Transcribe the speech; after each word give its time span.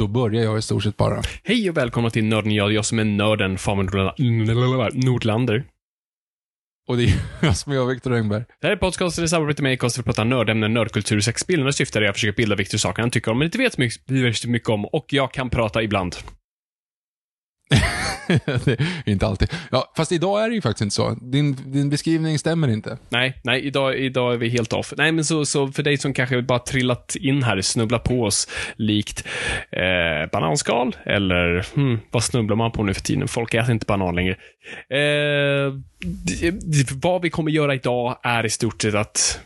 Då 0.00 0.06
börjar 0.06 0.44
jag 0.44 0.58
i 0.58 0.62
stort 0.62 0.82
sett 0.82 0.96
bara. 0.96 1.22
Hej 1.44 1.70
och 1.70 1.76
välkomna 1.76 2.10
till 2.10 2.24
Nörden 2.24 2.52
jag, 2.52 2.72
jag 2.72 2.84
som 2.84 2.98
är 2.98 3.04
nörden, 3.04 3.58
Fabian 3.58 4.12
Nordlander. 4.94 5.64
Och 6.88 6.96
det 6.96 7.04
är 7.04 7.14
jag 7.46 7.56
som 7.56 7.72
är 7.72 7.76
jag, 7.76 7.86
Viktor 7.86 8.14
Engberg. 8.14 8.44
Det 8.60 8.66
här 8.66 8.72
är 8.72 8.76
podcasten 8.76 9.24
i 9.24 9.28
samarbete 9.28 9.62
med 9.62 9.72
Acast 9.72 9.94
för 9.94 10.02
att 10.02 10.06
prata 10.06 10.24
nördämnen, 10.24 10.74
nördkultur, 10.74 11.20
och 11.66 11.74
syftar 11.74 12.02
är 12.02 12.08
att 12.08 12.16
försöka 12.16 12.36
bilda 12.36 12.56
Viktor 12.56 12.78
saker 12.78 13.02
han 13.02 13.10
tycker 13.10 13.30
om 13.30 13.38
men 13.38 13.46
inte 13.46 13.58
vet 13.58 13.78
mycket, 13.78 14.44
mycket 14.44 14.68
om 14.68 14.84
och 14.84 15.06
jag 15.08 15.32
kan 15.32 15.50
prata 15.50 15.82
ibland. 15.82 16.16
inte 19.06 19.26
alltid. 19.26 19.50
Ja, 19.70 19.92
fast 19.96 20.12
idag 20.12 20.44
är 20.44 20.48
det 20.48 20.54
ju 20.54 20.60
faktiskt 20.60 20.82
inte 20.82 20.94
så. 20.94 21.16
Din, 21.20 21.56
din 21.66 21.90
beskrivning 21.90 22.38
stämmer 22.38 22.68
inte. 22.68 22.98
Nej, 23.08 23.40
nej, 23.44 23.60
idag, 23.60 23.98
idag 23.98 24.34
är 24.34 24.38
vi 24.38 24.48
helt 24.48 24.72
off. 24.72 24.92
Nej, 24.96 25.12
men 25.12 25.24
så, 25.24 25.46
så 25.46 25.68
för 25.68 25.82
dig 25.82 25.96
som 25.96 26.14
kanske 26.14 26.42
bara 26.42 26.58
trillat 26.58 27.16
in 27.16 27.42
här, 27.42 27.60
snubblat 27.60 28.04
på 28.04 28.22
oss 28.22 28.48
likt 28.76 29.26
eh, 29.70 30.30
bananskal, 30.32 30.96
eller 31.04 31.66
hmm, 31.74 32.00
vad 32.10 32.24
snubblar 32.24 32.56
man 32.56 32.72
på 32.72 32.82
nu 32.82 32.94
för 32.94 33.02
tiden? 33.02 33.28
Folk 33.28 33.54
äter 33.54 33.70
inte 33.70 33.86
banan 33.86 34.14
längre. 34.14 34.36
Eh, 34.88 35.74
vad 37.02 37.22
vi 37.22 37.30
kommer 37.30 37.50
göra 37.50 37.74
idag 37.74 38.18
är 38.22 38.46
i 38.46 38.50
stort 38.50 38.82
sett 38.82 38.94
att 38.94 39.40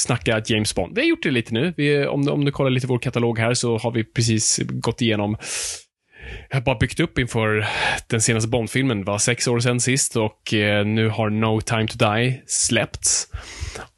snacka 0.00 0.42
James 0.46 0.74
Bond. 0.74 0.94
Vi 0.94 1.00
har 1.00 1.08
gjort 1.08 1.22
det 1.22 1.30
lite 1.30 1.54
nu. 1.54 1.74
Vi, 1.76 2.06
om, 2.06 2.28
om 2.28 2.44
du 2.44 2.52
kollar 2.52 2.70
lite 2.70 2.86
vår 2.86 2.98
katalog 2.98 3.38
här 3.38 3.54
så 3.54 3.78
har 3.78 3.90
vi 3.90 4.04
precis 4.04 4.60
gått 4.68 5.02
igenom 5.02 5.36
bara 6.64 6.78
byggt 6.78 7.00
upp 7.00 7.18
inför 7.18 7.66
den 8.06 8.20
senaste 8.20 8.48
Bond-filmen. 8.48 8.98
Det 8.98 9.06
var 9.06 9.18
sex 9.18 9.48
år 9.48 9.60
sedan 9.60 9.80
sist 9.80 10.16
och 10.16 10.54
eh, 10.54 10.86
nu 10.86 11.08
har 11.08 11.30
No 11.30 11.60
Time 11.60 11.86
To 11.86 11.96
Die 11.96 12.42
släppts. 12.46 13.26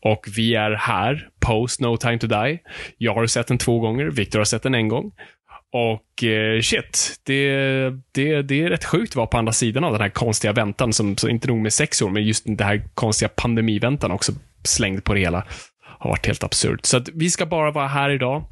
Och 0.04 0.26
vi 0.36 0.54
är 0.54 0.70
här, 0.70 1.28
post 1.40 1.80
No 1.80 1.96
Time 1.96 2.18
To 2.18 2.26
Die. 2.26 2.58
Jag 2.98 3.14
har 3.14 3.26
sett 3.26 3.46
den 3.46 3.58
två 3.58 3.80
gånger, 3.80 4.04
Victor 4.04 4.38
har 4.38 4.44
sett 4.44 4.62
den 4.62 4.74
en 4.74 4.88
gång. 4.88 5.12
Och 5.72 6.24
eh, 6.24 6.60
shit, 6.60 7.20
det, 7.22 7.54
det, 8.12 8.42
det 8.42 8.62
är 8.62 8.68
rätt 8.68 8.84
sjukt 8.84 9.12
att 9.12 9.16
vara 9.16 9.26
på 9.26 9.38
andra 9.38 9.52
sidan 9.52 9.84
av 9.84 9.92
den 9.92 10.00
här 10.00 10.08
konstiga 10.08 10.52
väntan, 10.52 10.92
som, 10.92 11.16
så 11.16 11.28
inte 11.28 11.48
nog 11.48 11.58
med 11.58 11.72
sex 11.72 12.02
år, 12.02 12.10
men 12.10 12.24
just 12.24 12.44
den 12.44 12.66
här 12.66 12.82
konstiga 12.94 13.28
pandemiväntan 13.28 14.12
också 14.12 14.32
slängd 14.64 15.04
på 15.04 15.14
det 15.14 15.20
hela. 15.20 15.44
Har 15.98 16.10
varit 16.10 16.26
helt 16.26 16.44
absurt. 16.44 16.86
Så 16.86 16.96
att 16.96 17.08
vi 17.08 17.30
ska 17.30 17.46
bara 17.46 17.70
vara 17.70 17.86
här 17.86 18.10
idag. 18.10 18.44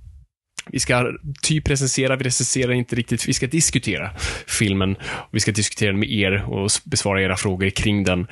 Vi 0.66 0.78
ska 0.78 1.12
typ 1.42 1.70
recensera, 1.70 2.16
vi 2.16 2.24
recenserar 2.24 2.72
inte 2.72 2.96
riktigt, 2.96 3.28
vi 3.28 3.32
ska 3.32 3.46
diskutera 3.46 4.10
filmen. 4.46 4.96
Vi 5.32 5.40
ska 5.40 5.52
diskutera 5.52 5.90
den 5.90 6.00
med 6.00 6.10
er 6.10 6.44
och 6.50 6.70
besvara 6.84 7.22
era 7.22 7.36
frågor 7.36 7.70
kring 7.70 8.04
den. 8.04 8.26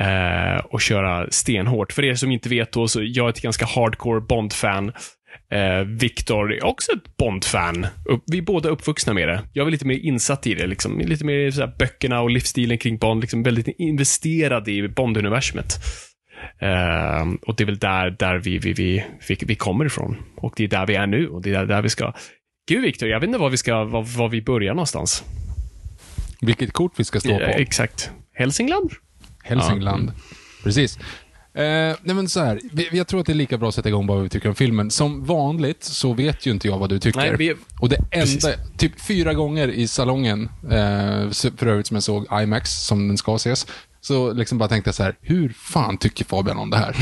Eh, 0.00 0.64
och 0.64 0.80
köra 0.80 1.30
stenhårt. 1.30 1.92
För 1.92 2.04
er 2.04 2.14
som 2.14 2.30
inte 2.30 2.48
vet 2.48 2.72
då, 2.72 2.88
så 2.88 3.02
jag 3.02 3.26
är 3.26 3.30
ett 3.30 3.40
ganska 3.40 3.66
hardcore 3.66 4.20
Bond-fan. 4.20 4.92
Eh, 5.52 5.84
Viktor 5.86 6.52
är 6.52 6.64
också 6.64 6.92
ett 6.92 7.16
Bond-fan. 7.16 7.86
Vi 8.26 8.38
är 8.38 8.42
båda 8.42 8.68
uppvuxna 8.68 9.12
med 9.14 9.28
det. 9.28 9.42
Jag 9.52 9.66
är 9.66 9.70
lite 9.70 9.86
mer 9.86 9.98
insatt 9.98 10.46
i 10.46 10.54
det. 10.54 10.66
Liksom. 10.66 10.98
Lite 10.98 11.24
mer 11.24 11.50
så 11.50 11.66
böckerna 11.78 12.20
och 12.20 12.30
livsstilen 12.30 12.78
kring 12.78 12.98
Bond. 12.98 13.20
Liksom 13.20 13.42
väldigt 13.42 13.68
investerad 13.78 14.68
i 14.68 14.88
Bond-universumet. 14.88 15.78
Uh, 16.62 17.34
och 17.46 17.54
det 17.56 17.64
är 17.64 17.66
väl 17.66 17.78
där, 17.78 18.10
där 18.10 18.38
vi, 18.38 18.58
vi, 18.58 18.72
vi, 18.72 19.04
vi, 19.40 19.54
kommer 19.54 19.84
ifrån. 19.84 20.16
Och 20.36 20.52
det 20.56 20.64
är 20.64 20.68
där 20.68 20.86
vi 20.86 20.94
är 20.94 21.06
nu 21.06 21.28
och 21.28 21.42
det 21.42 21.54
är 21.54 21.66
där 21.66 21.82
vi 21.82 21.88
ska... 21.88 22.12
Gud, 22.68 22.82
Viktor, 22.82 23.08
jag 23.08 23.20
vet 23.20 23.26
inte 23.26 23.38
var 23.38 23.50
vi, 23.50 23.56
ska, 23.56 23.84
var, 23.84 24.02
var 24.02 24.28
vi 24.28 24.42
börjar 24.42 24.74
någonstans. 24.74 25.24
Vilket 26.40 26.72
kort 26.72 26.92
vi 26.96 27.04
ska 27.04 27.20
stå 27.20 27.38
på. 27.38 27.44
Exakt. 27.44 28.10
Hälsingland? 28.34 28.90
Hälsingland. 29.42 30.12
Precis. 30.64 30.98
Eh, 31.54 31.96
nej 32.02 32.14
men 32.14 32.28
så 32.28 32.40
här, 32.40 32.60
vi, 32.72 32.88
jag 32.92 33.06
tror 33.06 33.20
att 33.20 33.26
det 33.26 33.32
är 33.32 33.34
lika 33.34 33.58
bra 33.58 33.68
att 33.68 33.74
sätta 33.74 33.88
igång 33.88 34.06
vad 34.06 34.22
vi 34.22 34.28
tycker 34.28 34.48
om 34.48 34.54
filmen. 34.54 34.90
Som 34.90 35.24
vanligt 35.24 35.84
så 35.84 36.12
vet 36.12 36.46
ju 36.46 36.50
inte 36.50 36.68
jag 36.68 36.78
vad 36.78 36.88
du 36.90 36.98
tycker. 36.98 37.20
Nej, 37.20 37.36
vi... 37.36 37.54
Och 37.80 37.88
det 37.88 37.96
enda, 37.96 38.10
Precis. 38.10 38.46
typ 38.76 39.00
fyra 39.00 39.34
gånger 39.34 39.68
i 39.68 39.88
salongen, 39.88 40.48
eh, 40.64 41.30
för 41.56 41.66
övrigt 41.66 41.86
som 41.86 41.94
jag 41.94 42.02
såg 42.02 42.26
IMAX, 42.42 42.70
som 42.70 43.08
den 43.08 43.18
ska 43.18 43.34
ses, 43.34 43.66
så 44.00 44.32
liksom 44.32 44.58
bara 44.58 44.68
tänkte 44.68 44.88
jag 44.88 44.94
så 44.94 45.02
här, 45.02 45.16
hur 45.20 45.48
fan 45.48 45.98
tycker 45.98 46.24
Fabian 46.24 46.58
om 46.58 46.70
det 46.70 46.76
här? 46.76 46.96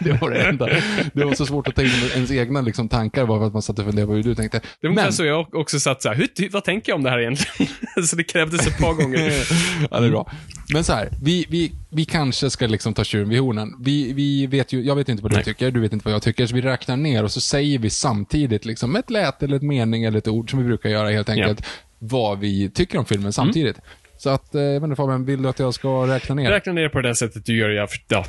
det 0.04 0.12
var 0.12 0.30
det 0.30 0.42
enda. 0.42 0.66
Det 1.12 1.24
var 1.24 1.34
så 1.34 1.46
svårt 1.46 1.68
att 1.68 1.74
ta 1.74 1.82
in 1.82 1.90
ens 2.14 2.30
egna 2.30 2.60
liksom, 2.60 2.88
tankar 2.88 3.26
bara 3.26 3.38
för 3.38 3.46
att 3.46 3.52
man 3.52 3.62
satt 3.62 3.78
och 3.78 3.84
funderade 3.84 4.06
på 4.06 4.14
hur 4.14 4.22
du 4.22 4.34
tänkte. 4.34 4.60
Det 4.80 4.88
var 4.88 4.94
Men... 4.94 5.12
så 5.12 5.24
jag 5.24 5.54
också 5.54 5.80
satt 5.80 6.02
så 6.02 6.08
här, 6.08 6.16
hur, 6.16 6.50
vad 6.50 6.64
tänker 6.64 6.92
jag 6.92 6.96
om 6.96 7.02
det 7.02 7.10
här 7.10 7.18
egentligen? 7.18 7.72
så 8.06 8.16
det 8.16 8.24
krävdes 8.24 8.66
ett 8.66 8.78
par 8.78 8.92
gånger. 8.92 9.18
ja, 9.90 10.00
det 10.00 10.06
är 10.06 10.10
bra. 10.10 10.32
Men 10.72 10.84
så 10.84 10.92
här, 10.92 11.08
vi, 11.22 11.46
vi, 11.48 11.72
vi 11.90 12.04
kanske 12.04 12.50
ska 12.50 12.66
liksom 12.66 12.94
ta 12.94 13.04
tjuren 13.04 13.28
vid 13.28 13.40
hornen. 13.40 13.74
Vi, 13.80 14.12
vi 14.12 14.46
vet 14.46 14.72
ju, 14.72 14.82
jag 14.82 14.96
vet 14.96 15.08
inte 15.08 15.22
vad 15.22 15.32
du 15.32 15.36
Nej. 15.36 15.44
tycker, 15.44 15.70
du 15.70 15.80
vet 15.80 15.92
inte 15.92 16.04
vad 16.04 16.14
jag 16.14 16.22
tycker, 16.22 16.46
så 16.46 16.54
vi 16.54 16.62
räknar 16.62 16.96
ner 16.96 17.24
och 17.24 17.32
så 17.32 17.40
säger 17.40 17.78
vi 17.78 17.90
samtidigt 17.90 18.64
liksom 18.64 18.96
ett 18.96 19.10
läte 19.10 19.44
eller 19.44 19.56
ett 19.56 19.62
mening 19.62 20.04
eller 20.04 20.18
ett 20.18 20.28
ord 20.28 20.50
som 20.50 20.58
vi 20.58 20.64
brukar 20.64 20.90
göra 20.90 21.10
helt 21.10 21.28
enkelt. 21.28 21.60
Ja. 21.60 21.66
vad 21.98 22.38
vi 22.38 22.70
tycker 22.70 22.98
om 22.98 23.04
filmen 23.04 23.32
samtidigt. 23.32 23.76
Mm. 23.76 23.88
Så 24.18 24.30
att, 24.30 24.54
eh, 24.54 24.62
jag 24.62 24.80
vet 24.80 24.82
inte 24.82 24.96
Fabian, 24.96 25.24
vill 25.24 25.42
du 25.42 25.48
att 25.48 25.58
jag 25.58 25.74
ska 25.74 26.06
räkna 26.06 26.34
ner? 26.34 26.50
Räkna 26.50 26.72
ner 26.72 26.88
på 26.88 27.00
det 27.00 27.14
sättet 27.14 27.46
du 27.46 27.56
gör, 27.56 27.68
jag, 27.70 27.88
ja, 28.08 28.24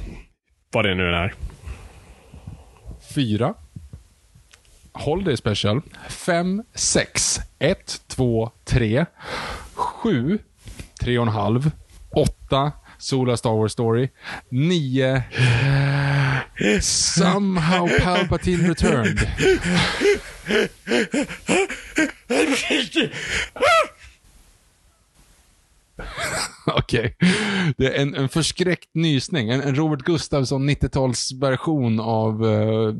vad 0.72 0.86
det 0.86 0.96
nu 0.96 1.04
är. 1.04 1.34
Fyra. 3.16 3.54
Dig 5.26 5.38
special. 5.38 5.82
Fem, 6.10 6.64
sex, 6.74 7.40
ett, 7.60 8.02
två, 8.08 8.52
tre, 8.66 9.06
sju, 9.74 10.40
tre 11.02 11.18
och 11.18 11.28
en 11.28 11.34
halv, 11.34 11.72
åtta, 12.12 12.72
Sola 12.98 13.38
Star 13.38 13.52
Wars 13.52 13.72
Story, 13.72 14.10
nio, 14.50 15.24
Somehow 16.82 17.90
Palpatine 18.00 18.68
Returned. 18.68 19.28
Okej. 26.66 27.00
Okay. 27.00 27.32
Det 27.78 27.86
är 27.86 28.02
en, 28.02 28.16
en 28.16 28.30
förskräckt 28.30 28.90
nysning. 28.94 29.50
En, 29.50 29.62
en 29.62 29.76
Robert 29.76 30.00
Gustafsson 30.00 30.70
90-talsversion 30.70 32.02
av 32.02 32.44
uh, 32.44 32.96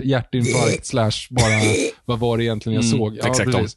hjärtinfarkt 0.00 0.86
slash 0.86 1.12
bara, 1.30 1.60
vad 2.04 2.18
var 2.18 2.38
det 2.38 2.44
egentligen 2.44 2.74
jag 2.74 2.84
mm, 2.84 2.98
såg? 2.98 3.16
Ja, 3.16 3.28
exakt 3.28 3.52
precis. 3.52 3.76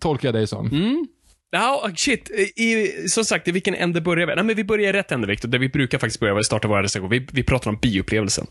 Tolkar 0.00 0.28
jag 0.28 0.34
dig 0.34 0.46
som. 0.46 0.66
Mm. 0.66 1.06
Ja, 1.50 1.90
shit. 1.96 2.30
I, 2.56 2.92
som 3.08 3.24
sagt, 3.24 3.48
i 3.48 3.52
vilken 3.52 3.74
ände 3.74 4.00
börjar 4.00 4.26
vi? 4.26 4.34
Nej, 4.34 4.44
men 4.44 4.56
vi 4.56 4.64
börjar 4.64 4.88
i 4.88 4.92
rätt 4.92 5.12
ände, 5.12 5.26
Victor. 5.26 5.48
Där 5.48 5.58
vi 5.58 5.68
brukar 5.68 5.98
faktiskt 5.98 6.20
börja 6.20 6.42
starta 6.42 6.68
våra 6.68 6.82
recensioner. 6.82 7.10
Vi, 7.10 7.26
vi 7.32 7.42
pratar 7.42 7.70
om 7.70 7.78
bioupplevelsen. 7.82 8.46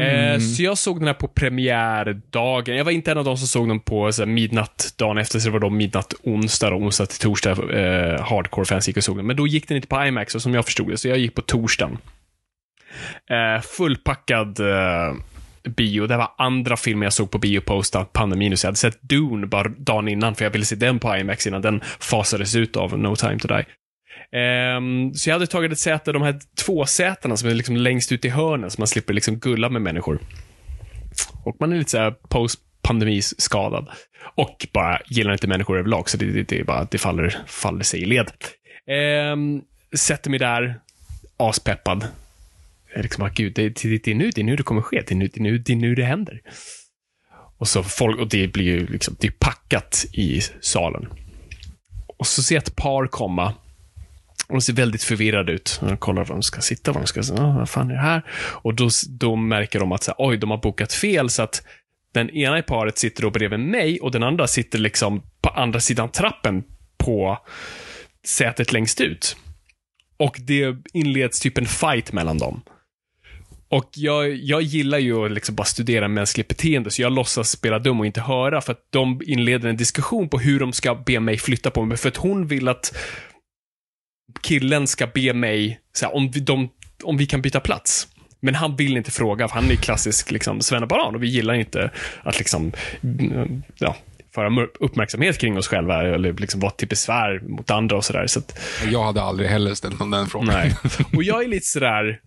Eh, 0.00 0.40
så 0.40 0.62
jag 0.62 0.78
såg 0.78 0.98
den 0.98 1.06
här 1.06 1.14
på 1.14 1.28
premiärdagen. 1.28 2.76
Jag 2.76 2.84
var 2.84 2.92
inte 2.92 3.10
en 3.10 3.18
av 3.18 3.24
de 3.24 3.36
som 3.36 3.46
såg 3.46 3.68
den 3.68 3.80
på 3.80 4.12
så 4.12 4.22
här, 4.22 4.26
midnatt 4.26 4.94
dagen 4.96 5.18
efter, 5.18 5.38
så 5.38 5.48
det 5.48 5.52
var 5.52 5.60
då 5.60 5.70
midnatt 5.70 6.14
onsdag 6.22 6.74
och 6.74 6.82
onsdag 6.82 7.06
till 7.06 7.18
torsdag. 7.18 7.50
Eh, 7.50 8.22
Hardcore-fans 8.22 8.88
gick 8.88 8.96
och 8.96 9.04
såg 9.04 9.16
den. 9.16 9.26
Men 9.26 9.36
då 9.36 9.46
gick 9.46 9.68
den 9.68 9.76
inte 9.76 9.88
på 9.88 10.04
IMAX, 10.04 10.34
och 10.34 10.42
som 10.42 10.54
jag 10.54 10.64
förstod 10.64 10.88
det, 10.88 10.96
så 10.96 11.08
jag 11.08 11.18
gick 11.18 11.34
på 11.34 11.42
torsdagen. 11.42 11.98
Eh, 13.30 13.62
fullpackad 13.62 14.60
eh, 14.60 15.14
bio. 15.64 16.06
Det 16.06 16.16
var 16.16 16.28
andra 16.38 16.76
filmer 16.76 17.06
jag 17.06 17.12
såg 17.12 17.30
på 17.30 17.38
bio 17.38 17.60
post 17.60 17.96
pandemin. 18.12 18.56
Så 18.56 18.64
jag 18.64 18.68
hade 18.68 18.78
sett 18.78 19.02
Dune 19.02 19.46
bara 19.46 19.68
dagen 19.68 20.08
innan, 20.08 20.34
för 20.34 20.44
jag 20.44 20.50
ville 20.50 20.64
se 20.64 20.76
den 20.76 20.98
på 20.98 21.16
IMAX 21.16 21.46
innan 21.46 21.62
den 21.62 21.80
fasades 22.00 22.56
ut 22.56 22.76
av 22.76 22.98
No 22.98 23.16
time 23.16 23.38
to 23.38 23.48
die. 23.48 23.64
Um, 24.76 25.14
så 25.14 25.30
jag 25.30 25.34
hade 25.34 25.46
tagit 25.46 25.72
ett 25.72 25.78
säte, 25.78 26.12
de 26.12 26.22
här 26.22 26.40
två 26.64 26.86
sätena 26.86 27.36
som 27.36 27.48
är 27.48 27.54
liksom 27.54 27.76
längst 27.76 28.12
ut 28.12 28.24
i 28.24 28.28
hörnen, 28.28 28.70
så 28.70 28.80
man 28.80 28.88
slipper 28.88 29.14
liksom 29.14 29.38
gulla 29.38 29.68
med 29.68 29.82
människor. 29.82 30.18
Och 31.44 31.56
man 31.60 31.72
är 31.72 31.76
lite 31.76 31.90
såhär 31.90 32.10
post 32.10 32.60
pandemiskadad. 32.82 33.88
Och 34.34 34.66
bara 34.72 35.00
gillar 35.06 35.32
inte 35.32 35.46
människor 35.46 35.78
överlag, 35.78 36.10
så 36.10 36.16
det, 36.16 36.26
det, 36.26 36.48
det, 36.48 36.64
bara, 36.64 36.84
det 36.90 36.98
faller, 36.98 37.38
faller 37.46 37.84
sig 37.84 38.02
i 38.02 38.04
led. 38.04 38.30
Um, 39.32 39.62
sätter 39.96 40.30
mig 40.30 40.38
där, 40.38 40.80
aspeppad. 41.36 42.06
Liksom, 42.96 43.24
ah, 43.24 43.30
gud, 43.34 43.52
det, 43.54 43.68
det, 43.68 43.98
det, 43.98 44.10
är 44.10 44.14
nu, 44.14 44.30
det 44.30 44.40
är 44.40 44.44
nu 44.44 44.56
det 44.56 44.62
kommer 44.62 44.82
ske. 44.82 45.02
Det 45.06 45.12
är 45.12 45.16
nu 45.16 45.28
det, 45.28 45.40
är 45.40 45.42
nu, 45.42 45.58
det, 45.58 45.72
är 45.72 45.76
nu 45.76 45.94
det 45.94 46.04
händer. 46.04 46.40
Och, 47.58 47.68
så 47.68 47.82
folk, 47.82 48.20
och 48.20 48.28
det 48.28 48.48
blir 48.48 48.64
ju 48.64 48.86
liksom, 48.86 49.16
det 49.20 49.26
är 49.26 49.32
packat 49.38 50.06
i 50.12 50.40
salen. 50.60 51.08
Och 52.18 52.26
så 52.26 52.42
ser 52.42 52.54
jag 52.54 52.62
ett 52.62 52.76
par 52.76 53.06
komma 53.06 53.54
och 54.50 54.56
de 54.56 54.60
ser 54.60 54.72
väldigt 54.72 55.02
förvirrade 55.02 55.52
ut. 55.52 55.80
De 55.82 55.96
kollar 55.96 56.24
var 56.24 56.34
de 56.34 56.42
ska 56.42 56.60
sitta, 56.60 56.92
var 56.92 57.00
de 57.00 57.06
ska... 57.06 57.22
sitta, 57.22 57.42
vad 57.42 57.68
fan 57.68 57.90
är 57.90 57.94
det 57.94 58.00
här? 58.00 58.22
Och 58.40 58.74
då, 58.74 58.88
då 59.08 59.36
märker 59.36 59.80
de 59.80 59.92
att 59.92 60.02
så 60.02 60.10
här, 60.10 60.16
oj, 60.28 60.36
de 60.36 60.50
har 60.50 60.58
bokat 60.58 60.92
fel, 60.92 61.30
så 61.30 61.42
att 61.42 61.62
den 62.12 62.30
ena 62.30 62.58
i 62.58 62.62
paret 62.62 62.98
sitter 62.98 63.22
då 63.22 63.30
bredvid 63.30 63.60
mig 63.60 64.00
och 64.00 64.10
den 64.10 64.22
andra 64.22 64.46
sitter 64.46 64.78
liksom 64.78 65.22
på 65.42 65.48
andra 65.48 65.80
sidan 65.80 66.08
trappen 66.08 66.64
på 66.98 67.38
sätet 68.26 68.72
längst 68.72 69.00
ut. 69.00 69.36
Och 70.16 70.36
det 70.40 70.76
inleds 70.92 71.40
typ 71.40 71.58
en 71.58 71.66
fight 71.66 72.12
mellan 72.12 72.38
dem. 72.38 72.62
Och 73.68 73.90
jag, 73.94 74.34
jag 74.34 74.62
gillar 74.62 74.98
ju 74.98 75.24
att 75.24 75.32
liksom 75.32 75.54
bara 75.54 75.64
studera 75.64 76.08
mänskligt 76.08 76.48
beteende, 76.48 76.90
så 76.90 77.02
jag 77.02 77.12
låtsas 77.12 77.50
spela 77.50 77.78
dum 77.78 78.00
och 78.00 78.06
inte 78.06 78.20
höra, 78.20 78.60
för 78.60 78.72
att 78.72 78.86
de 78.90 79.20
inleder 79.24 79.68
en 79.68 79.76
diskussion 79.76 80.28
på 80.28 80.38
hur 80.38 80.60
de 80.60 80.72
ska 80.72 80.94
be 80.94 81.20
mig 81.20 81.38
flytta 81.38 81.70
på 81.70 81.84
mig, 81.84 81.96
för 81.96 82.08
att 82.08 82.16
hon 82.16 82.46
vill 82.46 82.68
att 82.68 82.96
killen 84.42 84.86
ska 84.86 85.06
be 85.06 85.32
mig 85.32 85.80
så 85.92 86.06
här, 86.06 86.14
om, 86.14 86.30
vi, 86.30 86.40
de, 86.40 86.68
om 87.02 87.16
vi 87.16 87.26
kan 87.26 87.42
byta 87.42 87.60
plats. 87.60 88.08
Men 88.40 88.54
han 88.54 88.76
vill 88.76 88.96
inte 88.96 89.10
fråga, 89.10 89.48
för 89.48 89.54
han 89.54 89.70
är 89.70 89.76
klassisk 89.76 90.30
liksom, 90.30 90.60
svennebanan 90.60 91.14
och 91.14 91.22
vi 91.22 91.26
gillar 91.26 91.54
inte 91.54 91.90
att 92.22 92.38
liksom, 92.38 92.72
ja, 93.78 93.96
föra 94.34 94.66
uppmärksamhet 94.80 95.38
kring 95.38 95.58
oss 95.58 95.68
själva 95.68 96.02
eller 96.02 96.32
liksom 96.32 96.60
vara 96.60 96.70
till 96.70 96.88
besvär 96.88 97.40
mot 97.48 97.70
andra 97.70 97.96
och 97.96 98.04
sådär. 98.04 98.26
Så 98.26 98.40
jag 98.90 99.04
hade 99.04 99.22
aldrig 99.22 99.48
heller 99.48 99.74
ställt 99.74 99.98
någon 99.98 100.10
den 100.10 100.26
frågan. 100.26 100.48
Nej. 100.48 100.76
Och 101.16 101.22
jag 101.22 101.44
är 101.44 101.48
lite 101.48 101.66
sådär, 101.66 102.20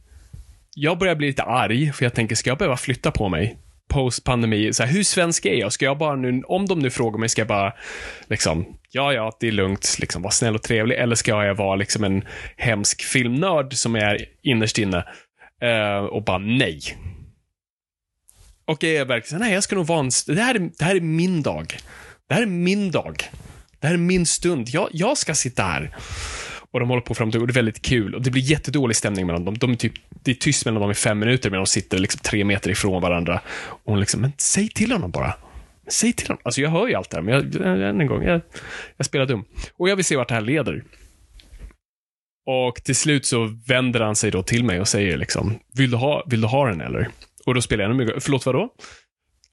jag 0.76 0.98
börjar 0.98 1.16
bli 1.16 1.28
lite 1.28 1.44
arg, 1.44 1.94
för 1.94 2.06
jag 2.06 2.14
tänker, 2.14 2.36
ska 2.36 2.50
jag 2.50 2.58
behöva 2.58 2.78
flytta 2.78 3.12
på 3.12 3.30
mig? 3.30 3.58
Post-pandemi, 3.94 4.74
så 4.74 4.84
här, 4.84 4.94
hur 4.94 5.04
svensk 5.04 5.46
är 5.46 5.54
jag? 5.54 5.74
Ska 5.74 5.86
jag 5.86 5.98
bara 5.98 6.16
nu, 6.16 6.42
om 6.46 6.66
de 6.66 6.80
nu 6.80 6.90
frågar 6.90 7.20
mig, 7.20 7.30
ska 7.30 7.42
jag 7.42 7.48
bara 7.48 7.74
liksom, 8.28 8.66
ja, 8.92 9.14
ja, 9.14 9.38
det 9.40 9.48
är 9.48 9.52
lugnt, 9.52 9.96
liksom, 10.00 10.22
vara 10.22 10.32
snäll 10.32 10.56
och 10.56 10.64
trevlig, 10.64 10.98
eller 10.98 11.16
ska 11.16 11.46
jag 11.46 11.56
vara 11.56 11.76
liksom 11.76 12.04
en 12.04 12.24
hemsk 12.58 13.04
filmnörd 13.04 13.74
som 13.74 13.96
är 13.96 14.26
innerst 14.44 14.78
inne 14.78 14.98
uh, 15.64 16.06
och 16.06 16.24
bara 16.24 16.38
nej? 16.38 16.82
Och 18.66 18.84
jag 18.84 18.94
är 18.94 19.06
verkligen 19.06 19.42
nej, 19.42 19.54
jag 19.54 19.64
ska 19.64 19.76
nog 19.76 19.86
vara 19.86 20.00
en, 20.00 20.10
det 20.28 20.42
här, 20.42 20.56
är, 20.56 20.60
det 20.60 20.86
här 20.86 20.96
är 20.96 21.02
min 21.02 21.42
dag. 21.42 21.78
Det 22.28 22.34
här 22.34 22.42
är 22.42 22.46
min 22.46 22.92
dag. 22.92 23.24
Det 23.80 23.88
här 23.88 23.94
är 23.94 23.98
min 23.98 24.26
stund. 24.26 24.70
Jag, 24.70 24.90
jag 24.92 25.18
ska 25.18 25.36
sitta 25.36 25.64
här. 25.64 25.96
Och 26.74 26.80
de 26.80 26.90
håller 26.90 27.02
på 27.02 27.14
fram 27.14 27.28
och 27.28 27.48
det 27.48 27.52
är 27.52 27.54
väldigt 27.54 27.82
kul. 27.82 28.16
Och 28.16 28.22
det 28.22 28.32
blir 28.32 28.42
jättedålig 28.42 28.96
stämning 28.96 29.28
mellan 29.28 29.46
dem. 29.46 29.58
De 29.58 29.72
är 29.72 29.76
typ, 29.76 29.94
det 30.10 30.32
är 30.32 30.36
tyst 30.36 30.66
mellan 30.66 30.82
dem 30.82 30.92
i 30.92 30.94
fem 30.94 31.20
minuter, 31.20 31.50
men 31.50 31.58
de 31.58 31.66
sitter 31.66 31.98
liksom 31.98 32.20
tre 32.24 32.44
meter 32.44 32.70
ifrån 32.70 33.02
varandra. 33.02 33.42
Och 33.64 33.92
hon 33.92 34.00
liksom, 34.00 34.22
men 34.22 34.32
säg 34.38 34.70
till 34.70 34.92
honom 34.92 35.12
bara. 35.12 35.34
Säg 35.88 36.14
till 36.14 36.28
honom. 36.28 36.42
Alltså 36.46 36.62
jag 36.62 36.70
hör 36.70 36.88
ju 36.88 36.94
allt 36.94 37.10
det 37.10 37.18
här, 37.18 37.22
men 37.22 37.34
jag, 37.34 37.90
än 37.90 38.02
en 38.02 38.08
gång, 38.08 38.24
jag, 38.24 38.42
jag 38.98 39.06
spelar 39.06 39.26
dum. 39.26 39.46
Och 39.78 39.90
jag 39.90 39.96
vill 39.96 40.06
se 40.06 40.16
vart 40.16 40.28
det 40.28 40.34
här 40.34 40.42
leder. 40.42 40.84
Och 42.46 42.76
till 42.84 42.96
slut 42.96 43.26
så 43.26 43.58
vänder 43.68 44.00
han 44.00 44.16
sig 44.16 44.32
då 44.32 44.44
till 44.44 44.64
mig 44.64 44.80
och 44.80 44.88
säger 44.88 45.18
liksom, 45.18 45.60
vill 45.78 45.92
du 45.92 45.98
ha, 45.98 46.24
vill 46.28 46.42
du 46.42 46.48
ha 46.48 46.68
den 46.68 46.82
eller? 46.82 47.10
Och 47.46 47.54
då 47.54 47.62
spelar 47.62 47.84
jag 47.84 47.92
ännu 47.92 48.06
mycket, 48.06 48.24
förlåt 48.24 48.46
vadå? 48.46 48.70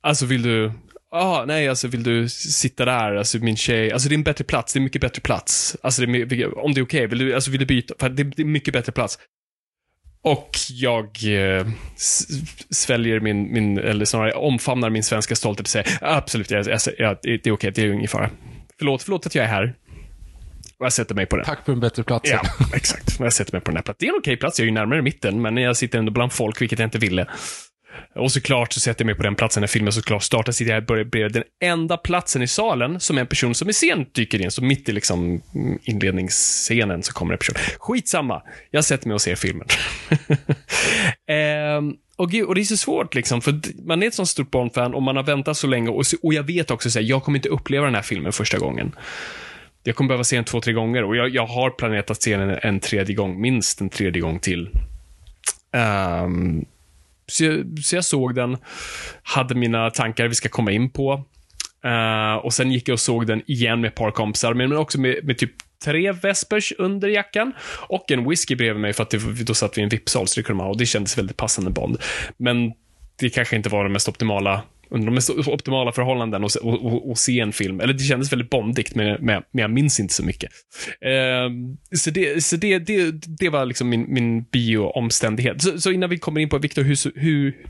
Alltså 0.00 0.26
vill 0.26 0.42
du, 0.42 0.72
ah, 1.10 1.44
nej, 1.44 1.68
alltså 1.68 1.88
vill 1.88 2.02
du 2.02 2.28
sitta 2.28 2.84
där, 2.84 3.14
alltså 3.14 3.38
min 3.38 3.56
tjej, 3.56 3.92
alltså 3.92 4.08
det 4.08 4.14
är 4.14 4.16
en 4.16 4.22
bättre 4.22 4.44
plats, 4.44 4.72
det 4.72 4.78
är 4.78 4.80
mycket 4.80 5.00
bättre 5.00 5.20
plats. 5.20 5.76
Alltså 5.82 6.06
det 6.06 6.18
är, 6.18 6.58
om 6.58 6.74
det 6.74 6.80
är 6.80 6.84
okej, 6.84 6.98
okay, 6.98 7.06
vill 7.06 7.18
du, 7.18 7.34
alltså 7.34 7.50
vill 7.50 7.60
du 7.60 7.66
byta, 7.66 7.94
för 7.98 8.08
det, 8.08 8.42
är 8.42 8.44
mycket 8.44 8.74
bättre 8.74 8.92
plats. 8.92 9.18
Och 10.22 10.50
jag 10.70 11.04
eh, 11.06 11.66
sväljer 12.70 13.20
min, 13.20 13.52
min, 13.52 13.78
eller 13.78 14.04
snarare 14.04 14.32
omfamnar 14.32 14.90
min 14.90 15.02
svenska 15.02 15.36
stolthet 15.36 15.66
och 15.66 15.70
säger 15.70 15.98
absolut, 16.00 16.50
jag, 16.50 16.66
jag, 16.66 16.80
jag, 16.98 17.16
det 17.22 17.30
är 17.30 17.38
okej, 17.38 17.52
okay, 17.52 17.70
det 17.70 17.82
är 17.82 17.92
ingen 17.92 18.08
fara. 18.08 18.30
Förlåt, 18.78 19.02
förlåt 19.02 19.26
att 19.26 19.34
jag 19.34 19.44
är 19.44 19.48
här. 19.48 19.74
Och 20.78 20.86
jag 20.86 20.92
sätter 20.92 21.14
mig 21.14 21.26
på 21.26 21.36
den. 21.36 21.44
Tack 21.44 21.64
för 21.64 21.72
en 21.72 21.80
bättre 21.80 22.02
plats. 22.02 22.30
Ja, 22.30 22.42
exakt. 22.74 23.20
Jag 23.20 23.32
sätter 23.32 23.52
mig 23.52 23.60
på 23.60 23.70
den 23.70 23.76
här 23.76 23.82
platsen. 23.82 23.96
Det 23.98 24.06
är 24.06 24.12
en 24.12 24.18
okej 24.18 24.36
plats, 24.36 24.58
jag 24.58 24.64
är 24.64 24.68
ju 24.68 24.74
närmare 24.74 25.02
mitten, 25.02 25.42
men 25.42 25.56
jag 25.56 25.76
sitter 25.76 25.98
ändå 25.98 26.12
bland 26.12 26.32
folk, 26.32 26.60
vilket 26.60 26.78
jag 26.78 26.86
inte 26.86 26.98
ville. 26.98 27.26
Och 28.14 28.32
såklart 28.32 28.72
så 28.72 28.80
sätter 28.80 29.04
jag 29.04 29.06
mig 29.06 29.14
på 29.14 29.22
den 29.22 29.34
platsen 29.34 29.60
när 29.60 29.68
filmen 29.68 29.92
såklart 29.92 30.22
startar, 30.22 30.52
sitter 30.52 30.74
jag 30.74 30.86
bredvid 30.86 31.32
den 31.32 31.44
enda 31.62 31.96
platsen 31.96 32.42
i 32.42 32.46
salen 32.46 33.00
som 33.00 33.18
en 33.18 33.26
person 33.26 33.54
som 33.54 33.68
är 33.68 33.72
sen 33.72 34.06
dyker 34.12 34.40
in. 34.40 34.50
Så 34.50 34.64
mitt 34.64 34.88
i 34.88 34.92
liksom 34.92 35.42
inledningsscenen 35.82 37.02
så 37.02 37.12
kommer 37.12 37.32
en 37.32 37.38
person. 37.38 37.56
Skitsamma, 37.78 38.42
jag 38.70 38.84
sätter 38.84 39.08
mig 39.08 39.14
och 39.14 39.20
ser 39.20 39.34
filmen. 39.34 39.66
ehm, 41.26 41.94
och, 42.16 42.30
gud, 42.30 42.46
och 42.46 42.54
det 42.54 42.60
är 42.60 42.64
så 42.64 42.76
svårt 42.76 43.14
liksom, 43.14 43.40
för 43.40 43.60
man 43.86 44.02
är 44.02 44.06
ett 44.06 44.14
sånt 44.14 44.28
stort 44.28 44.50
Bond-fan 44.50 44.94
och 44.94 45.02
man 45.02 45.16
har 45.16 45.22
väntat 45.22 45.56
så 45.56 45.66
länge 45.66 45.88
och, 45.88 46.04
och 46.22 46.34
jag 46.34 46.42
vet 46.42 46.70
också 46.70 46.88
att 46.88 47.04
jag 47.04 47.22
kommer 47.22 47.38
inte 47.38 47.48
uppleva 47.48 47.84
den 47.84 47.94
här 47.94 48.02
filmen 48.02 48.32
första 48.32 48.58
gången. 48.58 48.92
Jag 49.82 49.96
kommer 49.96 50.08
behöva 50.08 50.24
se 50.24 50.36
den 50.36 50.44
två, 50.44 50.60
tre 50.60 50.72
gånger 50.72 51.04
och 51.04 51.16
jag, 51.16 51.28
jag 51.28 51.46
har 51.46 51.70
planerat 51.70 52.10
att 52.10 52.22
se 52.22 52.36
den 52.36 52.50
en, 52.50 52.58
en 52.62 52.80
tredje 52.80 53.14
gång, 53.14 53.40
minst 53.40 53.80
en 53.80 53.90
tredje 53.90 54.22
gång 54.22 54.38
till. 54.38 54.70
Um, 55.72 56.64
så 57.30 57.44
jag, 57.44 57.78
så 57.82 57.96
jag 57.96 58.04
såg 58.04 58.34
den, 58.34 58.56
hade 59.22 59.54
mina 59.54 59.90
tankar 59.90 60.28
vi 60.28 60.34
ska 60.34 60.48
komma 60.48 60.72
in 60.72 60.90
på. 60.90 61.24
Uh, 61.84 62.34
och 62.44 62.54
sen 62.54 62.72
gick 62.72 62.88
jag 62.88 62.92
och 62.92 63.00
såg 63.00 63.26
den 63.26 63.42
igen 63.46 63.80
med 63.80 63.88
ett 63.88 63.94
par 63.94 64.10
kompisar, 64.10 64.54
men 64.54 64.76
också 64.76 65.00
med, 65.00 65.24
med 65.24 65.38
typ 65.38 65.52
tre 65.84 66.12
Vespers 66.12 66.72
under 66.78 67.08
jackan 67.08 67.52
och 67.88 68.10
en 68.10 68.28
whisky 68.28 68.56
bredvid 68.56 68.80
mig 68.80 68.92
för 68.92 69.02
att 69.02 69.10
det, 69.10 69.44
då 69.44 69.54
satt 69.54 69.76
vi 69.78 69.80
i 69.80 69.84
en 69.84 69.88
VIP-sal, 69.88 70.28
så 70.28 70.40
det 70.40 70.44
kunde 70.44 70.56
man 70.56 70.66
ha. 70.66 70.70
Och 70.70 70.78
det 70.78 70.86
kändes 70.86 71.18
väldigt 71.18 71.36
passande 71.36 71.70
Bond. 71.70 71.98
Men 72.36 72.72
det 73.20 73.30
kanske 73.30 73.56
inte 73.56 73.68
var 73.68 73.84
det 73.84 73.90
mest 73.90 74.08
optimala 74.08 74.62
under 74.90 75.06
de 75.06 75.14
mest 75.14 75.30
optimala 75.30 75.92
förhållanden 75.92 76.44
och, 76.44 76.50
och, 76.62 76.86
och, 76.86 77.10
och, 77.10 77.18
se 77.18 77.40
en 77.40 77.52
film. 77.52 77.80
Eller 77.80 77.92
det 77.92 78.04
kändes 78.04 78.32
väldigt 78.32 78.50
bondigt, 78.50 78.94
men, 78.94 79.06
men, 79.06 79.42
men 79.50 79.62
jag 79.62 79.70
minns 79.70 80.00
inte 80.00 80.14
så 80.14 80.24
mycket. 80.24 80.50
Eh, 81.00 81.50
så 81.98 82.10
det, 82.10 82.44
så 82.44 82.56
det, 82.56 82.78
det, 82.78 83.10
det 83.26 83.48
var 83.48 83.66
liksom 83.66 83.88
min, 83.88 84.06
min 84.08 84.42
bio-omständighet. 84.42 85.62
Så, 85.62 85.80
så, 85.80 85.90
innan 85.90 86.10
vi 86.10 86.18
kommer 86.18 86.40
in 86.40 86.48
på, 86.48 86.58
Viktor, 86.58 86.82
hur, 86.82 87.18
hur 87.20 87.66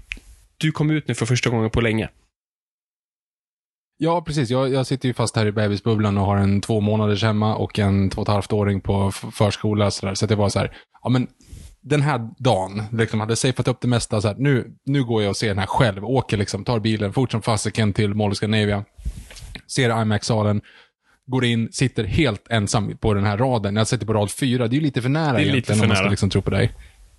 du 0.57 0.73
kom 0.73 0.91
ut 0.91 1.09
nu 1.09 1.15
för 1.15 1.27
första 1.27 1.50
gången 1.50 1.71
på 1.71 1.81
länge. 1.81 2.09
Ja, 4.03 4.23
precis. 4.23 4.50
Jag, 4.50 4.73
jag 4.73 4.87
sitter 4.87 5.09
ju 5.09 5.15
fast 5.15 5.37
här 5.37 5.47
i 5.47 5.53
bebisbubblan 5.53 6.19
och 6.19 6.27
har 6.27 6.37
en 6.37 6.61
två 6.61 6.81
månaders 6.81 7.23
hemma 7.23 7.57
och 7.57 7.79
en 7.79 8.11
två 8.11 8.23
och 8.23 8.29
ett 8.29 8.33
halvt 8.33 8.53
åring 8.53 8.81
på 8.81 9.11
förskola. 9.12 9.91
Så, 9.91 10.07
där. 10.07 10.15
så 10.15 10.27
det 10.27 10.35
var 10.35 10.49
så 10.49 10.59
här, 10.59 10.77
ja 11.03 11.09
men 11.09 11.27
den 11.83 12.03
här 12.03 12.29
dagen, 12.39 12.83
liksom 12.93 13.21
hade 13.21 13.37
safeat 13.37 13.69
upp 13.69 13.81
det 13.81 13.89
mesta, 13.89 14.21
så 14.21 14.29
här, 14.29 14.35
nu, 14.39 14.73
nu 14.85 15.05
går 15.05 15.23
jag 15.23 15.31
och 15.31 15.37
ser 15.37 15.49
den 15.49 15.59
här 15.59 15.67
själv, 15.67 16.05
åker 16.05 16.37
liksom, 16.37 16.65
tar 16.65 16.81
bilen, 16.81 17.13
fort 17.13 17.31
som 17.31 17.43
fasiken 17.43 17.93
till 17.93 18.15
Mall 18.15 18.35
Scandinavia, 18.35 18.85
ser 19.67 20.03
IMAX-salen, 20.03 20.61
går 21.27 21.45
in, 21.45 21.69
sitter 21.73 22.05
helt 22.05 22.51
ensam 22.51 22.97
på 22.97 23.15
den 23.15 23.25
här 23.25 23.39
raden. 23.39 23.77
Jag 23.77 23.87
sitter 23.87 24.07
på 24.07 24.13
rad 24.13 24.31
fyra, 24.31 24.69
det 24.69 24.75
är 24.75 24.79
ju 24.79 24.83
lite 24.83 25.03
för 25.03 25.09
nära 25.09 25.33
det 25.33 25.43
är 25.43 25.47
egentligen 25.47 25.79
för 25.79 25.85
om 25.85 25.89
man 25.89 25.89
nära. 25.89 26.05
ska 26.05 26.11
liksom 26.11 26.31
tro 26.31 26.43
på 26.43 26.51
dig. 26.51 26.73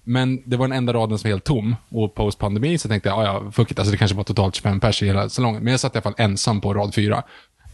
Men 0.03 0.49
det 0.49 0.57
var 0.57 0.67
den 0.67 0.77
enda 0.77 0.93
raden 0.93 1.17
som 1.17 1.27
var 1.27 1.33
helt 1.33 1.43
tom. 1.43 1.75
Och 1.89 2.15
post-pandemi 2.15 2.77
så 2.77 2.87
tänkte 2.89 3.09
jag, 3.09 3.23
ja, 3.23 3.51
fuck 3.51 3.71
it, 3.71 3.79
alltså 3.79 3.91
det 3.91 3.97
kanske 3.97 4.17
var 4.17 4.23
totalt 4.23 4.55
25 4.55 4.79
pers 4.79 5.03
i 5.03 5.05
hela 5.05 5.29
salongen. 5.29 5.63
Men 5.63 5.71
jag 5.71 5.79
satt 5.79 5.95
i 5.95 5.97
alla 5.97 6.01
fall 6.01 6.13
ensam 6.17 6.61
på 6.61 6.73
rad 6.73 6.95
fyra. 6.95 7.23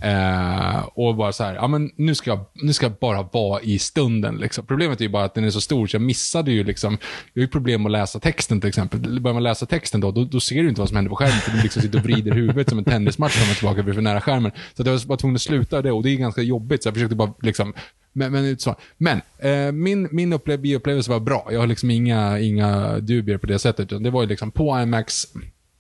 Eh, 0.02 0.88
och 0.94 1.16
bara 1.16 1.32
så 1.32 1.44
här, 1.44 1.56
ja 1.56 1.68
men 1.68 1.92
nu 1.96 2.16
ska, 2.16 2.30
jag, 2.30 2.46
nu 2.54 2.74
ska 2.74 2.86
jag 2.86 2.94
bara 3.02 3.22
vara 3.22 3.62
i 3.62 3.80
stunden. 3.80 4.36
Liksom. 4.36 4.66
Problemet 4.66 5.00
är 5.00 5.06
ju 5.06 5.10
bara 5.10 5.24
att 5.24 5.34
den 5.34 5.44
är 5.44 5.50
så 5.50 5.62
stor 5.62 5.88
så 5.88 5.96
jag 5.96 6.02
missade 6.02 6.52
ju 6.52 6.64
liksom, 6.64 6.98
jag 7.34 7.42
har 7.42 7.46
ju 7.46 7.52
problem 7.52 7.86
att 7.86 7.92
läsa 7.92 8.20
texten 8.20 8.62
till 8.62 8.70
exempel. 8.70 9.20
Börjar 9.22 9.34
man 9.34 9.44
läsa 9.44 9.66
texten 9.66 10.02
då, 10.02 10.12
då, 10.12 10.24
då 10.24 10.40
ser 10.40 10.64
du 10.64 10.70
inte 10.70 10.82
vad 10.82 10.90
som 10.90 10.96
händer 10.96 11.10
på 11.10 11.16
skärmen 11.16 11.40
för 11.40 11.52
du 11.52 11.64
liksom 11.64 11.82
sitter 11.82 12.00
och 12.00 12.06
vrider 12.06 12.32
huvudet 12.32 12.70
som 12.70 12.78
en 12.78 12.84
tennismatch 12.84 13.34
fram 13.34 13.50
och 13.50 13.56
tillbaka 13.56 13.94
för 13.94 14.02
nära 14.02 14.22
skärmen. 14.22 14.52
Så 14.74 14.84
jag 14.86 14.92
var 14.92 15.08
bara 15.08 15.18
tvungen 15.18 15.36
att 15.36 15.42
sluta 15.42 15.82
det 15.82 15.92
och 15.92 16.04
det 16.04 16.10
är 16.10 16.16
ganska 16.16 16.42
jobbigt 16.42 16.84
så 16.84 16.88
jag 16.88 16.94
försökte 16.94 17.16
bara 17.16 17.34
liksom 17.42 17.74
Men, 18.14 18.32
men, 18.32 18.58
så. 18.58 18.76
men 18.98 19.22
eh, 19.40 19.72
min, 19.72 20.08
min 20.12 20.34
upplev 20.34 20.60
var 21.08 21.20
bra. 21.20 21.48
Jag 21.52 21.60
har 21.60 21.68
liksom 21.68 21.92
inga, 21.92 22.40
inga 22.40 23.00
dubier 23.00 23.38
på 23.38 23.48
det 23.48 23.60
sättet. 23.60 23.90
Det 23.90 24.10
var 24.10 24.22
ju 24.22 24.28
liksom 24.28 24.52
på 24.52 24.80
IMAX, 24.82 25.28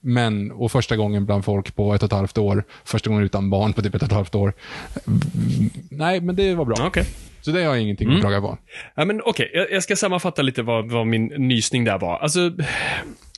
men, 0.01 0.51
och 0.51 0.71
första 0.71 0.95
gången 0.95 1.25
bland 1.25 1.45
folk 1.45 1.75
på 1.75 1.93
ett 1.93 2.03
och 2.03 2.07
ett 2.07 2.13
halvt 2.13 2.37
år. 2.37 2.63
Första 2.85 3.09
gången 3.09 3.23
utan 3.25 3.49
barn 3.49 3.73
på 3.73 3.81
typ 3.81 3.95
ett 3.95 4.01
och 4.01 4.07
ett 4.07 4.13
halvt 4.13 4.35
år. 4.35 4.53
Nej, 5.91 6.21
men 6.21 6.35
det 6.35 6.55
var 6.55 6.65
bra. 6.65 6.75
Okej. 6.87 7.05
Så 7.41 7.51
det 7.51 7.59
har 7.63 7.65
jag 7.75 7.81
ingenting 7.81 8.07
Mm. 8.07 8.17
att 8.17 8.21
klaga 8.23 8.41
på. 8.41 8.57
Ja, 8.95 9.05
men 9.05 9.21
okej, 9.25 9.51
jag, 9.53 9.71
jag 9.71 9.83
ska 9.83 9.95
sammanfatta 9.95 10.41
lite 10.41 10.61
vad, 10.61 10.91
vad 10.91 11.07
min 11.07 11.25
nysning 11.25 11.83
där 11.83 11.97
var. 11.99 12.17
Alltså, 12.17 12.51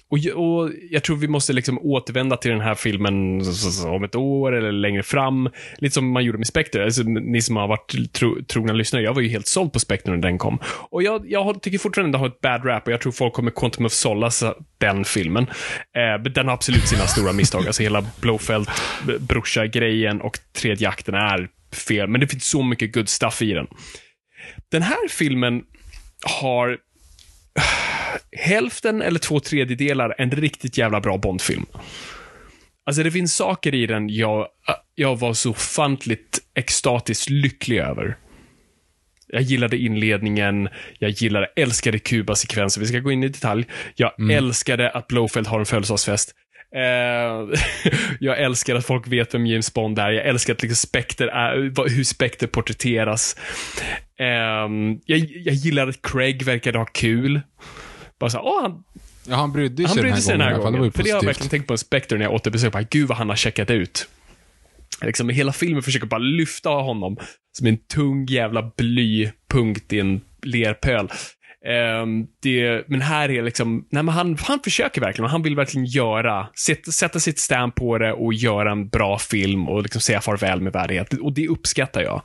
och, 0.10 0.18
och 0.44 0.72
jag 0.90 1.04
tror 1.04 1.18
vi 1.18 1.28
måste 1.28 1.54
liksom 1.54 1.80
återvända 1.80 2.38
till 2.38 2.52
den 2.52 2.62
här 2.62 2.76
filmen 2.76 3.42
om 3.86 4.04
ett 4.04 4.16
år 4.16 4.56
eller 4.56 4.72
längre 4.72 5.04
fram. 5.04 5.50
Lite 5.78 5.94
som 5.94 6.12
man 6.12 6.26
gjorde 6.26 6.38
med 6.38 6.48
Spectre. 6.48 6.84
Alltså, 6.84 7.04
ni 7.04 7.42
som 7.42 7.56
har 7.56 7.68
varit 7.68 8.14
tro, 8.14 8.44
trogna 8.44 8.74
lyssnare, 8.74 9.04
jag 9.04 9.14
var 9.14 9.22
ju 9.22 9.30
helt 9.30 9.48
såld 9.48 9.74
på 9.74 9.80
Spectre 9.80 10.12
när 10.12 10.18
den 10.18 10.38
kom. 10.38 10.60
Och 10.90 11.04
jag, 11.04 11.32
jag 11.32 11.62
tycker 11.62 11.78
fortfarande 11.78 12.18
den 12.18 12.22
har 12.22 12.28
ett 12.28 12.42
bad 12.42 12.66
rap 12.66 12.88
och 12.88 12.94
jag 12.94 13.02
tror 13.02 13.12
folk 13.12 13.34
kommer 13.34 13.52
Quantum 13.52 13.86
of 13.86 13.92
Solace, 13.92 14.54
den 14.78 15.06
filmen. 15.06 15.44
Eh, 15.96 16.24
den 16.24 16.46
har 16.46 16.54
absolut 16.54 16.88
sina 16.88 17.08
stora 17.08 17.34
misstag. 17.34 17.68
Alltså 17.68 17.84
hela 17.84 18.06
Blowfelt, 18.22 18.70
brorsa-grejen 19.20 20.22
och 20.22 20.40
tredje 20.54 20.90
akten 20.90 21.16
är 21.16 21.48
fel. 21.88 22.08
Men 22.08 22.22
det 22.22 22.28
finns 22.28 22.50
så 22.50 22.64
mycket 22.64 22.94
good 22.94 23.10
stuff 23.10 23.42
i 23.42 23.54
den. 23.54 23.68
Den 24.72 24.82
här 24.82 25.08
filmen 25.10 25.62
har 26.40 26.78
hälften 28.32 29.02
eller 29.02 29.20
två 29.20 29.40
tredjedelar 29.40 30.16
en 30.18 30.32
riktigt 30.32 30.78
jävla 30.78 31.02
bra 31.02 31.18
Bondfilm. 31.18 31.66
Alltså 32.86 33.04
det 33.04 33.12
finns 33.12 33.36
saker 33.36 33.76
i 33.76 33.86
den 33.86 34.10
jag, 34.10 34.48
jag 34.96 35.20
var 35.20 35.34
så 35.34 35.50
ofantligt 35.50 36.40
extatiskt 36.56 37.30
lycklig 37.30 37.78
över. 37.78 38.18
Jag 39.28 39.42
gillade 39.42 39.78
inledningen, 39.78 40.70
jag 41.00 41.10
gillade, 41.10 41.48
älskade 41.56 42.00
Kuba-sekvenser. 42.00 42.82
Vi 42.82 42.88
ska 42.88 43.00
gå 43.00 43.12
in 43.12 43.24
i 43.24 43.28
detalj. 43.28 43.66
Jag 43.96 44.32
älskade 44.32 44.90
att 44.90 45.08
Blowfeld 45.08 45.48
har 45.48 45.60
en 45.60 45.66
födelsedagsfest. 45.66 46.36
Eh, 46.76 47.60
jag 48.20 48.40
älskar 48.40 48.76
att 48.76 48.86
folk 48.86 49.08
vet 49.08 49.34
vem 49.34 49.46
James 49.46 49.74
Bond 49.74 50.00
är. 50.00 50.12
Jag 50.12 50.26
älskar 50.26 50.54
att 50.54 50.62
liksom 50.62 50.76
Spectre 50.76 51.32
är, 51.32 51.56
hur 51.90 52.04
Spectre 52.04 52.48
porträtteras. 52.48 53.36
Ehm, 54.20 55.00
jag, 55.06 55.20
jag 55.20 55.56
gillar 55.56 55.88
att 55.88 56.02
Craig 56.02 56.44
verkade 56.44 56.78
ha 56.78 56.86
kul. 56.86 57.42
Bara 58.20 58.30
så, 58.30 58.38
här, 58.38 58.46
åh, 58.46 58.62
han, 58.62 58.84
Ja, 59.30 59.36
han 59.36 59.52
brydde 59.52 59.84
han 59.84 59.94
sig 59.94 60.02
brydde 60.02 60.22
sig 60.22 60.34
den 60.34 60.42
här 60.42 60.52
i 60.52 60.54
alla 60.54 60.64
fall. 60.64 60.72
gången. 60.72 60.88
Det 60.92 60.98
För 60.98 61.04
det 61.04 61.10
har 61.10 61.18
jag 61.18 61.26
verkligen 61.26 61.50
tänkt 61.50 61.68
på 61.68 61.74
en 61.74 61.78
Spectre 61.78 62.18
när 62.18 62.26
jag 62.26 62.34
återbesökte. 62.34 62.78
Bara, 62.78 62.88
Gud 62.90 63.08
vad 63.08 63.18
han 63.18 63.30
har 63.30 63.36
checkat 63.36 63.70
ut. 63.70 64.08
Liksom, 65.02 65.30
hela 65.30 65.52
filmen 65.54 65.84
försöker 65.84 66.08
bara 66.08 66.18
lyfta 66.18 66.70
honom 66.70 67.18
som 67.58 67.68
en 67.68 67.78
tung 67.78 68.26
jävla 68.26 68.72
blypunkt 68.78 69.94
i 69.94 70.00
en 70.00 70.22
lerpöl. 70.44 71.10
Ehm, 71.66 72.28
det, 72.42 72.84
men 72.88 73.02
här 73.02 73.32
är 73.32 73.44
liksom, 73.44 73.88
nej 73.92 74.04
men 74.04 74.16
han, 74.16 74.38
han 74.42 74.60
försöker 74.64 75.02
verkligen 75.02 75.30
han 75.30 75.42
vill 75.42 75.56
verkligen 75.56 75.86
göra, 75.86 76.48
sätta, 76.66 76.92
sätta 76.92 77.20
sitt 77.20 77.40
stamp 77.40 77.76
på 77.76 77.98
det 77.98 78.14
och 78.14 78.34
göra 78.34 78.72
en 78.72 78.90
bra 78.90 79.18
film 79.18 79.70
och 79.70 79.84
liksom 79.84 80.02
säga 80.02 80.22
farväl 80.22 80.62
med 80.62 80.74
värdighet. 80.74 81.14
Och 81.14 81.34
det 81.34 81.48
uppskattar 81.48 82.02
jag. 82.02 82.22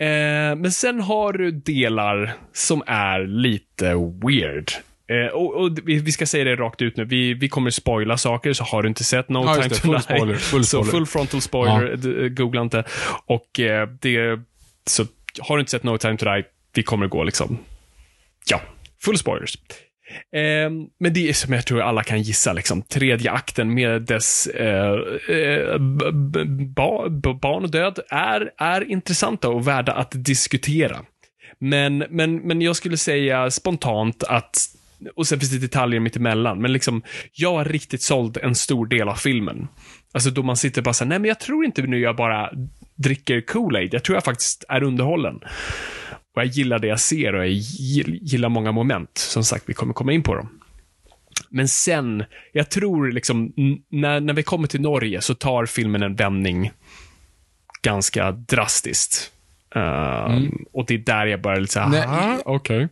Eh, 0.00 0.56
men 0.56 0.72
sen 0.72 1.00
har 1.00 1.32
du 1.32 1.50
delar 1.50 2.32
som 2.52 2.82
är 2.86 3.20
lite 3.26 3.94
weird. 4.24 4.70
Eh, 5.08 5.32
och, 5.32 5.54
och 5.54 5.78
vi, 5.84 6.12
ska 6.12 6.26
säga 6.26 6.44
det 6.44 6.56
rakt 6.56 6.82
ut 6.82 6.96
nu. 6.96 7.04
Vi, 7.04 7.34
vi 7.34 7.48
kommer 7.48 7.70
spoila 7.70 8.16
saker, 8.16 8.52
så 8.52 8.64
har 8.64 8.82
du 8.82 8.88
inte 8.88 9.04
sett 9.04 9.28
No 9.28 9.38
Ja, 9.44 9.54
Time 9.54 9.68
to 9.68 9.92
det. 9.92 9.98
Die. 9.98 10.00
Full 10.00 10.00
spoiler. 10.02 10.34
Full 10.38 10.64
Så 10.64 10.68
spoiler. 10.84 10.90
full 10.90 11.06
frontal 11.06 11.40
spoiler, 11.40 11.96
d- 11.96 12.28
googla 12.28 12.62
inte. 12.62 12.84
Och 13.26 13.60
eh, 13.60 13.88
det, 14.00 14.40
så 14.86 15.04
har 15.40 15.56
du 15.56 15.60
inte 15.60 15.70
sett 15.70 15.82
No 15.82 15.98
Time 15.98 16.16
to 16.16 16.24
Die, 16.34 16.44
vi 16.74 16.82
kommer 16.82 17.06
gå 17.06 17.24
liksom, 17.24 17.58
ja, 18.50 18.60
full 19.04 19.18
spoilers. 19.18 19.58
Ehm, 20.36 20.86
men 21.00 21.12
det 21.14 21.28
är 21.28 21.32
som 21.32 21.52
jag 21.52 21.66
tror 21.66 21.80
alla 21.80 22.02
kan 22.02 22.22
gissa, 22.22 22.52
liksom, 22.52 22.82
tredje 22.82 23.30
akten 23.30 23.74
med 23.74 24.02
dess 24.02 24.46
eh, 24.46 24.92
eh, 25.36 25.78
ba, 26.66 27.08
barn 27.34 27.64
och 27.64 27.70
död 27.70 27.98
är, 28.10 28.50
är 28.58 28.90
intressanta 28.90 29.48
och 29.48 29.68
värda 29.68 29.92
att 29.92 30.12
diskutera. 30.14 30.96
Men, 31.58 32.04
men, 32.10 32.36
men 32.36 32.62
jag 32.62 32.76
skulle 32.76 32.96
säga 32.96 33.50
spontant 33.50 34.22
att, 34.22 34.66
och 35.16 35.26
sen 35.26 35.40
finns 35.40 35.52
det 35.52 35.58
detaljer 35.58 36.00
mitt 36.00 36.16
emellan, 36.16 36.62
men 36.62 36.72
liksom, 36.72 37.02
jag 37.32 37.52
har 37.52 37.64
riktigt 37.64 38.02
såld 38.02 38.36
en 38.36 38.54
stor 38.54 38.86
del 38.86 39.08
av 39.08 39.14
filmen. 39.14 39.68
Alltså 40.12 40.30
då 40.30 40.42
man 40.42 40.56
sitter 40.56 40.82
bara 40.82 40.94
såhär, 40.94 41.08
nej 41.08 41.18
men 41.18 41.28
jag 41.28 41.40
tror 41.40 41.64
inte 41.64 41.82
nu 41.82 42.00
jag 42.00 42.16
bara 42.16 42.50
dricker 42.94 43.40
Kool-Aid, 43.40 43.88
jag 43.92 44.04
tror 44.04 44.16
jag 44.16 44.24
faktiskt 44.24 44.64
är 44.68 44.82
underhållen. 44.82 45.40
Och 46.34 46.42
jag 46.42 46.46
gillar 46.46 46.78
det 46.78 46.86
jag 46.86 47.00
ser 47.00 47.34
och 47.34 47.40
jag 47.46 47.52
gill- 47.52 48.18
gillar 48.22 48.48
många 48.48 48.72
moment. 48.72 49.10
Som 49.18 49.44
sagt, 49.44 49.64
vi 49.66 49.74
kommer 49.74 49.94
komma 49.94 50.12
in 50.12 50.22
på 50.22 50.34
dem. 50.34 50.48
Men 51.48 51.68
sen, 51.68 52.24
jag 52.52 52.70
tror 52.70 53.12
liksom, 53.12 53.52
när, 53.88 54.20
när 54.20 54.34
vi 54.34 54.42
kommer 54.42 54.66
till 54.68 54.80
Norge 54.80 55.20
så 55.20 55.34
tar 55.34 55.66
filmen 55.66 56.02
en 56.02 56.14
vändning 56.14 56.70
ganska 57.82 58.30
drastiskt. 58.32 59.30
Um, 59.74 60.64
Och 60.72 60.86
det 60.86 60.94
är 60.94 60.98
där 60.98 61.26
jag 61.26 61.40
börjar 61.42 61.60
lite 61.60 61.72
såhär, 61.72 61.88
Nej. 61.88 62.02
"Aha, 62.06 62.42
okej. 62.44 62.88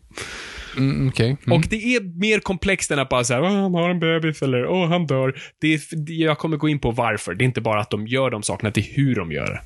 Mm, 0.76 1.09
Okej. 1.09 1.37
Mm. 1.47 1.59
Och 1.59 1.64
det 1.70 1.76
är 1.97 2.00
mer 2.20 2.38
komplext 2.40 2.90
än 2.90 2.99
att 2.99 3.09
bara 3.09 3.25
säga, 3.25 3.42
han 3.44 3.75
har 3.75 3.90
en 3.90 4.00
bebis 4.00 4.42
eller 4.42 4.66
åh, 4.66 4.88
han 4.88 5.06
dör. 5.06 5.40
Det 5.61 5.75
är, 5.75 5.80
jag 6.12 6.38
kommer 6.38 6.56
gå 6.56 6.68
in 6.68 6.78
på 6.78 6.90
varför. 6.90 7.35
Det 7.35 7.44
är 7.44 7.47
inte 7.47 7.61
bara 7.61 7.80
att 7.80 7.90
de 7.90 8.06
gör 8.06 8.30
de 8.30 8.42
sakerna, 8.42 8.70
det 8.70 8.80
är 8.80 8.94
hur 8.94 9.14
de 9.14 9.32
gör 9.32 9.47
det. 9.47 9.61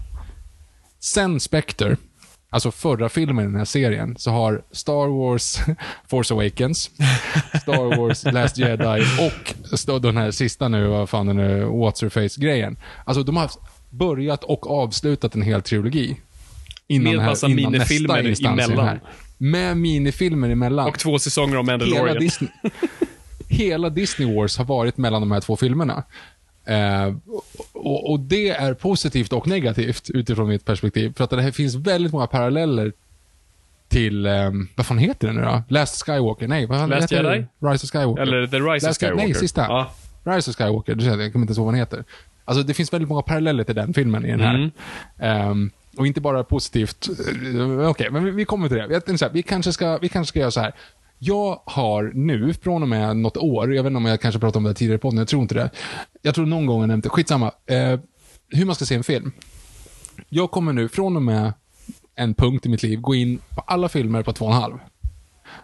Sen 1.00 1.40
Spectre, 1.40 1.96
alltså 2.50 2.70
förra 2.70 3.08
filmen 3.08 3.44
i 3.44 3.48
den 3.48 3.56
här 3.56 3.64
serien, 3.64 4.14
så 4.18 4.30
har 4.30 4.62
Star 4.72 5.08
Wars 5.08 5.58
Force 6.08 6.34
Awakens, 6.34 6.90
Star 7.62 7.96
Wars 7.96 8.24
Last 8.32 8.58
Jedi 8.58 9.02
och 9.20 9.54
den 10.02 10.16
här 10.16 10.30
sista 10.30 10.68
nu, 10.68 10.86
vad 10.86 11.08
fan 11.08 11.28
är, 11.38 11.62
What's 11.64 12.02
Her 12.02 12.08
Face-grejen. 12.08 12.76
Alltså 13.04 13.22
de 13.22 13.36
har 13.36 13.50
börjat 13.90 14.44
och 14.44 14.70
avslutat 14.70 15.34
en 15.34 15.42
hel 15.42 15.62
trilogi. 15.62 16.16
Innan 16.88 17.12
Med 17.12 17.22
här- 17.22 17.30
massa 17.30 17.46
innan 17.46 17.72
minifilmer 17.72 18.22
nästa 18.22 18.48
emellan. 18.48 18.86
här. 18.86 19.00
Med 19.38 19.76
minifilmer 19.76 20.50
emellan. 20.50 20.88
Och 20.88 20.98
två 20.98 21.18
säsonger 21.18 21.56
om 21.56 21.68
hela 21.68 21.78
Mandalorian. 21.84 22.18
Disney, 22.18 22.50
hela 23.48 23.90
Disney 23.90 24.34
Wars 24.34 24.58
har 24.58 24.64
varit 24.64 24.96
mellan 24.96 25.22
de 25.22 25.30
här 25.32 25.40
två 25.40 25.56
filmerna. 25.56 26.02
Eh, 26.66 27.14
och, 27.72 28.10
och 28.10 28.20
det 28.20 28.48
är 28.50 28.74
positivt 28.74 29.32
och 29.32 29.46
negativt 29.48 30.10
utifrån 30.10 30.48
mitt 30.48 30.64
perspektiv. 30.64 31.12
För 31.16 31.24
att 31.24 31.30
det 31.30 31.42
här 31.42 31.50
finns 31.50 31.74
väldigt 31.74 32.12
många 32.12 32.26
paralleller 32.26 32.92
till, 33.88 34.26
eh, 34.26 34.50
vad 34.76 34.86
fan 34.86 34.98
heter 34.98 35.26
den 35.26 35.36
nu 35.36 35.42
då? 35.42 35.62
Last 35.68 36.02
Skywalker? 36.06 36.48
Nej, 36.48 36.66
vad 36.66 36.78
fan 36.78 36.88
Last 36.90 37.12
heter 37.12 37.24
Jedi? 37.24 37.46
det? 37.60 37.68
Rise 37.68 37.86
of 37.86 37.90
Skywalker. 37.90 38.22
Eller 38.22 38.46
The 38.46 38.56
Rise 38.56 38.86
of 38.86 38.90
Last- 38.90 39.00
Skywalker. 39.00 39.24
Nej, 39.24 39.34
sista. 39.34 39.62
Ja. 39.62 39.90
Rise 40.24 40.50
of 40.50 40.56
Skywalker, 40.56 40.94
du 40.94 41.04
säger, 41.04 41.18
jag 41.18 41.32
kommer 41.32 41.44
inte 41.46 41.54
ihåg 41.60 41.64
vad 41.64 41.74
den 41.74 41.78
heter. 41.80 42.04
Alltså 42.44 42.62
det 42.62 42.74
finns 42.74 42.92
väldigt 42.92 43.08
många 43.08 43.22
paralleller 43.22 43.64
till 43.64 43.74
den 43.74 43.94
filmen 43.94 44.24
i 44.24 44.30
den 44.30 44.40
här. 44.40 44.54
Mm. 44.54 44.70
Ehm, 45.18 45.70
och 45.96 46.06
inte 46.06 46.20
bara 46.20 46.44
positivt. 46.44 47.08
Eh, 47.54 47.88
Okej, 47.90 48.10
men 48.10 48.24
vi, 48.24 48.30
vi 48.30 48.44
kommer 48.44 48.68
till 48.68 48.76
det. 48.76 48.82
Jag 48.90 49.04
tänkte 49.04 49.18
så 49.18 49.24
här, 49.24 49.32
vi, 49.32 49.42
kanske 49.42 49.72
ska, 49.72 49.98
vi 49.98 50.08
kanske 50.08 50.28
ska 50.28 50.40
göra 50.40 50.50
så 50.50 50.60
här. 50.60 50.72
Jag 51.18 51.60
har 51.64 52.10
nu, 52.14 52.52
från 52.54 52.82
och 52.82 52.88
med 52.88 53.16
något 53.16 53.36
år, 53.36 53.74
jag 53.74 53.82
vet 53.82 53.90
inte 53.90 53.96
om 53.96 54.04
jag 54.06 54.20
kanske 54.20 54.40
pratade 54.40 54.58
om 54.58 54.64
det 54.64 54.74
tidigare 54.74 54.98
på 54.98 55.02
podden, 55.08 55.18
jag 55.18 55.28
tror 55.28 55.42
inte 55.42 55.54
det. 55.54 55.70
Jag 56.26 56.34
tror 56.34 56.46
någon 56.46 56.66
gång 56.66 56.80
jag 56.80 56.88
nämnt 56.88 57.04
det. 57.04 57.10
Skitsamma. 57.10 57.52
Eh, 57.66 58.00
hur 58.50 58.64
man 58.64 58.74
ska 58.74 58.84
se 58.84 58.94
en 58.94 59.04
film. 59.04 59.32
Jag 60.28 60.50
kommer 60.50 60.72
nu, 60.72 60.88
från 60.88 61.16
och 61.16 61.22
med 61.22 61.52
en 62.14 62.34
punkt 62.34 62.66
i 62.66 62.68
mitt 62.68 62.82
liv, 62.82 63.00
gå 63.00 63.14
in 63.14 63.38
på 63.48 63.60
alla 63.60 63.88
filmer 63.88 64.22
på 64.22 64.32
två 64.32 64.44
och 64.44 64.50
en 64.50 64.60
halv. 64.60 64.78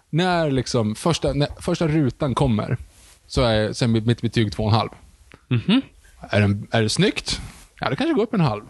När 0.09 0.51
liksom 0.51 0.95
första, 0.95 1.33
när 1.33 1.47
första 1.61 1.87
rutan 1.87 2.35
kommer, 2.35 2.77
så 3.27 3.41
är 3.41 3.73
sen 3.73 3.91
mitt, 3.91 4.05
mitt 4.05 4.21
betyg 4.21 4.51
två 4.51 4.63
och 4.63 4.69
en 4.69 4.75
halv. 4.75 4.89
Är, 6.19 6.41
den, 6.41 6.67
är 6.71 6.81
det 6.81 6.89
snyggt? 6.89 7.41
Ja, 7.79 7.89
det 7.89 7.95
kanske 7.95 8.13
går 8.13 8.23
upp 8.23 8.33
en 8.33 8.41
halv. 8.41 8.63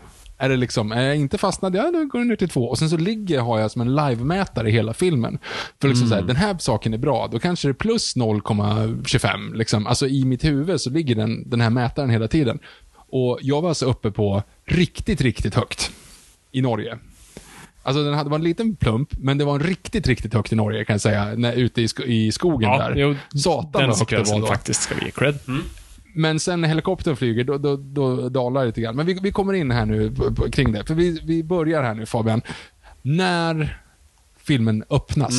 Är 0.46 0.50
det 0.50 0.56
liksom, 0.58 0.92
är 0.92 1.02
jag 1.02 1.16
inte 1.16 1.38
fastnad, 1.38 1.76
ja 1.76 1.92
då 1.94 2.06
går 2.06 2.20
den 2.20 2.28
ner 2.28 2.36
till 2.36 2.50
två. 2.50 2.66
Och 2.70 2.78
sen 2.78 2.90
så 2.90 2.98
ligger, 2.98 3.40
har 3.40 3.60
jag 3.60 3.72
som 3.72 3.82
en 3.82 3.96
live-mätare 3.96 4.70
i 4.70 4.72
hela 4.72 4.94
filmen. 4.94 5.38
För 5.82 5.88
liksom 5.88 6.08
så 6.08 6.16
här, 6.16 6.22
den 6.22 6.36
här 6.36 6.56
saken 6.60 6.94
är 6.94 6.98
bra, 6.98 7.28
då 7.32 7.40
kanske 7.40 7.68
det 7.68 7.72
är 7.72 7.74
plus 7.74 8.16
0,25. 8.16 9.54
Liksom. 9.56 9.88
Alltså 9.88 10.08
i 10.08 10.26
mitt 10.26 10.44
huvud 10.44 10.82
så 10.82 10.90
ligger 10.90 11.16
den, 11.16 11.50
den 11.50 11.62
här 11.62 11.70
mätaren 11.70 12.10
hela 12.10 12.28
tiden. 12.28 12.60
Och 13.10 13.40
jag 13.42 13.62
var 13.62 13.70
alltså 13.70 13.86
uppe 13.86 14.12
på 14.12 14.44
riktigt, 14.66 15.22
riktigt 15.22 15.56
högt 15.56 15.92
i 16.52 16.62
Norge. 16.62 16.98
Alltså 17.84 18.04
den 18.04 18.14
hade, 18.14 18.30
var 18.30 18.38
en 18.38 18.44
liten 18.44 18.76
plump, 18.76 19.10
men 19.18 19.38
det 19.38 19.46
var 19.46 19.56
en 19.56 19.64
riktigt, 19.64 20.08
riktigt 20.08 20.34
högt 20.34 20.52
i 20.54 20.56
Norge 20.56 20.86
kan 20.86 20.94
jag 20.94 21.02
säga, 21.02 21.34
när, 21.38 21.54
ute 21.54 21.82
i, 21.82 21.88
sko 21.88 22.04
i 22.04 22.32
skogen 22.32 22.70
Ja, 22.70 22.78
där. 22.78 22.96
jo, 22.96 23.16
Satan 23.40 23.82
Den 23.82 23.90
vad 23.90 24.00
högt 24.00 24.10
det 24.12 24.32
var 24.32 24.40
då. 24.40 24.46
faktiskt 24.48 24.82
ska 24.82 24.96
vi 24.96 25.06
ge 25.06 25.12
cred. 25.12 25.40
Men 26.16 26.40
sen 26.40 26.62
när 26.62 26.68
helikoptern 26.68 27.16
flyger, 27.16 27.44
då, 27.44 27.58
då, 27.58 27.76
då 27.76 28.30
dalar 28.30 28.62
det 28.62 28.68
lite 28.68 28.82
grann. 28.82 28.96
Men 28.96 29.06
vi, 29.06 29.20
vi 29.22 29.32
kommer 29.32 29.54
in 29.54 29.72
här 29.72 29.86
nu 29.86 30.12
på- 30.12 30.36
på- 30.36 30.52
kring 30.52 30.72
det. 30.72 30.86
För 30.86 30.94
vi, 30.96 31.20
vi 31.24 31.44
börjar 31.44 31.84
här 31.84 31.94
nu 31.94 32.06
Fabian. 32.06 32.42
När 33.02 33.82
filmen 34.38 34.84
öppnas. 34.90 35.34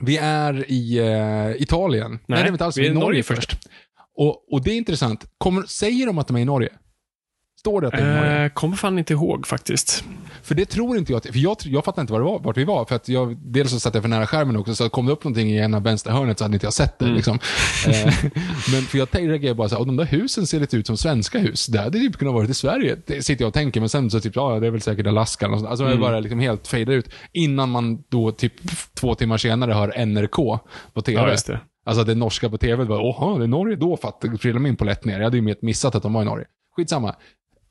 Vi 0.00 0.16
är 0.16 0.70
i 0.70 0.98
eh, 0.98 1.62
Italien. 1.62 2.10
Nej, 2.10 2.18
det 2.26 2.36
är 2.36 2.44
vi 2.44 2.50
inte 2.50 2.64
alls. 2.64 2.76
vi 2.78 2.86
är 2.86 2.90
i 2.90 2.94
Norge, 2.94 3.06
Norge 3.06 3.22
först. 3.22 3.58
Och, 4.16 4.52
och 4.52 4.62
det 4.64 4.70
är 4.70 4.76
intressant. 4.76 5.24
Kommer, 5.38 5.62
säger 5.62 6.06
de 6.06 6.18
att 6.18 6.26
de 6.26 6.36
är 6.36 6.40
i 6.40 6.44
Norge? 6.44 6.68
Står 7.60 7.80
det 7.80 7.86
att 7.86 7.92
det 7.92 8.02
är? 8.02 8.44
Eh, 8.44 8.48
kommer 8.48 8.76
fan 8.76 8.98
inte 8.98 9.12
ihåg 9.12 9.46
faktiskt. 9.46 10.04
För 10.42 10.54
det 10.54 10.64
tror 10.66 10.96
inte 10.98 11.12
jag. 11.12 11.22
För 11.24 11.38
jag, 11.38 11.56
jag 11.64 11.84
fattar 11.84 12.02
inte 12.02 12.12
var 12.12 12.20
det 12.20 12.24
var, 12.26 12.38
vart 12.38 12.56
vi 12.56 12.64
var. 12.64 12.84
För 12.84 12.96
att 12.96 13.08
jag, 13.08 13.36
dels 13.36 13.70
så 13.70 13.80
satt 13.80 13.94
jag 13.94 14.02
för 14.02 14.08
nära 14.08 14.26
skärmen 14.26 14.56
också, 14.56 14.74
så 14.74 14.88
kom 14.88 15.06
det 15.06 15.12
upp 15.12 15.24
någonting 15.24 15.50
i 15.50 15.56
ena 15.58 15.80
vänstra 15.80 16.12
hörnet 16.12 16.38
så 16.38 16.44
hade 16.44 16.54
inte 16.54 16.66
jag 16.66 16.72
sett 16.72 16.98
det. 16.98 17.06
Liksom. 17.06 17.38
Eh, 17.88 18.14
men 18.72 18.82
för 18.82 18.98
jag 18.98 19.08
reagerade 19.12 19.54
bara 19.54 19.68
så 19.68 19.74
här, 19.74 19.80
"Åh, 19.82 19.86
de 19.86 19.96
där 19.96 20.04
husen 20.04 20.46
ser 20.46 20.60
lite 20.60 20.76
ut 20.76 20.86
som 20.86 20.96
svenska 20.96 21.38
hus. 21.38 21.66
Det 21.66 21.78
hade 21.78 21.98
typ 21.98 22.16
kunnat 22.16 22.34
vara 22.34 22.46
i 22.46 22.54
Sverige. 22.54 22.96
Det 23.06 23.22
sitter 23.22 23.42
jag 23.42 23.48
och 23.48 23.54
tänker, 23.54 23.80
men 23.80 23.88
sen 23.88 24.10
så 24.10 24.20
typ, 24.20 24.36
ja 24.36 24.60
det 24.60 24.66
är 24.66 24.70
väl 24.70 24.80
säkert 24.80 25.06
Alaska. 25.06 25.44
eller 25.44 25.52
något 25.52 25.60
sånt. 25.60 25.70
Alltså 25.70 25.88
jag 25.90 26.00
bara 26.00 26.20
liksom 26.20 26.40
helt 26.40 26.68
fejdar 26.68 26.92
ut. 26.94 27.08
Innan 27.32 27.70
man 27.70 28.02
då 28.08 28.32
typ 28.32 28.52
två 28.94 29.14
timmar 29.14 29.36
senare 29.38 29.72
hör 29.72 30.06
NRK 30.06 30.36
på 30.94 31.02
TV. 31.02 31.20
Ja, 31.20 31.30
just 31.30 31.46
det. 31.46 31.60
Alltså 31.86 32.04
det 32.04 32.14
norska 32.14 32.50
på 32.50 32.58
TV, 32.58 32.82
det 32.84 32.90
var, 32.90 33.00
åh, 33.00 33.38
det 33.38 33.44
är 33.44 33.48
Norge, 33.48 33.76
då 33.76 33.96
fattade 33.96 34.38
trillade 34.38 34.62
min 34.62 34.76
polett 34.76 35.04
ner. 35.04 35.16
Jag 35.18 35.24
hade 35.24 35.36
ju 35.36 35.42
med 35.42 35.56
missat 35.62 35.94
att 35.94 36.02
de 36.02 36.12
var 36.12 36.22
i 36.22 36.24
Norge. 36.24 36.46
Skitsamma. 36.76 37.14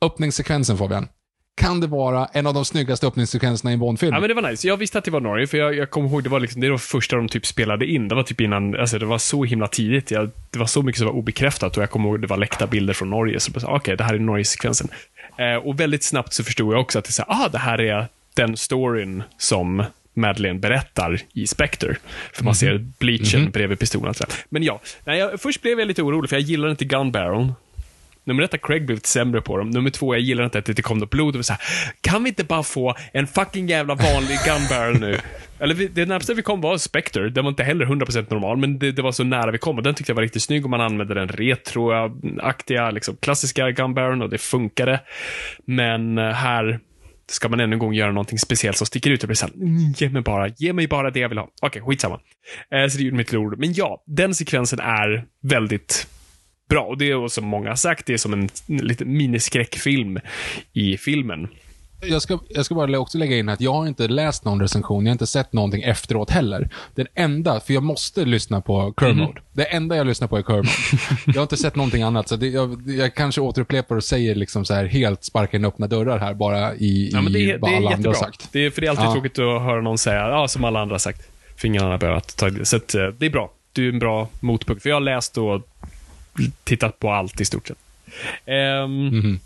Öppningssekvensen 0.00 0.78
Fabian. 0.78 1.08
Kan 1.56 1.80
det 1.80 1.86
vara 1.86 2.26
en 2.26 2.46
av 2.46 2.54
de 2.54 2.64
snyggaste 2.64 3.06
öppningssekvenserna 3.06 3.70
i 3.70 3.74
en 3.74 3.80
Bond-film? 3.80 4.14
Ja, 4.14 4.20
men 4.20 4.28
det 4.28 4.34
var 4.34 4.50
nice. 4.50 4.68
Jag 4.68 4.76
visste 4.76 4.98
att 4.98 5.04
det 5.04 5.10
var 5.10 5.20
Norge, 5.20 5.46
för 5.46 5.58
jag, 5.58 5.74
jag 5.74 5.90
kommer 5.90 6.08
ihåg, 6.08 6.22
det 6.22 6.28
var 6.28 6.40
liksom, 6.40 6.60
det 6.60 6.70
var 6.70 6.78
första 6.78 7.16
de 7.16 7.28
typ 7.28 7.46
spelade 7.46 7.86
in. 7.86 8.08
Det 8.08 8.14
var 8.14 8.22
typ 8.22 8.40
innan, 8.40 8.80
alltså 8.80 8.98
det 8.98 9.06
var 9.06 9.18
så 9.18 9.44
himla 9.44 9.66
tidigt. 9.66 10.10
Jag, 10.10 10.30
det 10.50 10.58
var 10.58 10.66
så 10.66 10.82
mycket 10.82 10.98
som 10.98 11.06
var 11.06 11.14
obekräftat 11.14 11.76
och 11.76 11.82
jag 11.82 11.90
kommer 11.90 12.08
ihåg, 12.08 12.20
det 12.20 12.26
var 12.26 12.36
läckta 12.36 12.66
bilder 12.66 12.94
från 12.94 13.10
Norge. 13.10 13.40
Så 13.40 13.60
sa, 13.60 13.76
okej, 13.76 13.96
det 13.96 14.04
här 14.04 14.14
är 14.14 14.18
Norge-sekvensen. 14.18 14.88
Eh, 15.36 15.54
och 15.54 15.80
väldigt 15.80 16.02
snabbt 16.02 16.32
så 16.32 16.44
förstod 16.44 16.74
jag 16.74 16.80
också 16.80 16.98
att 16.98 17.04
det, 17.04 17.12
så 17.12 17.24
här, 17.28 17.44
ah, 17.44 17.48
det 17.48 17.58
här 17.58 17.80
är 17.80 18.06
den 18.34 18.56
storyn 18.56 19.22
som 19.38 19.84
Madeleine 20.14 20.58
berättar 20.58 21.20
i 21.32 21.46
Spectre. 21.46 21.96
För 22.32 22.44
man 22.44 22.54
ser 22.54 22.78
bleachen 22.98 23.50
bredvid 23.50 23.78
pistolen. 23.78 24.10
och 24.10 24.16
så 24.16 24.24
där. 24.24 24.34
Men 24.48 24.62
ja, 24.62 24.80
nej, 25.04 25.18
jag, 25.18 25.40
först 25.40 25.62
blev 25.62 25.78
jag 25.78 25.88
lite 25.88 26.02
orolig, 26.02 26.30
för 26.30 26.36
jag 26.36 26.42
gillar 26.42 26.70
inte 26.70 26.84
Gun 26.84 27.12
Barrel. 27.12 27.52
Nummer 28.24 28.42
ett 28.42 28.52
har 28.52 28.58
Craig 28.58 28.86
blivit 28.86 29.06
sämre 29.06 29.40
på 29.40 29.56
dem. 29.56 29.70
Nummer 29.70 29.90
två, 29.90 30.14
jag 30.14 30.20
gillar 30.20 30.44
inte 30.44 30.58
att 30.58 30.64
det 30.64 30.72
inte 30.72 30.82
kom 30.82 30.98
något 30.98 31.10
blod. 31.10 31.36
Och 31.36 31.46
så 31.46 31.52
här, 31.52 31.62
kan 32.00 32.22
vi 32.24 32.28
inte 32.28 32.44
bara 32.44 32.62
få 32.62 32.94
en 33.12 33.26
fucking 33.26 33.68
jävla 33.68 33.94
vanlig 33.94 34.38
gun 34.46 34.68
barrel 34.70 35.00
nu? 35.00 35.18
Eller 35.58 35.74
vi, 35.74 35.88
det 35.88 36.06
närmaste 36.06 36.34
vi 36.34 36.42
kom 36.42 36.60
var 36.60 36.78
Spectre. 36.78 37.28
Den 37.30 37.44
var 37.44 37.50
inte 37.50 37.62
heller 37.62 37.86
100% 37.86 38.26
normal, 38.30 38.56
men 38.56 38.78
det, 38.78 38.92
det 38.92 39.02
var 39.02 39.12
så 39.12 39.24
nära 39.24 39.50
vi 39.50 39.58
kom. 39.58 39.76
Och 39.76 39.82
den 39.82 39.94
tyckte 39.94 40.10
jag 40.10 40.14
var 40.14 40.22
riktigt 40.22 40.42
snygg 40.42 40.64
och 40.64 40.70
man 40.70 40.80
använde 40.80 41.14
den 41.14 41.28
retroaktiga, 41.28 42.90
liksom 42.90 43.16
klassiska 43.16 43.70
gun 43.70 43.94
barreln 43.94 44.22
och 44.22 44.30
det 44.30 44.38
funkade. 44.38 45.00
Men 45.66 46.18
eh, 46.18 46.24
här 46.30 46.80
ska 47.30 47.48
man 47.48 47.60
ännu 47.60 47.72
en 47.74 47.78
gång 47.78 47.94
göra 47.94 48.12
någonting 48.12 48.38
speciellt 48.38 48.76
som 48.76 48.86
sticker 48.86 49.10
ut 49.10 49.22
och 49.22 49.28
blir 49.28 49.36
såhär, 49.36 49.54
"Mm, 49.54 49.92
ge 49.96 50.08
mig 50.08 50.22
bara, 50.22 50.48
ge 50.48 50.72
mig 50.72 50.88
bara 50.88 51.10
det 51.10 51.20
jag 51.20 51.28
vill 51.28 51.38
ha. 51.38 51.48
Okej, 51.62 51.82
skitsamma. 51.82 52.20
Eh, 52.74 52.88
så 52.88 52.98
det 52.98 53.04
gjorde 53.04 53.16
mitt 53.16 53.34
ord. 53.34 53.58
Men 53.58 53.72
ja, 53.72 54.02
den 54.06 54.34
sekvensen 54.34 54.80
är 54.80 55.24
väldigt 55.42 56.06
bra. 56.70 56.82
Och 56.82 56.98
det 56.98 57.10
är 57.10 57.28
som 57.28 57.44
många 57.46 57.68
har 57.68 57.76
sagt, 57.76 58.06
det 58.06 58.12
är 58.12 58.18
som 58.18 58.32
en 58.32 58.48
liten 58.66 59.16
miniskräckfilm 59.16 60.18
i 60.72 60.96
filmen. 60.96 61.48
Jag 62.02 62.22
ska, 62.22 62.38
jag 62.48 62.64
ska 62.64 62.74
bara 62.74 62.98
också 62.98 63.18
lägga 63.18 63.36
in 63.38 63.48
att 63.48 63.60
jag 63.60 63.72
har 63.72 63.86
inte 63.86 64.08
läst 64.08 64.44
någon 64.44 64.60
recension, 64.60 65.06
jag 65.06 65.10
har 65.10 65.14
inte 65.14 65.26
sett 65.26 65.52
någonting 65.52 65.82
efteråt 65.82 66.30
heller. 66.30 66.68
Den 66.94 67.06
enda, 67.14 67.60
för 67.60 67.74
jag 67.74 67.82
måste 67.82 68.24
lyssna 68.24 68.60
på 68.60 68.94
Kermode. 69.00 69.40
Det 69.52 69.64
enda 69.64 69.96
jag 69.96 70.06
lyssnar 70.06 70.28
på 70.28 70.36
är 70.38 70.42
Kermode. 70.42 70.68
jag 71.26 71.34
har 71.34 71.42
inte 71.42 71.56
sett 71.56 71.76
någonting 71.76 72.02
annat, 72.02 72.28
så 72.28 72.36
det, 72.36 72.48
jag, 72.48 72.82
jag 72.90 73.14
kanske 73.14 73.40
återupprepar 73.40 73.96
och 73.96 74.04
säger 74.04 74.34
liksom 74.34 74.64
så 74.64 74.74
här 74.74 74.84
helt 74.84 75.24
sparka 75.24 75.56
in 75.56 75.64
öppna 75.64 75.86
dörrar 75.86 76.18
här, 76.18 76.34
bara 76.34 76.74
i, 76.74 77.10
Ja, 77.12 77.20
men 77.22 77.32
det, 77.32 77.38
i 77.38 77.56
vad 77.60 77.70
det 77.70 77.76
alla 77.76 77.76
andra 77.76 77.90
jättebra. 77.90 78.10
har 78.10 78.14
sagt. 78.24 78.48
Det 78.52 78.66
är, 78.66 78.70
för 78.70 78.80
det 78.80 78.86
är 78.86 78.90
alltid 78.90 79.04
Ja. 79.04 79.12
tråkigt 79.12 79.38
att 79.38 79.62
höra 79.62 79.80
någon 79.80 79.98
säga, 79.98 80.28
ja, 80.28 80.48
som 80.48 80.64
alla 80.64 80.80
andra 80.80 80.94
har 80.94 80.98
sagt. 80.98 81.22
Fingrarna 81.56 81.98
börjat 81.98 82.36
ta 82.36 82.50
Så 82.64 82.76
att, 82.76 82.94
eh, 82.94 83.06
det 83.18 83.26
är 83.26 83.30
bra. 83.30 83.50
Du 83.72 83.88
är 83.88 83.92
en 83.92 83.98
bra 83.98 84.28
motpunkt. 84.40 84.82
För 84.82 84.88
jag 84.90 84.96
har 84.96 85.00
läst 85.00 85.38
och 85.38 85.60
tittat 86.64 86.98
på 86.98 87.10
allt 87.12 87.40
i 87.40 87.44
stort 87.44 87.68
sett. 87.68 87.78
Ehm, 88.46 89.08
Mhm. 89.08 89.40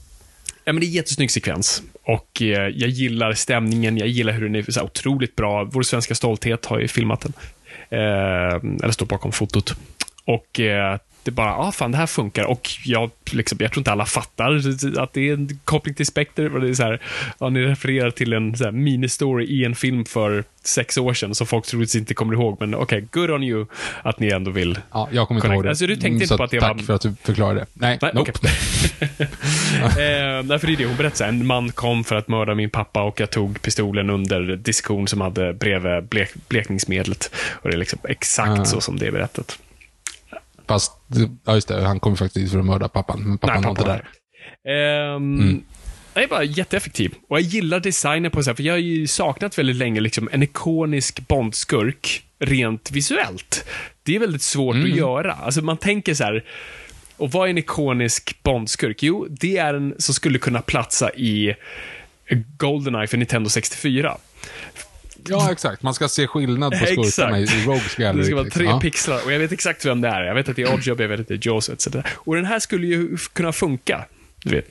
Ja, 0.64 0.72
men 0.72 0.80
det 0.80 0.86
är 0.86 0.88
en 0.88 0.92
jättesnygg 0.94 1.30
sekvens. 1.30 1.82
Och 2.02 2.42
eh, 2.42 2.68
jag 2.68 2.88
gillar 2.90 3.32
stämningen, 3.32 3.98
jag 3.98 4.08
gillar 4.08 4.32
hur 4.32 4.42
den 4.42 4.54
är 4.54 4.62
så 4.70 4.80
här, 4.80 4.86
otroligt 4.86 5.36
bra. 5.36 5.64
Vår 5.64 5.82
svenska 5.82 6.14
stolthet 6.14 6.66
har 6.66 6.78
ju 6.80 6.88
filmat 6.88 7.20
den. 7.20 7.32
Eh, 7.90 8.54
eller 8.82 8.90
står 8.90 9.06
bakom 9.06 9.32
fotot. 9.32 9.74
Och 10.24 10.60
eh, 10.60 10.98
det 11.24 11.30
bara, 11.30 11.46
ja 11.48 11.56
ah, 11.58 11.72
fan 11.72 11.90
det 11.92 11.98
här 11.98 12.06
funkar. 12.06 12.44
Och 12.44 12.70
jag, 12.84 13.10
liksom, 13.30 13.58
jag 13.60 13.72
tror 13.72 13.80
inte 13.80 13.92
alla 13.92 14.06
fattar 14.06 14.60
att 14.98 15.12
det 15.12 15.28
är 15.28 15.32
en 15.34 15.58
koppling 15.64 15.94
till 15.94 16.06
Spectre. 16.06 16.50
Och 16.50 16.60
det 16.60 16.68
är 16.68 16.74
så 16.74 16.82
här, 16.82 17.00
ja, 17.40 17.48
ni 17.48 17.60
refererar 17.62 18.10
till 18.10 18.32
en 18.32 18.56
så 18.56 18.64
här, 18.64 18.72
mini-story 18.72 19.42
i 19.44 19.64
en 19.64 19.74
film 19.74 20.04
för 20.04 20.44
sex 20.62 20.98
år 20.98 21.14
sedan 21.14 21.34
som 21.34 21.46
folk 21.46 21.66
troligtvis 21.66 22.00
inte 22.00 22.14
kommer 22.14 22.34
ihåg. 22.34 22.56
Men 22.60 22.74
okej, 22.74 23.06
good 23.12 23.30
on 23.30 23.42
you 23.42 23.66
att 24.02 24.20
ni 24.20 24.28
ändå 24.28 24.50
vill. 24.50 24.78
Ja, 24.92 25.08
jag 25.12 25.28
kommer 25.28 25.38
inte 25.40 25.54
ihåg 25.54 25.62
det. 25.64 25.68
Alltså, 25.68 25.86
du 25.86 25.94
tänkte 25.96 26.08
Mm, 26.08 26.22
inte 26.22 26.36
på 26.36 26.42
att 26.44 26.50
det 26.50 26.60
tack 26.60 26.76
var- 26.76 26.82
för 26.82 26.94
att 26.94 27.02
du 27.02 27.14
förklarade 27.22 27.60
det. 27.60 27.66
Nej, 27.72 27.98
Nej, 28.02 28.10
nope. 28.14 28.32
okej. 28.34 28.50
eh, 29.82 30.42
därför 30.44 30.70
är 30.70 30.76
det 30.76 30.86
hon 30.86 30.96
berättar. 30.96 31.28
En 31.28 31.46
man 31.46 31.72
kom 31.72 32.04
för 32.04 32.16
att 32.16 32.28
mörda 32.28 32.54
min 32.54 32.70
pappa 32.70 33.02
och 33.02 33.20
jag 33.20 33.30
tog 33.30 33.62
pistolen 33.62 34.10
under 34.10 34.40
diskon 34.56 35.08
som 35.08 35.20
hade 35.20 35.52
bredvid 35.52 36.04
blek, 36.04 36.28
blekningsmedlet. 36.48 37.30
Och 37.52 37.68
det 37.70 37.74
är 37.76 37.78
liksom 37.78 37.98
exakt 38.08 38.60
Ah. 38.60 38.64
så 38.64 38.80
som 38.80 38.98
det 38.98 39.06
är 39.06 39.12
berättat. 39.12 39.58
Fast, 40.68 40.92
ja 41.44 41.54
just 41.54 41.68
det, 41.68 41.82
han 41.86 42.00
kommer 42.00 42.16
faktiskt 42.16 42.52
för 42.52 42.58
att 42.58 42.64
mörda 42.64 42.88
pappan, 42.88 43.22
men 43.28 43.38
pappan 43.38 43.62
var 43.62 43.70
inte 43.70 43.84
där. 43.84 44.08
Ehm, 44.68 45.40
Mm. 45.40 45.64
Den 46.14 46.22
är 46.24 46.28
bara 46.28 46.44
jätteeffektiv. 46.44 47.14
Och 47.28 47.36
jag 47.36 47.42
gillar 47.42 47.80
designen 47.80 48.30
på 48.30 48.42
så 48.42 48.50
här, 48.50 48.54
för 48.54 48.62
jag 48.62 48.72
har 48.74 48.78
ju 48.78 49.06
saknat 49.06 49.58
väldigt 49.58 49.76
länge 49.76 50.00
liksom 50.00 50.28
en 50.32 50.42
ikonisk 50.42 51.28
Bondskurk 51.28 52.22
rent 52.38 52.90
visuellt. 52.90 53.64
Det 54.02 54.16
är 54.16 54.20
väldigt 54.20 54.42
svårt 54.42 54.74
Mm. 54.74 54.92
att 54.92 54.98
göra. 54.98 55.32
Alltså 55.32 55.62
man 55.62 55.76
tänker 55.76 56.14
så 56.14 56.24
här, 56.24 56.44
och 57.16 57.30
vad 57.32 57.46
är 57.46 57.50
en 57.50 57.58
ikonisk 57.58 58.42
Bondskurk? 58.42 59.02
Jo, 59.02 59.26
det 59.30 59.56
är 59.56 59.74
en 59.74 59.94
som 59.98 60.14
skulle 60.14 60.38
kunna 60.38 60.62
platsa 60.62 61.10
i 61.14 61.54
Goldeneye 62.58 63.06
för 63.06 63.16
Nintendo 63.16 63.50
64. 63.50 64.16
Ja, 65.28 65.52
exakt. 65.52 65.82
Man 65.82 65.94
ska 65.94 66.08
se 66.08 66.26
skillnad 66.26 66.72
på 66.72 66.86
skurkarna 66.86 67.40
i, 67.40 67.46
Rogues 67.66 67.94
Gallery. 67.94 68.18
Det 68.18 68.24
ska 68.24 68.34
vara 68.34 68.44
liksom. 68.44 68.60
tre 68.60 68.68
Ja. 68.68 68.80
pixlar 68.80 69.20
och 69.24 69.32
jag 69.32 69.38
vet 69.38 69.52
exakt 69.52 69.84
vem 69.84 70.00
det 70.00 70.08
är. 70.08 70.22
Jag 70.22 70.34
vet 70.34 70.48
att 70.48 70.56
det 70.56 70.62
är 70.62 70.74
Oddjob, 70.74 71.00
jag 71.00 71.08
vet 71.08 71.20
att 71.20 71.28
det 71.28 71.34
är 71.34 71.40
Jaws 71.48 71.68
etc. 71.68 71.86
Och 72.14 72.36
den 72.36 72.44
här 72.44 72.58
skulle 72.58 72.86
ju 72.86 73.16
kunna 73.32 73.52
funka. 73.52 74.04
Du 74.44 74.50
vet. 74.50 74.68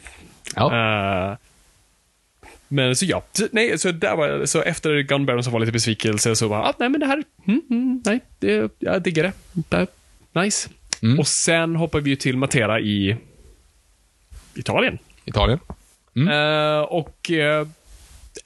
Ja. 0.56 1.32
Eh, 1.32 1.38
men 2.68 2.96
så 2.96 3.06
ja, 3.06 3.24
nej, 3.52 3.80
så, 3.80 3.92
där 3.92 4.16
var, 4.16 4.46
så 4.46 4.62
efter 4.62 5.00
Gun 5.02 5.26
Baron 5.26 5.44
så 5.44 5.50
var 5.50 5.60
det 5.60 5.66
lite 5.66 5.74
besvikelse 5.74 6.36
så 6.36 6.50
bara, 6.50 6.64
ah, 6.64 6.74
nej 6.80 6.90
men 6.90 7.00
det 7.00 7.06
här, 7.06 7.24
mm, 7.48 7.62
mm, 7.70 8.02
nej, 8.06 8.20
det, 8.40 8.72
jag 8.80 9.02
diggar 9.02 9.24
det. 9.24 9.34
det 9.54 9.88
nice. 10.42 10.70
Mm. 11.02 11.20
Och 11.20 11.28
sen 11.28 11.76
hoppar 11.76 12.00
vi 12.00 12.10
ju 12.10 12.16
till 12.16 12.38
Matera 12.38 12.80
i 12.80 13.18
Italien. 14.56 14.98
Italien. 15.26 15.60
Mm. 16.16 16.28
Eh, 16.28 16.82
och 16.82 17.32
eh, 17.32 17.68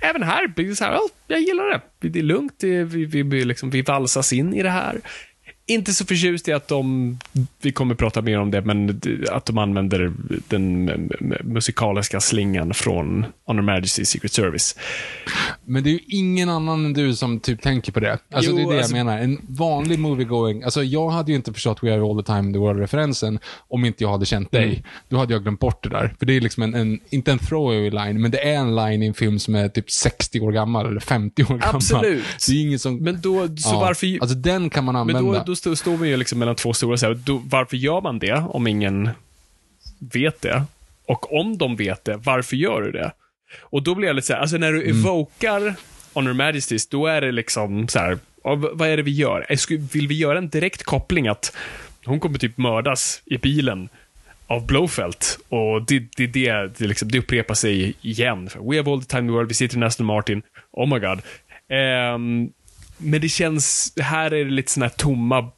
även 0.01 0.23
här 0.23 0.47
blir 0.47 0.67
det 0.67 0.75
så 0.75 0.83
här, 0.83 0.91
ja, 0.91 1.09
jag 1.27 1.41
gillar 1.41 1.69
det. 1.69 2.09
Det 2.09 2.19
är 2.19 2.23
lugnt, 2.23 2.53
det, 2.59 2.83
vi, 2.83 3.05
vi, 3.05 3.45
liksom, 3.45 3.69
vi 3.69 3.81
valsas 3.81 4.33
in 4.33 4.53
i 4.53 4.63
det 4.63 4.69
här. 4.69 5.01
Inte 5.69 5.93
så 5.93 6.05
förtjust 6.05 6.47
i 6.47 6.53
att 6.53 6.67
de, 6.67 7.17
vi 7.61 7.71
kommer 7.71 7.95
prata 7.95 8.21
mer 8.21 8.39
om 8.39 8.51
det, 8.51 8.61
men 8.61 9.01
att 9.31 9.45
de 9.45 9.57
använder 9.57 10.13
den 10.47 10.85
musikaliska 11.43 12.19
slingan 12.19 12.73
från 12.73 13.25
Honor 13.45 13.61
Majesty 13.61 14.05
Secret 14.05 14.31
Service. 14.31 14.75
Men 15.65 15.83
det 15.83 15.89
är 15.89 15.91
ju 15.91 15.99
ingen 16.07 16.49
annan 16.49 16.85
än 16.85 16.93
du 16.93 17.15
som 17.15 17.39
typ 17.39 17.61
tänker 17.61 17.91
på 17.91 17.99
det. 17.99 18.19
Alltså 18.33 18.51
Jo, 18.51 18.57
det 18.57 18.63
är 18.63 18.67
det 18.71 18.77
alltså- 18.77 18.95
jag 18.97 19.05
menar. 19.05 19.19
En 19.19 19.41
vanlig 19.49 19.99
movie-going, 19.99 20.63
alltså 20.63 20.83
jag 20.83 21.09
hade 21.09 21.31
ju 21.31 21.35
inte 21.35 21.53
förstått 21.53 21.83
We 21.83 21.93
Are 21.93 22.01
All 22.01 22.23
The 22.23 22.25
Time 22.33 22.39
in 22.47 22.53
The 22.53 22.59
World-referensen 22.59 23.39
om 23.67 23.85
inte 23.85 24.03
jag 24.03 24.11
hade 24.11 24.25
känt 24.25 24.51
dig. 24.51 24.63
Mm. 24.69 24.83
Då 25.09 25.17
hade 25.17 25.33
jag 25.33 25.41
glömt 25.43 25.59
bort 25.59 25.83
det 25.83 25.89
där. 25.89 26.15
För 26.19 26.25
det 26.25 26.33
är 26.37 26.41
liksom 26.41 26.63
en, 26.63 26.73
en 26.75 26.99
inte 27.09 27.31
en 27.31 27.39
throwaway 27.39 27.89
line, 27.89 28.21
men 28.21 28.31
det 28.31 28.49
är 28.49 28.55
en 28.55 28.75
line 28.75 29.03
i 29.03 29.07
en 29.07 29.13
film 29.13 29.39
som 29.39 29.55
är 29.55 29.69
typ 29.69 29.91
60 29.91 30.39
år 30.39 30.51
gammal, 30.51 30.85
eller 30.87 30.99
50 30.99 31.43
år 31.43 31.47
gammal. 31.47 31.75
Absolut. 31.75 32.23
Det 32.47 32.53
är 32.53 32.61
ingen 32.61 32.79
som... 32.79 32.97
Men 32.97 33.21
då, 33.21 33.47
så 33.47 33.53
Ja. 33.73 33.79
varför... 33.79 34.17
Alltså 34.21 34.37
den 34.37 34.69
kan 34.69 34.83
man 34.83 34.95
använda. 34.95 35.21
Då, 35.63 35.69
då 35.69 35.75
stå- 35.75 35.81
står 35.81 35.97
vi 35.97 36.09
ju 36.09 36.17
liksom 36.17 36.39
mellan 36.39 36.55
två 36.55 36.73
stora 36.73 36.97
så 36.97 37.05
här, 37.05 37.13
då, 37.13 37.41
Varför 37.45 37.77
gör 37.77 38.01
man 38.01 38.19
det 38.19 38.33
om 38.49 38.67
ingen 38.67 39.09
vet 39.99 40.41
det? 40.41 40.63
Och 41.05 41.39
om 41.39 41.57
de 41.57 41.75
vet 41.75 42.05
det, 42.05 42.15
varför 42.23 42.55
gör 42.55 42.81
du 42.81 42.91
det? 42.91 43.11
Och 43.61 43.83
då 43.83 43.95
blir 43.95 44.07
jag 44.07 44.15
lite 44.15 44.27
så 44.27 44.33
här, 44.33 44.39
alltså 44.39 44.57
när 44.57 44.71
du 44.71 44.83
Mm. 44.83 44.99
evokar 44.99 45.75
Honor 46.13 46.33
Majesties, 46.33 46.87
då 46.87 47.07
är 47.07 47.21
det 47.21 47.31
liksom 47.31 47.87
så 47.87 47.99
här, 47.99 48.17
vad 48.73 48.81
är 48.89 48.97
det 48.97 49.03
vi 49.03 49.11
gör? 49.11 49.45
Vill 49.93 50.07
vi 50.07 50.15
göra 50.17 50.37
en 50.37 50.49
direkt 50.49 50.83
koppling 50.83 51.27
att 51.27 51.55
hon 52.05 52.19
kommer 52.19 52.39
typ 52.39 52.57
mördas 52.57 53.21
i 53.25 53.37
bilen 53.37 53.89
av 54.47 54.65
Blowfelt 54.65 55.39
och 55.49 55.81
det, 55.85 55.99
det, 56.17 56.27
det, 56.27 56.51
det, 56.77 56.87
liksom, 56.87 57.11
det 57.11 57.19
upprepar 57.19 57.53
sig 57.55 57.93
igen. 58.01 58.49
We 58.61 58.77
have 58.77 58.91
all 58.91 59.01
the 59.01 59.07
time 59.07 59.19
in 59.21 59.27
the 59.27 59.31
world, 59.33 59.47
vi 59.47 59.53
sitter 59.53 59.77
i 59.77 59.83
Aston 59.83 60.05
Martin, 60.05 60.41
oh 60.71 60.87
my 60.93 60.99
god. 60.99 61.21
Ehm, 61.69 62.49
men 62.97 63.21
det 63.21 63.29
känns, 63.29 63.93
här 64.01 64.33
är 64.33 64.45
det 64.45 64.51
lite 64.51 64.71
sådana 64.71 64.85
här 64.85 64.97
tomma 64.97 65.51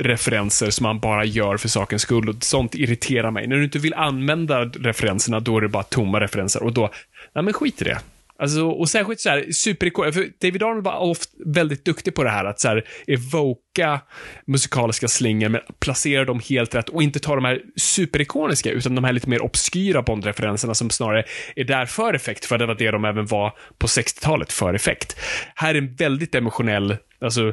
referenser 0.00 0.70
som 0.70 0.82
man 0.82 1.00
bara 1.00 1.24
gör 1.24 1.56
för 1.56 1.68
sakens 1.68 2.02
skull 2.02 2.28
och 2.28 2.44
sånt 2.44 2.74
irriterar 2.74 3.30
mig. 3.30 3.46
När 3.46 3.56
du 3.56 3.64
inte 3.64 3.78
vill 3.78 3.94
använda 3.94 4.64
referenserna, 4.64 5.40
då 5.40 5.56
är 5.56 5.60
det 5.60 5.68
bara 5.68 5.82
tomma 5.82 6.20
referenser 6.20 6.62
och 6.62 6.72
då, 6.72 6.90
nej 7.34 7.44
men 7.44 7.52
skit 7.52 7.82
i 7.82 7.84
det. 7.84 7.98
Alltså, 8.38 8.68
och 8.68 8.88
särskilt 8.88 9.20
så 9.20 9.28
här, 9.28 9.52
superikon, 9.52 10.12
för 10.12 10.28
David 10.40 10.62
Arnold 10.62 10.84
var 10.84 10.98
ofta 10.98 11.32
väldigt 11.46 11.84
duktig 11.84 12.14
på 12.14 12.24
det 12.24 12.30
här, 12.30 12.44
att 12.44 12.60
så 12.60 12.68
här, 12.68 12.84
evoka 13.06 14.00
musikaliska 14.46 15.08
slingor, 15.08 15.48
men 15.48 15.60
placera 15.78 16.24
dem 16.24 16.40
helt 16.48 16.74
rätt 16.74 16.88
och 16.88 17.02
inte 17.02 17.18
ta 17.20 17.34
de 17.34 17.44
här 17.44 17.62
superikoniska, 17.76 18.70
utan 18.70 18.94
de 18.94 19.04
här 19.04 19.12
lite 19.12 19.28
mer 19.28 19.42
obskyra 19.42 20.02
Bond-referenserna 20.02 20.74
som 20.74 20.90
snarare 20.90 21.24
är 21.56 21.64
där 21.64 21.86
för 21.86 22.14
effekt, 22.14 22.44
för 22.44 22.58
det 22.58 22.66
var 22.66 22.74
det 22.74 22.90
de 22.90 23.04
även 23.04 23.26
var 23.26 23.52
på 23.78 23.86
60-talet 23.86 24.52
för 24.52 24.74
effekt. 24.74 25.16
Här 25.54 25.74
är 25.74 25.78
en 25.78 25.94
väldigt 25.94 26.34
emotionell, 26.34 26.96
alltså, 27.20 27.52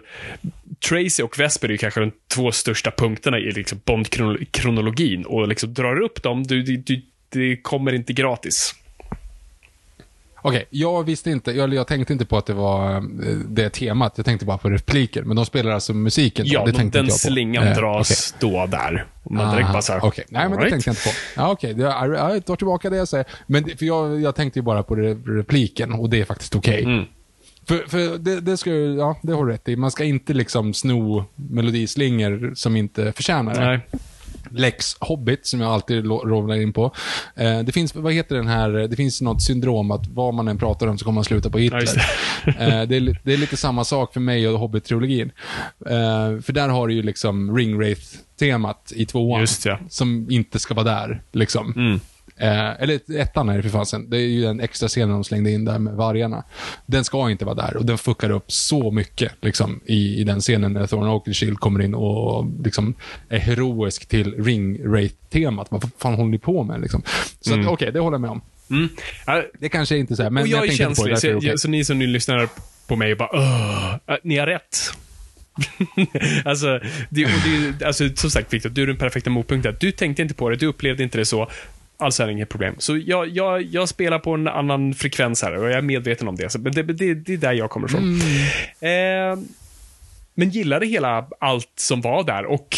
Tracy 0.89 1.23
och 1.23 1.39
Vesper 1.39 1.67
är 1.67 1.71
ju 1.71 1.77
kanske 1.77 1.99
de 1.99 2.11
två 2.35 2.51
största 2.51 2.91
punkterna 2.91 3.39
i 3.39 3.51
liksom 3.51 3.81
Bond-kronologin 3.85 5.25
och 5.25 5.47
liksom 5.47 5.73
drar 5.73 6.01
upp 6.01 6.23
dem, 6.23 6.43
du, 6.43 6.63
du, 6.63 6.77
du, 6.77 7.01
det 7.29 7.57
kommer 7.61 7.93
inte 7.93 8.13
gratis. 8.13 8.75
Okej, 10.41 10.65
jag 10.69 11.03
visste 11.03 11.31
inte, 11.31 11.51
jag, 11.51 11.73
jag 11.73 11.87
tänkte 11.87 12.13
inte 12.13 12.25
på 12.25 12.37
att 12.37 12.45
det 12.45 12.53
var 12.53 12.95
eh, 12.95 13.01
det 13.47 13.69
temat. 13.69 14.13
Jag 14.15 14.25
tänkte 14.25 14.45
bara 14.45 14.57
på 14.57 14.69
repliker. 14.69 15.23
Men 15.23 15.35
de 15.35 15.45
spelar 15.45 15.71
alltså 15.71 15.93
musiken 15.93 16.45
då? 16.47 16.53
Ja, 16.53 16.65
det 16.65 16.71
de, 16.71 16.77
tänkte 16.77 16.99
den 16.99 17.05
jag 17.05 17.13
på. 17.13 17.17
slingan 17.17 17.67
Eh, 17.67 17.75
dras 17.77 18.35
då 18.39 18.65
där. 18.65 19.05
Och 19.23 19.31
man 19.31 19.55
direkt 19.55 19.71
bara 19.71 19.81
så 19.81 19.93
här, 19.93 20.05
Okej, 20.05 20.25
nej 20.29 20.41
men 20.41 20.51
det 20.51 20.57
"Alright." 20.57 20.71
tänkte 20.71 20.89
jag 20.89 20.93
inte 20.93 21.03
på. 21.03 21.41
Ja, 21.41 21.51
okej, 21.51 21.73
det- 21.73 21.83
jag, 21.83 22.13
jag 22.33 22.45
tar 22.45 22.55
tillbaka 22.55 22.89
det 22.89 22.97
jag 22.97 23.07
säger. 23.07 23.25
Men 23.47 23.63
det- 23.63 23.77
för 23.77 23.85
jag, 23.85 24.21
jag 24.21 24.35
tänkte 24.35 24.59
ju 24.59 24.63
bara 24.63 24.83
på 24.83 24.95
re, 24.95 25.13
repliken 25.39 25.91
och 25.93 26.09
det 26.09 26.21
är 26.21 26.25
faktiskt 26.25 26.55
okej. 26.55 26.83
Mm. 26.83 27.05
För, 27.67 27.77
för 27.87 28.17
det, 28.17 28.39
det 28.41 28.57
ska 28.57 28.69
ja, 28.71 29.17
det 29.23 29.33
har 29.33 29.45
du 29.45 29.51
rätt 29.51 29.69
i. 29.69 29.75
Man 29.75 29.91
ska 29.91 30.03
inte 30.03 30.33
liksom 30.33 30.73
sno 30.73 31.25
melodislingor 31.35 32.51
som 32.55 32.75
inte 32.75 33.11
förtjänar 33.11 33.53
det. 33.53 33.65
Nej. 33.65 33.79
Lex 34.53 34.95
Hobbit, 34.99 35.45
som 35.45 35.61
jag 35.61 35.71
alltid 35.71 36.05
rovnar 36.05 36.55
in 36.55 36.73
på. 36.73 36.91
Eh, 37.35 37.59
det 37.59 37.71
finns, 37.71 37.95
vad 37.95 38.13
heter 38.13 38.35
den 38.35 38.47
här, 38.47 38.69
det 38.69 38.95
finns 38.95 39.21
något 39.21 39.43
syndrom 39.43 39.91
att 39.91 40.07
vad 40.07 40.33
man 40.33 40.47
än 40.47 40.57
pratar 40.57 40.87
om 40.87 40.97
så 40.97 41.05
kommer 41.05 41.15
man 41.15 41.23
sluta 41.23 41.49
på 41.49 41.57
Hitler. 41.57 41.79
Just 41.79 41.97
eh, 41.97 42.03
det, 42.57 42.95
är, 42.95 43.21
det 43.23 43.33
är 43.33 43.37
lite 43.37 43.57
samma 43.57 43.83
sak 43.83 44.13
för 44.13 44.19
mig 44.19 44.47
och 44.47 44.59
Hobbit-trilogin. 44.59 45.31
Eh, 45.85 46.41
för 46.41 46.53
där 46.53 46.69
har 46.69 46.87
du 46.87 46.93
ju 46.93 47.03
liksom 47.03 47.57
Ringwraith-temat 47.57 48.91
i 48.95 49.05
tvåan. 49.05 49.41
Just 49.41 49.65
ja. 49.65 49.79
Som 49.89 50.27
inte 50.31 50.59
ska 50.59 50.73
vara 50.73 50.85
där, 50.85 51.21
liksom. 51.31 51.73
Mm. 51.75 51.99
Eh, 52.41 52.81
eller 52.81 53.19
ettan 53.19 53.49
är 53.49 53.57
det 53.57 53.63
för 53.63 53.69
fasen. 53.69 54.09
Det 54.09 54.17
är 54.17 54.27
ju 54.27 54.41
den 54.41 54.59
extra 54.59 54.87
scenen 54.87 55.09
de 55.09 55.23
slängde 55.23 55.51
in 55.51 55.65
där 55.65 55.79
med 55.79 55.93
vargarna. 55.93 56.43
Den 56.85 57.03
ska 57.03 57.31
inte 57.31 57.45
vara 57.45 57.55
där 57.55 57.77
och 57.77 57.85
den 57.85 57.97
fuckar 57.97 58.29
upp 58.29 58.51
så 58.51 58.91
mycket 58.91 59.31
liksom, 59.41 59.79
i, 59.85 60.19
i 60.21 60.23
den 60.23 60.39
scenen 60.39 60.73
när 60.73 60.87
Thorne 60.87 61.09
Oakenshield 61.09 61.59
kommer 61.59 61.81
in 61.81 61.95
och 61.95 62.45
liksom, 62.63 62.93
är 63.29 63.39
heroisk 63.39 64.05
till 64.05 64.33
Ring-Wraith-temat. 64.33 65.67
Vad 65.69 65.91
fan 65.97 66.13
håller 66.13 66.31
ni 66.31 66.37
på 66.37 66.63
med? 66.63 66.81
Liksom? 66.81 67.03
Så 67.41 67.59
att, 67.59 67.67
okej, 67.67 67.91
det 67.91 67.99
håller 67.99 68.15
jag 68.15 68.21
med 68.21 68.29
om. 68.29 68.41
Mm. 68.69 68.89
Det 69.59 69.69
kanske 69.69 69.97
inte 69.97 70.13
är 70.13 70.15
så 70.15 70.23
här, 70.23 70.29
men 70.29 70.43
och 70.43 70.49
jag 70.49 70.67
är 70.67 70.71
inte 70.71 71.01
på 71.01 71.07
det, 71.07 71.09
känslig, 71.09 71.31
så, 71.31 71.37
okej. 71.37 71.57
så 71.57 71.67
ni 71.67 71.85
som 71.85 71.99
nu 71.99 72.07
lyssnar 72.07 72.49
på 72.87 72.95
mig 72.95 73.15
bara 73.15 73.29
Åh, 73.33 73.95
äh, 74.07 74.15
ni 74.23 74.37
har 74.37 74.47
rätt. 74.47 74.77
alltså, 76.45 76.79
det, 77.09 77.27
det, 77.79 77.85
alltså, 77.85 78.09
som 78.15 78.31
sagt 78.31 78.53
Victor, 78.53 78.69
du 78.69 78.83
är 78.83 78.87
den 78.87 78.97
perfekta 78.97 79.29
motpunkten. 79.29 79.75
Du 79.79 79.91
tänkte 79.91 80.21
inte 80.21 80.33
på 80.33 80.49
det, 80.49 80.55
du 80.55 80.65
upplevde 80.65 81.03
inte 81.03 81.17
det 81.17 81.25
så. 81.25 81.49
Alltså 82.01 82.23
är 82.23 82.27
det 82.27 82.33
inget 82.33 82.49
problem. 82.49 82.75
Så 82.77 82.97
jag, 82.97 83.29
jag, 83.29 83.61
jag 83.61 83.89
spelar 83.89 84.19
på 84.19 84.33
en 84.33 84.47
annan 84.47 84.93
frekvens 84.93 85.41
här 85.41 85.57
och 85.57 85.65
jag 85.65 85.77
är 85.77 85.81
medveten 85.81 86.27
om 86.27 86.35
det. 86.35 86.49
Så, 86.49 86.59
men 86.59 86.71
det, 86.71 86.83
det, 86.83 87.13
det 87.13 87.33
är 87.33 87.37
där 87.37 87.53
jag 87.53 87.69
kommer 87.69 87.87
ifrån. 87.87 88.21
Eh, 88.79 89.39
men 90.33 90.49
gillade 90.49 90.85
hela 90.85 91.27
allt 91.39 91.71
som 91.75 92.01
var 92.01 92.23
där 92.23 92.45
och, 92.45 92.77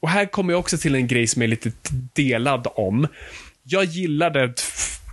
och 0.00 0.08
här 0.08 0.26
kommer 0.26 0.52
jag 0.52 0.60
också 0.60 0.78
till 0.78 0.94
en 0.94 1.06
grej 1.06 1.26
som 1.26 1.42
är 1.42 1.46
lite 1.46 1.72
delad 2.12 2.66
om. 2.74 3.06
Jag 3.62 3.84
gillade 3.84 4.54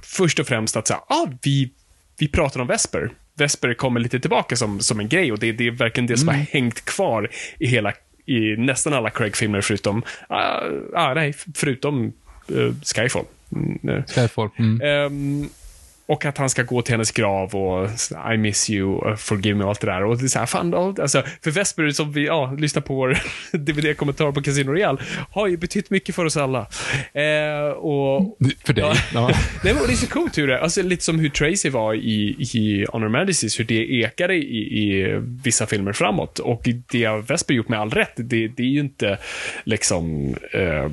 först 0.03 0.39
och 0.39 0.47
främst 0.47 0.77
att 0.77 0.87
säga, 0.87 0.99
ah, 1.07 1.27
vi, 1.41 1.71
vi 2.17 2.27
pratar 2.27 2.59
om 2.59 2.67
Vesper. 2.67 3.11
Vesper 3.37 3.73
kommer 3.73 3.99
lite 3.99 4.19
tillbaka 4.19 4.55
som, 4.55 4.79
som 4.79 4.99
en 4.99 5.09
grej 5.09 5.31
och 5.31 5.39
det, 5.39 5.51
det 5.51 5.67
är 5.67 5.71
verkligen 5.71 6.07
det 6.07 6.17
som 6.17 6.27
har 6.27 6.35
hängt 6.35 6.85
kvar 6.85 7.29
i 7.59 7.67
hela 7.67 7.93
i 8.25 8.55
nästan 8.57 8.93
alla 8.93 9.09
Craig-filmer 9.09 9.61
förutom, 9.61 10.03
ah, 10.29 10.61
ah, 10.93 11.13
nej, 11.13 11.33
förutom 11.55 12.13
Skyfall. 12.95 13.25
Eh. 13.89 14.03
Skyfall. 14.08 14.49
Mm. 14.60 14.82
Ehm, 14.82 15.49
och 16.06 16.25
att 16.25 16.38
han 16.38 16.49
ska 16.49 16.63
gå 16.63 16.82
till 16.82 16.93
hennes 16.93 17.12
grav 17.12 17.56
och 17.56 17.89
I 18.34 18.38
miss 18.38 18.69
you, 18.69 19.10
uh, 19.10 19.15
forgive 19.15 19.58
me 19.58 19.63
och 19.63 19.69
allt 19.69 19.82
det 19.82 19.88
där. 19.88 20.03
Och 20.03 20.17
det 20.17 20.23
är 20.23 20.27
så 20.27 20.39
här, 20.39 20.45
fan, 20.45 20.73
alltså, 20.73 21.23
för 21.41 21.51
Vesper 21.51 21.89
som 21.89 22.12
vi, 22.12 22.25
ja, 22.25 22.56
lyssnar 22.60 22.82
på 22.82 22.95
vår 22.95 23.17
DVD-kommentar 23.58 24.32
på 24.32 24.41
Casino 24.41 24.71
Royale, 24.71 24.97
har 25.32 25.47
ju 25.47 25.58
betytt 25.58 25.89
mycket 25.89 26.15
för 26.15 26.25
oss 26.25 26.38
alla. 26.38 26.60
Eh, 27.13 27.69
och 27.69 28.38
För 28.65 28.73
dig. 28.73 28.84
Ja. 28.84 28.95
Ja. 29.13 29.27
Nej, 29.63 29.73
men 29.73 29.84
det 29.88 29.93
är 29.93 29.95
så 29.95 30.08
coolt 30.08 30.38
hur 30.38 30.47
det, 30.47 30.62
alltså 30.62 30.82
lite 30.82 31.03
som 31.03 31.19
hur 31.19 31.29
Tracy 31.29 31.69
var 31.69 31.93
i, 31.93 32.36
i 32.39 32.86
Honor 32.89 33.10
Majesties, 33.10 33.60
hur 33.60 33.65
det 33.65 33.91
ekade 33.91 34.36
i, 34.36 34.79
i 34.84 35.15
vissa 35.43 35.65
filmer 35.65 35.93
framåt. 35.93 36.39
Och 36.39 36.67
det 36.91 37.03
har 37.03 37.21
Vesper 37.21 37.53
gjort 37.53 37.69
med 37.69 37.79
all 37.79 37.91
rätt, 37.91 38.13
det, 38.15 38.47
det 38.47 38.63
är 38.63 38.67
ju 38.67 38.79
inte 38.79 39.17
liksom, 39.63 40.36
eh, 40.51 40.91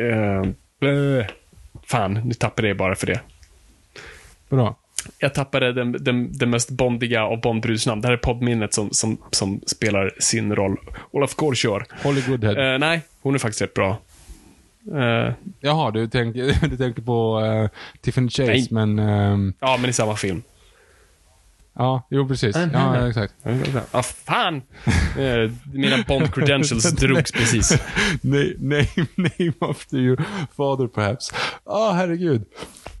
eh, 0.00 0.90
eh, 0.90 1.26
fan, 1.86 2.14
nu 2.24 2.34
tappade 2.34 2.68
jag 2.68 2.76
bara 2.76 2.94
för 2.94 3.06
det. 3.06 3.20
Bra. 4.48 4.76
Jag 5.18 5.34
tappade 5.34 5.72
den, 5.72 5.92
den, 5.92 6.38
den 6.38 6.50
mest 6.50 6.70
bondiga 6.70 7.24
av 7.24 7.40
Bondbrudsnamn. 7.40 8.00
Det 8.00 8.08
här 8.08 8.12
är 8.12 8.18
poddminnet 8.18 8.74
som, 8.74 8.90
som, 8.90 9.18
som 9.30 9.60
spelar 9.66 10.14
sin 10.18 10.56
roll. 10.56 10.76
Olaf 11.10 11.34
Gårdkör. 11.34 11.86
Holly 12.02 12.22
Goodhead. 12.26 12.72
Eh, 12.74 12.78
nej, 12.78 13.00
hon 13.22 13.34
är 13.34 13.38
faktiskt 13.38 13.62
rätt 13.62 13.74
bra. 13.74 13.98
Eh, 14.94 15.32
Jaha, 15.60 15.90
du 15.90 16.08
tänker, 16.08 16.68
du 16.68 16.76
tänker 16.76 17.02
på 17.02 17.40
uh, 17.40 17.68
Tiffany 18.00 18.28
Chase, 18.28 18.46
Nej. 18.52 18.68
men... 18.70 18.98
ehm, 18.98 19.54
ja, 19.60 19.76
men 19.80 19.90
i 19.90 19.92
samma 19.92 20.16
film. 20.16 20.42
Ja, 21.78 22.06
jo 22.10 22.28
precis. 22.28 22.56
Ja, 22.72 23.08
exakt. 23.08 23.34
Ja, 23.92 24.02
fan! 24.02 24.62
Eh, 25.18 25.50
Mina 25.72 25.96
Bond-credentials 25.96 26.90
drogs 27.00 27.32
precis. 27.32 27.70
name, 28.22 28.54
name, 28.60 28.86
name 29.16 29.52
after 29.60 29.96
your 29.98 30.16
father 30.56 30.86
perhaps. 30.88 31.32
Ja, 31.66 31.92
herregud. 31.92 32.44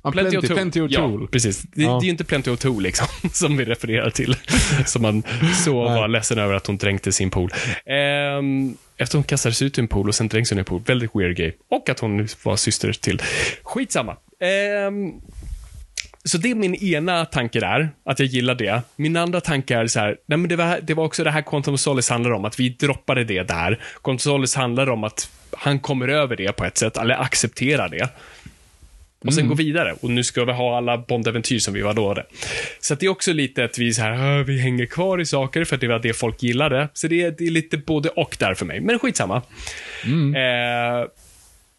Ja, 0.02 0.10
Plenty 0.12 0.30
Plenty. 0.30 0.54
Plenty 0.54 0.80
O'Toole. 0.80 1.20
Ja, 1.20 1.26
precis. 1.32 1.62
Det, 1.62 1.82
Ja. 1.82 1.90
det 1.90 2.04
är 2.04 2.06
ju 2.06 2.10
inte 2.10 2.24
Plenty 2.24 2.50
O'Toole 2.50 2.80
liksom, 2.82 3.06
som 3.32 3.56
vi 3.56 3.64
refererar 3.64 4.10
till. 4.10 4.36
som 4.86 5.02
man 5.02 5.22
så 5.64 5.84
Nej. 5.88 6.00
var 6.00 6.08
ledsen 6.08 6.38
över 6.38 6.54
att 6.54 6.66
hon 6.66 6.76
dränkte 6.76 7.12
sin 7.12 7.30
pool. 7.30 7.50
Ehm, 7.86 8.76
efter 8.96 9.18
hon 9.18 9.24
kastades 9.24 9.62
ut 9.62 9.78
ur 9.78 9.82
en 9.82 9.88
pool 9.88 10.08
och 10.08 10.14
sen 10.14 10.28
dränks 10.28 10.50
hon 10.50 10.58
i 10.58 10.60
en 10.60 10.64
pool. 10.64 10.82
Väldigt 10.86 11.10
weird 11.14 11.36
gay. 11.36 11.52
Och 11.70 11.88
att 11.88 12.00
hon 12.00 12.28
var 12.42 12.56
syster 12.56 12.92
till. 12.92 13.22
Skitsamma. 13.62 14.16
Ehm, 14.40 15.12
så 16.28 16.38
det 16.38 16.50
är 16.50 16.54
min 16.54 16.74
ena 16.74 17.24
tanke 17.24 17.60
där, 17.60 17.90
att 18.04 18.18
jag 18.18 18.28
gillar 18.28 18.54
det. 18.54 18.82
Min 18.96 19.16
andra 19.16 19.40
tanke 19.40 19.76
är 19.76 19.86
så 19.86 20.00
här, 20.00 20.16
nej 20.26 20.38
men 20.38 20.48
det 20.48 20.56
var, 20.56 20.80
det 20.82 20.94
var 20.94 21.04
också 21.04 21.24
det 21.24 21.30
här 21.30 21.42
Quantum 21.42 21.78
Solace 21.78 22.12
handlar 22.14 22.30
om, 22.30 22.44
att 22.44 22.60
vi 22.60 22.68
droppade 22.68 23.24
det 23.24 23.42
där. 23.42 23.78
Quantum 24.02 24.18
Solace 24.18 24.58
handlar 24.58 24.90
om 24.90 25.04
att 25.04 25.30
han 25.52 25.78
kommer 25.80 26.08
över 26.08 26.36
det 26.36 26.52
på 26.52 26.64
ett 26.64 26.78
sätt, 26.78 26.96
eller 26.96 27.14
accepterar 27.14 27.88
det. 27.88 28.08
Och 29.24 29.34
sen 29.34 29.48
gå 29.48 29.54
vidare. 29.54 29.94
Och 30.00 30.10
nu 30.10 30.24
ska 30.24 30.44
vi 30.44 30.52
ha 30.52 30.76
alla 30.76 30.98
Bond-äventyr 30.98 31.58
som 31.58 31.74
vi 31.74 31.80
var 31.80 31.94
lovade. 31.94 32.24
Så 32.80 32.94
det 32.94 33.06
är 33.06 33.10
också 33.10 33.32
lite 33.32 33.64
att 33.64 33.78
vi 33.78 33.92
så 33.94 34.02
här, 34.02 34.38
"Äh, 34.38 34.44
vi 34.44 34.60
hänger 34.60 34.86
kvar 34.86 35.20
i 35.20 35.26
saker 35.26 35.64
för 35.64 35.74
att 35.74 35.80
det 35.80 35.88
var 35.88 35.98
det 35.98 36.12
folk 36.12 36.42
gillade. 36.42 36.88
Så 36.92 37.08
det 37.08 37.22
är, 37.22 37.30
det 37.38 37.46
är 37.46 37.50
lite 37.50 37.76
både 37.78 38.08
och 38.08 38.36
där 38.38 38.54
för 38.54 38.66
mig. 38.66 38.80
Men 38.80 38.98
skitsamma. 38.98 39.42
Eh, 40.36 41.08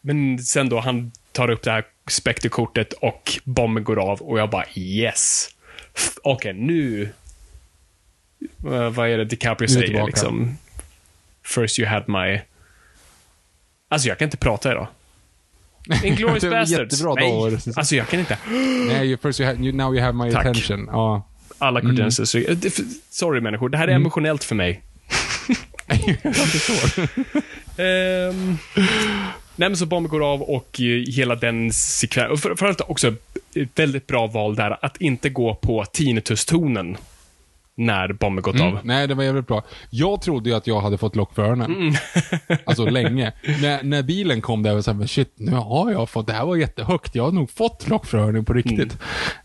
men 0.00 0.38
sen 0.38 0.68
då, 0.68 0.80
han 0.80 1.12
tar 1.32 1.50
upp 1.50 1.62
det 1.62 1.70
här 1.70 1.84
spekterkortet 2.10 2.92
och 2.92 3.38
bomben 3.44 3.84
går 3.84 3.98
av 4.10 4.20
och 4.22 4.38
jag 4.38 4.50
bara 4.50 4.64
yes. 4.74 5.48
Okej, 6.22 6.52
nu... 6.52 7.12
Eh, 8.66 8.90
vad 8.90 9.08
är 9.08 9.18
det 9.18 9.24
DiCaprio 9.24 9.68
Nu 9.68 9.74
säger 9.74 10.06
liksom? 10.06 10.56
First 11.44 11.78
you 11.78 11.88
had 11.88 12.08
my... 12.08 12.40
Alltså 13.88 14.08
jag 14.08 14.18
kan 14.18 14.26
inte 14.26 14.36
prata 14.36 14.70
idag. 14.70 14.86
Inglourious 16.04 16.44
Basterds. 16.44 16.70
jättebra 16.92 17.14
Nej, 17.14 17.32
dag. 17.32 17.60
alltså 17.76 17.96
jag 17.96 18.08
kan 18.08 18.20
inte. 18.20 18.38
Nej, 18.88 19.16
first 19.22 19.40
you 19.40 19.46
have, 19.50 19.64
you, 19.64 19.72
now 19.76 19.94
you 19.94 20.04
have 20.04 20.12
my 20.24 20.32
Tack. 20.32 20.46
attention. 20.46 20.86
Ja. 20.92 21.26
Alla 21.58 21.80
credentials. 21.80 22.32
Det- 22.32 22.64
f- 22.66 22.84
Sorry 23.10 23.40
människor, 23.40 23.68
det 23.68 23.78
här 23.78 23.88
är 23.88 23.92
emotionellt 23.92 24.44
för 24.44 24.54
mig. 24.54 24.82
jag 26.22 26.34
förstår. 26.36 27.08
Ehm, 27.82 28.58
nej 29.56 29.68
men 29.68 29.76
så 29.76 29.86
bomben 29.86 30.10
går 30.10 30.32
av 30.32 30.42
och 30.42 30.80
eh, 30.80 31.12
hela 31.16 31.34
den 31.34 31.72
sekvensen, 31.72 32.32
och 32.32 32.38
för- 32.40 32.48
framförallt 32.48 32.80
också 32.80 33.08
ett 33.54 33.68
väldigt 33.78 34.06
bra 34.06 34.26
val 34.26 34.54
där, 34.56 34.78
att 34.84 34.96
inte 35.00 35.28
gå 35.30 35.54
på 35.54 35.84
tinnitus-tonen 35.92 36.96
när 37.74 38.12
bomben 38.12 38.42
gått 38.42 38.54
Mm, 38.54 38.66
av. 38.76 38.78
nej, 38.84 39.08
det 39.08 39.14
var 39.14 39.24
jävligt 39.24 39.46
bra. 39.46 39.64
Jag 39.90 40.22
trodde 40.22 40.50
ju 40.50 40.56
att 40.56 40.66
jag 40.66 40.80
hade 40.80 40.98
fått 40.98 41.16
lock 41.16 41.34
för 41.34 41.42
öronen. 41.42 41.74
Mm. 41.76 41.94
alltså 42.64 42.84
länge. 42.84 43.32
När, 43.62 43.82
när 43.82 44.02
bilen 44.02 44.40
kom 44.40 44.62
där 44.62 44.70
var 44.70 44.76
jag 44.76 44.84
såhär, 44.84 44.98
men 44.98 45.08
shit, 45.08 45.32
nu 45.36 45.52
har 45.52 45.90
jag 45.92 46.10
fått, 46.10 46.26
det 46.26 46.32
här 46.32 46.46
var 46.46 46.56
jättehögt. 46.56 47.14
Jag 47.14 47.24
har 47.24 47.32
nog 47.32 47.50
fått 47.50 47.88
lock 47.88 48.06
för 48.06 48.18
öronen 48.18 48.44
på 48.44 48.52
riktigt. 48.52 48.98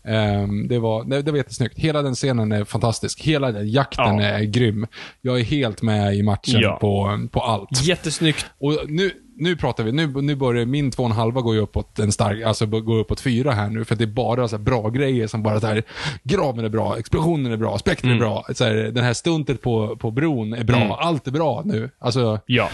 Mm. 0.04 0.42
Ehm, 0.44 0.68
det, 0.68 0.78
var, 0.78 1.04
det, 1.04 1.22
det 1.22 1.30
var 1.30 1.38
jättesnyggt. 1.38 1.78
Hela 1.78 2.02
den 2.02 2.14
scenen 2.14 2.52
är 2.52 2.64
fantastisk. 2.64 3.20
Hela 3.22 3.52
den 3.52 3.68
jakten 3.70 4.18
Ja. 4.18 4.22
är 4.22 4.42
grym. 4.44 4.86
Jag 5.20 5.40
är 5.40 5.44
helt 5.44 5.82
med 5.82 6.14
i 6.16 6.22
matchen 6.22 6.60
Ja. 6.60 6.78
på, 6.80 7.26
på 7.32 7.40
allt. 7.40 7.82
Jättesnyggt. 7.82 8.46
Och 8.58 8.78
nu, 8.88 9.10
nu 9.38 9.56
pratar 9.56 9.84
vi, 9.84 9.92
nu, 9.92 10.06
nu 10.06 10.34
börjar 10.34 10.66
min 10.66 10.90
två 10.90 11.02
och 11.02 11.08
en 11.10 11.16
halva 11.16 11.40
gå 11.40 11.54
uppåt 11.54 11.98
en 11.98 12.12
stark, 12.12 12.42
alltså 12.42 12.66
gå 12.66 12.96
uppåt 12.96 13.20
fyra 13.20 13.52
här 13.52 13.68
nu, 13.70 13.84
för 13.84 13.94
att 13.94 13.98
det 13.98 14.04
är 14.04 14.06
bara 14.06 14.48
så 14.48 14.58
bra 14.58 14.88
grejer 14.90 15.26
som 15.26 15.42
bara 15.42 15.60
så 15.60 15.66
här, 15.66 15.82
graven 16.22 16.64
är 16.64 16.68
bra, 16.68 16.98
explosionen 16.98 17.52
är 17.52 17.56
bra, 17.56 17.78
spektrum 17.78 18.12
är 18.12 18.18
bra, 18.18 18.46
så 18.54 18.64
här, 18.64 18.74
den 18.74 19.04
här 19.04 19.12
stuntet 19.12 19.62
på, 19.62 19.96
på 19.96 20.10
bron 20.10 20.52
är 20.52 20.64
bra, 20.64 20.76
Mm. 20.76 20.90
allt 20.92 21.26
är 21.26 21.30
bra 21.30 21.62
nu. 21.64 21.90
Alltså, 21.98 22.40
Ja. 22.46 22.70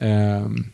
ehm, 0.00 0.64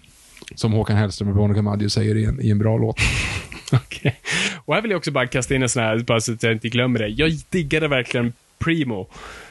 som 0.54 0.72
Håkan 0.72 0.96
Hellström 0.96 1.28
och 1.30 1.36
Veronica 1.36 1.62
Maggio 1.62 1.88
säger 1.88 2.16
i 2.16 2.24
en, 2.24 2.40
i 2.42 2.50
en 2.50 2.58
bra 2.58 2.78
låt. 2.78 2.96
Okej. 3.72 4.20
Och 4.64 4.74
här 4.74 4.82
vill 4.82 4.90
jag 4.90 4.98
också 4.98 5.10
bara 5.10 5.26
kasta 5.26 5.54
in 5.54 5.62
en 5.62 5.68
sån 5.68 5.82
här, 5.82 5.98
bara 5.98 6.20
så 6.20 6.32
att 6.32 6.42
jag 6.42 6.52
inte 6.52 6.68
glömmer 6.68 6.98
det. 6.98 7.08
Jag 7.08 7.32
diggade 7.50 7.88
verkligen 7.88 8.32
Primo, 8.58 9.08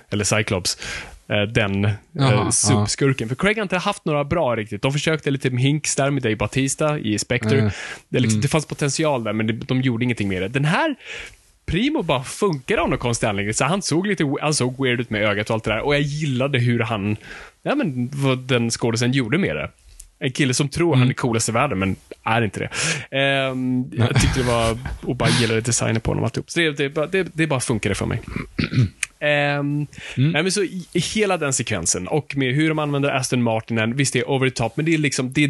eller 0.09 0.23
Cyclops, 0.23 0.77
eh, 0.77 1.14
den 1.27 1.89
Jaha, 2.11 2.33
eh, 2.33 2.49
subskurken. 2.49 3.29
För 3.29 3.35
Craig 3.35 3.55
har 3.57 3.63
inte 3.63 3.77
haft 3.77 4.05
några 4.05 4.23
bra 4.23 4.55
riktigt. 4.55 4.81
De 4.81 4.91
försökte 4.93 5.31
lite 5.31 5.49
med 5.49 5.63
hinks 5.63 5.95
där 5.95 6.09
med 6.11 6.23
Dave 6.23 6.35
Batista 6.35 6.99
i 6.99 7.19
Spectre. 7.19 7.59
Mm. 7.59 7.71
Det, 8.09 8.19
liksom, 8.19 8.41
det 8.41 8.47
fanns 8.47 8.65
potential 8.65 9.23
där, 9.23 9.33
men 9.33 9.47
det, 9.47 9.53
de 9.53 9.81
gjorde 9.81 10.03
ingenting 10.03 10.27
med 10.29 10.41
det. 10.41 10.47
Den 10.47 10.65
här 10.65 10.95
Primo 11.65 12.01
bara 12.01 12.23
funkar 12.23 12.77
av 12.77 12.89
någon 12.89 12.99
konstig 12.99 13.27
anledning. 13.27 13.53
Så 13.53 13.65
han 13.65 13.81
såg 13.81 14.07
lite 14.07 14.33
han 14.41 14.53
såg 14.53 14.83
weird 14.83 14.99
ut 15.01 15.09
med 15.09 15.23
ögat 15.23 15.49
och 15.49 15.53
allt 15.53 15.63
det 15.63 15.71
där. 15.71 15.79
Och 15.81 15.95
jag 15.95 16.01
gillade 16.01 16.59
hur 16.59 16.79
han, 16.79 17.17
ja 17.63 17.75
men 17.75 18.09
vad 18.13 18.37
den 18.39 18.71
skådisen 18.71 19.11
gjorde 19.11 19.37
med 19.37 19.55
det. 19.55 19.69
En 20.19 20.31
kille 20.31 20.53
som 20.53 20.69
tror 20.69 20.87
Mm. 20.93 20.99
han 20.99 21.09
är 21.09 21.13
coolast 21.13 21.49
i 21.49 21.51
världen, 21.51 21.79
men 21.79 21.95
är 22.23 22.41
inte 22.41 22.59
det. 22.59 22.69
Ehm, 23.17 23.85
jag 23.93 24.21
tyckte 24.21 24.39
det 24.39 24.45
var, 24.47 24.77
och 25.01 25.15
bara 25.15 25.29
gillade 25.29 25.61
designen 25.61 26.01
på 26.01 26.11
honom 26.11 26.23
alltihop. 26.23 26.49
Så 26.51 26.59
det, 26.59 26.71
det, 26.71 26.89
bara- 26.89 27.07
det, 27.07 27.27
det 27.33 27.47
bara 27.47 27.59
funkade 27.59 27.95
för 27.95 28.05
mig. 28.05 28.21
Ehm, 29.25 29.87
Mm. 30.17 30.31
nej, 30.31 30.43
men 30.43 30.51
så 30.51 30.63
i, 30.63 30.87
i 30.93 30.99
hela 30.99 31.37
den 31.37 31.53
sekvensen 31.53 32.07
och 32.07 32.35
med 32.37 32.53
hur 32.55 32.69
de 32.69 32.79
använder 32.79 33.09
Aston 33.09 33.43
Martinen, 33.43 33.95
visst 33.95 34.13
det 34.13 34.19
är 34.19 34.29
over 34.29 34.49
the 34.49 34.55
top, 34.55 34.77
men 34.77 34.85
det 34.85 34.93
är 34.93 34.97
liksom, 34.97 35.33
det, 35.33 35.47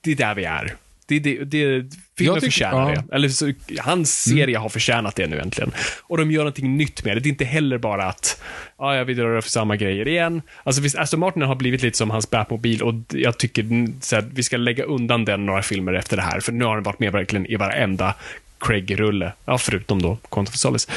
det 0.00 0.10
är 0.12 0.16
där 0.16 0.34
vi 0.34 0.44
är. 0.44 0.74
Det, 1.06 1.18
det, 1.18 1.44
det, 1.44 1.44
filmen 1.48 1.94
Jag 2.18 2.34
tycker- 2.34 2.40
förtjänar 2.40 2.80
ja. 2.80 2.90
Mm. 2.92 3.04
det. 3.08 3.14
Eller 3.14 3.28
så, 3.28 3.52
hans 3.80 4.22
serie 4.22 4.58
har 4.58 4.68
förtjänat 4.68 5.16
det 5.16 5.26
nu 5.26 5.38
äntligen. 5.40 5.72
Och 6.02 6.18
de 6.18 6.30
gör 6.30 6.40
någonting 6.40 6.76
nytt 6.76 7.04
med 7.04 7.16
det. 7.16 7.20
Det 7.20 7.28
är 7.28 7.30
inte 7.30 7.44
heller 7.44 7.78
bara 7.78 8.04
att, 8.04 8.42
ja, 8.78 8.96
ja 8.96 9.04
vi 9.04 9.14
drar 9.14 9.40
för 9.40 9.50
samma 9.50 9.76
grejer 9.76 10.08
igen. 10.08 10.42
Alltså 10.64 10.82
visst, 10.82 10.96
Aston 10.98 11.20
Martin 11.20 11.42
har 11.42 11.54
blivit 11.54 11.82
lite 11.82 11.98
som 11.98 12.10
hans 12.10 12.30
Batmobil 12.30 12.82
och 12.82 12.94
jag 13.08 13.38
tycker 13.38 13.62
mm, 13.62 13.94
så 14.00 14.16
här, 14.16 14.24
vi 14.34 14.42
ska 14.42 14.56
lägga 14.56 14.84
undan 14.84 15.24
den 15.24 15.46
några 15.46 15.62
filmer 15.62 15.92
efter 15.92 16.16
det 16.16 16.22
här, 16.22 16.40
för 16.40 16.52
nu 16.52 16.64
har 16.64 16.74
den 16.74 16.82
varit 16.84 16.98
med 16.98 17.12
verkligen 17.12 17.46
i 17.46 17.56
varenda 17.56 18.14
Craig-rulle. 18.62 19.32
Ja, 19.44 19.58
förutom 19.58 20.02
då 20.02 20.18
Quantum 20.30 20.54
Solace. 20.54 20.90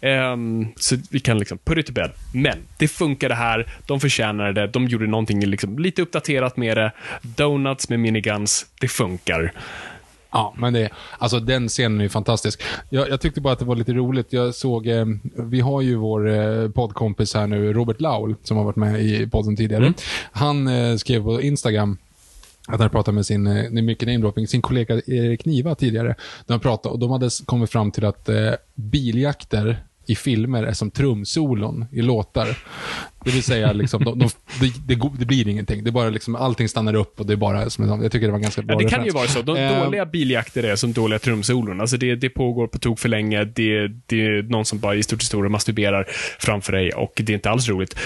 Ehm, 0.00 0.68
så 0.76 0.96
vi 1.10 1.20
kan 1.20 1.38
liksom 1.38 1.58
put 1.58 1.78
it 1.78 1.86
to 1.86 1.92
bed. 1.92 2.10
Men 2.34 2.58
det 2.78 2.88
funkade 2.88 3.34
här, 3.34 3.66
de 3.86 4.00
förtjänade 4.00 4.52
det, 4.52 4.66
de 4.66 4.88
gjorde 4.88 5.06
någonting 5.06 5.46
liksom 5.46 5.78
lite 5.78 6.02
uppdaterat 6.02 6.56
med 6.56 6.76
det. 6.76 6.92
Donuts 7.22 7.88
med 7.88 8.00
miniguns, 8.00 8.66
det 8.80 8.88
funkar. 8.88 9.52
Ja, 10.32 10.54
men 10.56 10.72
det, 10.72 10.88
alltså 11.18 11.40
den 11.40 11.68
scenen 11.68 12.00
är 12.00 12.08
fantastisk. 12.08 12.62
Jag, 12.90 13.08
jag 13.08 13.20
tyckte 13.20 13.40
bara 13.40 13.52
att 13.52 13.58
det 13.58 13.64
var 13.64 13.76
lite 13.76 13.92
roligt. 13.92 14.32
Jag 14.32 14.54
såg, 14.54 14.86
eh, 14.86 15.06
vi 15.36 15.60
har 15.60 15.80
ju 15.80 15.96
vår 15.96 16.28
eh, 16.28 16.70
poddkompis 16.70 17.34
här 17.34 17.46
nu, 17.46 17.72
Robert 17.72 18.00
Laul, 18.00 18.36
som 18.42 18.56
har 18.56 18.64
varit 18.64 18.76
med 18.76 19.00
i 19.02 19.26
podden 19.26 19.56
tidigare. 19.56 19.92
Han 20.32 20.68
eh, 20.68 20.96
skrev 20.96 21.22
på 21.22 21.42
Instagram 21.42 21.98
att 22.68 22.80
han 22.80 22.90
pratade 22.90 23.14
med 23.14 23.26
sin, 23.26 23.46
eh, 23.46 23.54
det 23.54 23.80
är 23.80 23.82
mycket 23.82 24.08
namedropping, 24.08 24.48
sin 24.48 24.62
kollega 24.62 24.94
Erik 25.06 25.44
Niva 25.44 25.74
tidigare. 25.74 26.14
De, 26.46 26.60
pratade, 26.60 26.92
och 26.92 26.98
de 26.98 27.10
hade 27.10 27.30
kommit 27.44 27.70
fram 27.70 27.90
till 27.90 28.04
att 28.04 28.28
eh, 28.28 28.52
biljakter 28.74 29.84
i 30.06 30.14
filmer 30.14 30.62
är 30.62 30.72
som 30.72 30.90
trumsolon 30.90 31.86
i 31.92 32.02
låtar. 32.02 32.58
Det 33.24 33.30
vill 33.30 33.42
säga, 33.42 33.72
liksom, 33.72 34.04
de, 34.04 34.18
de, 34.18 34.28
det, 34.60 34.94
det, 34.94 35.10
det 35.18 35.24
blir 35.24 35.48
ingenting. 35.48 35.84
Det 35.84 35.92
bara 35.92 36.10
liksom, 36.10 36.34
allting 36.36 36.68
stannar 36.68 36.94
upp 36.94 37.20
och 37.20 37.26
det 37.26 37.32
är 37.32 37.36
bara 37.36 37.70
som 37.70 38.02
Jag 38.02 38.12
tycker 38.12 38.26
det 38.26 38.32
var 38.32 38.38
ganska 38.38 38.62
bra 38.62 38.74
Ja, 38.74 38.78
det 38.78 38.88
kan 38.88 39.04
ju 39.04 39.10
referens. 39.10 39.34
vara 39.34 39.44
så. 39.44 39.52
De 39.54 39.56
Eh, 39.56 39.84
dåliga 39.84 40.06
biljakter 40.06 40.62
är 40.62 40.76
som 40.76 40.92
dåliga 40.92 41.18
trumsolon. 41.18 41.80
Alltså 41.80 41.96
det, 41.96 42.14
det 42.14 42.28
pågår 42.30 42.66
på 42.66 42.78
tok 42.78 42.98
för 42.98 43.08
länge. 43.08 43.44
Det, 43.44 43.88
det 44.06 44.26
är 44.26 44.42
någon 44.42 44.64
som 44.64 44.78
bara 44.78 44.94
i 44.94 45.02
stort 45.02 45.22
sett 45.22 45.50
masturberar 45.50 46.06
framför 46.38 46.72
dig 46.72 46.90
och 46.92 47.12
det 47.16 47.32
är 47.32 47.34
inte 47.34 47.50
alls 47.50 47.68
roligt. 47.68 47.96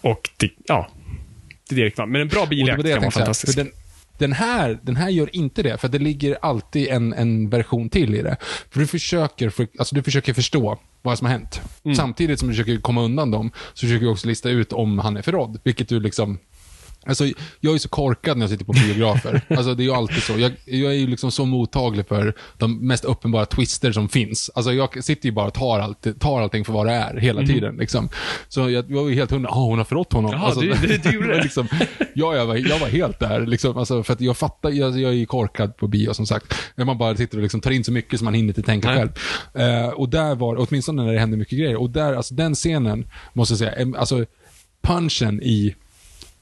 Och 0.00 0.30
det, 0.36 0.50
ja, 0.66 0.88
det 1.70 1.82
är 1.82 1.92
det. 1.96 2.06
Men 2.06 2.20
en 2.20 2.28
bra 2.28 2.46
biljakt 2.46 2.82
kan 2.82 3.00
vara 3.00 3.10
fantastisk. 3.10 3.58
Den, 4.18 4.32
här, 4.32 4.78
den 4.82 4.96
här 4.96 5.08
gör 5.08 5.36
inte 5.36 5.62
det, 5.62 5.78
för 5.78 5.88
det 5.88 5.98
ligger 5.98 6.38
alltid 6.42 6.88
en, 6.88 7.12
en 7.12 7.50
version 7.50 7.88
till 7.88 8.14
i 8.14 8.22
det. 8.22 8.36
För 8.70 8.80
du 8.80 8.86
försöker, 8.86 9.50
för, 9.50 9.66
alltså 9.78 9.94
du 9.94 10.02
försöker 10.02 10.34
förstå 10.34 10.78
vad 11.02 11.18
som 11.18 11.26
har 11.26 11.32
hänt. 11.32 11.60
Mm. 11.84 11.94
Samtidigt 11.94 12.38
som 12.38 12.48
du 12.48 12.54
försöker 12.54 12.80
komma 12.80 13.02
undan 13.02 13.30
dem, 13.30 13.50
så 13.74 13.86
försöker 13.86 14.04
du 14.04 14.12
också 14.12 14.28
lista 14.28 14.50
ut 14.50 14.72
om 14.72 14.98
han 14.98 15.16
är 15.16 15.22
förrådd. 15.22 15.60
Vilket 15.64 15.88
du 15.88 16.00
liksom... 16.00 16.38
Alltså, 17.06 17.24
jag 17.60 17.74
är 17.74 17.78
så 17.78 17.88
korkad 17.88 18.36
när 18.36 18.42
jag 18.44 18.50
sitter 18.50 18.64
på 18.64 18.72
biografer. 18.72 19.40
alltså, 19.48 19.74
det 19.74 19.82
är 19.82 19.84
ju 19.84 19.92
alltid 19.94 20.22
så. 20.22 20.32
Jag, 20.38 20.52
jag 20.64 20.92
är 20.92 20.96
ju 20.96 21.06
liksom 21.06 21.30
så 21.30 21.44
mottaglig 21.44 22.08
för 22.08 22.34
de 22.58 22.86
mest 22.86 23.04
uppenbara 23.04 23.46
twister 23.46 23.92
som 23.92 24.08
finns. 24.08 24.50
Alltså, 24.54 24.72
jag 24.72 25.04
sitter 25.04 25.26
ju 25.26 25.32
bara 25.32 25.46
och 25.46 25.54
tar, 25.54 25.80
allt, 25.80 26.20
tar 26.20 26.40
allting 26.40 26.64
för 26.64 26.72
vad 26.72 26.86
det 26.86 26.92
är 26.92 27.16
hela 27.16 27.42
tiden. 27.42 27.76
Liksom. 27.76 28.08
Så 28.48 28.60
jag, 28.60 28.90
jag 28.90 29.02
var 29.02 29.08
ju 29.08 29.14
helt 29.14 29.30
hundra, 29.30 29.50
ah, 29.50 29.64
hon 29.64 29.78
har 29.78 29.84
förrått 29.84 30.12
honom. 30.12 30.30
Jaha, 30.32 30.44
alltså, 30.44 30.60
du- 30.60 30.74
du- 30.74 30.98
du 30.98 31.10
gjorde 31.10 31.36
det? 31.36 31.42
liksom, 31.42 31.68
ja, 32.14 32.36
jag 32.36 32.46
var, 32.46 32.54
jag 32.56 32.78
var 32.78 32.88
helt 32.88 33.18
där. 33.20 33.46
Liksom, 33.46 33.76
alltså, 33.78 34.02
för 34.02 34.12
att 34.12 34.20
jag 34.20 34.36
fattar, 34.36 34.70
jag, 34.70 35.00
jag 35.00 35.10
är 35.10 35.14
ju 35.16 35.26
korkad 35.26 35.76
på 35.76 35.86
bio 35.88 36.12
som 36.14 36.26
sagt. 36.26 36.54
När 36.74 36.84
man 36.84 36.98
bara 36.98 37.16
sitter 37.16 37.36
och 37.36 37.42
liksom 37.42 37.60
tar 37.60 37.70
in 37.70 37.84
så 37.84 37.92
mycket 37.92 38.18
som 38.18 38.24
man 38.24 38.34
hinner 38.34 38.48
inte 38.48 38.62
tänka 38.62 38.88
Nej. 38.88 38.96
själv. 38.98 39.10
Eh, 39.54 39.88
och 39.88 40.08
där 40.08 40.34
var, 40.34 40.56
åtminstone 40.68 41.02
när 41.04 41.12
det 41.12 41.18
hände 41.18 41.36
mycket 41.36 41.58
grejer, 41.58 41.76
och 41.76 41.90
där, 41.90 42.14
alltså 42.14 42.34
den 42.34 42.54
scenen, 42.54 43.06
måste 43.32 43.52
jag 43.52 43.58
säga, 43.58 43.98
alltså 43.98 44.24
punchen 44.82 45.42
i 45.42 45.74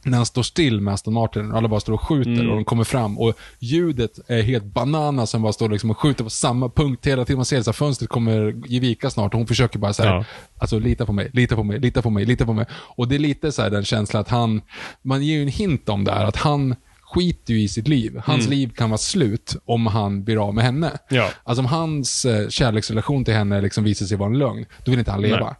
när 0.04 0.16
han 0.16 0.26
står 0.26 0.42
still 0.42 0.80
med 0.80 0.94
Aston 0.94 1.14
Martin 1.14 1.50
och 1.52 1.58
alla 1.58 1.68
bara 1.68 1.80
står 1.80 1.92
och 1.92 2.00
skjuter 2.08 2.30
Mm. 2.32 2.50
och 2.50 2.56
de 2.56 2.64
kommer 2.64 2.84
fram 2.84 3.18
och 3.18 3.34
ljudet 3.58 4.18
är 4.28 4.42
helt 4.42 4.64
banana 4.64 5.26
som 5.26 5.42
bara 5.42 5.52
står 5.52 5.68
liksom 5.68 5.90
och 5.90 5.98
skjuter 5.98 6.24
på 6.24 6.30
samma 6.30 6.68
punkt 6.68 7.06
hela 7.06 7.24
tiden. 7.24 7.38
Man 7.38 7.44
ser 7.44 7.68
att 7.70 7.76
fönstret 7.76 8.10
kommer 8.10 8.54
ge 8.66 8.80
vika 8.80 9.10
snart 9.10 9.34
och 9.34 9.38
hon 9.38 9.46
försöker 9.46 9.78
bara 9.78 9.92
så 9.92 10.02
här, 10.02 10.14
Ja. 10.14 10.24
alltså 10.58 10.78
lita 10.78 11.06
på 11.06 11.12
mig, 11.12 11.30
lita 11.32 11.56
på 11.56 11.62
mig, 11.64 11.78
lita 11.78 12.02
på 12.02 12.10
mig, 12.10 12.24
lita 12.24 12.46
på 12.46 12.52
mig. 12.52 12.66
Och 12.72 13.08
det 13.08 13.14
är 13.14 13.18
lite 13.18 13.52
så 13.52 13.68
den 13.68 13.84
känslan 13.84 14.20
att 14.20 14.28
han, 14.28 14.60
man 15.02 15.22
ger 15.24 15.34
ju 15.36 15.42
en 15.42 15.48
hint 15.48 15.88
om 15.88 16.04
det 16.04 16.12
här, 16.12 16.24
att 16.24 16.36
han 16.36 16.74
skiter 17.02 17.54
ju 17.54 17.60
i 17.62 17.68
sitt 17.68 17.88
liv. 17.88 18.20
Hans 18.24 18.48
liv 18.48 18.72
kan 18.76 18.90
vara 18.90 18.98
slut 18.98 19.56
om 19.64 19.86
han 19.86 20.24
blir 20.24 20.46
av 20.48 20.54
med 20.54 20.64
henne. 20.64 20.86
Mm. 20.86 20.98
Ja. 21.08 21.28
Alltså 21.44 21.60
om 21.62 21.66
hans 21.66 22.24
eh, 22.24 22.48
kärleksrelation 22.48 23.24
till 23.24 23.34
henne 23.34 23.60
liksom 23.60 23.84
visar 23.84 24.06
sig 24.06 24.16
vara 24.16 24.30
en 24.30 24.38
lögn, 24.38 24.66
då 24.84 24.90
vill 24.90 24.98
inte 24.98 25.10
han 25.10 25.20
leva. 25.22 25.44
Nej. 25.46 25.54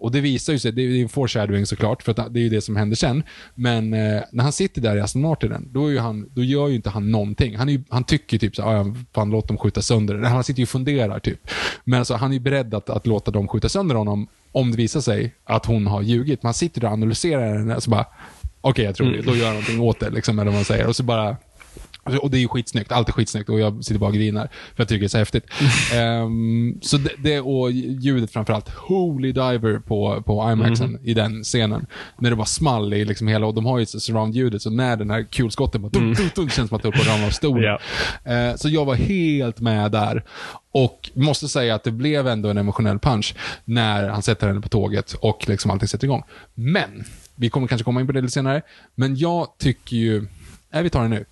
Och 0.00 0.12
det 0.12 0.20
visar 0.20 0.52
ju 0.52 0.58
sig, 0.58 0.72
det 0.72 0.82
är 0.82 1.02
en 1.02 1.08
foreshadowing 1.08 1.66
såklart, 1.66 2.02
för 2.02 2.14
det 2.30 2.40
är 2.40 2.42
ju 2.42 2.48
det 2.48 2.60
som 2.60 2.76
händer 2.76 2.96
sen. 2.96 3.22
Men 3.54 3.94
eh, 3.94 4.22
när 4.32 4.42
han 4.42 4.52
sitter 4.52 4.80
där 4.80 4.96
i 4.96 5.00
Aston 5.00 5.22
Martinen, 5.22 5.68
då, 5.72 5.98
han, 5.98 6.28
då 6.34 6.44
gör 6.44 6.68
ju 6.68 6.74
inte 6.74 6.90
han 6.90 7.10
någonting. 7.10 7.56
Han, 7.56 7.68
är 7.68 7.82
han 7.88 8.04
tycker 8.04 8.38
typ 8.38 8.56
så 8.56 8.62
"Ah, 8.62 8.94
fan 9.14 9.30
låt 9.30 9.48
dem 9.48 9.58
skjuta 9.58 9.82
sönder 9.82 10.14
det." 10.14 10.28
Han 10.28 10.44
sitter 10.44 10.58
ju 10.60 10.64
och 10.64 10.68
funderar 10.68 11.18
typ. 11.18 11.50
Men 11.84 11.98
alltså, 11.98 12.14
han 12.14 12.30
är 12.30 12.34
ju 12.34 12.40
beredd 12.40 12.74
att, 12.74 12.90
att 12.90 13.06
låta 13.06 13.30
dem 13.30 13.48
skjuta 13.48 13.68
sönder 13.68 13.94
honom 13.94 14.26
om 14.52 14.70
det 14.70 14.76
visar 14.76 15.00
sig 15.00 15.34
att 15.44 15.66
hon 15.66 15.86
har 15.86 16.02
ljugit. 16.02 16.42
Men 16.42 16.48
han 16.48 16.54
sitter 16.54 16.80
där 16.80 16.88
och 16.88 16.92
analyserar 16.94 17.58
henne 17.58 17.76
och 17.76 17.82
så 17.82 17.90
bara, 17.90 18.06
okej 18.60 18.84
jag 18.84 18.94
tror 18.94 19.06
det, 19.06 19.22
då 19.22 19.36
gör 19.36 19.44
jag 19.44 19.52
någonting 19.52 19.80
åt 19.80 20.00
det, 20.00 20.10
liksom, 20.10 20.38
eller 20.38 20.50
vad 20.50 20.58
man 20.58 20.64
säger. 20.64 20.86
Och 20.86 20.96
så 20.96 21.02
bara, 21.02 21.36
och 22.04 22.30
det 22.30 22.38
är 22.38 22.40
ju 22.40 22.48
skitsnyggt. 22.48 22.92
Allt 22.92 23.08
är 23.08 23.12
skitsnyggt 23.12 23.48
och 23.48 23.60
jag 23.60 23.84
sitter 23.84 24.00
bara 24.00 24.06
och 24.06 24.14
grinar. 24.14 24.46
För 24.46 24.82
jag 24.82 24.88
tycker 24.88 25.00
det 25.00 25.06
är 25.06 25.08
så 25.08 25.18
häftigt. 25.18 25.44
Ehm, 25.94 26.78
så 26.82 26.96
det, 26.96 27.10
det, 27.18 27.40
och 27.40 27.72
ljudet 27.72 28.32
framförallt. 28.32 28.68
Holy 28.68 29.32
Diver 29.32 29.78
på, 29.78 30.22
på 30.22 30.52
IMAXen 30.52 30.98
i 31.04 31.14
den 31.14 31.44
scenen. 31.44 31.86
När 32.18 32.30
det 32.30 32.36
bara 32.36 32.46
small 32.46 32.94
i 32.94 33.04
liksom 33.04 33.28
hela, 33.28 33.46
och 33.46 33.54
de 33.54 33.66
har 33.66 33.78
ju 33.78 33.86
surround-ljudet, 33.86 34.62
så 34.62 34.70
när 34.70 34.96
den 34.96 35.10
här 35.10 35.22
kulskotten 35.22 35.82
bara 35.82 35.88
dum, 35.88 36.14
dum, 36.14 36.30
dum, 36.34 36.50
känns 36.50 36.68
som 36.68 36.76
att 36.76 36.82
det 36.82 36.88
håller 36.88 36.98
på 36.98 37.02
att 37.02 37.08
ramla 37.08 37.26
av 37.26 37.30
stolen. 37.30 37.78
Ja. 38.24 38.32
Eh, 38.32 38.56
så 38.56 38.68
jag 38.68 38.84
var 38.84 38.94
helt 38.94 39.60
med 39.60 39.92
där. 39.92 40.24
Och 40.72 41.10
måste 41.14 41.48
säga 41.48 41.74
att 41.74 41.84
det 41.84 41.90
blev 41.90 42.28
ändå 42.28 42.48
en 42.48 42.58
emotionell 42.58 42.98
punch 42.98 43.34
när 43.64 44.08
han 44.08 44.22
sätter 44.22 44.46
henne 44.46 44.60
på 44.60 44.68
tåget 44.68 45.12
och 45.12 45.48
liksom 45.48 45.70
allting 45.70 45.88
sätter 45.88 46.04
igång. 46.04 46.22
Men, 46.54 47.04
vi 47.34 47.50
kommer 47.50 47.66
kanske 47.66 47.84
komma 47.84 48.00
in 48.00 48.06
på 48.06 48.12
det 48.12 48.20
lite 48.20 48.32
senare, 48.32 48.62
men 48.94 49.16
jag 49.16 49.58
tycker 49.58 49.96
ju, 49.96 50.26
nej 50.72 50.82
vi 50.82 50.90
tar 50.90 51.02
det 51.02 51.08
nu. 51.08 51.24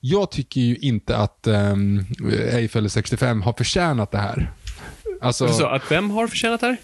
Jag 0.00 0.30
tycker 0.30 0.60
ju 0.60 0.76
inte 0.76 1.16
att 1.16 1.46
um, 1.46 2.06
Eiffel 2.52 2.90
65 2.90 3.42
har 3.42 3.52
förtjänat 3.52 4.10
det 4.10 4.18
här. 4.18 4.52
Alltså, 5.20 5.48
Så 5.48 5.66
att 5.66 5.90
vem 5.90 6.10
har 6.10 6.26
förtjänat 6.26 6.60
det 6.60 6.66
här? 6.66 6.76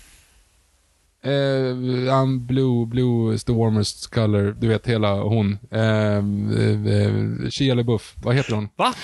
Uh, 1.27 2.13
I'm 2.13 2.39
blue, 2.39 2.87
blue 2.87 3.35
is 3.35 3.45
the 3.45 3.53
warmest 3.53 4.11
color. 4.11 4.57
Du 4.61 4.69
vet, 4.69 4.87
hela 4.87 5.15
hon. 5.15 5.59
Uh, 5.75 5.81
uh, 5.81 7.49
Shia 7.51 7.75
LaBeouf. 7.75 8.15
Vad 8.23 8.35
heter 8.35 8.53
hon? 8.55 8.69
Va? 8.77 8.95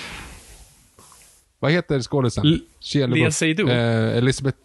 Vad 1.59 1.73
heter 1.73 2.01
skådisen? 2.01 2.61
Shia 2.81 3.07
Lea 3.07 3.17
LaBeouf. 3.17 3.35
Seydoux? 3.35 3.71
Eh, 3.71 4.17
Elizabeth... 4.17 4.59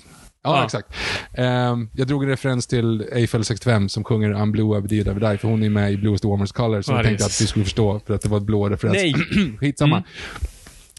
Ja, 0.47 0.57
Ja. 0.57 0.65
exakt. 0.65 0.87
Ehm, 1.33 1.89
jag 1.93 2.07
drog 2.07 2.23
en 2.23 2.29
referens 2.29 2.67
till 2.67 3.05
Eiffel 3.11 3.43
65 3.45 3.89
som 3.89 4.03
sjunger 4.03 4.29
I'm 4.33 4.51
blue, 4.51 4.77
I 4.77 4.81
believe 4.81 5.11
I 5.11 5.13
die, 5.31 5.37
för 5.37 5.47
hon 5.47 5.63
är 5.63 5.69
med 5.69 5.91
i 5.91 5.97
Blue 5.97 6.17
warmest 6.23 6.53
color, 6.53 6.81
så 6.81 6.91
Ja, 6.91 6.95
jag 6.95 7.05
tänkte 7.05 7.25
att 7.25 7.41
vi 7.41 7.47
skulle 7.47 7.65
förstå, 7.65 8.01
för 8.07 8.13
att 8.13 8.21
det 8.21 8.29
var 8.29 8.37
ett 8.37 8.43
blå 8.43 8.69
referens. 8.69 8.93
Nej. 8.95 9.13
Skitsamma. 9.59 9.97
Mm. 9.97 10.07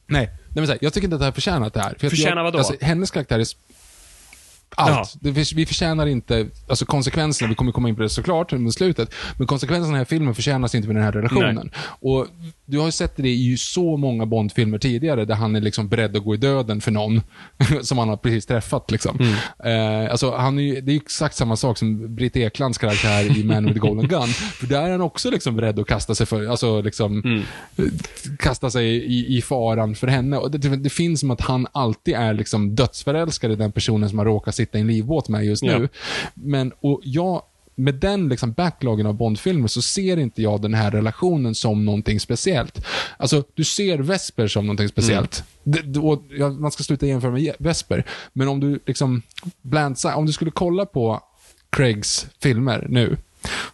Nej, 0.07 0.27
nej 0.27 0.37
men 0.55 0.69
här, 0.69 0.79
jag 0.81 0.93
tycker 0.93 1.05
inte 1.07 1.15
att 1.17 1.21
det 1.21 1.25
här 1.25 1.33
förtjänar 1.33 1.71
det 1.75 1.81
här. 1.81 1.95
För 1.99 2.09
Förtjänar 2.09 2.43
vadå? 2.43 2.59
Alltså, 2.59 2.75
hennes 2.81 3.11
karaktär 3.11 3.39
är... 3.39 3.47
Allt. 4.77 5.15
Det, 5.21 5.31
vi- 5.31 5.67
förtjänar 5.67 6.07
inte, 6.07 6.47
alltså 6.69 6.87
konsekvenserna, 6.87 7.49
vi 7.49 7.55
kommer 7.55 7.73
komma 7.73 7.89
in 7.89 7.97
på 7.97 8.03
det 8.03 8.09
såklart 8.09 8.53
mot 8.53 8.75
slutet, 8.75 9.15
men 9.39 9.47
konsekvenserna 9.47 9.87
i 9.87 9.91
den 9.91 9.99
här 9.99 10.05
filmen 10.05 10.35
förtjänas 10.35 10.75
inte 10.75 10.89
med 10.89 10.97
den 10.97 11.05
här 11.05 11.13
relationen. 11.13 11.71
Och 11.79 12.27
du 12.71 12.79
har 12.79 12.87
ju 12.87 12.93
sett 12.93 13.17
det 13.17 13.29
i 13.29 13.57
så 13.57 13.97
många 13.97 14.27
Bond-filmer 14.27 14.79
tidigare, 14.79 15.25
där 15.25 15.35
han 15.35 15.57
är 15.57 15.61
liksom 15.61 15.89
beredd 15.89 16.17
att 16.17 16.25
gå 16.25 16.35
i 16.35 16.37
döden 16.37 16.81
för 16.81 16.91
någon 16.91 17.21
som 17.83 17.99
han 17.99 18.09
har 18.09 18.17
precis 18.17 18.47
träffat. 18.47 18.91
Liksom. 18.91 19.19
Eh, 19.65 20.11
alltså, 20.11 20.37
han 20.37 20.59
är 20.59 20.63
ju, 20.63 20.81
det 20.81 20.93
är 20.93 20.97
exakt 20.97 21.37
samma 21.37 21.57
sak 21.57 21.79
som 21.79 22.15
Britt 22.15 22.37
Eklands 22.37 22.79
karaktär 22.79 23.39
i 23.39 23.45
Man 23.45 23.65
with 23.65 23.75
the 23.75 23.81
Golden 23.81 24.09
Gun. 24.09 24.27
För 24.29 24.67
där 24.67 24.83
är 24.83 24.91
han 24.91 25.01
också 25.01 25.31
liksom 25.31 25.57
beredd 25.57 25.79
att 25.79 25.87
kasta 25.87 26.15
sig 26.15 26.27
för, 26.27 26.47
alltså 26.47 26.81
liksom, 26.81 27.43
eh, 27.77 27.85
kasta 28.39 28.71
sig 28.71 28.87
i, 28.87 29.37
i 29.37 29.43
faran 29.43 29.95
för 29.95 30.07
henne. 30.07 30.37
Och 30.37 30.51
det, 30.51 30.77
det, 30.77 30.91
finns 30.91 31.21
som 31.21 31.31
att 31.31 31.41
han 31.41 31.67
alltid 31.73 32.15
är 32.15 32.35
liksom 32.35 32.75
dödsförälskad 32.75 33.53
i 33.53 33.57
den 33.57 33.73
personen 33.73 34.09
som 34.09 34.19
han 34.19 34.27
råkar 34.27 34.53
sitta 34.53 34.79
i 34.79 34.81
en 34.81 34.87
livbåt 34.87 35.29
med 35.29 35.45
just 35.45 35.63
nu. 35.63 35.89
Men, 36.35 36.73
och 36.81 37.01
jag, 37.05 37.43
med 37.79 37.95
den 37.95 38.29
liksom 38.29 38.53
backloggen 38.53 39.07
av 39.07 39.15
Bondfilmer 39.15 39.69
så 39.69 39.83
ser 39.83 40.17
inte 40.17 40.43
jag 40.43 40.63
den 40.63 40.75
här 40.75 40.91
relationen 40.91 41.55
som 41.55 41.85
någonting 41.85 42.21
speciellt. 42.21 42.87
Alltså, 43.17 43.45
du 43.55 43.65
ser 43.65 43.99
Vesper 43.99 44.49
som 44.49 44.67
någonting 44.67 44.89
speciellt. 44.89 45.45
Det, 45.63 45.83
det, 45.83 45.99
och, 46.01 46.23
ja, 46.31 46.49
man 46.49 46.71
ska 46.71 46.83
sluta 46.83 47.07
jämföra 47.07 47.31
med 47.31 47.55
Vesper. 47.59 48.05
Men 48.33 48.49
om 48.49 48.61
du 48.61 48.81
liksom, 48.87 49.23
bland, 49.63 49.97
om 50.15 50.27
du 50.27 50.33
skulle 50.33 50.51
kolla 50.51 50.87
på 50.87 51.23
Craigs 51.71 52.27
filmer 52.43 52.87
nu, 52.89 53.17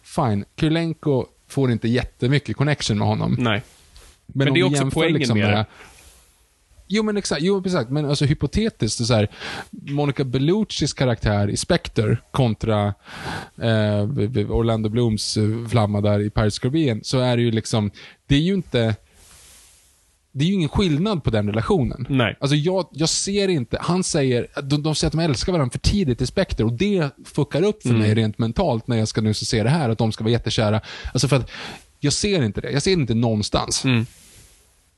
fine, 0.03 0.45
Krylenko 0.55 1.25
får 1.47 1.71
inte 1.71 1.87
jättemycket 1.87 2.57
connection 2.57 2.97
med 2.97 3.07
honom. 3.07 3.35
Nej. 3.39 3.63
Men 4.25 4.47
om 4.47 4.53
det 4.53 4.59
är 4.59 4.63
också 4.63 4.89
poängen 4.91 5.37
med 5.37 5.49
det. 5.49 5.65
Jo, 6.87 7.03
men 7.03 7.17
exakt. 7.17 7.41
Jo, 7.41 7.61
exakt. 7.65 7.89
Men 7.89 8.05
alltså 8.05 8.25
hypotetiskt, 8.25 9.05
så 9.05 9.13
här, 9.13 9.27
Monica 9.69 10.23
Belluccis 10.23 10.93
karaktär 10.93 11.49
i 11.49 11.57
Spectre 11.57 12.17
kontra 12.31 12.93
eh, 13.61 14.01
Orlando 14.49 14.89
Blooms 14.89 15.37
eh, 15.37 15.67
flamma 15.69 16.01
där 16.01 16.19
i 16.19 16.29
the 16.29 16.49
Caribbean, 16.61 16.99
så 17.03 17.19
är 17.19 17.37
det 17.37 17.43
ju 17.43 17.51
liksom, 17.51 17.91
det 18.27 18.35
är 18.35 18.39
ju 18.39 18.53
inte, 18.53 18.95
det 20.31 20.45
är 20.45 20.47
ju 20.47 20.53
ingen 20.53 20.69
skillnad 20.69 21.23
på 21.23 21.29
den 21.29 21.47
relationen. 21.47 22.05
Nej. 22.09 22.37
Alltså 22.39 22.55
jag, 22.55 22.87
jag 22.91 23.09
ser 23.09 23.47
inte, 23.47 23.77
han 23.81 24.03
säger, 24.03 24.47
de, 24.63 24.83
de 24.83 24.95
säger 24.95 25.07
att 25.07 25.13
de 25.13 25.19
älskar 25.19 25.53
varandra 25.53 25.71
för 25.71 25.79
tidigt 25.79 26.21
i 26.21 26.25
Spectre 26.25 26.63
och 26.63 26.73
det 26.73 27.09
fuckar 27.25 27.63
upp 27.63 27.83
för 27.83 27.93
mig 27.93 28.13
rent 28.13 28.37
mentalt 28.37 28.87
när 28.87 28.97
jag 28.97 29.07
ska 29.07 29.21
nu 29.21 29.33
se 29.33 29.63
det 29.63 29.69
här, 29.69 29.89
att 29.89 29.97
de 29.97 30.11
ska 30.11 30.23
vara 30.23 30.31
jättekära. 30.31 30.81
Alltså 31.13 31.27
för 31.27 31.35
att 31.35 31.51
jag 31.99 32.13
ser 32.13 32.43
inte 32.43 32.61
det. 32.61 32.71
Jag 32.71 32.81
ser 32.81 32.95
det 32.95 33.01
inte 33.01 33.13
någonstans. 33.13 33.85
Mm. 33.85 34.05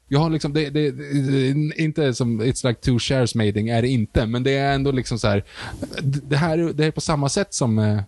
Jag 0.07 0.19
har 0.19 0.29
liksom, 0.29 0.53
det, 0.53 0.69
det, 0.69 0.91
det, 0.91 1.49
inte 1.77 2.13
som 2.13 2.41
It's 2.41 2.67
like 2.67 2.81
two 2.81 2.99
shares 2.99 3.35
mating, 3.35 3.69
är 3.69 3.81
det 3.81 3.87
inte, 3.87 4.25
men 4.25 4.43
det 4.43 4.51
är 4.51 4.75
ändå 4.75 4.91
liksom 4.91 5.19
så 5.19 5.27
här. 5.27 5.43
Det 6.01 6.29
det 6.29 6.37
här, 6.37 6.57
är- 6.57 6.73
det 6.73 6.85
är 6.85 6.91
på 6.91 7.01
samma 7.01 7.29
sätt 7.29 7.53
som 7.53 7.79
eh, 7.79 7.99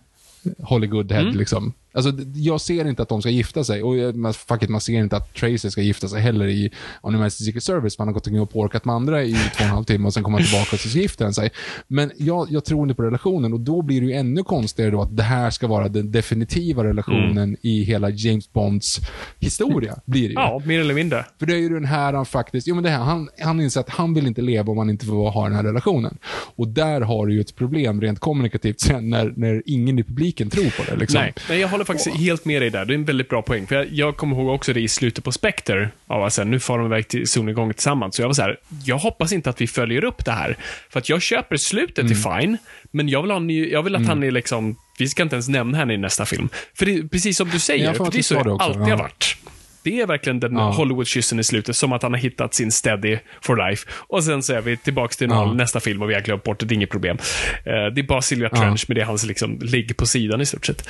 Holly 0.58 0.86
Goodhead 0.86 1.20
Mm. 1.22 1.36
liksom. 1.38 1.72
Alltså, 1.92 2.12
jag 2.34 2.60
ser 2.60 2.88
inte 2.88 3.02
att 3.02 3.08
de 3.08 3.22
ska 3.22 3.30
gifta 3.30 3.64
sig 3.64 3.82
och 3.82 4.14
man, 4.16 4.34
fuck 4.34 4.62
it, 4.62 4.68
man 4.68 4.80
ser 4.80 4.92
inte 4.92 5.16
att 5.16 5.34
Tracy 5.34 5.70
ska 5.70 5.80
gifta 5.80 6.08
sig 6.08 6.20
heller 6.20 6.46
i 6.46 6.70
Emergency 7.04 7.44
Secret 7.44 7.62
Service. 7.64 7.98
Man 7.98 8.08
har 8.08 8.12
gått 8.14 8.26
omkring 8.26 8.40
och 8.42 8.50
porkat 8.50 8.84
med 8.84 8.94
andra 8.94 9.22
i 9.24 9.32
två 9.32 9.38
och 9.56 9.60
en 9.60 9.68
halv 9.68 9.84
timme 9.84 10.06
och 10.06 10.14
sen 10.14 10.22
kommer 10.22 10.38
man 10.38 10.46
tillbaka 10.46 10.76
och 10.76 10.80
så 10.80 10.98
gifter 10.98 11.24
han 11.24 11.34
sig. 11.34 11.50
Men 11.88 12.12
jag, 12.16 12.46
jag 12.50 12.64
tror 12.64 12.82
inte 12.82 12.94
på 12.94 13.02
relationen 13.02 13.52
och 13.52 13.60
då 13.60 13.82
blir 13.82 14.00
det 14.00 14.06
ju 14.06 14.12
ännu 14.12 14.42
konstigare 14.42 14.90
då 14.90 15.02
att 15.02 15.16
det 15.16 15.22
här 15.22 15.50
ska 15.50 15.66
vara 15.66 15.88
den 15.88 16.12
definitiva 16.12 16.84
relationen 16.84 17.20
Mm. 17.30 17.56
i 17.62 17.82
hela 17.82 18.10
James 18.10 18.52
Bonds 18.52 19.00
historia. 19.38 19.96
Blir 20.06 20.22
det 20.22 20.28
ju. 20.28 20.32
Ja, 20.34 20.62
mer 20.64 20.80
eller 20.80 20.94
mindre. 20.94 21.24
För 21.38 21.46
det 21.46 21.54
är 21.54 21.58
ju 21.58 21.68
den 21.68 21.84
här 21.84 22.12
han 22.12 22.26
faktiskt, 22.26 22.66
jo 22.66 22.74
men 22.74 22.84
det 22.84 22.90
här, 22.90 22.98
han, 22.98 23.28
han 23.40 23.60
inser 23.60 23.80
att 23.80 23.88
han 23.88 24.14
vill 24.14 24.26
inte 24.26 24.42
leva 24.42 24.72
om 24.72 24.78
han 24.78 24.90
inte 24.90 25.06
får 25.06 25.30
ha 25.30 25.44
den 25.44 25.56
här 25.56 25.62
relationen. 25.62 26.18
Och 26.56 26.68
där 26.68 27.00
har 27.00 27.26
du 27.26 27.34
ju 27.34 27.40
ett 27.40 27.54
problem 27.56 28.00
rent 28.00 28.18
kommunikativt 28.20 28.80
sen 28.80 29.10
när, 29.10 29.32
när 29.36 29.62
ingen 29.66 29.98
i 29.98 30.02
publiken 30.04 30.50
tror 30.50 30.70
på 30.84 30.90
det. 30.90 30.96
Liksom. 30.96 31.20
Nej, 31.20 31.34
nej, 31.48 31.60
jag 31.60 31.68
håller 31.68 31.79
faktiskt 31.84 32.16
helt 32.16 32.44
med 32.44 32.62
dig 32.62 32.70
där. 32.70 32.84
Det 32.84 32.92
är 32.92 32.94
en 32.94 33.04
väldigt 33.04 33.28
bra 33.28 33.42
poäng. 33.42 33.66
För 33.66 33.74
jag, 33.74 33.86
jag 33.90 34.16
kommer 34.16 34.36
ihåg 34.36 34.48
också 34.54 34.72
det 34.72 34.80
i 34.80 34.88
slutet 34.88 35.24
på 35.24 35.32
Spectre. 35.32 35.90
Ja, 36.08 36.24
alltså, 36.24 36.44
nu 36.44 36.60
far 36.60 36.78
de 36.78 36.86
iväg 36.86 37.08
till 37.08 37.28
solnedgången 37.28 37.74
tillsammans. 37.74 38.16
Så 38.16 38.22
jag 38.22 38.28
var 38.28 38.34
så 38.34 38.42
här, 38.42 38.56
jag 38.84 38.98
hoppas 38.98 39.32
inte 39.32 39.50
att 39.50 39.60
vi 39.60 39.66
följer 39.66 40.04
upp 40.04 40.24
det 40.24 40.32
här. 40.32 40.56
För 40.90 40.98
att 40.98 41.08
jag 41.08 41.22
köper 41.22 41.56
slutet 41.56 41.98
Mm. 41.98 42.12
är 42.12 42.40
fine, 42.40 42.58
men 42.90 43.08
jag 43.08 43.22
vill, 43.22 43.30
ha 43.30 43.38
ny, 43.38 43.70
jag 43.70 43.82
vill 43.82 43.96
att 43.96 44.06
han 44.06 44.22
är 44.22 44.30
liksom, 44.30 44.76
vi 44.98 45.08
ska 45.08 45.22
inte 45.22 45.34
ens 45.34 45.48
nämna 45.48 45.78
henne 45.78 45.94
i 45.94 45.96
nästa 45.96 46.26
film. 46.26 46.48
För 46.74 46.86
det 46.86 47.08
precis 47.08 47.36
som 47.36 47.50
du 47.50 47.58
säger, 47.58 47.92
för 47.92 48.10
det 48.10 48.18
är 48.18 48.22
så 48.22 48.34
det 48.34 48.42
det 48.42 48.50
också, 48.50 48.64
alltid 48.66 48.82
ja. 48.82 48.86
har 48.88 48.96
varit. 48.96 49.36
Det 49.82 50.00
är 50.00 50.06
verkligen 50.06 50.40
den 50.40 50.52
Ja. 50.56 50.70
Hollywood-kyssen 50.70 51.38
i 51.40 51.44
slutet, 51.44 51.76
som 51.76 51.92
att 51.92 52.02
han 52.02 52.12
har 52.12 52.18
hittat 52.20 52.54
sin 52.54 52.72
steady 52.72 53.18
for 53.40 53.68
life. 53.68 53.88
Och 53.92 54.24
sen 54.24 54.42
så 54.42 54.52
är 54.54 54.60
vi 54.60 54.76
tillbaka 54.76 55.12
till 55.12 55.28
Ja. 55.30 55.52
nästa 55.52 55.80
film 55.80 56.02
och 56.02 56.10
vi 56.10 56.14
har 56.14 56.20
glömt 56.20 56.42
bort 56.44 56.58
det, 56.58 56.66
det 56.66 56.72
är 56.72 56.76
inget 56.76 56.90
problem. 56.90 57.18
Eh, 57.64 57.72
det 57.94 58.00
är 58.00 58.02
bara 58.02 58.22
Silvia 58.22 58.48
Ja. 58.52 58.58
Trench, 58.60 58.84
men 58.88 58.94
det 58.94 59.00
är 59.00 59.04
hans 59.06 59.26
liksom, 59.26 59.58
ligg 59.62 59.96
på 59.96 60.06
sidan 60.06 60.40
i 60.40 60.46
stort 60.46 60.66
sett. 60.66 60.88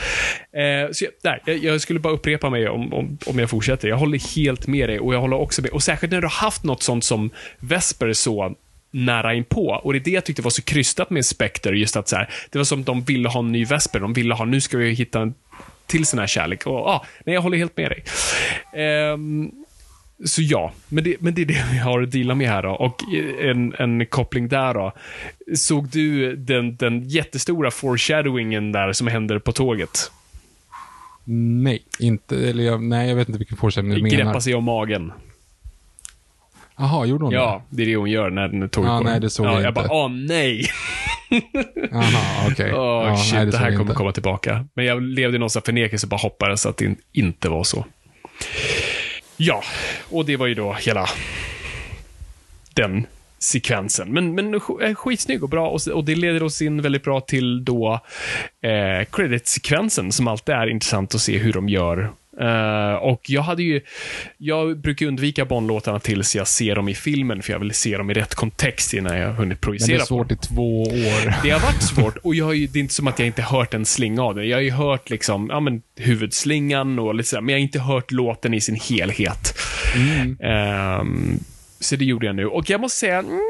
Eh, 0.53 0.93
så 0.93 1.05
jag, 1.05 1.13
där, 1.23 1.41
jag, 1.45 1.57
jag 1.65 1.81
skulle 1.81 2.01
bara 2.01 2.13
upprepa 2.13 2.51
mig 2.51 2.69
om, 2.69 2.93
om, 2.95 3.19
om 3.27 3.39
jag 3.39 3.51
fortsätter. 3.51 3.89
Jag 3.89 3.97
håller 3.97 4.35
helt 4.37 4.67
med 4.67 4.89
dig 4.89 5.01
och 5.01 5.15
jag 5.15 5.21
håller 5.21 5.37
också 5.37 5.63
med, 5.63 5.71
och 5.71 5.83
särskilt 5.83 6.13
när 6.13 6.21
du 6.21 6.27
har 6.27 6.45
haft 6.45 6.65
något 6.65 6.83
sånt 6.83 7.05
som 7.05 7.31
Vesper 7.59 8.13
så 8.13 8.55
nära 8.93 9.35
inpå. 9.35 9.81
Och 9.85 9.93
det 9.93 9.99
är 9.99 10.01
det 10.01 10.11
jag 10.11 10.25
tyckte 10.25 10.43
var 10.43 10.51
så 10.51 10.63
krystat 10.63 11.11
med 11.11 11.27
Spectre, 11.27 11.79
just 11.79 11.97
att 11.97 12.09
så 12.09 12.17
här, 12.17 12.29
det 12.51 12.59
var 12.59 12.65
som 12.65 12.81
att 12.81 12.87
de 12.87 13.03
ville 13.03 13.29
ha 13.29 13.41
en 13.41 13.53
ny 13.53 13.65
Vesper. 13.65 14.01
De 14.01 14.13
ville 14.13 14.35
ha, 14.35 14.45
nu 14.45 14.61
ska 14.61 14.79
vi 14.79 14.91
hitta 14.91 15.21
en 15.21 15.35
till 15.91 16.07
sån 16.07 16.19
här 16.19 16.27
kärlek. 16.27 16.67
Och, 16.67 16.87
ah, 16.87 17.05
nej, 17.25 17.35
jag 17.35 17.43
håller 17.43 17.59
helt 17.59 17.77
med 17.77 17.91
dig. 17.91 18.05
Ehm, 18.85 19.51
så 20.25 20.43
ja, 20.43 20.73
men 20.89 21.05
det, 21.05 21.17
men 21.21 21.35
det 21.35 21.43
är 21.43 21.47
det 21.47 21.65
vi 21.73 21.79
har 21.79 22.03
att 22.03 22.13
deala 22.13 22.35
med 22.35 22.49
här 22.49 22.63
då. 22.63 22.71
Och 22.71 23.03
en, 23.41 23.75
en 23.79 24.07
koppling 24.07 24.49
där 24.49 24.75
då. 24.75 24.93
Såg 25.55 25.89
du 25.89 26.37
den, 26.37 26.77
den 26.77 27.09
jättestora 27.09 27.71
foreshadowingen 27.71 28.73
där 28.73 28.93
som 28.93 29.07
händer 29.07 29.39
på 29.39 29.53
tåget? 29.53 30.11
Nej, 31.63 31.83
inte, 31.99 32.49
eller 32.49 32.65
jag, 32.65 32.83
nej, 32.83 33.09
jag 33.09 33.17
vet 33.17 33.29
inte 33.29 33.39
vilken 33.39 33.57
foreshadowing 33.57 33.95
du 33.95 34.03
menar. 34.03 34.17
Greppa 34.17 34.41
sig 34.41 34.55
om 34.55 34.65
magen. 34.65 35.13
Jaha, 36.81 37.07
gjorde 37.07 37.25
hon 37.25 37.35
Ja, 37.35 37.63
det 37.71 37.83
är 37.83 37.87
det 37.87 37.97
hon 37.97 38.11
gör 38.11 38.31
när 38.31 38.49
den 38.49 38.69
tåget 38.69 38.89
Ja, 38.91 38.97
går. 38.99 39.05
nej, 39.05 39.21
det 39.21 39.31
såg 39.31 39.47
ja, 39.47 39.51
jag 39.53 39.63
jag 39.63 39.71
inte. 39.71 39.81
bara, 39.81 39.93
åh 39.93 40.09
nej. 40.11 40.63
det? 41.31 41.43
Jaha, 41.91 42.49
okej. 42.51 42.73
Åh 42.75 43.07
Ja, 43.07 43.17
shit, 43.17 43.35
nej, 43.35 43.47
det, 43.47 43.53
såg 43.53 43.61
här 43.61 43.71
kommer 43.71 43.81
inte. 43.83 43.95
komma 43.95 44.13
tillbaka. 44.13 44.67
Men 44.75 44.85
jag 44.85 45.03
levde 45.03 45.37
i 45.37 45.39
någon 45.39 45.51
sån 45.51 45.61
här 45.61 45.65
förnekelse 45.65 46.07
och 46.07 46.11
bara 46.11 46.17
hoppades 46.21 46.67
att 46.67 46.77
det 46.77 46.95
inte 47.13 47.49
var 47.49 47.65
så. 47.65 47.85
Ja, 49.37 49.63
och 50.11 50.25
det 50.25 50.37
var 50.37 50.47
ju 50.47 50.55
då 50.55 50.73
hela 50.73 51.07
den 52.75 53.07
sekvensen. 53.39 54.13
Men, 54.13 54.35
men 54.35 54.55
eh, 54.55 54.95
skitsnygg 54.95 55.43
och 55.43 55.49
bra 55.49 55.69
och, 55.69 55.81
och 55.89 56.05
det 56.05 56.15
leder 56.15 56.43
oss 56.43 56.63
in 56.63 56.83
väldigt 56.83 57.05
bra 57.05 57.21
till 57.21 57.65
då 57.65 58.01
eh, 58.63 59.05
credit-sekvensen 59.13 60.13
som 60.13 60.29
alltid 60.29 60.55
är 60.55 60.67
intressant 60.67 61.15
att 61.15 61.21
se 61.21 61.39
hur 61.39 61.53
de 61.53 61.69
gör. 61.69 62.11
Eh, 62.41 62.95
och 62.95 63.21
jag 63.31 63.43
hade 63.43 63.63
ju, 63.63 63.81
jag 64.39 64.81
brukar 64.81 65.07
undvika 65.07 65.45
Bond-låtarna 65.45 65.99
tills 65.99 66.37
jag 66.37 66.49
ser 66.49 66.75
dem 66.75 66.89
i 66.89 66.95
filmen 66.95 67.43
för 67.43 67.53
jag 67.53 67.61
vill 67.61 67.75
se 67.75 67.97
dem 67.97 68.11
i 68.11 68.15
rätt 68.15 68.35
kontext 68.35 68.95
innan 68.95 69.17
jag 69.17 69.33
hunnit 69.33 69.49
Men 69.49 69.57
projicera 69.57 69.97
det 69.97 70.03
är 70.03 70.07
svårt 70.07 70.33
i 70.33 70.37
två 70.37 70.83
år. 70.83 71.43
det 71.43 71.51
har 71.51 71.61
varit 71.61 71.83
svårt 71.83 72.17
och 72.17 72.35
jag 72.35 72.45
har 72.45 72.53
ju, 72.53 72.67
det 72.67 72.79
är 72.79 72.81
inte 72.81 72.95
som 72.95 73.07
att 73.07 73.19
jag 73.19 73.27
inte 73.27 73.43
hört 73.43 73.75
en 73.75 73.85
slinga 73.85 74.23
av 74.23 74.35
det. 74.35 74.45
Jag 74.45 74.57
har 74.57 74.63
ju 74.63 74.71
hört 74.71 75.11
liksom, 75.11 75.49
ja 75.51 75.61
men 75.61 75.83
huvudslingan 75.97 76.99
och 76.99 77.15
lite 77.15 77.29
sådär, 77.29 77.43
men 77.43 77.53
jag 77.53 77.59
har 77.59 77.63
inte 77.63 77.81
hört 77.81 78.11
låten 78.11 78.55
i 78.55 78.61
sin 78.61 78.75
helhet. 78.75 79.59
Ehm, 80.41 81.41
så 81.81 81.97
det 81.97 82.05
gjorde 82.05 82.27
jag 82.27 82.37
nu. 82.37 82.47
Och 82.47 82.71
jag 82.71 82.81
måste 82.81 82.99
säga, 82.99 83.23
nej, 83.23 83.41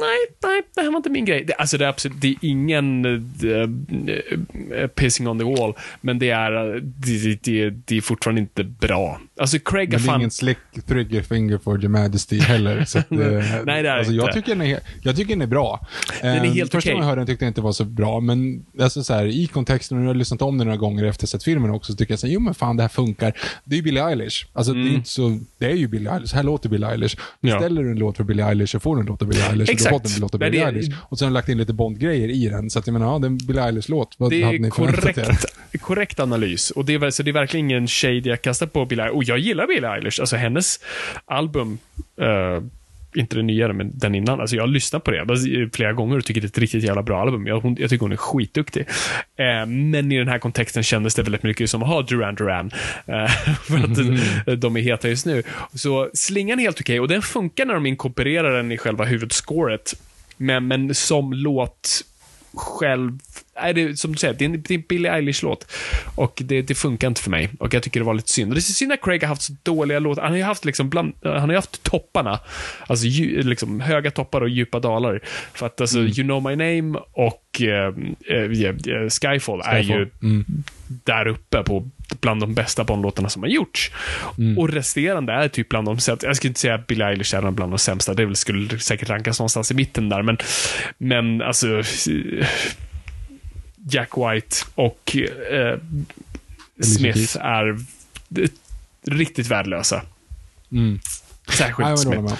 nej, 0.00 0.18
nej, 0.42 0.62
det 0.74 0.80
här 0.80 0.90
var 0.90 0.96
inte 0.96 1.10
min 1.10 1.24
grej. 1.24 1.44
Det, 1.44 1.54
alltså 1.54 1.78
det 1.78 1.84
är 1.84 1.88
absolut, 1.88 2.20
det 2.20 2.28
är 2.28 2.36
ingen 2.40 3.04
eh, 3.04 3.50
eh, 3.50 3.60
eh, 3.60 4.82
uh, 4.82 4.86
pissing 4.86 5.28
on 5.28 5.38
the 5.38 5.44
wall, 5.44 5.74
men 6.00 6.18
det 6.18 6.30
är, 6.30 6.80
det, 6.80 7.38
det, 7.42 7.70
det 7.70 7.96
är 7.96 8.00
fortfarande 8.00 8.40
inte 8.40 8.64
bra. 8.64 9.20
Alltså 9.38 9.58
Craig 9.58 9.86
har 9.92 9.98
det 9.98 10.04
är 10.04 10.06
fan... 10.06 10.20
ingen 10.20 10.30
slick 10.30 10.58
trigger 10.86 11.22
finger 11.22 11.58
for 11.58 11.80
your 11.80 11.88
majesty 11.88 12.38
heller. 12.40 12.84
Så 12.84 12.98
att, 12.98 13.12
eh, 13.12 13.18
Nej, 13.18 13.82
det 13.82 13.88
är 13.88 13.96
alltså, 13.96 14.10
det 14.12 14.16
jag, 14.16 14.28
inte. 14.28 14.32
tycker 14.40 14.48
den 14.54 14.62
är, 14.66 14.80
jag 15.02 15.16
tycker 15.16 15.30
den 15.30 15.42
är 15.42 15.46
bra. 15.46 15.86
Den 16.22 16.30
är 16.30 16.44
Eh, 16.44 16.52
helt 16.52 16.72
Första 16.72 16.78
okej. 16.78 16.92
gången 16.92 17.02
jag 17.02 17.08
hörde 17.08 17.20
den 17.20 17.26
tyckte 17.26 17.44
jag 17.44 17.50
inte 17.50 17.60
var 17.60 17.72
så 17.72 17.84
bra, 17.84 18.20
men 18.20 18.64
alltså, 18.80 19.04
så 19.04 19.14
här, 19.14 19.24
i 19.26 19.46
kontexten, 19.46 19.98
och 19.98 20.04
jag 20.04 20.08
har 20.08 20.14
lyssnat 20.14 20.42
om 20.42 20.58
den 20.58 20.66
några 20.66 20.76
gånger 20.78 21.04
efter 21.04 21.26
sett 21.26 21.44
filmen 21.44 21.70
också, 21.70 21.92
så 21.92 21.96
tycker 21.98 22.12
jag 22.12 22.18
så 22.18 22.26
här, 22.26 22.34
jo 22.34 22.40
men 22.40 22.54
fan 22.54 22.76
det 22.76 22.82
här 22.82 22.88
funkar. 22.88 23.32
Det 23.64 23.74
är 23.74 23.76
ju 23.76 23.82
Billie 23.82 24.00
Eilish. 24.00 24.46
Alltså, 24.52 24.72
det, 24.72 24.80
är 24.80 24.94
inte 24.94 25.08
så, 25.08 25.38
det 25.58 25.66
är 25.66 25.74
ju 25.74 25.88
Billie 25.88 26.08
Eilish, 26.10 26.34
här 26.34 26.42
låter 26.42 26.68
Billie 26.68 26.86
Eilish. 26.86 27.16
Mm. 27.42 27.54
Ja. 27.54 27.58
Ställer 27.60 27.82
du 27.82 27.90
en 27.90 27.98
låt 27.98 28.16
för 28.16 28.24
Billie 28.24 28.42
Eilish 28.42 28.70
så 28.72 28.80
får 28.80 28.96
du 28.96 29.00
en 29.00 29.06
låt 29.06 29.22
av 29.22 29.28
Billie 29.28 29.42
Eilish. 29.42 29.62
Och 29.68 29.72
Exakt. 29.74 29.90
får 29.94 30.00
du 30.08 30.14
en 30.14 30.20
låt 30.20 30.34
av 30.34 30.40
Billie 30.40 30.58
det- 30.58 30.64
Eilish. 30.64 30.96
Och 31.00 31.18
sen 31.18 31.26
har 31.26 31.30
de 31.30 31.34
lagt 31.34 31.48
in 31.48 31.58
lite 31.58 31.72
Bond-grejer 31.72 32.28
i 32.28 32.48
den, 32.48 32.70
så 32.70 32.78
att 32.78 32.86
jag 32.86 32.92
menar, 32.92 33.06
ja, 33.12 33.18
det 33.18 33.24
är 33.26 33.28
en 33.28 33.38
Billie 33.38 33.60
Eilish-låt. 33.60 34.14
Vad 34.18 34.30
Det 34.30 34.42
hade 34.42 34.56
är 34.56 34.60
ni 34.60 34.70
korrekt, 34.70 35.44
korrekt 35.80 36.20
analys. 36.20 36.70
Och 36.70 36.84
det 36.84 36.94
är, 36.94 37.10
så 37.10 37.22
det 37.22 37.30
är 37.30 37.32
verkligen 37.32 37.66
ingen 37.70 37.86
shade 37.88 38.28
jag 38.28 38.42
kastar 38.42 38.66
på 38.66 38.84
Billie 38.86 39.02
Eilish. 39.02 39.27
Jag 39.28 39.38
gillar 39.38 39.66
Billie 39.66 39.86
Eilish. 39.86 40.20
Alltså 40.20 40.36
hennes 40.36 40.80
album, 41.24 41.78
eh, 42.20 42.62
inte 43.14 43.36
den 43.36 43.46
nyare, 43.46 43.72
men 43.72 43.90
den 43.94 44.14
innan. 44.14 44.40
Alltså 44.40 44.56
jag 44.56 44.62
har 44.62 44.68
lyssnat 44.68 45.04
på 45.04 45.10
det 45.10 45.70
flera 45.74 45.92
gånger 45.92 46.16
och 46.18 46.24
tycker 46.24 46.40
det 46.40 46.44
är 46.44 46.48
ett 46.48 46.58
riktigt 46.58 46.84
jävla 46.84 47.02
bra 47.02 47.20
album. 47.20 47.46
Jag, 47.46 47.60
hon, 47.60 47.76
jag 47.78 47.90
tycker 47.90 48.00
hon 48.00 48.12
är 48.12 48.16
skitduktig. 48.16 48.86
Eh, 49.36 49.66
men 49.66 50.12
i 50.12 50.18
den 50.18 50.28
här 50.28 50.38
kontexten 50.38 50.82
kändes 50.82 51.14
det 51.14 51.22
väldigt 51.22 51.42
mycket 51.42 51.70
som 51.70 51.82
att 51.82 51.88
ha 51.88 52.02
Duran 52.02 52.34
Duran. 52.34 52.70
Eh, 53.06 53.26
för 53.62 53.76
att 53.76 53.98
eh, 54.48 54.54
de 54.54 54.76
är 54.76 54.80
heta 54.80 55.08
just 55.08 55.26
nu. 55.26 55.42
Så 55.74 56.10
slingan 56.14 56.58
är 56.58 56.62
helt 56.62 56.80
okej 56.80 57.00
och 57.00 57.08
den 57.08 57.22
funkar 57.22 57.64
när 57.64 57.74
de 57.74 57.86
inkorporerar 57.86 58.56
den 58.56 58.72
i 58.72 58.78
själva 58.78 59.04
huvudscoret. 59.04 59.94
Men, 60.36 60.68
men 60.68 60.94
som 60.94 61.32
låt 61.32 62.04
själv, 62.54 63.18
är 63.58 63.72
det, 63.72 63.98
som 63.98 64.12
du 64.12 64.18
säger, 64.18 64.34
det 64.34 64.44
är 64.44 64.46
en, 64.46 64.62
det 64.62 64.74
är 64.74 64.78
en 64.78 64.84
Billie 64.88 65.08
Eilish-låt. 65.08 65.72
Och 66.14 66.42
det, 66.44 66.62
det 66.62 66.74
funkar 66.74 67.08
inte 67.08 67.22
för 67.22 67.30
mig. 67.30 67.50
Och 67.58 67.74
jag 67.74 67.82
tycker 67.82 68.00
det 68.00 68.06
var 68.06 68.14
lite 68.14 68.32
synd. 68.32 68.50
Och 68.50 68.54
det 68.54 68.58
är 68.58 68.62
synd 68.62 68.92
att 68.92 69.02
Craig 69.02 69.22
har 69.22 69.28
haft 69.28 69.42
så 69.42 69.52
dåliga 69.62 69.98
låtar. 69.98 70.22
Han 70.22 70.30
har 70.30 70.38
ju 70.38 70.44
haft, 70.44 70.64
liksom 70.64 70.88
bland, 70.88 71.12
han 71.22 71.40
har 71.40 71.48
ju 71.48 71.54
haft 71.54 71.82
topparna. 71.82 72.40
Alltså 72.86 73.06
dju, 73.06 73.42
liksom, 73.42 73.80
höga 73.80 74.10
toppar 74.10 74.40
och 74.40 74.48
djupa 74.48 74.80
dalar. 74.80 75.20
För 75.54 75.66
att 75.66 75.80
alltså, 75.80 75.98
You 75.98 76.22
know 76.22 76.42
my 76.42 76.56
name 76.56 76.98
och 77.12 77.62
eh, 77.62 77.94
eh, 78.26 78.68
eh, 78.94 79.08
Skyfall, 79.08 79.62
är 79.64 79.78
ju 79.78 80.08
Mm. 80.22 80.44
där 80.88 81.26
uppe 81.26 81.62
på 81.62 81.90
bland 82.20 82.40
de 82.40 82.54
bästa 82.54 82.84
Bond-låtarna 82.84 83.28
som 83.28 83.42
har 83.42 83.50
gjorts. 83.50 83.90
Mm. 84.38 84.58
Och 84.58 84.68
resterande 84.68 85.32
är 85.32 85.48
typ 85.48 85.68
bland 85.68 85.86
de 85.86 85.98
sämsta. 85.98 86.26
Jag 86.26 86.36
skulle 86.36 86.48
inte 86.48 86.60
säga 86.60 86.74
att 86.74 86.86
Billie 86.86 87.04
Eilish 87.04 87.34
är 87.34 87.50
bland 87.50 87.72
de 87.72 87.78
sämsta. 87.78 88.14
Det 88.14 88.34
skulle 88.34 88.78
säkert 88.78 89.08
rankas 89.08 89.38
någonstans 89.38 89.70
i 89.70 89.74
mitten 89.74 90.08
där. 90.08 90.22
Men, 90.22 90.38
men 90.98 91.42
alltså... 91.42 91.82
Jack 93.90 94.10
White 94.16 94.56
och 94.74 95.16
eh, 95.50 95.78
Smith 96.80 97.36
är 97.40 97.78
eh, 98.36 98.48
riktigt 99.06 99.46
värdelösa. 99.46 100.02
Mm. 100.72 101.00
Särskilt 101.48 101.98
Smith. 101.98 102.20
med. 102.20 102.36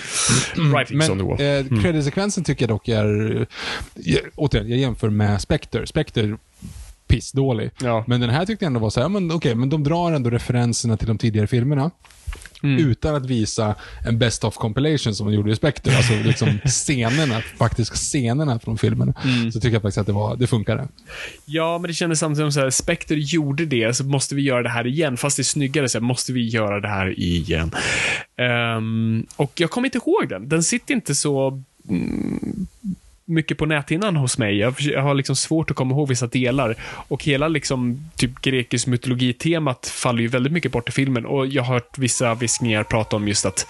Writings 0.72 1.08
on 1.08 1.18
the 1.18 1.24
wall. 1.24 1.40
Mm. 1.40 1.76
eh, 1.76 1.82
credit-sekvensen 1.82 2.44
tycker 2.44 2.62
jag 2.62 2.68
dock 2.68 2.88
är... 2.88 3.46
Jag, 3.94 4.20
återigen, 4.34 4.68
jag 4.68 4.78
jämför 4.78 5.10
med 5.10 5.40
Spectre. 5.40 5.86
Spectre, 5.86 6.36
pissdålig. 7.06 7.70
Ja. 7.82 8.04
Men 8.06 8.20
den 8.20 8.30
här 8.30 8.46
tyckte 8.46 8.64
jag 8.64 8.70
ändå 8.70 8.80
var 8.80 8.90
så 8.90 9.00
här, 9.00 9.08
men 9.08 9.32
okej, 9.32 9.54
men 9.54 9.70
de 9.70 9.84
drar 9.84 10.12
ändå 10.12 10.30
referenserna 10.30 10.96
till 10.96 11.08
de 11.08 11.18
tidigare 11.18 11.46
filmerna. 11.46 11.90
Mm. 12.62 12.90
Utan 12.90 13.14
att 13.14 13.26
visa 13.26 13.74
en 14.06 14.18
best 14.18 14.44
of 14.44 14.54
compilation 14.54 15.14
som 15.14 15.26
de 15.26 15.34
gjorde 15.34 15.52
i 15.52 15.56
Spectre. 15.56 15.96
Alltså 15.96 16.12
liksom 16.24 16.58
scenerna, 16.64 17.40
faktiskt 17.58 17.92
scenerna 17.92 18.58
från 18.58 18.78
filmen. 18.78 19.14
Mm. 19.24 19.52
Så 19.52 19.60
tycker 19.60 19.72
jag 19.72 19.82
faktiskt 19.82 19.98
att 19.98 20.06
det, 20.06 20.12
var, 20.12 20.36
det 20.36 20.46
funkade. 20.46 20.88
Ja, 21.44 21.78
men 21.78 21.88
det 21.88 21.94
kändes 21.94 22.18
samtidigt 22.18 22.44
som 22.44 22.52
så 22.52 22.60
här, 22.60 22.70
Spectre 22.70 23.16
gjorde 23.18 23.64
det, 23.64 23.96
så 23.96 24.04
måste 24.04 24.34
vi 24.34 24.42
göra 24.42 24.62
det 24.62 24.68
här 24.68 24.86
igen. 24.86 25.16
Fast 25.16 25.36
det 25.36 25.40
är 25.40 25.44
snyggare, 25.44 25.88
så 25.88 25.98
här, 25.98 26.04
måste 26.04 26.32
vi 26.32 26.48
göra 26.48 26.80
det 26.80 26.88
här 26.88 27.20
igen. 27.20 27.70
Ehm, 28.36 29.26
och 29.36 29.52
jag 29.60 29.70
kommer 29.70 29.86
inte 29.86 29.98
ihåg 29.98 30.28
den. 30.28 30.48
Den 30.48 30.62
sitter 30.62 30.94
inte 30.94 31.14
så 31.14 31.62
mm, 31.88 32.66
mycket 33.28 33.58
på 33.58 33.66
näthinnan 33.66 34.16
hos 34.16 34.38
mig. 34.38 34.56
Jag, 34.56 34.74
jag 34.78 35.02
har 35.02 35.14
liksom 35.14 35.36
svårt 35.36 35.70
att 35.70 35.76
komma 35.76 35.94
ihåg 35.94 36.08
vissa 36.08 36.26
delar. 36.26 36.74
Och 36.82 37.24
hela 37.24 37.48
liksom, 37.48 38.10
typ 38.16 38.40
grekisk 38.40 38.86
mytologi-temat 38.86 39.86
faller 39.86 40.22
ju 40.22 40.28
väldigt 40.28 40.52
mycket 40.52 40.72
bort 40.72 40.88
i 40.88 40.92
filmen. 40.92 41.26
Och 41.26 41.46
jag 41.46 41.62
har 41.62 41.74
hört 41.74 41.98
vissa 41.98 42.34
viskningar 42.34 42.84
prata 42.84 43.16
om 43.16 43.28
just 43.28 43.46
att 43.46 43.66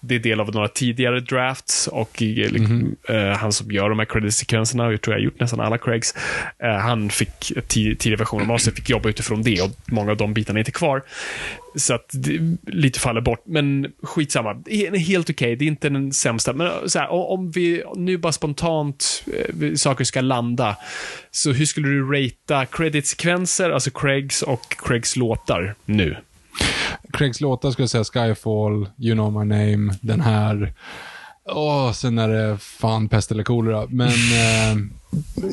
det 0.00 0.14
är 0.14 0.18
del 0.18 0.40
av 0.40 0.54
några 0.54 0.68
tidigare 0.68 1.20
drafts 1.20 1.86
och 1.86 2.22
eh, 2.22 2.28
liksom, 2.28 2.96
eh, 3.08 3.28
han 3.28 3.52
som 3.52 3.70
gör 3.70 3.88
de 3.88 3.98
här 3.98 4.06
credit-sekvenserna, 4.06 4.90
jag 4.90 5.00
tror 5.00 5.14
jag 5.14 5.20
har 5.20 5.24
gjort 5.24 5.40
nästan 5.40 5.60
alla 5.60 5.78
Craigs, 5.78 6.14
eh, 6.58 6.70
han 6.76 7.10
fick 7.10 7.52
ti- 7.68 7.96
tidig 7.96 8.18
version 8.18 8.40
av 8.40 8.46
Master, 8.46 8.72
fick 8.72 8.90
jobba 8.90 9.08
utifrån 9.08 9.42
det 9.42 9.62
och 9.62 9.70
många 9.86 10.10
av 10.10 10.16
de 10.16 10.34
bitarna 10.34 10.58
är 10.58 10.60
inte 10.60 10.70
kvar. 10.70 11.02
Så 11.74 11.94
att 11.94 12.10
det 12.12 12.56
lite 12.66 13.00
faller 13.00 13.20
bort, 13.20 13.42
men 13.46 13.92
skitsamma. 14.02 14.54
Det 14.54 14.86
är 14.86 14.96
helt 14.96 15.30
okej, 15.30 15.56
det 15.56 15.64
är 15.64 15.66
inte 15.66 15.88
den 15.88 16.12
sämsta. 16.12 16.52
Men 16.52 16.70
så 16.86 16.98
här, 16.98 17.10
om 17.10 17.50
vi 17.50 17.82
nu 17.96 18.16
bara 18.16 18.32
spontant 18.32 18.95
eh, 19.32 19.74
saker 19.74 20.04
ska 20.04 20.20
landa, 20.20 20.76
så 21.30 21.52
hur 21.52 21.66
skulle 21.66 21.88
du 21.88 22.12
ratea 22.12 22.66
credit-sekvenser, 22.66 23.70
alltså 23.70 23.90
Craigs 23.90 24.42
och 24.42 24.76
Craigs 24.78 25.16
låtar 25.16 25.74
nu? 25.84 26.16
Craigs 27.12 27.40
låtar 27.40 27.70
skulle 27.70 27.88
jag 27.92 28.06
säga 28.06 28.26
Skyfall, 28.26 28.88
You 28.98 29.14
know 29.14 29.32
my 29.32 29.54
name, 29.54 29.94
den 30.00 30.20
här. 30.20 30.72
Åh, 31.48 31.92
sen 31.92 32.18
är 32.18 32.28
det 32.28 32.58
fan 32.58 33.08
pest 33.08 33.30
eller 33.30 33.42
kolera. 33.42 33.86
Men 33.90 34.08
eh, 34.08 34.76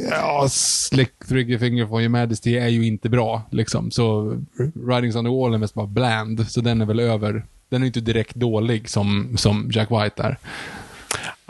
ja, 0.10 0.48
Slick 0.50 1.26
Trigger 1.28 1.58
Finger 1.58 1.88
for 1.88 2.02
Your 2.02 2.10
Majesty 2.10 2.56
är 2.56 2.68
ju 2.68 2.86
inte 2.86 3.10
bra. 3.10 3.42
Liksom. 3.52 3.92
Så 3.92 4.38
Ridings 4.88 5.16
on 5.16 5.26
the 5.26 5.32
Wall 5.32 5.54
är 5.54 5.58
mest 5.58 5.74
bara 5.74 5.88
bland, 5.88 6.48
så 6.48 6.62
den 6.62 6.82
är 6.82 6.86
väl 6.86 7.00
över. 7.00 7.46
Den 7.70 7.82
är 7.82 7.88
inte 7.88 8.02
direkt 8.02 8.36
dålig 8.36 8.90
som, 8.90 9.38
som 9.38 9.72
Jack 9.74 9.92
White 9.92 10.24
är. 10.24 10.38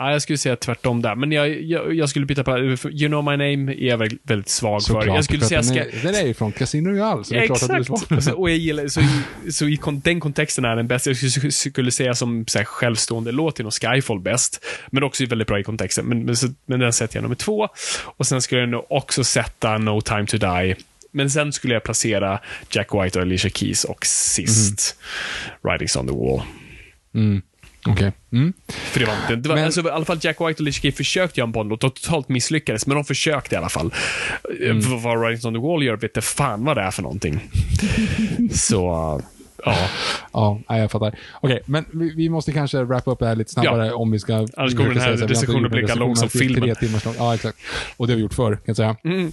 Ja, 0.04 0.12
jag 0.12 0.22
skulle 0.22 0.38
säga 0.38 0.56
tvärtom 0.56 1.02
där, 1.02 1.14
men 1.14 1.32
jag, 1.32 1.62
jag, 1.62 1.94
jag 1.94 2.08
skulle 2.08 2.26
byta 2.26 2.44
på, 2.44 2.58
You 2.58 3.08
know 3.08 3.24
my 3.24 3.30
name 3.30 3.72
är 3.72 3.86
jag 3.88 3.98
väl- 3.98 4.18
väldigt 4.22 4.48
svag 4.48 4.82
för. 4.82 4.86
Såklart, 4.86 5.06
Jag 5.06 5.24
skulle 5.24 5.40
för 5.40 5.46
säga 5.46 5.60
den, 5.60 5.68
ska, 5.70 5.80
är, 5.80 6.02
den 6.02 6.14
är 6.14 6.26
ju 6.26 6.34
från 6.34 6.52
Casino 6.52 6.88
Royale, 6.88 7.24
så 7.24 7.34
det 7.34 7.40
är 7.40 7.46
klart 7.46 7.62
att 7.62 7.68
du 7.68 7.74
är 7.74 7.80
Exakt. 7.80 8.08
svag. 8.08 8.22
Så, 8.22 8.32
och 8.32 8.50
jag 8.50 8.56
gillar, 8.56 8.88
så 8.88 9.00
i, 9.00 9.52
så 9.52 9.68
i 9.68 9.78
den 10.04 10.20
kontexten 10.20 10.64
är 10.64 10.76
den 10.76 10.86
bäst. 10.88 11.06
Jag 11.06 11.16
skulle, 11.16 11.52
skulle 11.52 11.90
säga 11.90 12.14
som 12.14 12.44
så 12.46 12.58
här, 12.58 12.64
självstående 12.64 13.32
låt 13.32 13.56
till 13.56 13.64
Skyfall 13.70 14.20
bäst. 14.20 14.64
Men 14.90 15.02
också 15.02 15.26
väldigt 15.26 15.48
bra 15.48 15.60
i 15.60 15.62
kontexten. 15.62 16.06
Men, 16.06 16.24
men, 16.24 16.36
så, 16.36 16.48
men 16.66 16.80
den 16.80 16.92
sätter 16.92 17.16
jag 17.16 17.22
nummer 17.22 17.34
två. 17.36 17.68
Och 18.04 18.26
sen 18.26 18.42
skulle 18.42 18.60
jag 18.60 18.68
nog 18.70 18.86
också 18.88 19.24
sätta 19.24 19.78
No 19.78 20.00
time 20.00 20.26
to 20.26 20.36
die. 20.38 20.76
Men 21.10 21.30
sen 21.30 21.52
skulle 21.52 21.74
jag 21.74 21.82
placera 21.82 22.40
Jack 22.70 22.88
White 22.94 23.18
och 23.18 23.22
Alicia 23.22 23.50
Keys 23.50 23.84
och 23.84 24.06
sist 24.06 24.96
Writings 25.62 25.96
on 25.96 26.06
the 26.08 26.14
wall. 26.14 26.42
Mm. 27.14 27.42
Okej. 27.88 28.12
Mm. 28.32 28.52
För 28.68 29.00
det 29.00 29.06
var 29.06 29.14
inte, 29.22 29.36
det 29.36 29.48
var, 29.48 29.56
Men- 29.56 29.64
alltså, 29.64 29.86
I 29.86 29.90
alla 29.90 30.04
fall 30.04 30.18
Jack 30.20 30.36
White 30.36 30.44
och 30.44 30.60
Alicia 30.60 30.82
Keys 30.82 30.96
försökte 30.96 31.40
göra 31.40 31.46
en 31.46 31.52
Bond-låt 31.52 31.84
och 31.84 31.94
totalt 31.94 32.28
misslyckades, 32.28 32.86
men 32.86 32.94
de 32.94 33.04
försökte 33.04 33.54
i 33.54 33.58
alla 33.58 33.68
fall. 33.68 33.94
Mm. 34.60 35.02
Vad 35.02 35.20
Writings 35.20 35.44
on 35.44 35.54
the 35.54 35.60
wall 35.60 35.82
gör 35.82 35.96
vet 35.96 36.24
fan 36.24 36.64
vad 36.64 36.76
det 36.76 36.82
är 36.82 36.90
för 36.90 37.02
någonting. 37.02 37.40
Så, 38.52 39.22
ja. 39.64 39.88
Ja, 40.32 40.60
nej, 40.68 40.80
jag 40.80 40.90
fattar. 40.90 41.18
Okej, 41.40 41.60
men 41.66 41.84
vi, 41.92 42.14
vi 42.14 42.28
måste 42.28 42.52
kanske 42.52 42.84
wrappa 42.84 43.10
upp 43.10 43.18
det 43.18 43.26
här 43.26 43.36
lite 43.36 43.52
snabbare 43.52 43.92
om 43.92 44.10
vi 44.10 44.18
ska... 44.18 44.34
Annars 44.56 44.76
kommer 44.76 44.94
den 44.94 45.02
här 45.02 45.16
recensionen 45.16 45.70
bli 45.70 45.80
lika 45.82 45.94
lång 45.94 46.16
som 46.16 46.28
filmen. 46.28 46.62
Tre 46.62 46.74
timmars 46.74 47.04
lång. 47.04 47.14
Ja, 47.18 47.34
exakt. 47.34 47.58
Och 47.96 48.06
det 48.06 48.12
har 48.12 48.16
vi 48.16 48.22
gjort 48.22 48.34
förr, 48.34 48.52
kan 48.52 48.62
jag 48.64 48.76
säga. 48.76 48.96
Mm. 49.04 49.32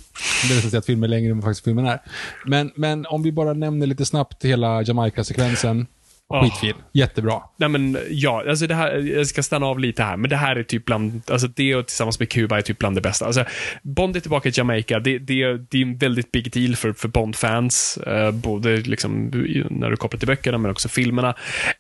Det 0.49 0.69
sig 0.69 0.77
att 0.77 0.85
filmen 0.85 1.03
är 1.03 1.07
längre 1.07 1.31
än 1.31 1.37
vad 1.37 1.43
faktiskt 1.43 1.63
filmen 1.63 1.85
är. 1.85 1.99
Men, 2.45 2.71
men 2.75 3.05
om 3.05 3.23
vi 3.23 3.31
bara 3.31 3.53
nämner 3.53 3.87
lite 3.87 4.05
snabbt 4.05 4.45
hela 4.45 4.81
Jamaica-sekvensen. 4.81 5.87
Skitfin. 6.31 6.73
Jättebra. 6.93 7.41
Nej 7.57 7.69
men 7.69 7.97
ja, 8.09 8.43
alltså 8.49 8.67
det 8.67 8.75
här, 8.75 8.97
jag 8.97 9.27
ska 9.27 9.43
stanna 9.43 9.65
av 9.65 9.79
lite 9.79 10.03
här, 10.03 10.17
men 10.17 10.29
det 10.29 10.35
här 10.35 10.55
är 10.55 10.63
typ 10.63 10.85
bland, 10.85 11.21
alltså 11.31 11.47
det 11.47 11.75
och 11.75 11.87
tillsammans 11.87 12.19
med 12.19 12.29
Kuba 12.29 12.57
är 12.57 12.61
typ 12.61 12.79
bland 12.79 12.97
det 12.97 13.01
bästa. 13.01 13.25
Alltså, 13.25 13.45
Bond 13.83 14.15
är 14.15 14.19
tillbaka 14.19 14.49
i 14.49 14.51
Jamaica, 14.55 14.99
det, 14.99 15.17
det, 15.19 15.57
det 15.57 15.77
är 15.77 15.81
en 15.81 15.97
väldigt 15.97 16.31
big 16.31 16.51
deal 16.51 16.75
för, 16.75 16.93
för 16.93 17.07
Bond-fans, 17.07 17.97
eh, 17.97 18.31
både 18.31 18.77
liksom 18.77 19.25
när 19.69 19.89
du 19.89 19.95
kopplar 19.95 20.19
till 20.19 20.27
böckerna 20.27 20.57
men 20.57 20.71
också 20.71 20.89
filmerna. 20.89 21.35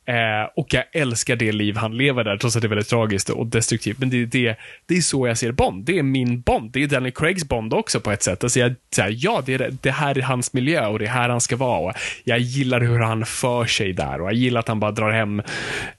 Eh, 0.05 0.49
och 0.55 0.73
jag 0.73 0.83
älskar 0.93 1.35
det 1.35 1.51
liv 1.51 1.75
han 1.75 1.97
lever 1.97 2.23
där, 2.23 2.37
trots 2.37 2.55
att 2.55 2.61
det 2.61 2.65
är 2.67 2.69
väldigt 2.69 2.89
tragiskt 2.89 3.29
och 3.29 3.47
destruktivt. 3.47 3.99
Men 3.99 4.09
det, 4.09 4.25
det, 4.25 4.55
det 4.85 4.97
är 4.97 5.01
så 5.01 5.27
jag 5.27 5.37
ser 5.37 5.51
Bond, 5.51 5.85
det 5.85 5.99
är 5.99 6.03
min 6.03 6.41
Bond, 6.41 6.71
det 6.71 6.83
är 6.83 6.87
Daniel 6.87 7.13
Craigs 7.13 7.47
Bond 7.47 7.73
också 7.73 7.99
på 7.99 8.11
ett 8.11 8.23
sätt. 8.23 8.43
Alltså 8.43 8.59
jag, 8.59 8.75
så 8.95 9.01
här, 9.01 9.15
ja, 9.17 9.43
det, 9.45 9.53
är, 9.53 9.73
det 9.81 9.91
här 9.91 10.17
är 10.17 10.21
hans 10.21 10.53
miljö 10.53 10.87
och 10.87 10.99
det 10.99 11.05
är 11.05 11.09
här 11.09 11.29
han 11.29 11.41
ska 11.41 11.55
vara. 11.55 11.79
Och 11.79 11.93
jag 12.23 12.39
gillar 12.39 12.81
hur 12.81 12.99
han 12.99 13.25
för 13.25 13.65
sig 13.65 13.93
där 13.93 14.21
och 14.21 14.27
jag 14.27 14.33
gillar 14.41 14.59
att 14.59 14.67
han 14.67 14.79
bara 14.79 14.91
drar 14.91 15.11
hem 15.11 15.41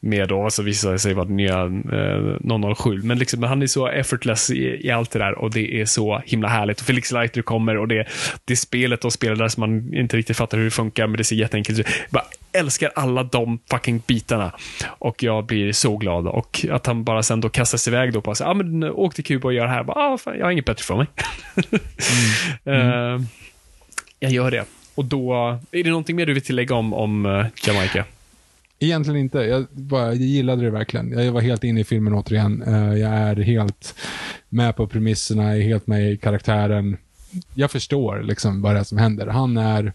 med 0.00 0.28
då, 0.28 0.50
så 0.50 0.62
visar 0.62 0.92
det 0.92 0.98
sig 0.98 1.14
vara 1.14 1.28
nya 1.28 1.64
eh, 1.64 2.74
007. 2.74 3.02
Men 3.02 3.18
liksom, 3.18 3.42
han 3.42 3.62
är 3.62 3.66
så 3.66 3.88
effortless 3.88 4.50
i, 4.50 4.86
i 4.86 4.90
allt 4.90 5.10
det 5.10 5.18
där 5.18 5.38
och 5.38 5.50
det 5.50 5.80
är 5.80 5.84
så 5.84 6.22
himla 6.26 6.48
härligt. 6.48 6.80
Och 6.80 6.86
Felix 6.86 7.12
Leiter 7.12 7.42
kommer 7.42 7.76
och 7.78 7.88
det, 7.88 8.06
det 8.44 8.56
spelet 8.56 9.00
de 9.00 9.10
spelar 9.10 9.36
där 9.36 9.48
som 9.48 9.60
man 9.60 9.94
inte 9.94 10.16
riktigt 10.16 10.36
fattar 10.36 10.58
hur 10.58 10.64
det 10.64 10.70
funkar, 10.70 11.06
men 11.06 11.16
det 11.16 11.24
ser 11.24 11.36
jätteenkelt 11.36 11.78
ut. 11.78 11.86
Jag 11.86 12.10
bara 12.10 12.24
älskar 12.52 12.92
alla 12.94 13.22
de 13.22 13.58
fucking 13.70 14.02
bitarna. 14.06 14.52
Och 14.86 15.22
jag 15.22 15.46
blir 15.46 15.72
så 15.72 15.96
glad. 15.96 16.26
Och 16.26 16.66
att 16.70 16.86
han 16.86 17.04
bara 17.04 17.22
sen 17.22 17.40
då 17.40 17.48
kastas 17.48 17.88
iväg 17.88 18.12
då 18.12 18.20
på 18.20 18.34
ja 18.38 18.46
ah, 18.46 18.54
men 18.54 18.84
åk 18.84 19.14
till 19.14 19.24
Kuba 19.24 19.48
och 19.48 19.54
gör 19.54 19.64
det 19.64 19.70
här. 19.70 19.84
Bara, 19.84 19.98
ah, 19.98 20.18
fan, 20.18 20.38
jag 20.38 20.46
har 20.46 20.50
inget 20.50 20.64
bättre 20.64 20.84
för 20.84 20.96
mig. 20.96 21.06
Eh, 22.64 23.20
jag 24.20 24.32
gör 24.32 24.50
det. 24.50 24.64
Och 24.94 25.04
då, 25.04 25.34
är 25.72 25.84
det 25.84 25.90
någonting 25.90 26.16
mer 26.16 26.26
du 26.26 26.32
vill 26.32 26.42
tillägga 26.42 26.74
om, 26.74 26.94
om 26.94 27.26
eh, 27.26 27.46
Jamaica? 27.66 28.04
Egentligen 28.82 29.20
inte. 29.20 29.38
Jag, 29.38 29.66
bara, 29.70 30.06
jag 30.06 30.16
gillade 30.16 30.62
det 30.62 30.70
verkligen. 30.70 31.10
Jag 31.18 31.32
var 31.32 31.40
helt 31.40 31.64
inne 31.64 31.80
i 31.80 31.84
filmen 31.84 32.14
återigen. 32.14 32.62
Uh, 32.62 32.98
jag 32.98 33.10
är 33.10 33.36
helt 33.36 33.94
med 34.48 34.76
på 34.76 34.86
premisserna, 34.86 35.42
jag 35.42 35.58
är 35.58 35.62
helt 35.62 35.86
med 35.86 36.12
i 36.12 36.16
karaktären. 36.16 36.96
Jag 37.54 37.70
förstår 37.70 38.22
liksom 38.22 38.62
vad 38.62 38.74
det 38.74 38.80
är 38.80 38.84
som 38.84 38.98
händer. 38.98 39.26
Han 39.26 39.56
är 39.56 39.92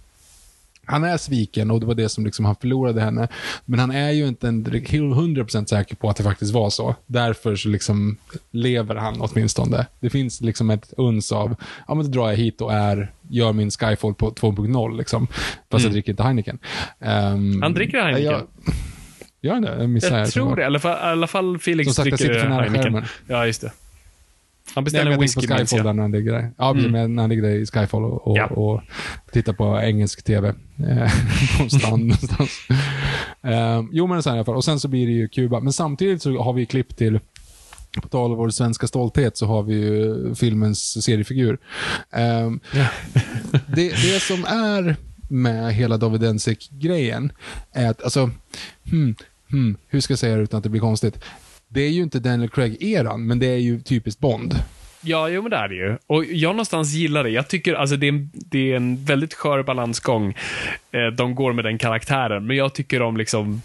han 0.88 1.04
är 1.04 1.18
sviken 1.18 1.72
och 1.72 1.80
det 1.80 1.86
var 1.86 1.96
det 1.96 2.10
som 2.10 2.26
liksom 2.26 2.46
han 2.46 2.56
förlorade 2.56 3.02
henne. 3.02 3.28
Men 3.66 3.80
han 3.80 3.92
är 3.92 4.12
ju 4.12 4.28
inte 4.28 4.48
en 4.48 4.66
100% 4.66 5.66
säker 5.66 5.96
på 5.96 6.10
att 6.10 6.16
det 6.18 6.24
faktiskt 6.24 6.54
var 6.54 6.70
så. 6.70 6.96
Därför 7.06 7.56
så 7.56 7.70
liksom 7.70 8.18
lever 8.52 8.96
han 8.96 9.22
åtminstone. 9.22 9.86
Det 10.00 10.10
finns 10.10 10.42
liksom 10.42 10.70
ett 10.70 10.94
uns 10.98 11.32
av, 11.32 11.56
ja 11.88 11.94
men 11.96 12.06
då 12.06 12.12
drar 12.12 12.30
jag 12.30 12.38
hit 12.38 12.62
och 12.62 12.74
är, 12.74 13.12
gör 13.30 13.54
min 13.54 13.72
Skyfall 13.72 14.14
på 14.14 14.32
2.0 14.32 14.98
liksom. 14.98 15.28
Fast 15.28 15.72
mm. 15.72 15.84
jag 15.84 15.92
dricker 15.92 16.12
inte 16.12 16.24
Heineken. 16.24 16.60
Um, 17.00 17.62
han 17.62 17.74
dricker 17.74 18.02
Heineken? 18.02 18.26
Jag, 18.26 18.42
gör 19.42 19.54
han 19.54 19.62
det? 19.62 20.02
Jag 20.02 20.20
Jag 20.22 20.32
tror 20.32 20.56
det. 20.56 20.62
I 20.62 20.66
alla 20.66 20.80
fall, 20.80 20.98
i 20.98 21.12
alla 21.12 21.28
fall 21.28 21.60
Felix 21.60 21.86
Som 21.86 22.06
sagt, 22.06 22.18
dricker 22.18 22.50
Heineken. 22.50 22.84
Skärmen. 22.84 23.06
Ja, 23.28 23.46
just 23.46 23.62
det. 23.62 23.72
Han 24.76 24.84
beställer 24.84 25.12
en 25.12 25.20
whisky 25.20 25.48
på 25.48 25.54
Skyfall 25.54 25.84
där 25.84 25.94
när 25.94 26.02
han 26.02 26.12
ligger 26.12 26.32
där. 26.32 26.52
Ja, 26.58 26.72
mm. 26.72 27.16
när 27.16 27.24
han 27.24 27.30
ligger 27.30 27.44
där 27.44 27.50
i 27.50 27.66
Skyfall 27.66 28.04
och, 28.04 28.28
och, 28.28 28.38
ja. 28.38 28.46
och 28.46 28.82
tittar 29.32 29.54
på 29.54 29.80
engelsk 29.80 30.24
TV. 30.24 30.54
På 31.58 31.64
en 31.64 31.70
strand 31.70 32.04
någonstans. 32.04 32.52
Um, 33.42 33.90
jo, 33.94 34.08
men 34.08 34.24
så 34.24 34.30
i 34.30 34.34
alla 34.34 34.46
fall. 34.46 34.56
Och 34.56 34.66
sen 34.66 34.80
så 34.80 34.88
blir 34.88 35.08
det 35.08 35.14
ju 35.14 35.28
Kuba. 35.28 35.60
Men 35.60 35.74
samtidigt 35.74 36.22
så 36.22 36.42
har 36.42 36.54
vi 36.54 36.66
klipp 36.66 36.98
till 36.98 37.20
på 38.02 38.08
tal 38.08 38.32
om 38.32 38.38
vår 38.38 38.50
svenska 38.50 38.88
stolthet 38.88 39.38
så 39.38 39.46
har 39.46 39.64
vi 39.64 39.74
ju 39.74 40.36
filmens 40.36 41.04
seriefigur. 41.04 41.60
Um, 42.12 42.60
det, 43.76 43.90
det 43.90 44.22
som 44.22 44.46
är 44.46 44.96
med 45.30 45.74
hela 45.74 45.98
David 45.98 46.24
Ensick-grejen 46.24 47.32
är 47.72 47.90
att, 47.90 48.04
alltså, 48.04 48.30
hmm, 48.90 49.16
hmm, 49.50 49.78
hur 49.88 50.02
ska 50.02 50.12
jag 50.12 50.20
säga 50.20 50.36
det 50.36 50.44
utan 50.44 50.58
att 50.58 50.64
det 50.64 50.70
blir 50.70 50.82
konstigt? 50.82 51.20
Det 51.68 51.82
är 51.82 51.90
ju 51.90 52.04
inte 52.04 52.20
Daniel 52.20 52.50
Craig-eran, 52.50 53.18
men 53.18 53.40
det 53.40 53.48
är 53.48 53.58
ju 53.58 53.80
typiskt 53.80 54.22
Bond. 54.22 54.56
Ja, 55.02 55.30
jo 55.30 55.42
men 55.42 55.52
det 55.52 55.58
är 55.58 55.68
det 55.68 55.76
ju. 55.76 55.98
Och 56.08 56.26
jag 56.26 56.50
någonstans 56.50 56.94
gillar 56.94 57.24
det. 57.24 57.30
Jag 57.30 57.48
tycker 57.48 57.74
alltså 57.74 57.96
det 57.96 58.06
är 58.08 58.12
en, 58.12 58.32
det 58.34 58.72
är 58.72 58.76
en 58.76 59.06
väldigt 59.06 59.34
skör 59.34 59.64
balansgång. 59.64 60.36
Eh, 60.92 61.08
de 61.18 61.36
går 61.36 61.54
med 61.54 61.66
den 61.66 61.78
karaktären, 61.78 62.48
men 62.48 62.58
jag 62.58 62.74
tycker 62.74 63.00
de 63.00 63.18
liksom 63.18 63.62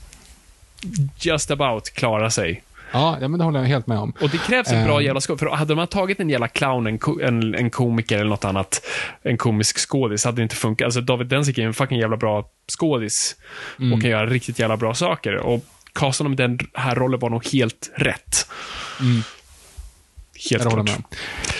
just 1.20 1.50
about 1.50 1.90
klarar 1.90 2.28
sig. 2.28 2.62
Ja, 2.92 3.18
ja 3.20 3.28
men 3.28 3.38
det 3.38 3.44
håller 3.44 3.60
jag 3.60 3.66
helt 3.66 3.86
med 3.86 3.98
om. 3.98 4.12
Och 4.20 4.30
det 4.30 4.38
krävs 4.38 4.72
ett 4.72 4.86
bra 4.86 4.98
uh, 4.98 5.04
jävla 5.04 5.20
skådis. 5.20 5.40
För 5.40 5.50
hade 5.50 5.74
man 5.74 5.86
tagit 5.86 6.20
en 6.20 6.30
jävla 6.30 6.48
clown, 6.48 6.86
en, 6.86 6.98
en, 7.22 7.54
en, 7.54 7.70
komiker 7.70 8.16
eller 8.16 8.30
något 8.30 8.44
annat, 8.44 8.86
en 9.22 9.36
komisk 9.36 9.78
skådis, 9.78 10.24
hade 10.24 10.36
det 10.36 10.42
inte 10.42 10.56
funkat. 10.56 10.84
Alltså 10.84 11.00
David 11.00 11.26
Densick 11.26 11.58
är 11.58 11.62
en 11.62 11.74
fucking 11.74 11.98
jävla 11.98 12.16
bra 12.16 12.48
skådis 12.78 13.36
mm. 13.78 13.92
och 13.92 14.00
kan 14.00 14.10
göra 14.10 14.26
riktigt 14.26 14.58
jävla 14.58 14.76
bra 14.76 14.94
saker. 14.94 15.36
Och 15.36 15.64
casta 15.92 16.24
honom 16.24 16.32
i 16.32 16.36
den 16.36 16.58
här 16.74 16.94
rollen 16.94 17.20
var 17.20 17.30
nog 17.30 17.46
helt 17.46 17.90
rätt. 17.96 18.46
Mm. 19.00 19.22
Helt 20.50 20.62
klart. 20.62 20.90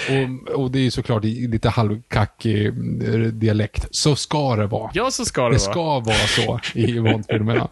Och, 0.08 0.60
och, 0.60 0.70
det 0.70 0.86
är 0.86 0.90
såklart 0.90 1.24
lite 1.24 1.68
halvkackig 1.68 2.66
eh, 2.66 3.20
dialekt. 3.20 3.86
Så 3.90 4.16
ska 4.16 4.56
det 4.56 4.66
vara. 4.66 4.90
Ja, 4.94 5.10
så 5.10 5.24
ska 5.24 5.48
det, 5.48 5.56
det 5.56 5.74
vara. 5.74 6.00
Det 6.00 6.28
ska 6.28 6.44
vara 6.44 6.60
så 6.62 6.78
i 6.78 7.00
Bondfilmerna. 7.00 7.68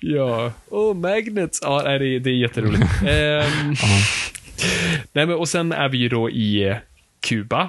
ja. 0.00 0.52
Oh, 0.70 0.96
magnets. 0.96 1.60
Ja, 1.62 1.82
det 1.82 2.06
är, 2.06 2.20
det 2.20 2.30
är 2.30 2.34
jätteroligt. 2.34 2.82
um. 3.02 3.74
Nej, 5.12 5.26
men 5.26 5.34
och 5.36 5.48
sen 5.48 5.72
är 5.72 5.88
vi 5.88 5.98
ju 5.98 6.08
då 6.08 6.30
i 6.30 6.76
Kuba. 7.20 7.68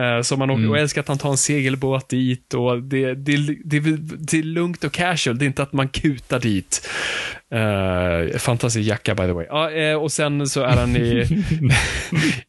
Uh, 0.00 0.22
så 0.22 0.36
man 0.36 0.50
mm. 0.50 0.70
och 0.70 0.78
älskar 0.78 1.00
att 1.00 1.08
han 1.08 1.18
tar 1.18 1.30
en 1.30 1.36
segelbåt 1.36 2.08
dit 2.08 2.54
och 2.54 2.82
det, 2.82 3.14
det, 3.14 3.36
det, 3.64 3.80
det, 4.18 4.38
är 4.38 4.42
lugnt 4.42 4.84
och 4.84 4.92
casual. 4.92 5.38
Det 5.38 5.44
är 5.44 5.46
inte 5.46 5.62
att 5.62 5.72
man 5.72 5.88
kutar 5.88 6.40
dit. 6.40 6.88
Uh, 7.54 8.38
fantastisk 8.38 8.88
jacka 8.88 9.14
by 9.14 9.22
the 9.22 9.32
way. 9.32 9.46
Uh, 9.46 9.96
och 9.96 10.12
sen 10.12 10.46
så 10.46 10.62
är 10.62 10.76
han 10.76 10.96
i, 10.96 11.26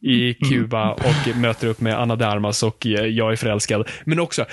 i 0.00 0.34
Kuba 0.34 0.90
och 0.90 1.36
möter 1.36 1.68
upp 1.68 1.80
med 1.80 2.00
Anna 2.00 2.16
Darmas 2.16 2.62
och 2.62 2.86
jag 2.86 3.32
är 3.32 3.36
förälskad. 3.36 3.88
Men 4.04 4.20
också 4.20 4.46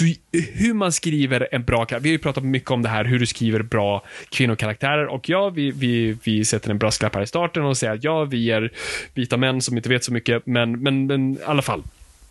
hur, 0.00 0.14
hur 0.58 0.74
man 0.74 0.92
skriver 0.92 1.48
en 1.52 1.64
bra 1.64 1.84
karaktär. 1.84 2.00
Vi 2.00 2.08
har 2.08 2.12
ju 2.12 2.18
pratat 2.18 2.44
mycket 2.44 2.70
om 2.70 2.82
det 2.82 2.88
här, 2.88 3.04
hur 3.04 3.18
du 3.18 3.26
skriver 3.26 3.62
bra 3.62 4.02
kvinnokaraktärer 4.30 5.06
och 5.06 5.28
ja, 5.28 5.50
vi, 5.50 5.70
vi, 5.70 6.16
vi 6.24 6.44
sätter 6.44 6.70
en 6.70 6.78
brasklapp 6.78 7.14
här 7.14 7.22
i 7.22 7.26
starten 7.26 7.64
och 7.64 7.76
säger 7.76 7.92
att 7.92 8.04
ja, 8.04 8.24
vi 8.24 8.50
är 8.50 8.70
vita 9.14 9.36
män 9.36 9.60
som 9.60 9.76
inte 9.76 9.88
vet 9.88 10.04
så 10.04 10.12
mycket, 10.12 10.46
men, 10.46 10.82
men, 10.82 11.06
men 11.06 11.32
i 11.32 11.38
alla 11.44 11.62
fall 11.62 11.82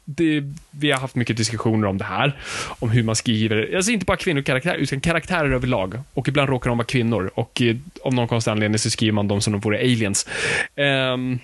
det, 0.05 0.43
vi 0.71 0.91
har 0.91 0.99
haft 0.99 1.15
mycket 1.15 1.37
diskussioner 1.37 1.87
om 1.87 1.97
det 1.97 2.05
här. 2.05 2.39
Om 2.79 2.89
hur 2.89 3.03
man 3.03 3.15
skriver, 3.15 3.75
alltså 3.75 3.91
inte 3.91 4.05
bara 4.05 4.17
kvinnokaraktärer, 4.17 4.77
utan 4.77 5.01
karaktärer 5.01 5.51
överlag. 5.51 5.99
Och 6.13 6.27
ibland 6.27 6.49
råkar 6.49 6.69
de 6.69 6.77
vara 6.77 6.85
kvinnor. 6.87 7.31
Och 7.35 7.61
eh, 7.61 7.75
av 8.03 8.13
någon 8.13 8.27
konstig 8.27 8.51
anledning 8.51 8.79
så 8.79 8.89
skriver 8.89 9.13
man 9.13 9.27
dem 9.27 9.41
som 9.41 9.53
om 9.53 9.59
de 9.59 9.63
vore 9.63 9.79
aliens. 9.79 10.27
Um, 10.75 11.39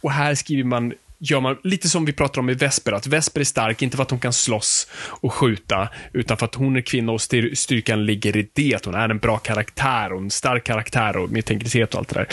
och 0.00 0.12
här 0.12 0.34
skriver 0.34 0.64
man 0.64 0.92
gör 1.18 1.40
man 1.40 1.56
lite 1.62 1.88
som 1.88 2.04
vi 2.04 2.12
pratar 2.12 2.40
om 2.40 2.50
i 2.50 2.54
Vesper, 2.54 2.92
att 2.92 3.06
Vesper 3.06 3.40
är 3.40 3.44
stark, 3.44 3.82
inte 3.82 3.96
för 3.96 4.02
att 4.02 4.10
hon 4.10 4.20
kan 4.20 4.32
slåss 4.32 4.88
och 5.08 5.32
skjuta, 5.32 5.88
utan 6.12 6.36
för 6.36 6.46
att 6.46 6.54
hon 6.54 6.76
är 6.76 6.80
kvinna 6.80 7.12
och 7.12 7.20
styr 7.20 7.54
styrkan 7.54 8.06
ligger 8.06 8.36
i 8.36 8.48
det, 8.52 8.74
att 8.74 8.84
hon 8.84 8.94
är 8.94 9.08
en 9.08 9.18
bra 9.18 9.38
karaktär 9.38 10.12
och 10.12 10.20
en 10.20 10.30
stark 10.30 10.64
karaktär 10.64 11.16
och 11.16 11.30
med 11.30 11.38
integritet 11.38 11.94
och 11.94 11.98
allt 11.98 12.08
det 12.08 12.14
där. 12.14 12.28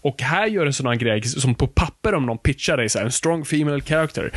Och 0.00 0.22
här 0.22 0.46
gör 0.46 0.66
en 0.66 0.72
sån 0.72 0.86
här 0.86 0.94
grej 0.94 1.22
som 1.22 1.54
på 1.54 1.66
papper 1.66 2.14
om 2.14 2.26
någon 2.26 2.38
pitchar 2.38 2.76
dig 2.76 2.88
så 2.88 2.98
här, 2.98 3.04
en 3.04 3.12
strong 3.12 3.44
female 3.44 3.80
character. 3.80 4.30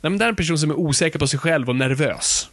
Nej, 0.00 0.10
men 0.10 0.18
det 0.18 0.24
är 0.24 0.28
en 0.28 0.36
person 0.36 0.58
som 0.58 0.70
är 0.70 0.78
osäker 0.78 1.18
på 1.18 1.26
sig 1.26 1.38
själv 1.38 1.68
och 1.68 1.76
nervös. 1.76 2.48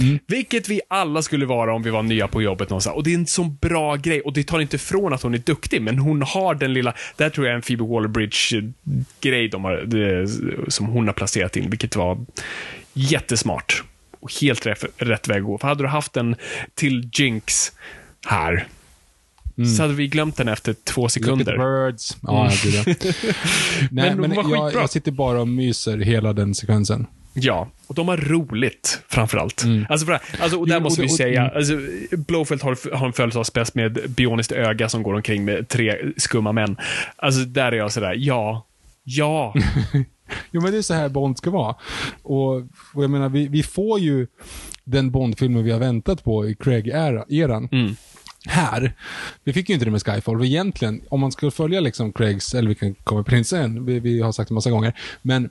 Mm. 0.00 0.18
Vilket 0.26 0.68
vi 0.68 0.80
alla 0.88 1.22
skulle 1.22 1.46
vara 1.46 1.74
om 1.74 1.82
vi 1.82 1.90
var 1.90 2.02
nya 2.02 2.28
på 2.28 2.42
jobbet 2.42 2.70
någonstans. 2.70 2.96
Och 2.96 3.04
det 3.04 3.10
är 3.10 3.14
en 3.14 3.26
sån 3.26 3.56
bra 3.60 3.96
grej. 3.96 4.20
Och 4.20 4.32
det 4.32 4.42
tar 4.42 4.60
inte 4.60 4.76
ifrån 4.76 5.12
att 5.12 5.22
hon 5.22 5.34
är 5.34 5.38
duktig, 5.38 5.82
men 5.82 5.98
hon 5.98 6.22
har 6.22 6.54
den 6.54 6.72
lilla, 6.72 6.94
där 7.16 7.30
tror 7.30 7.46
jag 7.46 7.52
är 7.52 7.56
en 7.56 7.62
Phoebe 7.62 7.84
Waller-Bridge-grej 7.84 9.48
de 9.48 9.64
har, 9.64 9.76
det, 9.76 10.28
som 10.72 10.86
hon 10.86 11.06
har 11.06 11.14
placerat 11.14 11.56
in, 11.56 11.70
vilket 11.70 11.96
var 11.96 12.24
jättesmart. 12.92 13.82
Och 14.20 14.32
helt 14.40 14.66
rätt, 14.66 14.84
rätt 14.96 15.28
väg 15.28 15.38
att 15.38 15.44
gå. 15.44 15.58
För 15.58 15.68
hade 15.68 15.84
du 15.84 15.88
haft 15.88 16.16
en 16.16 16.36
till 16.74 17.10
Jinx 17.12 17.72
här, 18.26 18.66
Mm. 19.56 19.74
Så 19.74 19.82
hade 19.82 19.94
vi 19.94 20.08
glömt 20.08 20.36
den 20.36 20.48
efter 20.48 20.72
två 20.84 21.08
sekunder. 21.08 21.58
Birds. 21.58 22.16
Ja, 22.22 22.50
mm. 22.50 22.84
det. 22.84 22.86
Nej, 23.90 24.14
men, 24.14 24.30
men 24.30 24.50
jag, 24.50 24.74
jag, 24.74 24.90
sitter 24.90 25.12
bara 25.12 25.40
och 25.40 25.48
myser 25.48 25.98
hela 25.98 26.32
den 26.32 26.54
sekvensen. 26.54 27.06
Ja, 27.34 27.68
och 27.86 27.94
de 27.94 28.08
har 28.08 28.16
roligt 28.16 29.02
framförallt. 29.08 29.64
Mm. 29.64 29.86
Alltså, 29.88 30.06
för, 30.06 30.20
alltså, 30.40 30.58
och 30.58 30.68
där 30.68 30.76
jo, 30.76 30.82
måste 30.82 31.02
vi 31.02 31.08
säga, 31.08 31.40
mm. 31.40 31.56
alltså, 31.56 31.78
Blowfield 32.16 32.62
har, 32.62 32.96
har 32.96 33.06
en 33.06 33.12
födelsedagsfest 33.12 33.74
med 33.74 34.10
bioniskt 34.16 34.52
öga 34.52 34.88
som 34.88 35.02
går 35.02 35.14
omkring 35.14 35.44
med 35.44 35.68
tre 35.68 35.96
skumma 36.16 36.52
män. 36.52 36.76
Alltså 37.16 37.40
där 37.40 37.72
är 37.72 37.76
jag 37.76 37.92
sådär, 37.92 38.14
ja, 38.18 38.66
ja. 39.04 39.54
jo 40.50 40.60
men 40.60 40.72
det 40.72 40.78
är 40.78 40.82
så 40.82 40.94
här 40.94 41.08
Bond 41.08 41.38
ska 41.38 41.50
vara. 41.50 41.76
Och, 42.22 42.56
och 42.94 43.04
jag 43.04 43.10
menar, 43.10 43.28
vi, 43.28 43.48
vi 43.48 43.62
får 43.62 44.00
ju 44.00 44.26
den 44.84 45.10
Bond-filmen 45.10 45.64
vi 45.64 45.70
har 45.70 45.80
väntat 45.80 46.24
på 46.24 46.48
i 46.48 46.54
Craig-eran. 46.54 47.68
Mm 47.72 47.96
här. 48.46 48.92
Vi 49.44 49.52
fick 49.52 49.68
ju 49.68 49.74
inte 49.74 49.84
det 49.84 49.90
med 49.90 50.02
Skyfall, 50.06 50.38
för 50.38 50.44
egentligen, 50.44 51.02
om 51.08 51.20
man 51.20 51.32
skulle 51.32 51.50
följa 51.50 51.80
liksom 51.80 52.12
Craigs, 52.12 52.54
eller 52.54 52.68
vi 52.68 52.74
kan 52.74 52.94
komma 52.94 53.22
på 53.22 53.30
det 53.30 53.44
sen, 53.44 53.86
vi, 53.86 54.00
vi, 54.00 54.20
har 54.20 54.32
sagt 54.32 54.48
det 54.48 54.54
massa 54.54 54.70
gånger, 54.70 54.98
men 55.22 55.50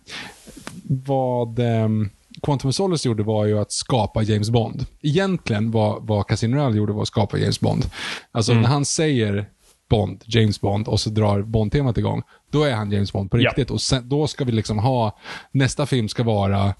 vad 0.84 1.60
um, 1.60 2.10
Quantum 2.42 2.70
of 2.70 2.76
Solace 2.76 3.08
gjorde 3.08 3.24
var 3.24 3.46
ju 3.46 3.60
att 3.60 3.72
skapa 3.72 4.22
James 4.22 4.50
Bond. 4.50 4.86
Egentligen 5.02 5.72
vad, 5.72 6.08
vad 6.08 6.28
Casino 6.28 6.56
Royale 6.56 6.78
gjorde 6.78 6.94
var 6.94 7.02
att 7.02 7.08
skapa 7.08 7.38
James 7.38 7.60
Bond. 7.60 7.86
Alltså 8.32 8.52
mm. 8.52 8.62
när 8.62 8.70
han 8.70 8.86
säger 8.86 9.50
Bond, 9.90 10.24
James 10.26 10.62
Bond, 10.62 10.88
och 10.88 11.00
så 11.00 11.10
drar 11.10 11.42
Bond-temat 11.42 11.98
igång, 11.98 12.24
då 12.52 12.64
är 12.64 12.74
han 12.74 12.91
James 12.91 13.14
Bond 13.14 13.32
på 13.32 13.38
riktigt. 13.38 13.70
Ja. 13.70 13.74
Och 13.74 13.82
sen, 13.82 14.10
då 14.10 14.28
ska 14.28 14.43
vi 14.43 14.52
liksom 14.52 14.80
ha, 14.80 15.20
nästa 15.52 15.86
film 15.86 16.10
ska 16.10 16.24
vara 16.24 16.74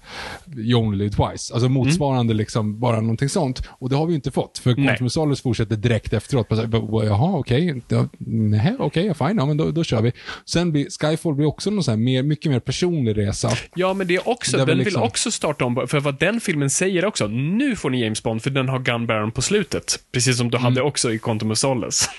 You 0.56 0.74
only 0.74 0.98
live 0.98 1.10
twice. 1.10 1.54
Alltså 1.54 1.68
motsvarande 1.68 2.32
mm. 2.32 2.36
liksom, 2.36 2.80
bara 2.80 3.00
någonting 3.00 3.28
sånt. 3.28 3.68
Och 3.68 3.90
det 3.90 3.96
har 3.96 4.06
vi 4.06 4.14
inte 4.14 4.30
fått, 4.30 4.58
för 4.58 4.74
Quantum 4.74 5.10
Solace 5.10 5.42
fortsätter 5.42 5.76
direkt 5.76 6.12
efteråt. 6.12 6.46
Jaha, 6.50 7.38
okej, 7.38 7.74
okay. 7.76 8.04
nej, 8.18 8.76
okej, 8.78 9.10
okay, 9.10 9.28
fine, 9.28 9.38
ja, 9.38 9.46
men 9.46 9.56
då, 9.56 9.70
då 9.70 9.84
kör 9.84 10.02
vi. 10.02 10.12
Sen 10.44 10.72
blir 10.72 10.86
Skyfall 11.00 11.34
blir 11.34 11.46
också 11.46 11.70
någon 11.70 11.84
så 11.84 11.90
här 11.90 11.98
mer, 11.98 12.22
mycket 12.22 12.52
mer 12.52 12.60
personlig 12.60 13.18
resa. 13.18 13.50
Ja, 13.74 13.94
men 13.94 14.06
det 14.06 14.14
är 14.14 14.28
också, 14.28 14.56
den 14.56 14.78
liksom... 14.78 15.00
vill 15.00 15.08
också 15.08 15.30
starta 15.30 15.64
om, 15.64 15.86
för 15.88 16.00
vad 16.00 16.18
den 16.18 16.40
filmen 16.40 16.70
säger 16.70 17.04
också, 17.04 17.26
nu 17.26 17.76
får 17.76 17.90
ni 17.90 18.02
James 18.02 18.22
Bond, 18.22 18.42
för 18.42 18.50
den 18.50 18.68
har 18.68 18.78
Gun 18.78 19.06
Baron 19.06 19.32
på 19.32 19.42
slutet. 19.42 19.98
Precis 20.12 20.38
som 20.38 20.50
du 20.50 20.56
mm. 20.56 20.64
hade 20.64 20.82
också 20.82 21.12
i 21.12 21.18
Quantum 21.18 21.50
of 21.50 21.58
Solace. 21.58 22.10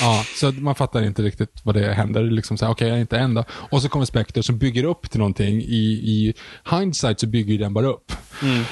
ja, 0.00 0.24
så 0.34 0.52
man 0.52 0.74
fattar 0.74 1.04
inte 1.04 1.22
riktigt 1.22 1.60
vad 1.62 1.74
det 1.74 1.92
händer. 1.92 2.22
Liksom 2.22 2.56
så 2.56 2.64
här, 2.64 2.72
okay, 2.90 3.00
inte 3.00 3.18
än 3.18 3.34
då. 3.34 3.44
Och 3.50 3.82
så 3.82 3.88
kommer 3.88 4.04
Spectre 4.04 4.42
som 4.42 4.58
bygger 4.58 4.84
upp 4.84 5.10
till 5.10 5.18
någonting. 5.18 5.60
I, 5.60 5.84
i 6.04 6.34
hindsight 6.70 7.20
så 7.20 7.26
bygger 7.26 7.58
den 7.58 7.74
bara 7.74 7.86
upp. 7.86 8.12
Mm. 8.42 8.64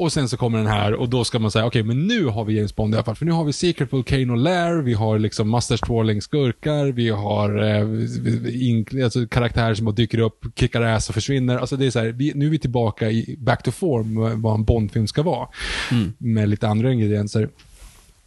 Och 0.00 0.12
sen 0.12 0.28
så 0.28 0.36
kommer 0.36 0.58
den 0.58 0.66
här 0.66 0.94
och 0.94 1.08
då 1.08 1.24
ska 1.24 1.38
man 1.38 1.50
säga, 1.50 1.66
okej, 1.66 1.82
okay, 1.82 1.94
men 1.94 2.06
nu 2.06 2.26
har 2.26 2.44
vi 2.44 2.56
James 2.56 2.76
Bond 2.76 2.94
i 2.94 2.96
alla 2.96 3.04
fall. 3.04 3.16
För 3.16 3.26
nu 3.26 3.32
har 3.32 3.44
vi 3.44 3.52
Secret 3.52 3.92
Volcano 3.92 4.34
Lair, 4.34 4.82
vi 4.82 4.94
har 4.94 5.18
liksom 5.18 5.48
Masters 5.48 5.80
Twirling 5.80 6.22
skurkar, 6.22 6.86
vi 6.86 7.08
har 7.08 7.64
eh, 7.64 8.68
in, 8.68 8.86
alltså, 9.04 9.26
karaktärer 9.26 9.74
som 9.74 9.84
bara 9.84 9.94
dyker 9.94 10.18
upp, 10.18 10.46
kickar 10.56 10.82
ass 10.82 11.08
och 11.08 11.14
försvinner. 11.14 11.58
Alltså 11.58 11.76
det 11.76 11.86
är 11.86 11.90
så 11.90 11.98
här, 11.98 12.06
vi, 12.06 12.32
nu 12.34 12.46
är 12.46 12.50
vi 12.50 12.58
tillbaka 12.58 13.10
i 13.10 13.36
back 13.38 13.62
to 13.62 13.70
form, 13.70 14.42
vad 14.42 14.54
en 14.54 14.64
Bond-film 14.64 15.06
ska 15.06 15.22
vara. 15.22 15.48
Mm. 15.90 16.12
Med 16.18 16.48
lite 16.48 16.68
andra 16.68 16.92
ingredienser. 16.92 17.48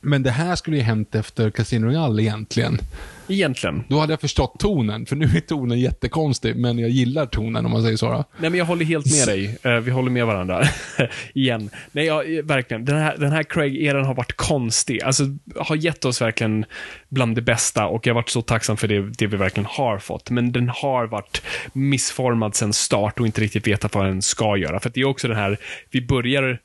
Men 0.01 0.23
det 0.23 0.31
här 0.31 0.55
skulle 0.55 0.77
ju 0.77 0.83
hänt 0.83 1.15
efter 1.15 1.49
Casino 1.49 1.85
Royale 1.85 2.23
egentligen. 2.23 2.79
Egentligen. 3.27 3.83
Då 3.87 3.99
hade 3.99 4.13
jag 4.13 4.21
förstått 4.21 4.59
tonen, 4.59 5.05
för 5.05 5.15
nu 5.15 5.25
är 5.25 5.39
tonen 5.39 5.79
jättekonstig, 5.79 6.55
men 6.55 6.79
jag 6.79 6.89
gillar 6.89 7.25
tonen 7.25 7.65
om 7.65 7.71
man 7.71 7.83
säger 7.83 7.97
så. 7.97 8.11
Då. 8.11 8.23
Nej, 8.37 8.49
men 8.49 8.53
jag 8.53 8.65
håller 8.65 8.85
helt 8.85 9.05
med 9.05 9.27
dig. 9.27 9.57
Eh, 9.63 9.75
vi 9.79 9.91
håller 9.91 10.11
med 10.11 10.25
varandra. 10.25 10.63
Igen. 11.33 11.69
Nej, 11.91 12.05
jag, 12.05 12.37
eh, 12.37 12.43
verkligen. 12.43 12.85
Den 12.85 12.97
här, 12.97 13.17
den 13.17 13.31
här 13.31 13.43
Craig-eran 13.43 14.05
har 14.05 14.13
varit 14.13 14.33
konstig. 14.33 15.03
Alltså, 15.03 15.23
har 15.55 15.75
gett 15.75 16.05
oss 16.05 16.21
verkligen 16.21 16.65
bland 17.09 17.35
det 17.35 17.41
bästa 17.41 17.85
och 17.85 18.07
jag 18.07 18.13
har 18.13 18.21
varit 18.21 18.29
så 18.29 18.41
tacksam 18.41 18.77
för 18.77 18.87
det, 18.87 19.01
det 19.01 19.27
vi 19.27 19.37
verkligen 19.37 19.67
har 19.69 19.97
fått. 19.97 20.29
Men 20.29 20.51
den 20.51 20.69
har 20.69 21.07
varit 21.07 21.41
missformad 21.73 22.55
sen 22.55 22.73
start 22.73 23.19
och 23.19 23.25
inte 23.25 23.41
riktigt 23.41 23.67
vetat 23.67 23.95
vad 23.95 24.05
den 24.05 24.21
ska 24.21 24.57
göra. 24.57 24.79
För 24.79 24.89
det 24.89 25.01
är 25.01 25.05
också 25.05 25.27
den 25.27 25.37
här, 25.37 25.57
vi 25.91 26.01
börjar 26.01 26.59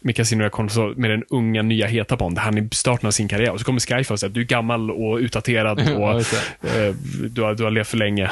med 0.00 0.16
Casino 0.16 0.42
Royale 0.42 0.94
med 0.96 1.10
den 1.10 1.24
unga, 1.30 1.62
nya, 1.62 1.86
heta 1.86 2.16
Bond. 2.16 2.38
Han 2.38 2.58
är 2.58 2.68
starten 2.72 3.06
av 3.06 3.10
sin 3.10 3.28
karriär. 3.28 3.52
Och 3.52 3.58
så 3.58 3.64
kommer 3.64 3.80
Skyfall 3.80 4.14
och 4.14 4.20
säger 4.20 4.30
att 4.30 4.34
du 4.34 4.40
är 4.40 4.44
gammal 4.44 4.90
och 4.90 5.16
utdaterad 5.16 5.80
och 5.96 6.10
eh, 6.10 6.94
du, 7.30 7.42
har, 7.42 7.54
du 7.54 7.64
har 7.64 7.70
levt 7.70 7.88
för 7.88 7.96
länge. 7.96 8.30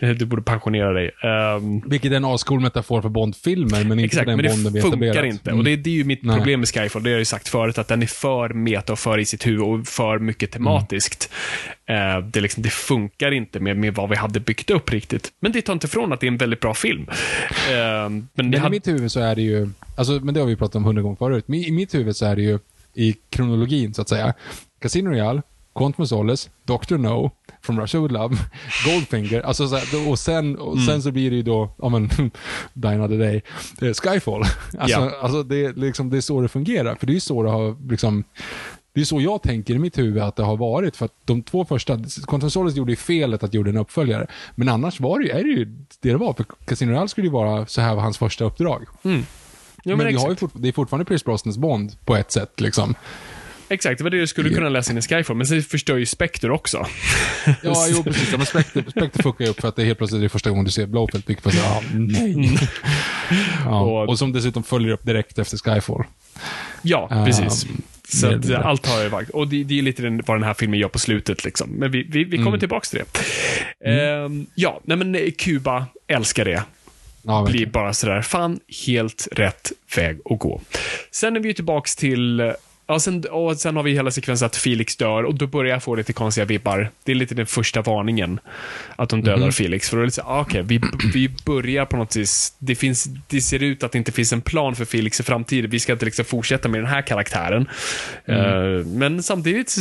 du 0.00 0.26
borde 0.26 0.42
pensionera 0.42 0.92
dig. 0.92 1.10
Um, 1.56 1.82
Vilket 1.86 2.12
är 2.12 2.16
en 2.16 2.24
ascool 2.24 2.60
metafor 2.60 3.02
för 3.02 3.08
Bond-filmer, 3.08 3.84
men 3.84 3.98
inte 3.98 4.04
exakt, 4.04 4.24
för 4.24 4.36
den 4.36 4.36
men 4.36 4.46
Bonden 4.46 4.72
det 4.72 4.78
vi 4.78 4.82
funkar 4.82 5.06
etablerat. 5.06 5.32
inte. 5.32 5.50
Mm. 5.50 5.58
Och 5.58 5.64
det, 5.64 5.76
det 5.76 5.90
är 5.90 5.94
ju 5.94 6.04
mitt 6.04 6.22
Nej. 6.22 6.36
problem 6.36 6.60
med 6.60 6.68
Skyfall. 6.68 7.02
Det 7.02 7.08
har 7.08 7.12
jag 7.12 7.18
ju 7.18 7.24
sagt 7.24 7.48
förut, 7.48 7.78
att 7.78 7.88
den 7.88 8.02
är 8.02 8.06
för 8.06 8.48
meta 8.48 8.92
och 8.92 8.98
för 8.98 9.18
i 9.18 9.24
sitt 9.24 9.46
huvud 9.46 9.62
och 9.62 9.86
för 9.86 10.18
mycket 10.18 10.50
tematiskt. 10.50 11.30
Eh, 11.88 12.18
det, 12.26 12.40
liksom, 12.40 12.62
det 12.62 12.70
funkar 12.70 13.32
inte 13.32 13.60
med, 13.60 13.76
med 13.76 13.94
vad 13.94 14.08
vi 14.10 14.16
hade 14.16 14.40
byggt 14.40 14.70
upp 14.70 14.90
riktigt. 14.92 15.32
Men 15.40 15.52
det 15.52 15.62
tar 15.62 15.72
inte 15.72 15.86
ifrån 15.86 16.12
att 16.12 16.20
det 16.20 16.26
är 16.26 16.30
en 16.30 16.36
väldigt 16.36 16.60
bra 16.60 16.74
film. 16.74 17.06
Eh, 17.70 18.08
men 18.08 18.28
Men 18.34 18.54
i 18.54 18.56
hade, 18.56 18.70
mitt 18.70 18.88
huvud 18.88 19.12
så 19.12 19.20
är 19.20 19.34
det 19.34 19.42
ju, 19.42 19.68
alltså, 19.96 20.12
men 20.12 20.34
det 20.34 20.40
har 20.40 20.46
vi 20.46 20.56
pratat 20.56 20.74
om 20.76 20.84
hundra 20.84 21.02
gånger 21.02 21.16
förut, 21.16 21.44
men 21.48 21.60
i 21.60 21.70
mitt 21.70 21.94
huvud 21.94 22.16
så 22.16 22.26
är 22.26 22.36
det 22.36 22.42
ju 22.42 22.58
i 22.94 23.16
kronologin 23.30 23.94
så 23.94 24.02
att 24.02 24.08
säga. 24.08 24.34
Casino 24.80 25.08
Royale, 25.10 25.42
Quantum 25.74 26.02
of 26.02 26.08
Solace, 26.08 26.50
Dr. 26.64 26.96
No, 26.96 27.30
From 27.62 27.80
Russia 27.80 28.00
With 28.00 28.12
Love, 28.14 28.36
Goldfinger, 28.86 29.40
alltså 29.40 29.68
så 29.68 29.76
här, 29.76 30.08
och, 30.10 30.18
sen, 30.18 30.56
och 30.58 30.72
Mm. 30.72 30.86
sen 30.86 31.02
så 31.02 31.10
blir 31.10 31.30
det 31.30 31.36
ju 31.36 31.42
då, 31.42 31.74
ja 31.78 31.88
men, 31.88 32.08
Die 32.72 32.88
Another 32.88 33.18
Day, 33.18 33.42
eh, 33.82 33.92
Skyfall. 33.94 34.42
Alltså, 34.78 34.98
Ja. 35.00 35.12
alltså 35.22 35.42
det, 35.42 35.76
liksom, 35.76 36.10
det 36.10 36.16
är 36.16 36.20
så 36.20 36.40
det 36.40 36.48
fungerar, 36.48 36.94
för 36.94 37.06
det 37.06 37.12
är 37.12 37.14
ju 37.14 37.20
så 37.20 37.42
det 37.42 37.50
har 37.50 37.90
liksom, 37.90 38.24
det 38.96 39.02
är 39.02 39.04
så 39.04 39.20
jag 39.20 39.42
tänker 39.42 39.74
i 39.74 39.78
mitt 39.78 39.98
huvud 39.98 40.22
att 40.22 40.36
det 40.36 40.42
har 40.42 40.56
varit, 40.56 40.96
för 40.96 41.04
att 41.04 41.12
de 41.24 41.42
två 41.42 41.64
första, 41.64 41.98
Quantum 42.26 42.50
Solace 42.50 42.76
gjorde 42.78 42.92
ju 42.92 42.96
felet 42.96 43.42
att 43.42 43.54
gjorde 43.54 43.70
en 43.70 43.76
uppföljare, 43.76 44.26
men 44.54 44.68
annars 44.68 45.00
var 45.00 45.18
det 45.18 45.24
ju, 45.24 45.30
är 45.30 45.42
det 45.42 45.48
ju 45.50 45.64
det 46.00 46.10
det 46.10 46.16
var, 46.16 46.32
för 46.32 46.44
Casino 46.64 46.90
Royale 46.90 47.08
skulle 47.08 47.26
ju 47.26 47.32
vara, 47.32 47.66
så 47.66 47.80
här 47.80 47.94
var 47.94 48.02
hans 48.02 48.18
första 48.18 48.44
uppdrag. 48.44 48.84
ja, 49.02 49.10
men 49.84 49.98
men 49.98 50.06
vi 50.06 50.14
har 50.14 50.30
ju 50.30 50.36
det 50.54 50.68
är 50.68 50.72
fortfarande 50.72 51.04
Pierce 51.04 51.24
Brosnans 51.24 51.58
Bond 51.58 51.92
på 52.04 52.16
ett 52.16 52.32
sätt. 52.32 52.60
Liksom. 52.60 52.94
exakt, 53.68 53.98
det 53.98 54.04
var 54.04 54.10
det 54.10 54.18
du 54.20 54.26
skulle 54.26 54.50
kunna 54.50 54.68
läsa 54.68 54.92
in 54.92 54.98
i 54.98 55.02
Skyfall, 55.02 55.36
men 55.36 55.46
sen 55.46 55.62
förstör 55.62 55.96
ju 55.96 56.06
Spectre 56.06 56.52
också. 56.52 56.86
Ja, 57.62 57.86
jo 57.90 58.02
precis. 58.02 58.30
Ja, 58.32 58.36
men 58.36 58.46
Spectre, 58.46 58.84
Spectre 58.90 59.22
fuckar 59.22 59.44
ju 59.44 59.50
upp 59.50 59.60
för 59.60 59.68
att 59.68 59.76
det 59.76 59.82
är 59.82 59.86
helt 59.86 59.98
plötsligt 59.98 60.20
det 60.22 60.26
är 60.26 60.28
första 60.28 60.50
gången 60.50 60.64
du 60.64 60.70
ser 60.70 60.86
Blowfield, 60.86 61.24
vilket 61.26 61.52
säger, 61.52 61.64
ah, 61.66 61.82
nej. 61.94 62.58
Ja, 63.64 63.80
Och- 63.80 64.08
och, 64.08 64.18
som 64.18 64.32
dessutom 64.32 64.62
följer 64.62 64.92
upp 64.92 65.04
direkt 65.06 65.38
efter 65.38 65.56
Skyfall. 65.58 66.04
Ja, 66.82 67.08
Ah, 67.10 67.24
precis. 67.24 67.66
Så 68.08 68.26
mer 68.26 68.54
att, 68.54 68.64
allt 68.64 68.86
har 68.86 69.02
ju 69.02 69.08
varit. 69.08 69.30
Och 69.30 69.48
det, 69.48 69.64
det 69.64 69.78
är 69.78 69.82
lite 69.82 70.02
den, 70.02 70.22
vad 70.26 70.36
den 70.36 70.44
här 70.44 70.54
filmen 70.54 70.78
gör 70.80 70.88
på 70.88 70.98
slutet. 70.98 71.44
Liksom. 71.44 71.70
Men 71.70 71.90
vi, 71.90 72.02
vi, 72.02 72.24
vi 72.24 72.36
kommer 72.36 72.48
Mm. 72.48 72.60
tillbaka 72.60 72.86
till 72.86 72.98
det. 72.98 73.90
Ehm, 73.90 74.46
ja, 74.54 74.80
nej 74.84 74.96
men 74.96 75.14
eh, 75.14 75.30
Kuba, 75.38 75.86
älskar 76.06 76.44
det. 76.44 76.62
Ja, 77.22 77.46
Blir 77.50 77.66
bara 77.66 77.92
sådär, 77.92 78.22
fan, 78.22 78.60
helt 78.86 79.28
rätt 79.32 79.72
väg 79.96 80.18
att 80.24 80.38
gå. 80.38 80.60
Sen 81.10 81.36
är 81.36 81.40
vi 81.40 81.48
ju 81.48 81.52
tillbaks 81.54 81.96
till 81.96 82.40
Ja, 82.88 83.00
sen, 83.00 83.24
och 83.30 83.56
sen 83.56 83.76
har 83.76 83.82
vi 83.82 83.92
hela 83.92 84.10
sekvensen 84.10 84.46
att 84.46 84.56
Felix 84.56 84.96
dör 84.96 85.22
och 85.22 85.34
då 85.34 85.46
börjar 85.46 85.72
jag 85.72 85.82
få 85.82 85.94
lite 85.94 86.12
konstiga 86.12 86.44
vibbar. 86.44 86.90
Det 87.04 87.12
är 87.12 87.16
lite 87.16 87.34
den 87.34 87.46
första 87.46 87.82
varningen. 87.82 88.40
Att 88.96 89.08
de 89.08 89.22
dödar 89.22 89.50
Felix. 89.50 89.90
För 89.90 89.96
då 89.96 90.00
är 90.00 90.04
det 90.04 90.06
lite 90.06 90.22
ah, 90.22 90.40
okej, 90.40 90.62
vi, 90.62 90.80
vi 91.14 91.30
börjar 91.44 91.84
på 91.84 91.96
något 91.96 92.16
vis. 92.16 92.54
Det, 92.58 92.74
finns, 92.74 93.08
det 93.28 93.40
ser 93.40 93.62
ut 93.62 93.82
att 93.82 93.92
det 93.92 93.98
inte 93.98 94.12
finns 94.12 94.32
en 94.32 94.40
plan 94.40 94.76
för 94.76 94.84
Felix 94.84 95.20
i 95.20 95.22
framtiden. 95.22 95.70
Vi 95.70 95.80
ska 95.80 95.92
inte 95.92 96.04
liksom 96.04 96.24
fortsätta 96.24 96.68
med 96.68 96.80
den 96.80 96.88
här 96.88 97.02
karaktären. 97.02 97.68
Eh, 98.24 98.86
men 98.86 99.22
samtidigt, 99.22 99.76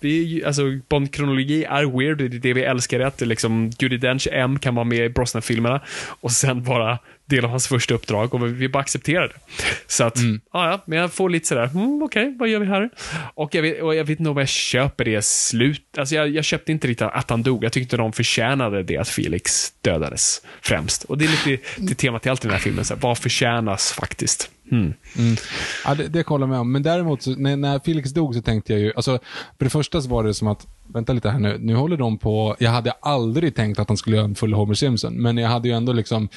vi, 0.00 0.42
är 0.42 0.46
alltså, 0.46 0.62
Bond-kronologi 0.88 1.64
är 1.64 1.98
weird. 1.98 2.18
Det 2.18 2.24
är 2.24 2.28
det 2.28 2.52
vi 2.52 2.62
älskar. 2.62 3.00
Att 3.00 3.18
det 3.18 3.26
liksom, 3.26 3.70
Judi 3.78 3.96
Dench 3.96 4.28
M 4.32 4.58
kan 4.58 4.74
vara 4.74 4.84
med 4.84 5.04
i 5.04 5.08
Brosnan-filmerna 5.08 5.80
och 6.20 6.32
sen 6.32 6.64
vara 6.64 6.98
del 7.30 7.44
av 7.44 7.50
hans 7.50 7.68
första 7.68 7.94
uppdrag 7.94 8.34
och 8.34 8.60
vi, 8.60 8.68
bara 8.68 8.78
accepterar 8.78 9.28
det. 9.28 9.64
Så 9.86 10.04
att, 10.04 10.18
ja, 10.52 10.70
ja, 10.70 10.82
men 10.86 10.98
jag 10.98 11.12
får 11.12 11.30
lite 11.30 11.46
sådär, 11.46 11.70
mm, 11.74 12.02
okej, 12.02 12.36
vad 12.38 12.48
gör 12.48 12.60
vi 12.60 12.66
här? 12.66 12.90
Och 13.34 13.54
jag, 13.54 13.62
vet, 13.62 13.82
och 13.82 13.94
jag 13.94 14.04
vet 14.04 14.18
inte 14.18 14.30
om 14.30 14.36
jag 14.36 14.48
köper 14.48 15.04
det 15.04 15.24
slut. 15.24 15.98
Alltså 15.98 16.14
jag, 16.14 16.28
jag 16.28 16.44
köpte 16.44 16.72
inte 16.72 16.88
riktigt 16.88 17.08
att 17.12 17.30
han 17.30 17.42
dog. 17.42 17.64
Jag 17.64 17.72
tyckte 17.72 17.96
de 17.96 18.12
förtjänade 18.12 18.82
det 18.82 18.96
att 18.96 19.08
Felix 19.08 19.72
dödades 19.80 20.42
främst. 20.60 21.04
Och 21.04 21.18
det 21.18 21.24
är 21.24 21.48
lite 21.48 21.62
det 21.76 21.94
temat 21.94 22.22
till 22.22 22.30
allt 22.30 22.44
i 22.44 22.48
den 22.48 22.52
här 22.52 22.62
filmen. 22.62 22.84
Så 22.84 22.94
här, 22.94 23.00
vad 23.00 23.18
förtjänas 23.18 23.92
faktiskt? 23.92 24.50
Mm. 24.70 24.94
mm. 25.18 25.36
Ja, 25.84 25.94
det, 25.94 26.08
det 26.08 26.22
kollar 26.22 26.46
jag 26.46 26.50
med 26.50 26.60
om. 26.60 26.72
Men 26.72 26.82
däremot, 26.82 27.22
så, 27.22 27.30
när, 27.30 27.56
när 27.56 27.78
Felix 27.78 28.10
dog 28.10 28.34
så 28.34 28.42
tänkte 28.42 28.72
jag 28.72 28.82
ju, 28.82 28.92
alltså, 28.96 29.18
för 29.58 29.64
det 29.64 29.70
första 29.70 30.02
så 30.02 30.08
var 30.08 30.24
det 30.24 30.34
som 30.34 30.48
att, 30.48 30.66
vänta 30.94 31.12
lite 31.12 31.30
här 31.30 31.38
nu, 31.38 31.56
nu 31.60 31.74
håller 31.74 31.96
de 31.96 32.18
på, 32.18 32.56
jag 32.58 32.70
hade 32.70 32.90
aldrig 32.90 33.54
tänkt 33.54 33.78
att 33.78 33.88
de 33.88 33.96
skulle 33.96 34.16
göra 34.16 34.24
en 34.24 34.34
full 34.34 34.52
Homer 34.52 34.74
Simpson, 34.74 35.14
men 35.14 35.36
jag 35.36 35.48
hade 35.48 35.68
ju 35.68 35.74
ändå 35.74 35.92
liksom, 35.92 36.28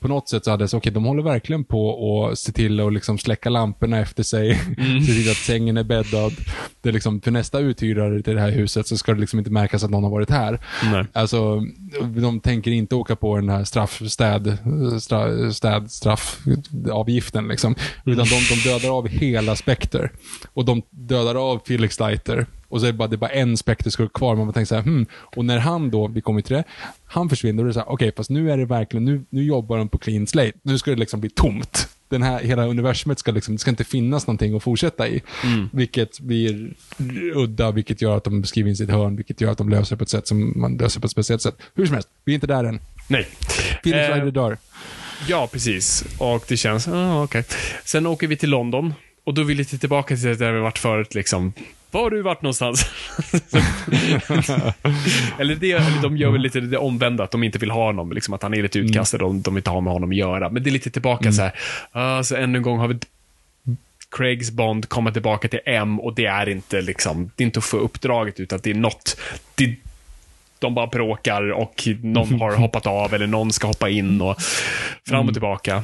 på 0.00 0.08
något 0.08 0.28
sätt 0.28 0.44
så 0.44 0.50
hade 0.50 0.62
jag 0.62 0.70
så, 0.70 0.76
okej, 0.76 0.92
de 0.92 1.04
håller 1.04 1.22
verkligen 1.22 1.64
på 1.64 2.26
att 2.26 2.38
se 2.38 2.52
till 2.52 2.80
att 2.80 2.92
liksom 2.92 3.18
släcka 3.18 3.50
lamporna 3.50 3.98
efter 3.98 4.22
sig, 4.22 4.54
se 5.06 5.12
till 5.12 5.30
att 5.30 5.36
sängen 5.36 5.76
är 5.76 5.84
bäddad. 5.84 6.32
Det 6.80 6.88
är 6.88 6.92
liksom, 6.92 7.20
för 7.20 7.30
nästa 7.30 7.58
uthyrare 7.58 8.22
till 8.22 8.34
det 8.34 8.40
här 8.40 8.50
huset 8.50 8.86
så 8.86 8.96
ska 8.96 9.14
det 9.14 9.20
liksom 9.20 9.38
inte 9.38 9.50
märkas 9.50 9.84
att 9.84 9.90
någon 9.90 10.02
har 10.02 10.10
varit 10.10 10.30
här. 10.30 10.60
Nej. 10.92 11.04
Alltså, 11.12 11.62
de 12.16 12.40
tänker 12.40 12.70
inte 12.70 12.94
åka 12.94 13.16
på 13.16 13.36
den 13.36 13.48
här 13.48 13.64
straff, 13.64 14.02
städ, 14.08 14.58
stra, 15.00 15.52
städ, 15.52 15.90
straffavgiften 15.90 17.48
liksom. 17.48 17.74
Utan 18.04 18.26
de, 18.26 18.54
de 18.54 18.70
dödar 18.70 18.98
av 18.98 19.08
hela 19.08 19.56
Spectre. 19.56 20.10
Och 20.54 20.64
de 20.64 20.82
dödar 20.90 21.34
av 21.34 21.60
Felix 21.66 22.00
Leiter. 22.00 22.46
Och 22.68 22.80
så 22.80 22.86
är 22.86 22.92
det 22.92 22.98
bara, 22.98 23.08
det 23.08 23.14
är 23.14 23.18
bara 23.18 23.30
en 23.30 23.56
Spectre-skurk 23.56 24.12
kvar. 24.12 24.36
Man 24.36 24.52
tänker 24.52 24.66
så 24.66 24.74
här, 24.74 24.82
hmm. 24.82 25.06
Och 25.12 25.44
när 25.44 25.58
han 25.58 25.90
då, 25.90 26.06
vi 26.08 26.20
kommer 26.20 26.40
till 26.40 26.56
det, 26.56 26.64
han 27.04 27.28
försvinner, 27.28 27.62
är 27.62 27.66
det 27.66 27.72
så 27.72 27.80
här, 27.80 27.88
okej, 27.88 28.12
fast 28.16 28.30
nu 28.30 28.50
är 28.52 28.56
det 28.56 28.64
verkligen, 28.64 29.04
nu, 29.04 29.24
nu 29.30 29.44
jobbar 29.44 29.78
de 29.78 29.88
på 29.88 29.98
clean 29.98 30.26
slate. 30.26 30.52
Nu 30.62 30.78
ska 30.78 30.90
det 30.90 30.96
liksom 30.96 31.20
bli 31.20 31.30
tomt. 31.30 31.88
Den 32.08 32.22
här, 32.22 32.40
hela 32.40 32.66
universumet 32.66 33.18
ska 33.18 33.32
liksom, 33.32 33.54
det 33.54 33.60
ska 33.60 33.70
inte 33.70 33.84
finnas 33.84 34.26
någonting 34.26 34.56
att 34.56 34.62
fortsätta 34.62 35.08
i. 35.08 35.22
Vilket 35.72 36.20
blir 36.20 36.74
udda, 37.34 37.70
vilket 37.70 38.02
gör 38.02 38.16
att 38.16 38.24
de 38.24 38.44
skriver 38.44 38.70
in 38.70 38.76
sitt 38.76 38.90
hörn, 38.90 39.16
vilket 39.16 39.40
gör 39.40 39.52
att 39.52 39.58
de 39.58 39.68
löser 39.68 39.96
på 39.96 40.02
ett 40.02 40.10
sätt 40.10 40.28
som 40.28 40.52
man 40.56 40.76
löser 40.76 41.00
på 41.00 41.04
ett 41.04 41.10
speciellt 41.10 41.42
sätt. 41.42 41.56
Hur 41.74 41.86
som 41.86 41.94
helst, 41.94 42.08
vi 42.24 42.32
är 42.32 42.34
inte 42.34 42.46
där 42.46 42.64
än. 42.64 42.80
Nej. 43.08 43.26
Felix 43.84 44.08
Eh, 44.08 44.10
Leiter 44.10 44.30
dör. 44.30 44.58
Ja, 45.28 45.48
precis. 45.52 46.04
Och 46.18 46.44
det 46.48 46.56
känns, 46.56 46.88
ah, 46.88 47.22
okej. 47.22 47.44
Sen 47.84 48.06
åker 48.06 48.26
vi 48.26 48.36
till 48.36 48.50
London 48.50 48.94
och 49.24 49.34
då 49.34 49.42
är 49.42 49.44
vi 49.44 49.64
tillbaka 49.64 50.16
till 50.16 50.38
där 50.38 50.52
vi 50.52 50.60
varit 50.60 50.78
förut 50.78 51.14
liksom. 51.14 51.52
Var 51.90 52.02
har 52.02 52.10
du 52.10 52.22
varit 52.22 52.42
någonstans? 52.42 52.86
eller, 55.38 55.54
det, 55.54 55.72
eller 55.72 56.02
de 56.02 56.16
gör 56.16 56.30
väl 56.30 56.40
lite 56.40 56.60
det 56.60 56.78
omvända, 56.78 57.24
att 57.24 57.30
de 57.30 57.44
inte 57.44 57.58
vill 57.58 57.70
ha 57.70 57.84
honom, 57.84 58.12
liksom 58.12 58.34
att 58.34 58.42
han 58.42 58.54
är 58.54 58.62
lite 58.62 58.78
utkastad 58.78 59.24
och 59.24 59.34
de 59.34 59.54
vill 59.54 59.60
inte 59.60 59.70
ha 59.70 59.80
med 59.80 59.92
honom 59.92 60.10
att 60.10 60.16
göra. 60.16 60.50
Men 60.50 60.62
det 60.62 60.70
är 60.70 60.72
lite 60.72 60.90
tillbaka 60.90 61.32
så 61.32 61.42
här, 61.42 61.52
ah, 61.92 62.22
så 62.22 62.36
ännu 62.36 62.58
en 62.58 62.62
gång 62.62 62.78
har 62.78 62.88
vi 62.88 62.98
Craigs 64.10 64.50
Bond 64.50 64.88
komma 64.88 65.10
tillbaka 65.10 65.48
till 65.48 65.60
M 65.64 66.00
och 66.00 66.14
det 66.14 66.26
är 66.26 66.48
inte 66.48 66.80
liksom, 66.80 67.30
det 67.36 67.42
är 67.42 67.46
inte 67.46 67.58
att 67.58 67.64
få 67.64 67.76
uppdraget 67.76 68.40
utan 68.40 68.58
det 68.62 68.70
är 68.70 68.74
något, 68.74 69.20
det, 69.54 69.76
de 70.58 70.74
bara 70.74 70.86
bråkar 70.86 71.52
och 71.52 71.88
någon 72.02 72.40
har 72.40 72.52
hoppat 72.56 72.86
av 72.86 73.14
eller 73.14 73.26
någon 73.26 73.52
ska 73.52 73.66
hoppa 73.66 73.88
in 73.88 74.20
och 74.20 74.36
fram 75.06 75.26
och 75.28 75.34
tillbaka. 75.34 75.82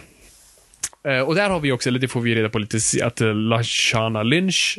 Eh, 1.08 1.20
och 1.20 1.34
där 1.34 1.50
har 1.50 1.60
vi 1.60 1.72
också, 1.72 1.88
eller 1.88 1.98
det 1.98 2.08
får 2.08 2.20
vi 2.20 2.34
reda 2.34 2.48
på 2.48 2.58
lite, 2.58 2.78
att 3.02 3.20
uh, 3.20 3.34
Lashana 3.34 4.22
Lynch, 4.22 4.78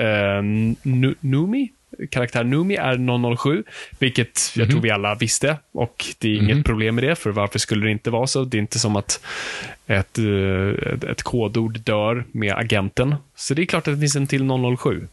uh, 0.00 0.42
Numi, 1.20 1.70
karaktär 2.10 2.44
Numi 2.44 2.74
är 2.74 3.36
007, 3.36 3.64
vilket 3.98 4.52
jag 4.56 4.70
tror 4.70 4.80
vi 4.80 4.90
alla 4.90 5.14
visste. 5.14 5.56
Och 5.72 6.04
det 6.18 6.28
är 6.28 6.34
inget 6.36 6.64
problem 6.64 6.94
med 6.94 7.04
det, 7.04 7.16
för 7.16 7.30
varför 7.30 7.58
skulle 7.58 7.86
det 7.86 7.90
inte 7.90 8.10
vara 8.10 8.26
så? 8.26 8.44
Det 8.44 8.56
är 8.56 8.60
inte 8.60 8.78
som 8.78 8.96
att 8.96 9.20
ett, 9.86 10.18
eh, 10.18 10.92
ett, 10.92 11.04
ett 11.04 11.22
kodord 11.22 11.80
dör 11.80 12.24
med 12.32 12.54
agenten. 12.54 13.14
Så 13.34 13.54
det 13.54 13.62
är 13.62 13.66
klart 13.66 13.88
att 13.88 13.94
det 13.94 14.00
finns 14.00 14.16
en 14.16 14.26
till 14.26 14.48
007. 14.78 15.08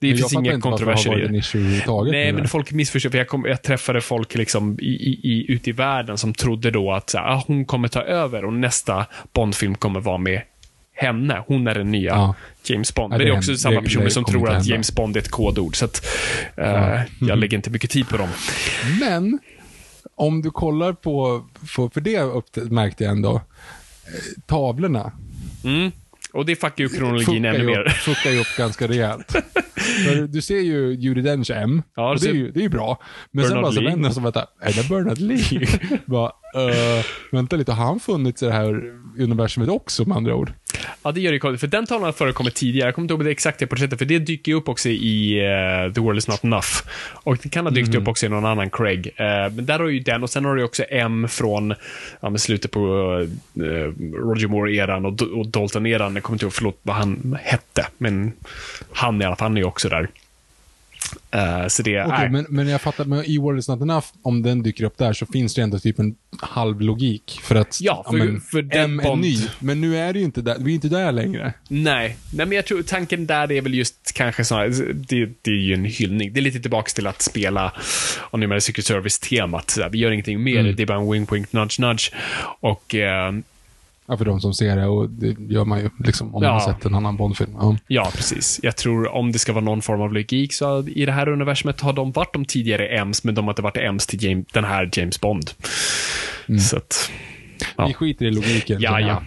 Det 0.00 0.16
finns 0.16 0.32
inga 0.32 0.52
det 0.54 0.60
kontroverser 0.60 1.18
i 1.18 1.26
det. 1.26 2.10
Nej, 2.10 2.32
men 2.32 2.42
det. 2.42 2.48
folk 2.48 2.72
missförstår. 2.72 3.10
För 3.10 3.18
jag, 3.18 3.28
kom, 3.28 3.44
jag 3.44 3.62
träffade 3.62 4.00
folk 4.00 4.34
liksom 4.34 4.78
i, 4.80 4.84
i, 5.22 5.44
ute 5.48 5.70
i 5.70 5.72
världen 5.72 6.18
som 6.18 6.34
trodde 6.34 6.70
då 6.70 6.92
att 6.92 7.14
här, 7.14 7.22
ah, 7.32 7.44
hon 7.46 7.64
kommer 7.64 7.88
ta 7.88 8.02
över 8.02 8.44
och 8.44 8.52
nästa 8.52 9.06
Bondfilm 9.32 9.74
kommer 9.74 10.00
vara 10.00 10.18
med 10.18 10.42
henne. 10.94 11.42
Hon 11.46 11.66
är 11.66 11.74
den 11.74 11.90
nya 11.90 12.10
Ja. 12.10 12.34
James 12.64 12.94
Bond. 12.94 13.12
Ja, 13.14 13.18
Men 13.18 13.18
det 13.18 13.24
är 13.24 13.32
det 13.32 13.38
också 13.38 13.50
händer- 13.50 13.58
samma 13.60 13.74
det- 13.80 13.82
personer 13.82 14.04
det 14.04 14.10
som 14.10 14.24
tror 14.24 14.48
att 14.48 14.54
hända. 14.54 14.68
James 14.70 14.94
Bond 14.94 15.16
är 15.16 15.20
ett 15.20 15.30
kodord. 15.30 15.76
Så 15.76 15.84
att, 15.84 16.06
eh, 16.56 16.64
Ja. 16.70 17.02
jag 17.20 17.38
lägger 17.38 17.56
inte 17.56 17.70
mycket 17.70 17.90
tid 17.90 18.08
på 18.08 18.16
dem. 18.16 18.28
Men, 19.00 19.38
om 20.14 20.42
du 20.42 20.50
kollar 20.50 20.92
på, 20.92 21.44
för, 21.66 21.88
för 21.88 22.00
det 22.00 22.70
märkte 22.70 23.04
jag 23.04 23.10
ändå, 23.12 23.34
eh, 23.34 23.40
tavlorna. 24.46 25.12
Mm. 25.64 25.90
Och 26.32 26.46
det 26.46 26.56
fuckar 26.56 26.84
ju 26.84 26.88
kronologin 26.88 27.44
ännu 27.44 27.64
mer. 27.64 27.88
fuckar 27.88 28.30
ju 28.30 28.40
upp 28.40 28.56
ganska 28.58 28.88
rejält. 28.88 29.36
Du 30.28 30.42
ser 30.42 30.58
ju 30.60 30.94
Judi 30.94 31.22
Dench 31.22 31.50
M, 31.50 31.82
Ja, 31.96 32.10
och 32.10 32.20
det 32.20 32.28
är, 32.28 32.34
ju, 32.34 32.50
det 32.50 32.60
är 32.60 32.62
ju 32.62 32.68
bra. 32.68 33.02
Men 33.32 33.44
sen 33.44 33.50
Bernard 33.54 33.64
bara 33.64 33.72
så 33.72 33.82
vänder 33.84 34.10
sig 34.10 34.20
och 34.20 34.24
vänta, 34.24 34.46
är 34.60 34.72
det 34.72 34.88
Bernard 34.88 35.18
Lee? 35.18 35.66
bara, 36.06 36.32
uh, 36.56 37.04
vänta 37.32 37.56
lite, 37.56 37.72
har 37.72 37.84
han 37.84 38.00
funnits 38.00 38.42
i 38.42 38.46
det 38.46 38.52
här 38.52 38.92
universumet 39.18 39.68
också 39.68 40.04
med 40.04 40.16
andra 40.16 40.34
ord? 40.34 40.52
Ja, 41.02 41.12
det 41.12 41.20
gör 41.20 41.32
det 41.32 41.38
konstigt. 41.38 41.60
För 41.60 41.66
den 41.66 41.86
talan 41.86 42.02
har 42.04 42.12
förekommit 42.12 42.54
tidigare. 42.54 42.88
Jag 42.88 42.94
kommer 42.94 43.04
inte 43.04 43.14
ihåg 43.14 43.24
det 43.24 43.30
exakta 43.30 43.66
porträttet, 43.66 43.98
för 43.98 44.06
det 44.06 44.18
dyker 44.18 44.52
ju 44.52 44.58
upp 44.58 44.68
också 44.68 44.88
i 44.88 45.38
eh, 45.38 45.92
The 45.92 46.00
World 46.00 46.18
Is 46.18 46.28
Not 46.28 46.44
Enough. 46.44 46.68
Och 47.12 47.36
det 47.42 47.48
kan 47.48 47.66
ha 47.66 47.70
dykt 47.70 47.88
Mhm. 47.88 48.02
upp 48.02 48.08
också 48.08 48.26
i 48.26 48.28
någon 48.28 48.44
annan 48.46 48.70
Craig. 48.70 49.06
Eh, 49.16 49.26
men 49.26 49.66
där 49.66 49.78
har 49.78 49.88
ju 49.88 50.00
den, 50.00 50.22
och 50.22 50.30
sen 50.30 50.44
har 50.44 50.56
du 50.56 50.62
också 50.62 50.84
M 50.90 51.26
från 51.28 51.74
ja, 52.20 52.38
slutet 52.38 52.70
på 52.70 52.80
Roger 54.14 54.48
Moore-eran 54.48 55.04
och, 55.06 55.22
och 55.38 55.46
Dalton-eran. 55.46 56.14
Jag 56.14 56.22
kommer 56.22 56.34
inte 56.34 56.44
ihåg, 56.44 56.52
förlåt, 56.52 56.78
vad 56.82 56.96
han 56.96 57.38
hette. 57.42 57.86
Men 57.98 58.32
han 58.92 59.22
i 59.22 59.24
alla 59.24 59.36
fall, 59.36 59.44
han 59.44 59.56
är 59.56 59.60
ju 59.60 59.66
också 59.66 59.88
där. 59.88 60.08
Eh, 61.30 61.66
så 61.68 61.82
det 61.82 61.94
är... 61.94 62.28
men, 62.28 62.46
men 62.48 62.68
jag 62.68 62.80
fattar, 62.80 63.04
men 63.04 63.24
i 63.24 63.38
World 63.38 63.58
is 63.58 63.68
not 63.68 63.80
enough, 63.80 64.06
om 64.22 64.42
den 64.42 64.62
dyker 64.62 64.84
upp 64.84 64.98
där 64.98 65.12
så 65.12 65.26
finns 65.26 65.54
det 65.54 65.62
ändå 65.62 65.78
typ 65.78 65.98
en 65.98 66.14
halv 66.40 66.80
logik. 66.80 67.40
För 67.42 67.54
att 67.54 67.78
Ja, 67.80 68.06
för- 68.10 68.18
men, 68.18 68.40
för 68.40 68.62
den 68.62 68.80
M 68.80 69.00
är 69.00 69.16
ny, 69.16 69.36
men 69.58 69.80
nu 69.80 69.96
är 69.98 70.12
det 70.12 70.18
ju 70.18 70.24
inte 70.24 70.40
där, 70.42 70.56
vi 70.60 70.70
är 70.70 70.74
inte 70.74 70.88
där 70.88 71.12
längre. 71.12 71.52
Nej, 71.68 72.16
nej 72.34 72.46
men 72.46 72.52
jag 72.56 72.66
tror 72.66 72.82
tanken 72.82 73.26
där 73.26 73.52
är 73.52 73.60
väl 73.62 73.74
just 73.74 74.12
kanske 74.14 74.44
så 74.44 74.56
det, 74.94 75.26
det 75.42 75.50
är 75.50 75.54
ju 75.54 75.74
en 75.74 75.84
hyllning. 75.84 76.32
Det 76.32 76.40
är 76.40 76.42
lite 76.42 76.60
tillbaka 76.60 76.90
till 76.94 77.06
att 77.06 77.22
spela, 77.22 77.72
om 78.20 78.40
ni 78.40 78.46
menar 78.46 78.60
Secret 78.60 78.86
Service-temat. 78.86 79.78
Vi 79.92 79.98
gör 79.98 80.10
ingenting 80.10 80.42
mer, 80.42 80.60
Mm. 80.60 80.76
det 80.76 80.82
är 80.82 80.86
bara 80.86 80.98
en 80.98 81.10
wink, 81.12 81.32
wink, 81.32 81.52
nudge, 81.52 81.80
nudge. 81.80 82.12
Och 82.60 82.94
eh, 82.94 83.32
Ja, 84.10 84.16
för 84.16 84.24
de 84.24 84.40
som 84.40 84.54
ser 84.54 84.76
det, 84.76 84.86
och 84.86 85.10
det 85.10 85.36
gör 85.54 85.64
man 85.64 85.80
ju 85.80 85.90
liksom 86.04 86.26
om 86.34 86.42
man 86.42 86.42
Ja. 86.42 86.52
har 86.58 86.72
sett 86.72 86.84
en 86.84 86.94
annan 86.94 87.16
Bondfilm. 87.16 87.50
Ja. 87.60 87.76
ja, 87.86 88.10
precis. 88.14 88.60
Jag 88.62 88.76
tror 88.76 89.08
om 89.14 89.32
det 89.32 89.38
ska 89.38 89.52
vara 89.52 89.64
någon 89.64 89.82
form 89.82 90.00
av 90.00 90.12
logik 90.12 90.52
så 90.52 90.88
i 90.88 91.04
det 91.06 91.12
här 91.12 91.28
universumet 91.28 91.80
har 91.80 91.92
de 91.92 92.12
varit 92.12 92.32
de 92.32 92.44
tidigare 92.44 93.02
M's, 93.04 93.20
men 93.24 93.34
de 93.34 93.44
har 93.44 93.52
inte 93.52 93.62
varit 93.62 93.76
M's 93.76 94.08
till 94.10 94.24
James, 94.24 94.46
den 94.52 94.64
här 94.64 94.90
James 94.92 95.20
Bond. 95.20 95.50
Så 96.70 96.76
att, 96.76 97.10
Ja. 97.76 97.86
Vi 97.86 97.94
skiter 97.94 98.26
i 98.26 98.30
logiken. 98.30 98.80
ja, 98.80 99.00
ja. 99.00 99.22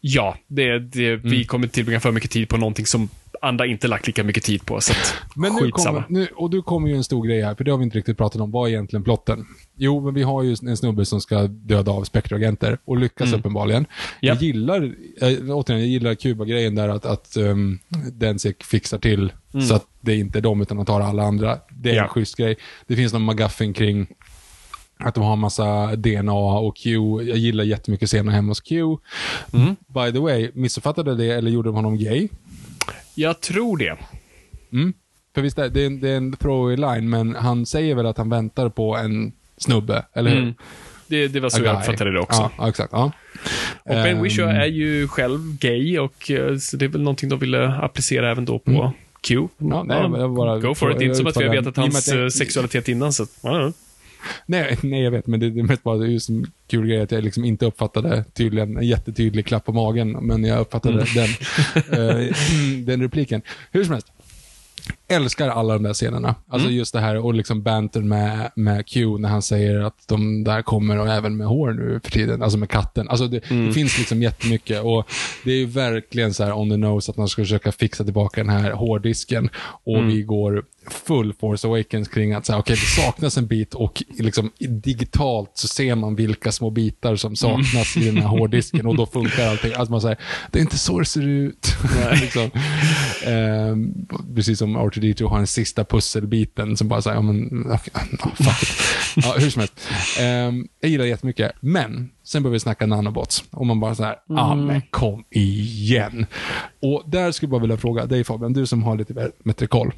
Ja, 0.00 0.36
det, 0.46 0.78
det, 0.78 1.16
vi 1.16 1.34
Mm. 1.36 1.44
kommer 1.44 1.66
tillbringa 1.66 2.00
för 2.00 2.12
mycket 2.12 2.30
tid 2.30 2.48
på 2.48 2.56
någonting 2.56 2.86
som 2.86 3.08
andra 3.42 3.66
inte 3.66 3.88
lagt 3.88 4.06
lika 4.06 4.24
mycket 4.24 4.42
tid 4.44 4.66
på. 4.66 4.80
Så 4.80 4.92
att, 4.92 5.14
Men 5.36 5.52
nu 5.52 5.58
skitsamma. 5.60 6.02
kommer, 6.02 6.20
nu, 6.20 6.28
och 6.36 6.50
nu 6.50 6.62
kommer 6.62 6.88
ju 6.88 6.94
en 6.96 7.04
stor 7.04 7.26
grej 7.26 7.42
här, 7.42 7.54
för 7.54 7.64
det 7.64 7.70
har 7.70 7.78
vi 7.78 7.84
inte 7.84 7.98
riktigt 7.98 8.16
pratat 8.16 8.40
om. 8.40 8.50
Vad 8.50 8.68
är 8.68 8.72
egentligen 8.72 9.02
plotten? 9.04 9.46
Jo, 9.76 10.00
men 10.04 10.14
vi 10.14 10.22
har 10.22 10.42
ju 10.42 10.56
en 10.66 10.76
snubbe 10.76 11.04
som 11.04 11.20
ska 11.20 11.42
döda 11.46 11.92
av 11.92 12.04
spektragenter 12.04 12.78
och 12.84 12.96
lyckas 12.96 13.32
uppenbarligen. 13.32 13.86
Jag 14.20 14.34
Japp. 14.34 14.42
gillar, 14.42 14.82
äh, 15.20 15.50
återigen, 15.50 15.80
jag 15.82 15.88
gillar 15.88 16.14
Kuba-grejen 16.14 16.74
där 16.74 16.88
att, 16.88 17.06
att 17.06 17.36
um, 17.36 17.78
Densik 18.12 18.64
fixar 18.64 18.98
till 18.98 19.32
så 19.68 19.74
att 19.74 19.86
det 20.00 20.16
inte 20.16 20.38
är 20.38 20.42
de 20.42 20.60
utan 20.62 20.76
de 20.76 20.86
tar 20.86 21.00
alla 21.00 21.22
andra. 21.22 21.58
Det 21.70 21.90
är 21.90 21.94
Ja. 21.94 22.02
en 22.02 22.08
schysst 22.08 22.36
grej. 22.36 22.56
Det 22.86 22.96
finns 22.96 23.12
någon 23.12 23.26
McGuffin 23.26 23.72
kring 23.72 24.06
att 25.00 25.14
de 25.14 25.24
har 25.24 25.32
en 25.32 25.38
massa 25.38 25.96
DNA 25.96 26.32
och 26.58 26.76
Q. 26.76 26.90
Jag 27.22 27.36
gillar 27.38 27.64
jättemycket 27.64 28.08
scenen 28.08 28.34
hemma 28.34 28.50
hos 28.50 28.60
Q. 28.60 28.96
By 29.86 30.12
the 30.12 30.18
way, 30.18 30.50
missuppfattade 30.54 31.14
det 31.14 31.26
eller 31.34 31.50
gjorde 31.50 31.68
de 31.68 31.74
honom 31.74 31.96
gay? 31.98 32.28
Jag 33.18 33.40
tror 33.40 33.76
det. 33.78 33.96
Mm. 34.72 34.92
För 35.34 35.42
visst, 35.42 35.58
är 35.58 35.68
det, 35.68 35.82
är 35.82 35.86
en, 35.86 36.00
det 36.00 36.08
är 36.10 36.16
en 36.16 36.36
throwaway 36.36 36.76
line, 36.76 37.10
men 37.10 37.34
han 37.34 37.66
säger 37.66 37.94
väl 37.94 38.06
att 38.06 38.18
han 38.18 38.30
väntar 38.30 38.68
på 38.68 38.96
en 38.96 39.32
snubbe, 39.56 40.04
eller 40.12 40.30
hur? 40.30 40.38
Mm. 40.38 40.54
Det, 41.06 41.28
det 41.28 41.40
var 41.40 41.48
så 41.48 41.62
jag 41.64 41.76
uppfattade 41.78 42.12
det 42.12 42.20
också. 42.20 42.40
Ja, 42.42 42.50
ja 42.58 42.68
exakt. 42.68 42.92
Ja. 42.92 43.12
Och 43.82 43.94
Ben 43.94 44.06
Ehm, 44.16 44.22
Whishaw 44.22 44.56
är 44.62 44.66
ju 44.66 45.08
själv 45.08 45.38
gay 45.58 45.98
och 45.98 46.30
eh, 46.30 46.56
så 46.56 46.76
det 46.76 46.84
är 46.84 46.88
väl 46.88 47.02
någonting 47.02 47.28
de 47.28 47.38
ville 47.38 47.68
applicera 47.68 48.30
även 48.30 48.44
då 48.44 48.58
på 48.58 48.92
Q. 49.20 49.34
Mm. 49.36 49.48
Ja, 49.58 49.82
nej, 49.82 50.20
jag 50.20 50.34
bara- 50.34 50.58
Go 50.58 50.74
for 50.74 50.90
it. 50.92 50.98
Det 50.98 51.04
är 51.04 51.06
inte 51.06 51.16
som 51.18 51.26
att 51.26 51.36
vi 51.40 51.44
har 51.46 51.54
vetat 51.54 51.76
hans 51.76 52.08
eh, 52.08 52.28
sexualitet 52.28 52.88
innan. 52.88 53.12
Så, 53.12 53.26
ja, 53.42 53.60
ja. 53.60 53.72
Nej, 54.46 54.78
nej, 54.82 55.02
jag 55.02 55.10
vet, 55.10 55.26
men 55.26 55.40
det, 55.40 55.50
det 55.50 55.62
mest 55.62 55.82
bara 55.82 55.96
det 55.96 56.06
är 56.06 56.08
just 56.08 56.28
en 56.28 56.46
kul 56.66 56.86
grej 56.86 57.00
att 57.00 57.10
jag 57.10 57.24
liksom 57.24 57.44
inte 57.44 57.66
uppfattade 57.66 58.24
tydligen 58.32 58.76
en 58.76 58.86
jättetydlig 58.86 59.46
klapp 59.46 59.64
på 59.64 59.72
magen, 59.72 60.10
men 60.10 60.44
jag 60.44 60.60
uppfattade 60.60 61.06
den, 61.14 61.28
eh, 62.00 62.34
den 62.84 63.02
repliken. 63.02 63.42
Hur 63.70 63.84
som 63.84 63.92
helst. 63.92 64.12
Älskar 65.08 65.48
alla 65.48 65.74
de 65.74 65.82
där 65.82 65.94
scenerna. 65.94 66.34
Alltså 66.48 66.70
just 66.70 66.92
det 66.92 67.00
här 67.00 67.16
och 67.16 67.34
liksom 67.34 67.62
bantern 67.62 68.08
med, 68.08 68.50
med 68.54 68.86
Q 68.86 69.18
när 69.18 69.28
han 69.28 69.42
säger 69.42 69.80
att 69.80 70.08
de 70.08 70.44
där 70.44 70.62
kommer 70.62 70.98
och 70.98 71.08
även 71.08 71.36
med 71.36 71.46
hår 71.46 71.72
nu 71.72 72.00
för 72.04 72.10
tiden, 72.10 72.42
alltså 72.42 72.58
med 72.58 72.70
katten. 72.70 73.08
Alltså 73.08 73.26
det, 73.26 73.40
det 73.48 73.72
finns 73.72 73.98
liksom 73.98 74.22
jättemycket 74.22 74.82
och 74.82 75.08
det 75.44 75.52
är 75.52 75.56
ju 75.56 75.66
verkligen 75.66 76.34
så 76.34 76.44
här 76.44 76.52
on 76.52 76.70
the 76.70 76.76
nose 76.76 77.10
att 77.10 77.16
man 77.16 77.28
ska 77.28 77.42
försöka 77.42 77.72
fixa 77.72 78.04
tillbaka 78.04 78.40
den 78.40 78.50
här 78.50 78.70
hårddisken 78.70 79.50
och 79.84 80.08
vi 80.08 80.22
går 80.22 80.64
full 80.90 81.32
Force 81.32 81.66
Awakens 81.66 82.08
kring 82.08 82.32
att 82.32 82.46
säga 82.46 82.58
okej, 82.58 82.76
det 82.76 83.02
saknas 83.02 83.36
en 83.36 83.46
bit 83.46 83.74
och 83.74 84.02
liksom 84.08 84.50
digitalt 84.58 85.50
så 85.54 85.68
ser 85.68 85.94
man 85.94 86.14
vilka 86.14 86.52
små 86.52 86.70
bitar 86.70 87.16
som 87.16 87.36
saknas 87.36 87.96
i 87.96 88.04
den 88.04 88.16
här 88.16 88.28
hårddisken 88.28 88.86
och 88.86 88.96
då 88.96 89.06
funkar 89.06 89.46
allting. 89.46 89.72
Alltså 89.72 89.92
man 89.92 90.00
säger, 90.00 90.18
det 90.50 90.58
är 90.58 90.62
inte 90.62 90.78
så 90.78 90.98
det 90.98 91.04
ser 91.04 91.26
ut. 91.26 91.76
liksom. 92.20 92.50
Ehm, 93.26 94.06
precis 94.34 94.58
som 94.58 94.76
R2D2 94.98 95.28
har 95.28 95.36
den 95.38 95.46
sista 95.46 95.84
pusselbiten 95.84 96.76
som 96.76 96.88
bara 96.88 97.02
säger, 97.02 97.16
ja 97.16 97.22
men, 97.22 97.66
okay, 97.72 98.04
no, 98.12 98.30
fuck 98.44 98.62
it. 98.62 98.68
Ja, 99.24 99.34
hur 99.38 99.50
som 99.50 99.60
helst. 99.60 99.88
Ehm, 100.20 100.68
jag 100.80 100.90
gillar 100.90 101.04
det 101.04 101.10
jättemycket, 101.10 101.52
men 101.60 102.10
sen 102.24 102.42
börjar 102.42 102.52
vi 102.52 102.60
snacka 102.60 102.86
nanobots 102.86 103.44
och 103.50 103.66
man 103.66 103.80
bara 103.80 103.94
så 103.94 104.04
här, 104.04 104.16
ja 104.28 104.40
ah, 104.40 104.54
men 104.54 104.82
kom 104.90 105.24
igen. 105.30 106.26
Och 106.82 107.02
där 107.06 107.32
skulle 107.32 107.46
jag 107.46 107.50
bara 107.50 107.60
vilja 107.60 107.76
fråga 107.76 108.06
dig 108.06 108.24
Fabian, 108.24 108.52
du 108.52 108.66
som 108.66 108.82
har 108.82 108.96
lite 108.98 109.12
bä- 109.14 109.32
bättre 109.44 109.66
koll. 109.66 109.92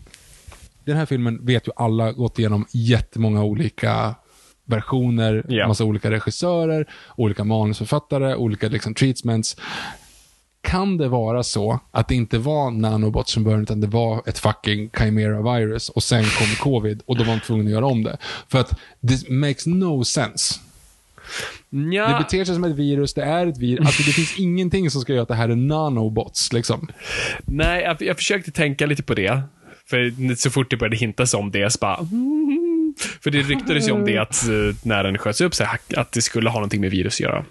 Den 0.84 0.96
här 0.96 1.07
filmen 1.07 1.46
vet 1.46 1.68
ju 1.68 1.72
alla 1.76 2.12
gått 2.12 2.38
igenom 2.38 2.66
jättemånga 2.72 3.42
olika 3.42 4.14
versioner, 4.64 5.44
Ja. 5.48 5.68
massa 5.68 5.84
olika 5.84 6.11
regissörer, 6.11 6.86
olika 7.16 7.44
manusförfattare, 7.44 8.36
olika 8.36 8.68
liksom 8.68 8.94
treatments. 8.94 9.57
Kan 10.62 10.96
det 10.96 11.08
vara 11.08 11.42
så 11.42 11.80
att 11.90 12.08
det 12.08 12.14
inte 12.14 12.38
var 12.38 12.70
nanobots 12.70 13.34
från 13.34 13.44
början, 13.44 13.62
utan 13.62 13.80
det 13.80 13.86
var 13.86 14.22
ett 14.26 14.38
fucking 14.38 14.90
chimera 14.98 15.58
virus 15.58 15.88
och 15.88 16.02
sen 16.02 16.24
kom 16.24 16.46
covid 16.46 17.02
och 17.06 17.16
då 17.18 17.24
var 17.24 17.32
de 17.32 17.40
tvungna 17.40 17.64
att 17.64 17.70
göra 17.70 17.86
om 17.86 18.02
det? 18.02 18.16
För 18.48 18.58
att 18.58 18.78
det 19.00 19.30
makes 19.30 19.66
no 19.66 20.04
sense. 20.04 20.61
Det 21.70 21.96
Ja, 21.96 22.18
beter 22.18 22.44
sig 22.44 22.54
som 22.54 22.64
ett 22.64 22.76
virus, 22.76 23.14
det 23.14 23.22
är 23.22 23.46
ett 23.46 23.58
virus. 23.58 23.86
Alltså 23.86 24.02
det 24.02 24.12
finns 24.12 24.38
ingenting 24.38 24.90
som 24.90 25.00
ska 25.00 25.12
göra 25.12 25.22
att 25.22 25.28
det 25.28 25.34
här 25.34 25.48
är 25.48 25.56
nanobots. 25.56 26.52
Liksom. 26.52 26.88
nej, 27.44 27.82
jag, 27.82 28.02
jag 28.02 28.16
försökte 28.16 28.50
tänka 28.50 28.86
lite 28.86 29.02
på 29.02 29.14
det. 29.14 29.42
För 29.86 30.34
så 30.34 30.50
fort 30.50 30.70
det 30.70 30.76
började 30.76 30.96
hintas 30.96 31.34
om 31.34 31.50
det, 31.50 31.72
så 31.72 31.78
bara... 31.80 31.96
För 33.22 33.30
det 33.30 33.38
ryktades 33.38 33.88
ju 33.88 33.92
om 33.92 34.04
det 34.04 34.18
att 34.18 34.48
eh, 34.48 34.76
när 34.82 35.04
den 35.04 35.18
sköts 35.18 35.40
upp, 35.40 35.54
så 35.54 35.64
här, 35.64 35.80
att 35.96 36.12
det 36.12 36.22
skulle 36.22 36.50
ha 36.50 36.58
någonting 36.58 36.80
med 36.80 36.90
virus 36.90 37.14
att 37.14 37.20
göra. 37.20 37.44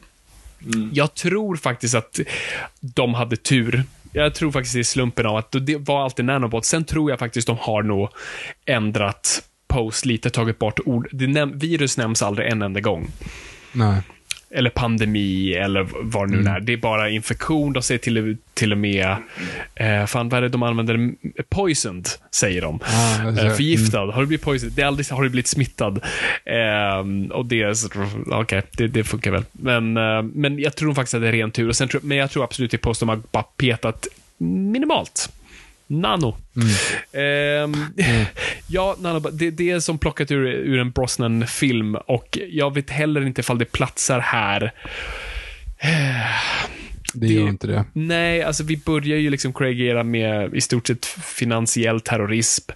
Jag 0.94 1.14
tror 1.14 1.56
faktiskt 1.56 1.96
att 1.96 2.20
de 2.82 3.14
hade 3.14 3.36
tur. 3.36 3.84
Jag 4.12 4.36
tror 4.36 4.52
faktiskt 4.52 4.74
det 4.74 4.80
är 4.80 4.84
slumpen 4.84 5.26
av 5.26 5.36
att 5.36 5.56
det 5.62 5.78
var 5.78 6.04
alltid 6.04 6.26
nanobot. 6.26 6.66
Sen 6.66 6.84
tror 6.86 7.10
jag 7.10 7.20
faktiskt 7.20 7.48
de 7.48 7.58
har 7.58 7.84
nog 7.84 8.10
ändrat 8.66 9.44
post 9.68 10.06
lite, 10.06 10.30
tagit 10.30 10.60
bort 10.60 10.80
ord. 10.86 11.08
Näm- 11.12 11.60
virus 11.60 11.98
nämns 11.98 12.22
aldrig 12.22 12.52
en 12.52 12.62
enda 12.62 12.80
gång. 12.80 13.08
Nej. 13.72 14.02
Eller 14.52 14.70
pandemi, 14.70 15.54
eller 15.54 15.88
vad 16.02 16.32
det 16.32 16.38
nu 16.38 16.50
är. 16.50 16.60
Det 16.60 16.74
är 16.74 16.78
bara 16.78 17.10
infektion. 17.10 17.74
De 17.74 17.84
säger 17.84 18.00
till, 18.00 18.38
till 18.54 18.72
och 18.72 18.78
med, 18.78 19.16
eh, 19.76 20.06
fan 20.06 20.30
vad 20.30 20.38
är 20.38 20.42
det 20.42 20.50
de 20.50 20.64
använder? 20.64 21.12
Poisoned, 21.50 22.08
säger 22.32 22.62
de. 22.62 22.80
Ah, 22.84 23.28
eh, 23.28 23.56
förgiftad. 23.56 24.06
Har 24.06 24.22
du 24.22 24.28
blivit 24.28 24.46
poisoned? 24.46 24.74
Det 24.76 24.82
är 24.82 24.86
aldrig, 24.86 25.08
har 25.08 25.24
du 25.24 25.30
blivit 25.30 25.48
smittad? 25.48 26.00
Eh, 26.46 27.32
och 27.32 27.46
det 27.46 27.76
okej, 28.32 28.62
det, 28.72 28.88
det 28.88 29.04
funkar 29.04 29.32
väl. 29.32 29.44
Men, 29.52 29.98
eh, 29.98 30.22
men 30.22 30.60
jag 30.60 30.76
tror 30.76 30.94
faktiskt 30.94 31.14
att 31.14 31.22
det 31.22 31.28
är 31.28 31.32
ren 31.32 31.52
tur. 31.52 31.68
Och 31.68 31.76
sen, 31.76 31.90
men 32.02 32.18
jag 32.18 32.32
tror 32.32 32.44
absolut 32.44 32.74
att 32.74 32.82
post 32.82 33.00
de 33.00 33.10
har 33.10 33.22
bara 33.32 33.44
petat 33.44 34.08
minimalt. 34.38 35.30
Nano. 35.90 36.38
Ehm, 37.14 37.74
Ja, 38.68 38.96
Nano, 39.00 39.20
det, 39.20 39.52
det 39.52 39.70
är 39.72 39.80
som 39.80 39.98
plockat 39.98 40.32
ur, 40.32 40.46
ur 40.48 40.80
en 40.80 40.92
Brosnan-film 40.92 41.96
och 41.96 42.38
jag 42.50 42.74
vet 42.74 42.90
heller 42.90 43.26
inte 43.26 43.42
ifall 43.42 43.58
det 43.58 43.66
platsar 43.72 44.20
här. 44.20 44.72
Det, 47.14 47.28
Det- 47.28 47.34
gör 47.34 47.50
inte 47.50 47.68
det. 47.68 47.86
Nej, 47.94 48.44
alltså 48.44 48.64
vi 48.64 48.78
börjar 48.78 49.18
ju 49.18 49.30
liksom 49.30 49.54
Craig-era 49.54 50.04
med 50.04 50.54
i 50.56 50.62
stort 50.62 50.88
sett 50.88 51.06
finansiell 51.06 52.02
terrorism. 52.02 52.72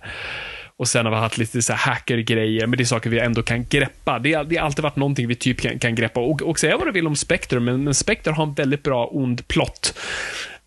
Och 0.78 0.88
sen 0.88 1.06
har 1.06 1.12
vi 1.14 1.18
haft 1.20 1.38
lite 1.38 1.62
så 1.62 1.74
här 1.74 1.92
hackergrejer, 1.94 2.68
men 2.68 2.78
det 2.78 2.84
är 2.84 2.86
saker 2.86 3.10
vi 3.10 3.20
ändå 3.20 3.42
kan 3.44 3.66
greppa. 3.70 4.20
Det 4.20 4.34
har, 4.34 4.44
det 4.44 4.58
har 4.58 4.66
alltid 4.66 4.84
varit 4.84 4.96
någonting 4.96 5.28
vi 5.28 5.36
typ 5.36 5.62
kan, 5.62 5.80
kan 5.80 5.96
greppa. 5.96 6.20
Och, 6.20 6.42
och 6.42 6.60
säga 6.60 6.78
vad 6.78 6.88
du 6.88 6.92
vill 6.92 7.08
om 7.08 7.16
Spectre, 7.16 7.60
men, 7.60 7.84
men 7.84 7.94
Spectre 7.94 8.32
har 8.32 8.44
en 8.44 8.54
väldigt 8.54 8.84
bra 8.84 9.08
ond 9.12 9.48
plott. 9.48 10.00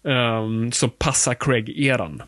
ehm, 0.08 0.72
som 0.72 0.90
passar 0.90 1.34
Craig-eran. 1.34 2.22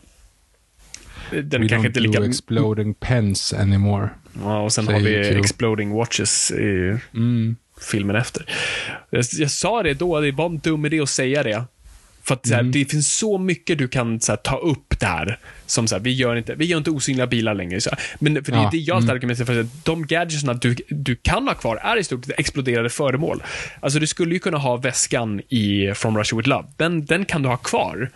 Den 1.31 1.61
We 1.61 1.67
kanske 1.69 1.87
inte 1.87 1.99
lika... 1.99 2.25
exploding 2.25 2.93
pens 2.93 3.53
anymore. 3.53 4.09
Ja, 4.43 4.61
och 4.61 4.73
sen 4.73 4.87
har 4.87 4.99
vi 4.99 5.29
Q. 5.29 5.39
Exploding 5.39 5.91
Watches 5.91 6.51
i 6.51 6.97
Mm. 7.13 7.55
filmen 7.91 8.15
efter. 8.15 8.45
Jag, 9.09 9.25
jag 9.31 9.51
sa 9.51 9.83
det 9.83 9.93
då, 9.93 10.19
det 10.19 10.31
var 10.31 10.45
en 10.45 10.59
dum 10.59 10.85
idé 10.85 10.99
att 10.99 11.09
säga 11.09 11.43
det. 11.43 11.63
För 12.23 12.33
att 12.35 12.47
så 12.47 12.53
här, 12.55 12.63
det 12.63 12.85
finns 12.85 13.17
så 13.17 13.37
mycket 13.37 13.77
du 13.77 13.87
kan 13.87 14.19
här, 14.27 14.35
ta 14.35 14.57
upp 14.57 14.99
där. 14.99 15.39
Som 15.65 15.87
så 15.87 15.95
här, 15.95 16.01
vi 16.01 16.13
gör 16.13 16.35
inte, 16.35 16.55
vi 16.55 16.65
gör 16.65 16.77
inte 16.77 16.91
osynliga 16.91 17.27
bilar 17.27 17.53
längre. 17.53 17.81
Så. 17.81 17.89
Men 18.19 18.43
för 18.45 18.51
det, 18.51 18.57
Ja, 18.57 18.69
det 18.71 18.77
jag 18.77 18.95
alltid 18.95 19.09
argumenterar 19.09 19.45
för 19.45 19.59
att 19.59 19.85
de 19.85 20.07
gadgetsna 20.07 20.53
du, 20.53 20.75
du 20.89 21.15
kan 21.15 21.47
ha 21.47 21.55
kvar 21.55 21.75
är 21.75 21.97
i 21.97 22.03
stort 22.03 22.25
sett 22.25 22.39
exploderade 22.39 22.89
föremål. 22.89 23.43
Alltså 23.79 23.99
du 23.99 24.07
skulle 24.07 24.33
ju 24.33 24.39
kunna 24.39 24.57
ha 24.57 24.77
väskan 24.77 25.41
i 25.49 25.93
From 25.95 26.17
Russia 26.17 26.37
With 26.37 26.49
Love. 26.49 26.67
Den, 26.77 27.05
den 27.05 27.25
kan 27.25 27.41
du 27.41 27.49
ha 27.49 27.57
kvar. 27.57 28.09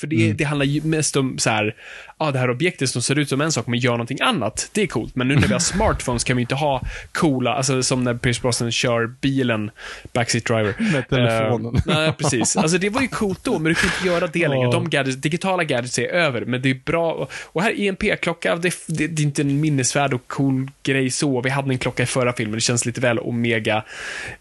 För 0.00 0.06
det, 0.06 0.32
det 0.32 0.44
handlar 0.44 0.66
ju 0.66 0.82
mest 0.82 1.16
om 1.16 1.38
så 1.38 1.50
här, 1.50 1.74
ah, 2.16 2.30
det 2.30 2.38
här 2.38 2.50
objektet 2.50 2.90
som 2.90 3.02
ser 3.02 3.18
ut 3.18 3.28
som 3.28 3.40
en 3.40 3.52
sak 3.52 3.66
men 3.66 3.78
gör 3.78 3.92
någonting 3.92 4.18
annat. 4.20 4.70
Det 4.72 4.82
är 4.82 4.86
coolt. 4.86 5.16
Men 5.16 5.28
nu 5.28 5.34
när 5.34 5.46
vi 5.46 5.52
har 5.52 5.60
smartphones 5.74 6.24
kan 6.24 6.36
vi 6.36 6.40
inte 6.40 6.54
ha 6.54 6.82
coola, 7.12 7.54
alltså 7.54 7.82
som 7.82 8.04
när 8.04 8.14
Pierce 8.14 8.42
Brosnan 8.42 8.72
kör 8.72 9.06
bilen, 9.06 9.70
backseat 10.12 10.44
driver. 10.44 10.74
Med 10.92 11.08
telefonen. 11.08 11.74
Eh, 11.74 11.82
nej, 11.86 12.12
precis. 12.12 12.56
Alltså 12.56 12.78
det 12.78 12.88
var 12.88 13.00
ju 13.00 13.08
coolt 13.08 13.44
då, 13.44 13.58
men 13.58 13.64
du 13.64 13.74
kan 13.74 13.90
inte 13.96 14.06
göra 14.06 14.26
det 14.26 14.48
längre. 14.48 14.64
Ja. 14.64 14.72
De 14.72 14.90
gadgets, 14.90 15.16
digitala 15.16 15.64
gadgets 15.64 15.98
är 15.98 16.08
över, 16.08 16.44
men 16.44 16.62
det 16.62 16.70
är 16.70 16.80
bra. 16.84 17.28
Och 17.44 17.62
här 17.62 17.80
EMP-klocka, 17.80 18.56
det, 18.56 18.74
det, 18.86 19.06
det 19.06 19.22
är 19.22 19.26
inte 19.26 19.42
en 19.42 19.60
minnesvärd 19.60 20.14
och 20.14 20.26
cool 20.26 20.70
grej 20.82 21.10
så. 21.10 21.40
Vi 21.40 21.50
hade 21.50 21.70
en 21.70 21.78
klocka 21.78 22.02
i 22.02 22.06
förra 22.06 22.32
filmen, 22.32 22.54
det 22.54 22.60
känns 22.60 22.86
lite 22.86 23.00
väl 23.00 23.18
omega 23.18 23.84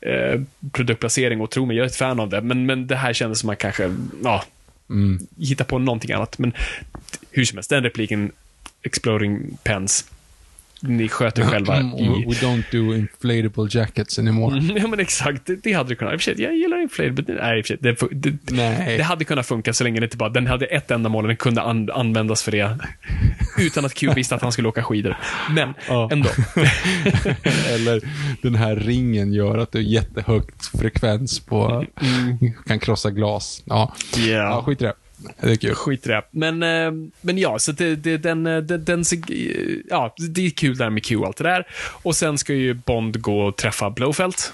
eh, 0.01 0.41
produktplacering 0.71 1.41
och 1.41 1.51
tro 1.51 1.65
mig, 1.65 1.77
jag 1.77 1.83
är 1.83 1.87
ett 1.87 1.95
fan 1.95 2.19
av 2.19 2.29
det. 2.29 2.41
Men, 2.41 2.65
men 2.65 2.87
det 2.87 2.95
här 2.95 3.13
kändes 3.13 3.39
som 3.39 3.49
att 3.49 3.57
kanske, 3.57 3.95
ja, 4.23 4.43
Mm. 4.89 5.27
hitta 5.37 5.63
på 5.63 5.79
någonting 5.79 6.11
annat. 6.11 6.37
Men 6.37 6.53
hur 7.31 7.45
som 7.45 7.57
helst, 7.57 7.69
den 7.69 7.83
repliken, 7.83 8.31
Exploding 8.81 9.57
Pens, 9.63 10.05
ni 10.81 11.09
sköter 11.09 11.43
själva 11.43 11.75
Mm, 11.75 11.93
i... 11.97 12.25
We 12.25 12.31
don't 12.33 12.63
do 12.71 12.95
inflatable 12.95 13.67
jackets 13.79 14.19
anymore. 14.19 14.57
Mm, 14.59 14.77
Ja 14.81 14.87
men 14.87 14.99
exakt, 14.99 15.49
det, 15.63 15.73
hade 15.73 15.89
det 15.89 15.95
kunnat. 15.95 16.13
I 16.13 16.17
och 16.17 16.21
för 16.21 16.33
sig, 16.35 16.41
jag 16.43 16.55
gillar 16.57 16.81
inflatable, 16.81 17.35
nej 17.41 17.59
i 17.59 17.61
och 17.61 17.65
för 17.65 17.73
sig, 17.73 17.77
det, 17.81 18.31
det, 18.31 18.37
Nej. 18.55 18.97
det 18.97 19.03
hade 19.03 19.25
kunnat 19.25 19.45
funka 19.47 19.73
så 19.73 19.83
länge 19.83 19.99
det 19.99 20.03
inte 20.05 20.17
bara, 20.17 20.29
den 20.29 20.47
hade 20.47 20.65
ett 20.65 20.91
ändamål 20.91 21.23
och 21.23 21.27
den 21.27 21.37
kunde 21.37 21.61
an, 21.61 21.89
användas 21.93 22.43
för 22.43 22.51
det. 22.51 22.77
Utan 23.59 23.85
att 23.85 23.93
Q 23.93 24.09
visste 24.15 24.35
att 24.35 24.41
han 24.41 24.51
skulle 24.51 24.67
åka 24.67 24.83
skidor. 24.83 25.17
Men 25.51 25.73
Ja. 25.87 26.09
ändå. 26.11 26.29
Eller 27.69 28.01
den 28.41 28.55
här 28.55 28.75
ringen 28.75 29.33
gör 29.33 29.57
att 29.57 29.71
det 29.71 29.79
är 29.79 29.83
jättehögt 29.83 30.65
frekvens 30.79 31.39
på, 31.39 31.85
kan 32.67 32.79
krossa 32.79 33.11
glas. 33.11 33.63
Ja, 33.65 33.93
ja 34.17 34.21
Ja. 34.27 34.63
skit 34.65 34.81
i 34.81 34.85
det. 34.85 34.93
Det 35.41 35.51
är 35.51 35.55
kul. 35.55 35.75
Skit 35.75 36.05
i 36.05 36.09
det. 36.09 36.23
Men, 36.31 36.63
eh, 36.63 36.91
men 37.21 37.37
ja, 37.37 37.59
så 37.59 37.71
det, 37.71 37.95
det, 37.95 38.13
eh, 38.13 38.19
den, 38.19 38.43
den, 38.43 38.85
den, 38.85 39.03
ja, 39.89 40.15
det 40.17 40.45
är 40.45 40.49
kul 40.49 40.77
där 40.77 40.89
med 40.89 41.05
Q 41.05 41.17
och 41.17 41.27
allt 41.27 41.37
det 41.37 41.43
där. 41.43 41.67
Och 42.03 42.15
sen 42.15 42.37
ska 42.37 42.53
ju 42.53 42.73
Bond 42.73 43.21
gå 43.21 43.41
och 43.41 43.55
träffa 43.55 43.89
Blowfelt. 43.89 44.53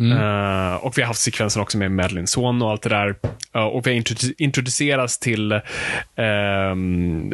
Eh, 0.00 0.74
och 0.74 0.98
vi 0.98 1.02
har 1.02 1.06
haft 1.06 1.20
sekvensen 1.20 1.62
också 1.62 1.78
med 1.78 1.90
Madeleine 1.92 2.26
son 2.26 2.62
och 2.62 2.70
allt 2.70 2.82
det 2.82 2.88
där. 2.88 3.14
Eh, 3.54 3.62
och 3.62 3.86
vi 3.86 3.90
har 3.90 4.00
introdu- 4.00 4.34
introducerats 4.38 5.18
till 5.18 5.52
ehm, 6.16 7.32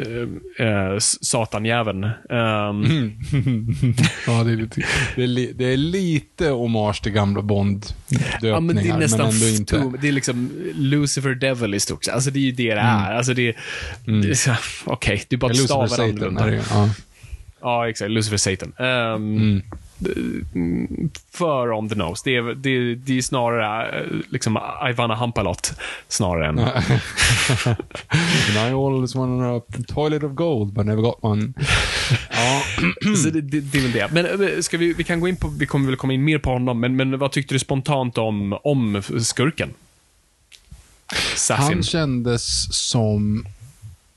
uh, 0.59 0.97
Satanjäveln. 0.99 2.03
Ehm, 2.03 2.85
Ja, 4.27 4.43
det 4.43 4.51
är 4.51 4.55
lite, 4.55 4.81
det 5.15 5.23
är, 5.23 5.27
li, 5.27 5.53
det 5.55 5.65
är 5.73 5.77
lite 5.77 6.47
hommage 6.49 7.03
till 7.03 7.11
gamla 7.11 7.41
Bond-döpningar, 7.41 8.53
Ja, 8.53 8.59
men 8.59 8.75
det 8.75 8.89
är 8.89 8.97
nästan 8.97 9.29
ändå 9.29 9.47
inte. 9.47 9.75
too- 9.77 9.97
Det 10.01 10.07
är 10.07 10.11
liksom 10.11 10.51
Lucifer 10.75 11.35
Devil 11.35 11.73
i 11.75 11.79
stort 11.79 12.03
sett. 12.05 12.13
Alltså 12.13 12.31
det 12.31 12.39
är 12.39 12.41
ju 12.43 12.51
det 12.51 12.73
det 12.75 12.79
är. 12.81 13.13
Alltså 13.17 13.33
det 13.33 13.47
är... 13.47 13.55
det 14.21 14.29
är 14.29 14.33
så- 14.33 14.51
Okej, 14.85 15.23
du 15.29 15.37
bara 15.37 15.47
Ja, 15.47 15.61
Lucifer 15.61 15.87
stavar 15.87 16.03
annorlunda. 16.09 16.43
är 16.43 16.51
det. 16.51 16.61
Ja. 16.71 16.89
Ja, 17.61 17.89
exakt. 17.89 18.11
Lucifer 18.11 18.37
Satan. 18.37 18.73
Um, 18.77 18.85
Mm. 19.37 19.61
För 21.31 21.71
on 21.71 21.89
the 21.89 21.95
nose. 21.95 22.21
Det 22.25 22.35
är, 22.35 22.55
det, 22.55 22.95
det 22.95 23.17
är 23.17 23.21
snarare 23.21 23.99
eh, 23.99 24.05
liksom 24.29 24.59
Ivana 24.89 25.15
Hampalot 25.15 25.73
snarare 26.07 26.47
än... 26.47 26.59
And 26.59 28.55
I 28.55 28.73
always 28.73 29.15
wanted 29.15 29.45
a 29.45 29.61
toilet 29.87 30.23
of 30.23 30.31
gold, 30.31 30.73
but 30.73 30.85
never 30.85 31.01
got 31.01 31.17
one. 31.21 31.53
Ja, 32.31 32.61
Så 33.23 33.29
det, 33.29 33.41
det, 33.41 33.59
det 33.59 33.77
är 33.77 33.81
väl 33.81 33.91
det. 33.91 34.11
Men 34.11 34.43
eh, 34.43 34.61
ska 34.61 34.77
vi, 34.77 34.93
vi 34.93 35.03
kan 35.03 35.19
gå 35.19 35.27
in 35.27 35.35
på, 35.35 35.47
vi 35.47 35.65
kommer 35.65 35.87
väl 35.87 35.95
komma 35.95 36.13
in 36.13 36.23
mer 36.23 36.37
på 36.37 36.49
honom, 36.49 36.79
men, 36.79 36.95
men 36.95 37.19
vad 37.19 37.31
tyckte 37.31 37.55
du 37.55 37.59
spontant 37.59 38.17
om, 38.17 38.57
om 38.63 39.01
skurken? 39.19 39.73
Safin. 41.35 41.65
han 41.65 41.83
kändes 41.83 42.73
som... 42.89 43.45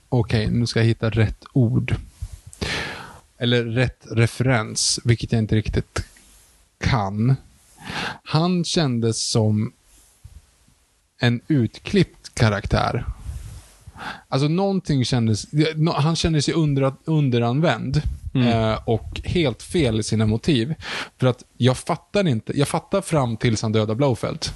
Okej, 0.08 0.50
nu 0.50 0.66
ska 0.66 0.80
jag 0.80 0.86
hitta 0.86 1.10
rätt 1.10 1.44
ord. 1.52 1.94
Eller 3.38 3.64
rätt 3.64 4.06
referens, 4.10 5.00
vilket 5.04 5.32
jag 5.32 5.38
inte 5.38 5.54
riktigt 5.56 6.04
kan. 6.78 7.36
Han 8.22 8.64
kändes 8.64 9.30
som 9.30 9.72
en 11.18 11.40
utklippt 11.48 12.34
karaktär. 12.34 13.04
Alltså 14.28 14.48
någonting 14.48 15.04
kändes... 15.04 15.46
Han 15.94 16.16
kände 16.16 16.42
sig 16.42 16.54
under, 16.54 16.92
underanvänd. 17.04 18.02
Eh, 18.34 18.78
och 18.84 19.20
helt 19.24 19.62
fel 19.62 20.00
i 20.00 20.02
sina 20.02 20.26
motiv. 20.26 20.74
För 21.18 21.26
att 21.26 21.44
jag 21.56 21.76
fattar 21.76 22.26
inte. 22.26 22.58
Jag 22.58 22.68
fattar 22.68 23.00
fram 23.00 23.36
tills 23.36 23.62
han 23.62 23.72
dödar 23.72 23.94
Blowfelt. 23.94 24.54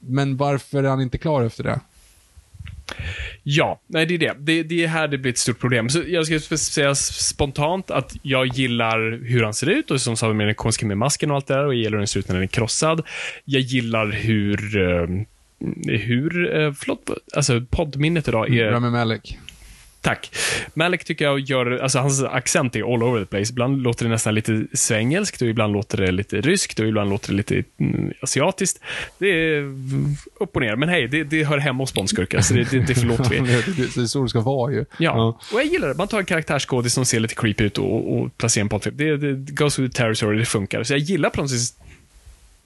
Men 0.00 0.36
varför 0.36 0.84
är 0.84 0.88
han 0.88 1.00
inte 1.00 1.18
klar 1.18 1.44
efter 1.44 1.64
det? 1.64 1.80
Ja, 3.42 3.80
nej 3.86 4.06
det 4.06 4.14
är 4.14 4.18
det. 4.18 4.34
det. 4.38 4.62
Det 4.62 4.84
är 4.84 4.88
här 4.88 5.08
det 5.08 5.18
blir 5.18 5.32
ett 5.32 5.38
stort 5.38 5.58
problem. 5.58 5.88
Så 5.88 6.02
jag 6.06 6.26
ska 6.26 6.56
säga 6.56 6.94
spontant 6.94 7.90
att 7.90 8.16
jag 8.22 8.46
gillar 8.46 9.24
hur 9.24 9.44
han 9.44 9.54
ser 9.54 9.68
ut 9.68 9.90
och 9.90 10.00
som 10.00 10.16
sa 10.16 10.32
med 10.32 10.46
den 10.46 10.54
konstiga 10.54 10.88
med 10.88 10.98
masken 10.98 11.30
och 11.30 11.36
allt 11.36 11.46
det 11.46 11.54
där 11.54 11.64
och 11.64 11.74
jag 11.74 11.78
gillar 11.78 11.90
hur 11.90 11.98
den 11.98 12.06
ser 12.06 12.20
ut 12.20 12.28
när 12.28 12.34
den 12.34 12.42
är 12.42 12.46
krossad. 12.46 13.06
Jag 13.44 13.60
gillar 13.60 14.06
hur 14.06 14.76
eh, 14.76 15.06
hur, 15.86 16.56
eh, 16.56 16.72
förlåt, 16.72 17.10
alltså 17.34 17.60
poddminnet 17.70 18.28
idag 18.28 18.54
är... 18.54 18.70
Rami 18.70 18.90
Malek. 18.90 19.38
Tack. 20.08 20.30
Malek 20.74 21.04
tycker 21.04 21.24
jag 21.24 21.40
gör, 21.40 21.78
alltså 21.78 21.98
hans 21.98 22.22
accent 22.22 22.76
är 22.76 22.94
all 22.94 23.02
over 23.02 23.20
the 23.20 23.26
place. 23.26 23.52
Ibland 23.52 23.82
låter 23.82 24.04
det 24.04 24.10
nästan 24.10 24.34
lite 24.34 24.66
svengelskt 24.72 25.42
och 25.42 25.48
ibland 25.48 25.72
låter 25.72 25.98
det 25.98 26.12
lite 26.12 26.40
ryskt 26.40 26.80
och 26.80 26.86
ibland 26.86 27.10
låter 27.10 27.30
det 27.30 27.36
lite 27.36 27.64
mm, 27.80 28.12
asiatiskt. 28.22 28.80
Det 29.18 29.28
är 29.28 29.62
upp 30.40 30.56
och 30.56 30.62
ner, 30.62 30.76
men 30.76 30.88
hej, 30.88 31.08
det, 31.08 31.24
det 31.24 31.44
hör 31.44 31.58
hemma 31.58 31.82
hos 31.82 31.94
Bondskurkar, 31.94 32.40
så 32.40 32.54
det, 32.54 32.70
det, 32.70 32.78
det 32.78 32.94
förlåter 32.94 33.30
vi. 33.30 33.38
det, 33.94 34.02
är 34.02 34.06
så 34.06 34.22
det 34.22 34.28
ska 34.28 34.40
vara 34.40 34.72
ju. 34.72 34.84
Ja. 34.98 35.38
och 35.52 35.60
jag 35.60 35.66
gillar 35.66 35.88
det. 35.88 35.94
Man 35.94 36.08
tar 36.08 36.18
en 36.18 36.24
karaktärsskådis 36.24 36.94
som 36.94 37.04
ser 37.04 37.20
lite 37.20 37.34
creepy 37.34 37.64
ut 37.64 37.78
och, 37.78 38.18
och 38.18 38.36
placerar 38.36 38.62
en 38.62 38.68
poddfilm. 38.68 38.96
Det, 38.96 39.16
det 39.16 39.52
goes 39.52 39.78
with 39.78 39.94
the 39.94 40.02
territory, 40.02 40.38
det 40.38 40.44
funkar. 40.44 40.82
Så 40.82 40.92
jag 40.92 41.00
gillar 41.00 41.30
på 41.30 41.40
något 41.40 41.50
sätt 41.50 41.87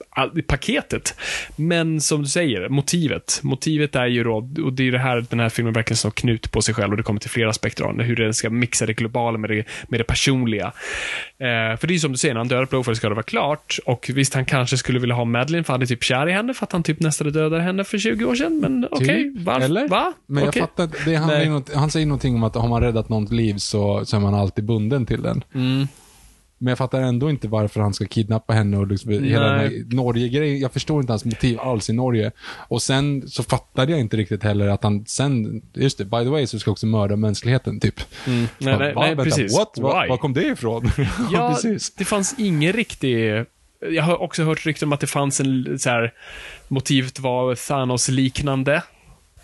all- 0.09 0.41
paketet. 0.41 1.15
Men 1.55 2.01
som 2.01 2.21
du 2.21 2.27
säger, 2.27 2.69
motivet. 2.69 3.39
Motivet 3.43 3.95
är 3.95 4.05
ju 4.05 4.23
då, 4.23 4.49
och 4.63 4.73
det 4.73 4.87
är 4.87 4.91
det 4.91 4.99
här 4.99 5.25
den 5.29 5.39
här 5.39 5.49
filmen 5.49 5.73
verkligen 5.73 5.97
som 5.97 6.11
knut 6.11 6.51
på 6.51 6.61
sig 6.61 6.73
själv 6.75 6.91
och 6.91 6.97
det 6.97 7.03
kommer 7.03 7.19
till 7.19 7.29
flera 7.29 7.49
aspekter 7.49 7.83
av 7.83 8.01
hur 8.01 8.15
den 8.15 8.33
ska 8.33 8.49
mixa 8.49 8.85
det 8.85 8.93
globala 8.93 9.37
med 9.37 9.49
det, 9.49 9.65
med 9.87 9.99
det 9.99 10.03
personliga. 10.03 10.65
Eh, 11.37 11.77
för 11.77 11.87
det 11.87 11.91
är 11.91 11.93
ju 11.93 11.99
som 11.99 12.11
du 12.11 12.17
säger, 12.17 12.33
när 12.33 12.39
han 12.39 12.47
dödar 12.47 12.65
Blowfire 12.65 12.95
ska 12.95 13.09
det 13.09 13.15
vara 13.15 13.23
klart. 13.23 13.77
Och 13.85 14.09
visst, 14.13 14.33
han 14.33 14.45
kanske 14.45 14.77
skulle 14.77 14.99
vilja 14.99 15.15
ha 15.15 15.25
Madeline 15.25 15.63
för 15.63 15.73
han 15.73 15.81
är 15.81 15.85
typ 15.85 16.03
kär 16.03 16.29
i 16.29 16.31
henne 16.31 16.53
för 16.53 16.65
att 16.65 16.71
han 16.71 16.83
typ 16.83 16.99
nästan 16.99 17.31
dödade 17.31 17.61
henne 17.63 17.83
för 17.83 17.97
20 17.97 18.25
år 18.25 18.35
sedan. 18.35 18.59
Men 18.59 18.87
okej, 18.91 19.07
Typ. 19.07 19.45
varför? 19.45 19.87
Va? 19.87 20.13
Men 20.25 20.43
jag 20.43 20.53
fattar. 20.53 20.89
Det, 21.05 21.15
han, 21.15 21.51
något, 21.51 21.73
han 21.73 21.91
säger 21.91 22.05
någonting 22.05 22.35
om 22.35 22.43
att 22.43 22.55
har 22.55 22.67
man 22.67 22.81
räddat 22.81 23.09
någons 23.09 23.31
liv 23.31 23.55
så, 23.57 24.05
så 24.05 24.15
är 24.15 24.19
man 24.19 24.33
alltid 24.33 24.65
bunden 24.65 25.05
till 25.05 25.21
den. 25.21 25.43
Mm. 25.53 25.87
Men 26.63 26.71
jag 26.71 26.77
fattar 26.77 27.01
ändå 27.01 27.29
inte 27.29 27.47
varför 27.47 27.81
han 27.81 27.93
ska 27.93 28.05
kidnappa 28.05 28.53
henne 28.53 28.77
och 28.77 28.87
liksom 28.87 29.11
hela 29.11 29.45
den 29.45 29.59
här 29.59 29.95
Norge-grejen. 29.95 30.59
Jag 30.59 30.71
förstår 30.71 31.01
inte 31.01 31.13
hans 31.13 31.25
motiv 31.25 31.59
alls 31.59 31.89
i 31.89 31.93
Norge. 31.93 32.31
Och 32.67 32.81
sen 32.81 33.29
så 33.29 33.43
fattade 33.43 33.91
jag 33.91 34.01
inte 34.01 34.17
riktigt 34.17 34.43
heller 34.43 34.67
att 34.67 34.83
han 34.83 35.05
sen, 35.05 35.61
just 35.73 35.97
det, 35.97 36.05
by 36.05 36.17
the 36.23 36.29
way 36.29 36.47
så 36.47 36.59
ska 36.59 36.71
också 36.71 36.85
mörda 36.85 37.15
mänskligheten 37.15 37.79
typ. 37.79 37.99
Mm. 38.27 38.47
Nej, 38.57 38.77
nej, 38.77 38.93
nej, 38.95 39.09
vänta, 39.09 39.23
precis. 39.23 39.57
What? 39.57 39.77
Va, 39.77 40.01
Why? 40.01 40.09
var 40.09 40.17
kom 40.17 40.33
det 40.33 40.45
ifrån? 40.45 40.91
Ja, 41.31 41.49
precis. 41.53 41.93
det 41.95 42.05
fanns 42.05 42.35
ingen 42.37 42.73
riktig... 42.73 43.45
Jag 43.89 44.03
har 44.03 44.21
också 44.21 44.43
hört 44.43 44.65
rykten 44.65 44.89
om 44.89 44.93
att 44.93 44.99
det 44.99 45.07
fanns 45.07 45.39
en 45.39 45.79
så 45.79 45.89
här, 45.89 46.13
motivet 46.67 47.19
var 47.19 47.55
Thanos-liknande. 47.55 48.83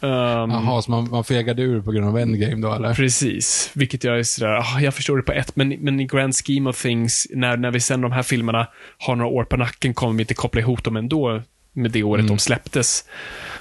Um, 0.02 0.52
Jaha, 0.52 0.82
så 0.82 0.91
man, 0.91 1.10
man 1.10 1.24
fegade 1.24 1.62
ur 1.62 1.82
på 1.82 1.91
grund 1.91 2.08
av 2.08 2.18
endgame 2.18 2.56
då 2.56 2.74
eller? 2.74 2.93
Precis, 2.93 3.72
vilket 3.74 4.04
jag 4.04 4.20
är 4.20 4.24
sådär, 4.24 4.56
ah, 4.56 4.80
jag 4.82 4.93
förstår 4.93 5.18
det 5.18 5.24
på 5.24 5.32
ett, 5.32 5.56
men, 5.56 5.70
men 5.70 6.00
i 6.00 6.06
grand 6.06 6.36
scheme 6.36 6.70
of 6.70 6.82
things, 6.82 7.28
när, 7.30 7.58
när 7.58 7.72
vi 7.72 7.80
sen 7.80 8.02
de 8.02 8.12
här 8.12 8.24
filmerna 8.24 8.68
har 8.97 9.16
några 9.16 9.32
år 9.32 9.43
på 9.43 9.58
nacken 9.58 9.93
kommer 9.93 10.14
vi 10.14 10.22
inte 10.22 10.34
koppla 10.34 10.62
ihop 10.62 10.84
dem 10.84 10.95
ändå 10.95 11.41
med 11.74 11.91
det 11.91 12.04
året 12.04 12.28
de 12.28 12.38
släpptes. 12.38 13.06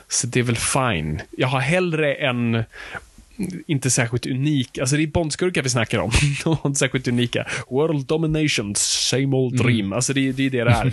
Så 0.09 0.27
det 0.27 0.41
är 0.41 0.45
väl 0.45 0.57
fine. 0.57 1.21
Jag 1.31 1.49
har 1.49 1.61
hellre 1.61 2.15
en 2.15 2.65
inte 3.67 3.91
särskilt 3.91 4.27
unik, 4.27 4.79
alltså 4.79 4.97
det 4.97 5.03
är 5.03 5.07
Bondskurkar 5.07 5.63
vi 5.63 5.69
snackar 5.69 5.99
om. 5.99 6.11
De 6.45 6.57
var 6.63 6.67
inte 6.67 6.79
särskilt 6.79 7.09
unika. 7.09 7.47
World 7.71 8.07
domination, 8.07 8.75
same 8.77 9.37
old 9.37 9.57
dream. 9.57 9.93
Alltså 9.93 10.13
det, 10.13 10.33
det 10.33 10.47
är 10.47 10.51
det 10.51 10.65
det 10.65 10.71
är. 10.71 10.93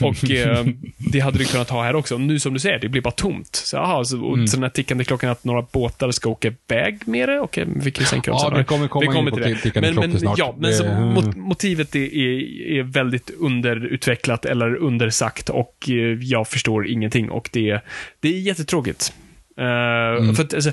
och 0.00 0.30
eh, 0.30 0.66
det 1.12 1.20
hade 1.20 1.38
du 1.38 1.44
kunnat 1.44 1.70
ha 1.70 1.82
här 1.84 1.96
också. 1.96 2.18
Nu 2.18 2.38
som 2.38 2.54
du 2.54 2.60
säger, 2.60 2.78
det 2.78 2.88
blir 2.88 3.02
bara 3.02 3.10
tomt. 3.10 3.56
Så, 3.56 3.76
aha, 3.78 4.04
så, 4.04 4.24
och, 4.24 4.48
så 4.48 4.56
den 4.56 4.62
här 4.62 4.70
tickande 4.70 5.04
klockan 5.04 5.30
att 5.30 5.44
några 5.44 5.62
båtar 5.62 6.10
ska 6.10 6.28
åka 6.30 6.52
iväg 6.68 6.98
med 7.08 7.28
det. 7.28 7.40
Okej, 7.40 7.64
vi 7.76 7.90
kan 7.90 8.06
sänka 8.06 8.30
dem 8.30 8.40
Ja, 8.42 8.48
sen. 8.48 8.58
det 8.58 8.64
kommer 8.64 9.00
Vi 9.00 9.06
kommer 9.06 9.30
till 9.30 9.42
det. 9.42 9.56
tickande 9.56 9.92
men, 9.92 10.10
men, 10.10 10.20
snart. 10.20 10.38
Ja, 10.38 10.54
men 10.58 10.74
så, 10.74 10.84
mot, 10.84 11.36
motivet 11.36 11.94
är, 11.96 12.16
är, 12.16 12.78
är 12.78 12.82
väldigt 12.82 13.30
underutvecklat 13.38 14.44
eller 14.44 14.76
undersagt 14.76 15.48
och 15.48 15.88
eh, 15.88 15.94
jag 16.20 16.48
förstår 16.48 16.86
ingenting 16.86 17.30
och 17.30 17.50
det, 17.52 17.80
det 18.20 18.28
är 18.28 18.40
jättetråkigt. 18.40 19.12
Uh, 19.58 20.34
för 20.34 20.42
att, 20.42 20.54
alltså, 20.54 20.72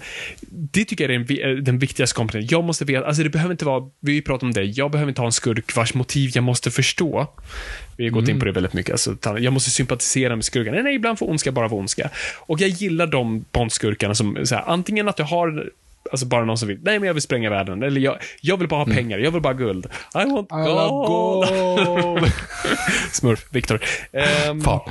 det 0.50 0.86
tycker 0.86 1.10
jag 1.10 1.16
är 1.16 1.20
den, 1.20 1.58
eh, 1.58 1.64
den 1.64 1.80
viktigaste 1.80 2.16
komponenten. 2.16 2.58
Jag 2.58 2.64
måste 2.64 2.86
veta, 2.86 3.06
alltså 3.06 3.24
det 3.24 3.30
behöver 3.30 3.52
inte 3.52 3.66
vara, 3.66 3.90
vi 4.00 4.22
pratat 4.22 4.44
om 4.44 4.54
det, 4.54 4.64
jag 4.64 4.92
behöver 4.92 5.10
inte 5.10 5.22
ha 5.22 5.26
en 5.26 5.32
skurk 5.32 5.76
vars 5.76 5.94
motiv 5.94 6.32
jag 6.34 6.44
måste 6.44 6.72
förstå. 6.72 7.28
Vi 7.98 8.04
har 8.04 8.12
gått 8.12 8.28
in 8.28 8.40
på 8.40 8.46
det 8.46 8.52
väldigt 8.52 8.74
mycket. 8.74 8.92
Alltså, 8.92 9.40
jag 9.40 9.54
måste 9.54 9.70
sympatisera 9.70 10.36
med 10.36 10.46
skurkarna. 10.46 10.76
Nej, 10.76 10.84
nej, 10.84 10.96
ibland 10.96 11.20
får 11.20 11.30
ondska 11.30 11.52
bara 11.52 11.68
vara 11.68 11.80
ondska. 11.80 12.10
Och 12.40 12.62
jag 12.62 12.70
gillar 12.70 13.08
de 13.08 13.46
Bond-skurkarna 13.52 14.14
som, 14.14 14.46
så 14.46 14.56
här, 14.56 14.64
antingen 14.68 15.08
att 15.08 15.18
du 15.18 15.24
har 15.24 15.70
Alltså 16.12 16.26
bara 16.26 16.46
någon 16.46 16.58
som 16.58 16.68
vill, 16.68 16.80
nej 16.84 17.00
men 17.00 17.08
jag 17.08 17.14
vill 17.14 17.24
spränga 17.24 17.50
världen. 17.50 17.84
Eller 17.84 18.02
jag, 18.02 18.18
jag 18.42 18.58
vill 18.58 18.68
bara 18.68 18.80
ha 18.80 18.86
pengar, 18.86 19.20
jag 19.20 19.32
vill 19.32 19.42
bara 19.42 19.54
ha 19.54 19.60
guld. 19.60 19.86
I 19.86 20.32
want 20.32 20.52
Alla 20.52 20.88
gold. 20.88 21.48
gold! 21.48 22.32
Smurf, 23.12 23.48
Viktor. 23.50 23.82
Fan. 24.64 24.82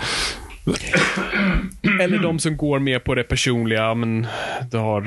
Eller 2.01 2.19
de 2.19 2.39
som 2.39 2.57
går 2.57 2.79
mer 2.79 2.99
på 2.99 3.15
det 3.15 3.23
personliga, 3.23 3.95
men 3.95 4.27
du 4.71 4.77
har 4.77 5.03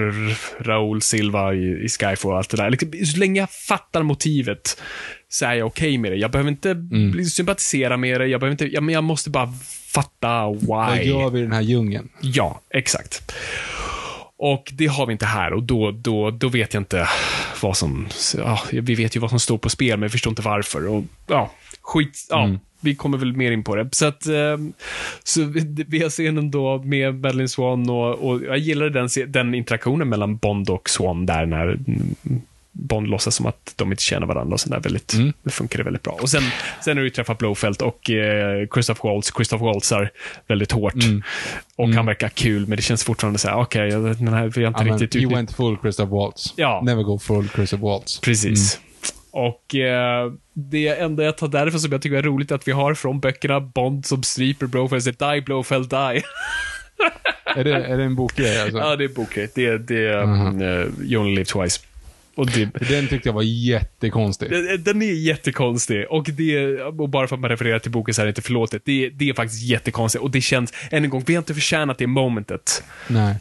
Raúl 0.63 1.01
Silva 1.01 1.53
i, 1.53 1.83
i 1.85 1.89
Skyfall 1.89 2.31
och 2.31 2.37
allt 2.37 2.49
det 2.49 2.57
där. 2.57 2.69
Liksom, 2.69 2.91
Så 3.05 3.17
länge 3.17 3.39
jag 3.39 3.51
fattar 3.51 4.03
motivet 4.03 4.81
så 5.29 5.45
är 5.45 5.53
jag 5.53 5.67
okej 5.67 5.97
med 5.97 6.11
det. 6.11 6.15
Jag 6.15 6.31
behöver 6.31 6.49
inte 6.51 6.75
bli 7.11 7.25
sympatisera 7.25 7.97
med 7.97 8.21
det, 8.21 8.27
jag, 8.27 8.39
behöver 8.39 8.51
inte, 8.51 8.75
ja, 8.75 8.81
men 8.81 8.93
jag 8.95 9.03
måste 9.03 9.29
bara 9.29 9.53
fatta 9.93 10.45
Vad 10.61 10.97
why. 10.97 11.03
gör 11.03 11.29
vi 11.29 11.39
i 11.39 11.41
den 11.43 11.51
här 11.51 11.61
djungeln? 11.61 12.09
Ja, 12.21 12.61
exakt. 12.69 13.31
Och 14.37 14.71
det 14.73 14.87
har 14.87 15.05
vi 15.05 15.11
inte 15.11 15.25
här 15.25 15.53
och 15.53 15.63
då, 15.63 15.91
då, 15.91 16.31
då 16.31 16.49
vet 16.49 16.73
jag 16.73 16.81
inte 16.81 17.07
vad 17.61 17.77
som... 17.77 18.07
Ja, 18.37 18.59
vi 18.71 18.95
vet 18.95 19.15
ju 19.15 19.19
vad 19.19 19.29
som 19.29 19.39
står 19.39 19.57
på 19.57 19.69
spel, 19.69 19.99
men 19.99 20.07
vi 20.07 20.11
förstår 20.11 20.31
inte 20.31 20.41
varför. 20.41 20.87
Och, 20.87 21.03
ja, 21.27 21.51
skit... 21.85 22.27
Ja, 22.29 22.49
vi 22.79 22.95
kommer 22.95 23.17
väl 23.17 23.33
mer 23.33 23.51
in 23.51 23.63
på 23.63 23.75
det. 23.75 23.89
Så 23.91 24.05
att... 24.05 24.25
ehm, 24.25 24.73
så 25.23 25.41
vi, 25.87 26.01
har 26.03 26.09
scenen 26.09 26.51
då 26.51 26.77
med 26.83 27.15
Madeline 27.15 27.49
Swan 27.49 27.89
och, 27.89 28.13
och 28.29 28.43
jag 28.43 28.57
gillade 28.57 28.89
den, 28.89 29.09
den 29.27 29.55
interaktionen 29.55 30.09
mellan 30.09 30.37
Bond 30.37 30.69
och 30.69 30.89
Swan 30.89 31.25
där 31.25 31.45
när 31.45 31.67
mm, 31.67 32.15
Bond 32.71 33.07
låtsas 33.07 33.35
som 33.35 33.45
att 33.45 33.73
de 33.75 33.91
inte 33.91 34.03
känner 34.03 34.27
varandra 34.27 34.53
och 34.53 34.59
sådär 34.59 34.79
väldigt, 34.79 35.15
det 35.43 35.49
funkar 35.51 35.77
det 35.77 35.83
väldigt 35.83 36.03
bra. 36.03 36.13
Och 36.21 36.29
sen, 36.29 36.43
sen 36.83 36.97
har 36.97 37.03
du 37.03 37.09
träffat 37.09 37.37
Blowfelt 37.37 37.81
och 37.81 38.09
eh, 38.09 38.67
Christoph 38.73 39.05
Waltz. 39.05 39.31
Christoph 39.35 39.63
Waltzar 39.63 40.09
väldigt 40.47 40.71
hårt. 40.71 40.93
Och 41.75 41.89
han 41.89 42.05
verkar 42.05 42.29
kul, 42.29 42.67
men 42.67 42.75
det 42.75 42.81
känns 42.81 43.03
fortfarande 43.03 43.39
så 43.39 43.47
här, 43.47 43.55
okej, 43.57 43.87
jag- 43.89 44.03
den 44.17 44.27
här, 44.33 44.47
vi 44.55 44.63
har 44.63 44.67
inte 44.67 44.83
Ja, 44.87 44.93
riktigt 44.93 45.15
you 45.15 45.25
utnytt- 45.25 45.35
went 45.35 45.51
full 45.55 45.77
Christoph 45.81 46.11
Waltz. 46.13 46.53
Ja. 46.55 46.81
Never 46.85 47.03
go 47.03 47.19
full 47.19 47.49
Christoph 47.55 47.83
Waltz. 47.83 48.19
Precis. 48.19 48.79
Och 49.35 49.75
eh, 49.75 50.31
det 50.53 50.87
enda 50.87 51.23
jag 51.23 51.37
tar 51.37 51.47
därför 51.47 51.77
som 51.77 51.91
jag 51.91 52.01
tycker 52.01 52.17
är 52.17 52.21
roligt 52.21 52.51
är 52.51 52.55
att 52.55 52.67
vi 52.67 52.71
har 52.71 52.93
från 52.93 53.19
böckerna 53.19 53.59
Bond 53.59 54.05
som 54.05 54.23
stryper 54.23 54.65
Blowfelt, 54.65 55.03
säger 55.03 55.33
die 55.33 55.41
Blowfelt 55.41 55.89
die. 55.89 56.23
Är, 57.55 57.63
det, 57.63 57.85
är 57.85 57.97
det 57.97 58.03
en 58.03 58.15
bokgrej 58.15 58.61
alltså? 58.61 58.77
ja, 58.77 58.95
det 58.95 59.03
är 59.03 59.07
bokgrej. 59.07 59.49
Det 59.55 59.65
är, 59.65 59.77
det 59.77 60.07
är 60.07 60.23
mm 60.23 60.61
You 61.03 61.21
only 61.21 61.31
live 61.31 61.45
twice. 61.45 61.79
Och 62.35 62.47
det, 62.47 62.65
Den 62.89 63.07
tyckte 63.07 63.29
jag 63.29 63.33
var 63.33 63.41
jättekonstig. 63.41 64.51
Den 64.51 64.83
den 64.83 65.01
är 65.01 65.13
jättekonstig 65.13 66.05
och 66.09 66.25
det, 66.33 66.81
och 66.81 67.09
bara 67.09 67.27
för 67.27 67.35
att 67.35 67.41
man 67.41 67.49
refererar 67.49 67.79
till 67.79 67.91
boken 67.91 68.13
så 68.13 68.21
är 68.21 68.25
det 68.25 68.29
inte 68.29 68.41
förlåtet. 68.41 68.81
Det, 68.85 69.09
det 69.09 69.29
är 69.29 69.33
faktiskt 69.33 69.63
jättekonstigt 69.63 70.23
och 70.23 70.31
det 70.31 70.41
känns, 70.41 70.73
än 70.91 71.03
en 71.03 71.09
gång, 71.09 71.23
vi 71.25 71.35
har 71.35 71.41
inte 71.41 71.53
förtjänat 71.53 71.97
det 71.97 72.07
momentet. 72.07 72.83
Nej. 73.07 73.35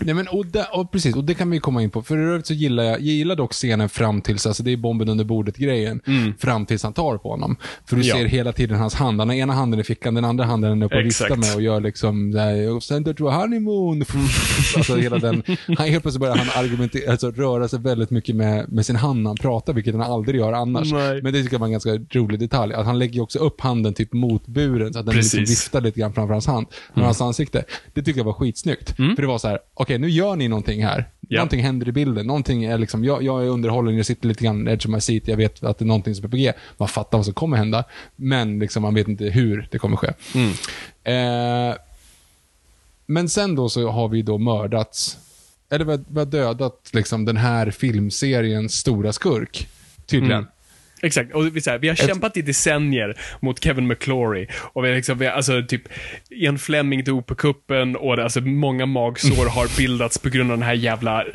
Nej 0.00 0.14
men 0.14 0.28
och, 0.28 0.46
där, 0.46 0.66
och 0.72 0.92
precis, 0.92 1.16
och 1.16 1.24
det 1.24 1.34
kan 1.34 1.50
vi 1.50 1.60
komma 1.60 1.82
in 1.82 1.90
på. 1.90 2.02
För 2.02 2.18
i 2.18 2.22
övrigt 2.24 2.46
så 2.46 2.54
gillar 2.54 2.84
jag, 2.84 2.92
jag 2.92 3.00
gillar 3.00 3.36
dock 3.36 3.52
scenen 3.52 3.88
fram 3.88 4.20
tills, 4.22 4.46
alltså 4.46 4.62
det 4.62 4.70
är 4.72 4.76
bomben 4.76 5.08
under 5.08 5.24
bordet-grejen, 5.24 6.00
fram 6.38 6.66
tills 6.66 6.82
han 6.82 6.92
tar 6.92 7.16
på 7.18 7.30
honom. 7.30 7.56
För 7.86 7.96
du 7.96 8.00
Mm. 8.00 8.08
Ja. 8.08 8.16
ser 8.16 8.24
hela 8.24 8.52
tiden 8.52 8.78
hans 8.78 8.94
hand. 8.94 9.20
Han 9.20 9.28
har 9.28 9.36
ena 9.36 9.52
handen 9.52 9.80
i 9.80 9.84
fickan, 9.84 10.14
den 10.14 10.24
andra 10.24 10.44
handen 10.44 10.82
är 10.82 10.86
uppe 10.86 10.98
och 10.98 11.04
viftar 11.04 11.36
med 11.36 11.54
och 11.54 11.62
gör 11.62 11.80
liksom 11.80 12.32
såhär, 12.32 12.80
send 12.80 13.06
her 13.06 13.14
to 13.14 13.26
a 13.28 13.34
honeymoon. 13.36 14.04
alltså 14.76 14.96
hela 14.96 15.18
den, 15.18 15.42
han 15.78 15.88
helt 15.88 16.02
plötsligt 16.02 16.20
börjar 16.20 16.36
han 16.36 16.64
argumentera, 16.64 17.10
alltså 17.10 17.30
röra 17.30 17.68
sig 17.68 17.78
väldigt 17.78 18.10
mycket 18.10 18.36
med, 18.36 18.72
med 18.72 18.86
sin 18.86 18.96
hand 18.96 19.22
när 19.22 19.30
han 19.30 19.36
pratar, 19.36 19.72
vilket 19.72 19.94
han 19.94 20.02
aldrig 20.02 20.40
gör 20.40 20.52
annars. 20.52 20.92
Nej. 20.92 21.22
Men 21.22 21.32
det 21.32 21.42
tycker 21.42 21.54
jag 21.54 21.58
var 21.60 21.66
en 21.66 21.72
ganska 21.72 21.90
rolig 22.10 22.40
detalj. 22.40 22.74
Att 22.74 22.86
han 22.86 22.98
lägger 22.98 23.22
också 23.22 23.38
upp 23.38 23.60
handen 23.60 23.94
typ 23.94 24.12
mot 24.12 24.46
buren, 24.46 24.92
så 24.92 24.98
att 24.98 25.06
den 25.06 25.16
liksom 25.16 25.40
viftar 25.40 25.80
lite 25.80 26.00
grann 26.00 26.12
framför 26.12 26.32
hans 26.32 26.46
hand, 26.46 26.66
mm. 26.94 27.04
hans 27.04 27.20
ansikte. 27.20 27.64
Det 27.94 28.02
tyckte 28.02 28.20
jag 28.20 28.24
var 28.24 28.32
skitsnyggt. 28.32 28.96
För 28.96 29.20
det 29.22 29.26
var 29.26 29.38
så 29.38 29.48
här: 29.48 29.58
okej 29.74 29.98
nu 29.98 30.10
gör 30.10 30.36
ni 30.36 30.48
någonting 30.48 30.84
här. 30.84 31.08
Ja. 31.28 31.36
Någonting 31.36 31.62
händer 31.62 31.88
i 31.88 31.92
bilden. 31.92 32.26
Någonting 32.26 32.64
är 32.64 32.78
liksom, 32.78 33.04
jag, 33.04 33.22
jag 33.22 33.44
är 33.44 33.48
underhållen, 33.48 33.96
jag 33.96 34.06
sitter 34.06 34.28
lite 34.28 34.44
grann 34.44 34.68
edge 34.68 34.86
of 34.86 34.92
my 34.92 35.00
seat, 35.00 35.28
jag 35.28 35.36
vet 35.36 35.64
att 35.64 35.78
det 35.78 35.82
är 35.82 35.86
någonting 35.86 36.14
som 36.14 36.24
är 36.24 36.28
på 36.28 36.36
G. 36.36 36.52
Man 36.76 36.88
fattar 36.88 37.18
vad 37.18 37.24
som 37.24 37.34
kommer 37.34 37.56
hända, 37.56 37.84
men 38.16 38.58
liksom, 38.58 38.82
man 38.82 38.94
vet 38.94 39.08
inte 39.08 39.24
hur 39.24 39.68
det 39.70 39.78
kommer 39.78 39.96
ske. 39.96 40.08
Eh, 41.04 41.74
men 43.06 43.28
sen 43.28 43.54
då 43.54 43.68
så 43.68 43.88
har 43.88 44.08
vi 44.08 44.22
då 44.22 44.38
mördats, 44.38 45.18
eller 45.70 45.84
vi 45.84 45.90
har, 45.90 46.04
vi 46.08 46.18
har 46.18 46.26
dödat 46.26 46.90
liksom 46.92 47.24
den 47.24 47.36
här 47.36 47.70
filmseriens 47.70 48.74
stora 48.74 49.12
skurk. 49.12 49.68
Tydligen. 50.06 50.46
Exakt, 51.02 51.34
och 51.34 51.56
vi, 51.56 51.60
så 51.60 51.70
här, 51.70 51.78
vi 51.78 51.88
har 51.88 51.94
kämpat 51.94 52.36
i 52.36 52.42
decennier 52.42 53.16
mot 53.40 53.64
Kevin 53.64 53.86
McClory. 53.86 54.46
Och 54.72 54.84
vi 54.84 54.88
har 54.88 54.96
liksom, 54.96 55.18
vi 55.18 55.26
har, 55.26 55.32
alltså 55.32 55.62
typ, 55.68 55.82
Ian 56.30 56.58
Fleming 56.58 57.04
dog 57.04 57.26
på 57.26 57.34
kuppen 57.34 57.96
och 57.96 58.16
det, 58.16 58.22
alltså, 58.24 58.40
många 58.40 58.86
magsår 58.86 59.46
har 59.50 59.76
bildats 59.78 60.18
på 60.18 60.28
grund 60.28 60.50
av 60.50 60.56
den 60.58 60.66
här 60.66 60.74
jävla 60.74 61.22
eh, 61.22 61.28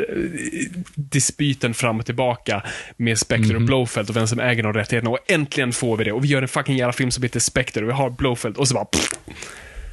dispyten 0.95 1.73
fram 1.73 1.99
och 1.99 2.05
tillbaka 2.05 2.63
med 2.97 3.17
Spectre 3.19 3.55
och 3.55 3.61
Blowfelt 3.61 4.09
och 4.09 4.15
vem 4.15 4.27
som 4.27 4.39
äger 4.39 4.63
de 4.63 4.73
rättigheterna. 4.73 5.11
Och 5.11 5.19
äntligen 5.31 5.71
får 5.71 5.97
vi 5.97 6.03
det. 6.03 6.11
Och 6.11 6.23
vi 6.23 6.27
gör 6.27 6.41
en 6.41 6.47
fucking 6.47 6.77
jävla 6.77 6.93
film 6.93 7.11
som 7.11 7.23
heter 7.23 7.39
Spectre 7.39 7.81
och 7.83 7.89
vi 7.89 7.93
har 7.93 8.09
Blowfelt 8.09 8.57
och 8.57 8.67
så 8.67 8.73
bara... 8.73 8.85
Pff, 8.85 9.09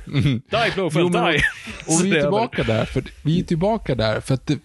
Die 0.07 0.71
Blowfelt, 0.75 1.01
Jo, 1.03 1.09
men- 1.09 1.33
die! 1.33 1.43
Och 1.87 2.05
vi 2.05 2.17
är 2.17 2.21
tillbaka 2.21 2.63
där, 2.63 2.85
för 2.85 3.03
vi 3.23 3.41
är 3.41 3.45
tillbaka 3.45 3.95
där 3.95 4.21
för 4.21 4.35
att 4.35 4.47
det, 4.47 4.59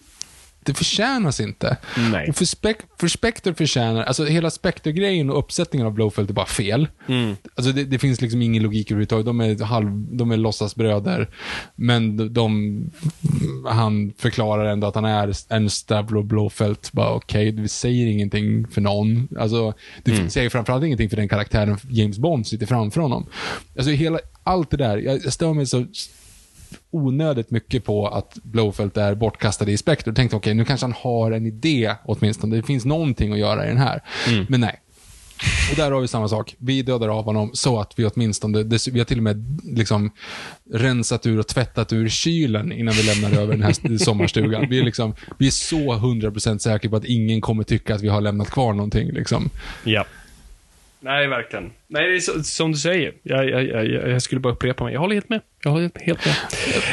det 0.67 0.73
förtjänas 0.73 1.39
inte. 1.39 1.77
Nej. 2.11 2.29
Och 2.29 2.35
för, 2.35 2.45
spek, 2.45 2.77
för 2.99 3.07
Spectre 3.07 3.53
förtjänar, 3.53 4.03
alltså 4.03 4.25
hela 4.25 4.49
Spectre-grejen 4.51 5.29
och 5.29 5.39
uppsättningen 5.39 5.87
av 5.87 5.93
Blowfelt 5.93 6.29
är 6.29 6.33
bara 6.33 6.45
fel. 6.45 6.87
Mm. 7.07 7.35
Alltså 7.55 7.71
det, 7.71 7.83
det 7.83 7.99
finns 7.99 8.21
liksom 8.21 8.41
ingen 8.41 8.63
logik 8.63 8.91
överhuvudtaget. 8.91 9.25
De 9.25 9.39
är, 9.41 9.63
halv, 9.63 9.89
de 10.17 10.31
är 10.31 10.37
låtsasbröder, 10.37 11.29
men 11.75 12.17
de, 12.17 12.33
de, 12.33 12.91
han 13.69 14.13
förklarar 14.17 14.65
ändå 14.65 14.87
att 14.87 14.95
han 14.95 15.05
är 15.05 15.33
en 15.53 15.69
Stavro 15.69 16.23
Blowfelt. 16.23 16.91
Bara 16.91 17.13
okej, 17.13 17.51
vi 17.51 17.67
säger 17.67 18.07
ingenting 18.07 18.67
för 18.67 18.81
någon. 18.81 19.27
Alltså, 19.39 19.73
det 20.03 20.11
Mm. 20.17 20.29
säger 20.29 20.49
framförallt 20.49 20.83
ingenting 20.83 21.09
för 21.09 21.17
den 21.17 21.29
karaktären 21.29 21.77
James 21.89 22.17
Bond 22.17 22.47
sitter 22.47 22.65
framför 22.65 23.01
honom. 23.01 23.25
Alltså 23.77 23.91
hela, 23.91 24.19
allt 24.43 24.71
det 24.71 24.77
där, 24.77 24.97
jag, 24.97 25.25
jag 25.25 25.33
stör 25.33 25.53
mig 25.53 25.65
så 25.65 25.85
onödigt 26.91 27.51
mycket 27.51 27.85
på 27.85 28.07
att 28.07 28.37
Blowfelt 28.43 28.97
är 28.97 29.15
bortkastad 29.15 29.69
i 29.69 29.77
Spectre. 29.77 30.09
Jag 30.09 30.15
tänkte, 30.15 30.37
okej, 30.37 30.53
nu 30.53 30.65
kanske 30.65 30.83
han 30.83 30.95
har 30.97 31.31
en 31.31 31.45
idé 31.45 31.95
åtminstone. 32.05 32.55
Det 32.55 32.63
finns 32.63 32.85
någonting 32.85 33.33
att 33.33 33.39
göra 33.39 33.65
i 33.65 33.67
den 33.67 33.77
här. 33.77 34.01
Men 34.49 34.61
nej. 34.61 34.79
Och 35.71 35.75
där 35.75 35.91
har 35.91 36.01
vi 36.01 36.07
samma 36.07 36.27
sak. 36.27 36.55
Vi 36.57 36.81
dödar 36.81 37.07
av 37.09 37.25
honom 37.25 37.49
så 37.53 37.79
att 37.79 37.99
vi 37.99 38.05
åtminstone, 38.05 38.63
vi 38.63 38.99
har 38.99 39.05
till 39.05 39.17
och 39.17 39.23
med 39.23 39.61
liksom 39.63 40.11
rensat 40.73 41.25
ur 41.25 41.39
och 41.39 41.47
tvättat 41.47 41.93
ur 41.93 42.09
kylen 42.09 42.71
innan 42.71 42.93
vi 42.93 43.03
lämnar 43.03 43.41
över 43.41 43.53
den 43.53 43.63
här 43.63 43.97
sommarstugan. 44.03 44.69
Vi 44.69 44.79
är, 44.79 44.83
liksom, 44.83 45.15
vi 45.37 45.47
är 45.47 45.51
så 45.51 45.93
100% 45.93 46.57
säkra 46.57 46.89
på 46.89 46.95
att 46.95 47.05
ingen 47.05 47.41
kommer 47.41 47.63
tycka 47.63 47.95
att 47.95 48.01
vi 48.01 48.07
har 48.07 48.21
lämnat 48.21 48.49
kvar 48.49 48.73
någonting. 48.73 49.11
Liksom. 49.11 49.49
Ja. 49.83 50.05
Nej, 51.07 51.27
verkligen. 51.27 51.71
Nej, 51.87 52.09
det 52.09 52.15
är 52.15 52.19
så, 52.19 52.43
som 52.43 52.71
du 52.71 52.77
säger. 52.77 53.13
Jag, 53.23 53.49
jag, 53.49 53.65
jag, 53.65 54.09
jag 54.09 54.21
skulle 54.21 54.41
bara 54.41 54.53
upprepa 54.53 54.83
mig. 54.83 54.93
Jag 54.93 54.99
håller 54.99 55.15
helt 55.15 55.29
med. 55.29 55.41
Jag 55.63 55.71
håller 55.71 55.91
helt- 55.95 56.25
med. 56.25 56.35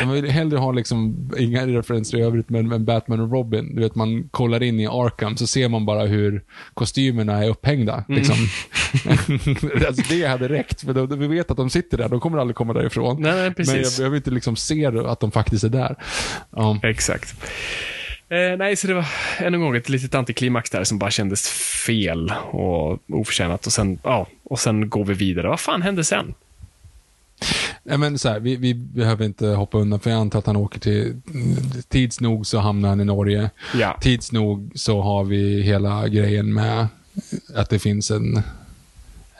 Jag 0.00 0.06
vill 0.06 0.30
hellre 0.30 0.58
ha 0.58 0.72
liksom, 0.72 1.30
inga 1.38 1.66
referenser 1.66 2.18
i 2.18 2.22
övrigt, 2.22 2.50
men, 2.50 2.68
men 2.68 2.84
Batman 2.84 3.20
och 3.20 3.32
Robin. 3.32 3.74
Du 3.74 3.82
vet, 3.82 3.94
man 3.94 4.28
kollar 4.28 4.62
in 4.62 4.80
i 4.80 4.86
Arkham 4.86 5.36
så 5.36 5.46
ser 5.46 5.68
man 5.68 5.86
bara 5.86 6.04
hur 6.04 6.42
kostymerna 6.74 7.44
är 7.44 7.48
upphängda. 7.48 8.04
Liksom. 8.08 8.36
alltså, 9.86 10.02
det 10.14 10.24
hade 10.26 10.48
räckt, 10.48 10.80
för 10.80 10.92
då, 10.92 11.06
vi 11.06 11.26
vet 11.26 11.50
att 11.50 11.56
de 11.56 11.70
sitter 11.70 11.98
där. 11.98 12.08
De 12.08 12.20
kommer 12.20 12.38
aldrig 12.38 12.56
komma 12.56 12.72
därifrån. 12.72 13.22
Nej, 13.22 13.32
nej, 13.32 13.36
men 13.40 13.44
jag 13.44 13.56
precis. 13.56 13.98
behöver 13.98 14.16
inte 14.16 14.30
liksom 14.30 14.56
se 14.56 14.86
att 14.86 15.20
de 15.20 15.30
faktiskt 15.30 15.64
är 15.64 15.68
där. 15.68 15.96
Ja. 16.50 16.80
Exakt. 16.82 17.34
Eh, 18.28 18.56
nej, 18.58 18.76
så 18.76 18.86
det 18.86 18.94
var 18.94 19.06
än 19.38 19.54
en 19.54 19.60
gång 19.60 19.76
ett 19.76 19.88
litet 19.88 20.14
antiklimax 20.14 20.70
där 20.70 20.84
som 20.84 20.98
bara 20.98 21.10
kändes 21.10 21.48
fel 21.86 22.32
och 22.50 22.98
oförtjänat. 23.08 23.66
Och 23.66 23.72
sen, 23.72 23.98
ja, 24.02 24.26
och 24.44 24.60
sen 24.60 24.88
går 24.88 25.04
vi 25.04 25.14
vidare. 25.14 25.48
Vad 25.48 25.60
fan 25.60 25.82
hände 25.82 26.04
sen? 26.04 26.34
Nej, 27.82 27.98
men 27.98 28.18
så 28.18 28.28
här, 28.28 28.40
vi, 28.40 28.56
vi 28.56 28.74
behöver 28.74 29.24
inte 29.24 29.46
hoppa 29.46 29.78
undan, 29.78 30.00
för 30.00 30.10
jag 30.10 30.20
antar 30.20 30.38
att 30.38 30.46
han 30.46 30.56
åker 30.56 30.80
till... 30.80 31.20
Tids 31.88 32.20
nog 32.20 32.46
så 32.46 32.58
hamnar 32.58 32.88
han 32.88 33.00
i 33.00 33.04
Norge. 33.04 33.50
Ja. 33.74 33.98
Tids 34.00 34.32
nog 34.32 34.70
så 34.74 35.02
har 35.02 35.24
vi 35.24 35.62
hela 35.62 36.08
grejen 36.08 36.54
med 36.54 36.86
att 37.54 37.70
det 37.70 37.78
finns 37.78 38.10
en, 38.10 38.42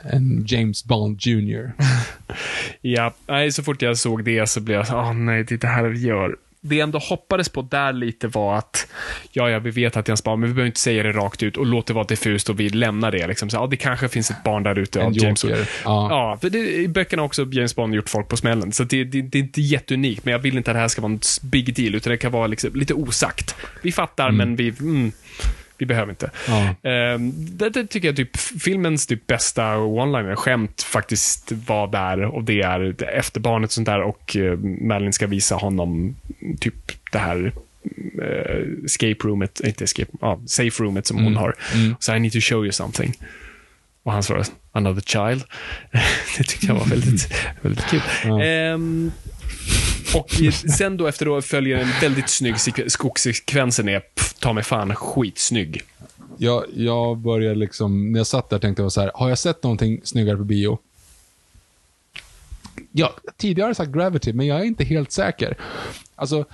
en 0.01 0.45
James 0.47 0.85
Bond 0.85 1.21
Jr. 1.21 1.71
Ja, 2.81 3.13
nej, 3.27 3.51
så 3.51 3.63
fort 3.63 3.81
jag 3.81 3.97
såg 3.97 4.23
det 4.23 4.49
så 4.49 4.59
blev 4.59 4.77
jag 4.77 4.87
så, 4.87 4.95
åh 4.95 5.13
nej, 5.13 5.43
det 5.43 5.55
är 5.55 5.59
det 5.59 5.67
här 5.67 5.83
vi 5.83 5.99
gör. 5.99 6.35
Det 6.69 6.75
jag 6.75 6.83
ändå 6.83 6.99
hoppades 6.99 7.49
på 7.49 7.61
där 7.61 7.93
lite 7.93 8.27
var 8.27 8.57
att, 8.57 8.87
ja, 9.31 9.49
ja, 9.49 9.59
vi 9.59 9.71
vet 9.71 9.97
att 9.97 10.05
det 10.05 10.09
är 10.09 10.11
hans 10.11 10.23
barn, 10.23 10.39
men 10.39 10.49
vi 10.49 10.53
behöver 10.53 10.67
inte 10.67 10.79
säga 10.79 11.03
det 11.03 11.11
rakt 11.11 11.43
ut 11.43 11.57
och 11.57 11.65
låta 11.65 11.87
det 11.87 11.93
vara 11.93 12.05
diffust 12.05 12.49
och 12.49 12.59
vi 12.59 12.69
lämnar 12.69 13.11
det. 13.11 13.27
Liksom. 13.27 13.49
Så, 13.49 13.57
ja, 13.57 13.67
det 13.67 13.77
kanske 13.77 14.09
finns 14.09 14.31
ett 14.31 14.43
barn 14.43 14.63
där 14.63 14.79
ute 14.79 14.99
En 14.99 15.05
av 15.05 15.17
James 15.17 15.43
joker. 15.43 15.69
Ja. 15.83 16.07
Ja. 16.09 16.37
för 16.41 16.49
det, 16.49 16.75
i 16.75 16.87
böckerna 16.87 17.21
har 17.21 17.25
också 17.25 17.45
James 17.51 17.75
Bond 17.75 17.95
gjort 17.95 18.09
folk 18.09 18.27
på 18.27 18.37
smällen, 18.37 18.71
så 18.71 18.83
det, 18.83 19.03
det, 19.03 19.21
det 19.21 19.37
är 19.37 19.43
inte 19.43 19.61
jätteunikt, 19.61 20.25
men 20.25 20.31
jag 20.31 20.39
vill 20.39 20.57
inte 20.57 20.71
att 20.71 20.75
det 20.75 20.81
här 20.81 20.87
ska 20.87 21.01
vara 21.01 21.11
en 21.11 21.19
big 21.41 21.75
deal, 21.75 21.95
utan 21.95 22.11
det 22.11 22.17
kan 22.17 22.31
vara 22.31 22.47
liksom 22.47 22.69
lite 22.73 22.93
osagt. 22.93 23.55
Vi 23.81 23.91
fattar, 23.91 24.31
men 24.31 24.55
vi, 24.55 24.73
mm, 24.79 25.11
vi 25.77 25.85
behöver 25.85 26.09
inte. 26.09 26.31
Ja. 26.47 26.89
Ehm, 26.89 27.31
det, 27.35 27.69
det 27.69 27.87
tycker 27.87 28.07
jag 28.07 28.15
typ 28.15 28.37
filmens 28.37 29.07
typ 29.07 29.27
bästa 29.27 29.77
one-liner, 29.77 30.35
skämt 30.35 30.81
faktiskt 30.81 31.51
var 31.51 31.87
där 31.87 32.21
och 32.21 32.43
det 32.43 32.61
är 32.61 33.03
efter 33.03 33.39
barnet 33.39 33.67
och 33.67 33.73
sånt 33.73 33.85
där 33.85 34.01
och 34.01 34.35
uh, 34.35 34.57
Madeline 34.59 35.13
ska 35.13 35.27
visa 35.27 35.55
honom 35.55 36.15
typ 36.59 37.11
det 37.11 37.19
här 37.19 37.51
uh, 38.19 38.85
escape 38.85 39.27
roomet, 39.27 39.59
inte 39.59 39.83
escape, 39.83 40.11
ja, 40.21 40.39
safe 40.45 40.83
roomet 40.83 41.07
som 41.07 41.23
hon 41.23 41.35
har. 41.35 41.55
Så 41.99 42.15
I 42.15 42.19
need 42.19 42.31
to 42.31 42.39
show 42.41 42.63
you 42.63 42.71
something. 42.71 43.13
Och 44.03 44.11
han 44.11 44.23
svarar, 44.23 44.45
another 44.71 45.01
child. 45.01 45.43
det 46.37 46.43
tyckte 46.43 46.67
jag 46.67 46.75
var 46.75 46.85
väldigt, 46.85 47.33
väldigt 47.61 47.85
kul. 47.85 48.01
Ehm, 48.41 49.11
och 50.15 50.31
sen 50.77 50.97
då 50.97 51.07
efter 51.07 51.25
då 51.25 51.41
följer 51.41 51.77
en 51.77 51.89
väldigt 52.01 52.29
snygg 52.29 52.59
skogssekvens 52.59 52.93
skogssekvensen 52.93 53.89
är, 53.89 53.99
pff, 53.99 54.33
ta 54.33 54.53
mig 54.53 54.63
fan, 54.63 54.95
skitsnygg. 54.95 55.83
Jag, 56.37 56.65
jag 56.73 57.17
började 57.17 57.55
liksom, 57.55 58.11
när 58.11 58.19
jag 58.19 58.27
satt 58.27 58.49
där 58.49 58.59
tänkte 58.59 58.81
jag 58.81 58.91
så 58.91 59.01
här, 59.01 59.11
har 59.13 59.29
jag 59.29 59.39
sett 59.39 59.63
någonting 59.63 60.01
snyggare 60.03 60.37
på 60.37 60.43
bio? 60.43 60.79
Ja, 62.91 63.13
tidigare 63.37 63.65
har 63.65 63.69
jag 63.69 63.77
sagt 63.77 63.91
Gravity, 63.91 64.33
men 64.33 64.47
jag 64.47 64.59
är 64.59 64.63
inte 64.63 64.83
helt 64.83 65.11
säker. 65.11 65.57
Alltså, 66.15 66.45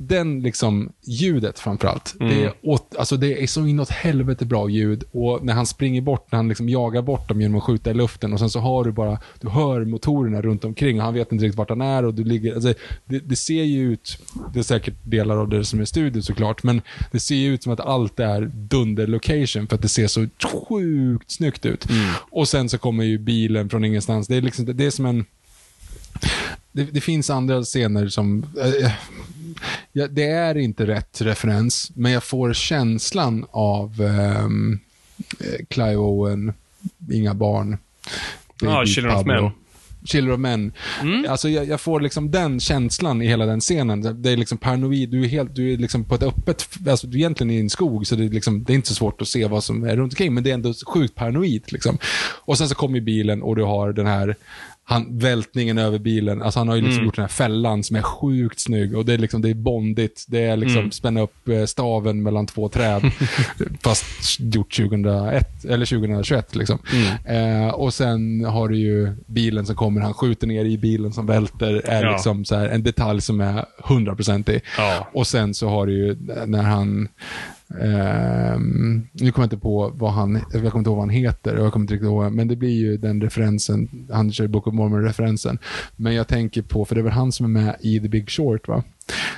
den 0.00 0.42
liksom, 0.42 0.92
ljudet 1.06 1.58
framförallt. 1.58 2.14
Det, 2.18 2.44
är 2.44 2.52
åt, 2.62 2.96
alltså 2.98 3.16
det 3.16 3.42
är 3.42 3.46
så 3.46 3.66
inåt 3.66 3.90
helvete 3.90 4.44
bra 4.44 4.68
ljud. 4.68 5.04
Och 5.10 5.44
när 5.44 5.52
han 5.54 5.66
springer 5.66 6.00
bort, 6.00 6.32
när 6.32 6.36
han 6.36 6.48
liksom 6.48 6.68
jagar 6.68 7.02
bort 7.02 7.28
dem 7.28 7.40
genom 7.40 7.58
att 7.58 7.64
skjuta 7.64 7.90
i 7.90 7.94
luften 7.94 8.32
och 8.32 8.38
sen 8.38 8.50
så 8.50 8.60
har 8.60 8.84
du 8.84 8.92
bara, 8.92 9.20
du 9.40 9.48
hör 9.48 9.84
motorerna 9.84 10.42
runt 10.42 10.64
omkring 10.64 10.98
och 10.98 11.04
han 11.04 11.14
vet 11.14 11.32
inte 11.32 11.44
riktigt 11.44 11.58
vart 11.58 11.68
han 11.68 11.80
är 11.80 12.04
och 12.04 12.14
du 12.14 12.24
ligger, 12.24 12.54
alltså, 12.54 12.74
det, 13.04 13.18
det 13.18 13.36
ser 13.36 13.62
ju 13.62 13.92
ut, 13.92 14.18
det 14.52 14.58
är 14.58 14.62
säkert 14.62 14.94
delar 15.04 15.36
av 15.36 15.48
det 15.48 15.64
som 15.64 15.80
är 15.80 15.84
studio 15.84 16.22
såklart, 16.22 16.62
men 16.62 16.82
det 17.12 17.20
ser 17.20 17.36
ju 17.36 17.54
ut 17.54 17.62
som 17.62 17.72
att 17.72 17.80
allt 17.80 18.20
är 18.20 18.50
dunder-location 18.54 19.66
för 19.66 19.74
att 19.74 19.82
det 19.82 19.88
ser 19.88 20.06
så 20.06 20.26
sjukt 20.68 21.30
snyggt 21.30 21.66
ut. 21.66 21.86
Och 22.30 22.48
sen 22.48 22.68
så 22.68 22.78
kommer 22.78 23.04
ju 23.04 23.18
bilen 23.18 23.68
från 23.68 23.84
ingenstans. 23.84 24.26
Det 24.28 24.36
är 24.36 24.42
liksom, 24.42 24.76
det 24.76 24.86
är 24.86 24.90
som 24.90 25.06
en, 25.06 25.24
det, 26.72 26.84
det 26.84 27.00
finns 27.00 27.30
andra 27.30 27.62
scener 27.62 28.08
som... 28.08 28.46
eh, 28.82 28.92
ja, 29.92 30.06
det 30.08 30.30
är 30.30 30.56
inte 30.56 30.86
rätt 30.86 31.20
referens, 31.20 31.92
men 31.94 32.12
jag 32.12 32.24
får 32.24 32.52
känslan 32.52 33.46
av 33.50 34.00
um, 34.00 34.80
Clive 35.68 35.96
Owen, 35.96 36.52
Inga 37.12 37.34
barn. 37.34 37.78
Ja, 38.60 38.78
Baby 38.78 38.86
Children 38.86 39.16
of. 39.16 39.26
Men. 39.26 39.50
Children 40.04 40.34
of 40.34 40.40
Men. 40.40 40.72
Alltså 41.28 41.48
jag, 41.48 41.68
jag 41.68 41.80
får 41.80 42.00
liksom 42.00 42.30
den 42.30 42.60
känslan 42.60 43.22
i 43.22 43.26
hela 43.26 43.46
den 43.46 43.60
scenen. 43.60 44.22
Det 44.22 44.30
är 44.30 44.36
liksom 44.36 44.58
paranoid, 44.58 45.10
du 45.10 45.24
är, 45.24 45.28
helt, 45.28 45.54
du 45.54 45.72
är 45.72 45.76
liksom 45.76 46.04
på 46.04 46.14
ett 46.14 46.22
öppet, 46.22 46.68
alltså 46.88 47.06
du 47.06 47.16
är 47.16 47.20
egentligen 47.20 47.50
i 47.50 47.60
en 47.60 47.70
skog, 47.70 48.06
så 48.06 48.16
det 48.16 48.24
är, 48.24 48.28
liksom, 48.28 48.64
det 48.64 48.72
är 48.72 48.74
inte 48.74 48.88
så 48.88 48.94
svårt 48.94 49.22
att 49.22 49.28
se 49.28 49.46
vad 49.46 49.64
som 49.64 49.84
är 49.84 49.96
runt 49.96 50.12
omkring, 50.12 50.34
men 50.34 50.44
det 50.44 50.50
är 50.50 50.54
ändå 50.54 50.74
sjukt 50.86 51.14
paranoid. 51.14 51.72
Liksom. 51.72 51.98
Och 52.44 52.58
sen 52.58 52.68
så 52.68 52.74
kommer 52.74 53.00
bilen 53.00 53.42
och 53.42 53.56
du 53.56 53.62
har 53.62 53.92
den 53.92 54.06
här 54.06 54.36
han, 54.90 55.18
vältningen 55.18 55.78
över 55.78 55.98
bilen. 55.98 56.42
Alltså 56.42 56.60
han 56.60 56.68
har 56.68 56.76
ju 56.76 56.82
liksom 56.82 57.04
gjort 57.04 57.16
den 57.16 57.22
här 57.22 57.28
fällan 57.28 57.82
som 57.84 57.96
är 57.96 58.02
sjukt 58.02 58.60
snygg. 58.60 58.96
Och 58.96 59.04
det 59.04 59.14
är 59.14 59.18
liksom, 59.18 59.42
det 59.42 59.50
är 59.50 59.54
bondigt. 59.54 60.24
Det 60.28 60.42
är 60.44 60.56
liksom 60.56 60.90
spänna 60.90 61.20
upp 61.20 61.48
eh, 61.48 61.64
staven 61.64 62.22
mellan 62.22 62.46
två 62.46 62.68
träd. 62.68 63.02
fast 63.82 64.06
gjort 64.40 64.76
2001, 64.76 65.64
eller 65.64 65.86
2021 65.86 66.54
liksom. 66.56 66.78
Eh, 67.24 67.68
och 67.68 67.94
sen 67.94 68.44
har 68.44 68.68
du 68.68 68.78
ju 68.78 69.12
bilen 69.26 69.66
som 69.66 69.76
kommer, 69.76 70.00
han 70.00 70.14
skjuter 70.14 70.46
ner 70.46 70.64
i 70.64 70.78
bilen 70.78 71.12
som 71.12 71.26
välter. 71.26 71.82
Är 71.84 72.04
Ja. 72.04 72.12
liksom 72.12 72.44
så 72.44 72.56
här, 72.56 72.68
en 72.68 72.82
detalj 72.82 73.20
som 73.20 73.40
är 73.40 73.64
100% 73.84 74.60
Ja. 74.78 75.08
Och 75.12 75.26
sen 75.26 75.54
så 75.54 75.68
har 75.68 75.86
du 75.86 75.92
ju 75.92 76.16
när 76.46 76.62
han 76.62 77.08
Um, 77.70 79.08
nu 79.12 79.32
kommer 79.32 79.44
jag 79.44 79.46
inte 79.46 79.58
på 79.58 79.92
vad 79.94 80.12
han, 80.12 80.34
jag 80.34 80.50
kommer 80.52 80.78
inte 80.78 80.90
ihåg 80.90 80.96
vad 80.96 80.98
han 80.98 81.10
heter, 81.10 81.56
jag 81.56 81.72
kommer 81.72 81.84
inte 81.84 81.94
riktigt 81.94 82.06
ihåg, 82.06 82.32
men 82.32 82.48
det 82.48 82.56
blir 82.56 82.70
ju 82.70 82.96
den 82.96 83.20
referensen, 83.20 84.06
han 84.12 84.32
kör 84.32 84.46
Book 84.46 84.66
of 84.66 84.74
Mormon-referensen. 84.74 85.58
Men 85.96 86.14
jag 86.14 86.28
tänker 86.28 86.62
på, 86.62 86.84
för 86.84 86.94
det 86.94 87.00
är 87.00 87.02
väl 87.02 87.12
han 87.12 87.32
som 87.32 87.46
är 87.46 87.62
med 87.62 87.76
i 87.80 88.00
The 88.00 88.08
Big 88.08 88.30
Short, 88.30 88.68
va? 88.68 88.82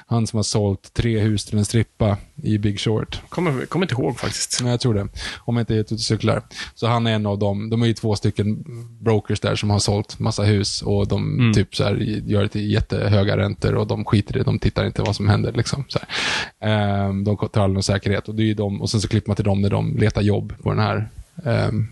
Han 0.07 0.27
som 0.27 0.37
har 0.37 0.43
sålt 0.43 0.95
tre 0.95 1.19
hus 1.19 1.45
till 1.45 1.59
en 1.59 1.65
strippa 1.65 2.17
i 2.43 2.59
Big 2.59 2.81
Short. 2.81 3.21
Kommer, 3.29 3.67
kommer 3.67 3.85
inte 3.85 3.95
ihåg 3.95 4.19
faktiskt. 4.19 4.59
Nej, 4.63 4.71
jag 4.71 4.81
tror 4.81 4.95
det. 4.95 5.09
Om 5.39 5.57
jag 5.57 5.63
inte 5.63 5.75
är 5.75 5.79
ute 5.79 5.95
och 5.95 6.01
cyklar. 6.01 6.43
Så 6.75 6.87
han 6.87 7.07
är 7.07 7.13
en 7.13 7.27
av 7.27 7.39
dem. 7.39 7.71
De 7.71 7.83
är 7.83 7.87
ju 7.87 7.95
två 7.95 8.17
stycken 8.17 8.65
brokers 9.01 9.41
där 9.41 9.57
som 9.57 9.71
har 9.71 9.79
sålt 9.79 10.19
massa 10.19 10.43
hus 10.43 10.83
och 10.83 11.09
de 11.09 11.53
typ 11.55 11.77
så 11.77 11.85
här, 11.85 11.95
gör 12.27 12.43
det 12.43 12.49
till 12.49 12.71
jättehöga 12.73 13.37
räntor 13.37 13.75
och 13.75 13.87
de 13.87 14.05
skiter 14.05 14.37
i 14.37 14.39
det. 14.39 14.45
De 14.45 14.59
tittar 14.59 14.87
inte 14.87 15.03
vad 15.03 15.17
som 15.17 15.29
händer. 15.29 15.53
Liksom, 15.53 15.85
så 15.89 15.99
här. 15.99 16.09
Ehm, 16.71 17.25
de 17.25 17.37
tar 17.37 17.69
någon 17.69 17.83
säkerhet. 17.83 18.29
Och, 18.29 18.35
det 18.35 18.43
är 18.43 18.47
ju 18.47 18.55
de, 18.55 18.83
och 18.83 18.91
sen 18.91 19.01
så 19.01 19.09
klipper 19.09 19.29
man 19.29 19.37
till 19.37 19.45
dem 19.45 19.61
när 19.63 19.71
de 19.71 19.97
letar 19.97 20.23
jobb 20.23 20.55
på 20.63 20.71
den 20.71 20.79
här 20.79 21.09
ehm, 21.45 21.89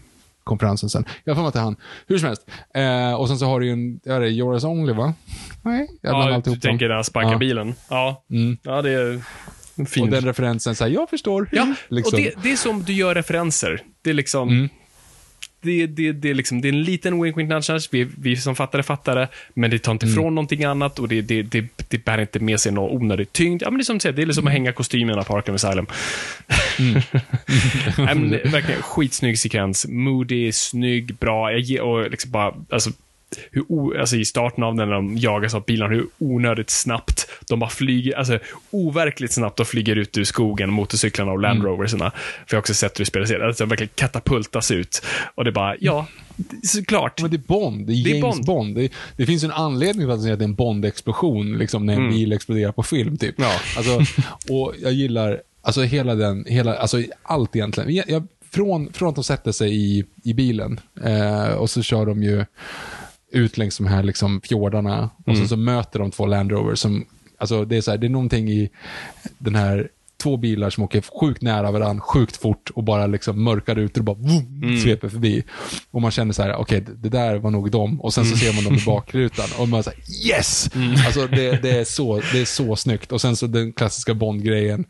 konferensen 0.48 0.88
sen. 0.88 1.04
Jag 1.24 1.36
får 1.36 1.50
till 1.50 1.60
han. 1.60 1.76
Hur 2.06 2.18
som 2.18 2.26
helst. 2.26 2.50
Eh, 2.74 3.12
och 3.12 3.28
sen 3.28 3.38
så 3.38 3.46
har 3.46 3.60
du 3.60 3.66
ju 3.66 3.72
en, 3.72 4.00
är 4.06 4.20
det 4.20 4.28
Yours 4.28 4.64
Only 4.64 4.92
va? 4.92 5.14
Nej, 5.62 5.88
jag 6.02 6.10
blandar 6.10 6.28
Ja, 6.28 6.34
alltihop 6.34 6.60
du 6.60 6.68
tänker 6.68 6.88
när 6.88 6.94
han 6.94 7.04
sparkar 7.04 7.32
Ja. 7.32 7.38
bilen. 7.38 7.74
Ja. 7.88 8.24
Mm. 8.30 8.56
ja, 8.62 8.82
det 8.82 8.90
är 8.90 9.20
fint. 9.86 10.04
Och 10.06 10.10
den 10.10 10.24
referensen, 10.24 10.74
så 10.74 10.84
här, 10.84 10.90
jag 10.90 11.10
förstår. 11.10 11.48
Ja, 11.52 11.74
liksom. 11.88 12.16
och 12.16 12.22
det, 12.22 12.34
det 12.42 12.52
är 12.52 12.56
som 12.56 12.82
du 12.82 12.92
gör 12.92 13.14
referenser. 13.14 13.82
Det 14.02 14.10
är 14.10 14.14
liksom... 14.14 14.48
Mm. 14.48 14.68
Det, 15.60 15.86
det, 15.86 16.12
det, 16.12 16.30
är 16.30 16.34
liksom, 16.34 16.60
det 16.60 16.68
är 16.68 16.72
en 16.72 16.82
liten 16.82 17.22
wink 17.22 17.36
wink 17.36 17.48
nudge 17.50 17.88
vi, 17.90 18.08
vi 18.18 18.36
som 18.36 18.56
fattar 18.56 19.14
det 19.14 19.28
men 19.54 19.70
det 19.70 19.78
tar 19.78 19.92
inte 19.92 20.06
Mm. 20.06 20.12
ifrån 20.18 20.34
någonting 20.34 20.64
annat 20.64 20.98
och 20.98 21.08
det, 21.08 21.20
det, 21.22 21.42
det, 21.42 21.64
det 21.88 22.04
bär 22.04 22.18
inte 22.20 22.38
med 22.40 22.60
sig 22.60 22.72
någon 22.72 22.96
onödig 22.96 23.32
tyngd. 23.32 23.62
Ja, 23.62 23.70
men 23.70 23.78
det 23.78 23.82
är 23.82 23.84
som 23.84 23.96
du 23.96 24.00
säger, 24.00 24.16
det 24.16 24.22
är 24.22 24.26
liksom 24.26 24.42
Mm. 24.42 24.48
att 24.50 24.52
hänga 24.52 24.72
kostymerna 24.72 25.22
på 25.24 25.36
Arkham 25.36 25.54
Asylum. 25.54 25.86
Det 28.30 28.40
är 28.44 28.50
verkligen 28.50 28.82
skitsnygg 28.82 29.38
sekvens. 29.38 29.86
Moody, 29.88 30.52
snygg, 30.52 31.14
bra. 31.14 31.50
Jag 31.52 31.60
ger, 31.60 31.80
och 31.80 32.10
liksom 32.10 32.30
bara, 32.30 32.54
alltså, 32.70 32.90
hur 33.50 33.64
o, 33.68 33.94
alltså 34.00 34.16
i 34.16 34.24
starten 34.24 34.64
av 34.64 34.74
den 34.76 34.88
när 34.88 34.94
de 34.94 35.16
jagas 35.16 35.54
av 35.54 35.64
bilarna, 35.64 35.94
hur 35.94 36.06
onödigt 36.18 36.70
snabbt 36.70 37.26
de 37.48 37.58
bara 37.58 37.70
flyger, 37.70 38.18
alltså 38.18 38.38
overkligt 38.70 39.32
snabbt 39.32 39.56
de 39.56 39.66
flyger 39.66 39.96
ut 39.96 40.18
ur 40.18 40.24
skogen, 40.24 40.70
motorcyklarna 40.70 41.32
och 41.32 41.38
Mm. 41.38 41.42
Land 41.42 41.64
Roversarna. 41.64 42.10
För 42.10 42.44
jag 42.48 42.56
har 42.56 42.60
också 42.60 42.74
sett 42.74 42.98
hur 42.98 43.04
det 43.04 43.08
spelas, 43.08 43.30
alltså 43.30 43.64
de 43.64 43.68
verkligen 43.68 43.90
katapultas 43.94 44.70
ut. 44.70 45.02
Och 45.34 45.44
det 45.44 45.50
är 45.50 45.52
bara, 45.52 45.76
ja, 45.80 46.06
såklart. 46.62 47.22
Men 47.22 47.30
det 47.30 47.36
är 47.36 47.38
Bond. 47.38 47.86
Det 47.86 47.92
är 47.92 48.04
Det 48.04 48.10
är 48.10 48.14
James 48.14 48.36
Bond. 48.36 48.46
Bond. 48.46 48.76
Det, 48.76 48.92
det 49.16 49.26
finns 49.26 49.44
en 49.44 49.50
anledning 49.50 50.06
till 50.06 50.10
att 50.10 50.22
det 50.22 50.44
är 50.44 50.48
en 50.48 50.54
Bond-explosion, 50.56 51.58
liksom 51.58 51.86
när 51.86 51.94
en 51.94 52.10
bil 52.10 52.32
exploderar 52.32 52.72
på 52.72 52.82
film. 52.82 53.16
Typ. 53.16 53.34
Ja. 53.38 53.52
Alltså, 53.76 54.22
och 54.52 54.74
jag 54.82 54.92
gillar, 54.92 55.40
alltså 55.62 55.82
hela 55.82 56.14
den, 56.14 56.44
hela, 56.48 56.76
alltså 56.76 57.02
allt 57.22 57.56
egentligen. 57.56 57.94
Jag, 57.94 58.10
jag, 58.10 58.26
från, 58.50 58.92
från 58.92 59.08
att 59.08 59.14
de 59.14 59.24
sätter 59.24 59.52
sig 59.52 59.74
i, 59.74 60.04
i 60.24 60.34
bilen 60.34 60.80
eh, 61.04 61.52
och 61.52 61.70
så 61.70 61.82
kör 61.82 62.06
de 62.06 62.22
ju 62.22 62.44
ut 63.30 63.58
längs 63.58 63.76
de 63.76 63.86
här 63.86 64.02
liksom 64.02 64.40
fjordarna. 64.40 65.10
Och 65.26 65.36
så, 65.36 65.48
så 65.48 65.56
möter 65.56 65.98
de 65.98 66.10
två 66.10 66.26
Land 66.26 66.50
Rover 66.52 66.74
som, 66.74 67.06
alltså 67.38 67.64
det 67.64 67.76
är 67.76 67.80
så 67.80 67.90
här, 67.90 67.98
det 67.98 68.06
är 68.06 68.10
någonting 68.10 68.48
i 68.48 68.70
den 69.38 69.54
här 69.54 69.88
två 70.22 70.36
bilar 70.36 70.70
som 70.70 70.84
åker 70.84 71.00
sjukt 71.20 71.42
nära 71.42 71.70
varandra, 71.70 72.02
sjukt 72.02 72.36
fort 72.36 72.70
och 72.74 72.84
bara 72.84 73.06
liksom 73.06 73.44
mörka 73.44 73.74
rutor 73.74 74.00
och 74.00 74.04
bara 74.04 74.16
vroom, 74.16 74.80
sveper 74.82 75.08
förbi. 75.08 75.44
Och 75.90 76.02
man 76.02 76.10
känner 76.10 76.32
så 76.32 76.42
här, 76.42 76.54
okej, 76.54 76.80
det, 76.80 76.92
det 76.94 77.08
där 77.08 77.36
var 77.36 77.50
nog 77.50 77.70
dem. 77.70 78.00
Och 78.00 78.14
sen 78.14 78.24
så 78.24 78.36
ser 78.36 78.54
man 78.54 78.64
dem 78.64 78.74
i 78.74 78.84
bakrutan 78.86 79.46
och 79.58 79.68
man 79.68 79.82
säger 79.82 80.00
yes! 80.26 80.70
Alltså 81.06 81.26
det, 81.26 81.62
det, 81.62 81.70
är 81.70 81.84
så, 81.84 82.20
det 82.32 82.40
är 82.40 82.44
så 82.44 82.76
snyggt. 82.76 83.12
Och 83.12 83.20
sen 83.20 83.36
så 83.36 83.46
den 83.46 83.72
klassiska 83.72 84.14
Bond-grejen, 84.14 84.84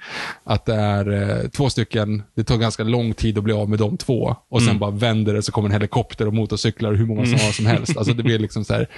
att 0.45 0.65
det 0.67 0.75
är 0.75 1.13
eh, 1.13 1.49
två 1.49 1.71
stycken, 1.71 2.23
det 2.35 2.45
tar 2.45 2.57
ganska 2.57 2.83
lång 2.83 3.15
tid 3.15 3.39
att 3.39 3.45
bli 3.45 3.53
av 3.53 3.71
med 3.71 3.79
de 3.79 3.97
två. 3.97 4.37
Och 4.51 4.63
sen 4.63 4.79
bara 4.79 4.91
vänder 4.91 5.35
det 5.35 5.43
så 5.43 5.53
kommer 5.53 5.69
en 5.69 5.73
helikopter 5.73 6.27
och 6.27 6.35
motorcyklar 6.35 6.91
och 6.91 6.97
hur 6.97 7.07
många 7.07 7.27
som, 7.27 7.39
som 7.39 7.67
helst. 7.67 7.97
Alltså 7.97 8.13
det 8.13 8.23
blir 8.23 8.39
liksom 8.39 8.65
så 8.65 8.75
här, 8.75 8.89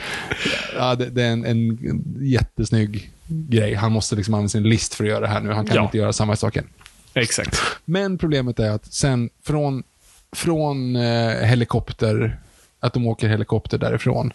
ja, 0.77 0.95
det, 0.95 1.11
det 1.11 1.23
är 1.23 1.33
en, 1.33 1.45
en 1.45 1.79
jättesnygg 2.21 3.11
grej. 3.31 3.75
Han 3.75 3.93
måste 3.93 4.17
liksom 4.17 4.35
använda 4.35 4.49
sin 4.49 4.63
list 4.63 4.95
för 4.95 5.05
att 5.05 5.11
göra 5.11 5.21
det 5.21 5.27
här 5.29 5.41
nu. 5.41 5.53
Han 5.53 5.67
kan 5.67 5.77
Ja. 5.77 5.83
inte 5.85 5.99
göra 5.99 6.13
samma 6.13 6.37
saker. 6.37 6.65
Exakt. 7.15 7.61
Men 7.85 8.19
problemet 8.19 8.59
är 8.59 8.71
att 8.71 8.93
sen 8.93 9.31
från, 9.47 9.83
från 10.37 10.97
eh, 10.97 11.31
helikopter, 11.47 12.39
att 12.81 12.93
de 12.95 13.07
åker 13.07 13.29
helikopter 13.29 13.79
därifrån, 13.79 14.33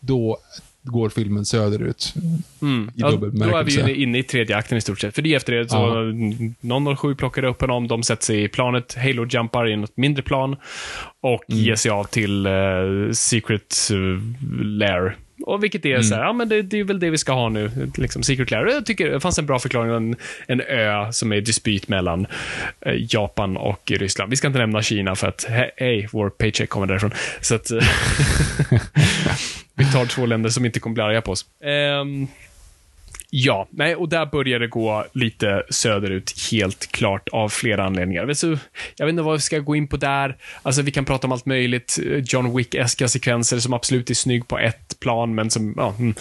då 0.00 0.38
går 0.82 1.08
filmen 1.08 1.44
söderut. 1.44 2.14
Mm. 2.62 2.88
I 2.88 2.92
Ja, 2.94 3.10
då 3.10 3.26
är 3.26 3.64
vi 3.86 4.02
inne 4.02 4.18
i 4.18 4.22
tredje 4.22 4.56
akten 4.56 4.78
i 4.78 4.80
stort 4.80 5.00
sett. 5.00 5.14
För 5.14 5.22
det 5.22 5.32
är 5.32 5.36
efter 5.36 5.52
det 5.52 5.68
så 5.68 5.76
Ja. 6.60 6.96
007 6.96 7.14
plockar 7.14 7.42
upp 7.44 7.60
honom, 7.60 7.88
de 7.88 8.02
sätter 8.02 8.24
sig 8.24 8.44
i 8.44 8.48
planet, 8.48 8.94
Halo 8.98 9.26
jumpar 9.26 9.68
i 9.68 9.76
något 9.76 9.96
mindre 9.96 10.22
plan 10.22 10.56
och 11.22 11.44
Mm. 11.50 11.62
ger 11.64 11.74
sig 11.74 11.90
av 11.90 12.04
till 12.04 12.46
eh, 12.46 12.52
Secret 13.12 13.76
uh, 13.92 14.20
Lair. 14.62 15.16
Och 15.42 15.64
vilket 15.64 15.84
är 15.84 16.02
så 16.02 16.14
här, 16.14 16.22
ja 16.22 16.32
men 16.32 16.48
det, 16.48 16.62
det 16.62 16.80
är 16.80 16.84
väl 16.84 17.00
det 17.00 17.10
vi 17.10 17.18
ska 17.18 17.32
ha 17.32 17.48
nu, 17.48 17.70
liksom 17.96 18.22
Secret 18.22 18.50
Lair. 18.50 18.66
Jag 18.66 18.86
tycker 18.86 19.10
det 19.10 19.20
fanns 19.20 19.38
en 19.38 19.46
bra 19.46 19.58
förklaring, 19.58 19.90
en, 19.92 20.16
en 20.46 20.60
ö 20.60 21.12
som 21.12 21.32
är 21.32 21.40
dispyt 21.40 21.88
mellan 21.88 22.26
eh, 22.80 22.94
Japan 23.10 23.56
och 23.56 23.90
Ryssland. 23.90 24.30
Vi 24.30 24.36
ska 24.36 24.46
inte 24.46 24.58
nämna 24.58 24.82
Kina 24.82 25.14
för 25.16 25.28
att, 25.28 25.46
he- 25.48 25.70
hej, 25.76 26.08
vår 26.12 26.30
paycheck 26.30 26.68
kommer 26.68 26.86
därifrån. 26.86 27.10
Så 27.40 27.54
att, 27.54 27.70
eh, 27.70 27.78
vi 29.74 29.84
tar 29.92 30.06
två 30.06 30.26
länder 30.26 30.50
som 30.50 30.64
inte 30.66 30.80
kommer 30.80 30.94
bli 30.94 31.02
arga 31.02 31.20
på 31.22 31.32
oss. 31.32 31.44
Ehm, 31.64 32.26
Ja, 33.30 33.68
nej, 33.70 33.96
och 33.96 34.08
där 34.08 34.26
börjar 34.26 34.58
det 34.58 34.66
gå 34.66 35.04
lite 35.12 35.62
söderut, 35.70 36.34
helt 36.50 36.92
klart, 36.92 37.28
av 37.28 37.48
flera 37.48 37.84
anledningar. 37.84 38.26
Du, 38.26 38.58
jag 38.96 39.06
vet 39.06 39.12
inte 39.12 39.22
vad 39.22 39.34
vi 39.34 39.40
ska 39.40 39.58
gå 39.58 39.76
in 39.76 39.88
på 39.88 39.96
där. 39.96 40.36
Alltså, 40.62 40.82
vi 40.82 40.90
kan 40.90 41.04
prata 41.04 41.26
om 41.26 41.32
allt 41.32 41.46
möjligt. 41.46 41.98
John 42.24 42.56
Wick-eska 42.56 43.08
sekvenser 43.08 43.58
som 43.58 43.72
absolut 43.72 44.10
är 44.10 44.14
snygg 44.14 44.48
på 44.48 44.58
ett 44.58 45.00
plan, 45.00 45.34
men 45.34 45.50
som, 45.50 45.74
ja, 45.76 45.94
mm, 45.98 46.14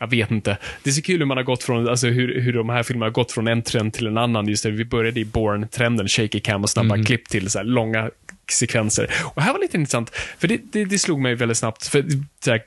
jag 0.00 0.10
vet 0.10 0.30
inte. 0.30 0.58
Det 0.82 0.90
är 0.90 0.94
så 0.94 1.02
kul 1.02 1.18
hur 1.18 1.26
man 1.26 1.36
har 1.36 1.44
gått 1.44 1.62
från, 1.62 1.88
alltså 1.88 2.06
hur, 2.06 2.40
hur 2.40 2.52
de 2.52 2.68
här 2.68 2.82
filmerna 2.82 3.06
har 3.06 3.10
gått 3.10 3.32
från 3.32 3.48
en 3.48 3.62
trend 3.62 3.94
till 3.94 4.06
en 4.06 4.18
annan. 4.18 4.48
Just 4.48 4.62
det, 4.62 4.70
vi 4.70 4.84
började 4.84 5.20
i 5.20 5.24
Bourne-trenden, 5.24 6.08
shaky 6.08 6.40
cam 6.40 6.62
och 6.62 6.70
snabba 6.70 7.04
klipp 7.04 7.28
till 7.28 7.50
så 7.50 7.58
här 7.58 7.64
långa 7.64 8.10
sekvenser. 8.52 9.10
Och 9.34 9.42
här 9.42 9.52
var 9.52 9.60
lite 9.60 9.76
intressant, 9.76 10.10
för 10.38 10.48
det, 10.48 10.60
det, 10.72 10.84
det 10.84 10.98
slog 10.98 11.20
mig 11.20 11.34
väldigt 11.34 11.58
snabbt. 11.58 11.86
För 11.86 12.04
så 12.44 12.50
här, 12.50 12.62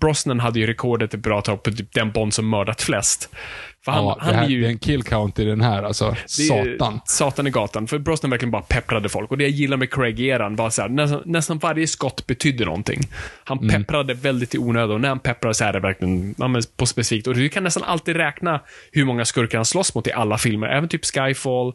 Brosnan 0.00 0.40
hade 0.40 0.60
ju 0.60 0.66
rekordet 0.66 1.14
ett 1.14 1.20
bra 1.20 1.40
tag 1.42 1.62
på 1.62 1.70
typ 1.70 1.92
den 1.92 2.10
Bond 2.12 2.34
som 2.34 2.48
mördat 2.48 2.82
flest. 2.82 3.28
För 3.84 3.92
han, 3.92 4.04
ja, 4.04 4.16
han 4.20 4.32
det, 4.32 4.36
här, 4.38 4.44
är 4.44 4.48
ju... 4.48 4.60
det 4.60 4.66
är 4.66 4.70
en 4.70 4.78
kill 4.78 5.02
count 5.02 5.38
i 5.38 5.44
den 5.44 5.60
här 5.60 5.82
alltså. 5.82 6.16
Satan. 6.26 7.00
Satan 7.04 7.46
i 7.46 7.50
gatan. 7.50 7.86
För 7.86 7.98
Brosnan 7.98 8.30
verkligen 8.30 8.50
bara 8.50 8.62
pepprade 8.62 9.08
folk. 9.08 9.30
Och 9.30 9.38
det 9.38 9.44
jag 9.44 9.50
gillar 9.50 9.76
med 9.76 9.90
Craig-eran 9.90 10.56
var 10.56 10.70
så 10.70 10.82
här, 10.82 10.88
nästan, 10.88 11.22
nästan 11.24 11.58
varje 11.58 11.86
skott 11.86 12.26
betydde 12.26 12.64
någonting. 12.64 13.00
Han 13.44 13.58
Mm. 13.58 13.70
pepprade 13.84 14.14
väldigt 14.14 14.54
i 14.54 14.58
onödan 14.58 14.90
och 14.90 15.00
när 15.00 15.08
han 15.08 15.18
pepprar 15.18 15.52
så 15.52 15.64
är 15.64 15.72
det 15.72 15.80
verkligen 15.80 16.34
ja, 16.38 16.60
på 16.76 16.86
specifikt. 16.86 17.26
Och 17.26 17.34
du 17.34 17.48
kan 17.48 17.64
nästan 17.64 17.82
alltid 17.82 18.16
räkna 18.16 18.60
hur 18.92 19.04
många 19.04 19.24
skurkar 19.24 19.58
han 19.58 19.64
slåss 19.64 19.94
mot 19.94 20.06
i 20.06 20.12
alla 20.12 20.38
filmer. 20.38 20.66
Även 20.68 20.88
typ 20.88 21.04
Skyfall. 21.04 21.72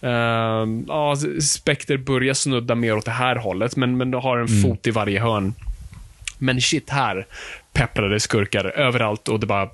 Ehm, 0.00 0.84
ja, 0.88 1.16
Spectre 1.42 1.98
börjar 1.98 2.34
snudda 2.34 2.74
mer 2.74 2.96
åt 2.96 3.04
det 3.04 3.10
här 3.10 3.36
hållet, 3.36 3.76
men, 3.76 3.96
men 3.96 4.10
du 4.10 4.18
har 4.18 4.38
en 4.38 4.46
Mm. 4.46 4.62
fot 4.62 4.86
i 4.86 4.90
varje 4.90 5.20
hörn. 5.20 5.54
Men 6.38 6.60
shit 6.60 6.90
här 6.90 7.26
pepprade 7.72 8.20
skurkar 8.20 8.64
överallt 8.64 9.28
och 9.28 9.40
det 9.40 9.46
bara 9.46 9.68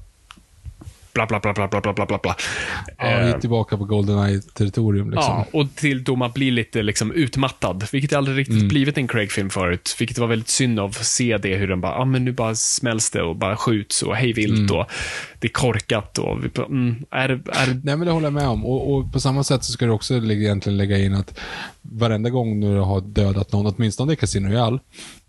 bla 1.27 1.41
bla 1.41 1.53
bla 1.53 1.69
bla 1.69 1.81
bla 1.81 1.93
bla 1.93 2.07
bla 2.07 2.19
bla. 2.23 2.37
Ja, 2.99 3.05
Ehm, 3.05 3.41
tillbaka 3.41 3.77
på 3.77 3.85
Goldeneye-territorium 3.85 5.11
liksom. 5.11 5.35
Ja, 5.35 5.47
och 5.53 5.67
till 5.75 6.05
då 6.05 6.17
man 6.17 6.31
blir 6.33 6.51
lite 6.53 6.83
liksom 6.83 7.13
utmattad, 7.13 7.85
vilket 7.93 8.13
aldrig 8.13 8.39
riktigt 8.39 8.57
Mm. 8.57 8.69
blivit 8.69 8.99
en 8.99 9.09
Craig-film 9.09 9.51
förut. 9.51 9.97
Vilket 9.99 10.19
var 10.19 10.27
väldigt 10.27 10.49
synd 10.49 10.81
av 10.81 10.91
att 10.91 11.05
se 11.07 11.39
det, 11.39 11.57
hur 11.57 11.69
den 11.69 11.81
bara, 11.81 11.93
ja 11.93 11.99
ah, 11.99 12.05
men 12.05 12.25
nu 12.25 12.33
bara 12.33 12.55
smälls 12.55 13.11
det 13.11 13.23
och 13.23 13.37
bara 13.37 13.57
skjuts 13.57 14.03
och 14.03 14.17
hej 14.17 14.33
vilt 14.33 14.59
Mm. 14.59 14.77
och 14.77 14.87
det 15.41 15.47
är 15.47 15.53
korkat 15.53 16.19
och 16.19 16.45
vi 16.45 16.51
mm, 16.63 16.97
är, 17.11 17.29
är, 17.29 17.81
Nej, 17.85 17.97
men 17.97 18.01
det 18.01 18.11
håller 18.13 18.27
jag 18.27 18.33
med 18.33 18.49
om. 18.49 18.67
Och, 18.67 18.95
och 18.95 19.13
på 19.13 19.21
samma 19.21 19.45
sätt 19.45 19.65
så 19.65 19.73
ska 19.73 19.85
du 19.87 19.93
också 19.93 20.15
egentligen 20.15 20.77
lägga 20.77 20.99
in 20.99 21.15
att 21.15 21.39
varenda 21.83 22.31
gång 22.31 22.61
du 22.61 22.77
har 22.77 23.01
dödat 23.01 23.53
någon, 23.53 23.75
åtminstone 23.77 24.13
i 24.13 24.17
Casino 24.17 24.49
Royale, 24.49 24.79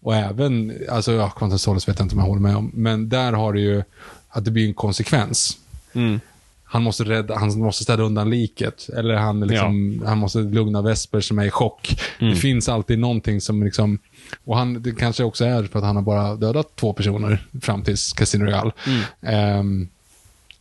och 0.01 0.15
även, 0.15 0.73
alltså 0.89 1.11
ja, 1.11 1.29
Quantum 1.29 1.59
Solace 1.59 1.91
vet 1.91 1.99
jag 1.99 2.05
inte 2.05 2.15
om 2.15 2.19
jag 2.19 2.27
håller 2.27 2.41
med 2.41 2.55
om, 2.55 2.71
men 2.73 3.09
där 3.09 3.33
har 3.33 3.53
du 3.53 3.61
ju 3.61 3.83
att 4.29 4.45
det 4.45 4.51
blir 4.51 4.67
en 4.67 4.73
konsekvens. 4.73 5.57
Mm, 5.99 6.19
Han 6.63 6.83
måste, 6.83 7.03
rädda, 7.03 7.35
han 7.35 7.59
måste 7.59 7.83
städa 7.83 8.03
undan 8.03 8.29
liket. 8.29 8.89
Eller 8.89 9.15
han, 9.15 9.39
liksom, 9.39 10.03
han 10.05 10.17
måste 10.17 10.39
lugna 10.39 10.81
Vesper 10.81 11.21
som 11.21 11.39
är 11.39 11.45
i 11.45 11.51
chock. 11.51 12.01
Mm. 12.19 12.33
Det 12.33 12.39
finns 12.39 12.69
alltid 12.69 12.99
någonting 12.99 13.41
som 13.41 13.63
liksom... 13.63 13.99
Och 14.43 14.57
han, 14.57 14.81
det 14.81 14.91
kanske 14.91 15.23
också 15.23 15.45
är 15.45 15.63
för 15.63 15.79
att 15.79 15.85
han 15.85 15.95
har 15.95 16.03
bara 16.03 16.35
dödat 16.35 16.75
två 16.75 16.93
personer 16.93 17.47
fram 17.61 17.83
till 17.83 17.95
Casino 18.15 18.45
Royale. 18.45 18.71
Mm. 18.87 19.01
Ehm, 19.21 19.87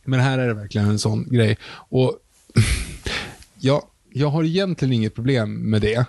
men 0.03 0.19
här 0.19 0.37
är 0.37 0.47
det 0.47 0.53
verkligen 0.53 0.89
en 0.89 0.99
sån 0.99 1.27
grej. 1.29 1.57
Och 1.71 2.17
jag, 3.59 3.83
jag 4.13 4.29
har 4.29 4.43
egentligen 4.43 4.93
inget 4.93 5.15
problem 5.15 5.53
med 5.53 5.81
det 5.81 6.05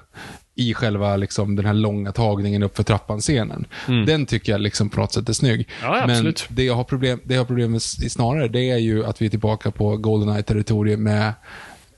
i 0.61 0.74
själva 0.74 1.16
liksom, 1.16 1.57
den 1.57 1.66
här 1.66 1.74
långa 1.74 2.12
tagningen 2.12 2.62
upp 2.62 2.77
för 2.77 2.82
trappan-scenen. 2.82 3.66
Den 4.07 4.27
tycker 4.27 4.53
jag 4.53 4.61
liksom 4.61 4.89
på 4.91 5.01
något 5.01 5.12
sätt 5.12 5.28
är 5.28 5.32
snygg. 5.32 5.69
Mm. 5.85 5.95
Ja, 5.99 6.07
Men 6.07 6.35
det 6.49 6.65
jag 6.65 6.74
har 6.74 6.85
problem, 6.85 7.20
det 7.24 7.35
jag 7.35 7.41
har 7.41 7.47
problem 7.47 7.70
med 7.73 7.82
snarare, 7.82 8.49
det 8.49 8.70
är 8.70 8.78
ju 8.78 9.05
att 9.07 9.23
vi 9.23 9.27
är 9.27 9.31
tillbaka 9.31 9.70
på 9.70 9.97
Goldeneye-territoriet 9.97 10.99
med 10.99 11.32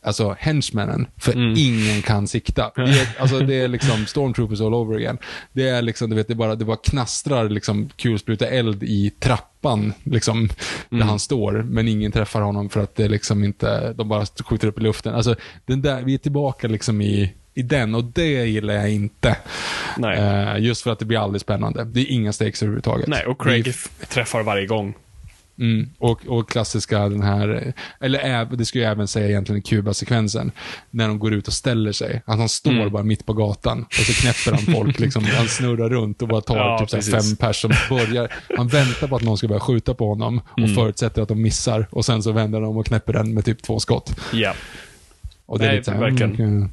Alltså 0.05 0.37
henchmännen, 0.39 1.07
för 1.17 1.33
Mm. 1.33 1.55
ingen 1.59 2.03
kan 2.03 2.27
sikta. 2.29 2.71
Det 2.77 2.83
är, 2.83 3.09
alltså, 3.21 3.39
det 3.41 3.55
är 3.55 3.69
liksom 3.69 4.07
stormtroopers 4.07 4.61
all 4.61 4.75
over 4.75 4.97
again. 4.97 5.19
Det 5.53 5.69
är 5.69 5.83
liksom, 5.83 6.11
du 6.11 6.17
vet, 6.17 6.29
det 6.29 6.35
bara, 6.35 6.55
det 6.55 6.65
bara 6.65 6.77
knastrar 6.77 7.49
liksom 7.49 7.89
kulspruta 7.97 8.47
eld 8.47 8.83
i 8.83 9.11
trappan, 9.11 9.93
liksom, 10.05 10.49
där 10.89 10.97
Mm. 10.97 11.09
han 11.09 11.19
står, 11.19 11.53
men 11.53 11.89
ingen 11.89 12.13
träffar 12.13 12.41
honom 12.41 12.69
för 12.69 12.81
att 12.81 12.97
det 12.97 13.09
liksom 13.09 13.45
inte, 13.45 13.93
de 13.93 14.09
bara 14.09 14.27
skjuter 14.27 14.69
upp 14.69 14.79
i 14.79 14.83
luften. 14.83 15.15
Alltså, 15.15 15.35
den 15.67 15.83
där, 15.83 16.03
vi 16.03 16.15
är 16.15 16.19
tillbaka 16.19 16.69
liksom 16.69 17.01
i, 17.01 17.33
i 17.55 17.63
den 17.63 17.95
och 17.95 18.05
det 18.05 18.45
gillar 18.47 18.75
jag 18.75 18.91
inte. 18.91 19.37
nej. 19.99 20.19
Eh, 20.19 20.59
just 20.65 20.83
för 20.83 20.91
att 20.91 20.99
det 20.99 21.05
blir 21.05 21.19
aldrig 21.19 21.41
spännande. 21.41 21.85
Det 21.85 22.01
är 22.01 22.07
inga 22.11 22.33
stakes 22.33 22.63
överhuvudtaget. 22.63 23.09
nej, 23.09 23.27
och 23.27 23.43
Craig 23.43 23.75
träffar 24.09 24.43
varje 24.43 24.67
gång. 24.67 24.95
Mm, 25.59 25.89
och, 25.99 26.27
och 26.27 26.49
klassiska 26.51 26.99
den 27.09 27.23
här, 27.23 27.73
eller 28.01 28.45
det 28.57 28.65
skulle 28.65 28.85
jag 28.85 28.93
även 28.93 29.09
säga 29.09 29.29
egentligen 29.29 29.63
Kuba-sekvensen, 29.63 30.53
när 30.91 31.09
de 31.09 31.19
går 31.19 31.33
ut 31.33 31.47
och 31.49 31.53
ställer 31.55 31.93
sig. 31.93 32.23
Att 32.27 32.39
han 32.39 32.49
står 32.49 32.71
Mm. 32.71 32.93
bara 32.93 33.03
mitt 33.03 33.27
på 33.27 33.33
gatan 33.33 33.83
och 33.89 33.93
så 33.95 34.13
knäpper 34.13 34.51
han 34.53 34.75
folk, 34.75 34.99
liksom, 35.05 35.25
han 35.25 35.49
snurrar 35.49 35.89
runt 35.89 36.23
och 36.23 36.29
bara 36.29 36.41
tar 36.41 36.57
Ja, 36.57 36.79
typ 36.79 36.91
precis. 36.91 37.15
fem 37.15 37.37
pers 37.37 37.61
som 37.61 37.73
börjar. 37.89 38.33
Han 38.57 38.69
väntar 38.69 39.07
på 39.07 39.17
att 39.17 39.23
någon 39.23 39.39
ska 39.39 39.49
börja 39.49 39.61
skjuta 39.61 39.95
på 39.95 40.09
honom 40.09 40.41
och 40.53 40.59
Mm. 40.59 40.75
förutsätter 40.75 41.23
att 41.23 41.29
de 41.29 41.43
missar 41.43 41.87
och 41.91 42.05
sen 42.05 42.23
så 42.23 42.33
vänder 42.33 42.61
de 42.61 42.77
och 42.77 42.87
knäpper 42.87 43.13
den 43.13 43.35
med 43.35 43.45
typ 43.45 43.63
två 43.63 43.81
skott. 43.81 44.21
Ja. 44.33 44.55
Och 45.47 45.59
det 45.59 45.65
är 45.65 45.69
Nej, 45.69 45.77
lite 45.77 45.85
så 45.85 45.91
här, 45.93 46.01
verkligen. 46.01 46.35
mm, 46.35 46.71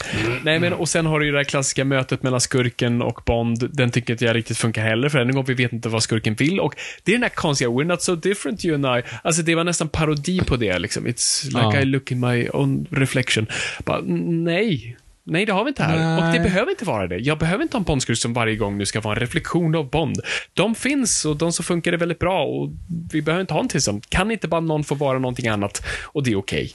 okej. 0.00 0.40
Nej, 0.44 0.58
men 0.58 0.72
och 0.72 0.88
sen 0.88 1.06
har 1.06 1.20
du 1.20 1.26
ju 1.26 1.32
det 1.32 1.38
här 1.38 1.44
klassiska 1.44 1.84
mötet 1.84 2.22
mellan 2.22 2.40
skurken 2.40 3.02
och 3.02 3.20
Bond. 3.26 3.70
Den 3.72 3.90
tycker 3.90 4.12
inte 4.12 4.24
jag 4.24 4.36
riktigt 4.36 4.58
funkar 4.58 4.82
heller, 4.82 5.08
för 5.08 5.18
än 5.18 5.28
en 5.28 5.34
gång, 5.34 5.44
vi 5.44 5.54
vet 5.54 5.72
inte 5.72 5.88
vad 5.88 6.02
skurken 6.02 6.34
vill. 6.34 6.60
Och 6.60 6.74
det 7.04 7.12
är 7.12 7.16
den 7.16 7.22
här 7.22 7.30
konstiga, 7.30 7.70
we're 7.70 7.84
not 7.84 8.02
so 8.02 8.14
different 8.14 8.64
you 8.64 8.74
and 8.74 8.98
I. 8.98 9.02
Alltså 9.22 9.42
det 9.42 9.54
var 9.54 9.64
nästan 9.64 9.88
parodi 9.88 10.40
på 10.40 10.56
det, 10.56 10.78
liksom. 10.78 11.06
It's 11.06 11.44
like 11.44 11.76
Ja. 11.76 11.80
I 11.80 11.84
look 11.84 12.12
in 12.12 12.20
my 12.20 12.48
own 12.48 12.86
reflection. 12.90 13.46
Bara, 13.84 14.00
nej. 14.00 14.96
Nej, 15.26 15.46
det 15.46 15.52
har 15.52 15.64
vi 15.64 15.68
inte 15.68 15.82
här. 15.82 15.96
Nej. 15.98 16.16
Och 16.28 16.32
det 16.34 16.40
behöver 16.40 16.70
inte 16.70 16.84
vara 16.84 17.06
det. 17.06 17.16
Jag 17.18 17.38
behöver 17.38 17.62
inte 17.62 17.76
ha 17.76 17.78
en 17.80 17.84
Bondskurk 17.84 18.18
som 18.18 18.32
varje 18.32 18.56
gång 18.56 18.78
nu 18.78 18.86
ska 18.86 19.00
vara 19.00 19.14
en 19.14 19.20
reflektion 19.20 19.74
av 19.74 19.90
Bond. 19.90 20.20
De 20.54 20.74
finns 20.74 21.24
och 21.24 21.36
de 21.36 21.52
så 21.52 21.62
funkar 21.62 21.90
det 21.90 21.96
väldigt 21.96 22.18
bra 22.18 22.44
och 22.44 22.70
vi 23.12 23.22
behöver 23.22 23.40
inte 23.40 23.54
ha 23.54 23.60
en 23.60 23.68
till 23.68 23.82
sån. 23.82 24.00
Kan 24.00 24.30
inte 24.30 24.48
bara 24.48 24.60
någon 24.60 24.84
få 24.84 24.94
vara 24.94 25.18
någonting 25.18 25.48
annat 25.48 25.84
och 26.04 26.22
det 26.22 26.30
är 26.32 26.36
okej. 26.38 26.74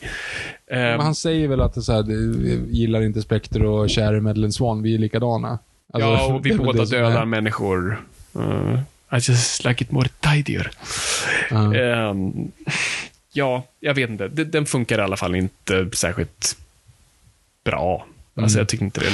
Men 0.72 0.80
Ehm, 0.94 1.00
han 1.00 1.16
säger 1.16 1.48
väl 1.48 1.62
att 1.62 1.74
det 1.74 1.80
är 1.80 1.82
så 1.82 1.94
här, 1.94 2.04
gillar 2.72 3.02
inte 3.02 3.22
Spectre 3.22 3.68
och 3.68 3.90
kär 3.90 4.16
i 4.16 4.22
Madeleine 4.22 4.52
Swan, 4.54 4.82
vi 4.82 4.94
är 4.96 5.00
likadana. 5.00 5.60
Alltså, 5.94 6.10
ja, 6.10 6.34
och 6.34 6.46
vi 6.46 6.50
är 6.54 6.58
båda 6.58 6.86
som 6.86 6.98
är- 6.98 7.02
dödar 7.02 7.26
människor. 7.26 8.04
Uh, 8.36 8.80
I 9.12 9.16
just 9.16 9.64
like 9.66 9.84
it 9.84 9.92
more 9.92 10.10
tidier. 10.20 10.72
Ja. 11.50 11.76
Ehm, 11.76 12.52
ja, 13.34 13.64
jag 13.80 13.94
vet 13.94 14.10
inte. 14.10 14.28
Den, 14.28 14.52
den 14.52 14.66
funkar 14.66 15.00
i 15.00 15.02
alla 15.02 15.18
fall 15.18 15.36
inte 15.36 15.90
särskilt 15.94 16.58
bra. 17.64 18.06
Alltså, 18.44 18.58
Mm. 18.58 18.62
jag 18.62 18.70
tycker 18.70 18.86
inte 18.86 19.00
det. 19.02 19.12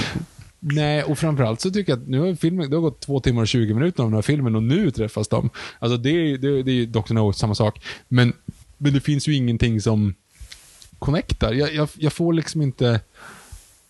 Nej, 0.60 1.04
och 1.04 1.20
framförallt 1.20 1.62
så 1.62 1.72
tycker 1.72 1.92
jag 1.92 2.00
att 2.02 2.08
nu 2.08 2.20
har 2.20 2.36
filmen, 2.36 2.70
det 2.70 2.76
har 2.76 2.82
gått 2.82 3.02
två 3.02 3.20
timmar 3.20 3.42
och 3.42 3.48
20 3.48 3.74
minuter 3.74 4.04
av 4.04 4.10
den 4.10 4.16
här 4.16 4.22
filmen 4.22 4.56
och 4.56 4.64
nu 4.64 4.92
träffas 4.92 5.28
de. 5.28 5.50
Alltså 5.80 5.98
det 5.98 6.10
är 6.10 6.38
det, 6.38 6.64
det 6.64 6.72
är 6.72 6.76
ju 6.76 6.86
Dr. 6.86 7.14
No, 7.14 7.34
samma 7.34 7.56
sak. 7.56 7.82
Men, 8.08 8.34
men 8.78 8.94
det 8.94 9.00
finns 9.02 9.28
ju 9.28 9.36
ingenting 9.36 9.82
som 9.82 10.14
connectar. 11.00 11.54
Jag, 11.54 11.74
jag, 11.74 11.90
jag 11.98 12.14
får 12.14 12.34
liksom 12.34 12.62
inte... 12.62 13.00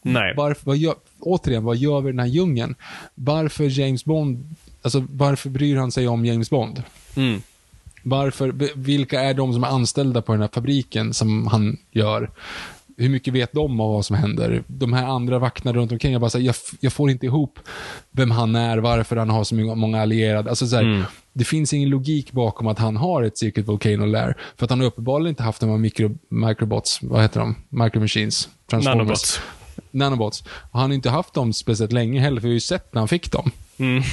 Nej. 0.02 0.34
Varför, 0.38 0.66
vad 0.66 0.78
gör, 0.78 0.96
återigen, 1.20 1.64
vad 1.64 1.78
gör 1.78 2.02
vi 2.02 2.10
i 2.10 2.12
den 2.12 2.20
här 2.20 2.28
djungeln? 2.28 2.76
Varför 3.16 3.80
James 3.80 4.06
Bond... 4.06 4.56
Alltså 4.82 5.06
varför 5.10 5.50
bryr 5.50 5.76
han 5.78 5.92
sig 5.92 6.08
om 6.08 6.26
James 6.26 6.50
Bond? 6.50 6.84
Mm. 7.16 7.42
Varför, 8.04 8.52
vilka 8.76 9.22
är 9.22 9.34
de 9.34 9.54
som 9.54 9.64
är 9.64 9.68
anställda 9.68 10.22
på 10.22 10.32
den 10.32 10.42
här 10.42 10.50
fabriken 10.54 11.14
som 11.14 11.48
han 11.48 11.78
gör? 11.92 12.30
Hur 12.98 13.10
mycket 13.10 13.34
vet 13.34 13.54
de 13.54 13.80
av 13.80 13.92
vad 13.94 14.06
som 14.06 14.16
händer? 14.16 14.64
De 14.68 14.94
här 14.94 15.06
andra 15.06 15.40
vakterna 15.40 15.74
runt 15.74 15.92
omkring, 15.92 16.12
jag 16.12 16.22
bara 16.22 16.30
säger, 16.30 16.46
jag, 16.46 16.56
f- 16.56 16.78
jag 16.80 16.94
får 16.94 17.10
inte 17.10 17.26
ihop 17.26 17.60
vem 18.12 18.32
han 18.32 18.56
är, 18.56 18.78
varför 18.78 19.16
han 19.16 19.30
har 19.30 19.44
så 19.44 19.56
många, 19.56 20.02
allierade. 20.02 20.50
Alltså, 20.50 20.68
så 20.68 20.76
här, 20.76 20.84
Mm. 20.84 21.04
Det 21.34 21.44
finns 21.44 21.74
ingen 21.74 21.90
logik 21.90 22.32
bakom 22.32 22.68
att 22.68 22.80
han 22.80 22.98
har 22.98 23.24
ett 23.24 23.38
Secret 23.38 23.68
Volcano 23.68 24.06
Lair. 24.06 24.38
För 24.58 24.64
att 24.66 24.70
han 24.70 24.80
har 24.80 24.88
uppenbarligen 24.88 25.30
inte 25.30 25.44
haft 25.44 25.60
de 25.62 25.70
här 25.70 25.78
micro, 25.78 26.18
microbots, 26.30 27.00
vad 27.04 27.22
heter 27.22 27.40
de? 27.40 27.56
Micro 27.70 28.00
Machines? 28.00 28.50
Transformers. 28.70 28.98
Nanobots. 28.98 29.40
Nanobots. 29.92 30.44
Och 30.72 30.80
han 30.80 30.90
har 30.90 30.96
inte 30.96 31.10
haft 31.10 31.34
dem 31.34 31.54
speciellt 31.54 31.92
länge 31.92 32.20
heller, 32.22 32.42
för 32.42 32.48
vi 32.48 32.52
har 32.52 32.54
ju 32.54 32.60
sett 32.60 32.94
när 32.94 33.02
han 33.02 33.08
fick 33.08 33.32
dem. 33.32 33.52
Mm. 33.78 34.04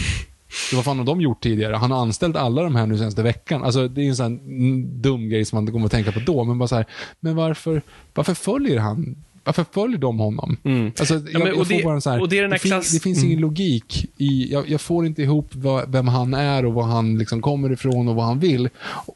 Så 0.70 0.76
vad 0.76 0.84
fan 0.84 0.98
har 0.98 1.04
de 1.04 1.20
gjort 1.20 1.42
tidigare? 1.42 1.76
Han 1.76 1.90
har 1.90 2.02
anställt 2.02 2.36
alla 2.36 2.62
de 2.62 2.76
här 2.76 2.86
nu 2.86 2.98
senaste 2.98 3.22
veckan. 3.22 3.64
Alltså, 3.64 3.88
det 3.88 4.02
är 4.02 4.08
en 4.08 4.16
sån 4.16 4.32
här 4.32 5.02
dum 5.02 5.28
grej 5.28 5.44
som 5.44 5.56
man 5.56 5.72
kommer 5.72 5.86
att 5.86 5.92
tänka 5.92 6.12
på 6.12 6.20
då, 6.20 6.44
men 6.44 6.58
bara 6.58 6.68
så 6.68 6.76
här, 6.76 6.86
men 7.20 7.36
varför, 7.36 7.82
varför 8.14 8.34
följer 8.34 8.78
han 8.78 9.16
varför 9.44 9.64
följer 9.72 9.98
de 9.98 10.18
honom? 10.18 10.56
Alltså, 10.98 11.14
jag, 11.14 11.20
Mm. 11.28 11.32
men- 11.38 11.46
jag 11.48 11.58
och 11.60 11.66
får 11.66 11.74
det- 11.76 11.82
bara 11.84 12.00
så 12.00 12.10
här, 12.10 12.20
och 12.20 12.28
det 12.28 12.38
är 12.38 12.42
den 12.42 12.52
här 12.52 12.58
fin- 12.58 12.70
klass- 12.72 12.92
det 12.92 13.00
finns 13.00 13.24
ingen 13.24 13.40
logik 13.40 14.06
i, 14.16 14.52
jag, 14.52 14.68
jag 14.70 14.80
får 14.80 15.06
inte 15.06 15.22
ihop 15.22 15.48
vad, 15.52 15.92
vem 15.92 16.08
han 16.08 16.34
är 16.34 16.64
och 16.64 16.74
var 16.74 16.82
han 16.82 17.18
liksom 17.18 17.40
kommer 17.42 17.72
ifrån 17.72 18.08
och 18.08 18.14
vad 18.14 18.24
han 18.24 18.38
vill. 18.40 18.68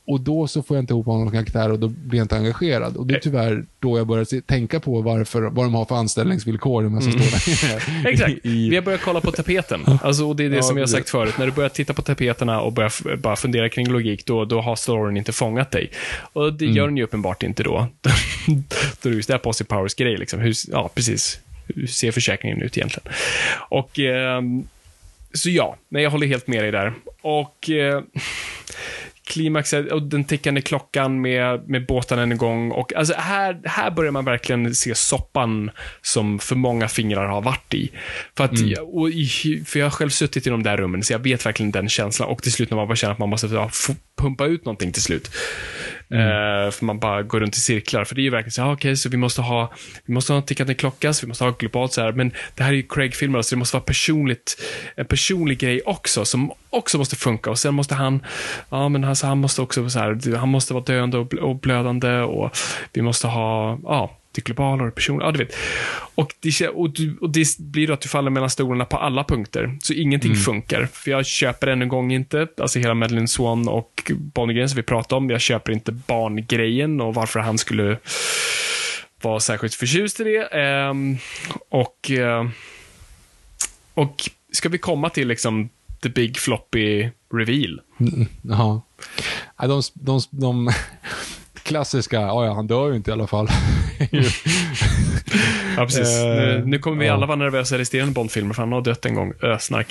Och 0.06 0.20
då 0.20 0.46
så 0.46 0.62
får 0.62 0.76
jag 0.76 0.82
inte 0.82 0.92
ihop 0.94 1.06
honom 1.06 1.26
som 1.26 1.32
karaktär 1.32 1.72
och 1.72 1.78
då 1.78 1.88
blir 1.88 2.18
jag 2.18 2.24
inte 2.24 2.36
engagerad. 2.36 2.96
Och 2.96 3.06
det 3.06 3.14
är 3.14 3.18
tyvärr 3.20 3.64
då 3.78 3.98
jag 3.98 4.06
börjar 4.06 4.24
se, 4.24 4.40
tänka 4.40 4.80
på 4.80 5.00
varför, 5.02 5.42
vad 5.42 5.64
de 5.66 5.74
har 5.74 5.84
för 5.84 5.94
anställningsvillkor, 5.94 6.82
de 6.82 6.94
här 6.94 7.00
som 7.00 7.12
står 7.12 7.20
där. 7.68 7.88
Mm. 7.90 8.06
Exakt. 8.12 8.46
I, 8.46 8.68
Vi 8.70 8.74
har 8.76 8.82
börjat 8.82 9.00
kolla 9.04 9.20
på 9.20 9.30
tapeten. 9.32 9.80
Alltså, 10.02 10.24
och 10.28 10.36
det 10.36 10.44
är 10.44 10.50
det 10.50 10.56
Ja, 10.56 10.62
som 10.62 10.76
jag 10.76 10.82
har 10.82 10.88
sagt 10.88 11.10
förut. 11.10 11.34
När 11.38 11.46
du 11.46 11.52
börjar 11.52 11.68
titta 11.68 11.94
på 11.94 12.02
tapeterna 12.02 12.60
och 12.60 12.72
börjar 12.72 13.16
bara 13.16 13.36
fundera 13.36 13.68
kring 13.68 13.88
logik, 13.88 14.26
då, 14.26 14.44
då 14.44 14.60
har 14.60 14.76
storyn 14.76 15.16
inte 15.16 15.32
fångat 15.32 15.70
dig. 15.70 15.90
Och 16.32 16.52
det 16.52 16.64
Mm. 16.64 16.76
gör 16.76 16.86
den 16.86 16.96
ju 16.96 17.02
uppenbart 17.04 17.42
inte 17.42 17.62
då. 17.62 17.86
då 19.02 19.08
är 19.08 19.10
det 19.10 19.16
just 19.16 19.28
det 19.28 19.34
här 19.34 19.38
Posse 19.38 19.64
Powers 19.64 19.94
grej, 20.16 20.20
liksom. 20.20 20.40
Hur, 20.40 20.54
ja, 20.68 20.90
precis. 20.94 21.40
Hur 21.74 21.86
ser 21.86 22.12
försäkringen 22.12 22.62
ut 22.62 22.76
egentligen? 22.76 23.12
Och, 23.68 23.98
ehm, 23.98 24.68
så 25.32 25.50
ja, 25.50 25.76
nej, 25.88 26.02
jag 26.02 26.10
håller 26.10 26.26
helt 26.26 26.46
med 26.46 26.64
dig 26.64 26.72
där. 26.72 26.92
Och 27.22 27.70
eh, 27.70 28.02
klimaxet 29.26 29.92
och 29.92 30.02
den 30.02 30.24
tickande 30.24 30.60
klockan 30.60 31.20
med, 31.20 31.68
med 31.68 31.86
båten 31.86 32.18
en 32.18 32.38
gång. 32.38 32.70
Och 32.70 32.94
alltså 32.94 33.14
här, 33.14 33.60
här 33.64 33.90
börjar 33.90 34.12
man 34.12 34.24
verkligen 34.24 34.74
se 34.74 34.94
soppan 34.94 35.70
som 36.02 36.38
för 36.38 36.56
många 36.56 36.88
fingrar 36.88 37.26
har 37.26 37.42
varit 37.42 37.74
i. 37.74 37.90
För, 38.36 38.44
att, 38.44 38.52
och 38.92 39.10
i, 39.10 39.62
för 39.66 39.78
jag 39.78 39.86
har 39.86 39.90
själv 39.90 40.10
suttit 40.10 40.46
i 40.46 40.50
de 40.50 40.62
där 40.62 40.76
rummen, 40.76 41.02
så 41.02 41.12
jag 41.12 41.18
vet 41.18 41.46
verkligen 41.46 41.72
den 41.72 41.88
känslan. 41.88 42.28
Och 42.28 42.42
till 42.42 42.52
slut 42.52 42.70
när 42.70 42.76
man 42.76 42.88
bara 42.88 42.96
känner 42.96 43.12
att 43.12 43.18
man 43.18 43.28
måste 43.28 43.46
ja, 43.46 43.70
pumpa 44.16 44.46
ut 44.46 44.64
någonting 44.64 44.92
till 44.92 45.02
slut. 45.02 45.30
Mm. 46.10 46.20
Eh, 46.20 46.70
för 46.70 46.84
man 46.84 46.98
bara 46.98 47.22
går 47.22 47.40
runt 47.40 47.56
i 47.56 47.60
cirklar. 47.60 48.04
För 48.04 48.14
det 48.14 48.20
är 48.20 48.22
ju 48.22 48.30
verkligen 48.30 48.52
så 48.52 48.62
här, 48.62 48.68
ah, 48.68 48.72
okej, 48.72 48.96
så 48.96 49.08
vi 49.08 49.16
måste 49.16 49.42
ha, 49.42 49.72
vi 50.04 50.14
måste 50.14 50.32
ha 50.32 50.38
en 50.38 50.46
tickande 50.46 50.74
klocka, 50.74 51.12
så 51.12 51.26
vi 51.26 51.28
måste 51.28 51.44
ha 51.44 51.50
globalt 51.50 51.92
så 51.92 52.00
här. 52.00 52.12
Men 52.12 52.32
det 52.54 52.62
här 52.62 52.70
är 52.70 52.76
ju 52.76 52.82
Craig-filmer, 52.82 53.42
så 53.42 53.54
det 53.54 53.58
måste 53.58 53.76
vara 53.76 53.84
personligt, 53.84 54.62
en 54.96 55.06
personlig 55.06 55.58
grej 55.58 55.80
också, 55.86 56.24
som 56.24 56.52
också 56.70 56.98
måste 56.98 57.16
funka. 57.16 57.50
Och 57.50 57.58
sen 57.58 57.74
måste 57.74 57.94
han, 57.94 58.20
ja 58.70 58.88
men 58.88 59.04
alltså, 59.04 59.26
han 59.26 59.38
måste 59.38 59.62
också 59.62 59.90
så 59.90 59.98
här, 59.98 60.36
han 60.36 60.48
måste 60.48 60.74
vara 60.74 60.84
döende 60.84 61.18
och 61.18 61.56
blödande 61.56 62.20
och 62.20 62.56
vi 62.92 63.02
måste 63.02 63.26
ha, 63.26 63.78
ja, 63.82 64.16
det 64.36 64.44
globala 64.44 64.90
personliga, 64.90 65.26
ja 65.26 65.32
du 65.32 65.38
vet. 65.38 65.56
Och 66.14 66.34
det, 66.40 66.68
och, 66.68 66.90
du, 66.90 67.16
och 67.20 67.30
det 67.30 67.58
blir 67.58 67.86
då 67.86 67.92
att 67.92 68.00
du 68.00 68.08
faller 68.08 68.30
mellan 68.30 68.50
stolarna 68.50 68.84
på 68.84 68.96
alla 68.96 69.24
punkter. 69.24 69.78
Så 69.80 69.92
ingenting 69.92 70.34
funkar. 70.34 70.86
För 70.92 71.10
jag 71.10 71.26
köper 71.26 71.66
än 71.66 71.82
en 71.82 71.88
gång 71.88 72.12
inte, 72.12 72.48
alltså 72.60 72.78
hela 72.78 72.94
Madeleine 72.94 73.28
Swan 73.28 73.68
och 73.68 74.12
Bond-grejen 74.16 74.68
som 74.68 74.76
vi 74.76 74.82
pratade 74.82 75.18
om. 75.18 75.30
Jag 75.30 75.40
köper 75.40 75.72
inte 75.72 75.92
barngrejen 75.92 77.00
och 77.00 77.14
varför 77.14 77.40
han 77.40 77.58
skulle 77.58 77.98
vara 79.22 79.40
särskilt 79.40 79.74
förtjust 79.74 80.20
i 80.20 80.24
det. 80.24 80.42
Ehm, 80.42 81.16
och, 81.68 82.10
eh, 82.10 82.48
och 83.94 84.30
ska 84.52 84.68
vi 84.68 84.78
komma 84.78 85.10
till 85.10 85.28
liksom 85.28 85.68
the 86.02 86.08
big 86.08 86.36
floppy 86.36 87.10
reveal. 87.34 87.80
Jaha. 88.42 88.80
Nej, 89.60 89.68
de, 89.68 89.82
de, 89.94 90.20
de 90.30 90.70
klassiska, 91.66 92.16
ja, 92.16 92.46
ja, 92.46 92.54
han 92.54 92.66
dör 92.66 92.90
ju 92.90 92.96
inte 92.96 93.10
i 93.10 93.12
alla 93.12 93.26
fall. 93.26 93.48
Ja, 95.76 95.84
precis. 95.84 96.18
Eh, 96.18 96.36
nu, 96.36 96.62
nu 96.66 96.78
kommer 96.78 97.04
vi 97.04 97.08
alla 97.08 97.26
vara 97.26 97.36
nervösa 97.36 97.74
i 97.74 97.78
resterande 97.78 98.12
Bond-filmer, 98.14 98.54
för 98.54 98.62
han 98.62 98.72
har 98.72 98.82
dött 98.82 99.06
en 99.06 99.14
gång. 99.14 99.32
Ösnark. 99.42 99.86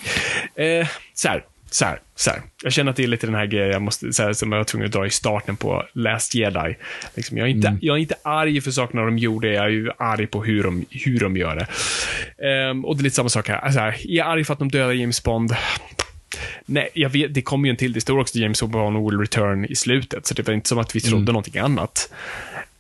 Eh, 0.56 0.88
så 1.14 1.28
här, 1.28 1.44
så 1.72 1.86
här, 1.86 2.00
så 2.16 2.30
här. 2.30 2.42
Jag 2.64 2.74
känner 2.74 2.92
att 2.92 2.98
det 2.98 3.04
är 3.04 3.08
lite 3.08 3.28
den 3.28 3.36
här 3.36 3.46
grejen 3.46 3.70
jag 3.72 3.82
måste, 3.82 4.14
så 4.14 4.24
här, 4.24 4.34
som 4.34 4.52
jag 4.52 4.60
var 4.60 4.64
tvungen 4.64 4.86
att 4.86 4.92
dra 4.92 5.06
i 5.06 5.10
starten 5.10 5.58
på 5.58 5.84
Last 5.94 6.36
Jedi. 6.36 6.78
Liksom, 7.16 7.38
jag, 7.38 7.48
är 7.48 7.52
inte, 7.52 7.78
jag 7.82 7.96
är 7.96 8.02
inte 8.02 8.16
arg 8.24 8.62
för 8.62 8.72
sakerna 8.72 9.06
de 9.06 9.18
gjorde, 9.18 9.54
jag 9.54 9.66
är 9.66 9.70
ju 9.70 9.92
arg 9.98 10.28
på 10.28 10.44
hur 10.44 10.64
de, 10.64 10.86
hur 10.90 11.20
de 11.20 11.38
gör 11.38 11.56
det. 11.56 11.68
Ehm, 12.48 12.86
och 12.86 12.98
det 12.98 13.02
är 13.02 13.04
lite 13.04 13.16
samma 13.16 13.30
sak 13.30 13.48
här. 13.48 13.58
Alltså, 13.58 13.80
här. 13.80 13.96
Jag 14.00 14.28
är 14.28 14.32
arg 14.32 14.44
för 14.44 14.54
att 14.54 14.60
de 14.60 14.72
dödar 14.72 14.94
James 14.94 15.24
Bond. 15.24 15.56
Nej, 16.66 16.90
jag 16.94 17.10
vet, 17.10 17.34
det 17.34 17.42
kommer 17.42 17.68
ju 17.68 17.70
en 17.70 17.78
till. 17.78 17.94
Det 17.94 18.02
står 18.02 18.20
också 18.20 18.38
James 18.38 18.64
Bond 18.64 19.10
will 19.10 19.20
return 19.20 19.66
i 19.66 19.76
slutet, 19.76 20.28
så 20.28 20.34
det 20.34 20.48
var 20.48 20.54
inte 20.54 20.70
som 20.70 20.80
att 20.80 20.96
vi 20.96 21.02
trodde 21.02 21.32
någonting 21.32 21.58
annat. 21.58 22.10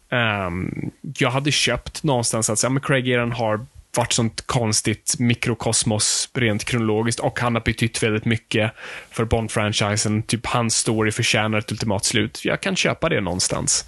Ehm, 0.09 0.91
jag 1.17 1.31
hade 1.31 1.51
köpt 1.51 2.03
någonstans 2.03 2.49
att 2.49 2.63
ja, 2.63 2.79
Craig 2.79 3.07
Eran 3.07 3.31
har 3.31 3.65
varit 3.95 4.13
sånt 4.13 4.41
konstigt 4.41 5.15
mikrokosmos 5.19 6.29
rent 6.33 6.65
kronologiskt 6.65 7.19
och 7.19 7.39
han 7.39 7.55
har 7.55 7.61
betytt 7.61 8.03
väldigt 8.03 8.25
mycket 8.25 8.71
för 9.11 9.25
Bond-franchisen. 9.25 10.21
Typ 10.21 10.45
hans 10.45 10.75
story 10.75 11.11
förtjänar 11.11 11.57
ett 11.57 11.71
ultimat 11.71 12.05
slut. 12.05 12.45
Jag 12.45 12.61
kan 12.61 12.75
köpa 12.75 13.09
det 13.09 13.21
någonstans. 13.21 13.85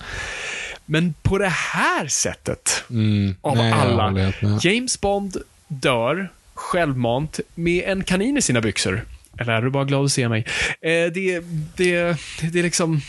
Men 0.85 1.13
på 1.21 1.37
det 1.37 1.49
här 1.49 2.07
sättet, 2.07 2.83
av 2.87 2.95
Mm. 2.95 3.35
Nej, 3.43 3.69
jag 3.69 3.79
alla. 3.79 4.33
James 4.61 5.01
Bond 5.01 5.37
dör 5.67 6.29
självmant 6.53 7.39
med 7.55 7.83
en 7.83 8.03
kanin 8.03 8.37
i 8.37 8.41
sina 8.41 8.61
byxor. 8.61 9.05
Eller 9.39 9.53
är 9.53 9.61
du 9.61 9.69
bara 9.69 9.85
glad 9.85 10.05
att 10.05 10.11
se 10.11 10.29
mig? 10.29 10.45
Eh, 10.81 10.91
det, 10.91 11.43
det, 11.75 12.17
det 12.51 12.59
är 12.59 12.63
liksom... 12.63 13.01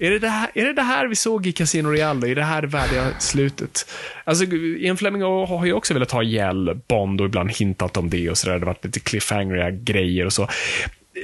Är 0.00 0.10
det 0.10 0.18
det, 0.18 0.28
här, 0.28 0.50
är 0.54 0.64
det 0.64 0.72
det 0.72 0.82
här 0.82 1.06
vi 1.06 1.16
såg 1.16 1.46
i 1.46 1.52
Casino 1.52 1.88
Royale? 1.88 2.30
Är 2.30 2.34
det 2.34 2.42
här 2.42 2.62
det 2.62 2.68
värdiga 2.68 3.10
slutet? 3.18 3.90
Alltså, 4.24 4.44
Ian 4.54 4.96
Fleming 4.96 5.22
har 5.22 5.66
ju 5.66 5.72
också 5.72 5.94
velat 5.94 6.10
ha 6.10 6.22
ihjäl 6.22 6.80
Bond 6.88 7.20
och 7.20 7.26
ibland 7.26 7.50
hintat 7.50 7.96
om 7.96 8.10
det 8.10 8.30
och 8.30 8.38
sådär. 8.38 8.54
Det 8.54 8.60
har 8.60 8.66
varit 8.66 8.84
lite 8.84 9.00
cliffhangeriga 9.00 9.70
grejer 9.70 10.26
och 10.26 10.32
så. 10.32 10.42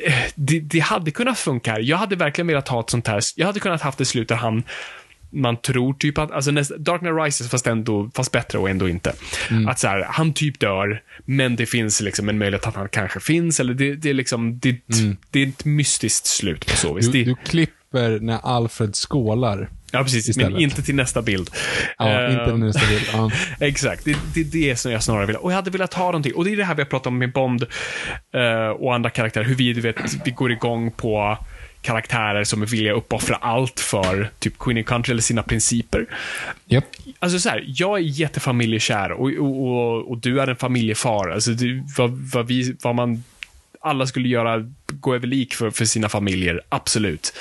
Eh, 0.07 0.15
det, 0.35 0.61
det 0.61 0.79
hade 0.79 1.11
kunnat 1.11 1.39
funka 1.39 1.73
här. 1.73 1.81
Jag 1.81 1.97
hade 1.97 2.17
verkligen 2.17 2.47
velat 2.47 2.69
ha 2.69 2.81
ett 2.81 2.91
sånt 2.91 3.07
här... 3.07 3.21
Jag 3.37 3.47
hade 3.47 3.61
kunnat 3.61 3.83
haft 3.83 4.01
ett 4.01 4.09
slut 4.09 4.29
där 4.29 4.37
han 4.37 4.63
man 5.35 5.57
tror 5.57 5.95
typ 5.95 6.19
att, 6.19 6.31
alltså 6.31 6.51
nästa, 6.51 6.77
Dark 6.77 7.01
Knight 7.01 7.15
Rises 7.25 7.51
fast 7.51 7.67
ändå, 7.67 8.11
fast 8.15 8.33
bättre 8.33 8.59
och 8.59 8.71
ändå 8.71 8.89
inte. 8.89 9.13
Att 9.69 9.79
så 9.79 9.89
här, 9.89 10.07
han 10.09 10.33
typ 10.33 10.61
dör, 10.61 11.03
men 11.25 11.57
det 11.57 11.67
finns 11.67 12.01
liksom 12.01 12.29
en 12.29 12.39
möjlighet 12.39 12.67
att 12.67 12.75
han 12.75 12.89
kanske 12.89 13.21
finns, 13.21 13.61
eller 13.61 13.75
det, 13.75 13.95
det 13.95 14.11
är 14.11 14.15
liksom, 14.15 14.59
det, 14.59 14.77
det 15.31 15.43
är 15.43 15.47
ett 15.47 15.65
mystiskt 15.65 16.27
slut 16.27 16.67
på 16.67 16.77
så 16.77 16.95
vis. 16.95 17.07
Du, 17.09 17.13
Det, 17.13 17.25
du 17.31 17.35
klipper 17.45 18.21
när 18.21 18.39
Alfred 18.43 18.95
skålar. 18.95 19.69
ja, 19.93 20.03
precis, 20.03 20.37
men 20.37 20.47
istället. 20.47 20.61
inte 20.63 20.83
till 20.83 20.95
nästa 20.95 21.23
bild. 21.23 21.51
Ja, 21.99 22.21
Eh, 22.23 22.33
inte 22.33 22.57
nästa 22.57 22.87
bild. 22.89 23.03
Ja. 23.13 23.31
Exakt, 23.67 24.05
det, 24.05 24.17
det 24.35 24.41
är 24.41 24.45
det 24.45 24.77
som 24.77 24.93
jag 24.93 25.03
snarare 25.03 25.27
vill. 25.27 25.37
Och 25.37 25.51
jag 25.53 25.57
hade 25.57 25.71
velat 25.71 25.95
ha 25.95 26.05
någonting. 26.05 26.35
Och 26.35 26.45
det 26.45 26.53
är 26.53 26.57
det 26.57 26.65
här 26.65 26.75
vi 26.75 26.83
har 26.83 26.89
pratat 26.89 27.07
om 27.07 27.19
med 27.19 27.33
Bond 27.33 27.63
eh, 28.35 28.69
och 28.69 28.95
andra 28.95 29.11
karaktärer. 29.11 29.45
Hur 29.45 29.55
vi, 29.55 29.73
du 29.73 29.81
vet, 29.81 29.97
vi 30.25 30.31
går 30.31 30.53
igång 30.53 30.91
på 30.91 31.39
karaktärer 31.85 32.45
som 32.45 32.63
är 32.63 32.67
villiga 32.67 32.93
att 32.93 32.99
uppoffra 32.99 33.37
allt 33.37 33.81
för 33.81 34.31
typ 34.39 34.59
Queen 34.59 34.85
Country 34.85 35.11
eller 35.13 35.23
sina 35.23 35.43
principer. 35.43 36.07
Japp. 36.67 36.85
Alltså 37.19 37.39
så 37.39 37.49
här, 37.49 37.65
jag 37.67 37.99
är 37.99 38.03
jättefamiljekär 38.03 39.13
och, 39.13 39.31
och, 39.33 39.67
och, 39.69 40.11
och 40.11 40.19
du 40.19 40.41
är 40.41 40.47
en 40.47 40.57
familjefar. 40.57 41.29
Alltså 41.31 41.51
du, 41.51 41.83
vad, 41.97 42.11
vad, 42.11 42.47
vi, 42.47 42.77
vad 42.83 42.95
man 42.95 43.25
alla 43.81 44.07
skulle 44.07 44.29
göra, 44.29 44.71
gå 44.87 45.15
över 45.15 45.27
lik 45.27 45.55
för, 45.55 45.71
för 45.71 45.85
sina 45.85 46.09
familjer, 46.09 46.61
absolut. 46.69 47.33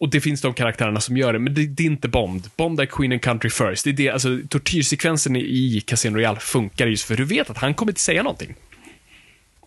Och 0.00 0.08
det 0.10 0.20
finns 0.20 0.40
de 0.40 0.54
karaktärerna 0.54 1.00
som 1.00 1.16
gör 1.16 1.32
det, 1.32 1.38
men 1.38 1.54
det, 1.54 1.66
det 1.66 1.82
är 1.82 1.86
inte 1.86 2.08
Bond. 2.08 2.50
Bond 2.56 2.80
är 2.80 2.86
Queen 2.86 3.12
and 3.12 3.22
Country 3.22 3.50
first. 3.50 3.84
Det 3.84 3.90
är 3.90 3.94
det, 3.94 4.10
alltså, 4.10 4.38
tortyrsekvensen 4.48 5.36
i- 5.36 5.40
i 5.76 5.80
Casino 5.86 6.16
Royale 6.16 6.40
funkar 6.40 6.86
just 6.86 7.04
för 7.04 7.16
du 7.16 7.24
vet 7.24 7.50
att 7.50 7.58
han 7.58 7.74
kommer 7.74 7.92
inte 7.92 8.00
säga 8.00 8.22
någonting. 8.22 8.54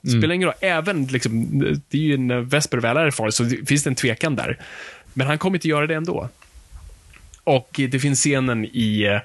Det 0.02 0.10
spelar 0.11 0.36
ingen 0.36 0.45
roll. 0.48 0.56
Även, 0.61 1.06
liksom, 1.06 1.60
det 1.90 1.98
är 1.98 2.02
ju 2.02 2.14
en 2.14 2.32
eh, 2.32 2.38
Vesper 2.38 2.78
väl 2.78 2.98
erfaren, 2.98 3.32
så 3.32 3.44
det, 3.44 3.65
finns 3.69 3.84
det 3.84 3.90
en 3.90 3.95
tvekan 3.95 4.36
där. 4.36 4.57
Men 5.14 5.28
han 5.28 5.38
kommer 5.38 5.57
inte 5.57 5.68
göra 5.68 5.88
det 5.88 5.95
ändå. 5.95 6.30
Och 7.44 7.69
det 7.91 7.99
finns 7.99 8.19
scenen 8.19 8.65
i, 8.65 9.19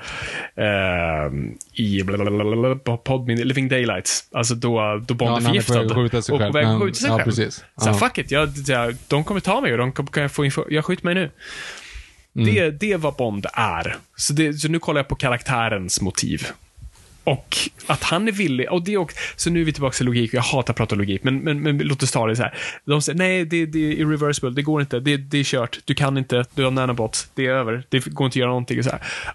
eh, 0.56 1.26
i 1.72 2.04
Podmin, 3.04 3.38
Living 3.48 3.68
Daylights, 3.68 4.24
alltså 4.32 4.54
då, 4.54 5.02
då 5.06 5.14
Bond 5.14 5.30
Ja, 5.30 5.36
är 5.38 5.42
han 5.42 5.56
är 5.56 5.60
på 5.60 5.64
förgiftad. 5.64 5.78
väg 5.82 5.86
att 5.90 5.94
skjuta 5.96 6.22
sig 6.22 6.32
och 6.32 6.38
på 6.38 6.44
själv. 6.44 6.54
väg 6.54 6.64
att 6.64 6.70
Men- 6.70 6.80
skjuta 6.80 6.94
sig 6.94 7.08
ja, 7.08 7.16
själv. 7.16 7.24
precis. 7.24 7.54
Så 7.76 7.88
Ja. 7.88 7.94
fuck 7.94 8.18
it, 8.18 8.30
jag, 8.30 8.48
jag, 8.66 8.96
de 9.08 9.24
kommer 9.24 9.40
ta 9.40 9.60
mig 9.60 9.72
och 9.72 9.78
de 9.78 9.92
kommer, 9.92 10.10
kan 10.10 10.22
jag 10.22 10.32
få 10.32 10.50
jag 10.70 10.84
skjuter 10.84 11.04
mig 11.04 11.14
nu. 11.14 11.30
Det, 12.32 12.70
det 12.70 12.92
är 12.92 12.98
vad 12.98 13.14
Bond 13.14 13.46
är. 13.52 13.96
Så, 14.16 14.32
det, 14.32 14.52
så 14.54 14.68
nu 14.68 14.78
kollar 14.78 14.98
jag 14.98 15.08
på 15.08 15.14
karaktärens 15.14 16.00
motiv. 16.00 16.46
Och 17.26 17.56
att 17.86 18.02
han 18.02 18.28
är 18.28 18.32
villig, 18.32 18.72
och 18.72 18.84
det 18.84 18.96
också, 18.96 19.16
så 19.36 19.50
nu 19.50 19.60
är 19.60 19.64
vi 19.64 19.72
tillbaka 19.72 19.94
till 19.94 20.06
logik, 20.06 20.34
jag 20.34 20.42
hatar 20.42 20.72
att 20.72 20.76
prata 20.76 20.94
logik, 20.94 21.24
men, 21.24 21.38
men, 21.38 21.60
men 21.60 21.78
låt 21.78 22.02
oss 22.02 22.12
ta 22.12 22.26
det 22.26 22.36
så 22.36 22.42
här. 22.42 22.54
De 22.84 23.02
säger, 23.02 23.18
nej, 23.18 23.44
det, 23.44 23.66
det 23.66 23.78
är 23.78 23.92
irreversible, 23.92 24.50
det 24.50 24.62
går 24.62 24.80
inte, 24.80 25.00
det, 25.00 25.16
det 25.16 25.38
är 25.38 25.44
kört, 25.44 25.78
du 25.84 25.94
kan 25.94 26.18
inte, 26.18 26.44
du 26.54 26.64
har 26.64 26.70
nanobots, 26.70 27.30
det 27.34 27.46
är 27.46 27.50
över, 27.50 27.84
det 27.88 28.04
går 28.04 28.24
inte 28.24 28.36
att 28.36 28.40
göra 28.40 28.48
någonting. 28.48 28.78
och. 28.78 28.86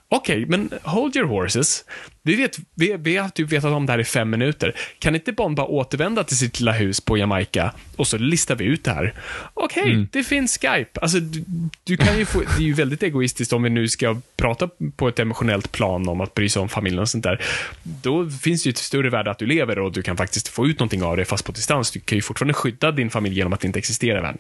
Okej, 0.10 0.46
men 0.46 0.70
hold 0.84 1.16
your 1.16 1.28
horses. 1.28 1.86
Vi, 2.24 2.36
vet, 2.36 2.58
vi, 2.76 2.98
vi 3.00 3.18
har 3.18 3.30
typ 3.30 3.52
vetat 3.52 3.72
om 3.72 3.86
det 3.86 3.92
här 3.92 4.00
i 4.00 4.04
fem 4.04 4.30
minuter. 4.30 4.76
Kan 5.00 5.16
inte 5.16 5.32
Bond 5.32 5.58
bara 5.58 5.68
återvända 5.68 6.24
till 6.24 6.38
sitt 6.38 6.60
lilla 6.60 6.72
hus 6.72 7.02
på 7.02 7.18
Jamaica 7.18 7.74
och 7.96 8.08
så 8.08 8.18
listar 8.18 8.56
vi 8.56 8.66
ut 8.66 8.84
det 8.84 8.92
här? 8.92 9.14
Okej, 9.54 10.08
det 10.12 10.24
finns 10.24 10.58
Skype. 10.58 11.00
Alltså, 11.02 11.20
du, 11.20 11.44
du 11.84 11.98
kan 11.98 12.18
ju 12.18 12.26
få, 12.26 12.40
det 12.40 12.64
är 12.64 12.68
ju 12.68 12.74
väldigt 12.74 13.04
egoistiskt 13.04 13.54
om 13.54 13.64
vi 13.64 13.70
nu 13.70 13.88
ska 13.88 14.22
prata 14.38 14.70
på 14.96 15.08
ett 15.08 15.20
emotionellt 15.20 15.72
plan 15.72 16.10
om 16.10 16.22
att 16.22 16.34
bry 16.34 16.50
sig 16.50 16.62
om 16.62 16.70
familjen 16.70 17.02
och 17.02 17.10
sånt 17.10 17.24
där. 17.24 17.42
Då 17.84 18.30
finns 18.30 18.64
det 18.64 18.68
ju 18.68 18.72
ett 18.72 18.78
större 18.78 19.10
värde 19.10 19.32
att 19.32 19.38
du 19.40 19.46
lever 19.46 19.80
och 19.80 19.92
du 19.92 20.02
kan 20.02 20.18
faktiskt 20.18 20.48
få 20.48 20.68
ut 20.68 20.80
någonting 20.80 21.04
av 21.04 21.18
det 21.18 21.26
fast 21.26 21.46
på 21.46 21.52
distans. 21.52 21.92
Du 21.92 22.00
kan 22.00 22.16
ju 22.18 22.22
fortfarande 22.22 22.54
skydda 22.54 22.92
din 22.92 23.10
familj 23.10 23.36
genom 23.36 23.54
att 23.54 23.64
inte 23.64 23.80
existera, 23.80 24.22
vän. 24.22 24.38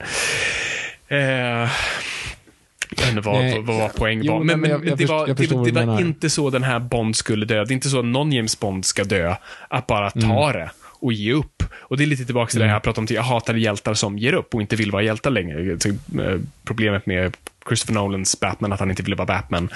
Eh, 1.08 1.70
inte 3.10 3.22
vad, 3.22 3.36
Nej. 3.42 3.54
vad, 3.56 3.64
vad 3.66 3.78
var 3.78 3.90
poäng 3.90 4.22
Jo, 4.24 4.34
var. 4.34 4.44
men 4.44 4.60
Men, 4.60 4.70
jag- 4.70 4.86
jag 4.88 4.98
det 4.98 5.06
var, 5.06 5.28
det, 5.28 5.34
det 5.34 5.86
var 5.86 6.02
inte 6.02 6.30
så 6.30 6.50
den 6.50 6.64
här 6.64 6.80
Bond 6.80 7.16
skulle 7.16 7.46
dö. 7.46 7.56
Det 7.66 7.72
är 7.72 7.74
inte 7.74 7.90
så 7.90 8.02
någon 8.02 8.32
James 8.32 8.60
Bond 8.60 8.86
ska 8.86 9.04
dö. 9.04 9.36
Att 9.68 9.88
bara 9.88 10.12
ta 10.12 10.20
Mm. 10.20 10.54
det 10.54 10.72
och 11.02 11.14
ge 11.14 11.34
upp. 11.34 11.64
Och 11.73 11.98
det 11.98 12.03
är 12.03 12.07
lite 12.07 12.26
tillbaka 12.26 12.49
till 12.52 12.60
det 12.60 12.65
jag 12.68 12.84
pratade 12.84 13.02
om 13.02 13.07
till. 13.07 13.15
Jag 13.15 13.23
hatar 13.23 13.53
hjältar 13.53 13.94
som 13.94 14.18
ger 14.18 14.34
upp 14.34 14.56
och 14.56 14.61
inte 14.61 14.76
vill 14.76 14.91
vara 14.91 15.03
hjältar 15.03 15.32
längre. 15.32 15.72
Eh, 15.72 16.40
Problemet 16.64 17.06
med 17.06 17.38
Christopher 17.68 17.94
Nolans 17.94 18.40
Batman, 18.40 18.73
att 18.73 18.80
han 18.80 18.90
inte 18.90 19.03
ville 19.03 19.15
vara 19.15 19.26
Batman. 19.26 19.69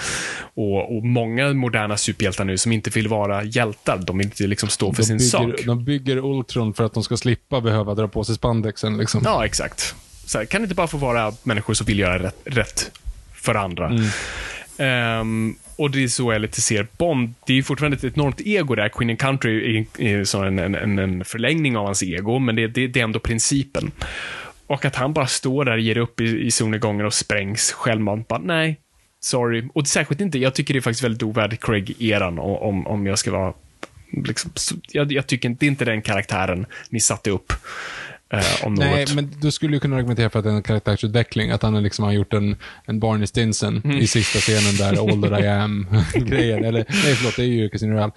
Och, 0.53 0.97
och 0.97 1.03
många 1.06 1.53
moderna 1.53 1.97
superhjältar 1.97 2.45
nu 2.45 2.57
som 2.57 2.72
inte 2.72 2.89
vill 2.89 3.07
vara 3.07 3.43
hjältar. 3.43 3.97
De 3.97 4.18
vill 4.18 4.27
inte 4.27 4.47
liksom 4.47 4.69
stå 4.69 4.93
för 4.93 5.02
De 5.02 5.06
sin 5.06 5.18
bygger, 5.18 5.30
sak. 5.57 5.65
de 5.65 5.84
bygger 5.85 6.18
Ultron 6.18 6.73
för 6.73 6.84
att 6.84 6.93
de 6.93 7.03
ska 7.03 7.18
slippa 7.18 7.61
behöva 7.61 7.95
dra 7.95 8.07
på 8.07 8.23
sig 8.23 8.35
spandexen. 8.35 8.97
Liksom. 8.97 9.22
Ja, 9.26 9.45
exakt. 9.45 9.95
Så 10.26 10.38
här, 10.38 10.45
kan 10.45 10.61
det 10.61 10.65
inte 10.65 10.76
bara 10.76 10.88
få 10.88 10.97
vara 10.97 11.34
människor 11.43 11.73
som 11.73 11.85
vill 11.85 11.99
göra 11.99 12.19
rätt, 12.23 12.35
rätt 12.45 12.91
för 13.34 13.56
andra? 13.56 13.91
Ehm, 14.77 15.56
och 15.76 15.91
det 15.91 16.03
är 16.03 16.07
så 16.07 16.34
jag 16.34 16.41
lite 16.41 16.61
ser 16.61 16.88
Bond. 16.97 17.34
Det 17.45 17.53
är 17.53 17.57
ju 17.57 17.64
fortfarande 17.64 17.97
ett 17.97 18.18
enormt 18.18 18.41
ego 18.41 18.76
där. 18.76 18.89
Queen 18.89 19.10
and 19.10 19.19
Country 19.19 19.77
är, 19.77 20.02
är 20.02 20.23
så 20.23 20.43
en, 20.43 20.60
en, 20.60 20.99
en 20.99 21.26
förlängning 21.26 21.77
av 21.77 21.85
hans 21.85 22.03
ego, 22.03 22.39
men 22.39 22.56
det, 22.56 22.68
det, 22.68 22.88
det 22.88 22.99
är 22.99 23.03
ändå 23.03 23.19
principen. 23.19 23.91
Och 24.68 24.85
att 24.85 24.95
han 24.95 25.14
bara 25.14 25.27
står 25.27 25.65
där, 25.65 25.77
ger 25.77 25.97
upp 25.97 26.22
i, 26.22 26.45
i 26.45 26.52
solnedgången 26.52 27.06
och 27.06 27.14
sprängs 27.14 27.72
självmant. 27.72 28.27
Bara, 28.27 28.39
nej, 28.39 28.80
sorry. 29.19 29.69
Och 29.73 29.88
särskilt 29.88 30.22
inte, 30.22 30.39
jag 30.39 30.53
tycker 30.53 30.73
det 30.73 30.80
är 30.80 30.81
faktiskt 30.81 31.03
väldigt 31.03 31.23
ovärdigt 31.23 31.64
Craig-eran 31.64 32.39
om, 32.39 32.88
om, 32.88 33.06
jag 33.06 33.19
ska 33.19 33.31
vara 33.31 33.53
Liksom, 34.23 34.52
jag, 34.91 35.11
jag 35.11 35.27
tycker 35.27 35.49
inte, 35.49 35.60
det 35.60 35.65
är 35.65 35.72
inte 35.72 35.85
den 35.85 36.02
karaktären 36.02 36.65
ni 36.89 36.99
satte 36.99 37.31
upp 37.31 37.53
eh. 38.34 38.69
Nej, 38.69 39.06
men 39.15 39.31
du 39.41 39.52
skulle 39.52 39.73
ju 39.73 39.80
kunna 39.80 39.95
argumentera 39.95 40.30
för 40.30 40.39
att 40.39 40.45
det 40.45 40.52
är 40.52 40.56
en 40.56 40.64
karaktärsutveckling. 40.64 41.52
Att 41.52 41.61
han 41.61 41.84
liksom 41.84 42.06
har 42.06 42.11
gjort 42.11 42.34
en, 42.34 42.56
en 42.85 42.99
Barney 42.99 43.27
Stinson 43.27 43.81
Mm. 43.85 43.97
i 43.97 44.07
sista 44.07 44.39
scenen 44.39 44.76
där, 44.77 45.30
that 45.30 45.39
I 45.43 45.47
am-grejen. 45.47 46.64
Eller, 46.65 46.85
nej 46.89 47.15
förlåt, 47.15 47.35
det 47.35 47.41
är 47.43 47.47
ju 47.47 47.69
Casino 47.69 47.93
Royale. 47.93 48.11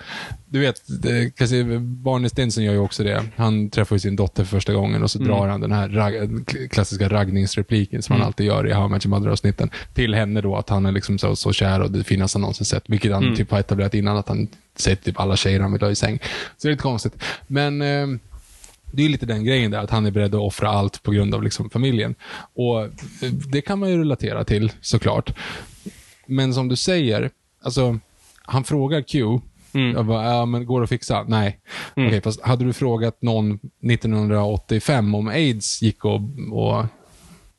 Du 0.51 0.59
vet, 0.61 0.83
det, 1.03 1.37
Casino, 1.37 1.79
Barney 1.79 2.29
Stinson 2.29 2.65
gör 2.65 2.73
ju 2.73 2.79
också 2.79 3.03
det. 3.05 3.23
Han 3.37 3.71
träffar 3.71 3.97
ju 3.97 4.01
sin 4.01 4.17
dotter 4.17 4.45
för 4.45 4.51
första 4.57 4.73
gången 4.73 5.03
och 5.03 5.11
så 5.11 5.19
Mm. 5.19 5.29
drar 5.31 5.49
han 5.49 5.61
den 5.61 5.73
här 5.73 5.89
rag, 5.89 6.45
klassiska 6.71 7.09
raggningsrepliken 7.09 8.03
som 8.03 8.17
han 8.17 8.27
alltid 8.27 8.47
gör 8.47 8.67
i 8.69 8.73
How 8.73 8.89
Your 8.89 9.09
Mother-avsnitten. 9.09 9.71
Till 9.95 10.15
henne 10.15 10.41
då, 10.41 10.57
att 10.57 10.69
han 10.69 10.87
är 10.87 10.93
liksom 10.93 11.19
så, 11.19 11.37
så 11.37 11.53
kär 11.53 11.81
och 11.81 11.91
det 11.91 12.05
finaste 12.05 12.37
han 12.37 12.41
någonsin 12.41 12.67
sett. 12.67 12.85
Vilket 12.87 13.11
Mm. 13.13 13.25
han 13.25 13.37
typ 13.37 13.51
har 13.51 13.59
etablerat 13.61 13.95
innan, 13.95 14.17
att 14.17 14.29
han 14.29 14.49
säger 14.77 14.97
typ 14.97 15.21
alla 15.21 15.37
tjejer 15.37 15.61
han 15.61 15.73
vill 15.73 15.83
ha 15.83 15.91
i 15.91 15.95
säng. 15.95 16.19
Så 16.57 16.69
det 16.69 16.69
är 16.69 16.71
lite 16.71 16.83
konstigt. 16.83 17.13
Men... 17.47 17.83
Eh, 17.83 18.07
det 18.93 19.05
är 19.05 19.09
lite 19.09 19.27
den 19.27 19.45
grejen 19.45 19.71
där, 19.71 19.79
att 19.79 19.91
han 19.91 20.07
är 20.07 20.11
beredd 20.11 20.35
att 20.35 20.41
offra 20.41 20.69
allt 20.69 21.03
på 21.03 21.11
grund 21.11 21.35
av 21.35 21.43
liksom 21.43 21.71
familjen. 21.71 22.15
Och 22.55 22.83
eh, 22.83 22.91
det 23.53 23.61
kan 23.61 23.79
man 23.79 23.91
ju 23.91 23.99
relatera 23.99 24.45
till, 24.45 24.73
såklart. 24.81 25.35
Men 26.27 26.55
som 26.55 26.69
du 26.69 26.77
säger, 26.77 27.31
alltså, 27.63 27.99
han 28.43 28.65
frågar 28.65 29.03
Q, 29.03 29.41
jag 29.73 30.07
bara, 30.07 30.25
ja 30.25 30.47
men 30.47 30.67
går 30.67 30.81
det 30.81 30.85
att 30.85 30.91
fixa? 30.91 31.25
Nej. 31.29 31.59
Okej, 31.93 32.21
fast 32.21 32.43
hade 32.43 32.65
du 32.65 32.73
frågat 32.73 33.23
någon 33.23 33.59
1985 33.91 35.15
om 35.15 35.29
aids 35.29 35.83
gick 35.83 36.05
och, 36.05 36.21
och 36.53 36.85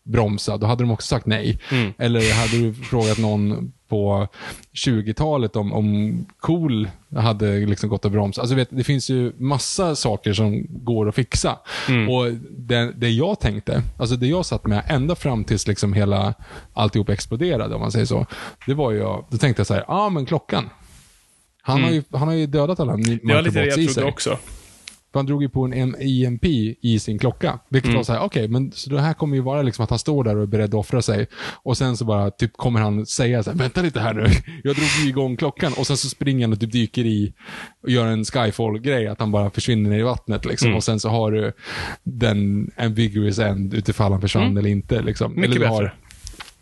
bromsa, 0.03 0.57
då 0.57 0.67
hade 0.67 0.83
de 0.83 0.91
också 0.91 1.07
sagt 1.07 1.25
nej. 1.25 1.59
Eller 1.97 2.33
hade 2.33 2.57
du 2.63 2.73
frågat 2.73 3.17
någon 3.17 3.73
på 3.89 4.27
20-talet 4.73 5.55
om, 5.55 5.73
om 5.73 6.25
KOL 6.39 6.89
hade 7.15 7.59
liksom 7.59 7.89
gått 7.89 8.05
att 8.05 8.11
bromsa. 8.11 8.41
Alltså 8.41 8.55
vet, 8.55 8.67
det 8.71 8.83
finns 8.83 9.09
ju 9.09 9.33
massa 9.37 9.95
saker 9.95 10.33
som 10.33 10.65
går 10.69 11.09
att 11.09 11.15
fixa. 11.15 11.59
Och 12.09 12.33
det, 12.51 12.93
det 12.95 13.09
jag 13.09 13.39
tänkte, 13.39 13.83
alltså 13.97 14.15
det 14.15 14.27
jag 14.27 14.45
satt 14.45 14.65
med 14.65 14.83
ända 14.87 15.15
fram 15.15 15.43
tills 15.43 15.67
liksom 15.67 15.93
hela 15.93 16.33
alltihop 16.73 17.09
exploderade, 17.09 17.75
om 17.75 17.81
man 17.81 17.91
säger 17.91 18.05
så. 18.05 18.25
Det 18.65 18.73
var 18.73 18.91
ju, 18.91 18.99
då 19.29 19.37
tänkte 19.39 19.59
jag 19.59 19.67
så 19.67 19.73
här, 19.73 19.85
ja 19.87 19.93
ah, 19.93 20.09
men 20.09 20.25
klockan. 20.25 20.69
Han, 21.61 21.83
har 21.83 21.91
ju, 21.91 22.03
han 22.11 22.27
har 22.27 22.35
ju 22.35 22.45
dödat 22.45 22.79
alla 22.79 22.97
det 22.97 23.19
var 23.23 23.41
lite 23.41 23.59
det 23.59 23.65
jag 23.65 23.93
trodde 23.93 24.09
också. 24.09 24.37
För 25.11 25.19
han 25.19 25.25
drog 25.25 25.41
ju 25.43 25.49
på 25.49 25.63
en 25.65 25.95
EMP 25.99 26.45
i 26.81 26.99
sin 26.99 27.19
klocka. 27.19 27.59
Vilket 27.69 27.93
var 27.93 28.03
så 28.03 28.13
här, 28.13 28.19
okej, 28.21 28.47
men 28.47 28.71
så 28.71 28.89
det 28.89 29.01
här 29.01 29.13
kommer 29.13 29.35
ju 29.35 29.41
vara 29.41 29.61
liksom 29.61 29.83
att 29.83 29.89
han 29.89 29.99
står 29.99 30.23
där 30.23 30.35
och 30.35 30.41
är 30.43 30.47
beredd 30.47 30.69
att 30.69 30.73
offra 30.73 31.01
sig. 31.01 31.27
Och 31.63 31.77
sen 31.77 31.97
så 31.97 32.05
bara 32.05 32.31
typ 32.31 32.53
kommer 32.57 32.79
han 32.81 33.05
säga 33.05 33.43
så 33.43 33.49
här, 33.51 33.57
vänta 33.57 33.81
lite 33.81 33.99
här 33.99 34.13
nu. 34.13 34.23
Jag 34.63 34.75
drog 34.75 34.87
ju 35.03 35.09
igång 35.09 35.37
klockan. 35.37 35.73
Och 35.77 35.87
sen 35.87 35.97
så 35.97 36.09
springer 36.09 36.45
han 36.45 36.53
och 36.53 36.59
typ 36.59 36.71
dyker 36.71 37.05
i 37.05 37.33
och 37.83 37.89
gör 37.89 38.05
en 38.07 38.25
Skyfall-grej. 38.25 39.07
Att 39.07 39.19
han 39.19 39.31
bara 39.31 39.49
försvinner 39.49 39.89
ner 39.89 39.99
i 39.99 40.03
vattnet 40.03 40.45
liksom. 40.45 40.73
Och 40.75 40.83
sen 40.83 40.99
så 40.99 41.09
har 41.09 41.31
du 41.31 41.51
den 42.03 42.71
ambiguous 42.77 43.39
end 43.39 43.73
utifall 43.73 44.11
han 44.11 44.21
försvann 44.21 44.57
eller 44.57 44.69
inte. 44.69 45.01
Liksom. 45.01 45.35
Mycket 45.35 45.55
eller 45.55 45.59
du 45.59 45.71
har, 45.71 45.83
bättre. 45.83 45.95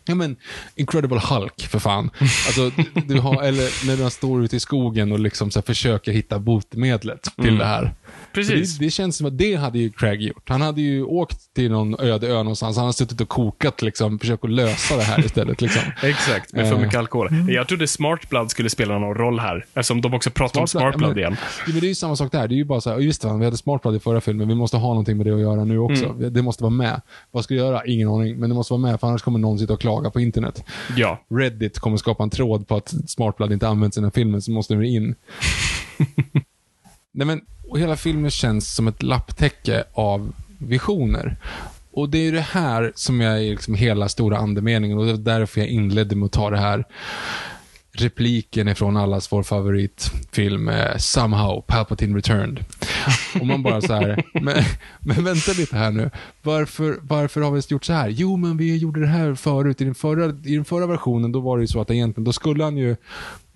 Ja 0.04 0.14
men, 0.14 0.36
Incredible 0.76 1.20
Hulk 1.30 1.60
för 1.62 1.78
fan. 1.78 2.10
Alltså, 2.20 2.70
du- 3.06 3.20
har, 3.20 3.42
eller 3.42 3.86
när 3.86 4.02
han 4.02 4.10
står 4.10 4.44
ute 4.44 4.56
i 4.56 4.60
skogen 4.60 5.12
och 5.12 5.18
liksom 5.18 5.50
så 5.50 5.62
försöker 5.62 6.12
hitta 6.12 6.38
botemedlet 6.38 7.28
till 7.42 7.58
det 7.58 7.64
här. 7.64 7.94
Precis. 8.32 8.78
Det, 8.78 8.84
det 8.84 8.90
känns 8.90 9.16
som 9.16 9.26
att 9.26 9.38
det 9.38 9.54
hade 9.54 9.78
ju 9.78 9.90
Craig 9.90 10.22
gjort. 10.22 10.48
Han 10.48 10.60
hade 10.60 10.80
ju 10.80 11.02
åkt 11.04 11.54
till 11.54 11.70
någon 11.70 12.00
öde 12.00 12.26
ö 12.28 12.32
någonstans. 12.36 12.76
Han 12.76 12.84
hade 12.84 12.92
suttit 12.96 13.20
och 13.20 13.28
kokat, 13.28 13.82
liksom, 13.82 14.18
försökt 14.18 14.44
att 14.44 14.50
lösa 14.50 14.96
det 14.96 15.02
här 15.02 15.24
istället. 15.24 15.60
Liksom. 15.60 15.82
Exakt, 16.02 16.52
med 16.52 16.68
för 16.68 16.74
Eh. 16.76 16.80
mycket 16.80 16.98
alkohol. 16.98 17.28
Jag 17.48 17.68
trodde 17.68 17.86
Smart 17.88 18.28
Blood 18.30 18.50
skulle 18.50 18.70
spela 18.70 18.98
någon 18.98 19.14
roll 19.14 19.38
här, 19.40 19.66
eftersom 19.68 20.00
de 20.00 20.14
också 20.14 20.30
pratar 20.30 20.60
om 20.60 20.68
Smart 20.68 20.96
Blood 20.96 21.10
men, 21.10 21.18
igen. 21.18 21.36
Ja, 21.66 21.72
men 21.72 21.80
det 21.80 21.86
är 21.86 21.88
ju 21.88 21.94
samma 21.94 22.16
sak 22.16 22.32
där. 22.32 22.48
Det 22.48 22.54
är 22.54 22.56
ju 22.56 22.64
bara 22.64 22.80
så 22.80 22.90
här, 22.90 22.98
just 22.98 23.22
det, 23.22 23.38
vi 23.38 23.44
hade 23.44 23.56
Smart 23.56 23.82
Blood 23.82 23.96
i 23.96 24.00
förra 24.00 24.20
filmen. 24.20 24.48
Vi 24.48 24.54
måste 24.54 24.76
ha 24.76 24.88
någonting 24.88 25.16
med 25.16 25.26
det 25.26 25.34
att 25.34 25.40
göra 25.40 25.64
nu 25.64 25.78
också. 25.78 26.04
Mm. 26.04 26.32
Det 26.32 26.42
måste 26.42 26.62
vara 26.62 26.70
med. 26.70 27.00
Vad 27.30 27.44
ska 27.44 27.54
jag 27.54 27.66
göra? 27.66 27.84
Ingen 27.86 28.08
aning. 28.08 28.36
Men 28.36 28.48
det 28.50 28.54
måste 28.54 28.72
vara 28.72 28.80
med, 28.82 29.00
för 29.00 29.06
annars 29.06 29.22
kommer 29.22 29.38
någon 29.38 29.58
sitta 29.58 29.72
och 29.72 29.80
klaga 29.80 30.10
på 30.10 30.20
internet. 30.20 30.64
Ja. 30.96 31.20
Reddit 31.30 31.78
kommer 31.78 31.96
skapa 31.96 32.22
en 32.22 32.30
tråd 32.30 32.68
på 32.68 32.76
att 32.76 32.94
Smart 33.06 33.36
Blood 33.36 33.52
inte 33.52 33.68
används 33.68 33.96
i 33.96 34.00
den 34.00 34.04
här 34.04 34.10
filmen, 34.10 34.42
så 34.42 34.50
måste 34.50 34.74
den 34.74 34.84
in. 34.84 35.14
Nej, 37.12 37.26
men, 37.26 37.40
och 37.68 37.78
hela 37.78 37.96
filmen 37.96 38.30
känns 38.30 38.74
som 38.74 38.88
ett 38.88 39.02
lapptäcke 39.02 39.84
av 39.92 40.32
visioner. 40.58 41.36
Och 41.92 42.08
det 42.08 42.18
är 42.18 42.22
ju 42.22 42.30
det 42.30 42.40
här 42.40 42.92
som 42.94 43.20
jag 43.20 43.44
är 43.44 43.50
liksom 43.50 43.74
hela 43.74 44.08
stora 44.08 44.38
andemeningen 44.38 44.98
och 44.98 45.06
det 45.06 45.12
var 45.12 45.18
därför 45.18 45.60
jag 45.60 45.70
inledde 45.70 46.16
med 46.16 46.26
att 46.26 46.32
ta 46.32 46.50
det 46.50 46.58
här 46.58 46.84
repliken 47.92 48.68
ifrån 48.68 48.96
allas 48.96 49.32
vår 49.32 49.42
favoritfilm, 49.42 50.68
eh, 50.68 50.96
Somehow, 50.96 51.64
Palpatine 51.66 52.16
Returned. 52.16 52.64
Och 53.40 53.46
man 53.46 53.62
bara 53.62 53.80
så 53.80 53.94
här, 53.94 54.22
men, 54.42 54.64
men 55.00 55.24
vänta 55.24 55.52
lite 55.52 55.76
här 55.76 55.90
nu. 55.90 56.10
Varför, 56.42 56.98
varför 57.02 57.40
har 57.40 57.50
vi 57.50 57.62
gjort 57.68 57.84
så 57.84 57.92
här? 57.92 58.08
Jo, 58.08 58.36
men 58.36 58.56
vi 58.56 58.76
gjorde 58.76 59.00
det 59.00 59.06
här 59.06 59.34
förut. 59.34 59.80
I 59.80 59.84
den 59.84 59.94
förra, 59.94 60.24
i 60.44 60.54
den 60.54 60.64
förra 60.64 60.86
versionen, 60.86 61.32
då 61.32 61.40
var 61.40 61.56
det 61.56 61.62
ju 61.62 61.66
så 61.66 61.80
att 61.80 61.90
egentligen, 61.90 62.24
då 62.24 62.32
skulle 62.32 62.64
han 62.64 62.76
ju, 62.76 62.96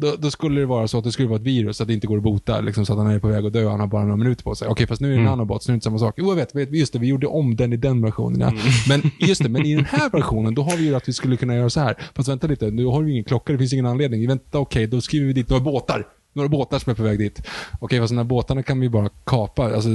då, 0.02 0.16
då 0.18 0.30
skulle 0.30 0.60
det 0.60 0.66
vara 0.66 0.88
så 0.88 0.98
att 0.98 1.04
det 1.04 1.12
skulle 1.12 1.28
vara 1.28 1.36
ett 1.40 1.46
virus, 1.46 1.80
att 1.80 1.88
det 1.88 1.94
inte 1.94 2.06
går 2.06 2.16
att 2.16 2.22
bota, 2.22 2.60
liksom, 2.60 2.86
så 2.86 2.92
att 2.92 2.98
han 2.98 3.10
är 3.10 3.18
på 3.18 3.28
väg 3.28 3.46
att 3.46 3.52
dö, 3.52 3.68
han 3.68 3.80
har 3.80 3.86
bara 3.86 4.02
några 4.02 4.16
minuter 4.16 4.44
på 4.44 4.54
sig. 4.54 4.68
Okej, 4.68 4.86
fast 4.86 5.00
nu 5.00 5.14
är 5.14 5.18
det 5.18 5.24
nanobots, 5.24 5.68
nu 5.68 5.72
är 5.72 5.74
det 5.74 5.76
inte 5.76 5.84
samma 5.84 5.98
sak. 5.98 6.14
Jo, 6.16 6.28
jag 6.28 6.36
vet, 6.36 6.54
vet, 6.54 6.72
just 6.74 6.92
det, 6.92 6.98
vi 6.98 7.06
gjorde 7.06 7.26
om 7.26 7.56
den 7.56 7.72
i 7.72 7.76
den 7.76 8.02
versionen. 8.02 8.40
Ja. 8.40 8.52
Men 8.88 9.02
just 9.18 9.42
det, 9.42 9.48
men 9.48 9.66
i 9.66 9.74
den 9.74 9.84
här 9.84 10.10
versionen, 10.10 10.54
då 10.54 10.62
har 10.62 10.76
vi 10.76 10.84
ju 10.84 10.94
att 10.94 11.08
vi 11.08 11.12
skulle 11.12 11.36
kunna 11.36 11.54
göra 11.54 11.70
så 11.70 11.80
här. 11.80 11.96
Fast 12.14 12.28
vänta 12.28 12.46
lite, 12.46 12.70
nu 12.70 12.86
har 12.86 13.02
vi 13.02 13.12
ingen 13.12 13.24
klocka, 13.24 13.52
det 13.52 13.58
finns 13.58 13.72
ingen 13.72 13.86
anledning. 13.86 14.28
Vänta, 14.28 14.58
okej, 14.58 14.86
då 14.86 15.00
skriver 15.00 15.26
vi 15.26 15.32
dit 15.32 15.48
några 15.50 15.64
båtar. 15.64 16.06
Några 16.34 16.48
båtar 16.48 16.78
som 16.78 16.90
är 16.90 16.94
på 16.94 17.02
väg 17.02 17.18
dit. 17.18 17.42
Okej, 17.80 18.00
fast 18.00 18.10
de 18.10 18.16
här 18.16 18.24
båtarna 18.24 18.62
kan 18.62 18.80
vi 18.80 18.88
bara 18.88 19.08
kapa. 19.24 19.74
Alltså, 19.74 19.88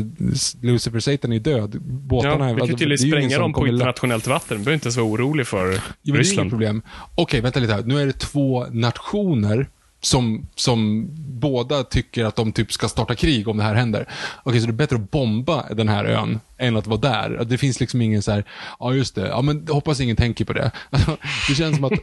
Lucifer 0.61 0.99
Satan 0.99 1.33
är 1.33 1.39
död. 1.39 1.81
Båtarna 1.81 2.31
Ja, 2.49 2.53
vi 2.53 2.59
kan 2.59 2.61
alltså, 2.61 2.77
tydligen 2.77 3.09
det 3.11 3.17
är 3.17 3.19
ju 3.19 3.19
ingen 3.19 3.29
spränga 3.29 3.39
dem 3.39 3.53
på 3.53 3.67
internationellt 3.67 4.27
vatten. 4.27 4.57
Du 4.57 4.63
behöver 4.63 4.73
inte 4.73 4.85
ens 4.85 4.97
vara 4.97 5.07
orolig 5.07 5.47
för 5.47 5.65
Jo, 5.65 5.71
men 5.71 5.81
det 6.03 6.09
är 6.09 6.11
inget 6.11 6.19
Ryssland. 6.19 6.49
problem. 6.49 6.81
Okej, 7.15 7.41
vänta 7.41 7.59
lite 7.59 7.73
här. 7.73 7.83
Nu 7.83 8.01
är 8.01 8.05
det 8.05 8.19
två 8.19 8.65
nationer 8.71 9.67
som, 10.07 10.47
som 10.55 11.07
båda 11.39 11.83
tycker 11.83 12.25
att 12.25 12.35
de 12.35 12.51
typ 12.51 12.71
ska 12.73 12.87
starta 12.87 13.15
krig 13.15 13.47
om 13.47 13.57
det 13.57 13.63
här 13.63 13.75
händer. 13.75 14.05
Okej, 14.43 14.59
så 14.61 14.67
det 14.67 14.71
är 14.71 14.73
bättre 14.73 14.95
att 14.95 15.11
bomba 15.11 15.65
den 15.73 15.89
här 15.89 16.05
ön 16.05 16.39
än 16.57 16.77
att 16.77 16.87
vara 16.87 16.99
där. 16.99 17.45
Det 17.45 17.57
finns 17.57 17.79
liksom 17.79 18.01
ingen 18.01 18.21
så 18.21 18.31
här, 18.31 18.45
ja 18.79 18.93
just 18.93 19.15
det, 19.15 19.27
ja 19.27 19.41
men 19.41 19.67
hoppas 19.67 19.99
ingen 19.99 20.15
tänker 20.15 20.45
på 20.45 20.53
det. 20.53 20.71
Alltså, 20.89 21.17
det 21.49 21.55
känns 21.55 21.75
som 21.75 21.85
att 21.85 21.93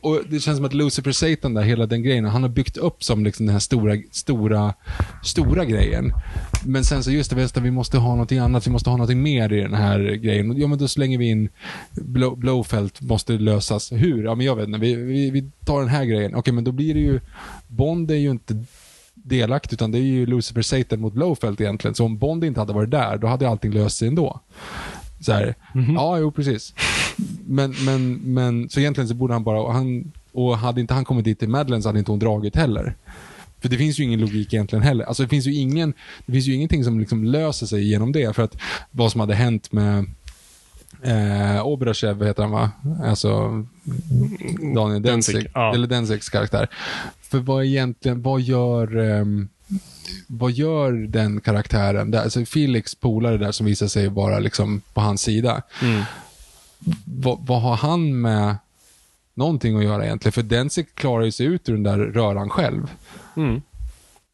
och 0.00 0.20
det 0.28 0.40
känns 0.40 0.56
som 0.56 0.64
att 0.64 0.74
Lucifer 0.74 1.12
Satan 1.12 1.54
där, 1.54 1.62
hela 1.62 1.86
den 1.86 2.02
grejen, 2.02 2.24
han 2.24 2.42
har 2.42 2.50
byggt 2.50 2.76
upp 2.76 3.04
som 3.04 3.24
liksom 3.24 3.46
den 3.46 3.52
här 3.52 3.60
stora, 3.60 3.96
stora, 4.10 4.74
stora 5.24 5.64
grejen. 5.64 6.12
Men 6.64 6.84
sen 6.84 7.04
så 7.04 7.10
just 7.10 7.30
det, 7.30 7.60
vi 7.60 7.70
måste 7.70 7.98
ha 7.98 8.10
någonting 8.10 8.38
annat, 8.38 8.66
vi 8.66 8.70
måste 8.70 8.90
ha 8.90 8.96
någonting 8.96 9.22
mer 9.22 9.52
i 9.52 9.60
den 9.60 9.74
här 9.74 10.00
grejen. 10.00 10.56
Ja, 10.56 10.66
men 10.66 10.78
då 10.78 10.88
slänger 10.88 11.18
vi 11.18 11.28
in 11.30 11.48
Blow, 11.90 12.38
Blowfelt 12.38 13.00
måste 13.00 13.32
lösas. 13.32 13.92
Hur? 13.92 14.24
Ja, 14.24 14.34
men 14.34 14.46
jag 14.46 14.56
vet 14.56 14.66
inte. 14.66 14.78
Vi, 14.78 14.94
vi, 14.94 15.30
vi 15.30 15.50
tar 15.64 15.80
den 15.80 15.88
här 15.88 16.04
grejen. 16.04 16.34
Okej, 16.34 16.54
men 16.54 16.64
då 16.64 16.72
blir 16.72 16.94
det 16.94 17.00
ju... 17.00 17.20
Bond 17.68 18.10
är 18.10 18.14
ju 18.14 18.30
inte 18.30 18.64
delaktig, 19.14 19.74
utan 19.74 19.90
det 19.90 19.98
är 19.98 20.02
ju 20.02 20.26
Lucifer 20.26 20.62
Satan 20.62 21.00
mot 21.00 21.12
Blowfelt 21.12 21.60
egentligen. 21.60 21.94
Så 21.94 22.04
om 22.04 22.18
Bond 22.18 22.44
inte 22.44 22.60
hade 22.60 22.72
varit 22.72 22.90
där, 22.90 23.18
då 23.18 23.26
hade 23.26 23.48
allting 23.48 23.72
löst 23.72 23.96
sig 23.96 24.08
ändå. 24.08 24.40
Så 25.20 25.32
här, 25.32 25.54
Ja, 25.94 26.18
jo, 26.18 26.32
precis. 26.32 26.74
Men, 27.46 27.74
men, 27.84 28.14
men, 28.14 28.68
så 28.68 28.80
egentligen 28.80 29.08
så 29.08 29.14
borde 29.14 29.32
han 29.32 29.44
bara... 29.44 29.60
Och, 29.60 29.72
han, 29.72 30.12
och 30.32 30.58
hade 30.58 30.80
inte 30.80 30.94
han 30.94 31.04
kommit 31.04 31.24
dit 31.24 31.38
till 31.38 31.48
Madeleine 31.48 31.82
så 31.82 31.88
hade 31.88 31.98
inte 31.98 32.10
hon 32.10 32.18
dragit 32.18 32.56
heller. 32.56 32.94
För 33.60 33.68
det 33.68 33.76
finns 33.76 33.98
ju 33.98 34.04
ingen 34.04 34.20
logik 34.20 34.54
egentligen 34.54 34.82
heller. 34.82 35.04
Alltså 35.04 35.22
det 35.22 35.28
finns 35.28 35.46
ju, 35.46 35.54
ingen, 35.54 35.92
det 36.26 36.32
finns 36.32 36.46
ju 36.46 36.54
ingenting 36.54 36.84
som 36.84 37.00
liksom 37.00 37.24
löser 37.24 37.66
sig 37.66 37.90
genom 37.90 38.12
det. 38.12 38.36
För 38.36 38.42
att 38.42 38.56
vad 38.90 39.12
som 39.12 39.20
hade 39.20 39.34
hänt 39.34 39.72
med 39.72 40.06
Eh, 41.02 41.66
Obrachev 41.66 42.26
heter 42.26 42.42
han 42.42 42.52
va? 42.52 42.70
Alltså 43.04 43.64
Daniel 44.74 45.02
Denzig. 45.02 45.34
Denzig, 45.34 45.50
ja. 45.54 45.74
Eller 45.74 45.86
Denzigs 45.86 46.28
karaktär. 46.28 46.68
För 47.22 47.38
vad 47.38 47.64
egentligen, 47.64 48.22
vad 48.22 48.40
gör 48.40 48.96
ehm, 48.96 49.48
vad 50.26 50.52
gör 50.52 50.92
den 50.92 51.40
karaktären? 51.40 52.10
Där, 52.10 52.22
alltså 52.22 52.44
Felix 52.44 52.94
polare 52.94 53.38
där 53.38 53.52
som 53.52 53.66
visar 53.66 53.86
sig 53.86 54.08
vara 54.08 54.38
liksom 54.38 54.80
på 54.94 55.00
hans 55.00 55.22
sida. 55.22 55.62
Mm. 55.82 56.02
Vad, 57.04 57.38
vad 57.46 57.62
har 57.62 57.76
han 57.76 58.20
med 58.20 58.56
någonting 59.34 59.76
att 59.78 59.84
göra 59.84 60.04
egentligen? 60.04 60.32
För 60.32 60.42
Denzig 60.42 60.94
klarar 60.94 61.24
ju 61.24 61.32
sig 61.32 61.46
ut 61.46 61.68
ur 61.68 61.72
den 61.72 61.82
där 61.82 61.98
röran 61.98 62.48
själv. 62.50 62.90
Mm. 63.36 63.62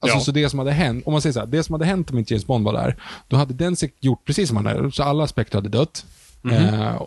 Alltså, 0.00 0.18
Ja. 0.18 0.20
så 0.24 0.32
det 0.32 0.48
som 0.50 0.58
hade 0.58 0.72
hänt, 0.72 1.06
om 1.06 1.12
man 1.12 1.22
säger 1.22 1.32
så 1.32 1.40
här, 1.40 1.46
det 1.46 1.62
som 1.62 1.72
hade 1.72 1.84
hänt 1.84 2.10
om 2.10 2.18
inte 2.18 2.34
James 2.34 2.46
Bond 2.46 2.64
var 2.64 2.72
där, 2.72 2.96
då 3.28 3.36
hade 3.36 3.54
Denzig 3.54 3.92
gjort 4.00 4.24
precis 4.24 4.48
som 4.48 4.56
han 4.56 4.66
hade 4.66 4.92
så 4.92 5.02
alla 5.02 5.24
aspekter 5.24 5.58
hade 5.58 5.68
dött. 5.68 6.06
Mhm. 6.42 6.54
Eh, 6.54 7.02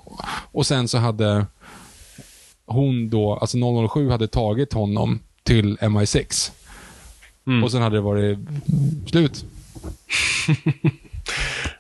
och 0.52 0.66
sen 0.66 0.88
så 0.88 0.98
hade 0.98 1.46
hon 2.66 3.10
då, 3.10 3.34
alltså 3.36 3.58
007 3.88 4.10
hade 4.10 4.28
tagit 4.28 4.74
honom 4.74 5.20
till 5.44 5.78
MI6. 5.82 6.52
Mm. 7.48 7.64
Och 7.64 7.72
sen 7.72 7.82
hade 7.82 7.96
det 7.96 8.02
varit 8.02 8.40
slut. 9.08 9.46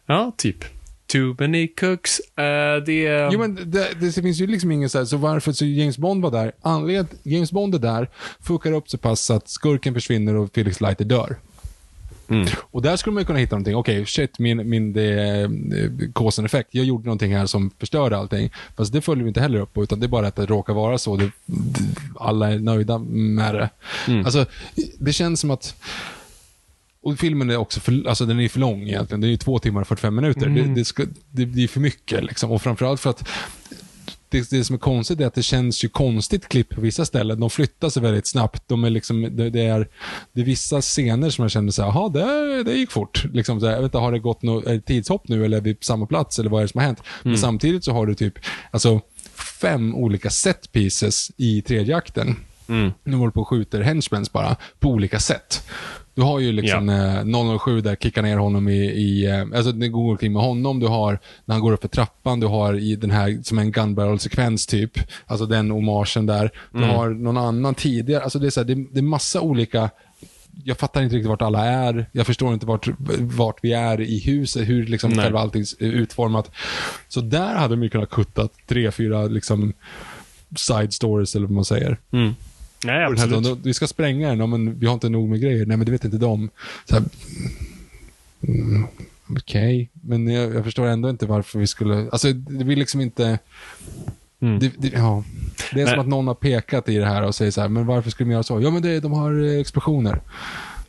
Ja, 0.06 0.32
typ. 0.38 0.66
Too 1.12 1.36
many 1.40 1.68
cooks. 1.68 2.20
Uh, 2.20 2.86
det... 2.86 3.30
Jo 3.32 3.40
men 3.40 3.72
det, 3.72 3.88
det 4.02 4.12
finns 4.12 4.40
ju 4.40 4.48
liksom 4.48 4.72
ingen 4.72 4.90
så 4.90 4.98
här, 4.98 5.06
så 5.06 5.18
varför 5.18 5.52
så 5.52 5.66
James 5.66 5.98
Bond 5.98 6.24
var 6.24 6.32
där, 6.32 6.52
anled, 6.62 7.08
James 7.24 7.52
Bond 7.52 7.76
är 7.76 7.80
där, 7.80 8.10
fuckar 8.42 8.72
upp 8.72 8.90
så 8.90 8.98
pass 8.98 9.32
att 9.32 9.50
skurken 9.50 9.94
försvinner 9.94 10.36
och 10.36 10.54
Felix 10.54 10.82
Leiter 10.82 11.06
dör. 11.06 11.38
Mm. 12.30 12.48
Och 12.62 12.82
där 12.82 12.96
skulle 12.96 13.14
man 13.14 13.22
ju 13.22 13.26
kunna 13.26 13.40
hitta 13.40 13.56
någonting. 13.56 13.76
Okej, 13.76 14.06
shit, 14.06 14.40
min, 14.40 14.70
min 14.70 14.98
eh, 14.98 15.50
cause 16.16 16.42
and 16.42 16.46
effect. 16.46 16.70
Jag 16.72 16.86
gjorde 16.86 17.06
någonting 17.06 17.36
här 17.36 17.46
som 17.46 17.72
förstörde 17.80 18.18
allting. 18.18 18.52
Fast 18.78 18.94
det 18.94 19.02
följer 19.02 19.24
vi 19.24 19.28
inte 19.28 19.42
heller 19.42 19.60
upp 19.60 19.74
på, 19.74 19.84
utan 19.84 20.00
det 20.00 20.06
är 20.06 20.08
bara 20.08 20.28
att 20.28 20.36
det 20.36 20.46
råkar 20.46 20.74
vara 20.74 20.98
så. 20.98 21.16
Det, 21.16 21.32
alla 22.20 22.52
är 22.52 22.60
nöjda 22.60 22.98
med 22.98 23.56
det. 23.56 23.70
Mm. 24.08 24.26
Alltså, 24.26 24.46
det 25.00 25.14
känns 25.14 25.40
som 25.40 25.52
att 25.52 25.76
och 27.04 27.20
filmen 27.20 27.50
är 27.50 27.58
också 27.58 27.80
för, 27.80 28.08
alltså 28.08 28.26
den 28.26 28.40
är 28.40 28.50
för 28.50 28.60
lång 28.60 28.82
egentligen. 28.82 29.22
Den 29.22 29.28
är 29.28 29.32
ju 29.32 29.38
två 29.38 29.60
timmar 29.60 29.82
och 29.82 29.88
45 29.88 30.16
minuter. 30.16 30.46
Mm. 30.46 30.68
Det, 30.68 30.80
det, 30.82 30.86
ska, 30.86 31.06
det 31.32 31.46
blir 31.46 31.68
för 31.68 31.80
mycket 31.80 32.24
liksom. 32.24 32.52
Och 32.52 32.62
framförallt 32.62 33.02
för 33.02 33.10
att 33.10 33.28
det, 34.30 34.50
det 34.50 34.64
som 34.64 34.74
är 34.74 34.80
konstigt 34.80 35.20
är 35.20 35.26
att 35.26 35.34
det 35.34 35.44
känns 35.44 35.84
ju 35.84 35.90
konstigt 35.90 36.48
klipp 36.50 36.70
på 36.70 36.82
vissa 36.82 37.06
ställen. 37.06 37.40
De 37.40 37.50
flyttar 37.50 37.90
sig 37.90 38.02
väldigt 38.02 38.28
snabbt. 38.28 38.64
De 38.68 38.84
är 38.84 38.90
liksom, 38.90 39.22
det, 39.22 39.50
det 39.50 39.62
är, 39.62 39.88
det 40.34 40.42
är 40.42 40.46
vissa 40.46 40.82
scener 40.82 41.30
som 41.30 41.42
jag 41.42 41.52
känner 41.52 41.72
så 41.72 41.82
här, 41.82 41.90
jaha, 41.90 42.10
det, 42.10 42.64
det 42.64 42.74
gick 42.74 42.92
fort. 42.92 43.26
Liksom 43.34 43.60
så 43.60 43.66
här, 43.66 43.74
jag 43.74 43.82
vet 43.82 43.88
inte, 43.88 43.98
har 43.98 44.12
det 44.12 44.20
gått 44.20 44.42
något 44.42 44.66
är 44.66 44.74
det 44.74 44.82
tidshopp 44.82 45.28
nu 45.28 45.46
eller 45.46 45.58
är 45.58 45.62
vi 45.62 45.76
på 45.76 45.84
samma 45.84 46.06
plats 46.06 46.40
eller 46.40 46.50
vad 46.50 46.60
är 46.60 46.64
det 46.64 46.72
som 46.72 46.80
har 46.80 46.86
hänt? 46.86 47.04
Men 47.24 47.38
samtidigt 47.38 47.84
så 47.84 47.92
har 47.92 48.06
du 48.06 48.16
typ, 48.16 48.34
alltså 48.72 49.02
fem 49.62 49.96
olika 49.96 50.30
set 50.30 50.72
pieces 50.72 51.32
i 51.38 51.62
tredje 51.62 51.96
akten. 51.96 52.36
Mm. 52.68 52.92
Nu 53.04 53.18
håller 53.18 53.32
på 53.32 53.42
och 53.42 53.48
skjuter 53.48 53.82
henchmens 53.82 54.32
bara, 54.32 54.56
på 54.80 54.90
olika 54.90 55.20
sätt. 55.20 55.64
Du 56.16 56.22
har 56.22 56.40
ju 56.40 56.52
liksom 56.52 56.90
eh, 56.90 57.58
007 57.60 57.82
där 57.82 57.96
kickar 57.96 58.22
ner 58.22 58.38
honom 58.38 58.68
i, 58.68 58.86
i 58.86 59.26
eh, 59.26 59.42
alltså 59.42 59.72
det 59.72 59.88
går 59.88 60.12
omkring 60.12 60.34
med 60.34 60.42
honom, 60.42 60.80
du 60.80 60.88
har 60.88 61.20
när 61.46 61.56
han 61.56 61.62
går 61.62 61.72
upp 61.72 61.82
för 61.82 61.88
trappan, 61.88 62.40
du 62.40 62.48
har 62.48 62.74
i 62.74 62.96
den 62.96 63.12
här 63.12 63.40
som 63.44 63.60
en 63.60 63.72
gun 63.72 63.96
barrel-sekvens 63.96 64.66
typ, 64.68 65.00
alltså 65.26 65.46
den 65.46 65.72
homagen 65.72 66.26
där. 66.26 66.52
Du 66.72 66.84
har 66.84 67.10
någon 67.10 67.38
annan 67.38 67.76
tidigare, 67.76 68.24
alltså 68.24 68.40
det 68.40 68.48
är 68.48 68.52
så 68.52 68.60
här, 68.60 68.68
det, 68.68 68.76
det 68.76 69.00
är 69.00 69.02
massa 69.02 69.42
olika 69.42 69.90
jag 70.64 70.78
fattar 70.78 71.02
inte 71.02 71.16
riktigt 71.16 71.30
vart 71.30 71.42
alla 71.42 71.66
är. 71.66 72.06
Jag 72.12 72.26
förstår 72.26 72.54
inte 72.54 72.66
vart, 72.66 72.88
vart 73.20 73.60
vi 73.62 73.74
är 73.74 74.02
i 74.02 74.20
huset, 74.20 74.68
hur 74.68 74.86
liksom 74.86 75.12
Nej. 75.12 75.24
själva 75.24 75.40
allting 75.40 75.64
är 75.80 75.92
utformat. 75.92 76.52
Så 77.08 77.22
där 77.22 77.56
hade 77.56 77.76
de 77.76 77.84
ju 77.84 77.90
kunnat 77.90 78.10
kutta 78.10 78.50
tre, 78.68 78.92
fyra 78.92 79.24
liksom 79.24 79.74
side 80.56 80.94
stories 80.94 81.36
eller 81.36 81.48
vad 81.48 81.56
man 81.56 81.66
säger. 81.66 81.98
Mm. 82.12 82.36
Nej, 82.84 82.96
här, 82.96 83.12
absolut. 83.12 83.44
de, 83.44 83.62
vi 83.64 83.74
ska 83.74 83.88
spränga 83.88 84.30
den, 84.30 84.40
ja, 84.40 84.46
men 84.46 84.80
vi 84.80 84.86
har 84.86 84.94
inte 84.94 85.10
nog 85.10 85.30
med 85.30 85.42
grejer. 85.42 85.66
Nej, 85.66 85.78
men 85.78 85.86
det 85.86 85.92
vet 85.92 86.06
inte 86.06 86.18
de. 86.18 86.50
Så 86.86 86.96
här, 86.96 87.04
mm, 88.48 88.88
Okej, 89.38 89.90
men 90.02 90.28
jag, 90.28 90.56
jag 90.56 90.64
förstår 90.64 90.88
ändå 90.88 91.10
inte 91.10 91.26
varför 91.26 91.60
vi 91.60 91.68
skulle... 91.68 92.10
Alltså, 92.12 92.34
det 92.34 92.66
blir 92.66 92.76
liksom 92.76 93.02
inte... 93.02 93.40
Mm. 94.42 94.60
Det, 94.60 94.72
det, 94.78 94.88
ja. 94.88 95.24
det 95.74 95.82
är 95.82 95.86
som 95.86 95.96
Nej. 95.96 96.00
att 96.00 96.08
någon 96.08 96.28
har 96.28 96.36
pekat 96.36 96.90
i 96.90 96.98
det 96.98 97.06
här 97.06 97.24
och 97.24 97.36
säger 97.36 97.52
så 97.52 97.62
här, 97.62 97.68
men 97.68 97.86
varför 97.86 98.10
skulle 98.10 98.30
de 98.30 98.34
göra 98.34 98.44
så? 98.44 98.62
Ja, 98.62 98.70
men 98.70 98.82
det, 98.82 99.00
de 99.00 99.12
har 99.12 99.46
eh, 99.46 99.60
explosioner. 99.60 100.22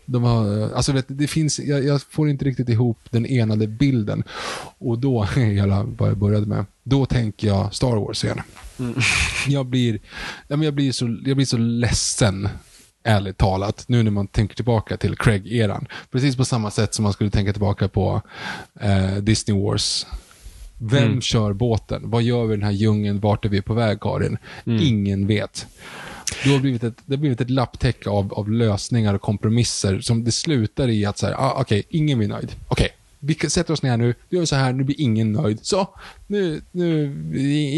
De 0.07 0.23
har, 0.25 0.71
alltså 0.75 0.93
vet, 0.93 1.05
det 1.09 1.27
finns, 1.27 1.59
jag, 1.59 1.85
jag 1.85 2.03
får 2.03 2.29
inte 2.29 2.45
riktigt 2.45 2.69
ihop 2.69 2.99
den 3.11 3.27
enade 3.27 3.67
bilden. 3.67 4.23
Och 4.79 4.99
då, 4.99 5.23
hela 5.37 5.83
vad 5.83 6.09
jag 6.11 6.17
började 6.19 6.47
med, 6.47 6.65
då 6.83 7.07
tänker 7.07 7.49
jag 7.49 7.75
Star 7.75 7.97
Wars 7.97 8.25
igen. 8.25 8.41
Jag 9.47 9.67
blir, 9.67 9.99
jag 10.49 10.75
blir, 10.75 10.93
så, 10.93 11.19
jag 11.25 11.37
blir 11.37 11.47
så 11.47 11.57
ledsen, 11.59 12.49
ärligt 13.05 13.39
talat, 13.39 13.85
nu 13.89 14.03
när 14.03 14.11
man 14.11 14.27
tänker 14.27 14.55
tillbaka 14.57 14.97
till 14.97 15.15
Craig-eran. 15.17 15.87
Precis 16.11 16.37
på 16.37 16.45
samma 16.45 16.71
sätt 16.71 16.95
som 16.95 17.03
man 17.03 17.13
skulle 17.13 17.31
tänka 17.31 17.53
tillbaka 17.53 17.89
på 17.89 18.23
eh, 18.81 19.15
Disney 19.17 19.63
Wars. 19.63 20.07
Vem 20.83 21.05
Mm. 21.05 21.21
kör 21.21 21.53
båten? 21.53 22.03
Vad 22.11 22.23
gör 22.23 22.45
vi 22.47 22.55
i 22.55 22.57
den 22.57 22.65
här 22.65 22.73
djungeln? 22.73 23.21
Vart 23.21 23.45
är 23.45 23.49
vi 23.49 23.63
på 23.63 23.75
väg, 23.75 24.01
Karin? 24.01 24.39
Ingen 24.65 25.27
vet. 25.27 25.67
Det 26.45 26.51
har 26.51 26.59
blivit 26.61 26.85
ett, 26.85 26.95
det 27.07 27.15
har 27.15 27.21
blivit 27.21 27.41
ett 27.41 27.51
lapptäcke 27.51 28.11
av, 28.11 28.35
av 28.35 28.51
lösningar 28.51 29.15
och 29.15 29.21
kompromisser 29.21 30.01
som 30.01 30.25
det 30.25 30.33
slutar 30.33 30.89
i 30.89 31.05
att 31.05 31.19
säga, 31.19 31.37
ah, 31.39 31.61
okej, 31.61 31.83
ingen 31.89 32.19
blir 32.19 32.29
nöjd. 32.29 32.53
Okej, 32.69 32.89
vi 33.21 33.35
sätter 33.35 33.73
oss 33.73 33.83
ner 33.83 33.97
nu, 33.97 34.15
vi 34.29 34.37
gör 34.37 34.45
så 34.45 34.57
här, 34.57 34.73
nu 34.73 34.85
blir 34.85 35.01
ingen 35.01 35.33
nöjd. 35.33 35.59
Så, 35.63 35.89
nu, 36.27 36.63
nu, 36.71 37.17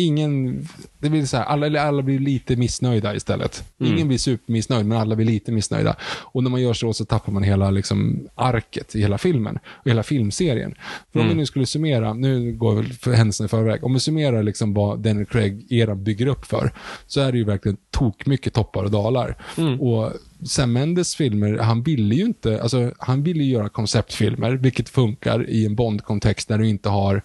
ingen, 0.00 0.62
det 0.98 1.10
blir 1.10 1.26
så 1.26 1.36
här, 1.36 1.44
alla, 1.44 1.80
alla 1.80 2.02
blir 2.02 2.18
lite 2.18 2.56
missnöjda 2.56 3.14
istället. 3.14 3.64
Ingen 3.78 4.08
blir 4.08 4.18
supermissnöjd, 4.18 4.86
men 4.86 4.98
alla 4.98 5.16
blir 5.16 5.26
lite 5.26 5.52
missnöjda. 5.52 5.96
Och 6.04 6.42
när 6.42 6.50
man 6.50 6.62
gör 6.62 6.72
så, 6.72 6.92
så 6.92 7.04
tappar 7.04 7.32
man 7.32 7.42
hela 7.42 7.70
liksom, 7.70 8.28
arket 8.34 8.94
i 8.94 9.00
hela 9.00 9.18
filmen, 9.18 9.58
och 9.66 9.86
hela 9.90 10.02
filmserien. 10.02 10.74
För 11.12 11.20
om 11.20 11.28
vi 11.28 11.34
nu 11.34 11.46
skulle 11.46 11.66
summera, 11.66 12.14
nu 12.14 12.52
går 12.52 12.74
väl 12.74 12.92
för 12.92 13.12
händelsen 13.12 13.46
i 13.46 13.48
förväg, 13.48 13.84
om 13.84 13.94
vi 13.94 14.00
summerar 14.00 14.42
liksom 14.42 14.74
vad 14.74 14.98
Daniel 14.98 15.26
Craig-eran 15.26 16.04
bygger 16.04 16.26
upp 16.26 16.46
för, 16.46 16.72
så 17.06 17.20
är 17.20 17.32
det 17.32 17.38
ju 17.38 17.44
verkligen 17.44 17.76
tok 17.90 18.26
mycket 18.26 18.54
toppar 18.54 18.84
och 18.84 18.90
dalar. 18.90 19.36
Och 19.80 20.12
Sam 20.44 20.72
Mendes 20.72 21.16
filmer, 21.16 21.58
han 21.58 21.82
ville 21.82 22.14
ju 22.14 22.24
inte, 22.24 22.62
alltså 22.62 22.92
han 22.98 23.22
ville 23.22 23.44
ju 23.44 23.52
göra 23.52 23.68
konceptfilmer, 23.68 24.52
vilket 24.52 24.88
funkar 24.88 25.50
i 25.50 25.66
en 25.66 25.74
Bond-kontext 25.74 26.48
där 26.48 26.58
du 26.58 26.68
inte 26.68 26.88
har 26.88 27.22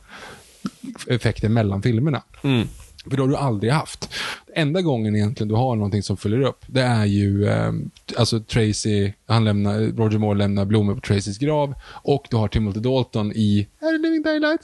effekter 1.08 1.50
mellan 1.50 1.82
filmerna. 1.82 2.24
Mm. 2.44 2.68
För 3.04 3.18
det 3.18 3.24
har 3.24 3.28
du 3.28 3.36
aldrig 3.36 3.74
haft. 3.74 4.14
Enda 4.56 4.82
gången 4.82 5.16
egentligen 5.16 5.48
du 5.48 5.56
har 5.56 5.76
någonting 5.76 6.04
som 6.04 6.18
följer 6.18 6.42
upp, 6.42 6.66
det 6.68 6.82
är 6.82 7.06
ju 7.06 7.48
eh, 7.48 7.72
alltså 8.18 8.40
Tracy, 8.40 9.14
han 9.28 9.46
lämnar, 9.46 9.80
Roger 9.80 10.18
Moore 10.18 10.38
lämnar 10.38 10.66
blommor 10.66 10.96
på 10.96 11.02
Tracys 11.02 11.38
grav 11.38 11.74
och 12.04 12.28
du 12.30 12.38
har 12.38 12.48
Timothy 12.48 12.80
Dalton 12.80 13.32
i, 13.36 13.68
är 13.80 13.92
det 13.92 13.98
Living 13.98 14.22
Daylight? 14.22 14.62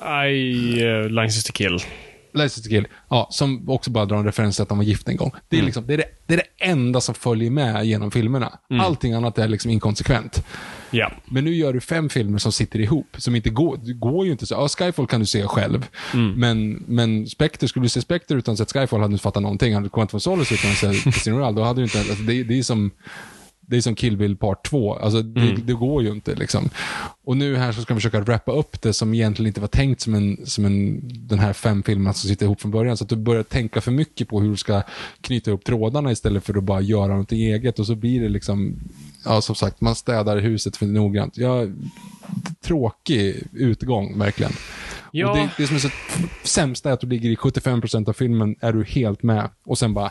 I 0.00 0.84
uh, 0.84 1.08
License 1.08 1.46
to 1.46 1.52
kill. 1.52 1.78
License 2.32 2.62
to 2.62 2.68
Kill, 2.68 2.86
ja, 3.08 3.28
som 3.30 3.68
också 3.68 3.90
bara 3.90 4.04
drar 4.04 4.16
en 4.16 4.24
referens 4.24 4.56
till 4.56 4.62
att 4.62 4.68
de 4.68 4.78
var 4.78 4.84
gifta 4.84 5.10
en 5.10 5.16
gång. 5.16 5.32
Det 5.48 5.58
är, 5.58 5.62
liksom, 5.62 5.86
det, 5.86 5.94
är 5.94 5.98
det, 5.98 6.04
det 6.26 6.34
är 6.34 6.38
det 6.38 6.64
enda 6.64 7.00
som 7.00 7.14
följer 7.14 7.50
med 7.50 7.86
genom 7.86 8.10
filmerna. 8.10 8.58
Allting 8.80 9.12
annat 9.12 9.38
är 9.38 9.48
liksom 9.48 9.70
inkonsekvent. 9.70 10.44
Ja. 10.90 11.12
Men 11.24 11.44
nu 11.44 11.54
gör 11.54 11.72
du 11.72 11.80
fem 11.80 12.08
filmer 12.08 12.38
som 12.38 12.52
sitter 12.52 12.78
ihop, 12.80 13.16
som 13.18 13.36
inte 13.36 13.50
går. 13.50 13.76
Det 13.84 13.92
går 13.92 14.26
ju 14.26 14.32
inte 14.32 14.46
så. 14.46 14.54
Ja, 14.54 14.68
Skyfall 14.68 15.06
kan 15.06 15.20
du 15.20 15.26
se 15.26 15.42
själv. 15.46 15.86
Men, 16.36 16.84
men 16.86 17.26
Spectre, 17.26 17.68
skulle 17.68 17.84
du 17.84 17.88
se 17.88 18.00
Spectre 18.00 18.38
utan 18.38 18.52
att 18.52 18.70
se 18.70 18.80
Skyfall 18.80 19.00
hade 19.00 19.10
du 19.10 19.14
inte 19.14 19.22
fattat 19.22 19.42
någonting. 19.42 19.74
Hade 19.74 19.86
du 19.86 19.90
kommit 19.90 20.10
från 20.10 20.20
Solace 20.20 20.54
utan 20.54 20.70
att 20.70 20.76
se 20.76 21.10
Casino 21.10 21.36
Royale, 21.36 21.56
då 21.56 21.62
hade 21.62 21.80
du 21.80 21.84
inte... 21.84 21.98
Alltså 21.98 22.22
det, 22.22 22.42
det 22.42 22.58
är 22.58 22.62
som... 22.62 22.90
Det 23.70 23.76
är 23.76 23.80
som 23.80 23.94
Kill 23.94 24.16
Bill 24.16 24.36
Part 24.36 24.66
2. 24.66 24.94
Alltså, 24.94 25.22
det, 25.22 25.54
det 25.64 25.72
går 25.72 26.02
ju 26.02 26.10
inte. 26.10 26.34
Liksom. 26.34 26.70
Och 27.24 27.36
nu 27.36 27.56
här 27.56 27.72
så 27.72 27.82
ska 27.82 27.94
vi 27.94 28.00
försöka 28.00 28.20
wrappa 28.20 28.52
upp 28.52 28.82
det 28.82 28.92
som 28.92 29.14
egentligen 29.14 29.46
inte 29.46 29.60
var 29.60 29.68
tänkt 29.68 30.00
som, 30.00 30.14
en, 30.14 30.46
som 30.46 30.64
en, 30.64 31.00
den 31.28 31.38
här 31.38 31.52
fem 31.52 31.82
filmerna 31.82 32.12
som 32.12 32.28
sitter 32.28 32.46
ihop 32.46 32.60
från 32.60 32.70
början. 32.70 32.96
Så 32.96 33.04
att 33.04 33.10
du 33.10 33.16
börjar 33.16 33.42
tänka 33.42 33.80
för 33.80 33.92
mycket 33.92 34.28
på 34.28 34.40
hur 34.40 34.50
du 34.50 34.56
ska 34.56 34.82
knyta 35.20 35.50
ihop 35.50 35.64
trådarna 35.64 36.12
istället 36.12 36.44
för 36.44 36.58
att 36.58 36.64
bara 36.64 36.80
göra 36.80 37.16
något 37.16 37.32
eget. 37.32 37.78
Och 37.78 37.86
så 37.86 37.94
blir 37.94 38.20
det 38.20 38.28
liksom, 38.28 38.78
ja 39.24 39.40
som 39.40 39.54
sagt, 39.54 39.80
man 39.80 39.94
städar 39.94 40.38
huset 40.38 40.76
för 40.76 40.86
noggrant. 40.86 41.36
Ja, 41.36 41.66
tråkig 42.60 43.42
utgång, 43.52 44.18
verkligen. 44.18 44.52
Ja. 45.12 45.30
Och 45.30 45.36
det, 45.36 45.50
det 45.56 45.66
som 45.66 45.76
är 45.76 45.80
så 45.80 45.90
sämsta 46.44 46.88
är 46.88 46.92
att 46.92 47.00
du 47.00 47.06
ligger 47.06 47.30
i 47.30 47.36
75% 47.36 48.08
av 48.08 48.12
filmen, 48.12 48.56
är 48.60 48.72
du 48.72 48.84
helt 48.84 49.22
med. 49.22 49.50
Och 49.64 49.78
sen 49.78 49.94
bara, 49.94 50.10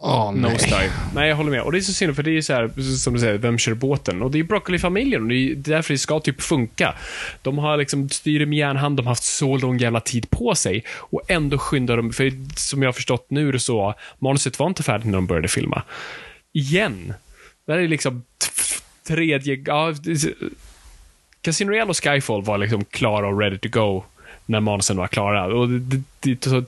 åh 0.00 0.32
nej. 0.32 0.52
Nosedive. 0.52 0.92
Nej, 1.14 1.28
jag 1.28 1.36
håller 1.36 1.50
med. 1.50 1.62
Och 1.62 1.72
det 1.72 1.78
är 1.78 1.80
så 1.80 1.92
synd, 1.92 2.16
för 2.16 2.22
det 2.22 2.36
är 2.36 2.42
så 2.42 2.52
här, 2.52 2.96
som 2.96 3.14
du 3.14 3.20
säger, 3.20 3.38
vem 3.38 3.58
kör 3.58 3.74
båten? 3.74 4.22
Och 4.22 4.30
det 4.30 4.38
är 4.38 4.42
Broccoli-familjen, 4.42 5.28
det 5.28 5.34
är 5.34 5.54
därför 5.54 5.94
det 5.94 5.98
ska 5.98 6.20
typ 6.20 6.42
funka. 6.42 6.94
De 7.42 7.58
har 7.58 7.76
liksom 7.76 8.08
styr 8.08 8.46
med 8.46 8.58
järnhand, 8.58 8.96
de 8.96 9.06
har 9.06 9.10
haft 9.10 9.24
så 9.24 9.56
lång 9.56 9.78
jävla 9.78 10.00
tid 10.00 10.30
på 10.30 10.54
sig, 10.54 10.84
och 10.96 11.30
ändå 11.30 11.58
skyndar 11.58 11.96
de, 11.96 12.12
för 12.12 12.32
som 12.56 12.82
jag 12.82 12.88
har 12.88 12.92
förstått 12.92 13.26
nu 13.30 13.58
så, 13.58 13.94
manuset 14.18 14.58
var 14.58 14.66
inte 14.66 14.82
färdigt 14.82 15.06
när 15.06 15.12
de 15.12 15.26
började 15.26 15.48
filma. 15.48 15.82
Igen. 16.52 17.14
Det 17.66 17.72
här 17.72 17.78
är 17.78 17.88
liksom 17.88 18.22
tredje, 19.06 19.62
ja, 19.66 19.94
Casino 21.42 21.70
Royale 21.70 21.90
och 21.90 22.04
Skyfall 22.04 22.42
var 22.42 22.58
liksom 22.58 22.84
klara 22.84 23.28
och 23.28 23.40
ready 23.40 23.58
to 23.58 23.68
go 23.68 24.04
när 24.46 24.60
manusen 24.60 24.96
var 24.96 25.08
klara. 25.08 25.46
Och 25.54 25.68
det, 25.68 26.02
det, 26.20 26.40
det 26.40 26.64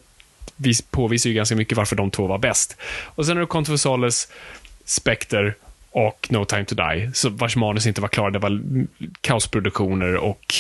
påvisar 0.91 1.31
ju 1.31 1.37
ganska 1.37 1.57
mycket 1.57 1.77
varför 1.77 1.97
de 1.97 2.11
två 2.11 2.27
var 2.27 2.39
bäst. 2.39 2.77
Och 3.05 3.27
sen 3.27 3.47
Quantum 3.47 3.75
of 3.75 3.81
Solace, 3.81 4.29
Spectre 4.85 5.55
och 5.91 6.29
No 6.31 6.45
Time 6.45 6.65
To 6.65 6.75
Die, 6.75 7.11
så 7.15 7.29
vars 7.29 7.57
manus 7.57 7.87
inte 7.87 8.01
var 8.01 8.09
klara. 8.09 8.31
Det 8.31 8.39
var 8.39 8.51
mm, 8.51 8.89
kaosproduktioner 9.21 10.17
och 10.17 10.55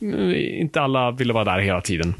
mm, 0.00 0.34
inte 0.34 0.80
alla 0.80 1.10
ville 1.10 1.32
vara 1.32 1.44
där 1.44 1.58
hela 1.58 1.80
tiden. 1.80 2.14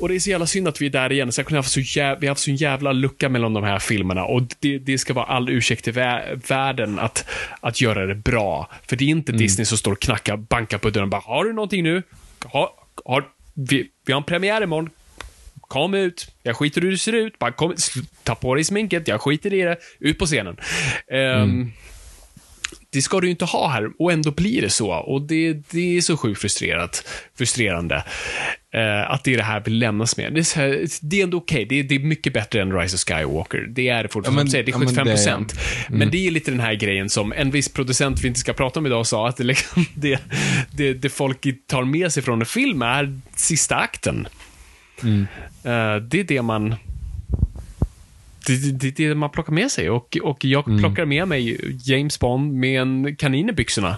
Och 0.00 0.08
det 0.08 0.14
är 0.14 0.18
så 0.18 0.30
jävla 0.30 0.46
synd 0.46 0.68
att 0.68 0.80
vi 0.80 0.86
är 0.86 0.90
där 0.90 1.12
igen. 1.12 1.32
Så 1.32 1.40
jag 1.48 1.56
haft 1.56 1.72
så 1.72 1.80
jävla, 1.80 2.20
vi 2.20 2.26
har 2.26 2.30
haft 2.30 2.42
så 2.42 2.50
jävla 2.50 2.92
lucka 2.92 3.28
mellan 3.28 3.54
de 3.54 3.64
här 3.64 3.78
filmerna 3.78 4.24
och 4.24 4.42
det, 4.60 4.78
det 4.78 4.98
ska 4.98 5.14
vara 5.14 5.24
all 5.24 5.48
ursäkt 5.50 5.88
i 5.88 5.90
vä- 5.90 6.48
världen 6.48 6.98
att, 6.98 7.24
att 7.60 7.80
göra 7.80 8.06
det 8.06 8.14
bra. 8.14 8.68
För 8.86 8.96
det 8.96 9.04
är 9.04 9.08
inte 9.08 9.32
Disney 9.32 9.64
som 9.64 9.78
står 9.78 9.92
och 9.92 10.00
knackar, 10.00 10.36
bankar 10.36 10.78
på 10.78 10.90
dörren 10.90 11.04
och 11.04 11.10
bara, 11.10 11.22
har 11.24 11.44
du 11.44 11.52
någonting 11.52 11.82
nu? 11.82 12.02
Har, 12.44 12.70
har, 13.04 13.24
vi, 13.54 13.88
vi 14.06 14.12
har 14.12 14.20
en 14.20 14.24
premiär 14.24 14.62
imorgon. 14.62 14.90
Kom 15.72 15.94
ut. 15.94 16.26
Jag 16.42 16.56
skiter 16.56 16.80
i 16.80 16.84
hur 16.84 16.90
du 16.90 16.98
ser 16.98 17.12
ut. 17.12 17.38
Bara 17.38 17.52
kom, 17.52 17.74
ta 18.22 18.34
på 18.34 18.54
dig 18.54 18.64
sminket. 18.64 19.08
Jag 19.08 19.20
skiter 19.20 19.52
i 19.54 19.62
det. 19.62 19.76
Ut 20.00 20.18
på 20.18 20.26
scenen. 20.26 20.56
Ehm, 21.12 21.72
det 22.90 23.02
ska 23.02 23.20
du 23.20 23.26
ju 23.26 23.30
inte 23.30 23.44
ha 23.44 23.68
här 23.68 23.88
och 23.98 24.12
ändå 24.12 24.30
blir 24.30 24.62
det 24.62 24.70
så. 24.70 24.90
Och 24.90 25.22
det, 25.22 25.52
det 25.70 25.96
är 25.96 26.00
så 26.00 26.16
sjukt 26.16 26.40
frustrerat, 26.40 27.08
frustrerande. 27.38 28.04
eh, 28.74 29.10
att 29.10 29.24
det 29.24 29.32
är 29.32 29.36
det 29.36 29.42
här 29.42 29.62
vi 29.64 29.70
lämnas 29.70 30.16
med. 30.16 30.34
Det 30.34 30.40
är, 30.40 30.56
här, 30.56 30.84
det 31.02 31.20
är 31.20 31.24
ändå 31.24 31.36
okej. 31.38 31.64
Det, 31.64 31.78
är- 31.78 31.82
det 31.84 31.94
är 31.94 31.98
mycket 31.98 32.32
bättre 32.32 32.62
än 32.62 32.72
Rise 32.78 32.96
of 32.96 33.00
Skywalker. 33.00 33.66
Det 33.68 33.88
är 33.88 34.02
det 34.02 34.08
fortfarande. 34.08 34.40
Ja, 34.40 34.44
men- 34.44 34.52
det 34.52 34.58
är 34.58 34.72
ja, 34.72 34.78
men 34.78 34.88
75 34.88 35.06
det- 35.06 35.12
procent. 35.12 35.54
Men 35.88 36.10
det 36.10 36.26
är 36.26 36.30
lite 36.30 36.50
den 36.50 36.60
här 36.60 36.74
grejen 36.74 37.08
som 37.08 37.32
en 37.32 37.50
viss 37.50 37.68
producent 37.68 38.20
vi 38.24 38.28
inte 38.28 38.40
ska 38.40 38.52
prata 38.52 38.80
om 38.80 38.86
idag 38.86 39.06
sa 39.06 39.28
att 39.28 39.36
det, 39.36 39.44
liksom, 39.44 39.84
det, 39.94 40.18
det, 40.70 40.92
det 40.94 41.08
folk 41.08 41.46
tar 41.66 41.84
med 41.84 42.12
sig 42.12 42.22
från 42.22 42.40
en 42.40 42.46
film 42.46 42.82
är 42.82 43.20
sista 43.36 43.76
akten. 43.76 44.28
Eh, 45.04 45.96
det 46.02 46.20
är 46.20 46.24
det 46.24 46.42
man 46.42 46.74
det, 48.46 48.72
det, 48.78 48.90
det, 48.90 49.14
man 49.14 49.30
plockar 49.30 49.52
med 49.52 49.70
sig 49.70 49.90
och, 49.90 50.16
och 50.22 50.44
jag 50.44 50.64
plockar 50.64 51.04
med 51.04 51.28
mig 51.28 51.58
James 51.84 52.20
Bond 52.20 52.52
med 52.52 52.80
en 52.80 53.16
kanin 53.16 53.48
i 53.48 53.52
byxorna. 53.52 53.96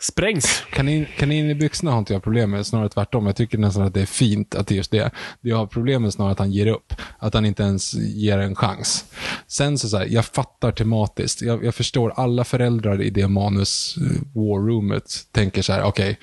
Sprängs. 0.00 0.62
Kanin, 0.72 1.06
kanin 1.18 1.50
i 1.50 1.54
byxorna 1.54 1.90
har 1.90 1.98
inte 1.98 2.12
jag 2.12 2.22
problem 2.22 2.50
med, 2.50 2.66
snarare 2.66 2.88
tvärtom. 2.88 3.26
Jag 3.26 3.36
tycker 3.36 3.58
nästan 3.58 3.82
att 3.82 3.94
det 3.94 4.00
är 4.00 4.06
fint 4.06 4.54
att 4.54 4.66
det 4.66 4.74
är 4.74 4.76
just 4.76 4.90
det. 4.90 5.10
Det 5.40 5.48
jag 5.48 5.56
har 5.56 5.66
problem 5.66 6.02
med 6.02 6.12
snarare 6.12 6.32
att 6.32 6.38
han 6.38 6.52
ger 6.52 6.66
upp. 6.66 6.94
Att 7.18 7.34
han 7.34 7.44
inte 7.44 7.62
ens 7.62 7.94
ger 7.94 8.38
en 8.38 8.56
chans. 8.56 9.04
Sen 9.46 9.78
så, 9.78 9.88
så 9.88 9.96
här, 9.96 10.06
jag 10.06 10.24
fattar 10.24 10.72
tematiskt. 10.72 11.42
Jag, 11.42 11.64
jag 11.64 11.74
förstår 11.74 12.12
alla 12.16 12.44
föräldrar 12.44 13.02
i 13.02 13.10
det 13.10 13.28
manus 13.28 13.96
eh, 13.96 14.22
war 14.32 14.66
roomet 14.66 15.12
tänker 15.32 15.62
så 15.62 15.72
här, 15.72 15.82
okej, 15.82 16.18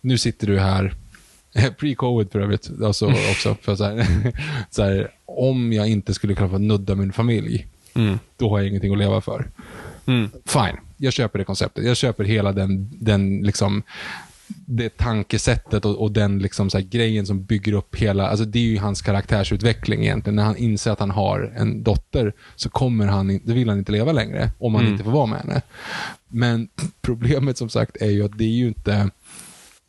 nu 0.00 0.18
sitter 0.18 0.46
du 0.46 0.58
här, 0.58 0.94
pre-covid 1.78 2.32
för 2.32 2.40
övrigt, 2.40 2.70
alltså 2.84 3.06
också, 3.06 3.56
för 3.62 3.76
så 3.76 3.84
här, 3.84 4.06
så 4.70 4.82
här, 4.82 5.10
om 5.24 5.72
jag 5.72 5.88
inte 5.88 6.14
skulle 6.14 6.34
kunna 6.34 6.48
få 6.48 6.58
nudda 6.58 6.94
min 6.94 7.12
familj, 7.12 7.66
då 8.36 8.50
har 8.50 8.58
jag 8.58 8.68
ingenting 8.68 8.92
att 8.92 8.98
leva 8.98 9.20
för. 9.20 9.50
Fine, 10.44 10.76
jag 10.96 11.12
köper 11.12 11.38
det 11.38 11.44
konceptet. 11.44 11.84
Jag 11.84 11.96
köper 11.96 12.24
hela 12.24 12.52
den, 12.52 12.90
den 13.00 13.40
liksom, 13.40 13.82
det 14.66 14.96
tankesättet 14.96 15.84
och, 15.84 16.02
och 16.02 16.12
den 16.12 16.38
liksom 16.38 16.70
så 16.70 16.80
grejen 16.80 17.26
som 17.26 17.44
bygger 17.44 17.72
upp 17.72 17.96
hela, 17.96 18.28
alltså 18.28 18.44
det 18.44 18.58
är 18.58 18.62
ju 18.62 18.78
hans 18.78 19.02
karaktärsutveckling 19.02 20.02
egentligen. 20.02 20.36
När 20.36 20.44
han 20.44 20.56
inser 20.56 20.90
att 20.90 21.00
han 21.00 21.10
har 21.10 21.52
en 21.56 21.82
dotter 21.82 22.32
så 22.56 22.70
kommer 22.70 23.06
han, 23.06 23.40
då 23.44 23.52
vill 23.52 23.68
han 23.68 23.78
inte 23.78 23.92
leva 23.92 24.12
längre 24.12 24.50
om 24.58 24.74
han 24.74 24.86
inte 24.86 25.04
får 25.04 25.10
vara 25.10 25.26
med 25.26 25.38
henne. 25.38 25.62
Men 26.28 26.68
problemet 27.02 27.58
som 27.58 27.68
sagt 27.68 27.96
är 28.02 28.10
ju 28.10 28.24
att 28.24 28.38
det 28.38 28.44
är 28.44 28.48
ju 28.48 28.68
inte, 28.68 29.10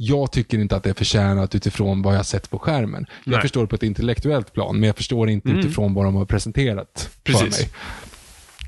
jag 0.07 0.31
tycker 0.31 0.59
inte 0.59 0.75
att 0.75 0.83
det 0.83 0.89
är 0.89 0.93
förtjänat 0.93 1.55
utifrån 1.55 2.01
vad 2.01 2.15
jag 2.15 2.25
sett 2.25 2.49
på 2.49 2.59
skärmen. 2.59 3.05
Jag 3.23 3.31
Nej. 3.31 3.41
förstår 3.41 3.61
det 3.61 3.67
på 3.67 3.75
ett 3.75 3.83
intellektuellt 3.83 4.53
plan, 4.53 4.79
men 4.79 4.87
jag 4.87 4.97
förstår 4.97 5.29
inte 5.29 5.49
utifrån 5.49 5.93
vad 5.93 6.05
de 6.05 6.15
har 6.15 6.25
presenterat 6.25 7.09
för 7.25 7.33
Precis. 7.33 7.59
mig. 7.59 7.69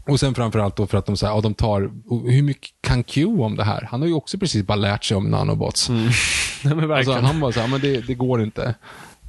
Och 0.07 0.19
sen 0.19 0.35
framförallt 0.35 0.75
då 0.75 0.87
för 0.87 0.97
att 0.97 1.05
de 1.05 1.17
säger, 1.17 1.33
ja, 1.33 1.41
de 1.41 1.53
tar, 1.53 1.91
hur 2.31 2.41
mycket 2.43 2.71
kan 2.81 3.03
Q 3.03 3.25
om 3.25 3.55
det 3.55 3.63
här? 3.63 3.87
Han 3.91 4.01
har 4.01 4.07
ju 4.07 4.13
också 4.13 4.37
precis 4.37 4.63
bara 4.65 4.75
lärt 4.75 5.03
sig 5.03 5.17
om 5.17 5.31
nanobots. 5.31 5.89
Nej, 6.63 6.75
men 6.75 6.91
Alltså, 6.91 7.11
han 7.13 7.39
bara 7.39 7.51
så 7.51 7.59
här, 7.59 7.67
men 7.67 7.81
det, 7.81 8.01
det 8.07 8.13
går 8.13 8.41
inte. 8.43 8.75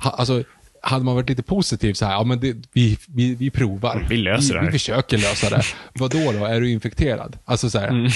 Ha, 0.05 0.11
alltså, 0.11 0.43
hade 0.89 1.05
man 1.05 1.15
varit 1.15 1.29
lite 1.29 1.43
positiv 1.43 1.95
så 1.95 2.05
här, 2.07 2.13
ja 2.13 2.25
men 2.25 2.41
det, 2.41 2.57
vi, 2.73 2.99
vi, 3.09 3.35
vi 3.35 3.51
provar. 3.51 4.07
Vi 4.11 4.17
löser 4.17 4.55
det 4.55 4.61
vi, 4.61 4.65
här. 4.67 4.73
vi 4.73 4.79
försöker 4.79 5.19
lösa 5.19 5.51
det. 5.51 5.63
Vad 5.95 6.11
då 6.11 6.33
då? 6.33 6.45
Är 6.45 6.61
du 6.61 6.71
infekterad? 6.71 7.39
Alltså 7.45 7.71
så 7.71 7.79
här, 7.79 7.89
Mm. 7.89 8.11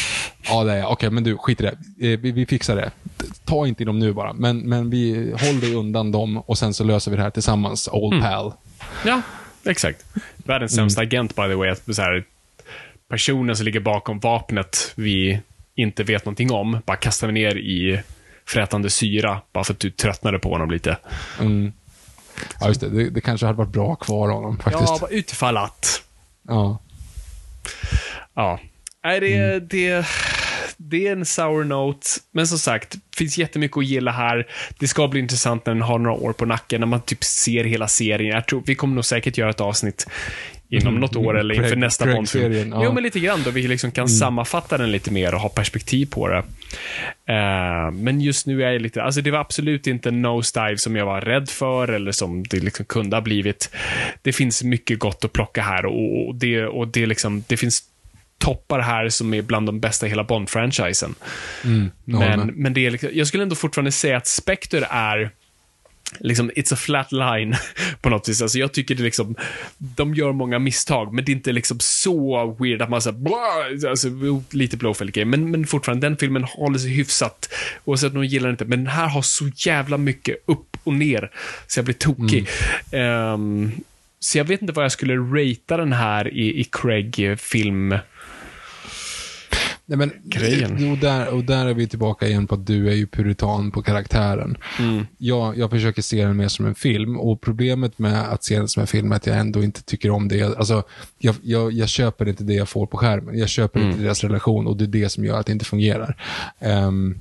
ja 0.48 0.64
det 0.64 0.72
är. 0.72 0.86
Okej, 0.86 1.10
men 1.10 1.24
du, 1.24 1.36
skit 1.36 1.60
i 1.60 1.62
det. 1.64 1.68
Eh, 2.12 2.18
Vi, 2.18 2.32
vi 2.32 2.46
fixar 2.46 2.76
det. 2.76 2.90
Ta 3.44 3.66
inte 3.66 3.82
in 3.82 3.86
dem 3.86 3.98
nu 3.98 4.12
bara, 4.12 4.32
men, 4.32 4.58
men 4.58 4.90
vi 4.90 5.14
håller 5.30 5.60
dig 5.60 5.74
undan 5.74 6.12
dem 6.12 6.38
och 6.38 6.58
sen 6.58 6.74
så 6.74 6.84
löser 6.84 7.10
vi 7.10 7.16
det 7.16 7.22
här 7.22 7.30
tillsammans, 7.30 7.88
old 7.92 8.14
Mm. 8.14 8.26
pal. 8.30 8.52
Ja, 9.06 9.22
exakt. 9.64 10.04
Världens 10.36 10.72
Mm. 10.72 10.82
sämsta 10.82 11.00
agent, 11.02 11.36
by 11.36 11.42
the 11.42 11.54
way. 11.54 11.74
Så 11.94 12.02
här, 12.02 12.24
personen 13.08 13.56
som 13.56 13.64
ligger 13.66 13.80
bakom 13.80 14.18
vapnet 14.20 14.92
vi 14.96 15.40
inte 15.74 16.04
vet 16.04 16.24
någonting 16.24 16.52
om, 16.52 16.78
bara 16.86 16.96
kastar 16.96 17.26
vi 17.26 17.32
ner 17.32 17.56
i 17.56 18.00
frätande 18.46 18.90
syra, 18.90 19.40
bara 19.52 19.64
för 19.64 19.72
att 19.72 19.80
du 19.80 19.90
tröttnade 19.90 20.38
på 20.38 20.50
honom 20.50 20.70
lite. 20.70 20.96
Mm. 21.40 21.72
Ja, 22.60 22.68
just 22.68 22.80
det. 22.80 22.88
det. 22.88 23.10
Det 23.10 23.20
kanske 23.20 23.46
hade 23.46 23.58
varit 23.58 23.72
bra 23.72 23.94
kvar 23.96 24.28
honom 24.28 24.58
faktiskt. 24.58 24.98
Ja, 25.00 25.08
utifall 25.10 25.56
att. 25.56 26.02
Ja. 26.48 26.78
Ja. 28.34 28.60
Nej, 29.04 29.20
det, 29.20 29.34
Mm. 29.36 29.68
det, 29.70 30.06
det 30.76 31.06
är 31.08 31.12
en 31.12 31.26
sour 31.26 31.64
note. 31.64 32.06
Men 32.32 32.46
som 32.46 32.58
sagt, 32.58 32.94
finns 33.16 33.38
jättemycket 33.38 33.76
att 33.76 33.84
gilla 33.86 34.10
här. 34.10 34.46
Det 34.78 34.88
ska 34.88 35.08
bli 35.08 35.20
intressant 35.20 35.66
när 35.66 35.74
den 35.74 35.82
har 35.82 35.98
några 35.98 36.16
år 36.16 36.32
på 36.32 36.44
nacken, 36.46 36.80
när 36.80 36.86
man 36.86 37.00
typ 37.00 37.24
ser 37.24 37.64
hela 37.64 37.88
serien. 37.88 38.34
Jag 38.34 38.46
tror, 38.46 38.62
vi 38.66 38.74
kommer 38.74 38.94
nog 38.94 39.04
säkert 39.04 39.38
göra 39.38 39.50
ett 39.50 39.60
avsnitt 39.60 40.06
inom 40.70 40.94
något 40.94 41.16
år 41.16 41.38
eller 41.38 41.54
inför 41.54 41.68
Craig- 41.70 41.78
nästa 41.78 42.06
Bondfilm. 42.06 42.52
ja. 42.52 42.60
Mm. 42.60 42.82
Jo, 42.82 42.92
men 42.92 43.02
lite 43.02 43.20
grann 43.20 43.42
då 43.44 43.50
vi 43.50 43.68
liksom 43.68 43.90
kan 43.90 44.08
sammanfatta 44.08 44.78
den 44.78 44.92
lite 44.92 45.10
mer 45.12 45.34
och 45.34 45.40
ha 45.40 45.48
perspektiv 45.48 46.06
på 46.06 46.28
det. 46.28 46.42
Eh, 47.26 47.90
men 47.90 48.20
just 48.20 48.46
nu 48.46 48.62
är 48.64 48.70
jag 48.72 48.82
lite, 48.82 49.02
alltså 49.02 49.20
det 49.20 49.30
var 49.30 49.38
absolut 49.38 49.86
inte 49.86 50.10
nosedive 50.10 50.78
som 50.78 50.96
jag 50.96 51.06
var 51.06 51.20
rädd 51.20 51.48
för 51.48 51.88
eller 51.88 52.12
som 52.12 52.42
det 52.42 52.60
liksom 52.60 52.84
kunde 52.84 53.16
ha 53.16 53.20
blivit. 53.20 53.70
Det 54.22 54.32
finns 54.32 54.62
mycket 54.64 54.98
gott 54.98 55.24
att 55.24 55.32
plocka 55.32 55.62
här 55.62 55.86
och, 55.86 56.26
och 56.28 56.34
det, 56.34 56.64
och 56.66 56.88
det, 56.88 57.06
liksom, 57.06 57.44
det 57.46 57.56
finns 57.56 57.82
toppar 58.38 58.80
här 58.80 59.08
som 59.08 59.34
är 59.34 59.42
bland 59.42 59.66
de 59.66 59.80
bästa 59.80 60.06
i 60.06 60.08
hela 60.08 60.22
Bond-franchisen. 60.24 61.14
Mm, 61.64 61.90
Men, 62.04 62.46
men 62.46 62.74
det 62.74 62.86
är 62.86 62.90
liksom, 62.90 63.10
jag 63.12 63.26
skulle 63.26 63.42
ändå 63.42 63.54
fortfarande 63.56 63.92
säga 63.92 64.16
att 64.16 64.26
Spectre 64.26 64.86
är 64.90 65.30
liksom, 66.18 66.50
it's 66.50 66.74
a 66.74 66.76
flat 66.76 67.12
line 67.12 67.56
på 68.00 68.10
något 68.10 68.28
vis. 68.28 68.42
Alltså 68.42 68.58
jag 68.58 68.72
tycker 68.72 68.94
det 68.94 69.02
liksom, 69.02 69.34
de 69.78 70.14
gör 70.14 70.32
många 70.32 70.58
misstag, 70.58 71.14
men 71.14 71.24
det 71.24 71.32
är 71.32 71.36
inte 71.36 71.52
liksom 71.52 71.76
så 71.80 72.46
weird 72.60 72.82
att 72.82 72.90
man 72.90 73.02
säger 73.02 73.88
alltså, 73.88 74.08
lite 74.50 74.76
blowfield 74.76 75.12
game, 75.12 75.36
men, 75.36 75.50
men 75.50 75.66
fortfarande, 75.66 76.06
den 76.06 76.16
filmen 76.16 76.44
håller 76.44 76.78
sig 76.78 76.90
hyfsat, 76.90 77.48
oavsett 77.84 78.12
om 78.12 78.20
de 78.20 78.26
gillar 78.26 78.46
den 78.46 78.54
inte, 78.54 78.64
men 78.64 78.84
den 78.84 78.94
här 78.94 79.08
har 79.08 79.22
så 79.22 79.50
jävla 79.56 79.96
mycket 79.96 80.36
upp 80.46 80.76
och 80.84 80.94
ner, 80.94 81.30
så 81.66 81.78
jag 81.78 81.84
blir 81.84 81.94
tokig. 81.94 82.48
Ehm, 82.92 83.72
så 84.20 84.38
jag 84.38 84.44
vet 84.44 84.60
inte 84.60 84.72
vad 84.72 84.84
jag 84.84 84.92
skulle 84.92 85.16
ratea 85.16 85.76
den 85.76 85.92
här 85.92 86.34
i, 86.34 86.60
i 86.60 86.64
Craig-film. 86.64 87.98
Nej, 89.90 89.98
men, 89.98 90.12
Grejen. 90.24 90.76
Jo, 90.78 90.96
där, 90.96 91.28
och 91.28 91.44
där 91.44 91.66
är 91.66 91.74
vi 91.74 91.86
tillbaka 91.88 92.28
igen 92.28 92.46
på 92.46 92.54
att 92.54 92.66
du 92.66 92.88
är 92.90 92.94
ju 92.94 93.06
puritan 93.06 93.70
på 93.70 93.82
karaktären. 93.82 94.56
Mm. 94.78 95.06
Jag, 95.18 95.58
jag 95.58 95.70
försöker 95.70 96.02
se 96.02 96.24
den 96.24 96.36
mer 96.36 96.48
som 96.48 96.66
en 96.66 96.74
film 96.74 97.20
och 97.20 97.40
problemet 97.40 97.98
med 97.98 98.32
att 98.32 98.44
se 98.44 98.56
den 98.58 98.68
som 98.68 98.80
en 98.80 98.86
film 98.86 99.12
är 99.12 99.16
att 99.16 99.26
jag 99.26 99.36
ändå 99.38 99.62
inte 99.62 99.82
tycker 99.82 100.10
om 100.10 100.28
det. 100.28 100.42
Alltså, 100.42 100.82
jag, 101.18 101.34
jag, 101.42 101.72
jag 101.72 101.88
köper 101.88 102.28
inte 102.28 102.44
det 102.44 102.54
jag 102.54 102.68
får 102.68 102.86
på 102.86 102.96
skärmen. 102.98 103.38
Jag 103.38 103.48
köper 103.48 103.80
Mm. 103.80 103.90
inte 103.92 104.02
deras 104.04 104.24
relation 104.24 104.66
och 104.66 104.76
det 104.76 104.84
är 104.84 105.02
det 105.02 105.08
som 105.08 105.24
gör 105.24 105.40
att 105.40 105.46
det 105.46 105.52
inte 105.52 105.64
fungerar. 105.64 106.16
Ehm, 106.60 107.18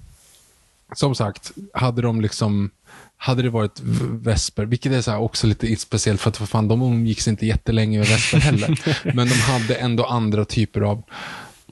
som 0.93 1.15
sagt, 1.15 1.51
hade 1.73 2.01
de 2.01 2.21
liksom 2.21 2.69
hade 3.17 3.41
det 3.43 3.49
varit 3.49 3.79
Vesper, 4.11 4.65
vilket 4.65 4.91
är 4.91 5.01
så 5.01 5.11
här 5.11 5.19
också 5.19 5.47
lite 5.47 5.75
speciellt 5.75 6.21
för 6.21 6.29
att 6.29 6.37
för 6.37 6.45
fan, 6.45 6.67
de 6.67 6.81
umgicks 6.81 7.27
inte 7.27 7.45
jättelänge 7.45 7.99
med 7.99 8.07
Vesper 8.07 8.37
heller. 8.39 8.79
Men 9.15 9.27
de 9.27 9.33
hade 9.35 9.75
ändå 9.75 10.05
andra 10.05 10.45
typer 10.45 10.81
av, 10.81 11.03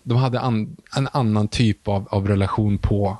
de 0.07 0.17
hade 0.17 0.39
an, 0.39 0.77
en 0.95 1.07
annan 1.11 1.47
typ 1.47 1.87
av, 1.87 2.07
av 2.11 2.27
relation 2.27 2.77
på, 2.77 3.17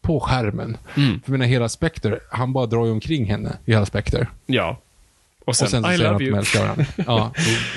på 0.00 0.20
skärmen. 0.20 0.76
Mm. 0.96 1.20
För 1.20 1.32
menar, 1.32 1.46
hela 1.46 1.68
Spectre, 1.68 2.18
han 2.30 2.52
bara 2.52 2.66
drar 2.66 2.84
ju 2.86 2.92
omkring 2.92 3.24
henne 3.26 3.56
i 3.64 3.72
hela 3.72 3.86
Spectre. 3.86 4.26
Ja. 4.46 4.78
Och 5.46 5.56
sen, 5.56 5.64
och 5.66 5.70
sen 5.70 5.82
så 5.82 5.90
I 5.92 5.96
säger 5.96 6.06
han 6.06 6.14
att 6.14 6.20
de 6.20 6.34
älskar 6.34 6.60
varandra. 6.60 6.84
Ja, 7.06 7.32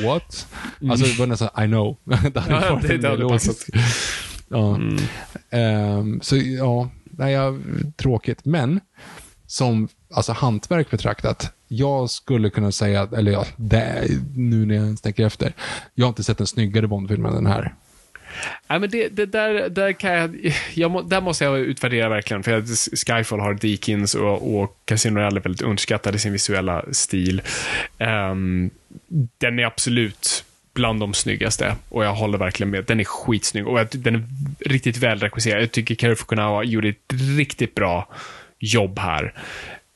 what? 0.06 0.48
Alltså 0.90 1.06
det 1.06 1.20
var 1.20 1.28
nästan, 1.28 1.64
I 1.64 1.68
know. 1.68 1.98
det 2.04 2.40
hade 2.40 2.66
Ja, 2.66 2.74
varit 2.74 2.88
det- 2.88 2.98
det 2.98 3.10
hade 3.10 3.24
Ja. 4.50 4.80
Ehm, 5.50 6.22
så 6.22 6.38
ja, 6.38 6.90
nej, 7.04 7.34
jag, 7.34 7.62
tråkigt. 7.96 8.46
Men 8.46 8.80
som 9.48 9.88
alltså, 10.14 10.32
hantverk 10.32 10.92
betraktat, 10.92 11.54
jag 11.68 12.10
skulle 12.10 12.50
kunna 12.50 12.72
säga, 12.72 13.08
eller 13.18 13.32
ja, 13.32 13.46
det, 13.58 14.08
nu 14.36 14.66
när 14.66 14.76
jag 14.76 15.02
tänker 15.02 15.26
efter, 15.26 15.54
jag 15.96 16.06
har 16.06 16.10
inte 16.10 16.24
sett 16.24 16.40
en 16.40 16.48
snyggare 16.48 16.88
Bondfilm 16.88 17.26
än 17.26 17.34
den 17.34 17.46
här. 17.46 17.76
Nej, 18.68 18.80
men 18.80 18.90
det, 18.90 19.10
det 19.10 19.26
där, 19.26 19.70
där, 19.70 19.92
kan 19.92 20.12
jag, 20.12 20.54
jag 20.74 21.10
där 21.10 21.22
måste 21.22 21.44
jag 21.44 21.60
utvärdera 21.60 22.10
verkligen, 22.10 22.44
för 22.44 22.64
Skyfall 23.06 23.40
har 23.40 23.54
Deakins 23.54 24.16
och, 24.16 24.62
och 24.62 24.78
Casino 24.86 25.20
Royale 25.20 25.40
är 25.40 25.44
väldigt 25.44 25.62
underskattad 25.62 26.16
i 26.16 26.20
sin 26.20 26.32
visuella 26.32 26.86
stil. 26.92 27.42
Um, 28.00 28.70
den 29.38 29.60
är 29.60 29.64
absolut 29.64 30.44
bland 30.74 31.00
de 31.00 31.14
snyggaste 31.14 31.76
och 31.90 32.06
jag 32.06 32.14
håller 32.14 32.38
verkligen 32.38 32.70
med. 32.70 32.86
Den 32.86 33.00
är 33.00 33.04
skitsnygg 33.04 33.68
och 33.68 33.88
den 33.92 34.16
är 34.16 34.24
riktigt 34.70 34.98
väl 34.98 35.20
regisserad. 35.20 35.62
Jag 35.62 35.72
tycker 35.72 35.96
Kerry 35.96 36.16
Fukunawa 36.16 36.64
gjorde 36.64 36.90
ett 36.90 37.14
riktigt 37.38 37.76
bra 37.76 38.08
jobb 38.60 39.00
här. 39.00 39.34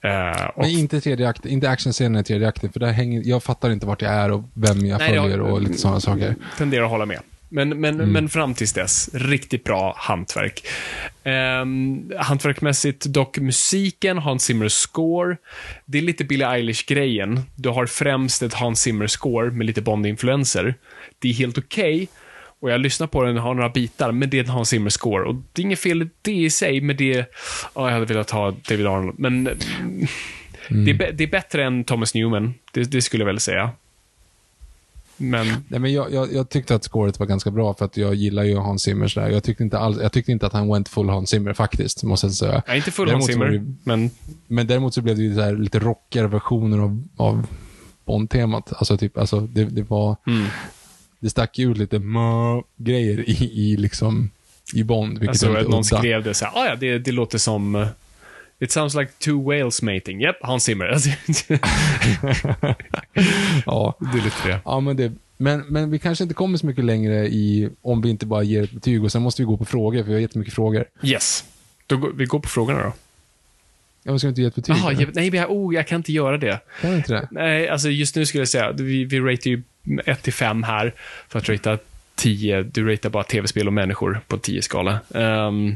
Uh, 0.06 0.45
och... 0.48 0.62
Men 0.62 0.70
inte 0.70 1.02
tredje 1.02 1.34
inte 1.44 1.70
actionscenen 1.70 2.22
i 2.22 2.24
tredje 2.24 2.48
akten, 2.48 2.72
för 2.72 2.80
där 2.80 2.91
hänger, 2.91 3.22
jag 3.26 3.44
fattar 3.44 3.72
inte 3.72 3.86
vart 3.86 4.02
jag 4.02 4.12
är 4.12 4.32
och 4.32 4.44
vem 4.53 4.86
jag 4.86 4.99
Nej, 4.99 5.07
följer 5.07 5.38
jag, 5.38 5.48
och 5.48 5.62
lite 5.62 5.78
sådana 5.78 5.99
saker. 5.99 6.36
Tenderar 6.57 6.84
att 6.84 6.90
hålla 6.90 7.06
med. 7.06 7.20
Men, 7.49 7.69
men, 7.69 7.95
mm. 7.95 8.11
men 8.11 8.30
fram 8.30 8.53
tills 8.53 8.73
dess, 8.73 9.09
riktigt 9.13 9.63
bra 9.63 9.95
hantverk. 9.97 10.67
Um, 11.23 12.11
hantverkmässigt 12.17 13.05
dock 13.05 13.38
musiken, 13.38 14.17
Hans 14.17 14.43
Zimmer 14.43 14.67
score. 14.67 15.38
Det 15.85 15.97
är 15.97 16.01
lite 16.01 16.23
Billie 16.23 16.45
Eilish-grejen. 16.45 17.41
Du 17.55 17.69
har 17.69 17.85
främst 17.85 18.43
ett 18.43 18.53
Hans 18.53 18.81
Zimmer 18.81 19.07
score 19.07 19.51
med 19.51 19.65
lite 19.65 19.81
Bond-influenser. 19.81 20.76
Det 21.19 21.30
är 21.30 21.34
helt 21.34 21.57
okej. 21.57 21.95
Okay, 21.95 22.07
och 22.59 22.72
jag 22.72 22.81
lyssnar 22.81 23.07
på 23.07 23.23
den, 23.23 23.38
har 23.38 23.53
några 23.53 23.69
bitar, 23.69 24.11
men 24.11 24.30
det 24.30 24.38
är 24.38 24.43
en 24.43 24.49
Hans 24.49 24.69
Zimmer 24.69 24.89
score. 24.89 25.23
Och 25.23 25.35
det 25.35 25.61
är 25.61 25.63
inget 25.63 25.80
fel 25.80 26.09
det 26.22 26.31
i 26.31 26.49
sig, 26.49 26.81
men 26.81 26.97
det... 26.97 27.19
Oh, 27.73 27.88
jag 27.88 27.91
hade 27.91 28.05
velat 28.05 28.31
ha 28.31 28.51
David 28.51 28.88
Arnold, 28.88 29.19
men... 29.19 29.47
Mm. 30.69 30.85
Det, 30.85 30.91
är, 30.91 31.11
det, 31.11 31.23
är, 31.23 31.27
bättre 31.27 31.63
än 31.63 31.84
Thomas 31.84 32.13
Newman, 32.13 32.53
det, 32.72 32.91
det 32.91 33.01
skulle 33.01 33.22
jag 33.22 33.26
väl 33.26 33.39
säga. 33.39 33.69
Men... 35.18 35.48
Nej, 35.68 35.80
men 35.80 35.94
jag, 35.94 36.14
jag, 36.14 36.34
jag, 36.34 36.50
tyckte 36.50 36.76
att 36.76 36.84
scoret 36.84 37.20
var 37.20 37.26
ganska 37.26 37.52
bra 37.52 37.74
för 37.74 37.86
att 37.86 37.98
jag 37.98 38.16
gillar 38.16 38.44
ju 38.44 38.56
Hans 38.58 38.84
Zimmer 38.84 39.08
sådär. 39.08 39.30
Jag 39.30 39.44
tyckte 39.44 39.64
inte, 39.64 39.80
all, 39.80 40.02
jag 40.02 40.12
tyckte 40.12 40.32
inte 40.32 40.46
att 40.48 40.54
han 40.54 40.68
went 40.68 40.90
full 40.90 41.10
Hans 41.10 41.30
Zimmer 41.30 41.54
faktiskt, 41.54 42.04
måste 42.04 42.28
jag 42.28 42.34
säga. 42.34 42.64
Nej, 42.68 42.78
inte 42.78 42.92
full 42.92 43.12
Hans 43.12 43.26
Zimmer, 43.26 43.46
det, 43.46 43.76
men... 43.84 44.10
Men 44.48 44.68
däremot 44.68 44.94
så 44.94 45.02
blev 45.02 45.16
det 45.16 45.24
ju 45.24 45.36
så 45.36 45.42
här, 45.42 45.56
lite 45.56 45.80
rockigare 45.80 46.28
versioner 46.28 46.78
av, 46.78 47.04
av 47.18 47.48
Bond-temat. 48.06 48.74
Alltså, 48.74 48.98
typ, 48.98 49.18
alltså 49.18 49.40
det, 49.40 49.64
det 49.64 49.84
var... 49.84 50.16
Mm. 50.28 50.46
Det 51.20 51.30
stack 51.30 51.60
ut 51.60 51.78
lite 51.78 52.02
grejer 52.78 53.30
i, 53.30 53.52
i 53.54 53.78
liksom 53.78 54.30
i 54.74 54.84
Bond. 54.84 55.20
Vilket 55.20 55.30
alltså, 55.30 55.70
någon 55.70 55.84
skrev 55.84 56.24
det 56.24 56.34
så 56.34 56.46
här, 56.46 56.52
ah, 56.56 56.66
ja, 56.66 56.76
det, 56.76 57.00
det 57.00 57.12
låter 57.12 57.38
som 57.38 57.76
uh, 57.76 57.88
It 58.60 58.72
sounds 58.72 58.95
like 58.95 59.11
two 59.19 59.52
whales 59.52 59.82
mating. 59.82 60.22
Yep, 60.22 60.36
Hans 60.41 60.64
Zimmer. 60.64 60.86
ja. 63.65 63.98
Det 63.99 64.19
är 64.19 64.23
lite 64.23 64.48
det. 64.48 64.60
Ja, 64.65 64.80
men, 64.80 64.98
det, 64.98 65.11
men, 65.38 65.60
men 65.60 65.91
vi 65.91 65.99
kanske 65.99 66.23
inte 66.23 66.34
kommer 66.34 66.57
så 66.57 66.65
mycket 66.65 66.86
längre 66.86 67.27
i, 67.27 67.69
om 67.82 68.02
vi 68.02 68.10
inte 68.10 68.26
bara 68.26 68.44
ger 68.44 68.64
ett 68.64 68.72
betyg 68.72 69.03
och 69.03 69.11
sen 69.11 69.22
måste 69.22 69.41
vi 69.41 69.45
gå 69.45 69.57
på 69.57 69.65
frågor, 69.65 70.03
för 70.03 70.07
vi 70.07 70.14
har 70.14 70.22
jättemycket 70.22 70.53
frågor. 70.53 70.86
Yes. 71.03 71.45
Då 71.88 71.98
går, 71.98 72.11
vi 72.11 72.26
går 72.26 72.40
på 72.40 72.49
frågorna 72.49 72.84
då. 72.84 72.94
Ja, 74.03 74.11
men 74.11 74.19
ska 74.19 74.27
vi 74.27 74.30
inte 74.30 74.41
ge 74.41 74.48
ett 74.48 74.56
betyg? 74.56 74.76
Aha, 74.76 74.91
jag, 74.91 75.15
nej, 75.15 75.36
jag, 75.36 75.52
oh, 75.52 75.76
jag 75.76 75.88
kan 75.88 75.95
inte 75.95 76.11
göra 76.11 76.38
det. 76.38 76.60
Kan 76.82 76.91
du 76.91 76.98
inte 76.98 77.14
det? 77.14 77.27
Nej, 77.32 77.69
alltså 77.69 77.90
just 77.90 78.15
nu 78.15 78.26
skulle 78.26 78.41
jag 78.41 78.48
säga, 78.48 78.72
vi, 78.72 79.06
vi 79.06 79.19
ratear 79.19 79.52
ju 79.52 79.64
1 80.06 80.23
till 80.23 80.34
5 80.34 80.64
här 80.64 80.94
för 81.27 81.40
att 81.40 81.49
ratea 81.49 81.77
10. 82.15 82.64
Du 82.64 82.91
ratear 82.91 83.10
bara 83.10 83.23
tv-spel 83.23 83.68
och 83.68 83.73
människor 83.73 84.22
på 84.27 84.38
10-skala. 84.38 84.99
Um, 85.10 85.22
ehm, 85.22 85.76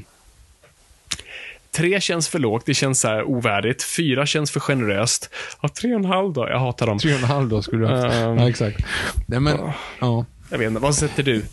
Tre 1.72 2.02
känns 2.02 2.28
för 2.28 2.40
lågt, 2.40 2.66
det 2.66 2.74
känns 2.74 3.00
så 3.00 3.08
här 3.08 3.24
ovärdigt. 3.24 3.84
Fyra 3.84 4.26
känns 4.26 4.52
för 4.52 4.60
generöst. 4.60 5.30
Ja, 5.62 5.70
tre 5.70 5.94
och 5.94 6.00
en 6.00 6.06
halv 6.06 6.34
då? 6.34 6.48
Jag 6.50 6.60
hatar 6.60 6.88
dem. 6.88 7.00
Tre 7.00 7.14
och 7.14 7.20
en 7.20 7.26
halv 7.26 7.50
då 7.50 7.62
skulle 7.62 7.88
du 7.88 7.94
ha 7.94 8.26
um, 8.26 8.38
Ja, 8.38 8.50
exakt. 8.50 8.86
Nej, 9.28 9.40
men, 9.40 9.60
uh, 9.60 9.76
ja. 10.00 10.26
Jag 10.50 10.58
vet 10.58 10.68
inte, 10.68 10.80
vad 10.80 10.96
sätter 10.96 11.24
du? 11.24 11.46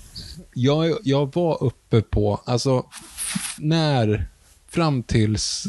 Jag, 0.55 0.99
jag 1.03 1.35
var 1.35 1.63
uppe 1.63 2.03
på, 2.03 2.41
alltså, 2.45 2.87
när, 3.59 4.27
fram 4.69 5.03
tills 5.03 5.67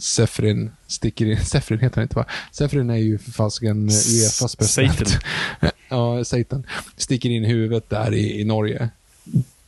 Sefrin 0.00 0.70
sticker 0.86 1.26
in, 1.26 1.36
Sefrin 1.44 1.80
heter 1.80 1.96
han 1.96 2.02
inte 2.02 2.16
va? 2.16 2.24
Sefrin 2.52 2.90
är 2.90 2.96
ju 2.96 3.18
för 3.18 3.30
fasiken 3.30 3.88
Uefas 3.88 4.56
president. 4.56 5.08
Satan. 5.08 5.70
ja, 5.88 6.24
Satan. 6.24 6.66
Sticker 6.96 7.30
in 7.30 7.44
huvudet 7.44 7.90
där 7.90 8.14
i, 8.14 8.40
i 8.40 8.44
Norge 8.44 8.90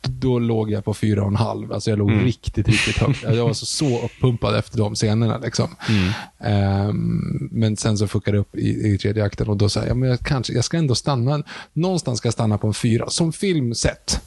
då 0.02 0.38
låg 0.38 0.70
jag 0.70 0.84
på 0.84 0.94
fyra 0.94 1.22
och 1.22 1.28
en 1.28 1.36
halv. 1.36 1.72
Alltså 1.72 1.90
jag 1.90 1.98
låg 1.98 2.10
mm. 2.10 2.24
riktigt, 2.24 2.68
riktigt 2.68 2.98
högt. 2.98 3.22
Jag 3.36 3.44
var 3.44 3.52
så, 3.52 3.66
så 3.66 4.04
uppumpad 4.04 4.56
efter 4.56 4.78
de 4.78 4.94
scenerna. 4.94 5.38
Liksom. 5.38 5.68
Mm. 5.88 6.88
Um, 6.88 7.48
men 7.52 7.76
sen 7.76 7.98
så 7.98 8.06
fuckade 8.06 8.36
det 8.36 8.40
upp 8.40 8.56
i, 8.56 8.92
i 8.94 8.98
tredje 8.98 9.24
akten 9.24 9.48
och 9.48 9.56
då 9.56 9.68
sa 9.68 9.84
jag, 9.84 9.96
men 9.96 10.08
jag, 10.08 10.20
kanske, 10.20 10.52
jag 10.52 10.64
ska 10.64 10.76
ändå 10.76 10.94
stanna, 10.94 11.42
någonstans 11.72 12.18
ska 12.18 12.26
jag 12.26 12.34
stanna 12.34 12.58
på 12.58 12.66
en 12.66 12.74
fyra. 12.74 13.10
Som 13.10 13.32
film 13.32 13.74
sett. 13.74 14.20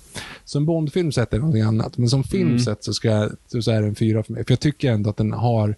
Som 0.45 0.65
Bondfilm 0.65 1.11
sett 1.11 1.33
är 1.33 1.37
det 1.37 1.41
någonting 1.41 1.61
annat, 1.61 1.97
men 1.97 2.09
som 2.09 2.23
film 2.23 2.47
mm. 2.47 2.59
sett 2.59 2.83
så, 2.83 2.93
ska 2.93 3.07
jag, 3.07 3.31
så 3.63 3.71
är 3.71 3.81
det 3.81 3.87
en 3.87 3.95
fyra 3.95 4.23
för 4.23 4.33
mig. 4.33 4.45
För 4.45 4.51
jag 4.51 4.59
tycker 4.59 4.91
ändå 4.91 5.09
att 5.09 5.17
den 5.17 5.31
har 5.31 5.75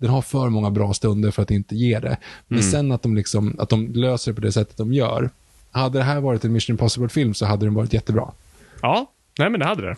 den 0.00 0.10
har 0.10 0.22
för 0.22 0.48
många 0.48 0.70
bra 0.70 0.94
stunder 0.94 1.30
för 1.30 1.42
att 1.42 1.50
inte 1.50 1.76
ge 1.76 1.98
det. 1.98 2.16
Men 2.48 2.58
mm. 2.58 2.70
sen 2.70 2.92
att 2.92 3.02
de, 3.02 3.16
liksom, 3.16 3.56
att 3.58 3.68
de 3.68 3.92
löser 3.92 4.30
det 4.32 4.34
på 4.34 4.40
det 4.40 4.52
sättet 4.52 4.76
de 4.76 4.92
gör. 4.92 5.30
Hade 5.70 5.98
det 5.98 6.04
här 6.04 6.20
varit 6.20 6.44
en 6.44 6.52
Mission 6.52 6.74
Impossible-film 6.74 7.34
så 7.34 7.46
hade 7.46 7.66
den 7.66 7.74
varit 7.74 7.92
jättebra. 7.92 8.32
Ja, 8.82 9.10
Nej, 9.38 9.50
men 9.50 9.60
det 9.60 9.66
hade 9.66 9.82
det. 9.82 9.96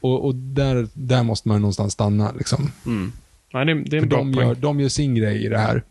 Och, 0.00 0.24
och 0.24 0.34
där, 0.34 0.88
där 0.92 1.22
måste 1.22 1.48
man 1.48 1.60
någonstans 1.60 1.92
stanna. 1.92 2.32
Liksom. 2.32 2.72
Mm. 2.86 3.12
Nej, 3.54 3.64
det, 3.64 3.74
det 3.74 3.96
är 3.96 4.02
en 4.02 4.08
bra 4.08 4.18
de. 4.18 4.32
Gör, 4.32 4.54
de 4.54 4.80
gör 4.80 4.88
sin 4.88 5.14
grej 5.14 5.44
i 5.44 5.48
det 5.48 5.58
här. 5.58 5.82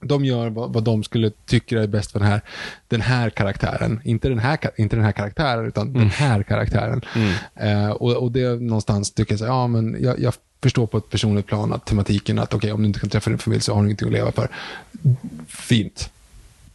De 0.00 0.24
gör 0.24 0.50
vad, 0.50 0.72
vad 0.72 0.84
de 0.84 1.04
skulle 1.04 1.30
tycka 1.30 1.82
är 1.82 1.86
bäst 1.86 2.12
för 2.12 2.18
den 2.18 2.28
här, 2.28 2.40
den 2.88 3.00
här 3.00 3.30
karaktären. 3.30 4.00
Inte 4.04 4.28
den 4.28 4.38
här, 4.38 4.58
inte 4.76 4.96
den 4.96 5.04
här 5.04 5.12
karaktären, 5.12 5.66
utan 5.66 5.88
mm. 5.88 5.98
den 6.00 6.10
här 6.10 6.42
karaktären. 6.42 7.02
Mm. 7.14 7.34
Eh, 7.54 7.90
och, 7.90 8.12
och 8.12 8.32
det 8.32 8.60
någonstans 8.60 9.10
tycker 9.10 9.32
jag, 9.32 9.38
så, 9.38 9.44
ja, 9.44 9.66
men 9.66 9.96
jag, 10.00 10.20
jag 10.20 10.34
förstår 10.62 10.86
på 10.86 10.98
ett 10.98 11.10
personligt 11.10 11.46
plan 11.46 11.72
att 11.72 11.86
tematiken 11.86 12.38
att 12.38 12.54
okej, 12.54 12.58
okay, 12.58 12.72
om 12.72 12.82
du 12.82 12.86
inte 12.86 13.00
kan 13.00 13.08
träffa 13.08 13.30
din 13.30 13.38
familj 13.38 13.62
så 13.62 13.74
har 13.74 13.82
du 13.82 13.86
ingenting 13.86 14.08
att 14.08 14.14
leva 14.14 14.32
för. 14.32 14.48
Fint. 15.46 16.10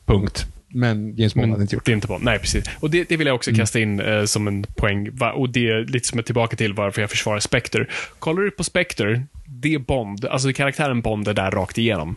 Punkt. 0.06 0.46
Men 0.70 1.16
James 1.16 1.36
Bond 1.36 1.52
hade 1.52 1.62
inte 1.62 1.76
gjort 1.76 1.86
det. 1.86 1.92
inte 1.92 2.08
Bond. 2.08 2.24
Nej, 2.24 2.40
precis. 2.40 2.66
Och 2.80 2.90
det, 2.90 3.10
det 3.10 3.18
vill 3.18 3.28
jag 3.28 3.36
också 3.36 3.50
mm. 3.50 3.60
kasta 3.60 3.80
in 3.80 4.00
eh, 4.00 4.24
som 4.24 4.48
en 4.48 4.64
poäng. 4.64 5.10
Va? 5.12 5.32
Och 5.32 5.50
det 5.50 5.70
är 5.70 5.86
lite 5.86 6.08
som 6.08 6.20
är 6.20 6.24
tillbaka 6.24 6.56
till 6.56 6.74
varför 6.74 7.02
jag 7.02 7.10
försvarar 7.10 7.40
Spectre. 7.40 7.86
Kollar 8.20 8.42
du 8.42 8.52
på 8.52 8.64
Spectre, 8.64 9.24
det 9.46 9.74
är 9.74 9.80
Bond, 9.80 10.26
alltså 10.26 10.54
karaktären 10.54 11.02
Bond 11.02 11.28
är 11.28 11.34
där 11.34 11.52
rakt 11.52 11.78
igenom. 11.78 12.16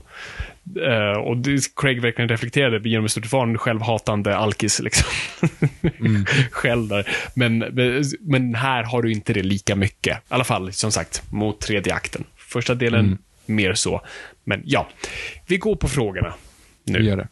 Uh, 0.76 1.18
och 1.18 1.36
det, 1.36 1.74
Craig 1.76 2.00
verkligen 2.02 2.28
reflekterade 2.28 2.88
genom 2.88 3.04
att 3.04 3.10
stå 3.10 3.40
en 3.40 3.58
självhatande 3.58 4.36
alkis. 4.36 4.80
Liksom. 4.80 5.08
Mm. 6.00 6.24
Själv 6.50 6.88
där. 6.88 7.08
Men, 7.34 7.58
men 8.20 8.54
här 8.54 8.82
har 8.82 9.02
du 9.02 9.12
inte 9.12 9.32
det 9.32 9.42
lika 9.42 9.76
mycket. 9.76 10.16
I 10.16 10.20
alla 10.28 10.44
fall, 10.44 10.72
som 10.72 10.92
sagt, 10.92 11.32
mot 11.32 11.60
tredje 11.60 11.94
akten. 11.94 12.24
Första 12.36 12.74
delen, 12.74 13.04
mm. 13.04 13.18
mer 13.46 13.74
så. 13.74 14.00
Men 14.44 14.62
ja, 14.64 14.88
vi 15.46 15.56
går 15.56 15.76
på 15.76 15.88
frågorna 15.88 16.34
nu. 16.84 16.98
Vi 16.98 17.04
gör 17.04 17.16
det. 17.16 17.28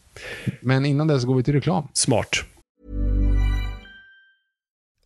Men 0.61 0.85
innan 0.85 1.07
dess 1.07 1.23
går 1.23 1.35
vi 1.35 1.43
till 1.43 1.53
reklam. 1.53 1.87
Smart. 1.93 2.45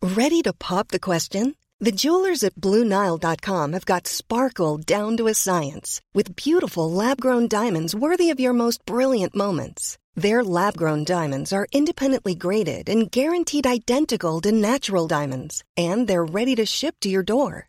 Ready 0.02 0.42
to 0.42 0.52
pop 0.52 0.88
the 0.88 0.98
question? 0.98 1.54
The 1.80 1.92
jewelers 1.92 2.44
at 2.44 2.54
BlueNile.com 2.54 3.72
have 3.72 3.84
got 3.84 4.06
sparkle 4.06 4.76
down 4.76 5.16
to 5.16 5.26
a 5.26 5.34
science 5.34 6.00
with 6.14 6.36
beautiful 6.36 6.90
lab-grown 6.90 7.48
diamonds 7.48 7.94
worthy 7.94 8.30
of 8.30 8.40
your 8.40 8.52
most 8.52 8.84
brilliant 8.86 9.34
moments. 9.34 9.98
Their 10.14 10.44
lab-grown 10.44 11.04
diamonds 11.04 11.52
are 11.52 11.66
independently 11.72 12.34
graded 12.34 12.88
and 12.88 13.10
guaranteed 13.10 13.66
identical 13.66 14.40
to 14.42 14.52
natural 14.52 15.08
diamonds, 15.08 15.64
and 15.76 16.06
they're 16.06 16.24
ready 16.24 16.54
to 16.54 16.66
ship 16.66 16.94
to 17.00 17.08
your 17.08 17.22
door. 17.24 17.68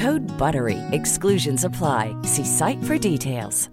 Code 0.00 0.38
BUTTERY. 0.38 0.78
Exclusions 0.92 1.64
apply. 1.64 2.16
See 2.22 2.44
site 2.44 2.84
for 2.84 3.10
details. 3.10 3.70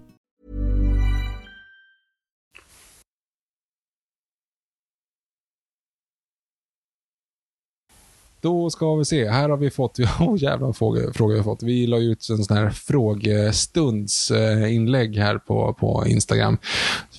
Då 8.40 8.70
ska 8.70 8.94
vi 8.94 9.04
se. 9.04 9.28
Här 9.28 9.48
har 9.48 9.56
vi 9.56 9.70
fått, 9.70 9.98
oh 10.20 10.42
jävla 10.42 10.72
frågor, 10.72 11.12
fråga 11.12 11.32
vi 11.32 11.38
har 11.38 11.44
fått. 11.44 11.62
Vi 11.62 11.86
la 11.86 11.98
ut 11.98 12.28
en 12.30 12.44
sån 12.44 12.56
här 12.56 12.70
frågestundsinlägg 12.70 15.16
eh, 15.16 15.22
här 15.22 15.38
på, 15.38 15.74
på 15.74 16.04
Instagram. 16.06 16.58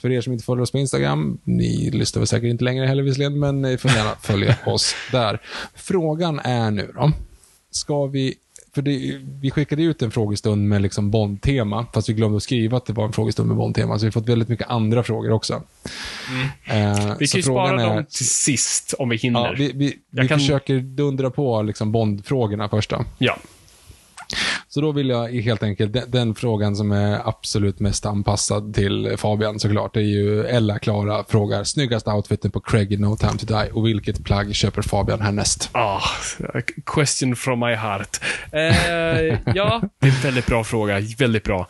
För 0.01 0.11
er 0.11 0.21
som 0.21 0.33
inte 0.33 0.45
följer 0.45 0.63
oss 0.63 0.71
på 0.71 0.77
Instagram, 0.77 1.39
ni 1.43 1.91
lyssnar 1.91 2.19
väl 2.19 2.27
säkert 2.27 2.49
inte 2.49 2.63
längre 2.63 2.85
heller 2.85 3.03
visserligen, 3.03 3.39
men 3.39 3.61
ni 3.61 3.77
får 3.77 3.91
gärna 3.91 4.15
följa 4.21 4.55
oss 4.65 4.95
där. 5.11 5.41
Frågan 5.75 6.39
är 6.39 6.71
nu 6.71 6.91
då, 6.95 7.11
ska 7.71 8.05
vi 8.05 8.35
för 8.77 8.81
det, 8.81 9.17
vi 9.41 9.51
skickade 9.51 9.83
ut 9.83 10.01
en 10.01 10.11
frågestund 10.11 10.67
med 10.69 10.81
liksom 10.81 11.11
Bond-tema, 11.11 11.85
fast 11.93 12.09
vi 12.09 12.13
glömde 12.13 12.37
att 12.37 12.43
skriva 12.43 12.77
att 12.77 12.85
det 12.85 12.93
var 12.93 13.05
en 13.05 13.13
frågestund 13.13 13.47
med 13.47 13.57
Bond-tema, 13.57 13.99
så 13.99 14.05
vi 14.05 14.07
har 14.07 14.11
fått 14.11 14.29
väldigt 14.29 14.49
mycket 14.49 14.69
andra 14.69 15.03
frågor 15.03 15.31
också. 15.31 15.53
Eh, 16.65 17.15
Vi 17.19 17.27
kan 17.27 17.37
ju 17.39 17.43
spara 17.43 17.81
är- 17.81 17.95
dem 17.95 18.05
till 18.05 18.29
sist 18.29 18.93
om 18.99 19.09
vi 19.09 19.17
hinner. 19.17 19.39
Ja, 19.39 19.53
vi 19.57 19.71
vi, 19.75 19.97
vi 20.09 20.27
kan- 20.27 20.39
försöker 20.39 20.79
dundra 20.79 21.29
på 21.29 21.61
liksom 21.61 21.91
Bond-frågorna 21.91 22.69
först 22.69 22.89
då. 22.89 23.05
Ja. 23.17 23.37
Så 24.77 24.81
då 24.81 24.91
vill 24.91 25.09
jag 25.09 25.31
helt 25.31 25.63
enkelt, 25.63 25.93
den, 25.93 26.11
den 26.11 26.35
frågan 26.35 26.75
som 26.75 26.91
är 26.91 27.29
absolut 27.29 27.79
mest 27.79 28.05
anpassad 28.05 28.73
till 28.73 29.15
Fabian 29.17 29.59
såklart, 29.59 29.93
det 29.93 29.99
är 29.99 30.03
ju 30.03 30.45
Ella 30.45 30.79
Klara 30.79 31.23
frågar, 31.23 31.63
snyggaste 31.63 32.11
outfiten 32.11 32.51
på 32.51 32.59
Craig 32.59 32.93
i 32.93 32.97
No 32.97 33.15
Time 33.15 33.37
To 33.37 33.45
Die 33.45 33.71
och 33.71 33.87
vilket 33.87 34.23
plagg 34.23 34.55
köper 34.55 34.81
Fabian 34.81 35.21
härnäst? 35.21 35.69
Ah, 35.71 36.01
question 36.85 37.35
from 37.35 37.59
my 37.59 37.73
heart. 37.75 38.17
Eh, 38.51 38.61
ja, 39.55 39.81
det 39.99 40.07
är 40.07 40.11
en 40.11 40.21
väldigt 40.23 40.45
bra 40.45 40.63
fråga. 40.63 40.99
Väldigt 41.17 41.43
bra. 41.43 41.67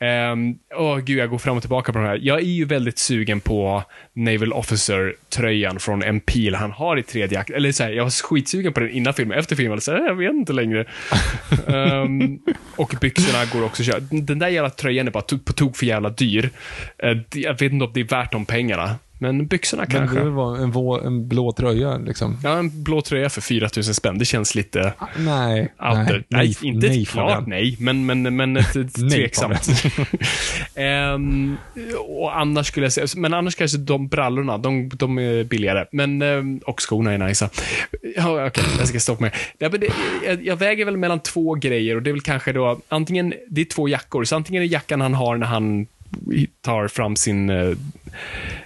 Eh, 0.00 0.36
Åh 0.76 0.98
gud, 0.98 1.18
jag 1.18 1.30
går 1.30 1.38
fram 1.38 1.56
och 1.56 1.62
tillbaka 1.62 1.92
på 1.92 1.98
den 1.98 2.08
här. 2.08 2.18
Jag 2.22 2.38
är 2.38 2.42
ju 2.42 2.64
väldigt 2.64 2.98
sugen 2.98 3.40
på 3.40 3.82
Naval 4.12 4.52
Officer-tröjan 4.52 5.78
från 5.78 6.02
en 6.02 6.20
pil 6.20 6.54
han 6.54 6.72
har 6.72 6.96
i 6.96 7.02
tredje 7.02 7.40
akt. 7.40 7.50
Eller 7.50 7.72
så 7.72 7.82
här, 7.82 7.90
jag 7.90 8.04
var 8.04 8.10
skitsugen 8.10 8.72
på 8.72 8.80
den 8.80 8.90
innan 8.90 9.14
filmen. 9.14 9.38
Efter 9.38 9.56
filmen, 9.56 9.80
så 9.80 9.92
här, 9.92 10.06
jag 10.06 10.14
vet 10.14 10.32
inte 10.32 10.52
längre. 10.52 10.84
um, 11.66 12.38
och 12.76 12.94
byxorna 13.00 13.44
går 13.52 13.64
också 13.64 13.82
att 13.82 13.86
köpa. 13.86 14.06
Den 14.10 14.38
där 14.38 14.48
jävla 14.48 14.70
tröjan 14.70 15.06
är 15.06 15.10
bara 15.10 15.22
på 15.44 15.52
tok 15.52 15.76
för 15.76 15.86
jävla 15.86 16.10
dyr. 16.10 16.50
Eh, 16.98 17.18
jag 17.34 17.52
vet 17.52 17.72
inte 17.72 17.84
om 17.84 17.92
det 17.94 18.00
är 18.00 18.04
värt 18.04 18.32
de 18.32 18.46
pengarna. 18.46 18.96
Men 19.18 19.46
byxorna 19.46 19.84
Men 19.88 19.98
kanske. 19.98 20.18
det 20.18 20.30
vara 20.30 20.58
en, 20.58 20.70
vå, 20.70 21.00
en 21.00 21.28
blå 21.28 21.52
tröja 21.52 21.98
liksom. 21.98 22.36
Ja, 22.42 22.58
en 22.58 22.82
blå 22.82 23.00
tröja 23.00 23.30
för 23.30 23.40
4000 23.40 23.94
spänn. 23.94 24.18
Det 24.18 24.24
känns 24.24 24.54
lite 24.54 24.92
Nej, 25.16 25.60
out 25.60 25.96
nej, 25.96 26.06
there. 26.06 26.24
Nej, 26.28 26.56
inte 26.62 26.88
nej, 26.88 27.06
klart 27.06 27.46
nej, 27.46 27.76
men, 27.80 28.06
men, 28.06 28.36
men 28.36 28.56
ett, 28.56 28.76
ett 28.76 28.96
Nej, 28.96 29.10
tveksamt. 29.10 29.70
Ehm, 30.74 31.56
och 32.08 32.38
annars 32.38 32.66
skulle 32.66 32.86
jag 32.86 32.92
säga, 32.92 33.06
men 33.16 33.34
annars 33.34 33.54
kanske 33.54 33.78
de 33.78 34.08
brallorna, 34.08 34.58
de, 34.58 34.88
de 34.88 35.18
är 35.18 35.44
billigare. 35.44 35.84
Men, 35.92 36.22
ehm, 36.22 36.58
och 36.58 36.80
skorna 36.80 37.12
är 37.12 37.18
nice. 37.18 37.50
Ja, 38.16 38.46
okej, 38.46 38.64
jag 38.78 38.88
ska 38.88 39.00
stoppa 39.00 39.20
mig. 39.20 39.32
Ja, 39.58 39.68
men 39.70 39.80
det, 39.80 39.88
jag, 40.26 40.46
jag 40.46 40.56
väger 40.56 40.84
väl 40.84 40.96
mellan 40.96 41.20
två 41.20 41.54
grejer 41.54 41.96
och 41.96 42.02
det 42.02 42.10
är 42.10 42.12
väl 42.12 42.20
kanske 42.20 42.52
då, 42.52 42.80
antingen, 42.88 43.34
det 43.48 43.60
är 43.60 43.64
två 43.64 43.88
jackor, 43.88 44.24
så 44.24 44.36
antingen 44.36 44.62
är 44.62 44.66
jackan 44.66 45.00
han 45.00 45.14
har 45.14 45.36
när 45.36 45.46
han 45.46 45.86
tar 46.60 46.88
fram 46.88 47.16
sin 47.16 47.50
eh, 47.50 47.72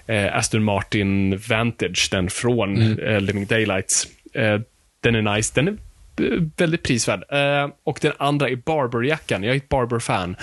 eh, 0.07 0.37
Aston 0.37 0.65
Martin 0.65 1.39
Vantage, 1.49 2.09
den 2.11 2.31
från 2.31 2.77
Mm. 2.77 2.99
eh, 2.99 3.21
Living 3.21 3.47
Daylights. 3.47 4.07
Eh, 4.35 4.61
den 5.03 5.15
är 5.15 5.35
nice. 5.37 5.53
Den 5.55 5.69
är 5.69 5.73
eh, 5.73 6.43
väldigt 6.57 6.83
prisvärd. 6.83 7.25
Eh, 7.31 7.71
och 7.85 7.99
den 8.03 8.13
andra 8.19 8.49
är 8.49 8.57
Barber-jackan. 8.57 9.43
Jag 9.43 9.53
är 9.53 9.57
ett 9.57 9.69
Barber-fan. 9.69 10.37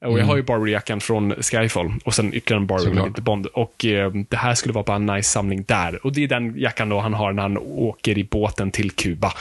Och 0.00 0.18
jag 0.18 0.24
har 0.24 0.36
ju 0.36 0.42
Barber-jackan 0.42 1.00
från 1.00 1.34
Skyfall 1.42 1.92
och 2.04 2.14
sen 2.14 2.34
ytterligare 2.34 2.60
en 2.62 2.66
Barber 2.66 2.90
Mm. 2.90 3.06
Lite 3.08 3.22
Bond. 3.22 3.46
Och 3.46 3.74
det 4.28 4.36
här 4.36 4.54
skulle 4.54 4.74
vara 4.74 4.84
bara 4.84 4.96
en 4.96 5.06
nice 5.06 5.28
samling 5.30 5.64
där. 5.68 6.06
Och 6.06 6.12
det 6.12 6.24
är 6.24 6.28
den 6.28 6.54
jackan 6.58 6.88
då 6.88 7.00
han 7.00 7.14
har 7.14 7.32
när 7.32 7.42
han 7.42 7.58
åker 7.58 8.18
i 8.18 8.24
båten 8.24 8.70
till 8.70 8.90
Kuba. 8.90 9.32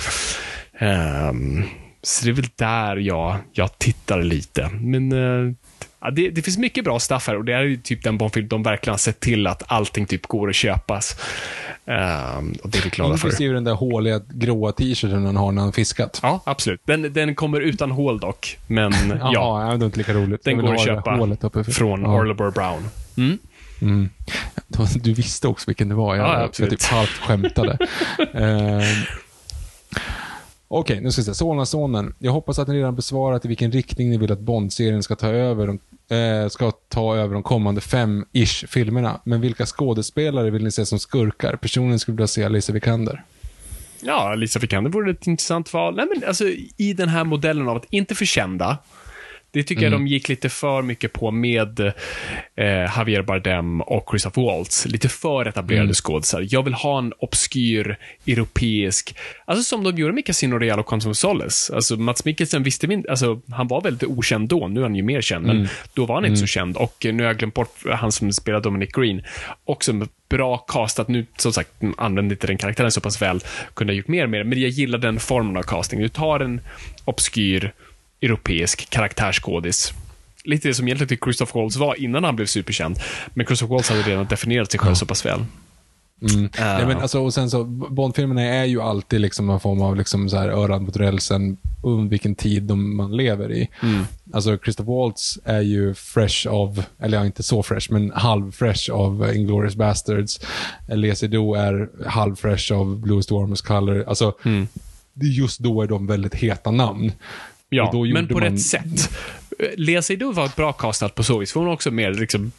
Ehm, 0.79 1.63
så 2.03 2.25
det 2.25 2.31
är 2.31 2.33
väl 2.33 2.49
där 2.55 2.95
jag, 2.95 3.37
jag 3.53 3.79
tittar 3.79 4.21
lite. 4.23 4.69
Men 4.81 5.11
ja, 6.01 6.11
det, 6.11 6.29
det 6.29 6.41
finns 6.41 6.57
mycket 6.57 6.83
bra 6.83 6.99
stuff 6.99 7.27
här 7.27 7.37
och 7.37 7.45
det 7.45 7.53
är 7.53 7.61
ju 7.61 7.77
typ 7.77 8.03
den 8.03 8.17
Bondfilm 8.17 8.47
de 8.47 8.63
verkligen 8.63 8.93
har 8.93 8.97
sett 8.97 9.19
till 9.19 9.47
att 9.47 9.63
allting 9.67 10.05
typ 10.05 10.27
går 10.27 10.49
att 10.49 10.55
köpas. 10.55 11.15
Ehm, 11.85 12.55
och 12.63 12.69
det 12.69 12.77
är 12.77 12.83
vi 12.83 12.89
glada 12.89 13.17
för. 13.17 13.27
Inklusive 13.27 13.53
den 13.53 13.63
där 13.63 13.73
håliga 13.73 14.21
gråa 14.29 14.71
t-shirten 14.71 15.25
han 15.25 15.35
har 15.35 15.51
när 15.51 15.61
han 15.61 15.73
fiskat. 15.73 16.19
Ja, 16.23 16.41
absolut. 16.43 16.81
Den, 16.85 17.13
den 17.13 17.35
kommer 17.35 17.61
utan 17.61 17.91
hål 17.91 18.19
dock, 18.19 18.57
men 18.67 18.93
ja, 19.19 19.31
ja, 19.33 19.77
det 19.77 19.83
är 19.83 19.85
inte 19.85 19.97
lika 19.97 20.13
roligt. 20.13 20.43
den 20.43 20.57
går 20.57 20.73
att 20.73 20.85
köpa 20.85 21.63
från 21.63 22.01
ja. 22.01 22.21
Orlebar 22.21 22.51
Brown. 22.51 22.89
Mm. 23.81 24.09
Du 24.93 25.13
visste 25.13 25.47
också 25.47 25.63
vilken 25.67 25.89
det 25.89 25.95
var. 25.95 26.15
Jag, 26.15 26.27
Ja, 26.27 26.41
jag 26.41 26.69
typ 26.69 26.83
halvt 26.83 27.09
skämtade. 27.09 27.77
Ehm, 28.33 28.81
Okej, 30.73 31.01
nu 31.01 31.11
ska 31.11 31.21
vi 31.21 31.25
se. 31.25 31.33
Solnasonen. 31.33 32.13
Jag 32.19 32.31
hoppas 32.31 32.59
att 32.59 32.67
ni 32.67 32.73
redan 32.73 32.95
besvarat 32.95 33.45
i 33.45 33.47
vilken 33.47 33.71
riktning 33.71 34.09
ni 34.09 34.17
vill 34.17 34.31
att 34.31 34.39
Bond-serien 34.39 35.03
ska 35.03 35.15
ta 35.15 35.27
över 35.27 35.67
de, 35.67 35.79
eh, 36.11 36.47
ska 36.49 36.71
ta 36.71 37.15
över 37.15 37.33
de 37.33 37.43
kommande 37.43 37.81
fem-ish 37.81 38.67
filmerna. 38.67 39.21
Men 39.23 39.41
vilka 39.41 39.65
skådespelare 39.65 40.49
vill 40.49 40.63
ni 40.63 40.71
se 40.71 40.85
som 40.85 40.99
skurkar? 40.99 41.55
Personligen 41.55 41.99
skulle 41.99 42.13
jag 42.13 42.17
vilja 42.17 42.27
se 42.27 42.43
Alicia 42.43 42.73
Vikander. 42.73 43.23
Ja, 44.01 44.31
Alicia 44.31 44.59
Vikander 44.59 44.91
vore 44.91 45.11
ett 45.11 45.27
intressant 45.27 45.73
val. 45.73 45.95
Nej, 45.95 46.05
men 46.13 46.27
alltså, 46.27 46.45
I 46.77 46.93
den 46.93 47.09
här 47.09 47.23
modellen 47.23 47.67
av 47.67 47.77
att 47.77 47.85
inte 47.89 48.15
förkända, 48.15 48.77
det 49.53 49.63
tycker 49.63 49.83
jag 49.83 49.91
de 49.91 50.07
gick 50.07 50.29
lite 50.29 50.49
för 50.49 50.81
mycket 50.81 51.13
på 51.13 51.31
med 51.31 51.79
eh, 51.79 51.93
Javier 52.97 53.21
Bardem 53.21 53.81
och 53.81 54.07
Christoph 54.11 54.39
Waltz. 54.39 54.85
Lite 54.85 55.09
för 55.09 55.45
etablerade 55.45 55.93
skådisar. 55.93 56.47
Jag 56.49 56.63
vill 56.63 56.73
ha 56.73 56.99
en 56.99 57.13
obskyr, 57.19 57.97
europeisk, 58.27 59.15
alltså 59.45 59.63
som 59.63 59.83
de 59.83 59.95
gjorde 59.95 60.13
med 60.13 60.25
Casino 60.25 60.55
Royale 60.55 60.81
och 60.81 60.87
Quantum 60.87 61.15
Solace. 61.15 61.75
Alltså 61.75 61.97
Mats 61.97 62.25
Mikkelsen 62.25 62.63
visste 62.63 62.87
vi 62.87 62.93
inte, 62.93 63.09
alltså 63.09 63.41
han 63.51 63.67
var 63.67 63.81
väldigt 63.81 64.09
okänd 64.09 64.49
då, 64.49 64.67
nu 64.67 64.79
är 64.79 64.83
han 64.83 64.95
ju 64.95 65.03
mer 65.03 65.21
känd, 65.21 65.45
men 65.45 65.67
då 65.93 66.05
var 66.05 66.15
han 66.15 66.25
inte 66.25 66.37
så 66.37 66.47
känd. 66.47 66.77
Och 66.77 67.05
eh, 67.05 67.13
nu 67.13 67.23
har 67.23 67.27
jag 67.27 67.37
glömt 67.37 67.53
bort 67.53 67.75
han 67.91 68.11
som 68.11 68.33
spelar 68.33 68.59
Dominic 68.59 68.89
Green. 68.91 69.23
Också 69.65 69.93
bra 70.29 70.57
castat, 70.57 71.07
nu 71.07 71.25
som 71.37 71.53
sagt 71.53 71.71
använde 71.97 72.33
inte 72.33 72.47
den 72.47 72.57
karaktären 72.57 72.91
så 72.91 73.01
pass 73.01 73.21
väl, 73.21 73.39
kunde 73.73 73.93
ha 73.93 73.97
gjort 73.97 74.07
mer 74.07 74.27
med 74.27 74.39
det, 74.39 74.43
men 74.43 74.61
jag 74.61 74.69
gillar 74.69 74.97
den 74.99 75.19
formen 75.19 75.57
av 75.57 75.63
casting. 75.63 76.01
Du 76.01 76.09
tar 76.09 76.39
en 76.39 76.61
obskyr, 77.05 77.73
europeisk 78.21 78.89
karaktärsskådis. 78.89 79.93
Lite 80.43 80.67
det 80.67 80.73
som 80.73 80.87
egentligen 80.87 81.07
till 81.07 81.17
Christoph 81.23 81.57
Waltz 81.57 81.75
var 81.75 82.01
innan 82.01 82.23
han 82.23 82.35
blev 82.35 82.45
superkänd. 82.45 82.99
Men 83.33 83.45
Christoph 83.45 83.71
Waltz 83.71 83.89
hade 83.89 84.01
redan 84.01 84.25
definierat 84.25 84.71
sig 84.71 84.79
själv 84.79 84.95
så 84.95 85.05
pass 85.05 85.25
väl. 85.25 85.45
Nej, 86.59 86.85
men 86.85 86.97
alltså, 86.97 87.19
och 87.19 87.33
sen 87.33 87.49
så, 87.49 87.63
Bondfilmerna 87.63 88.41
är 88.41 88.65
ju 88.65 88.81
alltid 88.81 89.21
liksom 89.21 89.49
en 89.49 89.59
form 89.59 89.81
av 89.81 89.95
liksom 89.95 90.29
så 90.29 90.37
här 90.37 90.49
örat 90.49 90.81
mot 90.81 90.97
rälsen, 90.97 91.57
um, 91.83 92.09
vilken 92.09 92.35
tid 92.35 92.63
de, 92.63 92.97
man 92.97 93.17
lever 93.17 93.51
i. 93.51 93.69
Alltså 94.33 94.57
Christoph 94.57 94.89
Waltz 94.89 95.39
är 95.43 95.61
ju 95.61 95.93
fresh 95.93 96.47
av, 96.47 96.83
eller 96.99 97.17
ja, 97.17 97.25
inte 97.25 97.43
så 97.43 97.63
fresh, 97.63 97.91
men 97.91 98.11
halv-fresh 98.11 98.91
av 98.91 99.23
uh, 99.23 99.37
Inglourious 99.37 99.75
Bastards. 99.75 100.39
Lee 100.87 101.15
Seydoux 101.15 101.59
är 101.59 101.89
halv-fresh 102.07 102.73
av 102.73 102.99
Bluest 102.99 103.31
Warmest 103.31 103.65
Color. 103.65 104.03
Alltså, 104.07 104.33
det 105.13 105.25
är 105.25 105.29
just 105.29 105.59
då 105.59 105.81
är 105.81 105.87
de 105.87 106.07
väldigt 106.07 106.35
heta 106.35 106.71
namn. 106.71 107.11
Ja, 107.73 107.91
men 108.13 108.27
på 108.27 108.33
man- 108.33 108.43
rätt 108.43 108.61
sätt. 108.61 109.09
Lea 109.77 110.01
Seydoux 110.01 110.37
var 110.37 110.45
ett 110.45 110.55
bra 110.55 110.73
castat 110.73 111.15
på 111.15 111.23
så 111.23 111.37
vis, 111.37 111.51
för 111.53 111.59
hon 111.59 111.67
var 111.67 111.73
också 111.73 111.91
mer 111.91 112.13
liksom 112.13 112.51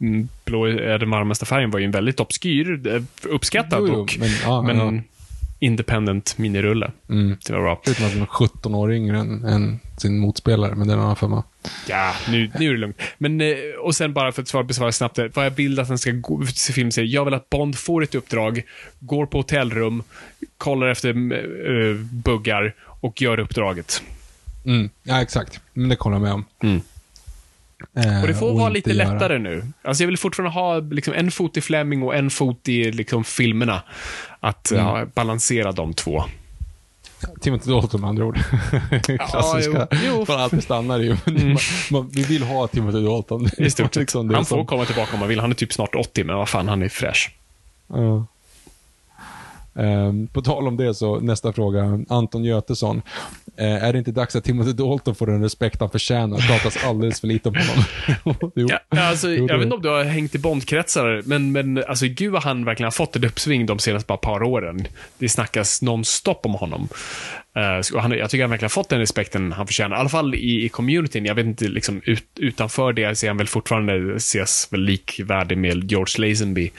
mm, 0.00 0.28
Blå 0.44 0.64
är 0.66 0.98
den 0.98 1.10
varmaste 1.10 1.46
färgen 1.46 1.70
var 1.70 1.78
ju 1.78 1.84
en 1.84 1.90
väldigt 1.90 2.20
obskyr, 2.20 2.86
eh, 2.86 3.02
uppskattad 3.22 3.78
Jo, 3.80 3.88
jo, 3.88 3.94
och 3.94 4.16
men, 4.18 4.28
ja, 4.44 4.62
men 4.62 4.76
ja. 4.96 5.02
independent 5.58 6.38
minirulle. 6.38 6.90
Det 7.46 7.52
var 7.52 7.60
bra. 7.60 7.80
Förutom 7.84 8.06
att 8.06 8.12
hon 8.12 8.22
är 8.22 8.26
17 8.26 8.74
år 8.74 8.92
yngre 8.92 9.18
än, 9.18 9.44
än 9.44 9.78
sin 9.98 10.18
motspelare, 10.18 10.74
men 10.74 10.88
det 10.88 10.94
är 10.94 10.96
en 10.96 11.02
annan 11.02 11.16
femma. 11.16 11.44
Ja, 11.88 12.14
nu, 12.28 12.50
nu 12.58 12.68
är 12.68 12.72
det 12.72 12.78
lugnt. 12.78 13.00
Men, 13.18 13.40
eh, 13.40 13.56
och 13.80 13.94
sen 13.94 14.12
bara 14.12 14.32
för 14.32 14.42
att 14.42 14.48
svara, 14.48 14.64
besvara 14.64 14.92
snabbt, 14.92 15.18
vad 15.34 15.46
jag 15.46 15.50
vill 15.50 15.80
att 15.80 15.88
den 15.88 15.98
ska 15.98 16.10
gå 16.10 16.44
till 16.46 16.74
filmserien. 16.74 17.10
Jag 17.10 17.24
vill 17.24 17.34
att 17.34 17.50
Bond 17.50 17.76
får 17.78 18.02
ett 18.02 18.14
uppdrag, 18.14 18.62
går 18.98 19.26
på 19.26 19.38
hotellrum, 19.38 20.02
kollar 20.58 20.86
efter 20.86 21.08
eh, 21.08 21.94
buggar 21.96 22.74
och 23.00 23.22
gör 23.22 23.40
uppdraget. 23.40 24.02
Mm. 24.64 24.90
Ja, 25.02 25.22
exakt. 25.22 25.60
Men 25.72 25.88
det 25.88 25.96
kollar 25.96 26.16
jag 26.16 26.22
med 26.22 26.32
om. 26.32 26.44
Eh, 27.96 28.20
Och 28.22 28.26
det 28.28 28.34
får 28.34 28.54
vara 28.58 28.68
lite 28.68 28.90
göra- 28.92 29.12
lättare 29.12 29.38
nu. 29.38 29.66
Alltså 29.82 30.02
jag 30.02 30.08
vill 30.08 30.18
fortfarande 30.18 30.50
ha 30.54 30.78
liksom, 30.78 31.14
en 31.14 31.30
fot 31.30 31.56
i 31.56 31.60
Fleming 31.60 32.02
och 32.02 32.14
en 32.16 32.30
fot 32.30 32.68
i 32.68 32.92
liksom, 32.92 33.24
filmerna. 33.24 33.82
Att 34.40 34.70
Mm. 34.70 34.84
ja, 34.86 35.04
balansera 35.14 35.72
de 35.72 35.94
två. 35.94 36.24
Timothy 37.40 37.70
Dalton 37.70 38.00
med 38.00 38.08
andra 38.10 38.24
ord. 38.24 38.38
Klassiska. 39.30 39.88
jo, 39.90 39.98
jo. 40.06 40.24
Man 40.28 40.40
alltid 40.40 40.62
stannar 40.62 40.98
ju. 40.98 41.16
Man, 41.26 41.56
man, 41.90 42.08
vi 42.12 42.22
vill 42.22 42.42
ha 42.42 42.66
Timothy 42.68 43.04
Dalton. 43.04 43.48
I 43.58 43.70
stort 43.70 43.94
sett. 43.94 43.96
Liksom 44.00 44.34
han 44.34 44.44
får 44.44 44.56
som- 44.56 44.66
komma 44.66 44.84
tillbaka 44.84 45.12
om 45.14 45.18
han 45.20 45.28
vill. 45.28 45.40
Han 45.40 45.50
är 45.50 45.54
typ 45.54 45.72
snart 45.72 45.94
80, 45.94 46.24
men 46.24 46.36
vad 46.36 46.48
fan, 46.48 46.68
han 46.68 46.82
är 46.82 46.88
fräsch. 46.88 47.30
Ja. 47.88 48.26
Ehm, 49.74 50.26
på 50.26 50.42
tal 50.42 50.68
om 50.68 50.76
det 50.76 50.94
så, 50.94 51.20
nästa 51.20 51.52
fråga. 51.52 52.00
Anton 52.08 52.44
Götesson. 52.44 53.02
Eh, 53.56 53.84
är 53.84 53.92
det 53.92 53.98
inte 53.98 54.12
dags 54.12 54.36
att 54.36 54.44
Timothy 54.44 54.72
Dalton 54.72 55.14
får 55.14 55.26
den 55.26 55.42
respekt 55.42 55.80
han 55.80 55.90
förtjänar? 55.90 56.36
Det 56.36 56.42
pratas 56.42 56.84
alldeles 56.84 57.20
för 57.20 57.28
lite 57.28 57.48
om 57.48 57.54
honom. 57.54 57.84
jo. 58.54 58.68
Ja, 58.90 59.02
alltså, 59.02 59.28
Jo, 59.30 59.46
jag 59.48 59.58
vet 59.58 59.64
inte 59.64 59.76
om 59.76 59.82
du 59.82 59.88
har 59.88 60.04
hängt 60.04 60.34
i 60.34 60.38
Bondkretsar, 60.38 61.22
men, 61.24 61.52
men 61.52 61.84
alltså, 61.88 62.06
gud 62.06 62.32
vad 62.32 62.42
han 62.42 62.64
verkligen 62.64 62.86
har 62.86 62.90
fått 62.90 63.16
ett 63.16 63.24
uppsving 63.24 63.66
de 63.66 63.78
senaste 63.78 64.06
bara 64.06 64.18
par 64.18 64.42
åren. 64.42 64.86
Det 65.18 65.28
snackas 65.28 65.82
nonstop 65.82 66.46
om 66.46 66.54
honom. 66.54 66.88
Så 67.82 67.98
han, 67.98 68.12
jag 68.12 68.30
tycker 68.30 68.42
han 68.42 68.50
verkligen 68.50 68.64
har 68.64 68.82
fått 68.82 68.88
den 68.88 68.98
respekten 68.98 69.52
han 69.52 69.66
förtjänar. 69.66 69.96
I 69.96 70.00
alla 70.00 70.08
fall 70.08 70.34
i, 70.34 70.64
i 70.64 70.68
communityn. 70.68 71.24
Jag 71.24 71.34
vet 71.34 71.46
inte, 71.46 71.68
liksom, 71.68 72.00
ut, 72.04 72.24
utanför 72.36 72.92
det 72.92 73.18
ser 73.18 73.28
han 73.28 73.36
väl 73.36 73.46
fortfarande 73.46 74.14
ses 74.16 74.68
väl 74.72 74.80
likvärdig 74.80 75.58
med 75.58 75.90
George 75.90 76.28
Lazenby. 76.28 76.70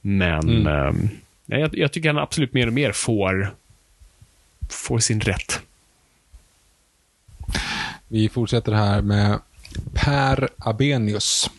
Men 0.00 0.66
ehm, 0.66 0.96
nej, 1.02 1.10
jag, 1.58 1.78
jag 1.78 1.92
tycker 1.92 2.08
han 2.08 2.18
absolut 2.18 2.52
mer 2.52 2.66
och 2.66 2.72
mer 2.72 2.92
får, 2.92 3.54
får 4.68 4.98
sin 4.98 5.20
rätt. 5.20 5.60
Vi 8.08 8.28
fortsätter 8.28 8.72
här 8.72 9.02
med 9.02 9.40
Per 9.94 10.48
Abenius. 10.56 11.50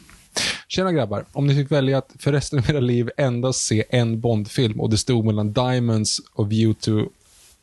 Tjena 0.68 0.92
grabbar. 0.92 1.26
Om 1.32 1.48
ni 1.48 1.56
fick 1.56 1.72
välja 1.72 1.98
att 1.98 2.16
för 2.20 2.32
resten 2.32 2.60
av 2.60 2.70
era 2.70 2.80
liv 2.80 3.10
endast 3.18 3.66
se 3.66 3.84
en 3.90 4.20
Bondfilm 4.20 4.82
och 4.82 4.90
det 4.90 4.98
stod 4.98 5.26
mellan 5.26 5.54
Diamonds 5.54 6.22
och 6.34 6.52
View 6.52 6.80
to 6.82 7.10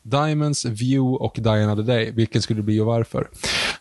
Diamonds, 0.01 0.65
View 0.65 1.25
och 1.25 1.37
Die 1.39 1.63
Another 1.63 1.83
Day, 1.83 2.11
vilken 2.11 2.41
skulle 2.41 2.59
det 2.59 2.63
bli 2.63 2.79
och 2.79 2.85
varför? 2.85 3.29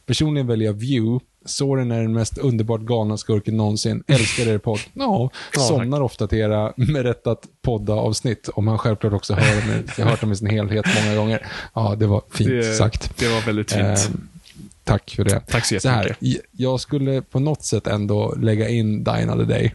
Personligen 0.07 0.47
väljer 0.47 0.67
jag 0.67 0.75
View. 0.75 1.25
Soren 1.49 1.91
är 1.91 2.03
den 2.03 2.13
mest 2.13 2.39
underbart 2.39 2.81
galna 2.81 3.17
skurken 3.17 3.57
någonsin. 3.57 4.05
Älskar 4.07 4.47
er 4.49 4.59
podd. 4.59 4.79
Ja, 4.95 5.31
Ja, 5.55 5.61
somnar 5.61 6.01
ofta 6.01 6.27
till 6.27 6.39
era 6.39 6.73
med 6.77 7.03
rätt 7.03 7.27
att 7.27 7.43
podda-avsnitt. 7.63 8.49
Om 8.55 8.69
han 8.69 8.79
självklart 8.79 9.13
också 9.13 9.35
hör 9.35 9.61
dem, 9.61 9.83
jag 9.99 10.05
har 10.05 10.11
hört 10.11 10.21
dem 10.21 10.33
i 10.33 10.37
sin 10.37 10.51
helhet 10.51 10.87
många 11.05 11.17
gånger. 11.17 11.47
Ja, 11.75 11.95
det 11.99 12.07
var 12.07 12.23
fint 12.31 12.51
Det, 12.51 12.75
sagt. 12.75 13.19
det 13.19 13.29
var 13.29 13.41
väldigt 13.47 13.73
fint. 13.73 13.83
Eh, 13.87 13.99
tack 14.85 15.11
för 15.17 15.25
det. 15.25 15.41
Tack 15.41 15.67
så 15.67 15.81
Så 15.81 15.89
här, 15.89 16.07
jättemycket. 16.09 16.45
jag 16.53 16.81
skulle 16.81 17.23
på 17.23 17.41
något 17.41 17.63
sätt 17.65 17.87
ändå 17.87 18.35
lägga 18.39 18.69
in 18.69 19.05
Die 19.05 19.11
Another 19.11 19.45
Day. 19.45 19.75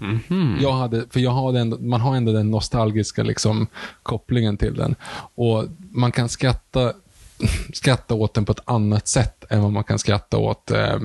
Mhm. 0.00 0.58
Jag 0.62 0.72
hade, 0.72 1.04
för 1.10 1.20
jag 1.20 1.30
har 1.30 1.54
ändå, 1.54 1.78
man 1.78 2.00
har 2.00 2.16
ändå 2.16 2.32
den 2.32 2.50
nostalgiska 2.50 3.22
liksom, 3.22 3.66
kopplingen 4.02 4.56
till 4.56 4.74
den. 4.74 4.94
Och 5.34 5.64
man 5.90 6.12
kan 6.12 6.28
skratta, 6.28 6.92
skratta 7.72 8.14
åt 8.14 8.34
den 8.34 8.44
på 8.44 8.52
ett 8.52 8.62
annat 8.64 9.08
sätt 9.08 9.44
än 9.50 9.62
vad 9.62 9.72
man 9.72 9.84
kan 9.84 9.98
skratta 9.98 10.36
åt 10.38 10.70
eh, 10.70 10.98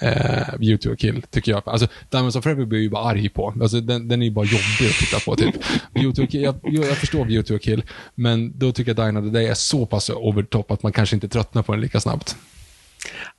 eh, 0.00 0.58
Beauty 0.58 0.88
och 0.88 0.98
Kill, 0.98 1.22
tycker 1.22 1.52
jag. 1.52 1.62
Alltså, 1.66 1.88
Diamonds 2.10 2.36
of 2.36 2.42
Forever 2.42 2.64
blir 2.64 2.78
jag 2.78 2.82
ju 2.82 2.90
bara 2.90 3.04
arg 3.04 3.28
på. 3.28 3.54
Alltså, 3.62 3.80
den, 3.80 4.08
den 4.08 4.22
är 4.22 4.26
ju 4.26 4.32
bara 4.32 4.44
jobbig 4.44 4.90
att 4.90 4.98
titta 4.98 5.20
på. 5.20 5.36
Typ. 5.36 5.54
Beauty 5.94 6.26
Kill, 6.26 6.42
jag, 6.42 6.56
jag 6.62 6.96
förstår 6.96 7.24
Beauty 7.24 7.54
or 7.54 7.58
Kill, 7.58 7.84
men 8.14 8.58
då 8.58 8.72
tycker 8.72 8.94
jag 8.96 9.06
Dine 9.06 9.20
of 9.20 9.24
the 9.24 9.30
Day 9.30 9.46
är 9.46 9.54
så 9.54 9.86
pass 9.86 10.10
over 10.10 10.42
top 10.42 10.70
att 10.70 10.82
man 10.82 10.92
kanske 10.92 11.16
inte 11.16 11.28
tröttnar 11.28 11.62
på 11.62 11.72
den 11.72 11.80
lika 11.80 12.00
snabbt. 12.00 12.36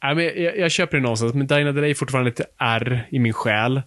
Nej, 0.03 0.15
men 0.15 0.25
jag, 0.25 0.57
jag 0.57 0.71
köper 0.71 0.97
det 0.97 1.03
någonstans, 1.03 1.33
men 1.33 1.47
Dina 1.47 1.71
Delay 1.71 1.89
är 1.89 1.95
fortfarande 1.95 2.29
lite 2.29 2.45
R 2.57 3.07
i 3.11 3.19
min 3.19 3.33
själ. 3.33 3.81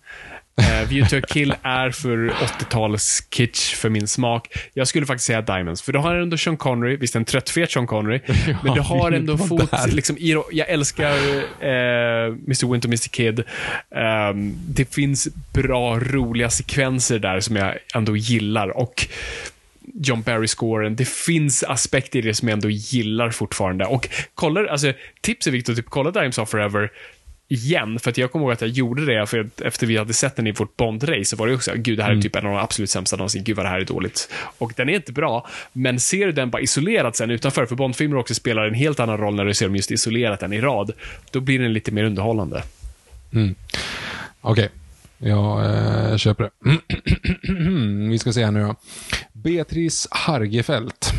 Uh, 0.61 0.89
View 0.89 1.11
to 1.11 1.17
a 1.17 1.29
Kill 1.29 1.55
är 1.63 1.91
för 1.91 2.29
80-tals 2.29 3.27
kitsch 3.31 3.75
för 3.75 3.89
min 3.89 4.09
smak. 4.09 4.49
Jag 4.75 4.89
skulle 4.89 5.07
faktiskt 5.07 5.27
säga 5.27 5.43
Diamonds, 5.43 5.83
för 5.83 5.93
du 5.93 5.99
har 5.99 6.15
ändå 6.15 6.37
Sean 6.37 6.57
Connery, 6.57 6.97
visst 6.97 7.17
en 7.17 7.25
tröttfet 7.25 7.71
Sean 7.71 7.87
Connery, 7.87 8.21
men 8.65 8.75
du 8.75 8.81
har 8.81 9.13
ändå 9.13 9.39
fot, 9.39 9.71
liksom, 9.89 10.17
jag 10.53 10.69
älskar 10.69 11.13
uh, 11.13 12.35
Mr. 12.47 12.73
Winter, 12.73 12.89
Mr. 12.89 13.09
Kid. 13.09 13.45
Ehm, 13.95 14.55
det 14.69 14.95
finns 14.95 15.29
bra, 15.53 15.99
roliga 15.99 16.51
sekvenser 16.51 17.19
där 17.19 17.41
som 17.41 17.57
jag 17.57 17.75
ändå 17.95 18.17
gillar 18.17 18.69
och 18.69 19.07
John 19.95 20.23
Barry-scoren. 20.23 20.97
Det 20.97 21.09
finns 21.09 21.63
aspekter 21.63 22.19
i 22.19 22.23
det 22.23 22.35
som 22.35 22.49
jag 22.49 22.55
ändå 22.55 22.71
gillar 22.71 23.31
fortfarande. 23.31 23.85
Och 23.85 24.09
kolla, 24.35 24.71
alltså, 24.71 24.93
tips 25.21 25.47
är 25.47 25.51
viktigt 25.51 25.77
typ 25.77 25.87
kolla 25.89 26.11
Dimes 26.11 26.39
of 26.39 26.51
Forever 26.51 26.91
igen, 27.51 27.99
för 27.99 28.11
att 28.11 28.19
jag 28.19 28.33
kommer 28.33 28.45
ihåg 28.45 28.53
att 28.53 28.61
jag 28.61 28.71
gjorde 28.71 29.07
det, 29.07 29.27
för 29.27 29.51
efter 29.63 29.87
vi 29.87 29.97
hade 29.97 30.13
sett 30.13 30.37
den 30.37 30.47
i 30.47 30.53
vårt 30.53 30.77
Bond-race, 30.77 31.25
så 31.25 31.37
var 31.37 31.47
det 31.47 31.55
också, 31.55 31.73
gud, 31.77 31.99
det 31.99 32.03
här 32.03 32.11
är 32.11 32.21
typ 32.21 32.37
en 32.37 32.47
av 32.47 32.53
de 32.53 32.59
absolut 32.61 32.91
sämsta 32.91 33.17
någonsin, 33.17 33.45
gud 33.45 33.57
vad 33.57 33.67
det 33.67 33.71
här 33.71 33.81
är 33.81 33.85
dåligt. 33.85 34.29
Och 34.59 34.73
den 34.77 34.89
är 34.89 34.93
inte 34.93 35.13
bra, 35.13 35.47
men 35.73 36.01
ser 36.01 36.27
du 36.27 36.33
den 36.33 36.51
bara 36.51 36.63
isolerat 36.63 37.17
sen 37.17 37.31
utanför, 37.31 37.67
för 37.67 37.77
Bond-filmer 37.77 38.17
också 38.17 38.35
spelar 38.35 38.67
en 38.67 38.75
helt 38.75 39.01
annan 39.01 39.19
roll 39.19 39.35
när 39.35 39.45
du 39.45 39.55
ser 39.55 39.67
dem 39.67 39.77
just 39.77 39.91
isolerat 39.91 40.43
än 40.43 40.53
i 40.53 40.61
rad, 40.61 40.93
då 41.31 41.41
blir 41.41 41.59
den 41.59 41.73
lite 41.73 41.93
mer 41.93 42.05
underhållande. 42.05 42.63
Okej, 44.41 44.69
jag 45.19 45.65
eh, 45.65 46.17
köper 46.17 46.45
det. 46.45 46.79
Vi 48.11 48.19
ska 48.19 48.33
se 48.33 48.45
här 48.45 48.53
nu 48.53 48.63
då. 48.63 48.75
Beatrice 49.33 50.09
Hargefelt. 50.11 51.13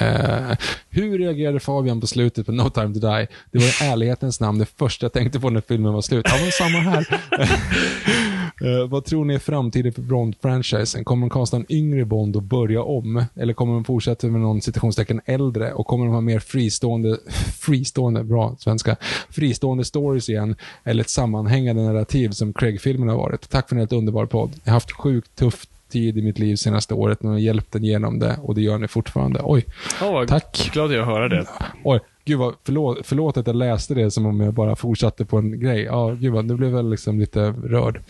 Eh, 0.00 0.56
hur 0.90 1.18
reagerade 1.18 1.60
Fabian 1.60 2.00
på 2.00 2.06
slutet 2.06 2.46
på 2.46 2.52
No 2.52 2.70
Time 2.70 2.94
To 2.94 3.00
Die? 3.00 3.26
Det 3.52 3.58
var 3.58 3.86
i 3.86 3.90
ärlighetens 3.92 4.40
namn 4.40 4.58
det 4.58 4.66
första 4.66 5.04
jag 5.04 5.12
tänkte 5.12 5.40
på 5.40 5.50
när 5.50 5.60
filmen 5.60 5.92
var 5.92 6.00
slut. 6.00 6.26
Ja, 6.28 6.38
men 6.42 6.52
samma 6.52 6.78
här. 6.78 7.06
Eh, 8.64 8.88
vad 8.88 9.04
tror 9.04 9.24
ni 9.24 9.34
är 9.34 9.38
framtiden 9.38 9.92
för 9.92 10.02
Bond-franchisen? 10.02 11.04
Kommer 11.04 11.26
de 11.26 11.30
kasta 11.30 11.56
en 11.56 11.66
yngre 11.68 12.04
Bond 12.04 12.36
och 12.36 12.42
börja 12.42 12.82
om? 12.82 13.24
Eller 13.34 13.52
kommer 13.52 13.74
de 13.74 13.84
fortsätta 13.84 14.26
med 14.26 14.40
någon 14.40 14.60
citationstecken 14.60 15.20
äldre? 15.24 15.72
Och 15.72 15.86
kommer 15.86 16.04
de 16.04 16.14
ha 16.14 16.20
mer 16.20 16.38
fristående, 16.38 17.18
fristående, 17.60 18.24
bra 18.24 18.56
svenska, 18.58 18.96
fristående 19.30 19.84
stories 19.84 20.28
igen? 20.28 20.56
Eller 20.84 21.00
ett 21.00 21.10
sammanhängande 21.10 21.82
narrativ 21.82 22.30
som 22.30 22.52
Craig-filmen 22.52 23.08
har 23.08 23.16
varit? 23.16 23.50
Tack 23.50 23.68
för 23.68 23.76
en 23.76 23.80
helt 23.80 23.92
underbar 23.92 24.26
podd. 24.26 24.50
Jag 24.64 24.70
har 24.70 24.76
haft 24.76 24.92
sjukt 24.92 25.36
tufft 25.36 25.70
tid 25.90 26.18
i 26.18 26.22
mitt 26.22 26.38
liv 26.38 26.56
senaste 26.56 26.94
året, 26.94 27.22
men 27.22 27.32
har 27.32 27.38
hjälpt 27.38 27.72
den 27.72 27.84
genom 27.84 28.18
det 28.18 28.36
och 28.42 28.54
det 28.54 28.60
gör 28.60 28.78
ni 28.78 28.88
fortfarande. 28.88 29.40
Oj, 29.44 29.64
Oh, 30.02 30.26
Tack. 30.26 30.70
glad 30.72 30.92
jag 30.92 31.04
hör 31.06 31.28
det. 31.28 31.46
oj. 31.84 32.00
Gud 32.24 32.38
vad, 32.38 32.54
förlåt, 32.64 32.98
förlåt 33.04 33.36
att 33.36 33.46
jag 33.46 33.56
läste 33.56 33.94
det 33.94 34.10
som 34.10 34.26
om 34.26 34.40
jag 34.40 34.54
bara 34.54 34.76
fortsatte 34.76 35.24
på 35.24 35.38
en 35.38 35.60
grej. 35.60 35.82
Ja, 35.82 36.10
gud 36.10 36.32
vad, 36.32 36.44
nu 36.44 36.54
blev 36.54 36.70
jag 36.70 36.76
väl 36.76 36.90
liksom 36.90 37.20
lite 37.20 37.40
rörd. 37.64 38.00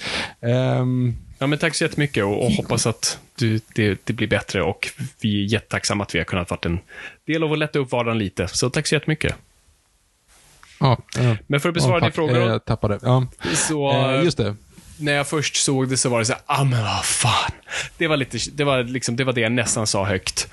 Ehm, 0.40 1.14
Ja, 1.38 1.46
men 1.46 1.58
tack 1.58 1.74
så 1.74 1.84
jättemycket 1.84 2.24
och, 2.24 2.44
och 2.46 2.50
hoppas 2.52 2.86
att 2.86 3.18
du, 3.38 3.60
det, 3.74 4.00
det 4.04 4.12
blir 4.12 4.28
bättre 4.28 4.62
och 4.62 4.88
vi 5.20 5.44
är 5.44 5.52
jättetacksamma 5.52 6.04
att 6.04 6.14
vi 6.14 6.18
har 6.18 6.24
kunnat 6.24 6.50
vara 6.50 6.60
en 6.62 6.78
del 7.26 7.42
av 7.42 7.52
att 7.52 7.58
lätta 7.58 7.78
upp 7.78 7.92
vardagen 7.92 8.18
lite. 8.18 8.48
Så 8.48 8.70
tack 8.70 8.86
så 8.86 8.94
jättemycket. 8.94 9.34
ja, 10.80 10.98
ja. 11.18 11.36
Men 11.46 11.60
för 11.60 11.68
att 11.68 11.74
besvara 11.74 11.96
ja, 11.96 12.00
din 12.00 12.12
fråga 12.12 12.36
Eh, 12.40 12.46
Jag 12.46 12.64
tappade. 12.64 12.98
Ja. 13.02 13.26
så 13.54 13.92
Eh, 13.92 14.24
just 14.24 14.38
det 14.38 14.54
när 15.00 15.12
jag 15.12 15.28
först 15.28 15.56
såg 15.56 15.88
det 15.88 15.96
så 15.96 16.08
var 16.08 16.18
det 16.18 16.24
så 16.24 16.32
här, 16.32 16.42
ah 16.46 16.64
men 16.64 16.82
vad 16.84 17.04
fan. 17.04 17.52
Det 17.98 18.08
var 18.08 18.16
lite, 18.16 18.38
det 18.52 18.64
var 18.64 18.82
liksom, 18.82 19.16
det 19.16 19.24
var 19.24 19.32
det 19.32 19.40
jag 19.40 19.52
nästan 19.52 19.86
sa 19.86 20.04
högt. 20.04 20.48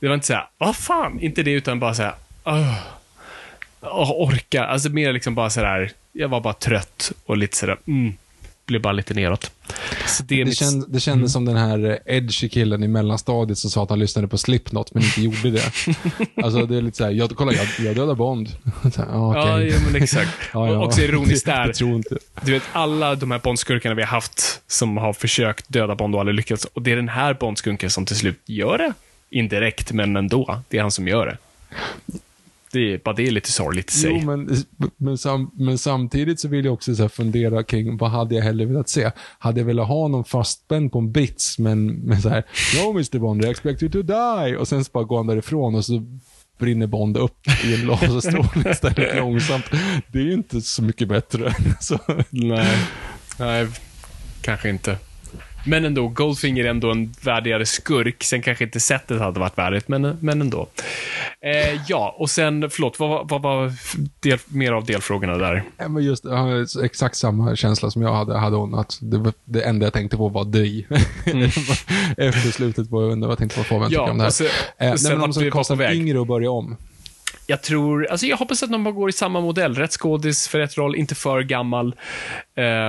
Det 0.00 0.08
var 0.08 0.14
inte 0.14 0.26
så 0.26 0.32
här, 0.34 0.46
vad 0.58 0.76
fan, 0.76 1.20
inte 1.20 1.42
det 1.42 1.50
utan 1.50 1.80
bara 1.80 1.94
så 1.94 2.02
här, 2.02 2.14
"Åh, 2.44 4.10
orka. 4.10 4.64
Alltså 4.64 4.88
mer 4.88 5.12
liksom 5.12 5.34
bara 5.34 5.50
så 5.50 5.60
här, 5.60 5.90
jag 6.12 6.28
var 6.28 6.40
bara 6.40 6.54
trött 6.54 7.12
och 7.26 7.36
lite 7.36 7.56
så 7.56 7.66
där, 7.66 7.78
mm, 7.86 8.14
blev 8.66 8.82
bara 8.82 8.92
lite 8.92 9.14
neråt. 9.14 9.50
Det 10.22 10.34
Det, 10.36 10.44
mitt, 10.44 10.56
känd, 10.58 10.84
det 10.88 11.00
kändes 11.00 11.32
som 11.32 11.44
den 11.44 11.56
här 11.56 11.98
edgy 12.06 12.48
killen 12.48 12.82
i 12.82 12.88
mellanstadiet 12.88 13.58
som 13.58 13.70
sa 13.70 13.82
att 13.82 13.90
han 13.90 13.98
lyssnade 13.98 14.28
på 14.28 14.38
Slipknot, 14.38 14.94
men 14.94 15.02
inte 15.02 15.22
gjorde 15.22 15.50
det. 15.50 15.72
alltså 16.42 16.66
det 16.66 16.76
är 16.76 16.82
lite 16.82 16.96
såhär, 16.96 17.10
jag, 17.10 17.30
kolla 17.36 17.52
jag, 17.52 17.66
jag 17.86 17.96
dödar 17.96 18.14
Bond. 18.14 18.48
Här, 18.96 19.04
ah, 19.04 19.34
Ja, 19.34 19.54
okej. 19.54 19.68
ja, 19.68 19.78
men 19.86 20.02
exakt. 20.02 20.30
Ja, 20.52 20.66
ja. 20.68 20.78
Och 20.78 20.84
också 20.84 21.00
ironiskt 21.00 21.46
där. 21.46 21.72
Du 22.44 22.52
vet, 22.52 22.62
alla 22.72 23.14
de 23.14 23.30
här 23.30 23.38
Bondskurkarna 23.38 23.94
vi 23.94 24.02
har 24.02 24.08
haft 24.08 24.62
som 24.66 24.96
har 24.96 25.12
försökt 25.12 25.68
döda 25.68 25.94
Bond 25.94 26.14
och 26.14 26.20
aldrig 26.20 26.34
lyckats. 26.34 26.64
Och 26.64 26.82
det 26.82 26.92
är 26.92 26.96
den 26.96 27.08
här 27.08 27.34
Bondskurken 27.34 27.90
som 27.90 28.06
till 28.06 28.16
slut 28.16 28.40
gör 28.46 28.78
det. 28.78 28.92
Indirekt, 29.30 29.92
men 29.92 30.16
ändå. 30.16 30.60
Det 30.68 30.78
är 30.78 30.82
han 30.82 30.90
som 30.90 31.08
gör 31.08 31.26
det. 31.26 31.38
Det 32.72 32.92
är, 32.92 33.00
bara 33.04 33.14
det 33.14 33.26
är 33.26 33.30
lite 33.30 33.52
sorgligt 33.52 33.90
i 33.90 33.94
sig. 33.94 34.10
Jo, 34.10 34.26
men, 34.26 34.56
men, 34.96 35.18
sam, 35.18 35.50
men 35.54 35.78
samtidigt 35.78 36.40
så 36.40 36.48
vill 36.48 36.64
jag 36.64 36.74
också 36.74 36.94
så 36.94 37.08
fundera 37.08 37.62
kring 37.62 37.96
vad 37.96 38.10
hade 38.10 38.34
jag 38.34 38.42
hellre 38.42 38.66
velat 38.66 38.88
se? 38.88 39.10
Hade 39.38 39.60
jag 39.60 39.66
velat 39.66 39.88
ha 39.88 40.08
någon 40.08 40.24
fastspänd 40.24 40.92
på 40.92 40.98
en 40.98 41.12
brits, 41.12 41.58
men 41.58 41.86
med 41.86 42.22
så 42.22 42.28
här, 42.28 42.44
No 42.76 42.90
Mr 42.90 43.18
Bond, 43.18 43.44
I 43.44 43.48
expect 43.48 43.82
you 43.82 43.92
to 43.92 44.02
die. 44.02 44.56
Och 44.56 44.68
sen 44.68 44.84
så 44.84 44.90
bara 44.92 45.04
går 45.04 45.16
han 45.16 45.26
därifrån 45.26 45.74
och 45.74 45.84
så 45.84 46.02
brinner 46.58 46.86
Bond 46.86 47.16
upp 47.16 47.48
i 47.64 47.74
en 47.74 47.86
laserstråle 47.86 48.70
istället 48.70 49.16
långsamt. 49.16 49.64
Det 50.06 50.18
är 50.18 50.22
ju 50.22 50.32
inte 50.32 50.60
så 50.60 50.82
mycket 50.82 51.08
bättre. 51.08 51.54
Så, 51.80 51.98
Nej. 52.30 52.78
Nej, 53.38 53.66
kanske 54.40 54.68
inte. 54.68 54.98
Men 55.66 55.84
ändå, 55.84 56.08
Goldfinger 56.08 56.64
är 56.64 56.68
ändå 56.70 56.90
en 56.90 57.12
värdigare 57.22 57.66
skurk. 57.66 58.22
Sen 58.24 58.42
kanske 58.42 58.64
inte 58.64 58.80
sättet 58.80 59.20
hade 59.20 59.40
varit 59.40 59.58
värdigt, 59.58 59.88
men, 59.88 60.16
men 60.20 60.40
ändå. 60.40 60.68
Eh, 61.40 61.80
ja, 61.88 62.16
och 62.18 62.30
sen, 62.30 62.70
förlåt, 62.70 62.98
vad, 63.00 63.28
vad 63.28 63.42
var 63.42 63.72
del, 64.20 64.38
mer 64.48 64.72
av 64.72 64.84
delfrågorna 64.84 65.36
där? 65.38 65.62
Ja, 65.78 65.88
men 65.88 66.04
just 66.04 66.24
jag 66.24 66.66
exakt 66.84 67.16
samma 67.16 67.56
känsla 67.56 67.90
som 67.90 68.02
jag 68.02 68.14
hade, 68.14 68.38
hade 68.38 68.56
hon. 68.56 68.74
Att 68.74 68.98
det, 69.00 69.32
det 69.44 69.62
enda 69.62 69.86
jag 69.86 69.92
tänkte 69.92 70.16
på 70.16 70.28
var 70.28 70.44
dig. 70.44 70.86
Efter 72.16 72.50
slutet 72.52 72.90
på, 72.90 73.02
jag 73.02 73.12
undrar 73.12 73.28
vad 73.28 73.32
jag 73.32 73.38
tänkte 73.38 73.58
på 73.58 73.64
Fabian 73.64 73.90
Ja, 73.92 73.98
tycker 74.00 74.10
om 74.10 74.18
det 74.18 74.24
här. 74.24 74.28
och 74.28 74.34
så- 74.34 74.44
eh, 74.44 74.50
nej, 74.78 74.98
sen 74.98 75.10
men 75.12 75.20
vart 75.20 75.28
de 75.28 75.32
ska 75.32 75.44
vi 75.44 75.50
var 75.50 75.52
på 75.52 75.58
kasta 75.58 75.74
väg. 75.74 75.96
yngre 75.98 76.18
och 76.18 76.26
börja 76.26 76.50
om. 76.50 76.76
Jag 77.46 77.62
tror, 77.62 78.06
alltså 78.06 78.26
jag 78.26 78.36
hoppas 78.36 78.62
att 78.62 78.70
de 78.72 78.84
bara 78.84 78.94
går 78.94 79.08
i 79.08 79.12
samma 79.12 79.40
modell. 79.40 79.74
Rätt 79.74 79.92
skådis 79.92 80.48
för 80.48 80.58
rätt 80.58 80.78
roll, 80.78 80.96
inte 80.96 81.14
för 81.14 81.42
gammal. 81.42 81.94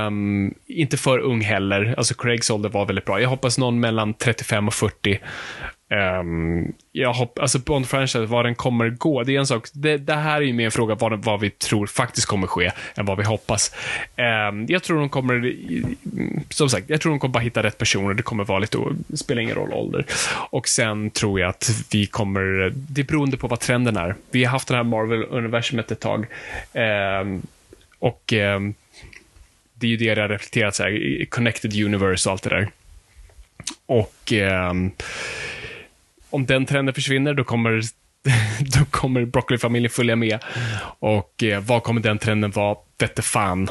um, 0.07 0.53
inte 0.67 0.97
för 0.97 1.19
ung 1.19 1.41
heller. 1.41 1.93
Alltså 1.97 2.13
Craigs 2.13 2.49
ålder 2.49 2.69
var 2.69 2.85
väldigt 2.85 3.05
bra. 3.05 3.21
Jag 3.21 3.29
hoppas 3.29 3.57
någon 3.57 3.79
mellan 3.79 4.13
35 4.13 4.67
och 4.67 4.73
40. 4.73 5.19
Um, 5.93 6.73
jag 6.91 7.13
hopp, 7.13 7.39
alltså 7.39 7.57
Bond-franchise, 7.57 8.25
vad 8.25 8.45
den 8.45 8.55
kommer 8.55 8.89
gå, 8.89 9.23
det 9.23 9.35
är 9.35 9.39
en 9.39 9.47
sak. 9.47 9.67
Det, 9.73 9.97
det 9.97 10.13
här 10.13 10.37
är 10.41 10.45
ju 10.45 10.53
mer 10.53 10.65
en 10.65 10.71
fråga 10.71 10.95
vad, 10.95 11.23
vad 11.23 11.39
vi 11.39 11.49
tror 11.49 11.87
faktiskt 11.87 12.27
kommer 12.27 12.47
ske, 12.47 12.71
än 12.95 13.05
vad 13.05 13.17
vi 13.17 13.23
hoppas. 13.23 13.75
Um, 14.49 14.65
jag 14.69 14.83
tror 14.83 14.99
de 14.99 15.09
kommer, 15.09 15.55
som 16.49 16.69
sagt, 16.69 16.89
jag 16.89 17.01
tror 17.01 17.11
de 17.11 17.19
kommer 17.19 17.33
bara 17.33 17.43
hitta 17.43 17.63
rätt 17.63 17.77
personer. 17.77 18.13
Det 18.13 18.23
kommer 18.23 18.43
vara 18.43 18.59
lite, 18.59 18.77
det 19.07 19.17
spelar 19.17 19.41
ingen 19.41 19.55
roll 19.55 19.73
ålder. 19.73 20.05
Och 20.49 20.67
sen 20.67 21.09
tror 21.09 21.39
jag 21.39 21.49
att 21.49 21.69
vi 21.91 22.05
kommer, 22.05 22.73
det 22.75 23.01
är 23.01 23.05
beroende 23.05 23.37
på 23.37 23.47
vad 23.47 23.59
trenden 23.59 23.97
är. 23.97 24.15
Vi 24.31 24.43
har 24.43 24.51
haft 24.51 24.67
det 24.67 24.75
här 24.75 24.83
Marvel-universumet 24.83 25.91
ett 25.91 25.99
tag. 25.99 26.25
Um, 26.73 27.41
och 27.99 28.23
det 29.73 29.87
är 29.87 29.89
ju 29.89 29.97
det 29.97 30.15
det 30.15 30.21
har 30.21 30.29
reflekterat 30.29 30.75
så 30.75 30.83
här, 30.83 31.25
Connected 31.29 31.85
Universe 31.85 32.29
och 32.29 32.33
allt 32.33 32.43
det 32.43 32.49
där. 32.49 32.69
Och 33.85 34.33
om 36.33 36.45
den 36.45 36.65
trenden 36.65 36.95
försvinner, 36.95 37.33
då 37.33 37.43
kommer, 37.43 37.81
då 38.59 38.85
kommer 38.85 39.25
Broccoli-familjen 39.25 39.89
följa 39.89 40.15
med. 40.15 40.39
Och 40.99 41.43
eh, 41.43 41.61
vad 41.61 41.83
kommer 41.83 42.01
den 42.01 42.19
trenden 42.19 42.51
vara? 42.51 42.77
Vette 42.97 43.21
fan. 43.21 43.69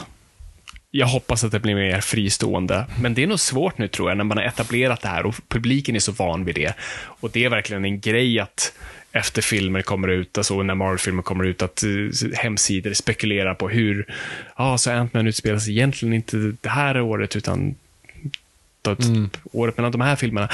Jag 0.91 1.07
hoppas 1.07 1.45
att 1.45 1.53
det 1.53 1.61
blir 1.61 1.75
mer 1.75 2.01
fristående. 2.01 2.87
Men 3.01 3.15
det 3.15 3.23
är 3.23 3.27
nog 3.27 3.41
svårt 3.41 3.79
nu 3.79 3.89
tror 3.89 4.11
jag, 4.11 4.17
när 4.17 4.25
man 4.25 4.37
har 4.37 4.45
etablerat 4.45 5.01
det 5.01 5.09
här 5.09 5.27
och 5.27 5.35
publiken 5.49 5.97
är 5.97 6.01
så 6.01 6.13
van 6.13 6.45
vid 6.45 6.55
det. 6.55 6.75
Och 7.05 7.31
det 7.31 7.45
är 7.45 7.49
verkligen 7.49 7.85
en 7.85 8.01
grej 8.01 8.41
att 8.41 8.73
efter 9.13 9.43
filmer 9.43 9.83
kommer 9.83 10.09
ut, 10.09 10.39
alltså 10.39 10.63
när 10.63 10.75
Marvel-filmer 10.75 11.23
kommer 11.23 11.45
ut, 11.45 11.63
att 11.63 11.83
eh, 11.83 12.31
hemsidor 12.39 12.93
spekulerar 12.93 13.55
på 13.55 13.69
hur, 13.69 14.07
ja, 14.09 14.15
ah, 14.73 14.79
så 14.79 14.91
Ant-Man 14.91 15.27
utspelas 15.27 15.69
egentligen 15.69 16.15
inte 16.15 16.37
det 16.61 16.69
här 16.69 17.01
året, 17.01 17.37
utan 17.37 17.75
då, 18.83 18.97
året 19.53 19.77
mellan 19.77 19.93
de 19.93 20.01
här 20.01 20.17
filmerna. 20.17 20.49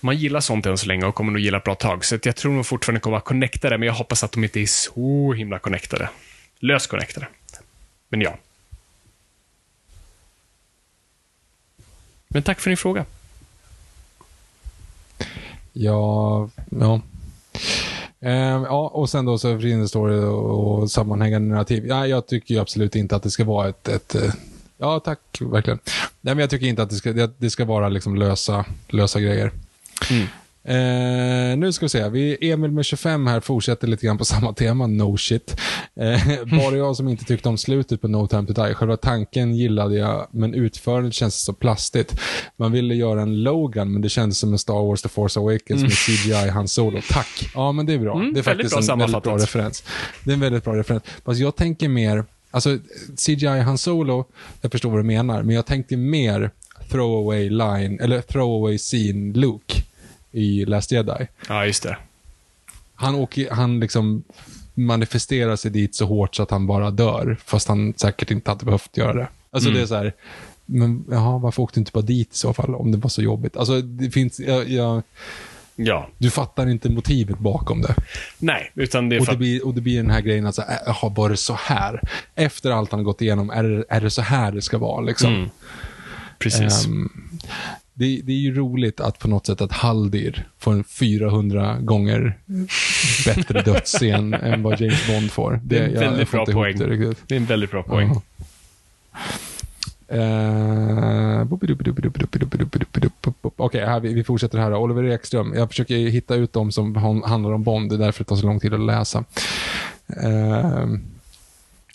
Man 0.00 0.16
gillar 0.16 0.40
sånt 0.40 0.66
än 0.66 0.78
så 0.78 0.86
länge 0.86 1.06
och 1.06 1.14
kommer 1.14 1.32
nog 1.32 1.40
gilla 1.40 1.58
ett 1.58 1.64
bra 1.64 1.74
tag. 1.74 2.04
Så 2.04 2.14
att 2.14 2.26
jag 2.26 2.36
tror 2.36 2.52
nog 2.52 2.66
fortfarande 2.66 3.00
kommer 3.00 3.12
vara 3.12 3.20
connectade, 3.20 3.78
men 3.78 3.86
jag 3.86 3.94
hoppas 3.94 4.24
att 4.24 4.32
de 4.32 4.44
inte 4.44 4.60
är 4.60 4.66
så 4.66 5.32
himla 5.32 5.58
connectade. 5.58 6.08
Lös 6.58 6.86
connectade. 6.86 7.28
Men 8.08 8.20
ja. 8.20 8.36
Men 12.28 12.42
tack 12.42 12.60
för 12.60 12.70
din 12.70 12.76
fråga. 12.76 13.04
Ja, 15.72 16.50
ja. 16.70 17.00
Ehm, 18.20 18.62
ja, 18.62 18.88
och 18.88 19.10
sen 19.10 19.24
då 19.24 19.38
så 19.38 19.54
försvinner 19.54 19.86
story 19.86 20.18
och, 20.18 20.80
och 20.80 20.90
sammanhängande 20.90 21.54
narrativ. 21.54 21.86
Ja, 21.86 22.06
jag 22.06 22.26
tycker 22.26 22.54
ju 22.54 22.60
absolut 22.60 22.96
inte 22.96 23.16
att 23.16 23.22
det 23.22 23.30
ska 23.30 23.44
vara 23.44 23.68
ett, 23.68 23.88
ett 23.88 24.14
eh, 24.14 24.32
Ja, 24.82 25.00
tack, 25.00 25.20
verkligen. 25.40 25.78
Nej, 26.20 26.34
men 26.34 26.38
jag 26.38 26.50
tycker 26.50 26.66
inte 26.66 26.82
att 26.82 26.90
det 26.90 26.96
ska, 26.96 27.12
det, 27.12 27.30
det 27.38 27.50
ska 27.50 27.64
vara 27.64 27.88
liksom 27.88 28.16
lösa, 28.16 28.64
lösa 28.88 29.20
grejer. 29.20 29.52
Eh, 30.64 31.56
nu 31.56 31.72
ska 31.72 31.84
vi 31.84 31.88
se, 31.88 32.08
vi, 32.08 32.50
Emil 32.50 32.70
med 32.70 32.84
25 32.84 33.26
här 33.26 33.40
fortsätter 33.40 33.86
lite 33.86 34.06
grann 34.06 34.18
på 34.18 34.24
samma 34.34 34.52
tema, 34.52 34.86
no 34.86 35.16
shit. 35.16 35.56
Eh, 36.00 36.20
bara 36.58 36.76
jag 36.76 36.96
som 36.96 37.08
inte 37.08 37.24
tyckte 37.24 37.48
om 37.48 37.58
slutet 37.58 38.00
på 38.00 38.08
No 38.08 38.26
time 38.26 38.46
to 38.46 38.52
die. 38.52 38.74
Själva 38.74 38.96
tanken 38.96 39.54
gillade 39.54 39.96
jag, 39.96 40.26
men 40.30 40.54
utförandet 40.54 41.14
känns 41.14 41.44
så 41.44 41.52
plastigt. 41.52 42.20
Man 42.56 42.72
ville 42.72 42.94
göra 42.94 43.22
en 43.22 43.42
Logan, 43.42 43.92
men 43.92 44.02
det 44.02 44.08
kändes 44.08 44.38
som 44.38 44.52
en 44.52 44.58
Star 44.58 44.86
Wars 44.86 45.02
The 45.02 45.08
Force 45.08 45.40
Awakens 45.40 45.82
med 45.82 45.92
CGI 45.92 46.48
Han 46.48 46.68
Solo. 46.68 47.00
Tack! 47.10 47.50
Ja, 47.54 47.72
men 47.72 47.86
det 47.86 47.92
är 47.92 47.98
bra. 47.98 48.14
Mm, 48.14 48.32
det 48.34 48.40
är 48.40 48.42
väldigt 48.42 48.70
faktiskt 48.70 48.88
bra 48.88 48.92
en 48.92 48.98
väldigt 48.98 49.22
bra 49.22 49.36
referens. 49.36 49.84
Det 50.24 50.30
är 50.30 50.34
en 50.34 50.40
väldigt 50.40 50.64
bra 50.64 50.76
referens. 50.76 51.02
Fast 51.24 51.40
jag 51.40 51.56
tänker 51.56 51.88
mer, 51.88 52.24
alltså 52.50 52.78
CGI 53.26 53.46
Han 53.46 53.78
Solo, 53.78 54.24
jag 54.60 54.72
förstår 54.72 54.90
vad 54.90 54.98
du 54.98 55.04
menar, 55.04 55.42
men 55.42 55.54
jag 55.54 55.66
tänker 55.66 55.96
mer 55.96 56.50
throwaway 56.90 57.50
line, 57.50 58.00
eller 58.00 58.20
throwaway 58.20 58.78
scene 58.78 59.38
Luke 59.38 59.82
i 60.32 60.64
Last 60.64 60.92
Jedi. 60.92 61.28
Ja, 61.48 61.66
just 61.66 61.82
det. 61.82 61.96
Han, 62.94 63.14
åker, 63.14 63.50
han 63.50 63.80
liksom 63.80 64.24
manifesterar 64.74 65.56
sig 65.56 65.70
dit 65.70 65.94
så 65.94 66.06
hårt 66.06 66.34
så 66.34 66.42
att 66.42 66.50
han 66.50 66.66
bara 66.66 66.90
dör, 66.90 67.36
fast 67.44 67.68
han 67.68 67.94
säkert 67.96 68.30
inte 68.30 68.50
hade 68.50 68.64
behövt 68.64 68.96
göra 68.96 69.12
det. 69.12 69.28
Alltså 69.50 69.70
det 69.70 69.80
är 69.80 69.86
så 69.86 69.94
här, 69.94 70.12
men 70.66 71.04
jaha, 71.10 71.38
varför 71.38 71.62
åkte 71.62 71.78
du 71.78 71.80
inte 71.80 71.92
bara 71.92 72.02
dit 72.04 72.34
i 72.34 72.36
så 72.36 72.52
fall, 72.52 72.74
om 72.74 72.92
det 72.92 72.98
var 72.98 73.08
så 73.10 73.22
jobbigt? 73.22 73.56
Alltså 73.56 73.80
det 73.80 74.10
finns, 74.10 74.40
jag, 74.40 74.68
jag, 74.68 75.02
Ja. 75.76 76.08
du 76.18 76.30
fattar 76.30 76.68
inte 76.68 76.90
motivet 76.90 77.38
bakom 77.38 77.82
det. 77.82 77.94
Nej, 78.38 78.72
utan 78.74 79.08
det 79.08 79.16
är 79.16 79.20
Och 79.20 79.26
det, 79.26 79.36
blir, 79.36 79.66
och 79.66 79.74
det 79.74 79.80
blir 79.80 79.96
den 79.96 80.10
här 80.10 80.20
grejen 80.20 80.46
att, 80.46 80.54
så 80.54 80.62
här, 80.62 80.74
äh, 80.74 80.78
jaha, 80.86 81.12
var 81.16 81.30
det 81.30 81.36
så 81.36 81.54
här? 81.54 82.00
Efter 82.34 82.70
allt 82.70 82.90
han 82.90 83.00
har 83.00 83.04
gått 83.04 83.22
igenom, 83.22 83.50
är 83.50 83.62
det, 83.62 83.84
är 83.88 84.00
det 84.00 84.10
så 84.10 84.22
här 84.22 84.52
det 84.52 84.62
ska 84.62 84.78
vara? 84.78 85.00
Liksom. 85.00 85.34
Mm. 85.34 85.50
Precis. 86.38 86.86
Ehm, 86.86 87.10
det, 88.00 88.20
det, 88.24 88.32
är 88.32 88.36
ju 88.36 88.54
roligt 88.54 89.00
att 89.00 89.18
på 89.18 89.28
något 89.28 89.46
sätt 89.46 89.60
att 89.60 89.72
Haldir 89.72 90.48
får 90.58 90.72
en 90.72 90.84
400 90.84 91.76
gånger 91.80 92.38
bättre 93.26 93.62
dödsscen 93.64 94.34
än 94.34 94.62
vad 94.62 94.80
James 94.80 95.06
Bond 95.06 95.30
får. 95.30 95.60
Det, 95.64 95.78
det 95.78 95.84
är 95.84 96.02
en 96.02 96.10
väldigt 96.10 96.30
bra 96.30 96.46
poäng. 96.46 96.78
Det, 96.78 96.96
det, 97.26 97.34
är 97.34 97.36
en 97.36 97.46
väldigt 97.46 97.70
bra 97.70 97.82
poäng. 97.82 98.10
Eh, 100.08 101.44
okej, 103.56 104.00
vi, 104.02 104.14
vi 104.14 104.24
fortsätter 104.24 104.58
här. 104.58 104.74
Oliver 104.74 105.04
Ekström. 105.04 105.54
Jag 105.56 105.68
försöker 105.68 105.96
hitta 105.96 106.34
ut 106.34 106.52
dem 106.52 106.72
som 106.72 106.96
handlar 107.24 107.52
om 107.52 107.62
Bond. 107.62 107.90
Det 107.90 107.96
är 107.96 107.98
därför 107.98 108.24
det 108.24 108.28
tar 108.28 108.36
så 108.36 108.46
lång 108.46 108.60
tid 108.60 108.74
att 108.74 108.80
läsa. 108.80 109.24
Uh, 110.24 110.96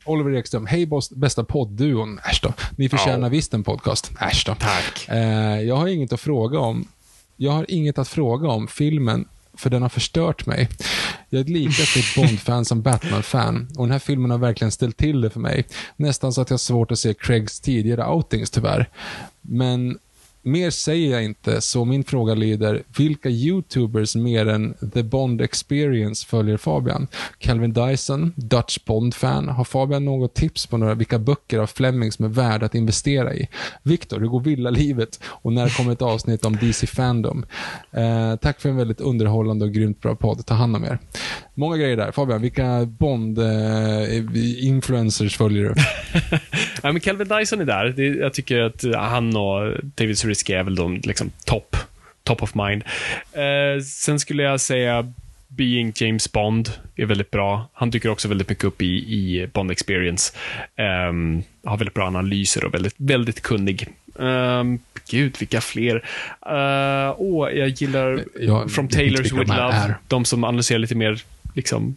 Oliver 0.05 0.31
Ekström. 0.35 0.65
Hej 0.65 0.87
bästa 1.11 1.43
poddduon. 1.43 2.19
Äsch 2.31 2.39
då. 2.43 2.53
Ni 2.77 2.89
förtjänar 2.89 3.27
Ja. 3.27 3.29
visst 3.29 3.53
en 3.53 3.63
podcast. 3.63 4.11
Äsch 4.19 4.43
då. 4.47 4.55
Tack. 4.55 5.07
Eh, 5.09 5.61
jag 5.61 5.75
har 5.75 5.87
inget 5.87 6.13
att 6.13 6.19
fråga 6.21 6.59
om. 6.59 6.87
Jag 7.37 7.51
har 7.51 7.65
inget 7.69 7.97
att 7.99 8.07
fråga 8.07 8.49
om 8.49 8.67
filmen, 8.67 9.25
för 9.57 9.69
den 9.69 9.81
har 9.81 9.89
förstört 9.89 10.45
mig. 10.45 10.69
Jag 11.29 11.39
är 11.39 11.43
ett 11.43 11.49
lika 11.49 11.83
stort 11.83 12.15
Bond-fan 12.15 12.65
som 12.65 12.81
Batman-fan 12.81 13.67
och 13.77 13.83
den 13.85 13.91
här 13.91 13.99
filmen 13.99 14.31
har 14.31 14.37
verkligen 14.37 14.71
ställt 14.71 14.97
till 14.97 15.21
det 15.21 15.29
för 15.29 15.39
mig. 15.39 15.65
Nästan 15.95 16.33
så 16.33 16.41
att 16.41 16.49
jag 16.49 16.53
har 16.53 16.57
svårt 16.59 16.91
att 16.91 16.99
se 16.99 17.13
Craigs 17.13 17.59
tidigare 17.59 18.07
outings 18.07 18.49
tyvärr. 18.51 18.89
Men 19.41 19.97
mer 20.45 20.69
säger 20.69 21.11
jag 21.11 21.23
inte, 21.23 21.61
så 21.61 21.85
min 21.85 22.03
fråga 22.03 22.33
lyder, 22.33 22.83
vilka 22.97 23.29
YouTubers 23.29 24.15
mer 24.15 24.47
än 24.47 24.75
The 24.93 25.03
Bond 25.03 25.41
Experience 25.41 26.27
följer 26.27 26.57
Fabian? 26.57 27.07
Calvin 27.39 27.73
Dyson, 27.73 28.33
Dutch 28.35 28.77
Bond-fan. 28.85 29.49
Har 29.49 29.63
Fabian 29.63 30.05
något 30.05 30.33
tips 30.33 30.67
på 30.67 30.77
några, 30.77 30.93
vilka 30.93 31.19
böcker 31.19 31.59
av 31.59 31.67
Fleming 31.67 32.11
som 32.11 32.25
är 32.25 32.29
värda 32.29 32.65
att 32.65 32.75
investera 32.75 33.33
i? 33.33 33.47
Viktor, 33.83 34.19
hur 34.19 34.27
går 34.27 34.39
villalivet? 34.39 35.19
Och 35.23 35.53
när 35.53 35.77
kommer 35.77 35.91
ett 35.91 36.01
avsnitt 36.01 36.45
om 36.45 36.55
DC 36.55 36.87
Fandom? 36.87 37.45
Eh, 37.91 38.35
tack 38.35 38.61
för 38.61 38.69
en 38.69 38.77
väldigt 38.77 39.01
underhållande 39.01 39.65
och 39.65 39.71
grymt 39.71 40.01
bra 40.01 40.15
podd. 40.15 40.45
Ta 40.45 40.53
hand 40.53 40.75
om 40.75 40.83
er. 40.83 40.99
Många 41.53 41.77
grejer 41.77 41.97
där. 41.97 42.11
Fabian, 42.11 42.41
vilka 42.41 42.85
Bond-influencers 42.85 45.33
eh, 45.33 45.37
följer 45.37 45.63
du? 45.63 45.73
Ja, 46.83 46.91
men 46.91 47.01
Calvin 47.01 47.27
Dyson 47.27 47.61
är 47.61 47.65
där. 47.65 47.85
Det, 47.85 48.03
jag 48.03 48.33
tycker 48.33 48.59
att 48.59 48.83
han 48.95 49.37
och 49.37 49.73
David 49.83 50.17
Surisky 50.35 50.53
är 50.53 50.63
väl 50.63 50.75
de 50.75 51.01
liksom 51.03 51.31
top, 51.45 51.75
top 52.23 52.43
of 52.43 52.55
mind. 52.55 52.83
Eh, 53.33 53.83
sen 53.83 54.19
skulle 54.19 54.43
jag 54.43 54.61
säga 54.61 55.13
Being 55.47 55.93
James 55.95 56.31
Bond 56.31 56.69
är 56.95 57.05
väldigt 57.05 57.31
bra. 57.31 57.69
Han 57.73 57.89
dyker 57.89 58.09
också 58.09 58.27
väldigt 58.27 58.49
mycket 58.49 58.63
upp 58.63 58.81
i, 58.81 58.85
i 58.85 59.47
Bond 59.53 59.71
Experience. 59.71 60.33
Um, 61.09 61.43
har 61.63 61.77
väldigt 61.77 61.93
bra 61.93 62.07
analyser 62.07 62.65
och 62.65 62.73
väldigt, 62.73 62.95
väldigt 62.97 63.41
kunnig. 63.41 63.87
Um, 64.15 64.79
gud, 65.09 65.35
vilka 65.39 65.61
fler. 65.61 65.95
Uh, 65.95 67.13
oh, 67.17 67.51
jag 67.51 67.69
gillar 67.69 68.23
Jag 68.39 68.71
From 68.71 68.87
Taylors 68.87 69.31
with 69.31 69.57
Love. 69.57 69.73
är. 69.73 69.95
De 70.07 70.25
som 70.25 70.43
analyserar 70.43 70.79
lite 70.79 70.95
mer, 70.95 71.21
liksom, 71.53 71.95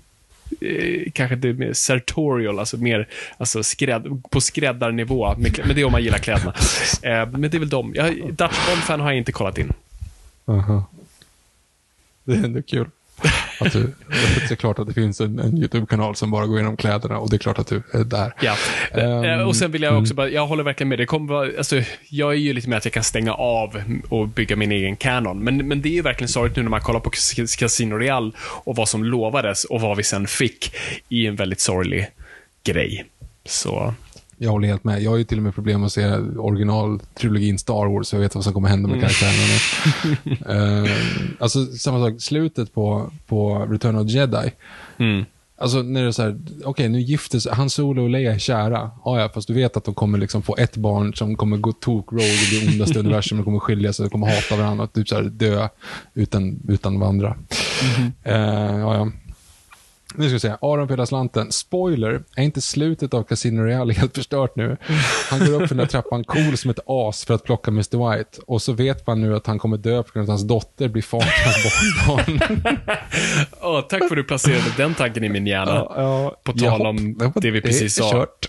eh, 0.60 1.10
kanske 1.12 1.36
det 1.36 1.48
är 1.48 1.52
mer 1.52 1.72
sartorial, 1.72 2.58
alltså 2.58 2.76
mer 2.76 3.08
alltså 3.38 3.62
skräd, 3.62 4.22
på 4.30 4.40
skräddarnivå. 4.40 5.34
Men 5.38 5.52
det 5.52 5.80
är 5.80 5.84
om 5.84 5.92
man 5.92 6.02
gillar 6.02 6.18
kläderna. 6.18 6.54
Eh, 7.02 7.30
men 7.30 7.40
det 7.40 7.54
är 7.54 7.58
väl 7.58 7.68
de. 7.68 7.94
Jag, 7.94 8.14
Dutch 8.14 8.68
Bond-fan 8.68 9.00
har 9.00 9.10
jag 9.10 9.18
inte 9.18 9.32
kollat 9.32 9.58
in. 9.58 9.72
Aha. 10.44 10.84
Det 12.24 12.32
är 12.32 12.44
ändå 12.44 12.62
kul. 12.62 12.90
att 13.60 13.72
du, 13.72 13.92
det 14.48 14.50
är 14.50 14.56
klart 14.56 14.78
att 14.78 14.86
det 14.86 14.94
finns 14.94 15.20
en, 15.20 15.38
en 15.38 15.58
YouTube-kanal 15.58 16.16
som 16.16 16.30
bara 16.30 16.46
går 16.46 16.56
igenom 16.56 16.76
kläderna 16.76 17.18
och 17.18 17.30
det 17.30 17.36
är 17.36 17.38
klart 17.38 17.58
att 17.58 17.66
du 17.66 17.82
är 17.92 18.04
där. 18.04 18.34
Ja. 18.40 18.56
Ehm, 19.00 19.46
och 19.46 19.56
sen 19.56 19.72
vill 19.72 19.82
jag 19.82 19.98
också 19.98 20.14
bara, 20.14 20.28
jag 20.28 20.46
håller 20.46 20.62
verkligen 20.62 20.88
med. 20.88 20.98
Det 20.98 21.06
kommer 21.06 21.28
vara, 21.28 21.50
alltså, 21.58 21.82
jag 22.08 22.32
är 22.32 22.36
ju 22.36 22.52
lite 22.52 22.68
mer 22.68 22.76
att 22.76 22.84
jag 22.84 22.94
kan 22.94 23.04
stänga 23.04 23.32
av 23.34 23.82
och 24.08 24.28
bygga 24.28 24.56
min 24.56 24.72
egen 24.72 24.96
kanon. 24.96 25.38
Men, 25.38 25.68
men 25.68 25.82
det 25.82 25.88
är 25.88 25.92
ju 25.92 26.02
verkligen 26.02 26.28
sorgligt 26.28 26.56
nu 26.56 26.62
när 26.62 26.70
man 26.70 26.80
kollar 26.80 27.00
på 27.00 27.10
Cas- 27.10 27.58
Casino 27.58 27.94
Real 27.94 28.36
och 28.40 28.76
vad 28.76 28.88
som 28.88 29.04
lovades 29.04 29.64
och 29.64 29.80
vad 29.80 29.96
vi 29.96 30.02
sen 30.02 30.26
fick 30.26 30.74
i 31.08 31.26
en 31.26 31.36
väldigt 31.36 31.60
sorglig 31.60 32.06
grej. 32.64 33.04
Så, 33.44 33.94
Jag 34.38 34.50
håller 34.50 34.68
helt 34.68 34.84
med. 34.84 35.02
Jag 35.02 35.10
har 35.10 35.16
ju 35.18 35.24
till 35.24 35.36
och 35.38 35.42
med 35.44 35.54
problem 35.54 35.84
att 35.84 35.92
se 35.92 36.06
originaltrilogin 36.38 37.58
Star 37.58 37.86
Wars, 37.94 38.06
så 38.08 38.16
jag 38.16 38.20
vet 38.20 38.34
vad 38.34 38.44
som 38.44 38.52
kommer 38.52 38.68
hända 38.68 38.88
Mm. 38.88 39.00
med 39.00 39.08
karaktärerna. 39.08 40.84
uh, 40.84 40.90
alltså, 41.38 41.66
samma 41.66 42.06
sak, 42.10 42.20
slutet 42.20 42.74
på, 42.74 43.10
på 43.26 43.66
Return 43.70 43.96
of 43.96 44.06
the 44.06 44.12
Jedi. 44.12 44.52
mm. 44.98 45.24
Alltså, 45.60 45.82
när 45.82 46.02
det 46.02 46.08
är 46.08 46.12
så 46.12 46.22
här, 46.22 46.38
okej, 46.64 46.88
nu 46.88 47.00
gifter 47.00 47.38
sig, 47.38 47.52
Han 47.52 47.70
Solo 47.70 48.02
och 48.02 48.08
Leia 48.10 48.34
är 48.34 48.38
kära. 48.38 48.90
Ja, 49.04 49.20
ja, 49.20 49.28
fast 49.34 49.48
du 49.48 49.54
vet 49.54 49.76
att 49.76 49.84
de 49.84 49.94
kommer 49.94 50.18
liksom 50.18 50.42
få 50.42 50.56
ett 50.56 50.76
barn 50.76 51.14
som 51.14 51.36
kommer 51.36 51.56
gå 51.56 51.72
tok 51.72 52.12
rogue 52.12 52.24
i 52.26 52.60
det 52.60 52.68
ondaste 52.72 52.98
universum, 52.98 53.38
de 53.38 53.44
kommer 53.44 53.58
skilja 53.58 53.92
sig, 53.92 54.04
de 54.04 54.10
kommer 54.10 54.26
hata 54.34 54.56
varandra 54.56 54.84
och 54.84 54.92
typ 54.92 55.08
så 55.08 55.14
här 55.14 55.22
dö 55.22 55.68
utan, 56.14 56.60
utan 56.68 57.00
varandra. 57.00 57.36
Eh, 58.24 58.34
ja, 58.78 58.94
ja. 58.96 59.08
Nu 60.14 60.24
ska 60.28 60.32
vi 60.34 60.40
se. 60.40 60.48
Aron 60.62 60.88
hela 60.88 61.06
slanten. 61.06 61.52
Spoiler, 61.52 62.20
är 62.36 62.42
inte 62.42 62.60
slutet 62.60 63.14
av 63.14 63.22
Casino 63.22 63.62
Real 63.62 63.90
helt 63.96 64.14
förstört 64.14 64.56
nu? 64.56 64.76
Han 65.30 65.38
går 65.38 65.52
upp 65.52 65.58
för 65.60 65.68
den 65.68 65.76
där 65.76 65.86
trappan 65.86 66.24
cool 66.24 66.56
som 66.56 66.70
ett 66.70 66.78
as 66.86 67.24
för 67.24 67.34
att 67.34 67.44
plocka 67.44 67.70
Mr. 67.70 68.10
White. 68.16 68.38
Och 68.46 68.62
så 68.62 68.72
vet 68.72 69.06
man 69.06 69.20
nu 69.20 69.36
att 69.36 69.46
han 69.46 69.58
kommer 69.58 69.76
dö 69.76 70.02
på 70.02 70.12
grund 70.12 70.28
av 70.28 70.34
att 70.34 70.40
hans 70.40 70.48
dotter 70.48 70.88
blir 70.88 71.02
far 71.02 71.20
till 71.20 71.28
hans 71.44 72.06
barnbarn. 72.06 72.40
Åh, 73.60 73.80
tack 73.80 73.98
för 73.98 74.04
att 74.06 74.10
du 74.16 74.24
placerade 74.24 74.72
den 74.76 74.94
tanken 74.94 75.24
i 75.24 75.28
min 75.28 75.46
hjärna. 75.46 75.72
ja, 75.96 76.36
På 76.44 76.52
tal 76.52 76.86
om 76.86 77.14
var- 77.18 77.32
det 77.40 77.50
vi 77.50 77.60
precis 77.60 77.98
är 77.98 78.02
sa. 78.02 78.10
Kört. 78.12 78.48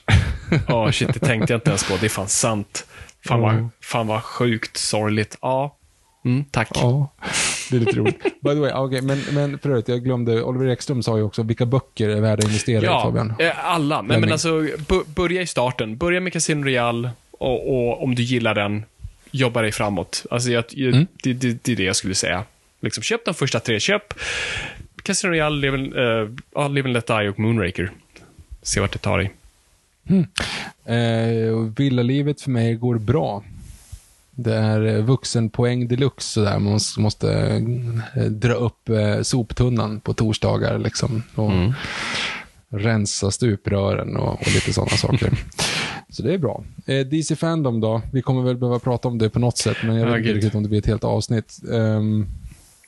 Åh, 0.67 0.91
shit, 0.91 1.13
det 1.13 1.19
tänkte 1.19 1.53
jag 1.53 1.57
inte 1.57 1.69
ens 1.69 1.83
på. 1.89 1.97
Det 1.99 2.05
är 2.07 2.09
fan 2.09 2.27
sant. 2.27 2.85
Fan 3.27 3.41
vad, 3.41 3.69
fan 3.81 4.07
vad 4.07 4.23
sjukt 4.23 4.77
sorgligt. 4.77 5.37
Ja, 5.41 5.77
mm, 6.25 6.43
tack. 6.51 6.69
Det 7.69 7.75
är 7.75 7.79
lite 7.79 7.95
roligt. 7.99 8.23
By 8.41 8.49
the 8.49 8.59
way, 8.59 8.73
okay, 8.73 9.01
men, 9.01 9.19
men 9.31 9.59
förut, 9.59 9.87
jag 9.87 10.03
glömde, 10.03 10.43
Oliver 10.43 10.67
Ekström 10.67 11.03
sa 11.03 11.17
ju 11.17 11.23
också, 11.23 11.43
vilka 11.43 11.65
böcker 11.65 12.09
är 12.09 12.21
värda 12.21 12.39
att 12.39 12.43
investera 12.45 12.81
i, 12.81 12.85
Ja, 12.85 13.01
Fabian? 13.03 13.33
eh, 13.39 13.65
alla. 13.65 14.01
Men 14.01 14.15
Fleming. 14.17 14.31
alltså, 14.31 14.67
börja 15.15 15.41
i 15.41 15.47
starten. 15.47 15.97
Börja 15.97 16.19
med 16.19 16.33
Casino 16.33 16.63
Real 16.63 17.09
och, 17.31 17.69
och 17.75 18.03
om 18.03 18.15
du 18.15 18.23
gillar 18.23 18.55
den, 18.55 18.83
jobba 19.31 19.61
dig 19.61 19.71
framåt. 19.71 20.25
Alltså, 20.31 20.51
jag, 20.51 20.63
Mm. 20.77 21.07
det, 21.23 21.33
det, 21.33 21.63
det 21.63 21.71
är 21.71 21.75
det 21.75 21.83
jag 21.83 21.95
skulle 21.95 22.15
säga. 22.15 22.43
Liksom, 22.81 23.03
köp 23.03 23.25
de 23.25 23.33
första 23.33 23.59
tre. 23.59 23.79
Köp 23.79 24.13
Casino 25.03 25.31
Real, 25.31 25.59
Live 25.61 25.77
and, 25.77 25.93
uh, 25.95 26.29
ja, 26.55 26.67
Live 26.67 26.87
and 26.87 26.93
Let 26.93 27.07
Die 27.07 27.29
och 27.29 27.39
Moonraker. 27.39 27.91
Se 28.61 28.79
vart 28.79 28.91
det 28.91 28.99
tar 28.99 29.17
dig. 29.17 29.31
Eh, 30.85 31.53
och 31.53 31.79
villalivet 31.79 32.41
för 32.41 32.49
mig 32.51 32.75
går 32.75 32.95
bra. 32.97 33.43
Det 34.43 34.55
är 34.55 34.85
eh, 34.97 35.03
vuxenpoäng 35.03 35.87
deluxe 35.87 36.27
sådär. 36.33 36.59
Man 36.59 36.79
måste, 36.97 37.33
eh, 38.15 38.21
dra 38.23 38.53
upp 38.53 38.89
eh, 38.89 39.21
soptunnan 39.21 39.99
på 39.99 40.13
torsdagar 40.13 40.77
liksom. 40.79 41.23
Och 41.35 41.51
rensa 42.71 43.31
stuprören 43.31 44.17
och, 44.17 44.33
och 44.41 44.47
lite 44.53 44.73
sådana 44.73 44.89
saker. 44.97 45.33
Så 46.09 46.23
det 46.23 46.33
är 46.33 46.37
bra. 46.37 46.63
Eh, 46.85 47.05
DC 47.05 47.35
Fandom 47.35 47.79
då? 47.81 48.01
Vi 48.13 48.21
kommer 48.21 48.41
väl 48.41 48.57
behöva 48.57 48.79
prata 48.79 49.07
om 49.07 49.17
det 49.17 49.29
på 49.29 49.39
något 49.39 49.57
sätt, 49.57 49.77
men 49.83 49.95
jag 49.95 50.07
Ja, 50.09 50.11
vet 50.13 50.19
inte 50.19 50.33
riktigt 50.33 50.55
om 50.55 50.63
det 50.63 50.69
blir 50.69 50.79
ett 50.79 50.85
helt 50.85 51.03
avsnitt. 51.03 51.57
Ehm, 51.73 52.27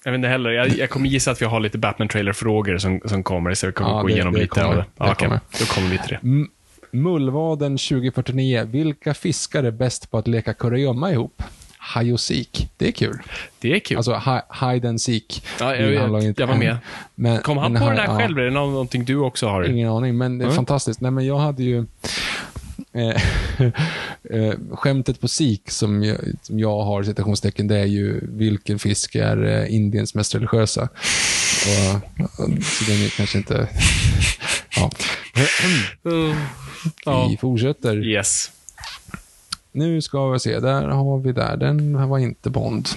Jag 0.06 0.12
vet 0.12 0.18
inte 0.18 0.28
heller. 0.28 0.50
Jag, 0.50 0.68
jag 0.78 0.90
kommer 0.90 1.08
gissa 1.10 1.32
att 1.32 1.42
vi 1.42 1.46
har 1.46 1.60
lite 1.60 1.78
Batman-trailer-frågor 1.78 2.78
som, 2.78 3.02
som 3.06 3.24
kommer, 3.24 3.54
så 3.54 3.68
vi 3.68 3.74
kommer 3.74 3.92
Ja, 3.92 4.02
gå 4.02 4.08
det- 4.08 4.14
igenom 4.14 4.34
det 4.34 4.40
lite 4.40 4.48
kommer. 4.50 4.68
av 4.68 4.76
det. 4.76 4.86
Ja, 4.98 5.06
Det 5.06 5.12
okej. 5.12 5.28
kommer. 5.28 5.40
Då 5.60 5.66
kommer 5.66 5.90
vi 5.90 5.98
till 5.98 6.10
det. 6.10 6.20
M- 6.24 6.48
Mullvaden 6.92 7.78
2049. 7.78 8.68
Vilka 8.72 9.14
fiskar 9.14 9.64
är 9.64 9.72
bäst 9.72 10.12
på 10.12 10.18
att 10.18 10.28
leka 10.28 10.54
kurragömma 10.54 11.12
ihop? 11.12 11.44
Hide 11.96 12.14
och 12.14 12.20
seek. 12.20 12.70
Det 12.78 12.88
är 12.88 12.92
kul. 12.92 13.22
Det 13.60 13.74
är 13.76 13.80
kul. 13.80 13.98
Alltså 13.98 14.14
hi- 14.14 14.72
hide 14.74 14.90
and 14.90 15.02
seek. 15.02 15.44
Ja, 15.60 15.76
jag 15.76 15.90
ju 15.90 16.34
Jag 16.38 16.48
var 16.48 16.56
med. 16.56 16.78
Men, 17.16 17.42
Kom 17.42 17.58
han 17.58 17.74
på 17.76 17.90
det 17.90 17.96
där 17.96 18.06
ja, 18.06 18.18
själv? 18.18 18.38
Är 18.38 18.42
det 18.44 18.52
nå- 18.52 18.66
någonting 18.72 19.06
du 19.06 19.16
också 19.18 19.48
har? 19.48 19.64
Ingen 19.64 19.90
aning, 19.90 20.18
men 20.18 20.38
det 20.38 20.44
är 20.44 20.46
Mm. 20.46 20.56
fantastiskt. 20.56 21.02
Nej, 21.02 21.12
men 21.12 21.26
jag 21.26 21.38
hade 21.38 21.64
ju... 21.64 21.86
Eh, 22.94 23.22
eh, 24.30 24.54
skämtet 24.72 25.22
på 25.22 25.28
sik 25.28 25.72
som 25.72 26.04
jag, 26.04 26.18
som 26.42 26.60
jag 26.60 26.82
har, 26.82 27.04
citationstecken, 27.04 27.68
det 27.68 27.78
är 27.80 27.86
ju 27.86 28.20
vilken 28.24 28.80
fisk 28.80 29.16
är 29.16 29.44
eh, 29.46 29.76
Indiens 29.76 30.16
mest 30.16 30.36
religiösa? 30.36 30.82
Och, 30.82 31.96
och, 32.22 32.64
så 32.64 32.84
den 32.92 33.02
är 33.06 33.18
kanske 33.18 33.38
inte... 33.38 33.68
Ja. 34.76 34.90
Mm. 36.06 36.38
Ja. 37.06 37.28
Vi 37.28 37.38
fortsätter. 37.38 38.08
Yes. 38.08 38.52
Nu 39.72 40.02
ska 40.02 40.30
vi 40.30 40.40
se, 40.40 40.60
där 40.60 40.88
har 40.88 41.20
vi 41.20 41.32
där. 41.32 41.58
Den 41.58 41.96
här 41.96 42.06
var 42.06 42.20
inte 42.20 42.50
Bond. 42.50 42.88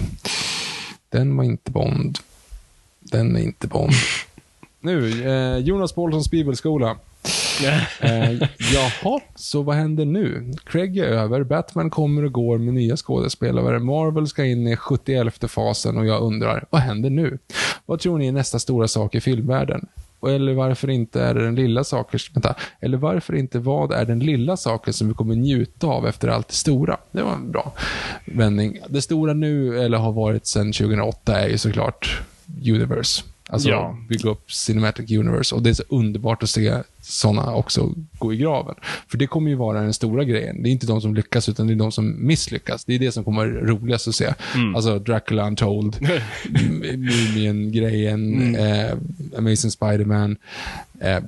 Den 1.09 1.37
var 1.37 1.43
inte 1.43 1.71
Bond. 1.71 2.19
Den 2.99 3.35
är 3.35 3.39
inte 3.41 3.67
Bond. 3.67 3.93
Nu, 4.79 5.27
eh, 5.27 5.57
Jonas 5.57 5.91
Paulssons 5.91 6.31
bibelskola. 6.31 6.97
Eh, 7.99 8.31
jaha, 8.73 9.19
så 9.35 9.61
vad 9.61 9.75
händer 9.75 10.05
nu? 10.05 10.53
Craig 10.65 10.97
är 10.97 11.03
över, 11.03 11.43
Batman 11.43 11.89
kommer 11.89 12.25
och 12.25 12.31
går 12.31 12.57
med 12.57 12.73
nya 12.73 12.97
skådespelare, 12.97 13.79
Marvel 13.79 14.27
ska 14.27 14.45
in 14.45 14.67
i 14.67 14.75
71 14.75 15.51
fasen 15.51 15.97
och 15.97 16.05
jag 16.05 16.21
undrar, 16.21 16.65
vad 16.69 16.81
händer 16.81 17.09
nu? 17.09 17.37
Vad 17.85 17.99
tror 17.99 18.17
ni 18.17 18.27
är 18.27 18.31
nästa 18.31 18.59
stora 18.59 18.87
sak 18.87 19.15
i 19.15 19.21
filmvärlden? 19.21 19.87
Eller 20.27 20.53
varför 20.53 20.89
inte 20.89 21.21
är 21.21 21.33
det 21.33 21.43
den 21.43 21.55
lilla 21.55 21.83
saken, 21.83 22.19
vänta, 22.33 22.55
eller 22.79 22.97
varför 22.97 23.35
inte 23.35 23.59
vad 23.59 23.91
är 23.91 24.05
den 24.05 24.19
lilla 24.19 24.57
saken 24.57 24.93
som 24.93 25.07
vi 25.07 25.13
kommer 25.13 25.35
njuta 25.35 25.87
av 25.87 26.07
efter 26.07 26.27
allt 26.27 26.47
det 26.47 26.53
stora? 26.53 26.97
Det 27.11 27.21
var 27.21 27.33
en 27.33 27.51
bra 27.51 27.73
vändning. 28.25 28.79
Det 28.89 29.01
stora 29.01 29.33
nu, 29.33 29.79
eller 29.79 29.97
har 29.97 30.11
varit 30.11 30.47
sedan 30.47 30.73
2008, 30.73 31.39
är 31.39 31.47
ju 31.47 31.57
såklart 31.57 32.21
Universe. 32.65 33.23
Alltså 33.49 33.69
Ja. 33.69 33.97
bygga 34.09 34.29
upp 34.29 34.51
Cinematic 34.51 35.11
Universe. 35.11 35.55
Och 35.55 35.61
det 35.63 35.69
är 35.69 35.73
så 35.73 35.83
underbart 35.89 36.43
att 36.43 36.49
se 36.49 36.73
sådana 37.01 37.55
också 37.55 37.93
gå 38.19 38.33
i 38.33 38.37
graven. 38.37 38.75
För 39.07 39.17
det 39.17 39.27
kommer 39.27 39.49
ju 39.49 39.55
vara 39.55 39.81
den 39.81 39.93
stora 39.93 40.23
grejen. 40.23 40.63
Det 40.63 40.69
är 40.69 40.71
inte 40.71 40.87
de 40.87 41.01
som 41.01 41.15
lyckas, 41.15 41.49
utan 41.49 41.67
det 41.67 41.73
är 41.73 41.75
de 41.75 41.91
som 41.91 42.27
misslyckas. 42.27 42.85
Det 42.85 42.93
är 42.95 42.99
det 42.99 43.11
som 43.11 43.23
kommer 43.23 43.45
vara 43.47 43.61
roligast 43.65 44.07
att 44.07 44.15
se. 44.15 44.33
Alltså 44.75 44.99
Dracula 44.99 45.47
Untold, 45.47 45.97
Mumien-grejen, 46.97 48.55
eh, 48.55 48.91
Amazing 49.37 49.71
Spider-Man. 49.71 50.37
Eh, 50.99 51.19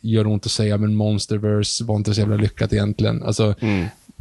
gör 0.00 0.26
ont 0.26 0.46
att 0.46 0.52
säga, 0.52 0.76
men 0.78 0.94
Monsterverse 0.94 1.84
var 1.84 1.96
inte 1.96 2.14
så 2.14 2.20
jävla 2.20 2.36
lyckat 2.36 2.72
egentligen. 2.72 3.22
Alltså, 3.22 3.54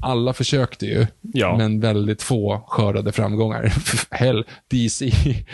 alla 0.01 0.33
försökte 0.33 0.85
ju, 0.85 1.07
Ja. 1.21 1.57
men 1.57 1.79
väldigt 1.79 2.21
få 2.21 2.63
skördade 2.67 3.11
framgångar. 3.11 3.73
Hell, 4.11 4.45
DC, 4.67 5.11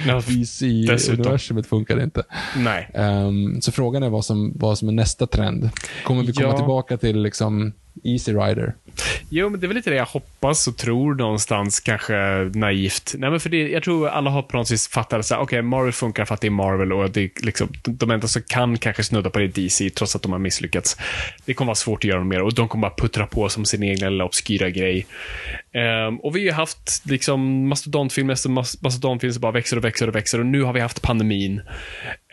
Ja, 0.07 0.15
DC-universumet 0.27 1.67
funkade 1.67 2.03
inte. 2.03 2.23
Nej. 2.57 2.89
Ehm, 2.93 3.61
så 3.61 3.71
frågan 3.71 4.03
är 4.03 4.09
vad 4.09 4.25
som, 4.25 4.53
vad 4.55 4.77
som 4.77 4.87
är 4.87 4.93
nästa 4.93 5.27
trend. 5.27 5.69
Kommer 6.05 6.23
vi 6.23 6.33
komma 6.33 6.47
Ja. 6.49 6.57
tillbaka 6.57 6.97
till 6.97 7.21
liksom 7.21 7.73
Easy 8.03 8.33
Rider? 8.33 8.73
Jo, 9.29 9.49
men 9.49 9.59
det 9.59 9.65
är 9.65 9.67
väl 9.67 9.75
lite 9.75 9.89
det 9.89 9.95
jag 9.95 10.05
hoppas 10.05 10.67
och 10.67 10.77
tror 10.77 11.15
någonstans, 11.15 11.79
kanske 11.79 12.15
naivt. 12.53 13.15
Nej, 13.17 13.29
men 13.29 13.39
för 13.39 13.49
det, 13.49 13.69
jag 13.69 13.83
tror 13.83 14.07
alla 14.07 14.29
har 14.29 14.41
på 14.41 14.57
något 14.57 14.71
vis 14.71 14.87
fattat 14.87 15.31
att 15.31 15.41
okay, 15.41 15.61
Marvel 15.61 15.91
funkar 15.93 16.25
för 16.25 16.33
att 16.33 16.41
det 16.41 16.47
är 16.47 16.51
Marvel 16.51 16.93
och 16.93 17.11
det 17.11 17.21
är 17.21 17.29
liksom, 17.45 17.69
de- 17.83 18.11
enda 18.11 18.27
som 18.27 18.41
kan 18.47 18.77
kanske 18.77 19.03
snudda 19.03 19.29
på 19.29 19.39
det 19.39 19.45
är 19.45 19.47
DC, 19.47 19.89
trots 19.89 20.15
att 20.15 20.21
de 20.21 20.31
har 20.31 20.39
misslyckats. 20.39 20.97
Det 21.45 21.53
kommer 21.53 21.67
vara 21.67 21.75
svårt 21.75 21.99
att 21.99 22.09
göra 22.09 22.23
mer 22.23 22.41
och 22.41 22.53
de 22.53 22.67
kommer 22.67 22.81
bara 22.89 22.95
puttra 22.97 23.27
på 23.27 23.49
som 23.49 23.65
sin 23.65 23.83
egen 23.83 24.11
lilla 24.11 24.25
obskyra 24.25 24.69
grej. 24.69 25.05
Um, 26.07 26.19
och 26.19 26.35
vi 26.35 26.39
har 26.39 26.45
ju 26.45 26.51
haft 26.51 27.01
liksom 27.05 27.67
mastodontfilm 27.67 28.29
efter 28.29 28.49
mastodontfilm 28.83 29.33
som 29.33 29.41
bara 29.41 29.51
växer 29.51 29.77
och 29.77 29.83
växer 29.83 30.07
och 30.07 30.15
växer 30.15 30.39
och 30.39 30.45
nu 30.45 30.63
har 30.63 30.73
vi 30.73 30.79
haft 30.79 31.01
pandemin. 31.01 31.61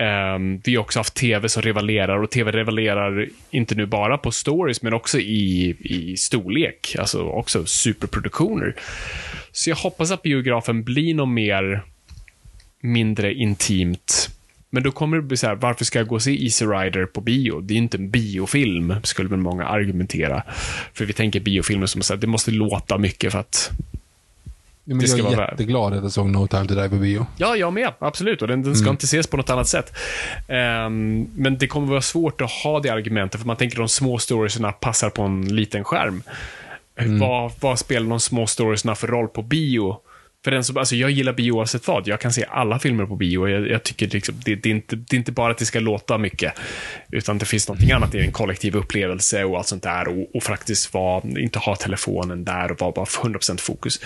Um, 0.03 0.61
vi 0.65 0.75
har 0.75 0.83
också 0.83 0.99
haft 0.99 1.15
tv 1.15 1.49
som 1.49 1.63
rivalerar 1.63 2.23
och 2.23 2.31
tv 2.31 2.53
rivalerar 2.53 3.29
inte 3.51 3.75
nu 3.75 3.87
bara 3.87 4.19
på 4.19 4.31
stories 4.31 4.83
men 4.83 4.93
också 4.93 5.19
i, 5.19 5.77
i 5.81 6.17
storlek, 6.17 6.97
alltså 6.99 7.23
också 7.23 7.67
superproduktioner. 7.67 8.75
Så 9.53 9.71
jag 9.71 9.77
hoppas 9.77 10.11
att 10.11 10.23
biografen 10.23 10.85
blir 10.85 11.15
något 11.15 11.29
mer 11.29 11.83
mindre 12.81 13.35
intimt. 13.35 14.31
Men 14.71 14.83
då 14.83 14.91
kommer 14.91 15.17
det 15.17 15.23
bli 15.23 15.37
så 15.37 15.47
här, 15.47 15.55
varför 15.55 15.85
ska 15.85 15.99
jag 15.99 16.09
gå 16.09 16.15
och 16.15 16.23
se 16.23 16.45
Easy 16.45 16.65
Rider 16.67 17.07
på 17.07 17.21
bio? 17.21 17.61
Det 17.61 17.73
är 17.73 17.77
ju 17.77 17.83
inte 17.83 17.97
en 17.97 18.11
biofilm, 18.11 18.95
skulle 19.03 19.29
väl 19.29 19.39
många 19.39 19.65
argumentera. 19.65 20.43
För 20.93 21.05
vi 21.05 21.13
tänker 21.13 21.41
biofilmer 21.41 21.87
som 21.87 22.03
att 22.15 22.21
det 22.21 22.27
måste 22.27 22.51
låta 22.51 22.99
mycket 22.99 23.33
för 23.33 23.39
att 23.39 23.71
Ja, 24.85 24.95
men 24.95 24.99
Det 24.99 25.09
ska 25.09 25.19
jag 25.19 25.33
är 25.33 25.37
vara 25.37 25.47
värd. 25.47 25.53
jätteglad 25.53 25.93
att 25.95 26.03
jag 26.03 26.13
såg 26.13 26.27
No 26.31 26.47
Time 26.47 26.67
To 26.67 26.75
Die 26.75 26.89
på 26.89 26.95
bio. 26.97 27.27
Ja, 27.37 27.57
jag 27.57 27.73
med. 27.73 27.93
Absolut. 27.99 28.43
Och 28.43 28.49
den, 28.49 28.63
den 28.63 28.77
ska 28.77 28.91
inte 28.91 29.05
ses 29.05 29.27
på 29.27 29.37
något 29.37 29.51
annat 29.51 29.69
sätt. 29.69 29.93
Ehm, 30.49 31.27
men 31.37 31.59
det 31.59 31.67
kommer 31.67 31.87
vara 31.89 32.01
svårt 32.03 32.41
att 32.41 32.51
ha 32.51 32.81
det 32.81 32.89
argumentet, 32.91 33.41
för 33.41 33.47
man 33.47 33.57
tänker 33.57 33.79
de 33.79 33.89
små 33.89 34.19
storiesna 34.19 34.73
passar 34.73 35.11
på 35.11 35.23
en 35.23 35.57
liten 35.57 35.85
skärm. 35.85 36.23
Vad, 37.21 37.53
vad 37.61 37.79
spelar 37.79 38.09
de 38.09 38.21
små 38.21 38.47
storiesna 38.47 38.95
för 38.95 39.07
roll 39.09 39.29
på 39.29 39.43
bio? 39.43 39.97
För 40.45 40.51
den 40.51 40.65
som, 40.65 40.77
alltså 40.77 40.97
jag 40.97 41.11
gillar 41.11 41.33
bio 41.33 41.53
oavsett 41.53 41.89
vad. 41.89 42.09
Jag 42.09 42.21
kan 42.21 42.33
se 42.33 42.45
alla 42.49 42.79
filmer 42.79 43.07
på 43.07 43.17
bio. 43.17 43.49
Jag, 43.49 43.69
jag 43.69 43.83
tycker 43.83 44.09
liksom, 44.09 44.35
det, 44.45 44.55
det, 44.55 44.69
är 44.69 44.75
inte, 44.75 44.97
det 44.97 45.17
är 45.17 45.19
inte 45.19 45.33
bara 45.33 45.53
att 45.53 45.59
det 45.59 45.67
ska 45.67 45.81
låta 45.81 46.19
mycket, 46.19 46.53
utan 47.11 47.39
det 47.39 47.45
finns 47.45 47.69
någonting 47.69 47.93
annat 47.93 48.15
i 48.15 48.21
en 48.21 48.33
kollektiv 48.33 48.77
upplevelse 48.77 49.45
och 49.45 49.57
allt 49.57 49.67
sånt 49.67 49.83
där. 49.83 50.09
Och, 50.09 50.37
och 50.37 50.43
faktiskt 50.43 50.95
var, 50.95 51.39
inte 51.39 51.59
ha 51.59 51.77
telefonen 51.77 52.45
där 52.45 52.73
och 52.73 52.81
vara 52.81 52.93
bara 52.93 53.05
100% 53.05 53.61
fokus. 53.61 54.01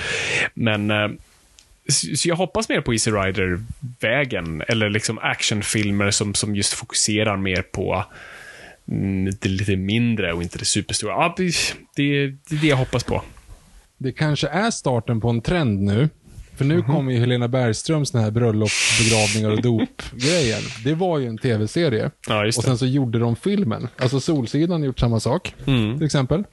Men 0.54 0.90
eh, 0.90 1.08
så 1.88 2.28
jag 2.28 2.36
hoppas 2.36 2.68
mer 2.68 2.80
på 2.80 2.92
Easy 2.92 3.10
Rider-vägen, 3.10 4.62
eller 4.68 4.90
liksom 4.90 5.18
actionfilmer 5.18 6.10
som, 6.10 6.34
som 6.34 6.56
just 6.56 6.72
fokuserar 6.72 7.36
mer 7.36 7.62
på 7.62 8.04
mm, 8.88 9.34
det 9.40 9.48
lite 9.48 9.76
mindre 9.76 10.32
och 10.32 10.42
inte 10.42 10.58
det 10.58 10.64
superstora. 10.64 11.12
Ja, 11.12 11.34
det, 11.36 11.44
det, 11.96 12.26
det 12.26 12.54
är 12.54 12.60
det 12.60 12.66
jag 12.66 12.76
hoppas 12.76 13.04
på. 13.04 13.22
Det 13.98 14.12
kanske 14.12 14.48
är 14.48 14.70
starten 14.70 15.20
på 15.20 15.28
en 15.28 15.40
trend 15.40 15.82
nu. 15.82 16.08
För 16.56 16.64
nu 16.64 16.82
kommer 16.82 17.12
ju 17.12 17.18
Helena 17.18 17.48
Bergströms 17.48 18.10
den 18.10 18.22
här 18.22 18.30
bröllop, 18.30 18.70
begravningar 18.98 19.50
och 19.50 19.62
dop-grejen. 19.62 20.60
Det 20.84 20.94
var 20.94 21.18
ju 21.18 21.26
en 21.26 21.38
tv-serie. 21.38 22.10
Ja, 22.28 22.46
Och 22.46 22.54
sen 22.54 22.78
så 22.78 22.86
gjorde 22.86 23.18
de 23.18 23.36
filmen. 23.36 23.88
Alltså 23.98 24.20
Solsidan 24.20 24.80
har 24.80 24.86
gjort 24.86 24.98
samma 24.98 25.20
sak, 25.20 25.54
Mm. 25.66 25.96
till 25.98 26.06
exempel. 26.06 26.44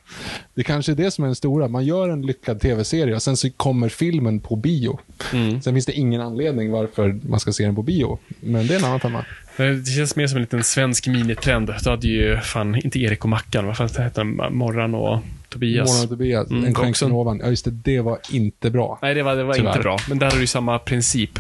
Det 0.56 0.64
kanske 0.64 0.92
är 0.92 0.96
det 0.96 1.12
som 1.12 1.24
är 1.24 1.28
den 1.28 1.36
stora. 1.36 1.68
Man 1.68 1.86
gör 1.86 2.10
en 2.10 2.22
lyckad 2.22 2.60
tv-serie 2.62 3.16
och 3.16 3.22
sen 3.24 3.38
så 3.38 3.50
kommer 3.52 3.90
filmen 3.90 4.40
på 4.40 4.56
bio. 4.56 5.00
Mm. 5.34 5.62
Sen 5.62 5.74
finns 5.74 5.86
det 5.86 5.94
ingen 5.94 6.22
anledning 6.22 6.72
varför 6.72 7.20
man 7.30 7.40
ska 7.40 7.52
se 7.54 7.66
den 7.66 7.76
på 7.76 7.82
bio. 7.84 8.20
Men 8.40 8.68
det 8.68 8.74
är 8.74 8.80
en 8.80 8.86
annan 8.86 9.00
femma. 9.00 9.26
Det 9.58 9.88
känns 9.92 10.16
mer 10.16 10.28
som 10.28 10.36
en 10.38 10.42
liten 10.42 10.64
svensk 10.64 11.08
minitrend. 11.08 11.74
Då 11.84 11.90
hade 11.90 12.08
ju 12.08 12.38
fan, 12.38 12.76
inte 12.76 13.00
Erik 13.00 13.24
och 13.24 13.30
Mackan, 13.30 13.66
vad 13.68 13.78
fan 13.78 13.90
hette 13.98 14.22
den? 14.22 14.56
Morran 14.56 14.96
och 14.96 15.20
Tobias. 15.54 15.90
Morgon 15.90 16.04
och 16.04 16.10
Tobias, 16.10 16.50
Mm, 16.52 16.66
en 16.66 16.76
skänk 16.76 16.98
från 16.98 17.12
ovan. 17.12 17.40
Ja, 17.44 17.50
just 17.50 17.66
det. 17.66 17.72
Det 17.72 18.00
var 18.02 18.18
inte 18.32 18.70
bra. 18.70 19.00
Nej, 19.02 19.14
det 19.14 19.24
var, 19.24 19.36
det 19.36 19.44
var 19.44 19.54
Tyvärr. 19.54 19.70
inte 19.70 19.80
bra. 19.80 19.98
Men 20.10 20.20
där 20.20 20.28
är 20.28 20.32
det 20.32 20.40
ju 20.42 20.48
samma 20.48 20.80
princip. 20.80 21.40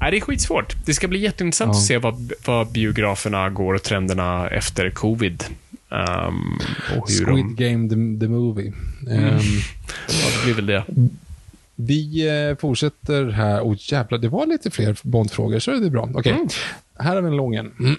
Nej, 0.00 0.10
det 0.10 0.16
är 0.16 0.20
skitsvårt. 0.20 0.86
Det 0.86 0.94
ska 0.94 1.08
bli 1.08 1.18
jätteintressant 1.18 1.68
Ja. 1.74 1.78
att 1.78 1.84
se 1.84 1.98
vad, 1.98 2.32
vad 2.46 2.72
biograferna 2.72 3.50
går 3.50 3.74
och 3.74 3.82
trenderna 3.82 4.48
efter 4.48 4.90
covid. 4.90 5.44
Um, 5.90 6.58
och 6.98 7.10
hur 7.10 7.24
Squid 7.24 7.44
de... 7.44 7.54
Game 7.64 7.88
the, 7.88 7.94
the 8.26 8.28
Movie. 8.32 8.72
Mm. 9.06 9.24
Ehm, 9.24 9.38
Ja, 10.08 10.26
det 10.38 10.44
blir 10.44 10.54
väl 10.54 10.66
det. 10.66 10.84
Vi 11.76 12.28
eh, 12.50 12.56
fortsätter 12.56 13.30
här. 13.30 13.60
Oh 13.60 13.76
jävlar, 13.78 14.18
det 14.18 14.28
var 14.28 14.46
lite 14.46 14.70
fler 14.70 14.96
Bondfrågor, 15.02 15.58
så 15.58 15.70
är 15.70 15.76
det 15.76 15.90
bra. 15.90 16.08
Okej, 16.14 16.34
här 16.98 17.14
har 17.14 17.22
vi 17.22 17.28
en 17.28 17.36
lång 17.36 17.54
en. 17.54 17.96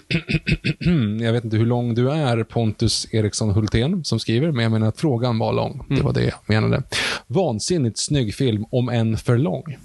jag 1.20 1.32
vet 1.32 1.44
inte 1.44 1.56
hur 1.56 1.66
lång 1.66 1.94
du 1.94 2.10
är, 2.10 2.42
Pontus 2.42 3.06
Eriksson 3.10 3.50
Hultén, 3.50 4.04
som 4.04 4.20
skriver, 4.20 4.52
men 4.52 4.62
jag 4.62 4.72
menar 4.72 4.88
att 4.88 5.00
frågan 5.00 5.38
var 5.38 5.52
lång. 5.52 5.86
Det 5.88 6.02
var 6.02 6.12
det 6.12 6.24
jag 6.24 6.34
menade. 6.46 6.82
Vansinnigt 7.26 7.98
snygg 7.98 8.34
film, 8.34 8.64
om 8.70 8.88
än 8.88 9.16
för 9.16 9.38
lång. 9.38 9.76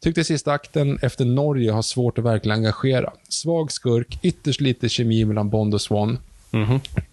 Tyckte 0.00 0.24
sista 0.24 0.52
akten 0.52 0.98
efter 1.02 1.24
Norge 1.24 1.70
har 1.70 1.82
svårt 1.82 2.18
att 2.18 2.24
verkligen 2.24 2.58
engagera. 2.58 3.12
Svag 3.28 3.72
skurk, 3.72 4.18
ytterst 4.22 4.60
lite 4.60 4.88
kemi 4.88 5.24
mellan 5.24 5.50
Bond 5.50 5.74
och 5.74 5.80
Swan. 5.80 6.18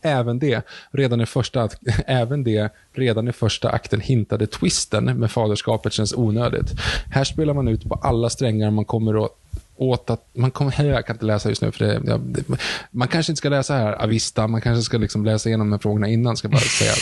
Även 0.02 0.40
det, 0.40 0.62
redan 0.92 1.22
i 1.22 1.26
första, 1.26 1.70
även 2.06 2.44
det, 2.44 2.70
redan 2.94 3.28
i 3.28 3.32
första 3.32 3.70
akten 3.70 4.02
hintade 4.02 4.48
twisten 4.48 5.06
med 5.06 5.32
faderskapet 5.32 5.94
känns 5.94 6.14
onödigt. 6.14 6.72
Här 7.12 7.24
spelar 7.24 7.54
man 7.54 7.68
ut 7.68 7.84
på 7.84 7.96
alla 7.96 8.30
strängar 8.30 8.72
man 8.72 8.86
kommer 8.86 9.18
åt 9.18 9.41
åt 9.82 10.10
att, 10.10 10.30
man 10.34 10.52
kommer, 10.52 10.84
jag 10.84 11.06
kan 11.06 11.16
inte 11.16 11.26
läsa 11.26 11.50
just 11.50 11.62
nu 11.62 11.72
för 11.72 11.86
det, 11.86 12.02
jag, 12.06 12.20
det, 12.20 12.44
man 12.92 13.08
kanske 13.08 13.32
inte 13.32 13.38
ska 13.38 13.50
läsa 13.50 13.74
här 13.74 14.04
Avista, 14.04 14.48
man 14.48 14.62
kanske 14.62 14.82
ska 14.82 14.98
liksom 14.98 15.26
läsa 15.26 15.50
igenom 15.50 15.68
de 15.68 15.72
här 15.72 15.80
frågorna 15.80 16.08
innan, 16.08 16.38
ska 16.38 16.50
bara 16.50 16.62
säga 16.62 16.94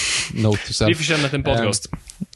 note 0.44 0.68
to 0.68 0.74
self. 0.74 0.90
Vi 0.90 0.96
förtjänar 0.96 1.36
en 1.36 1.44
podcast. 1.44 1.90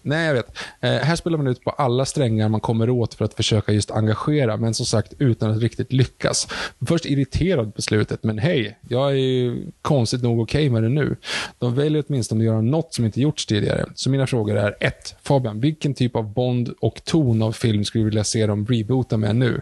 Nej, 0.05 0.27
jag 0.27 0.34
vet. 0.34 0.57
Eh, 0.81 0.91
här 0.91 1.15
spelar 1.15 1.38
man 1.38 1.47
ut 1.47 1.63
på 1.63 1.69
alla 1.69 2.05
strängar 2.05 2.49
man 2.49 2.59
kommer 2.59 2.89
åt 2.89 3.13
för 3.13 3.25
att 3.25 3.34
försöka 3.34 3.71
just 3.71 3.91
engagera, 3.91 4.57
men 4.57 4.73
som 4.73 4.85
sagt 4.85 5.13
utan 5.19 5.51
att 5.51 5.61
riktigt 5.61 5.93
lyckas. 5.93 6.47
Först 6.88 7.05
irriterad 7.05 7.75
på 7.75 7.81
slutet, 7.81 8.23
men 8.23 8.39
hej, 8.39 8.77
jag 8.89 9.11
är 9.11 9.15
ju 9.15 9.71
konstigt 9.81 10.23
nog 10.23 10.39
okej 10.39 10.69
med 10.69 10.84
det 10.84 10.89
nu. 10.89 11.15
De 11.59 11.75
väljer 11.75 12.03
åtminstone 12.07 12.41
att 12.41 12.45
göra 12.45 12.61
något 12.61 12.93
som 12.93 13.05
inte 13.05 13.21
gjorts 13.21 13.45
tidigare. 13.45 13.85
Så 13.95 14.09
mina 14.09 14.27
frågor 14.27 14.57
är 14.57 14.75
1. 14.80 15.15
Fabian, 15.23 15.59
vilken 15.59 15.93
typ 15.93 16.15
av 16.15 16.34
Bond 16.34 16.69
och 16.80 17.03
ton 17.03 17.41
av 17.41 17.51
film 17.51 17.85
skulle 17.85 18.01
du 18.03 18.05
vilja 18.05 18.23
se 18.23 18.45
dem 18.45 18.65
reboota 18.65 19.17
med 19.17 19.35
nu? 19.35 19.61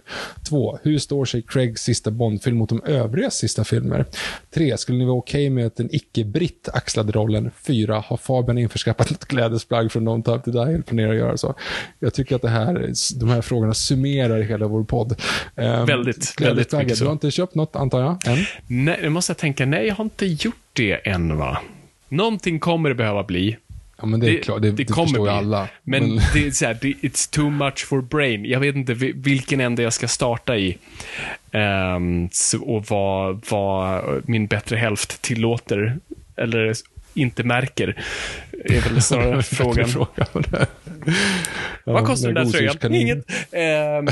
2. 0.49 0.79
Hur 0.83 0.99
står 0.99 1.25
sig 1.25 1.41
Craigs 1.41 1.81
sista 1.81 2.11
Bond-film 2.11 2.57
mot 2.57 2.69
de 2.69 2.81
övriga 2.85 3.31
sista 3.31 3.63
filmer? 3.63 4.05
3. 4.53 4.77
Skulle 4.77 4.97
ni 4.97 5.05
vara 5.05 5.17
okej 5.17 5.49
med 5.49 5.65
att 5.65 5.79
en 5.79 5.95
icke-britt 5.95 6.69
axlade 6.73 7.11
rollen? 7.11 7.51
4. 7.55 8.03
Har 8.07 8.17
Fabian 8.17 8.57
införskaffat 8.57 9.09
något 9.09 9.25
klädesplagg 9.25 9.91
från 9.91 10.03
någon 10.03 10.23
Time 10.31 10.53
To 10.53 10.65
Die 10.65 10.81
planerar 10.81 11.11
att 11.11 11.17
göra 11.17 11.37
så? 11.37 11.55
Jag 11.99 12.13
tycker 12.13 12.35
att 12.35 12.41
det 12.41 12.49
här, 12.49 12.93
de 13.19 13.29
här 13.29 13.41
frågorna 13.41 13.73
summerar 13.73 14.41
hela 14.41 14.67
vår 14.67 14.83
podd. 14.83 15.21
Um, 15.55 15.85
Väldigt, 15.85 16.41
väldigt 16.41 16.73
mycket 16.73 16.97
så. 16.97 17.03
Du 17.03 17.07
har 17.07 17.13
inte 17.13 17.31
köpt 17.31 17.55
något, 17.55 17.75
antar 17.75 18.01
jag? 18.01 18.27
Än? 18.27 18.37
Nej, 18.67 18.99
nu 19.01 19.09
måste 19.09 19.31
jag 19.31 19.37
tänka. 19.37 19.65
Nej, 19.65 19.87
jag 19.87 19.95
har 19.95 20.03
inte 20.03 20.25
gjort 20.25 20.55
det 20.73 20.93
än, 21.07 21.37
va? 21.37 21.57
Någonting 22.09 22.59
kommer 22.59 22.89
det 22.89 22.95
behöva 22.95 23.23
bli. 23.23 23.57
Ja, 23.97 24.05
men 24.07 24.19
det 24.19 24.39
är 24.39 24.43
klart. 24.43 24.61
Det, 24.61 24.71
det, 24.71 24.85
kommer 24.85 25.07
förstår 25.07 25.27
ju 25.27 25.31
bli. 25.33 25.37
alla. 25.37 25.67
Men, 25.83 26.19
det 26.33 26.47
är 26.47 26.51
så 26.51 26.65
här, 26.65 26.77
det, 26.81 26.87
it's 26.87 27.33
too 27.33 27.49
much 27.49 27.85
for 27.87 28.01
brain. 28.01 28.45
Jag 28.45 28.59
vet 28.59 28.75
inte 28.75 28.93
vi- 28.93 29.13
vilken 29.15 29.59
ände 29.61 29.83
jag 29.83 29.93
ska 29.93 30.07
starta 30.07 30.57
i. 30.57 30.77
Så, 32.31 32.61
och 32.63 32.85
vad, 32.89 33.45
vad 33.49 34.03
min 34.29 34.47
bättre 34.47 34.77
hälft 34.77 35.21
tillåter, 35.21 35.97
eller 36.35 36.73
inte 37.13 37.43
märker, 37.43 38.03
är 38.65 38.89
väl 38.89 39.01
snarare 39.01 39.43
frågan. 39.43 39.89
Fråga. 39.89 40.27
Ja, 41.85 41.93
Vad 41.93 42.05
kostar 42.05 42.31
den 42.31 42.45
där 42.45 42.51
tröjan? 42.51 42.95
Inget. 42.95 43.25
Ehm, 43.51 44.07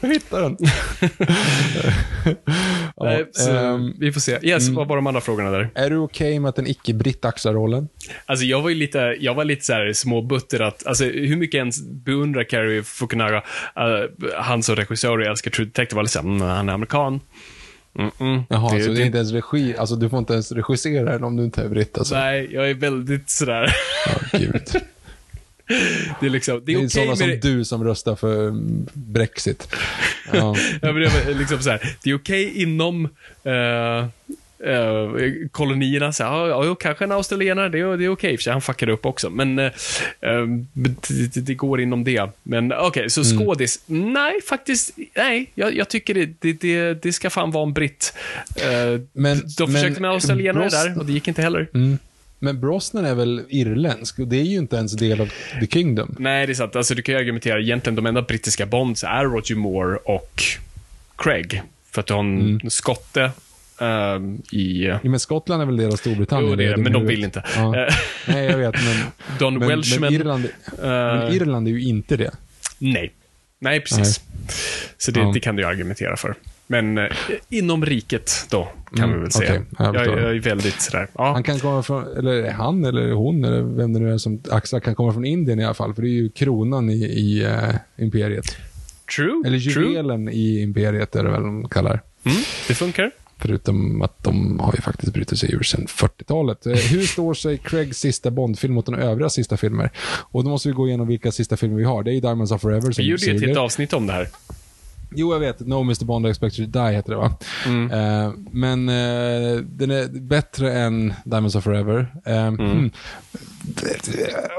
Jag 0.00 0.08
hittar 0.08 0.42
den. 0.42 0.56
ja, 2.96 3.04
nej, 3.04 3.26
ehm, 3.48 3.94
vi 3.98 4.12
får 4.12 4.20
se. 4.20 4.38
Yes, 4.42 4.68
vad 4.68 4.88
var 4.88 4.96
de 4.96 5.06
andra 5.06 5.20
frågorna 5.20 5.50
där? 5.50 5.70
är 5.74 5.90
du 5.90 5.96
okej 5.96 6.38
med 6.38 6.48
att 6.48 6.58
en 6.58 6.66
icke-britt 6.66 7.24
axlar 7.24 7.52
rollen? 7.52 7.88
Alltså 8.26 8.44
jag 8.44 8.62
var 8.62 8.68
ju 8.68 8.74
lite, 8.74 9.16
jag 9.20 9.34
var 9.34 9.44
lite 9.44 9.64
så 9.64 9.72
här 9.72 9.92
småbutter 9.92 10.60
att, 10.60 10.86
alltså 10.86 11.04
hur 11.04 11.36
mycket 11.36 11.54
jag 11.54 11.60
ens 11.60 11.82
beundrar 11.82 12.44
Cary 12.44 12.82
Fukunaga, 12.82 13.36
uh, 13.36 14.30
han 14.38 14.62
som 14.62 14.76
regissör 14.76 15.18
och 15.18 15.26
älskar 15.26 15.50
True 15.50 15.66
Detective, 15.66 16.02
var 16.02 16.20
mm, 16.20 16.40
han 16.40 16.68
är 16.68 16.72
amerikan. 16.72 17.20
Mm 17.98 18.10
-mm. 18.18 18.42
Jaha, 18.48 18.74
Det- 18.78 18.84
så 18.84 18.90
det 18.90 19.02
är 19.02 19.06
inte 19.06 19.18
ens 19.18 19.32
regi, 19.32 19.76
alltså 19.76 19.96
du 19.96 20.08
får 20.08 20.18
inte 20.18 20.32
ens 20.32 20.52
regissera 20.52 21.12
den 21.12 21.24
om 21.24 21.36
du 21.36 21.44
inte 21.44 21.62
är 21.62 21.68
britt 21.68 21.98
alltså. 21.98 22.14
Nej, 22.14 22.48
jag 22.52 22.70
är 22.70 22.74
väldigt 22.74 23.30
sådär, 23.30 23.74
Ja, 24.06 24.38
gud. 24.38 24.62
det 26.20 26.26
är 26.26 26.30
liksom, 26.30 26.54
det 26.58 26.64
Det 26.66 26.72
är 26.72 26.76
är 26.76 26.78
okej 26.78 26.90
sådana 26.90 27.16
som 27.16 27.28
det. 27.28 27.36
du 27.42 27.64
som 27.64 27.84
röstar 27.84 28.16
för 28.16 28.48
mm, 28.48 28.86
Brexit. 28.92 29.68
Ja. 30.32 30.56
Ja, 30.82 30.92
men 30.92 30.94
det 30.94 31.06
är 31.06 31.34
liksom 31.38 31.58
så 31.58 31.70
här, 31.70 31.96
det 32.02 32.10
är 32.10 32.14
okej 32.16 32.62
inom 32.62 33.04
eh, 33.44 34.06
eh, 34.58 35.12
kolonierna. 35.50 36.12
Så 36.12 36.24
här, 36.24 36.46
ja, 36.48 36.64
ja, 36.64 36.74
kanske 36.74 37.04
en 37.04 37.12
australienare, 37.12 37.68
det 37.68 37.78
är, 37.80 37.96
det 37.96 38.04
är 38.04 38.08
okej. 38.08 38.36
för 38.36 38.42
sig, 38.42 38.52
Han 38.52 38.62
fuckade 38.62 38.92
upp 38.92 39.06
också. 39.06 39.30
Men 39.30 39.58
eh, 39.58 39.64
eh, 40.20 40.46
det, 40.72 41.40
det- 41.40 41.54
går 41.54 41.80
inom 41.80 42.04
det. 42.04 42.30
Men 42.42 42.72
okej, 42.72 43.10
så 43.10 43.20
Mm. 43.20 43.38
skådis? 43.46 43.80
Nej, 43.86 44.32
faktiskt. 44.48 44.90
Nej, 45.16 45.50
jag, 45.54 45.76
jag 45.76 45.88
tycker 45.88 46.14
det, 46.14 46.26
det, 46.38 46.52
det, 46.52 46.94
det 47.02 47.12
ska 47.12 47.30
fan 47.30 47.50
vara 47.50 47.62
en 47.66 47.72
britt. 47.72 48.14
Eh, 48.56 49.00
Men- 49.12 49.42
de 49.58 49.72
försökte 49.72 49.90
men 49.92 50.02
med 50.02 50.10
australienare 50.10 50.64
Bros- 50.68 50.70
där 50.84 50.98
och 50.98 51.06
det 51.06 51.12
gick 51.12 51.28
inte 51.28 51.42
heller. 51.42 51.68
Men 52.38 52.60
Brosnan 52.60 53.04
är 53.04 53.14
väl 53.14 53.42
irländsk 53.48 54.18
och 54.18 54.28
det 54.28 54.36
är 54.36 54.42
ju 54.44 54.58
inte 54.58 54.76
ens 54.76 54.92
del 54.92 55.20
av 55.20 55.30
The 55.60 55.66
Kingdom. 55.66 56.16
Nej, 56.18 56.46
det 56.46 56.52
är 56.52 56.54
sant. 56.54 56.76
Alltså, 56.76 56.94
du 56.94 57.02
kan 57.02 57.14
ju 57.14 57.20
argumentera, 57.20 57.60
egentligen 57.60 57.94
de 57.96 58.06
enda 58.06 58.22
brittiska 58.22 58.66
Bonds 58.66 59.04
är 59.04 59.24
Roger 59.24 59.54
Moore 59.54 59.96
och 60.04 60.42
Craig. 61.16 61.62
För 61.90 62.00
att 62.00 62.06
du 62.06 62.12
har 62.12 62.20
en 62.20 62.40
Mm. 62.40 62.70
skotte 62.70 63.30
ehm, 63.80 64.42
i... 64.52 64.84
Ja, 64.86 64.98
men 65.02 65.20
Skottland 65.20 65.62
är 65.62 65.66
väl 65.66 65.76
del 65.76 65.92
av 65.92 65.96
Storbritannien? 65.96 66.50
Jo, 66.50 66.56
det 66.56 66.64
är 66.64 66.70
det, 66.76 66.82
men 66.82 66.92
de 66.92 67.06
vill 67.06 67.24
inte. 67.24 67.42
Ja. 67.56 67.76
Eh, 67.86 67.94
Nej, 68.28 68.44
jag 68.44 68.58
vet, 68.58 68.74
men, 68.74 68.96
Don 69.38 69.58
men, 69.58 69.68
Welshman. 69.68 70.00
men, 70.00 70.12
Irland, 70.20 70.48
men 70.82 71.22
eh, 71.28 71.34
Irland 71.36 71.68
är 71.68 71.72
ju 71.72 71.82
inte 71.82 72.16
det. 72.16 72.30
nej. 72.78 73.12
Nej, 73.58 73.80
precis. 73.80 74.20
Så 74.98 75.10
det, 75.10 75.20
Ja. 75.20 75.30
det 75.34 75.40
kan 75.40 75.56
du 75.56 75.64
argumentera 75.64 76.16
för. 76.16 76.34
Men 76.66 76.98
eh, 76.98 77.04
inom 77.48 77.84
riket 77.86 78.46
då, 78.50 78.68
kan 78.96 79.04
Mm, 79.04 79.16
vi 79.16 79.22
väl 79.22 79.32
säga. 79.32 79.50
okej, 79.52 79.64
jag 79.78 79.94
jag, 79.96 80.06
jag 80.06 80.36
är 80.36 80.40
väldigt 80.40 80.80
sådär, 80.80 81.08
ja. 81.14 81.32
Han 81.32 81.42
kan 81.42 81.58
komma 81.58 81.82
från, 81.82 82.16
eller 82.16 82.50
han 82.50 82.84
eller 82.84 83.12
hon, 83.12 83.44
eller 83.44 83.62
vem 83.62 83.92
det 83.92 83.98
nu 84.00 84.12
är 84.12 84.18
som 84.18 84.42
axlar, 84.50 84.80
kan 84.80 84.94
komma 84.94 85.12
från 85.12 85.24
Indien 85.24 85.60
i 85.60 85.64
alla 85.64 85.74
fall, 85.74 85.94
för 85.94 86.02
det 86.02 86.08
är 86.08 86.12
ju 86.12 86.28
kronan 86.30 86.90
i, 86.90 86.94
i 87.04 87.44
eh, 87.44 87.74
imperiet. 88.04 88.56
True, 89.16 89.42
Eller 89.46 89.58
true. 89.58 89.86
juvelen 89.86 90.28
i 90.28 90.60
imperiet 90.62 91.16
är 91.16 91.24
det 91.24 91.30
väl 91.30 91.42
de 91.42 91.68
kallar. 91.68 92.00
Mm, 92.24 92.38
det 92.68 92.74
funkar. 92.74 93.10
Förutom 93.44 94.02
att 94.02 94.24
de 94.24 94.60
har 94.60 94.72
ju 94.72 94.80
faktiskt 94.80 95.12
brutit 95.12 95.38
sig 95.38 95.54
ur 95.54 95.62
sedan 95.62 95.86
40-talet. 95.86 96.66
Eh, 96.66 96.72
Hur 96.72 97.06
står 97.06 97.34
sig 97.34 97.58
Craigs 97.58 97.98
sista 97.98 98.30
Bond-film 98.30 98.74
mot 98.74 98.86
de 98.86 98.94
övriga 98.94 99.28
sista 99.28 99.56
filmer? 99.56 99.90
Och 100.30 100.44
då 100.44 100.50
måste 100.50 100.68
vi 100.68 100.74
gå 100.74 100.88
igenom 100.88 101.06
vilka 101.06 101.32
sista 101.32 101.56
filmer 101.56 101.76
vi 101.76 101.84
har. 101.84 102.02
Det 102.02 102.10
är 102.10 102.14
ju 102.14 102.20
Diamonds 102.20 102.52
of 102.52 102.60
Forever 102.60 102.92
som 102.92 103.04
Vi 103.04 103.10
gjorde 103.10 103.26
ju 103.26 103.36
ett 103.36 103.42
helt 103.42 103.58
avsnitt 103.58 103.92
om 103.92 104.06
det 104.06 104.12
här. 104.12 104.28
Jo, 105.14 105.32
jag 105.32 105.40
vet. 105.40 105.60
No 105.60 105.80
Mr. 105.80 106.04
Bond 106.04 106.26
I 106.26 106.30
Expect 106.30 106.58
You 106.58 106.72
to 106.72 106.78
Die 106.78 106.94
heter 106.94 107.10
det, 107.10 107.16
va? 107.16 107.36
Mm. 107.66 107.90
Eh, 107.90 108.32
men 108.50 108.88
eh, 108.88 109.56
den 109.56 109.90
är 109.90 110.20
bättre 110.20 110.72
än 110.72 111.14
Diamonds 111.24 111.54
of 111.54 111.64
Forever. 111.64 112.06
Eh, 112.24 112.46
hmm. 112.46 112.90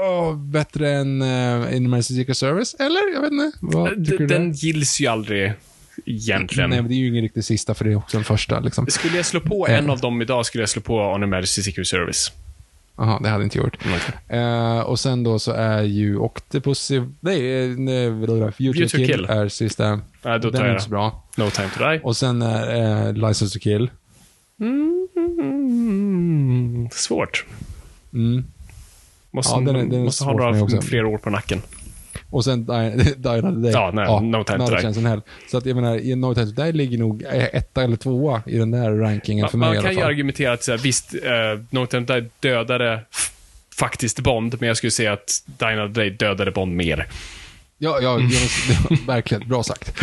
åh, 0.02 0.36
bättre 0.36 0.90
än 0.90 1.22
uh, 1.22 1.76
Emergency 1.76 2.14
Secret 2.14 2.36
Service, 2.36 2.74
eller? 2.78 3.14
Jag 3.14 3.20
vet 3.20 3.32
inte. 3.32 3.58
Vad? 3.60 4.18
Den 4.18 4.26
där? 4.26 4.52
gills 4.54 5.00
ju 5.00 5.06
aldrig 5.06 5.52
egentligen. 6.06 6.70
Nej, 6.70 6.78
men 6.82 6.88
det 6.88 6.94
är 6.94 6.98
ju 6.98 7.08
ingen 7.08 7.22
riktigt 7.22 7.44
sista, 7.44 7.74
för 7.74 7.84
det 7.84 7.90
är 7.92 7.96
också 7.96 8.16
den 8.16 8.24
första. 8.24 8.60
Liksom. 8.60 8.86
Skulle 8.86 9.16
jag 9.16 9.26
slå 9.26 9.40
på 9.40 9.66
en 9.68 9.90
av 9.90 9.98
dem 10.00 10.22
idag 10.22 10.46
skulle 10.46 10.62
jag 10.62 10.68
slå 10.68 10.82
på 10.82 11.00
On 11.00 11.22
Emergency 11.22 11.62
Secret 11.62 11.86
Service. 11.86 12.32
Jaha, 12.98 13.20
det 13.22 13.28
hade 13.28 13.42
jag 13.42 13.46
inte 13.46 13.58
gjort. 13.58 13.78
Eh, 14.28 14.80
och 14.80 14.98
sen 15.00 15.22
då 15.24 15.38
så 15.38 15.52
är 15.52 15.82
ju 15.82 16.16
Octopus... 16.18 16.90
Nej, 17.20 17.68
nej 17.76 18.10
View 18.10 18.52
View 18.58 18.84
to 18.88 18.90
to 18.90 18.96
Kill 18.96 19.06
Kill. 19.06 19.24
är 19.24 19.48
sista. 19.48 20.00
Ja, 20.22 20.38
då 20.38 20.50
Den 20.50 20.52
tar 20.52 20.60
är 20.60 20.64
jag 20.66 20.74
inte 20.74 20.84
så 20.84 20.90
bra. 20.90 21.22
No 21.36 21.50
time 21.50 21.68
to 21.76 21.84
die. 21.90 22.00
Och 22.02 22.16
sen 22.16 22.42
är 22.42 23.06
eh, 23.06 23.12
License 23.12 23.58
to 23.58 23.62
Kill. 23.62 23.90
Mm, 25.36 26.88
svårt. 26.92 27.44
Mm. 28.14 28.44
Måste, 29.30 29.52
Ja, 29.54 29.60
den 29.60 29.76
är- 29.76 29.84
den 29.84 30.00
är 30.00 30.04
måste 30.04 30.24
ha 30.24 30.32
några 30.32 30.82
fler 30.82 31.04
år 31.04 31.18
på 31.18 31.30
nacken. 31.30 31.62
Och 32.30 32.44
sen 32.44 32.66
Die, 32.66 33.14
Die 33.16 33.28
Another 33.28 33.62
Day. 33.62 33.72
Ja, 33.72 33.90
nej, 33.94 34.20
No 34.22 34.44
Time 34.44 34.66
to 34.66 34.90
Die. 35.00 35.08
hell. 35.08 35.20
Så 35.50 35.58
att 35.58 35.66
jag 35.66 35.76
menar, 35.76 35.96
i 35.98 36.14
No 36.14 36.34
Time 36.34 36.46
to 36.46 36.62
Die 36.62 36.72
ligger 36.72 36.98
nog 36.98 37.22
eh, 37.22 37.44
etta 37.52 37.82
eller 37.82 37.96
tvåa 37.96 38.42
i 38.46 38.58
den 38.58 38.70
där 38.70 38.90
rankingen 38.92 39.48
för 39.48 39.58
Man, 39.58 39.68
mig 39.70 39.76
man 39.76 39.76
i 39.76 39.78
alla 39.78 39.88
kan 39.88 39.94
ju 39.96 40.00
fall. 40.00 40.08
argumentera 40.10 40.52
att 40.52 40.62
så 40.62 40.70
här, 40.70 40.78
visst, 40.78 41.14
uh, 41.14 41.20
No 41.70 41.86
Time 41.86 42.06
to 42.06 42.12
Die 42.14 42.28
dödade 42.40 43.00
faktiskt 43.78 44.20
Bond, 44.20 44.56
men 44.60 44.66
jag 44.68 44.76
skulle 44.76 44.90
säga 44.90 45.12
att 45.12 45.42
Die 45.46 45.64
Another 45.64 45.88
Day 45.94 46.10
dödade 46.10 46.50
Bond 46.50 46.76
mer. 46.76 47.06
Ja, 47.78 47.98
ja, 48.02 48.20
ja, 48.20 48.96
verkligen. 49.06 49.48
Bra 49.48 49.62
sagt. 49.62 50.00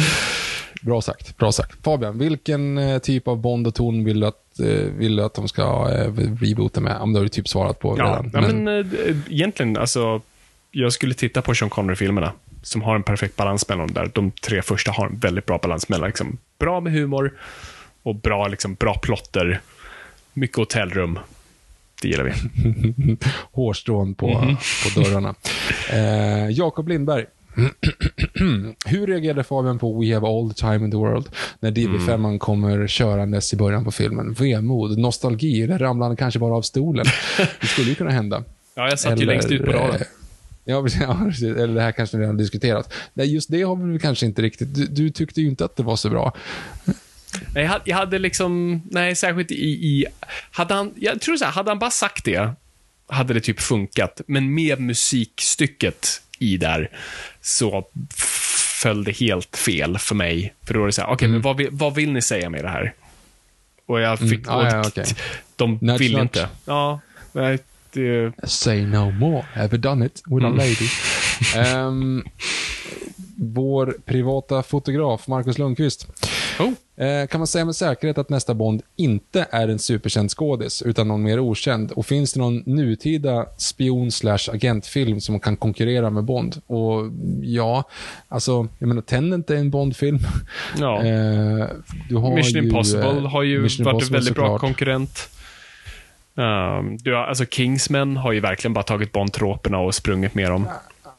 Bra 0.82 1.02
sagt. 1.02 1.38
Bra 1.38 1.52
sagt. 1.52 1.84
Fabian, 1.84 2.18
vilken 2.18 2.78
eh, 2.78 2.98
typ 3.00 3.28
av 3.28 3.38
Bond 3.42 3.68
och 3.68 3.76
ton 3.76 4.04
vill 4.04 4.20
du 4.20 4.28
att, 4.28 4.60
vill 4.98 5.20
att 5.20 5.34
de 5.34 5.48
ska 5.48 5.88
reboota 6.42 6.82
med? 6.82 6.98
Om 6.98 7.14
du 7.14 7.20
har 7.20 7.28
typ 7.28 7.48
svarat 7.48 7.80
på 7.80 7.96
Ja, 7.98 8.04
redan. 8.06 8.32
ja, 8.34 8.42
men, 8.42 8.68
eh, 8.80 8.86
egentligen, 9.30 9.78
alltså, 9.78 10.22
jag 10.76 10.94
skulle 10.94 11.14
titta 11.14 11.42
på 11.42 11.56
Sean 11.56 11.70
Connery-filmerna, 11.70 12.32
som 12.62 12.82
har 12.82 12.96
en 12.96 13.04
perfekt 13.04 13.36
balans 13.36 13.70
mellan 13.70 13.88
de 13.88 13.94
där. 13.94 14.12
De 14.14 14.32
tre 14.32 14.62
första 14.62 14.92
har 14.92 15.06
en 15.08 15.20
väldigt 15.20 15.46
bra 15.46 15.58
balans 15.64 15.90
mellan 15.90 16.08
liksom, 16.10 16.38
bra 16.60 16.80
med 16.80 16.94
humor 16.94 17.34
och 18.04 18.16
bra, 18.16 18.48
liksom, 18.48 18.74
bra 18.74 18.98
plotter. 18.98 19.62
Mycket 20.34 20.58
hotellrum. 20.58 21.20
Det 22.02 22.08
gillar 22.08 22.24
vi. 22.24 22.34
hårstrån 23.52 24.16
på, 24.16 24.28
Mhm. 24.40 24.56
på 24.94 25.00
dörrarna. 25.02 25.36
Eh, 25.92 26.50
Jakob 26.50 26.88
Lindberg. 26.90 27.26
Hur 28.86 29.08
reagerade 29.08 29.44
Fabian 29.44 29.80
på 29.80 30.00
We 30.02 30.14
have 30.14 30.28
all 30.28 30.50
the 30.54 30.56
time 30.62 30.76
in 30.86 30.92
the 30.92 30.98
world 30.98 31.30
när 31.60 31.72
DB5 31.72 32.14
Mm. 32.14 32.40
kommer 32.40 32.88
körandes 32.88 33.54
i 33.54 33.58
början 33.58 33.86
på 33.86 33.92
filmen? 33.92 34.34
Vemod, 34.34 34.98
nostalgi 35.00 35.62
eller 35.64 35.78
ramlade 35.80 36.10
han 36.10 36.18
kanske 36.18 36.40
bara 36.40 36.56
av 36.56 36.62
stolen? 36.62 37.06
Det 37.62 37.68
skulle 37.68 37.90
ju 37.90 37.96
kunna 37.96 38.12
hända. 38.12 38.44
Ja, 38.76 38.90
jag 38.90 39.00
satt 39.00 39.22
ju 39.22 39.26
längst 39.26 39.52
ut 39.52 39.66
på 39.66 39.72
eh, 39.72 39.78
raden. 39.78 40.02
Ja, 40.66 40.84
precis. 40.84 41.02
Ja, 41.08 41.20
precis. 41.26 41.44
Eller 41.58 41.74
det 41.76 41.82
här 41.82 41.92
kanske 41.92 42.18
vi 42.18 42.24
redan 42.24 42.38
diskuterat. 42.38 42.94
Nej, 43.14 43.34
just 43.34 43.52
det 43.52 43.62
har 43.62 43.76
vi 43.76 44.00
kanske 44.00 44.26
inte 44.26 44.42
riktigt. 44.42 44.76
Du, 44.76 44.86
du 44.88 45.10
tyckte 45.10 45.42
ju 45.42 45.48
inte 45.48 45.66
att 45.66 45.76
det 45.76 45.84
var 45.84 45.96
så 45.96 46.10
bra. 46.10 46.34
Nej, 47.56 47.64
jag 47.64 47.70
hade, 47.72 47.82
jag 47.86 47.98
hade 47.98 48.20
liksom, 48.20 48.82
nej, 48.92 49.16
särskilt 49.16 49.52
i, 49.52 49.56
i 49.66 50.06
hade 50.52 50.74
han, 50.74 50.94
jag 50.96 51.22
tror 51.22 51.38
så 51.38 51.46
här, 51.46 51.52
hade 51.52 51.72
han 51.72 51.80
bara 51.80 51.92
sagt 51.92 52.26
det, 52.26 52.50
hade 53.08 53.34
det 53.34 53.40
typ 53.42 53.60
funkat. 53.60 54.22
Men 54.28 54.54
med 54.54 54.80
musikstycket 54.80 56.22
i 56.40 56.58
där, 56.58 56.90
så 57.42 57.88
föll 58.82 59.04
det 59.04 59.12
helt 59.12 59.58
fel 59.58 59.98
för 59.98 60.16
mig. 60.16 60.54
För 60.66 60.74
då 60.74 60.82
är 60.82 60.86
det 60.86 60.92
så 60.94 61.02
här, 61.02 61.10
okej, 61.10 61.28
men 61.28 61.42
vad 61.42 61.58
vill, 61.58 61.68
vad 61.72 61.96
vill 61.96 62.12
ni 62.12 62.22
säga 62.22 62.50
med 62.50 62.64
det 62.64 62.70
här? 62.70 62.94
Och 63.86 64.00
jag 64.02 64.20
fick, 64.20 64.48
Mm, 64.48 64.56
och 64.60 64.66
ja, 64.66 64.84
okej. 64.88 65.06
de 65.56 65.78
Nudge, 65.82 66.00
vill 66.02 66.12
nudge. 66.12 66.22
inte. 66.22 66.48
Ja, 66.66 67.00
nej, 67.32 67.60
det, 67.94 68.34
Say 68.44 68.86
no 68.86 69.12
more, 69.12 69.46
ever 69.56 69.78
done 69.78 70.06
it 70.06 70.24
with 70.26 70.46
a 70.46 70.50
Mm. 70.50 70.58
lady. 70.58 70.88
Ehm, 71.58 72.24
vår 73.38 73.96
privata 74.06 74.64
fotograf, 74.64 75.28
Marcus 75.28 75.58
Lundqvist. 75.58 76.08
oh, 76.60 76.70
Eh, 76.96 77.28
kan 77.28 77.40
man 77.40 77.48
säga 77.48 77.66
med 77.66 77.76
säkerhet 77.76 78.18
att 78.18 78.30
nästa 78.30 78.54
Bond 78.54 78.82
inte 78.96 79.46
är 79.52 79.68
en 79.68 79.80
superkänd 79.80 80.30
skådis, 80.32 80.82
utan 80.82 81.08
någon 81.08 81.24
mer 81.24 81.40
okänd? 81.40 81.92
Och 81.92 82.06
finns 82.06 82.34
det 82.34 82.40
någon 82.40 82.64
nutida 82.66 83.46
spion 83.58 84.12
slash 84.12 84.38
agentfilm 84.54 85.22
som 85.22 85.40
kan 85.40 85.58
konkurrera 85.58 86.10
med 86.10 86.24
Bond? 86.24 86.62
Och 86.68 87.10
ja, 87.42 87.84
alltså, 88.28 88.68
jag 88.80 88.88
menar, 88.88 89.02
Tenant 89.02 89.50
är 89.50 89.56
en 89.56 89.70
Bond-film. 89.70 90.20
ja. 90.80 91.04
Eh, 91.04 91.68
Mission 92.36 92.62
ju, 92.64 92.68
Impossible 92.68 93.10
eh, 93.18 93.26
har 93.30 93.44
ju 93.44 93.62
Mission 93.62 93.86
varit 93.86 94.04
en 94.04 94.14
väldigt 94.14 94.36
bra 94.36 94.46
såklart. 94.46 94.62
konkurrent. 94.62 95.30
Um, 96.36 96.98
du 96.98 97.14
har, 97.14 97.24
alltså 97.24 97.46
Kingsman 97.46 98.18
har 98.18 98.32
ju 98.32 98.40
verkligen 98.40 98.74
bara 98.74 98.84
tagit 98.84 99.12
Bond-troperna 99.12 99.78
och 99.78 99.96
sprungit 99.96 100.36
med 100.36 100.50
dem. 100.52 100.68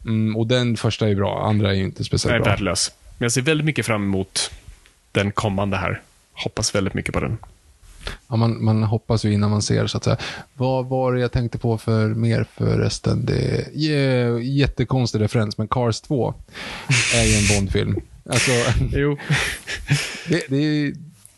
Mm, 0.04 0.36
och 0.36 0.46
den 0.46 0.76
första 0.76 1.08
är 1.08 1.14
bra, 1.14 1.46
andra 1.46 1.70
är 1.70 1.74
ju 1.74 1.84
inte 1.84 2.04
speciellt 2.04 2.34
är 2.34 2.40
bra. 2.40 2.50
värdelös. 2.50 2.92
Men 3.18 3.24
jag 3.24 3.32
ser 3.32 3.42
väldigt 3.42 3.64
mycket 3.64 3.86
fram 3.86 4.02
emot 4.02 4.50
den 5.12 5.32
kommande 5.32 5.76
här. 5.76 6.00
Hoppas 6.32 6.74
väldigt 6.74 6.94
mycket 6.94 7.14
på 7.14 7.20
den. 7.20 7.38
Ja, 8.28 8.36
man, 8.36 8.64
man 8.64 8.82
hoppas 8.82 9.24
ju 9.24 9.32
innan 9.32 9.50
man 9.50 9.62
ser, 9.62 9.86
så 9.86 9.96
att 9.96 10.04
säga. 10.04 10.16
Vad 10.54 10.86
var 10.86 11.12
det 11.12 11.20
jag 11.20 11.32
tänkte 11.32 11.58
på 11.58 11.78
för 11.78 12.08
mer 12.08 12.46
förresten? 12.56 13.26
Det 13.26 13.66
är 13.74 14.38
jättekonstig 14.38 15.20
referens, 15.20 15.58
men 15.58 15.68
Cars 15.68 16.00
2 16.00 16.34
är 17.14 17.24
ju 17.24 17.34
en 17.36 17.56
Bond-film. 17.56 18.00
Alltså, 18.30 18.50
Jo. 18.92 19.18
det, 20.28 20.44
det 20.48 20.56
är... 20.56 20.92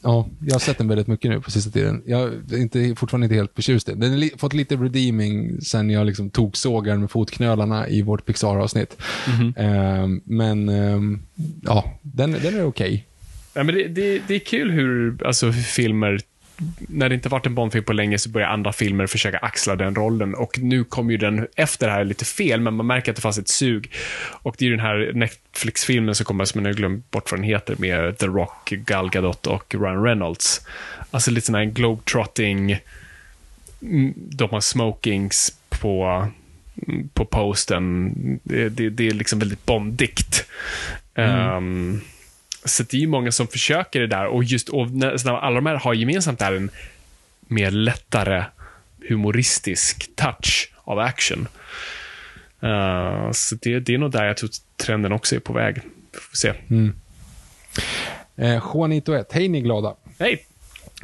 Ja, 0.06 0.28
jag 0.40 0.54
har 0.54 0.60
sett 0.60 0.78
den 0.78 0.88
väldigt 0.88 1.06
mycket 1.06 1.30
nu 1.30 1.40
på 1.40 1.50
sista 1.50 1.70
tiden. 1.70 2.02
Jag 2.06 2.22
är 2.52 2.58
inte, 2.58 2.94
fortfarande 2.96 3.24
inte 3.24 3.34
helt 3.34 3.54
förtjust 3.54 3.88
i 3.88 3.92
den. 3.92 4.00
Den 4.00 4.10
har 4.10 4.18
li, 4.18 4.32
fått 4.36 4.52
lite 4.52 4.76
redeeming 4.76 5.60
sen 5.60 5.90
jag 5.90 6.06
liksom 6.06 6.30
tog 6.30 6.56
sågaren 6.56 7.00
med 7.00 7.10
fotknölarna 7.10 7.88
i 7.88 8.02
vårt 8.02 8.26
Pixar-avsnitt. 8.26 8.96
Ehm, 9.56 10.20
men 10.24 10.68
ehm, 10.68 11.22
ja, 11.62 11.98
den, 12.02 12.32
den 12.32 12.56
är 12.56 12.64
okej. 12.64 13.06
Ja, 13.54 13.62
men 13.62 13.74
det, 13.74 13.88
det, 13.88 14.22
det 14.28 14.34
är 14.34 14.38
kul 14.38 14.70
hur 14.70 15.26
alltså, 15.26 15.52
filmer, 15.52 16.20
när 16.78 17.08
det 17.08 17.14
inte 17.14 17.28
varit 17.28 17.46
en 17.46 17.54
Bondfilm 17.54 17.84
på 17.84 17.92
länge 17.92 18.18
så 18.18 18.28
börjar 18.28 18.48
andra 18.48 18.72
filmer 18.72 19.06
försöka 19.06 19.38
axla 19.38 19.76
den 19.76 19.94
rollen. 19.94 20.34
Och 20.34 20.58
nu 20.58 20.84
kom 20.84 21.10
ju 21.10 21.16
den 21.16 21.46
efter 21.56 21.86
det 21.86 21.92
här 21.92 22.04
lite 22.04 22.24
fel, 22.24 22.60
men 22.60 22.74
man 22.74 22.86
märker 22.86 23.12
att 23.12 23.16
det 23.16 23.22
fanns 23.22 23.38
ett 23.38 23.48
sug. 23.48 23.90
Och 24.30 24.54
det 24.58 24.64
är 24.64 24.66
ju 24.66 24.76
den 24.76 24.86
här 24.86 25.12
Netflix-filmen 25.14 26.14
som 26.14 26.26
kommer, 26.26 26.44
som 26.44 26.60
jag 26.60 26.68
nu 26.70 26.76
glömt 26.76 27.10
bort 27.10 27.30
vad 27.30 27.40
den 27.40 27.44
heter, 27.44 27.76
med 27.78 28.18
The 28.18 28.26
Rock, 28.26 28.70
Gal 28.70 29.10
Gadot 29.10 29.46
och 29.46 29.74
Ryan 29.74 30.02
Reynolds. 30.02 30.66
Alltså 31.10 31.30
lite 31.30 31.46
sån 31.46 31.54
här 31.54 31.64
globetrotting, 31.64 32.78
mm, 33.82 34.14
de 34.16 34.50
har 34.50 34.60
smokings 34.60 35.58
på, 35.68 36.28
mm, 36.86 37.08
på 37.08 37.24
posten. 37.24 38.12
Det, 38.42 38.68
det, 38.68 38.90
det 38.90 39.06
är 39.08 39.14
liksom 39.14 39.38
väldigt 39.38 39.66
bondigt. 39.66 40.46
Ehm, 41.14 42.00
så 42.66 42.82
det 42.82 42.96
är 42.96 43.00
ju 43.00 43.06
många 43.06 43.32
som 43.32 43.46
försöker 43.46 44.00
det 44.00 44.06
där 44.06 44.26
och 44.26 44.44
just 44.44 44.68
och 44.68 44.88
alla 45.24 45.54
de 45.54 45.66
här 45.66 45.74
har 45.74 45.94
gemensamt 45.94 46.38
där 46.38 46.52
en 46.52 46.70
mer 47.40 47.70
lättare 47.70 48.44
humoristisk 49.08 50.16
touch 50.16 50.72
av 50.84 50.98
action. 50.98 51.48
Eh, 52.60 53.30
så 53.32 53.56
det, 53.62 53.80
det 53.80 53.94
är 53.94 53.98
nog 53.98 54.10
där 54.10 54.24
jag 54.24 54.36
tror 54.36 54.50
trenden 54.76 55.12
också 55.12 55.34
är 55.34 55.40
på 55.40 55.52
väg. 55.52 55.80
Vi 56.12 56.18
får 56.20 56.36
se. 56.36 56.52
Eh, 58.36 58.62
Juanito 58.74 59.12
1, 59.12 59.32
hej 59.32 59.48
ni 59.48 59.60
glada. 59.60 59.94
Hej! 60.18 60.46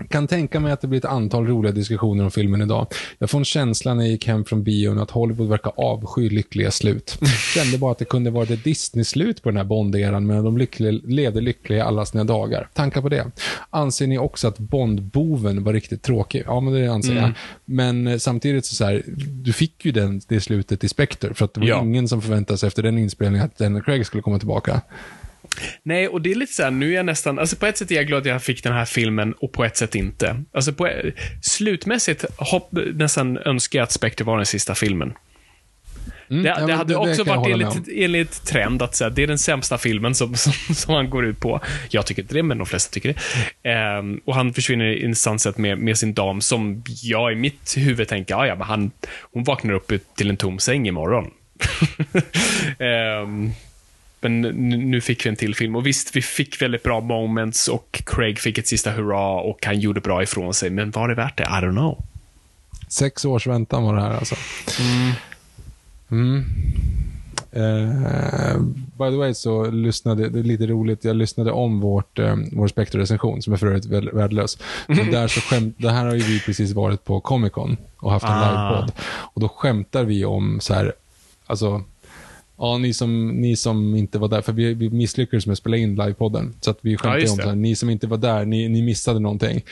Kan 0.08 0.26
tänka 0.26 0.60
mig 0.60 0.72
att 0.72 0.80
det 0.80 0.88
blir 0.88 0.98
ett 0.98 1.04
antal 1.04 1.46
roliga 1.46 1.72
diskussioner 1.72 2.24
om 2.24 2.30
filmen 2.30 2.62
idag. 2.62 2.86
Jag 3.18 3.30
får 3.30 3.38
en 3.38 3.44
känsla 3.44 3.94
när 3.94 4.02
jag 4.04 4.10
gick 4.12 4.26
hem 4.26 4.44
från 4.44 4.62
bion 4.62 4.98
att 4.98 5.10
Hollywood 5.10 5.48
verkar 5.48 5.72
avsky 5.76 6.28
lyckliga 6.28 6.70
slut. 6.70 7.18
Kände 7.54 7.78
bara 7.78 7.92
att 7.92 7.98
det 7.98 8.04
kunde 8.04 8.30
varit 8.30 8.50
ett 8.50 8.64
Disney-slut 8.64 9.42
på 9.42 9.48
den 9.50 9.56
här 9.56 9.64
Bond-eran, 9.64 10.26
men 10.26 10.44
de 10.44 10.58
lyckliga, 10.58 11.00
levde 11.04 11.40
lyckliga 11.40 11.84
alla 11.84 12.04
sina 12.06 12.24
dagar. 12.24 12.68
Tankar 12.74 13.00
på 13.02 13.08
det? 13.08 13.26
Anser 13.70 14.06
ni 14.06 14.18
också 14.18 14.48
att 14.48 14.58
Bond-boven 14.58 15.64
var 15.64 15.72
riktigt 15.72 16.02
tråkig? 16.02 16.42
Ja, 16.46 16.60
men 16.60 16.74
det 16.74 16.86
anser 16.92 17.14
jag. 17.16 17.30
Men 17.64 18.06
eh, 18.06 18.18
samtidigt 18.18 18.66
så, 18.66 18.74
så 18.74 18.84
här, 18.84 19.02
du 19.28 19.52
fick 19.52 19.84
ju 19.84 19.92
den, 19.92 20.20
det 20.28 20.40
slutet 20.40 20.84
i 20.84 20.88
Spectre, 20.88 21.34
för 21.34 21.44
att 21.44 21.54
det 21.54 21.60
var 21.60 21.66
Ja. 21.68 21.82
ingen 21.82 22.08
som 22.08 22.22
förväntade 22.22 22.58
sig 22.58 22.66
efter 22.66 22.82
den 22.82 22.98
inspelningen 22.98 23.46
att 23.46 23.58
Daniel 23.58 23.82
Craig 23.84 24.06
skulle 24.06 24.22
komma 24.22 24.38
tillbaka. 24.38 24.80
Nej, 25.82 26.08
och 26.08 26.22
det 26.22 26.30
är 26.30 26.34
lite 26.34 26.52
så 26.52 26.62
här, 26.62 26.70
nu 26.70 26.90
är 26.90 26.96
jag 26.96 27.06
nästan, 27.06 27.38
alltså 27.38 27.56
på 27.56 27.66
ett 27.66 27.78
sätt 27.78 27.90
är 27.90 27.94
jag 27.94 28.06
glad 28.06 28.20
att 28.20 28.26
jag 28.26 28.42
fick 28.42 28.62
den 28.62 28.72
här 28.72 28.84
filmen 28.84 29.32
och 29.32 29.52
på 29.52 29.64
ett 29.64 29.76
sätt 29.76 29.94
inte. 29.94 30.42
Alltså 30.54 30.72
på, 30.72 30.90
slutmässigt 31.42 32.24
hopp, 32.36 32.68
nästan 32.94 33.38
önskar 33.38 33.78
jag 33.78 33.84
att 33.84 33.92
Spectre 33.92 34.24
var 34.24 34.36
den 34.36 34.46
sista 34.46 34.74
filmen. 34.74 35.12
Mm, 36.30 36.42
Det, 36.42 36.48
ja, 36.48 36.66
det 36.66 36.72
hade 36.74 36.92
det 36.92 36.96
också 36.96 37.22
jag 37.26 37.36
varit 37.36 37.52
enligt, 37.52 37.88
enligt 37.94 38.46
trend 38.46 38.82
att 38.82 38.94
säga, 38.94 39.10
det 39.10 39.22
är 39.22 39.26
den 39.26 39.38
sämsta 39.38 39.78
filmen 39.78 40.14
som, 40.14 40.34
som, 40.34 40.74
som 40.74 40.94
han 40.94 41.10
går 41.10 41.24
ut 41.26 41.40
på. 41.40 41.60
Jag 41.90 42.06
tycker 42.06 42.22
inte 42.22 42.34
det, 42.34 42.42
men 42.42 42.58
de 42.58 42.66
flesta 42.66 42.92
tycker 42.94 43.14
det. 43.62 43.70
Ehm, 43.70 44.20
och 44.24 44.34
han 44.34 44.54
försvinner 44.54 44.84
i 44.84 45.04
en 45.04 45.14
sunset 45.14 45.58
med, 45.58 45.78
med 45.78 45.98
sin 45.98 46.14
dam 46.14 46.40
som 46.40 46.82
jag 47.02 47.32
i 47.32 47.34
mitt 47.34 47.74
huvud 47.76 48.08
tänker, 48.08 48.34
"Ah, 48.34 48.46
ja, 48.46 48.54
men 48.54 48.66
han, 48.66 48.90
hon 49.32 49.44
vaknar 49.44 49.74
upp 49.74 49.92
till 50.16 50.30
en 50.30 50.36
tom 50.36 50.58
säng 50.58 50.88
imorgon. 50.88 51.30
Ehm, 52.78 53.50
men 54.22 54.40
nu 54.90 55.00
fick 55.00 55.26
vi 55.26 55.30
en 55.30 55.36
till 55.36 55.54
film 55.54 55.76
och 55.76 55.86
visst, 55.86 56.16
vi 56.16 56.22
fick 56.22 56.62
väldigt 56.62 56.82
bra 56.82 57.00
moments 57.00 57.68
och 57.68 58.02
Craig 58.06 58.38
fick 58.38 58.58
ett 58.58 58.68
sista 58.68 58.90
hurra 58.90 59.40
och 59.40 59.66
han 59.66 59.80
gjorde 59.80 60.00
bra 60.00 60.22
ifrån 60.22 60.54
sig, 60.54 60.70
men 60.70 60.90
var 60.90 61.08
det 61.08 61.14
värt 61.14 61.36
det? 61.38 61.42
I 61.42 61.46
don't 61.46 61.70
know. 61.72 62.04
Sex 62.88 63.24
års 63.24 63.46
väntan 63.46 63.82
var 63.82 63.94
det 63.94 64.00
här 64.02 64.14
alltså. 64.14 64.34
Mm. 66.10 66.44
Eh, 67.52 68.60
by 68.98 69.10
the 69.10 69.16
way 69.16 69.34
så 69.34 69.70
lyssnade, 69.70 70.28
det 70.28 70.38
är 70.38 70.42
lite 70.42 70.66
roligt, 70.66 71.04
jag 71.04 71.16
lyssnade 71.16 71.52
om 71.52 71.80
vårt, 71.80 72.18
eh, 72.18 72.36
vår 72.52 72.68
Spectre-recension, 72.68 73.42
som 73.42 73.52
är 73.52 73.56
för 73.56 73.66
övrigt 73.66 73.86
värdelös. 74.14 74.58
Men 74.86 75.10
där 75.10 75.28
så 75.28 75.40
skämt, 75.40 75.74
det 75.78 75.90
här 75.90 76.06
har 76.06 76.14
ju 76.14 76.22
vi 76.22 76.40
precis 76.40 76.72
varit 76.72 77.04
på 77.04 77.20
Comic 77.20 77.52
Con 77.52 77.76
och 77.96 78.10
haft 78.10 78.24
en 78.24 78.30
Ah. 78.32 78.70
livepodd. 78.70 78.92
Och 79.04 79.40
då 79.40 79.48
skämtar 79.48 80.04
vi 80.04 80.24
om 80.24 80.60
så 80.60 80.74
här, 80.74 80.92
alltså, 81.46 81.82
ja, 82.62 82.78
ni 82.78 82.94
som, 82.94 83.28
ni 83.28 83.56
som 83.56 83.94
inte 83.94 84.18
var 84.18 84.28
där, 84.28 84.42
för 84.42 84.52
vi, 84.52 84.74
vi 84.74 84.90
misslyckades 84.90 85.46
med 85.46 85.52
att 85.52 85.58
spela 85.58 85.76
in 85.76 85.94
livepodden. 85.94 86.54
Så 86.60 86.70
att 86.70 86.78
vi 86.80 86.96
skämtar 86.96 87.18
just 87.18 87.32
om 87.32 87.38
det. 87.38 87.44
här, 87.44 87.54
ni 87.54 87.76
som 87.76 87.90
inte 87.90 88.06
var 88.06 88.18
där, 88.18 88.44
ni, 88.44 88.68
ni 88.68 88.82
missade 88.82 89.20
någonting. 89.20 89.64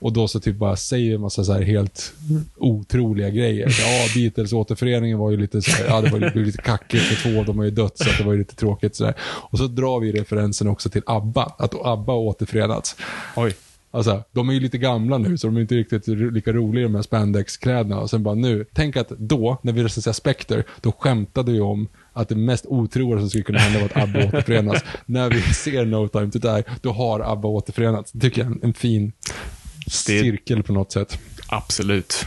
Och 0.00 0.12
då 0.12 0.28
så 0.28 0.40
typ 0.40 0.56
bara 0.56 0.76
säger 0.76 1.14
en 1.14 1.20
massa 1.20 1.44
så 1.44 1.52
här 1.52 1.62
helt 1.62 2.12
otroliga 2.56 3.30
grejer. 3.30 3.68
Så, 3.68 3.82
Ja, 3.82 4.08
Beatles 4.14 4.52
återföreningen 4.52 5.18
var 5.18 5.30
ju 5.30 5.36
lite 5.36 5.62
så 5.62 5.70
här, 5.70 5.84
ja 5.84 6.00
det 6.00 6.10
var 6.10 6.18
ju 6.18 6.44
lite 6.44 6.62
kackigt 6.62 7.02
för 7.02 7.30
två 7.30 7.40
av 7.40 7.46
dem 7.46 7.58
har 7.58 7.64
ju 7.64 7.70
dött 7.70 7.98
så 7.98 8.10
att 8.10 8.18
det 8.18 8.24
var 8.24 8.32
ju 8.32 8.38
lite 8.38 8.54
tråkigt 8.54 8.96
så 8.96 9.04
där. 9.04 9.14
Och 9.22 9.58
så 9.58 9.66
drar 9.66 10.00
vi 10.00 10.12
referensen 10.12 10.68
också 10.68 10.90
till 10.90 11.02
ABBA, 11.06 11.54
att 11.58 11.74
ABBA 11.86 12.12
har 12.12 12.20
återförenats. 12.20 12.96
Oj. 13.36 13.54
Alltså, 13.94 14.24
de 14.32 14.48
är 14.48 14.52
ju 14.52 14.60
lite 14.60 14.78
gamla 14.78 15.18
nu, 15.18 15.38
så 15.38 15.46
de 15.46 15.56
är 15.56 15.60
inte 15.60 15.74
riktigt 15.74 16.08
lika 16.08 16.52
roliga 16.52 16.80
i 16.80 16.84
de 16.84 16.94
här 16.94 17.02
spandexkläderna. 17.02 18.00
Och 18.00 18.10
sen 18.10 18.22
bara 18.22 18.34
nu, 18.34 18.64
tänk 18.72 18.96
att 18.96 19.08
då, 19.08 19.58
när 19.62 19.72
vi 19.72 19.84
recenserade 19.84 20.14
Spectre, 20.14 20.64
då 20.80 20.92
skämtade 20.92 21.52
vi 21.52 21.60
om 21.60 21.88
att 22.12 22.28
det 22.28 22.36
mest 22.36 22.66
otroliga 22.66 23.20
som 23.20 23.28
skulle 23.28 23.44
kunna 23.44 23.58
hända 23.58 23.78
var 23.78 23.86
att 23.86 23.96
ABBA 23.96 24.18
återförenas. 24.28 24.84
när 25.06 25.30
vi 25.30 25.42
ser 25.42 25.84
No 25.84 26.08
Time 26.08 26.30
To 26.30 26.38
Die, 26.38 26.64
då 26.80 26.92
har 26.92 27.20
ABBA 27.20 27.48
återförenats. 27.48 28.12
Det 28.12 28.20
tycker 28.20 28.42
jag 28.42 28.50
är 28.50 28.54
en, 28.54 28.60
en 28.62 28.74
fin 28.74 29.12
cirkel 29.86 30.62
på 30.62 30.72
något 30.72 30.92
sätt. 30.92 31.18
Absolut. 31.48 32.26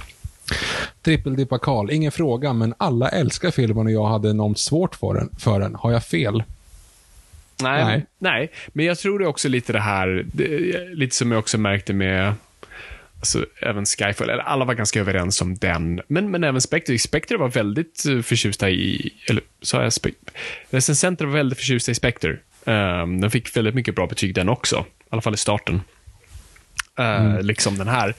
Trippeldippa 1.01 1.59
Karl, 1.59 1.91
ingen 1.91 2.11
fråga, 2.11 2.53
men 2.53 2.73
alla 2.77 3.09
älskar 3.09 3.51
filmen 3.51 3.85
och 3.85 3.91
jag 3.91 4.05
hade 4.07 4.29
enormt 4.29 4.59
svårt 4.59 4.95
för 4.95 5.13
den. 5.13 5.29
För 5.37 5.59
den. 5.59 5.75
Har 5.75 5.91
jag 5.91 6.03
fel? 6.03 6.43
Nej, 7.61 7.85
Nej. 7.85 8.05
nej. 8.17 8.51
men 8.67 8.85
jag 8.85 8.97
tror 8.97 9.19
det 9.19 9.25
är 9.25 9.29
också 9.29 9.49
lite 9.49 9.73
det 9.73 9.79
här, 9.79 10.25
det, 10.33 10.47
lite 10.93 11.15
som 11.15 11.31
jag 11.31 11.39
också 11.39 11.57
märkte 11.57 11.93
med 11.93 12.33
Alltså, 13.19 13.45
även 13.61 13.85
Skyfall, 13.85 14.29
eller 14.29 14.43
alla 14.43 14.65
var 14.65 14.73
ganska 14.73 14.99
överens 14.99 15.41
om 15.41 15.55
den. 15.55 16.01
Men, 16.07 16.31
men 16.31 16.43
även 16.43 16.61
Spectre. 16.61 16.99
Spectre 16.99 17.37
var 17.37 17.49
väldigt 17.49 18.05
eh, 18.05 18.21
förtjusta 18.21 18.69
i, 18.69 19.13
eller 19.29 19.43
sa 19.61 19.83
jag 19.83 19.93
Spectre? 19.93 20.31
Recensenter 20.69 21.25
var 21.25 21.33
väldigt 21.33 21.57
förtjusta 21.59 21.91
i 21.91 21.95
Spectre. 21.95 22.37
Um, 22.65 23.21
den 23.21 23.31
fick 23.31 23.57
väldigt 23.57 23.75
mycket 23.75 23.95
bra 23.95 24.07
betyg 24.07 24.35
den 24.35 24.49
också. 24.49 24.85
I 24.99 25.03
alla 25.09 25.21
fall 25.21 25.33
i 25.33 25.37
starten. 25.37 25.81
Uh, 26.99 27.41
Liksom 27.41 27.77
den 27.77 27.87
här. 27.87 28.13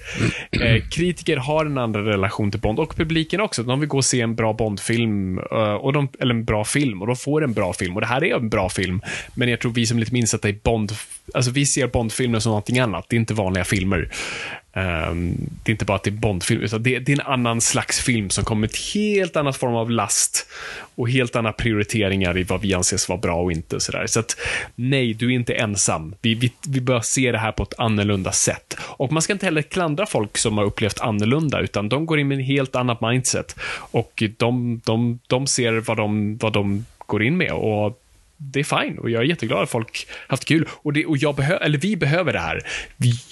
Eh, 0.50 0.82
kritiker 0.90 1.36
har 1.36 1.66
en 1.66 1.78
annan 1.78 2.04
relation 2.04 2.50
till 2.50 2.60
Bond 2.60 2.78
och 2.78 2.96
publiken 2.96 3.40
också. 3.40 3.62
De 3.62 3.80
vill 3.80 3.88
gå 3.88 3.96
och 3.96 4.04
se 4.04 4.20
en 4.20 4.34
bra 4.34 4.52
Bond-film, 4.52 5.38
eh, 5.38 5.74
och 5.74 5.92
de, 5.92 6.08
eller 6.20 6.34
en 6.34 6.44
bra 6.44 6.64
film, 6.64 7.00
och 7.00 7.06
de 7.06 7.16
får 7.16 7.44
en 7.44 7.52
bra 7.52 7.72
film. 7.72 7.94
Och 7.94 8.00
det 8.00 8.06
här 8.06 8.24
är 8.24 8.36
en 8.36 8.48
bra 8.48 8.68
film, 8.68 9.00
men 9.34 9.48
jag 9.48 9.60
tror 9.60 9.72
vi 9.72 9.86
som 9.86 9.96
är 9.96 10.00
lite 10.00 10.16
insatta 10.16 10.48
i 10.48 10.52
Bond, 10.52 10.92
alltså 11.34 11.50
vi 11.50 11.66
ser 11.66 11.86
Bond-filmer 11.86 12.38
som 12.38 12.50
någonting 12.50 12.78
annat. 12.78 13.06
Det 13.08 13.16
är 13.16 13.20
inte 13.20 13.34
vanliga 13.34 13.64
filmer. 13.64 14.10
Um, 14.76 15.50
det 15.62 15.70
är 15.70 15.72
inte 15.72 15.84
bara 15.84 15.96
att 15.96 16.02
det 16.02 16.10
är 16.10 16.12
Bondfilm, 16.12 16.62
utan 16.62 16.82
det, 16.82 16.98
det 16.98 17.12
är 17.12 17.20
en 17.20 17.26
annan 17.26 17.60
slags 17.60 18.00
film 18.00 18.30
som 18.30 18.44
kommer 18.44 18.60
med 18.60 18.70
ett 18.70 18.94
helt 18.94 19.36
annat 19.36 19.56
form 19.56 19.74
av 19.74 19.90
last 19.90 20.46
och 20.94 21.10
helt 21.10 21.36
andra 21.36 21.52
prioriteringar 21.52 22.38
i 22.38 22.42
vad 22.42 22.60
vi 22.60 22.74
anses 22.74 23.08
vara 23.08 23.18
bra 23.18 23.42
och 23.42 23.52
inte. 23.52 23.80
Så, 23.80 23.92
där. 23.92 24.06
så 24.06 24.20
att 24.20 24.36
nej, 24.74 25.14
du 25.14 25.30
är 25.30 25.34
inte 25.34 25.54
ensam. 25.54 26.14
Vi, 26.22 26.34
vi, 26.34 26.52
vi 26.68 26.80
bör 26.80 27.00
se 27.00 27.32
det 27.32 27.38
här 27.38 27.52
på 27.52 27.62
ett 27.62 27.74
annorlunda 27.78 28.32
sätt. 28.32 28.76
Och 28.80 29.12
man 29.12 29.22
ska 29.22 29.32
inte 29.32 29.46
heller 29.46 29.62
klandra 29.62 30.06
folk 30.06 30.38
som 30.38 30.58
har 30.58 30.64
upplevt 30.64 31.00
annorlunda, 31.00 31.60
utan 31.60 31.88
de 31.88 32.06
går 32.06 32.18
in 32.18 32.28
med 32.28 32.38
en 32.38 32.44
helt 32.44 32.76
annat 32.76 33.00
mindset. 33.00 33.56
Och 33.90 34.22
de, 34.36 34.80
de, 34.84 35.18
de 35.26 35.46
ser 35.46 35.72
vad 35.72 35.96
de, 35.96 36.36
vad 36.36 36.52
de 36.52 36.84
går 37.06 37.22
in 37.22 37.36
med. 37.36 37.52
och 37.52 38.02
det 38.36 38.60
är 38.60 38.82
fine 38.82 38.98
och 38.98 39.10
jag 39.10 39.22
är 39.22 39.26
jätteglad 39.26 39.62
att 39.62 39.70
folk 39.70 40.06
haft 40.28 40.44
kul. 40.44 40.68
Och, 40.70 40.92
det, 40.92 41.06
och 41.06 41.16
jag 41.16 41.34
behö, 41.34 41.56
eller 41.56 41.78
vi 41.78 41.96
behöver 41.96 42.32
det 42.32 42.38
här. 42.38 42.60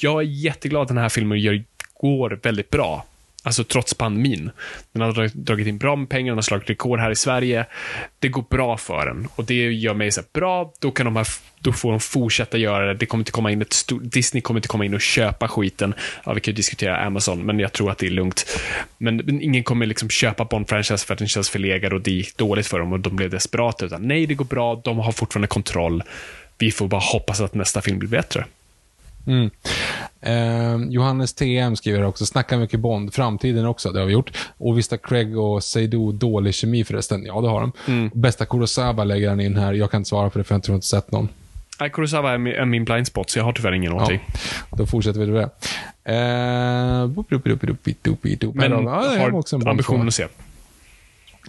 Jag 0.01 0.21
är 0.21 0.27
jätteglad 0.27 0.83
att 0.83 0.89
den 0.89 0.99
här 0.99 1.09
filmen 1.09 1.41
gör, 1.41 1.65
går 1.95 2.41
väldigt 2.43 2.71
bra. 2.71 3.05
Alltså 3.47 3.65
trots 3.65 3.95
pandemin. 3.95 4.51
Den 4.93 5.03
har 5.03 5.31
dragit 5.35 5.67
in 5.67 5.79
bra 5.79 5.97
med 5.97 6.09
pengar, 6.09 6.31
den 6.31 6.39
har 6.39 6.43
slagit 6.43 6.71
rekord 6.71 6.99
här 6.99 7.11
i 7.11 7.17
Sverige. 7.17 7.67
Det 8.19 8.29
går 8.29 8.45
bra 8.51 8.77
för 8.77 9.07
den. 9.07 9.29
Och 9.35 9.45
det 9.45 9.55
gör 9.55 9.95
mig 9.95 10.11
så 10.11 10.21
här, 10.21 10.29
bra, 10.33 10.73
då 10.81 10.91
kan 10.91 11.07
de 11.07 11.17
här, 11.17 11.27
då 11.59 11.73
får 11.73 11.91
de 11.91 12.01
fortsätta 12.01 12.59
göra 12.59 12.87
det. 12.87 12.95
det 12.95 13.07
kommer 13.07 13.21
inte 13.21 13.33
komma 13.33 13.51
in 13.51 13.63
ett 13.63 13.73
stort, 13.73 14.03
Disney 14.03 14.41
kommer 14.41 14.59
inte 14.59 14.69
komma 14.69 14.85
in 14.85 14.95
och 14.95 15.01
köpa 15.01 15.49
skiten. 15.49 15.95
Ja, 16.25 16.33
vi 16.33 16.41
kan 16.41 16.53
ju 16.53 16.57
diskutera 16.57 16.97
Amazon, 16.97 17.47
men 17.47 17.59
jag 17.59 17.73
tror 17.73 17.91
att 17.91 17.99
det 17.99 18.07
är 18.07 18.11
lugnt. 18.11 18.61
Men, 18.99 19.17
men 19.17 19.43
ingen 19.43 19.65
kommer 19.65 19.87
liksom 19.87 20.11
köpa 20.11 20.45
Bond-franchise 20.45 21.07
för 21.07 21.15
att 21.15 21.19
den 21.19 21.29
känns 21.29 21.51
förlegad 21.51 21.93
och 21.93 22.01
det 22.01 22.11
gick 22.11 22.37
dåligt 22.37 22.67
för 22.67 22.79
dem 22.79 22.93
och 22.93 23.01
de 23.01 23.17
blev 23.17 23.31
desperata. 23.31 23.87
Utan 23.87 24.09
nej, 24.09 24.27
det 24.27 24.35
går 24.35 24.45
bra, 24.45 24.81
de 24.85 24.99
har 24.99 25.13
fortfarande 25.13 25.49
kontroll. 25.49 26.03
Vi 26.59 26.71
får 26.71 26.89
bara 26.89 27.01
hoppas 27.01 27.41
att 27.41 27.55
nästa 27.55 27.83
film 27.83 27.99
blir 27.99 28.09
bättre. 28.09 28.45
Mm. 29.27 29.51
Eh, 30.21 30.89
Johannes 30.91 31.35
TM 31.35 31.77
skriver 31.77 32.05
också, 32.05 32.27
snacka 32.27 32.59
mycket 32.59 32.81
Bond, 32.81 33.15
framtiden 33.15 33.67
också, 33.67 33.93
det 33.93 33.99
har 33.99 34.07
vi 34.07 34.13
gjort. 34.13 34.33
Och 34.59 34.79
visst 34.79 34.91
har 34.91 34.99
Craig 34.99 35.39
och 35.39 35.65
Seydoux 35.65 36.19
dålig 36.19 36.55
kemi 36.55 36.85
förresten? 36.85 37.25
Ja, 37.27 37.41
det 37.41 37.49
har 37.49 37.61
de. 37.61 37.73
Mm. 37.87 38.11
Bästa 38.15 38.47
Kurosawa 38.47 39.05
lägger 39.05 39.29
han 39.29 39.41
in 39.41 39.57
här, 39.57 39.73
jag 39.73 39.91
kan 39.91 40.01
inte 40.01 40.09
svara 40.09 40.31
på 40.31 40.39
det 40.39 40.45
för 40.45 40.55
jag 40.55 40.63
tror 40.63 40.75
inte 40.75 40.87
sett 40.87 41.13
någon. 41.13 41.29
Nej, 41.81 41.91
Kurosawa 41.91 42.33
är 42.33 42.39
min, 42.39 42.55
är 42.55 42.65
min 42.65 42.85
blind 42.85 43.07
spot, 43.07 43.31
så 43.31 43.39
jag 43.39 43.45
har 43.45 43.53
tyvärr 43.53 43.73
ingen 43.73 43.93
åsikt. 43.93 44.23
Då 44.71 44.87
fortsätter 44.87 45.21
vi 45.21 45.27
med 45.27 45.35
det. 45.35 45.51
Eh, 46.05 47.07
bup. 47.07 48.55
Men 48.55 48.73
har 48.73 49.43
ja, 49.51 49.71
ambitionen 49.71 50.09
att 50.09 50.15
se. 50.15 50.27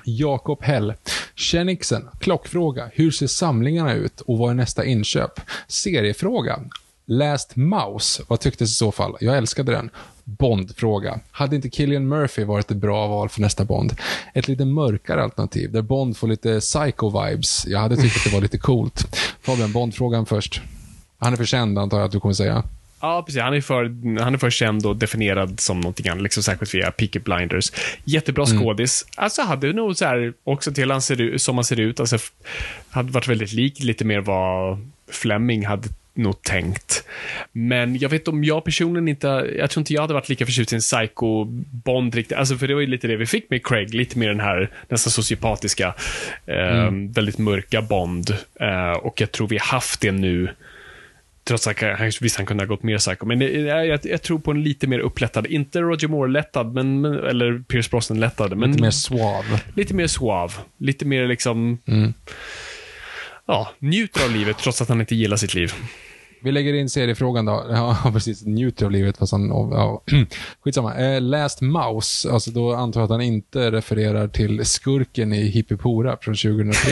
Jakob 0.04 0.64
Hell. 0.64 0.94
Kennixen. 1.36 2.10
Klockfråga. 2.20 2.90
Hur 2.94 3.12
ser 3.12 3.28
samlingarna 3.28 3.94
ut 3.94 4.22
och 4.22 4.38
vad 4.38 4.52
är 4.52 4.56
nästa 4.56 4.86
inköp? 4.86 5.42
Seriefråga. 5.68 6.60
Last 7.06 7.56
Mouse. 7.56 8.24
Vad 8.28 8.40
tycktes 8.40 8.72
i 8.72 8.74
så 8.74 8.92
fall? 8.92 9.18
Jag 9.20 9.38
älskade 9.38 9.72
den. 9.72 9.90
Bond-fråga. 10.24 11.20
Hade 11.32 11.56
inte 11.56 11.70
Killian 11.70 12.08
Murphy 12.08 12.44
varit 12.44 12.72
ett 12.72 12.78
bra 12.78 13.08
val 13.08 13.30
för 13.30 13.42
nästa 13.42 13.66
Bond? 13.66 13.94
Ett 14.34 14.48
lite 14.48 14.66
mörkare 14.66 15.24
alternativ, 15.24 15.72
där 15.72 15.82
Bond 15.82 16.18
får 16.18 16.28
lite 16.28 16.60
psycho-vibes. 16.60 17.66
Jag 17.68 17.80
hade 17.80 17.98
tyckt 17.98 18.18
att 18.18 18.24
det 18.24 18.34
var 18.34 18.42
lite 18.42 18.58
coolt. 18.58 19.18
Fabian, 19.42 19.72
Bond-frågan 19.72 20.26
först. 20.26 20.62
Han 21.18 21.34
är 21.34 21.38
för 21.38 21.46
känd, 21.46 21.80
antar 21.80 21.98
jag 21.98 22.06
att 22.06 22.12
du 22.12 22.20
kommer 22.20 22.34
säga. 22.34 22.64
Ja, 23.00 23.24
precis. 23.26 23.42
Han 23.42 23.54
är, 23.54 23.62
för, 23.62 23.84
han 24.22 24.34
är 24.34 24.38
för 24.38 24.50
känd 24.50 24.86
och 24.86 24.96
definierad 24.96 25.60
som 25.60 25.80
någonting 25.80 26.08
annat, 26.08 26.24
liksom 26.24 26.44
särskilt 26.44 26.74
via 26.74 26.92
Peaky 26.92 27.20
Blinders. 27.20 27.72
Jättebra 28.04 28.46
skådis. 28.46 29.06
Alltså, 29.16 29.42
hade 29.42 29.74
nog 29.74 29.98
så 29.98 30.06
här, 30.06 30.34
också 30.44 30.74
till 30.74 30.92
han 30.92 31.02
ser 31.02 31.22
ut, 31.22 31.42
som 31.42 31.56
han 31.56 31.64
ser 31.64 31.80
ut, 31.80 32.00
alltså, 32.00 32.18
hade 32.90 33.12
varit 33.12 33.28
väldigt 33.28 33.54
lik 33.54 33.84
lite 33.84 34.06
mer 34.06 34.20
vad 34.20 34.80
Fleming 35.12 35.66
hade 35.66 35.90
nog 36.16 36.42
tänkt. 36.42 37.04
Men 37.52 37.98
jag 37.98 38.10
vet 38.10 38.28
om 38.28 38.44
jag 38.44 38.64
personligen 38.64 39.08
inte, 39.08 39.28
jag 39.58 39.70
tror 39.70 39.82
inte 39.82 39.94
jag 39.94 40.02
hade 40.02 40.14
varit 40.14 40.30
lika 40.30 40.46
förtjust 40.46 40.72
i 40.74 40.76
en 40.76 40.82
psycho-Bond 40.82 42.16
riktigt. 42.16 42.38
Alltså 42.38 42.58
för 42.58 42.68
det 42.68 42.74
var 42.74 42.82
ju 42.82 42.88
lite 42.88 43.08
det 43.08 43.16
vi 43.16 43.26
fick 43.26 43.50
med 43.50 43.66
Craig, 43.68 43.94
lite 43.94 44.18
mer 44.18 44.28
den 44.28 44.40
här 44.40 44.72
nästan 44.90 45.12
sociopatiska, 45.12 45.94
eh, 46.46 46.92
väldigt 47.14 47.38
mörka 47.38 47.82
Bond. 47.82 48.38
Eh, 48.60 48.92
och 48.92 49.22
jag 49.22 49.32
tror 49.32 49.48
vi 49.48 49.58
har 49.58 49.66
haft 49.68 50.02
det 50.02 50.12
nu 50.12 50.50
Trots 51.48 51.68
att 51.68 51.82
han, 51.82 52.12
visst, 52.22 52.38
han 52.38 52.46
kunde 52.46 52.64
ha 52.64 52.68
gått 52.68 52.84
mer 52.84 52.98
psycho. 52.98 53.26
Men 53.26 53.40
det, 53.40 53.50
jag, 53.52 53.88
jag, 53.88 54.00
jag 54.04 54.22
tror 54.22 54.40
på 54.40 54.52
en 54.52 54.64
lite 54.64 54.88
mer 54.88 55.00
upplättad, 55.00 55.46
inte 55.48 55.82
Roger 55.82 56.08
Moore-lättad, 56.08 56.74
men, 56.74 57.02
men, 57.02 57.14
eller 57.14 57.60
Pierce 57.60 57.90
Brosnan-lättad, 57.92 58.60
Lite 58.68 58.82
mer 58.82 58.92
suave. 58.92 59.60
lite 59.76 59.94
mer 59.94 60.08
suave. 60.08 60.54
Lite 60.78 61.06
mer 61.06 61.28
liksom, 61.28 61.78
Mm. 61.88 62.14
ja, 63.46 63.72
njuter 63.80 64.24
av 64.26 64.32
livet 64.32 64.58
trots 64.58 64.82
att 64.82 64.90
han 64.90 65.00
inte 65.00 65.16
gillar 65.16 65.38
sitt 65.38 65.54
liv. 65.54 65.74
Vi 66.46 66.52
lägger 66.52 66.74
in 66.74 66.90
seriefrågan 66.90 67.46
då. 67.46 67.66
Ja, 67.70 67.98
precis. 68.14 68.46
Njuter 68.46 68.86
av 68.86 68.92
livet, 68.92 69.18
fast 69.18 69.32
han... 69.32 69.50
Ja. 69.50 70.04
Skitsamma. 70.64 70.96
Eh, 70.96 71.22
Last 71.22 71.62
Mouse, 71.62 72.32
alltså 72.32 72.52
då 72.52 72.74
antar 72.74 73.00
jag 73.00 73.06
att 73.06 73.12
han 73.12 73.22
inte 73.22 73.72
refererar 73.72 74.28
till 74.28 74.66
skurken 74.66 75.34
i 75.34 75.42
Hippipora 75.48 76.18
från 76.22 76.36
2003. 76.36 76.92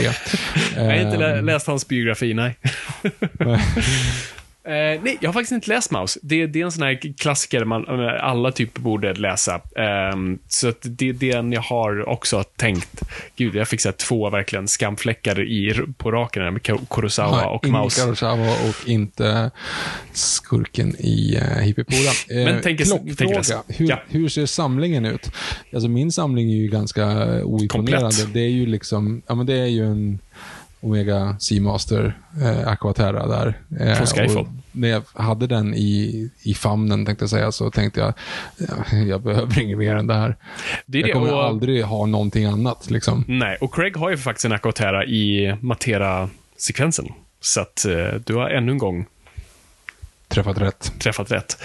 Jag 0.76 0.84
har 0.84 0.92
inte 0.94 1.24
Ehm, 1.26 1.44
läst 1.44 1.66
hans 1.66 1.88
biografi, 1.88 2.34
nej. 2.34 2.58
Eh, 4.66 5.02
nej, 5.02 5.18
jag 5.20 5.28
har 5.28 5.32
faktiskt 5.32 5.52
inte 5.52 5.68
läst 5.70 5.90
Maus. 5.90 6.18
Det, 6.22 6.46
det 6.46 6.60
är 6.60 6.64
en 6.64 6.72
sån 6.72 6.82
här 6.82 7.18
klassiker 7.18 7.64
man 7.64 7.84
eh, 8.00 8.24
alla 8.24 8.52
typ 8.52 8.78
borde 8.78 9.14
läsa. 9.14 9.60
Ehm, 9.76 10.38
så 10.48 10.72
det 10.82 11.08
är 11.08 11.12
den 11.12 11.52
jag 11.52 11.60
har 11.60 12.08
också 12.08 12.42
tänkt. 12.42 13.02
Gud, 13.36 13.54
jag 13.54 13.68
fick 13.68 13.80
så 13.80 13.92
två 13.92 14.30
verkligen 14.30 14.68
skamfläckar 14.68 15.40
i, 15.42 15.74
på 15.96 16.10
raken 16.12 16.42
här 16.42 16.50
med 16.50 16.62
Kurosawa 16.88 17.46
och 17.46 17.64
inte 17.64 17.72
Maus. 17.78 18.02
Kurosawa 18.02 18.48
och 18.68 18.88
inte 18.88 19.50
skurken 20.12 20.96
i 20.98 21.36
uh, 21.36 21.60
Hippipora. 21.62 22.38
Eh, 22.38 22.44
Men 22.44 22.60
tänk- 22.62 22.80
klockfråga. 22.84 23.14
tänk 23.18 23.34
läs. 23.36 23.52
hur, 23.68 23.88
Ja. 23.88 23.98
hur 24.08 24.28
ser 24.28 24.46
samlingen 24.46 25.04
ut? 25.04 25.30
Alltså 25.74 25.88
min 25.88 26.12
samling 26.12 26.52
är 26.52 26.56
ju 26.56 26.68
ganska 26.68 27.04
oimponerande. 27.44 28.00
Komplett. 28.00 28.34
Det 28.34 28.40
är 28.40 28.48
ju 28.50 28.66
liksom, 28.66 29.22
ja 29.26 29.34
men 29.34 29.46
det 29.46 29.54
är 29.58 29.66
ju 29.66 29.84
en 29.86 30.18
Omega 30.84 31.36
Seamaster 31.40 32.18
eh, 32.42 32.68
Aquaterra 32.68 33.26
där. 33.26 33.58
Eh, 33.80 33.94
Från 33.96 34.06
Skyfall. 34.06 34.46
när 34.72 34.88
jag 34.88 35.02
hade 35.14 35.46
den 35.46 35.74
i, 35.74 36.30
i 36.42 36.54
famnen, 36.54 37.06
tänkte 37.06 37.22
jag 37.22 37.30
säga, 37.30 37.52
så 37.52 37.70
tänkte 37.70 38.00
jag, 38.00 38.12
ja, 38.90 38.96
jag 38.98 39.22
behöver 39.22 39.60
inget 39.62 39.78
mer 39.78 39.96
än 39.96 40.06
det 40.06 40.14
här. 40.14 40.36
Det 40.86 40.98
jag 40.98 41.08
det, 41.08 41.12
kommer 41.12 41.32
och- 41.34 41.44
aldrig 41.44 41.84
ha 41.84 42.06
någonting 42.06 42.44
annat. 42.44 42.90
Liksom. 42.90 43.24
Nej, 43.28 43.56
och 43.60 43.74
Craig 43.74 43.96
har 43.96 44.10
ju 44.10 44.16
faktiskt 44.16 44.44
en 44.44 44.52
Akotera 44.52 45.04
i 45.04 45.56
Matera-sekvensen. 45.60 47.06
Så 47.40 47.60
att 47.60 47.84
eh, 47.84 48.20
du 48.26 48.34
har 48.34 48.50
ännu 48.50 48.72
en 48.72 48.78
gång 48.78 49.06
Träffat 50.34 50.58
rätt. 50.60 50.92
träffat 50.98 51.32
rätt. 51.32 51.58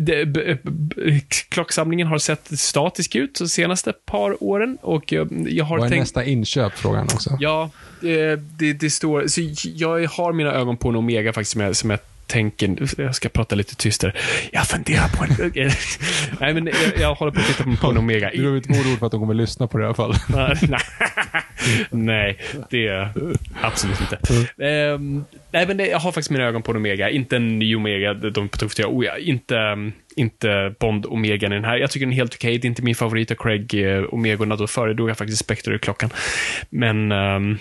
Det, 0.00 0.26
b, 0.26 0.56
b, 0.64 1.20
klocksamlingen 1.48 2.06
har 2.06 2.18
sett 2.18 2.58
statisk 2.60 3.14
ut 3.14 3.34
de 3.38 3.48
senaste 3.48 3.92
par 3.92 4.42
åren 4.42 4.78
och 4.82 5.12
jag, 5.12 5.48
jag 5.48 5.64
har 5.64 5.78
Vad 5.78 5.86
är 5.86 5.90
tänkt... 5.90 6.02
nästa 6.02 6.24
inköp, 6.24 6.72
frågan 6.72 7.04
också? 7.04 7.36
Ja, 7.40 7.70
eh, 8.02 8.38
det, 8.38 8.72
det 8.72 8.90
står... 8.90 9.26
Så 9.26 9.40
jag 9.64 10.08
har 10.08 10.32
mina 10.32 10.52
ögon 10.52 10.76
på 10.76 10.88
en 10.88 10.96
Omega 10.96 11.32
faktiskt 11.32 11.52
som 11.52 11.60
jag, 11.60 11.76
som 11.76 11.90
jag 11.90 11.98
tänker... 12.28 13.00
Jag 13.02 13.14
ska 13.14 13.28
prata 13.28 13.56
lite 13.56 13.76
tystare. 13.76 14.12
Jag 14.52 14.66
funderar 14.66 15.08
på 15.08 15.24
en... 15.24 15.50
Nej, 16.40 16.54
men 16.54 16.66
jag, 16.66 17.00
jag 17.00 17.14
håller 17.14 17.32
på 17.32 17.40
att 17.40 17.46
titta 17.46 17.64
på, 17.80 17.90
en 17.90 17.98
Omega. 17.98 18.30
Du 18.30 18.38
behöver 18.38 18.56
inte 18.56 18.68
vara 18.68 18.80
orolig 18.80 18.98
för 18.98 19.06
att 19.06 19.12
de 19.12 19.20
kommer 19.20 19.34
lyssna 19.34 19.66
på 19.66 19.78
det 19.78 19.84
i 19.84 19.86
alla 19.86 19.94
fall. 19.94 20.14
Nej, 21.90 22.38
det 22.70 22.86
är 22.86 23.12
absolut 23.60 24.00
inte. 24.00 24.18
Ehm, 24.64 25.24
nej, 25.50 25.66
men 25.66 25.78
jag 25.78 25.98
har 25.98 26.12
faktiskt 26.12 26.30
mina 26.30 26.44
ögon 26.44 26.62
på 26.62 26.70
en 26.70 26.76
Omega. 26.76 27.10
Inte 27.10 27.36
en 27.36 27.58
ny 27.58 27.76
Omega, 27.76 28.14
de 28.14 28.48
på 28.48 28.58
tufft 28.58 28.80
oh, 28.80 29.04
ja, 29.04 29.18
inte, 29.18 29.56
um, 29.56 29.92
inte 30.16 30.74
Bond 30.80 31.06
Omega 31.06 31.46
i 31.46 31.50
den 31.50 31.64
här. 31.64 31.76
Jag 31.76 31.90
tycker 31.90 32.06
den 32.06 32.12
är 32.12 32.16
helt 32.16 32.34
okej. 32.34 32.58
Det 32.58 32.66
är 32.66 32.68
inte 32.68 32.82
min 32.82 32.94
favorit 32.94 33.30
av 33.30 33.34
Craig 33.34 33.74
eh, 33.74 34.04
Omegorna. 34.14 34.56
Då 34.56 34.66
föredrog 34.66 35.10
jag 35.10 35.18
faktiskt 35.18 35.44
Spectre-klockan. 35.44 36.10
Men 36.70 37.12
um, 37.12 37.58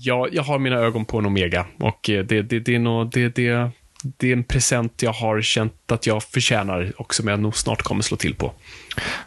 ja, 0.00 0.28
jag 0.32 0.42
har 0.42 0.58
mina 0.58 0.76
ögon 0.76 1.04
på 1.04 1.18
en 1.18 1.26
Omega 1.26 1.66
och 1.78 2.10
eh, 2.10 2.24
det, 2.24 2.42
det, 2.42 2.60
det 2.60 2.74
är 2.74 2.78
nog, 2.78 3.10
det, 3.10 3.28
det, 3.28 3.70
det 4.02 4.28
är 4.28 4.32
en 4.32 4.44
present 4.44 5.02
jag 5.02 5.12
har 5.12 5.42
känt 5.42 5.92
att 5.92 6.06
jag 6.06 6.22
förtjänar 6.22 6.92
och 6.96 7.14
som 7.14 7.28
jag 7.28 7.40
nog 7.40 7.56
snart 7.56 7.82
kommer 7.82 8.02
slå 8.02 8.16
till 8.16 8.34
på. 8.34 8.52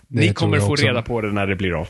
Det 0.08 0.20
Ni 0.20 0.34
kommer 0.34 0.58
jag 0.58 0.66
få 0.66 0.74
också. 0.74 0.86
reda 0.86 1.02
på 1.02 1.22
det 1.22 1.32
när 1.32 1.48
det 1.48 1.56
blir 1.56 1.80
av. 1.80 1.88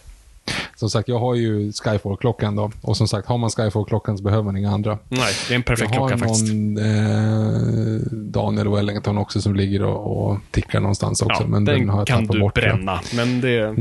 Som 0.75 0.89
sagt, 0.89 1.07
jag 1.07 1.19
har 1.19 1.35
ju 1.35 1.71
Skyfall-klockan 1.71 2.55
då. 2.55 2.71
Och 2.81 2.97
som 2.97 3.07
sagt, 3.07 3.27
har 3.27 3.37
man 3.37 3.49
Skyfall-klockan 3.49 4.17
så 4.17 4.23
behöver 4.23 4.43
man 4.43 4.57
inga 4.57 4.71
andra. 4.71 4.97
Nej, 5.09 5.33
det 5.47 5.53
är 5.53 5.55
en 5.55 5.63
perfekt 5.63 5.91
jag 5.93 6.01
har 6.01 6.07
klocka 6.07 6.25
faktiskt. 6.25 6.53
någon 6.53 6.77
eh, 6.77 8.01
Daniel 8.11 8.69
Wellington 8.69 9.17
också 9.17 9.41
som 9.41 9.55
ligger 9.55 9.83
och, 9.83 10.29
och 10.31 10.37
tickar 10.51 10.79
någonstans 10.79 11.21
också. 11.21 11.43
Ja, 11.43 11.47
men 11.47 11.65
den, 11.65 11.79
den, 11.79 11.89
har 11.89 11.99
jag 11.99 12.07
kan 12.07 12.25
du 12.27 12.39
bort. 12.39 12.53
bränna, 12.53 13.01
men 13.15 13.41
det... 13.41 13.75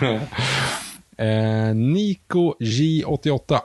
Eh, 1.20 1.74
Nico 1.74 2.54
J88. 2.60 3.60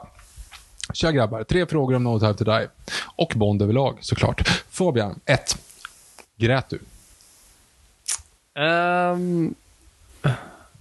Tja 0.92 1.12
grabbar, 1.12 1.44
tre 1.44 1.66
frågor 1.66 1.96
om 1.96 2.04
No 2.04 2.20
Time 2.20 2.34
To 2.34 2.44
Die. 2.44 2.68
Och 3.16 3.32
Bond 3.36 3.62
överlag, 3.62 3.98
såklart. 4.00 4.48
Fabian, 4.70 5.20
1. 5.26 5.58
Grät 6.36 6.68
du? 6.68 6.78
Ehm, 8.62 9.54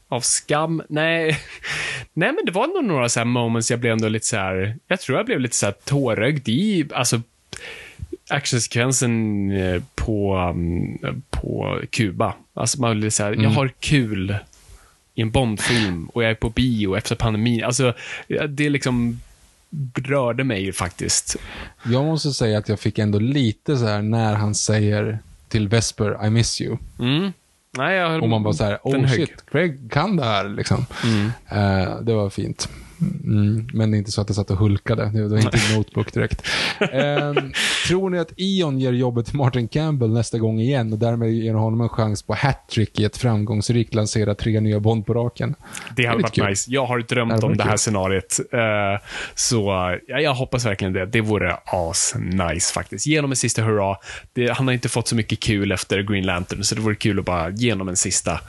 av 0.07 0.21
skam? 0.21 0.81
Nej. 0.89 1.39
Nej, 2.13 2.31
men 2.34 2.45
det 2.45 2.51
var 2.51 2.67
nog 2.67 2.84
några 2.84 3.09
så 3.09 3.25
moments 3.25 3.71
jag 3.71 3.80
blev 3.80 3.93
ändå 3.93 4.07
lite 4.07 4.25
så 4.25 4.35
här... 4.38 4.75
Jag 4.88 4.99
tror 4.99 5.17
jag 5.17 5.25
blev 5.25 5.39
lite 5.39 5.55
så 5.55 5.65
här 5.65 5.73
tårögd 5.84 6.49
i, 6.49 6.85
alltså, 6.93 7.21
actionsekvensen 8.30 9.51
eh, 9.51 9.84
på, 9.95 10.38
um, 10.38 10.97
på 11.30 11.81
Kuba. 11.89 12.34
Alltså, 12.53 12.81
man 12.81 12.99
blir 12.99 13.09
så 13.09 13.23
här, 13.23 13.34
jag 13.34 13.49
har 13.49 13.67
kul 13.80 14.35
i 15.15 15.21
en 15.21 15.31
Bondfilm 15.31 16.05
och 16.05 16.23
jag 16.23 16.31
är 16.31 16.35
på 16.35 16.49
bio 16.49 16.97
efter 16.97 17.15
pandemin. 17.15 17.63
Alltså, 17.63 17.93
det 18.49 18.69
liksom 18.69 19.19
rörde 19.95 20.44
mig 20.44 20.74
faktiskt. 20.74 21.36
Jag 21.84 22.06
måste 22.06 22.34
säga 22.34 22.58
att 22.58 22.70
jag 22.70 22.80
fick 22.80 23.00
ändå 23.00 23.20
lite 23.20 23.78
så 23.78 23.86
här 23.86 24.02
när 24.02 24.34
han 24.36 24.56
säger 24.56 25.20
till 25.48 25.68
Vesper, 25.68 26.26
I 26.26 26.30
miss 26.30 26.62
you. 26.62 26.78
Mm. 27.00 27.32
Nej, 27.78 27.98
jag 27.98 28.10
höll 28.10 28.22
Och 28.22 28.30
man 28.30 28.44
bara 28.44 28.54
så 28.54 28.64
här, 28.64 28.80
oh 28.84 29.08
shit, 29.08 29.45
Craig 29.52 29.91
kan 29.91 30.16
det 30.16 30.26
här 30.26 30.50
liksom. 30.50 30.86
Eh, 31.50 32.00
det 32.02 32.14
var 32.14 32.30
fint. 32.30 32.70
Mm, 33.23 33.67
men 33.73 33.91
det 33.91 33.97
är 33.97 33.99
inte 33.99 34.11
så 34.11 34.21
att 34.21 34.30
jag 34.30 34.35
satt 34.35 34.51
och 34.51 34.57
hulkade. 34.57 35.11
Det 35.13 35.27
var 35.27 35.38
inte 35.38 35.57
en 35.69 35.77
notebook 35.77 36.13
direkt. 36.13 36.47
Eh, 36.80 37.34
tror 37.88 38.09
ni 38.09 38.19
att 38.19 38.31
Ion 38.38 38.80
ger 38.80 38.93
jobbet 38.93 39.25
till 39.25 39.35
Martin 39.35 39.67
Campbell 39.67 40.09
nästa 40.13 40.38
gång 40.39 40.59
igen 40.59 40.93
och 40.93 40.99
därmed 40.99 41.31
ger 41.31 41.53
honom 41.53 41.81
en 41.81 41.89
chans 41.89 42.23
på 42.23 42.34
hattrick 42.34 42.99
i 42.99 43.03
ett 43.05 43.17
framgångsrikt 43.17 43.93
lansera 43.93 44.35
tre 44.35 44.59
nya 44.59 44.80
Bond 44.80 45.05
på 45.05 45.13
raken? 45.13 45.55
Det 45.95 46.05
hade 46.05 46.21
varit 46.21 46.34
kul. 46.34 46.45
nice. 46.49 46.71
Jag 46.71 46.85
har 46.85 46.97
Det 46.97 47.03
drömt 47.07 47.31
hade 47.31 47.45
om 47.45 47.57
det 47.57 47.63
här 47.63 47.69
kul. 47.71 47.77
scenariet. 47.80 48.39
Eh, 48.53 48.59
så 49.35 49.65
ja, 50.07 50.19
jag 50.19 50.34
hoppas 50.34 50.65
verkligen 50.65 50.93
det. 50.93 51.05
Det 51.05 51.21
vore 51.21 51.57
as-nice 51.65 52.73
faktiskt. 52.73 53.05
Genom 53.07 53.31
en 53.31 53.35
sista 53.35 53.61
hurra. 53.61 53.95
Det, 54.34 54.51
han 54.51 54.67
har 54.67 54.73
inte 54.73 54.89
fått 54.89 55.07
så 55.07 55.15
mycket 55.15 55.39
kul 55.39 55.71
efter 55.71 56.01
Green 56.01 56.25
Lantern, 56.25 56.63
så 56.63 56.75
det 56.75 56.81
vore 56.81 56.95
kul 56.95 57.19
att 57.19 57.25
bara 57.25 57.49
genom 57.49 57.88
en 57.89 57.95
sista. 57.95 58.39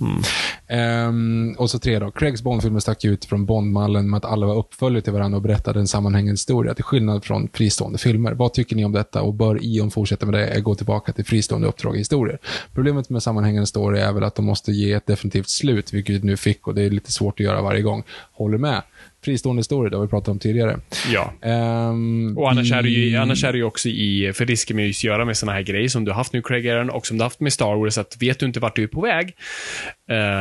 Mm. 0.00 0.22
Ehm, 0.66 1.54
och 1.58 1.70
så 1.70 1.78
tre 1.78 1.98
då. 1.98 2.10
Craigs 2.10 2.42
Bondfilmer 2.42 2.80
stack 2.80 3.04
ut 3.04 3.24
från 3.24 3.46
Bondmallen 3.46 4.10
med 4.10 4.18
att 4.18 4.24
alla 4.24 4.46
var 4.46 4.56
uppföljare 4.56 5.02
till 5.02 5.12
varandra 5.12 5.36
och 5.36 5.42
berättade 5.42 5.80
en 5.80 5.88
sammanhängande 5.88 6.32
historia, 6.32 6.74
till 6.74 6.84
skillnad 6.84 7.24
från 7.24 7.48
fristående 7.52 7.98
filmer. 7.98 8.32
Vad 8.32 8.52
tycker 8.52 8.76
ni 8.76 8.84
om 8.84 8.92
detta 8.92 9.22
och 9.22 9.34
bör 9.34 9.58
Ion 9.62 9.90
fortsätta 9.90 10.26
med 10.26 10.34
det 10.34 10.46
eller 10.46 10.60
gå 10.60 10.74
tillbaka 10.74 11.12
till 11.12 11.24
fristående 11.24 11.68
uppdrag 11.68 11.94
i 11.94 11.98
historier? 11.98 12.38
Problemet 12.74 13.10
med 13.10 13.22
sammanhängande 13.22 13.66
story 13.66 14.00
är 14.00 14.12
väl 14.12 14.24
att 14.24 14.34
de 14.34 14.44
måste 14.44 14.72
ge 14.72 14.92
ett 14.92 15.06
definitivt 15.06 15.48
slut, 15.48 15.92
vilket 15.92 16.16
vi 16.16 16.26
nu 16.26 16.36
fick 16.36 16.66
och 16.66 16.74
det 16.74 16.82
är 16.82 16.90
lite 16.90 17.12
svårt 17.12 17.40
att 17.40 17.46
göra 17.46 17.62
varje 17.62 17.82
gång. 17.82 18.02
Håller 18.32 18.58
med. 18.58 18.82
Fristående 19.24 19.64
story, 19.64 19.90
det 19.90 19.96
har 19.96 20.02
vi 20.04 20.08
pratat 20.10 20.28
om 20.28 20.38
tidigare. 20.38 20.78
Ja. 21.12 21.32
Ehm, 21.42 22.38
Och 22.38 22.50
annars 22.50 22.72
är, 22.72 22.82
det 22.82 22.88
ju, 22.88 23.06
i- 23.10 23.16
annars 23.16 23.44
är 23.44 23.52
det 23.52 23.58
ju 23.58 23.64
också 23.64 23.88
i, 23.88 24.32
för 24.34 24.44
det 24.44 24.56
ska 24.56 24.74
man 24.74 24.84
ju 24.84 24.92
göra 25.08 25.24
med 25.24 25.36
såna 25.36 25.52
här 25.52 25.62
grejer 25.62 25.88
som 25.88 26.04
du 26.04 26.10
har 26.10 26.16
haft 26.16 26.32
nu, 26.32 26.42
Craig 26.42 26.68
Aaron, 26.68 26.90
och 26.90 27.06
som 27.06 27.16
du 27.18 27.22
har 27.22 27.26
haft 27.26 27.40
med 27.40 27.52
Star 27.52 27.76
Wars, 27.76 27.98
att 27.98 28.16
vet 28.22 28.38
du 28.38 28.46
inte 28.46 28.60
vart 28.60 28.76
du 28.76 28.82
är 28.82 28.86
på 28.86 29.00
väg, 29.00 29.34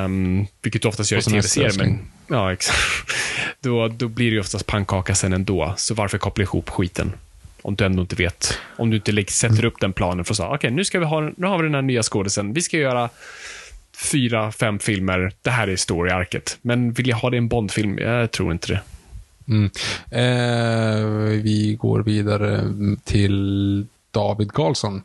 um, 0.06 0.48
vilket 0.62 0.82
du 0.82 0.88
oftast 0.88 1.12
gör 1.12 1.20
i 1.20 1.22
tv-serier, 1.22 1.70
men 1.78 2.00
ja, 2.30 2.54
exakt. 2.54 2.80
Då, 3.62 3.88
då 3.88 4.08
blir 4.08 4.26
det 4.26 4.34
ju 4.34 4.40
oftast 4.40 4.66
pannkaka 4.66 5.16
sen 5.16 5.34
ändå, 5.34 5.74
så 5.78 5.94
varför 5.94 6.18
koppla 6.18 6.44
ihop 6.44 6.70
skiten? 6.70 7.12
Om 7.62 7.76
du 7.76 7.86
ändå 7.86 8.02
inte 8.02 8.16
vet, 8.16 8.60
om 8.78 8.90
du 8.90 8.96
inte 8.98 9.26
sätter 9.34 9.66
upp 9.66 9.80
den 9.82 9.94
planen 9.94 10.26
för 10.26 10.34
att 10.34 10.38
säga, 10.38 10.50
okej, 10.50 10.72
nu 10.72 10.86
ska 10.86 11.00
vi 11.00 11.06
ha, 11.06 11.22
nu 11.38 11.48
har 11.48 11.58
vi 11.58 11.64
den 11.64 11.76
här 11.76 11.82
nya 11.82 12.04
skådisen, 12.04 12.54
vi 12.54 12.62
ska 12.62 12.78
göra 12.78 13.10
fyra, 13.98 14.52
fem 14.52 14.80
filmer, 14.80 15.32
det 15.42 15.50
här 15.50 15.68
är 15.68 15.76
storyarket. 15.76 16.58
Men 16.62 16.92
vill 16.94 17.08
jag 17.08 17.18
ha 17.18 17.30
det 17.30 17.36
i 17.36 17.38
en 17.38 17.48
Bond-film? 17.48 17.98
Jag 17.98 18.32
tror 18.32 18.52
inte 18.52 18.68
det. 18.68 18.82
Mm. 19.48 19.70
Eh, 20.12 21.06
vi 21.42 21.78
går 21.80 22.04
vidare 22.04 22.74
till 23.04 23.86
David 24.12 24.52
Karlsson. 24.52 25.02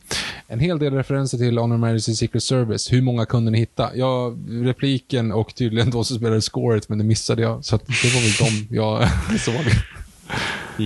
En 0.48 0.60
hel 0.60 0.78
del 0.78 0.94
referenser 0.94 1.38
till 1.38 1.58
Honor 1.58 1.78
Majesty's 1.78 2.14
Secret 2.14 2.42
Service. 2.42 2.92
Hur 2.92 3.02
många 3.02 3.26
kunde 3.26 3.50
ni 3.50 3.58
hitta? 3.58 3.90
Ja, 3.96 4.36
repliken 4.48 5.32
och 5.32 5.54
tydligen 5.54 5.90
då 5.90 6.04
så 6.04 6.14
spelade 6.14 6.40
scoret, 6.40 6.88
men 6.88 6.98
det 6.98 7.04
missade 7.04 7.42
jag. 7.42 7.64
Så 7.64 7.76
att 7.76 7.86
det 7.86 8.14
var 8.14 8.20
väl 8.20 8.68
de 8.68 8.76
jag 8.76 9.08
såg. 9.40 9.64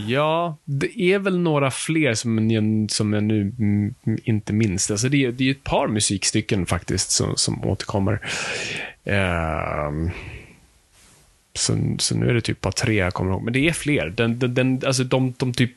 Ja, 0.07 0.59
det 0.65 1.01
är 1.01 1.19
väl 1.19 1.39
några 1.39 1.71
fler 1.71 2.15
som 2.15 2.51
jag, 2.51 2.87
som 2.91 3.13
jag 3.13 3.23
nu 3.25 3.41
mm, 3.59 3.95
inte 4.25 4.53
minns. 4.53 4.91
Alltså 4.91 5.09
det, 5.09 5.25
är- 5.25 5.33
det 5.33 5.47
är 5.47 5.51
ett 5.51 5.65
par 5.65 5.89
musikstycken 5.89 6.67
faktiskt 6.67 7.11
som, 7.11 7.37
som 7.37 7.65
återkommer. 7.65 8.21
Ehm, 9.05 10.11
så, 11.55 11.97
så 11.99 12.17
nu 12.17 12.29
är 12.29 12.35
det 12.35 12.41
typ 12.41 12.61
bara 12.61 12.73
tre 12.73 12.95
jag 12.95 13.15
kommer 13.15 13.31
ihåg. 13.33 13.43
Men 13.43 13.53
det 13.53 13.69
är 13.69 13.73
fler. 13.73 14.07
Den, 14.17 14.39
den, 14.39 14.55
den, 14.55 14.83
alltså 14.87 15.05
de, 15.05 15.35
de 15.37 15.53
typ 15.53 15.73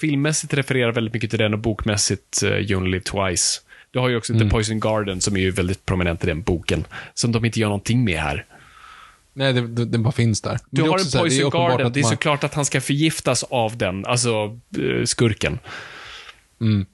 filmmässigt 0.00 0.54
refererar 0.54 0.92
väldigt 0.92 1.14
mycket 1.14 1.30
till 1.30 1.38
den 1.38 1.52
och 1.54 1.58
bokmässigt 1.60 2.42
uh, 2.44 2.50
You 2.58 2.76
Only 2.80 2.90
Live 2.90 3.02
Twice. 3.04 3.60
Du 3.90 3.98
har 3.98 4.08
ju 4.08 4.16
också 4.16 4.38
The 4.38 4.48
Poison 4.50 4.80
Garden 4.80 5.20
som 5.20 5.36
är 5.36 5.40
ju 5.40 5.50
väldigt 5.50 5.86
prominent 5.86 6.24
i 6.24 6.26
den 6.26 6.42
boken. 6.42 6.84
Som 7.14 7.32
de 7.32 7.44
inte 7.44 7.60
gör 7.60 7.68
någonting 7.68 8.04
med 8.04 8.18
här. 8.20 8.44
Nej, 9.32 9.52
det, 9.52 9.66
det, 9.66 9.84
det 9.84 9.98
bara 9.98 10.12
finns 10.12 10.40
där. 10.40 10.58
Du 10.70 10.82
har 10.82 10.98
en 10.98 11.04
här, 11.14 11.20
Poison 11.20 11.46
uppenbart 11.46 11.70
Garden. 11.70 11.86
att 11.86 11.94
Det 11.94 12.00
är 12.00 12.02
man- 12.02 12.10
såklart 12.10 12.44
att 12.44 12.54
han 12.54 12.64
ska 12.64 12.80
förgiftas 12.80 13.42
av 13.42 13.76
den, 13.76 14.06
alltså 14.06 14.58
eh, 14.78 15.04
skurken. 15.04 15.58
Mm. 16.60 16.86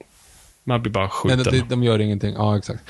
Man 0.67 0.81
blir 0.81 0.91
bara 0.91 1.09
skjuten. 1.09 1.43
de, 1.43 1.51
de, 1.51 1.65
de 1.69 1.83
gör 1.83 1.99
ingenting. 1.99 2.33
Ja, 2.33 2.57
exakt. 2.57 2.83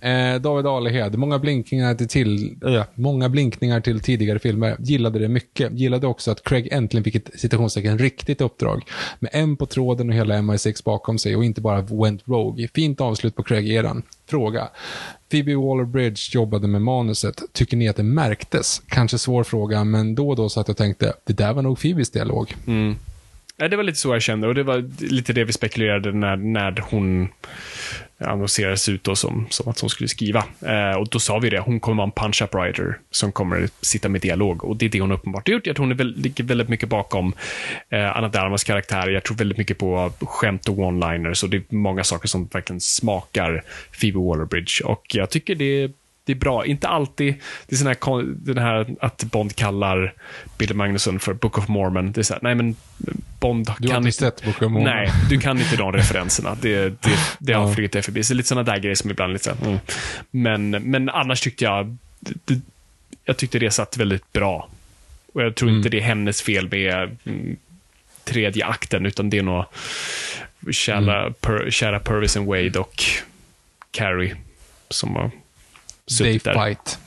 Eh, 0.00 0.40
David 0.40 0.66
Alehed, 0.66 1.18
många 1.18 1.38
blinkningar 1.38 1.94
till, 1.94 2.08
till, 2.08 2.56
äh, 2.66 2.82
många 2.94 3.28
blinkningar 3.28 3.80
till 3.80 4.00
tidigare 4.00 4.38
filmer. 4.38 4.76
Gillade 4.78 5.18
det 5.18 5.28
mycket. 5.28 5.72
Gillade 5.72 6.06
också 6.06 6.30
att 6.30 6.44
Craig 6.44 6.68
äntligen 6.72 7.04
fick 7.04 7.14
ett 7.14 7.30
citationstecken 7.34 7.98
riktigt 7.98 8.40
uppdrag. 8.40 8.84
Med 9.18 9.30
en 9.34 9.56
på 9.56 9.66
tråden 9.66 10.08
och 10.08 10.14
hela 10.14 10.34
MI6 10.34 10.84
bakom 10.84 11.18
sig 11.18 11.36
och 11.36 11.44
inte 11.44 11.60
bara 11.60 11.80
went 11.80 12.28
rogue. 12.28 12.68
Fint 12.74 13.00
avslut 13.00 13.36
på 13.36 13.42
Craig-eran. 13.42 14.02
Fråga. 14.30 14.68
Phoebe 15.30 15.54
Waller-Bridge 15.54 16.34
jobbade 16.34 16.68
med 16.68 16.82
manuset. 16.82 17.42
Tycker 17.52 17.76
ni 17.76 17.88
att 17.88 17.96
det 17.96 18.02
märktes? 18.02 18.82
Kanske 18.88 19.18
svår 19.18 19.44
fråga, 19.44 19.84
men 19.84 20.14
då 20.14 20.28
och 20.28 20.36
då 20.36 20.48
satt 20.48 20.68
jag 20.68 20.74
och 20.74 20.78
tänkte, 20.78 21.12
det 21.24 21.32
där 21.32 21.52
var 21.52 21.62
nog 21.62 21.78
Phoebes 21.78 22.10
dialog. 22.10 22.54
Ja, 23.62 23.68
det 23.68 23.76
var 23.76 23.82
lite 23.82 23.98
så 23.98 24.14
jag 24.14 24.22
kände 24.22 24.48
och 24.48 24.54
det 24.54 24.62
var 24.62 24.84
lite 24.98 25.32
det 25.32 25.44
vi 25.44 25.52
spekulerade 25.52 26.12
när, 26.12 26.36
när 26.36 26.84
hon 26.90 27.28
annonserades 28.18 28.88
ut 28.88 29.04
då 29.04 29.16
som, 29.16 29.46
som 29.50 29.68
att 29.68 29.80
hon 29.80 29.90
skulle 29.90 30.08
skriva. 30.08 30.44
Eh, 30.60 30.96
och 30.96 31.08
då 31.08 31.18
sa 31.18 31.38
vi 31.38 31.50
det, 31.50 31.60
hon 31.60 31.80
kommer 31.80 31.96
vara 31.96 32.06
en 32.06 32.12
punch-up 32.12 32.54
writer 32.54 32.98
som 33.10 33.32
kommer 33.32 33.68
sitta 33.80 34.08
med 34.08 34.20
dialog. 34.20 34.64
Och 34.64 34.76
det 34.76 34.86
är 34.86 34.90
det 34.90 35.00
hon 35.00 35.12
uppenbart 35.12 35.48
har 35.48 35.52
gjort. 35.52 35.66
Jag 35.66 35.76
tror 35.76 35.84
hon 35.84 35.92
är 35.92 35.96
väl, 35.96 36.14
ligger 36.16 36.44
väldigt 36.44 36.68
mycket 36.68 36.88
bakom 36.88 37.34
eh, 37.88 38.16
Anna 38.16 38.28
Darmas 38.28 38.64
karaktär. 38.64 39.08
Jag 39.08 39.22
tror 39.22 39.36
väldigt 39.36 39.58
mycket 39.58 39.78
på 39.78 40.12
skämt 40.20 40.68
och 40.68 40.76
one-liners 40.76 41.44
och 41.44 41.50
det 41.50 41.56
är 41.56 41.74
många 41.74 42.04
saker 42.04 42.28
som 42.28 42.46
verkligen 42.46 42.80
smakar 42.80 43.62
Phoebe 44.00 44.18
Waller-Bridge. 44.18 44.82
Och 44.84 45.06
jag 45.12 45.30
tycker 45.30 45.54
det 45.54 45.90
det 46.24 46.32
är 46.32 46.36
bra. 46.36 46.66
Inte 46.66 46.88
alltid. 46.88 47.34
Det 47.66 47.74
är 47.74 47.76
sån 47.78 47.86
här, 47.86 48.24
den 48.44 48.58
här 48.58 48.96
att 49.00 49.24
Bond 49.24 49.56
kallar 49.56 50.14
Billy 50.58 50.74
Magnusson 50.74 51.20
för 51.20 51.32
Book 51.34 51.58
of 51.58 51.68
Mormon. 51.68 52.12
Det 52.12 52.20
är 52.20 52.22
så 52.22 52.34
här, 52.34 52.40
nej 52.42 52.54
men 52.54 52.76
Bond 53.40 53.66
Du 53.78 53.88
har 53.88 53.94
kan 53.94 54.06
inte 54.06 54.08
inte... 54.08 54.12
sett 54.12 54.44
Book 54.44 54.54
of 54.54 54.60
Mormon? 54.62 54.84
Nej, 54.84 55.10
du 55.30 55.40
kan 55.40 55.58
inte 55.58 55.76
de 55.76 55.92
referenserna. 55.92 56.56
Det, 56.60 56.88
det, 56.88 57.18
det 57.38 57.52
har 57.52 57.68
Ja. 57.68 57.74
flugit 57.74 57.92
dig 57.92 58.02
förbi. 58.02 58.24
Så 58.24 58.34
lite 58.34 58.48
sådana 58.48 58.72
där 58.72 58.78
grejer 58.78 58.94
som 58.94 59.10
ibland 59.10 59.32
lite 59.32 59.44
så 59.44 59.50
här, 59.50 59.66
mm. 59.66 59.78
men, 60.30 60.70
men 60.70 61.08
annars 61.08 61.40
tyckte 61.40 61.64
jag, 61.64 61.96
det, 62.20 62.60
jag 63.24 63.36
tyckte 63.36 63.58
det 63.58 63.70
satt 63.70 63.96
väldigt 63.96 64.32
bra. 64.32 64.68
Och 65.32 65.42
jag 65.42 65.54
tror 65.54 65.70
inte 65.70 65.88
det 65.88 65.98
är 65.98 66.02
hennes 66.02 66.42
fel 66.42 66.68
med 66.70 67.16
mm, 67.24 67.56
tredje 68.24 68.66
akten, 68.66 69.06
utan 69.06 69.30
det 69.30 69.38
är 69.38 69.42
nog 69.42 69.64
kära, 70.70 71.30
per, 71.30 71.70
kära 71.70 72.00
Purvis 72.00 72.36
and 72.36 72.46
Wade 72.46 72.78
och 72.78 73.04
Carrie 73.90 74.36
som 74.88 75.16
har 75.16 75.30
Dave 76.18 76.40
där. 76.44 76.54
Fight. 76.54 76.98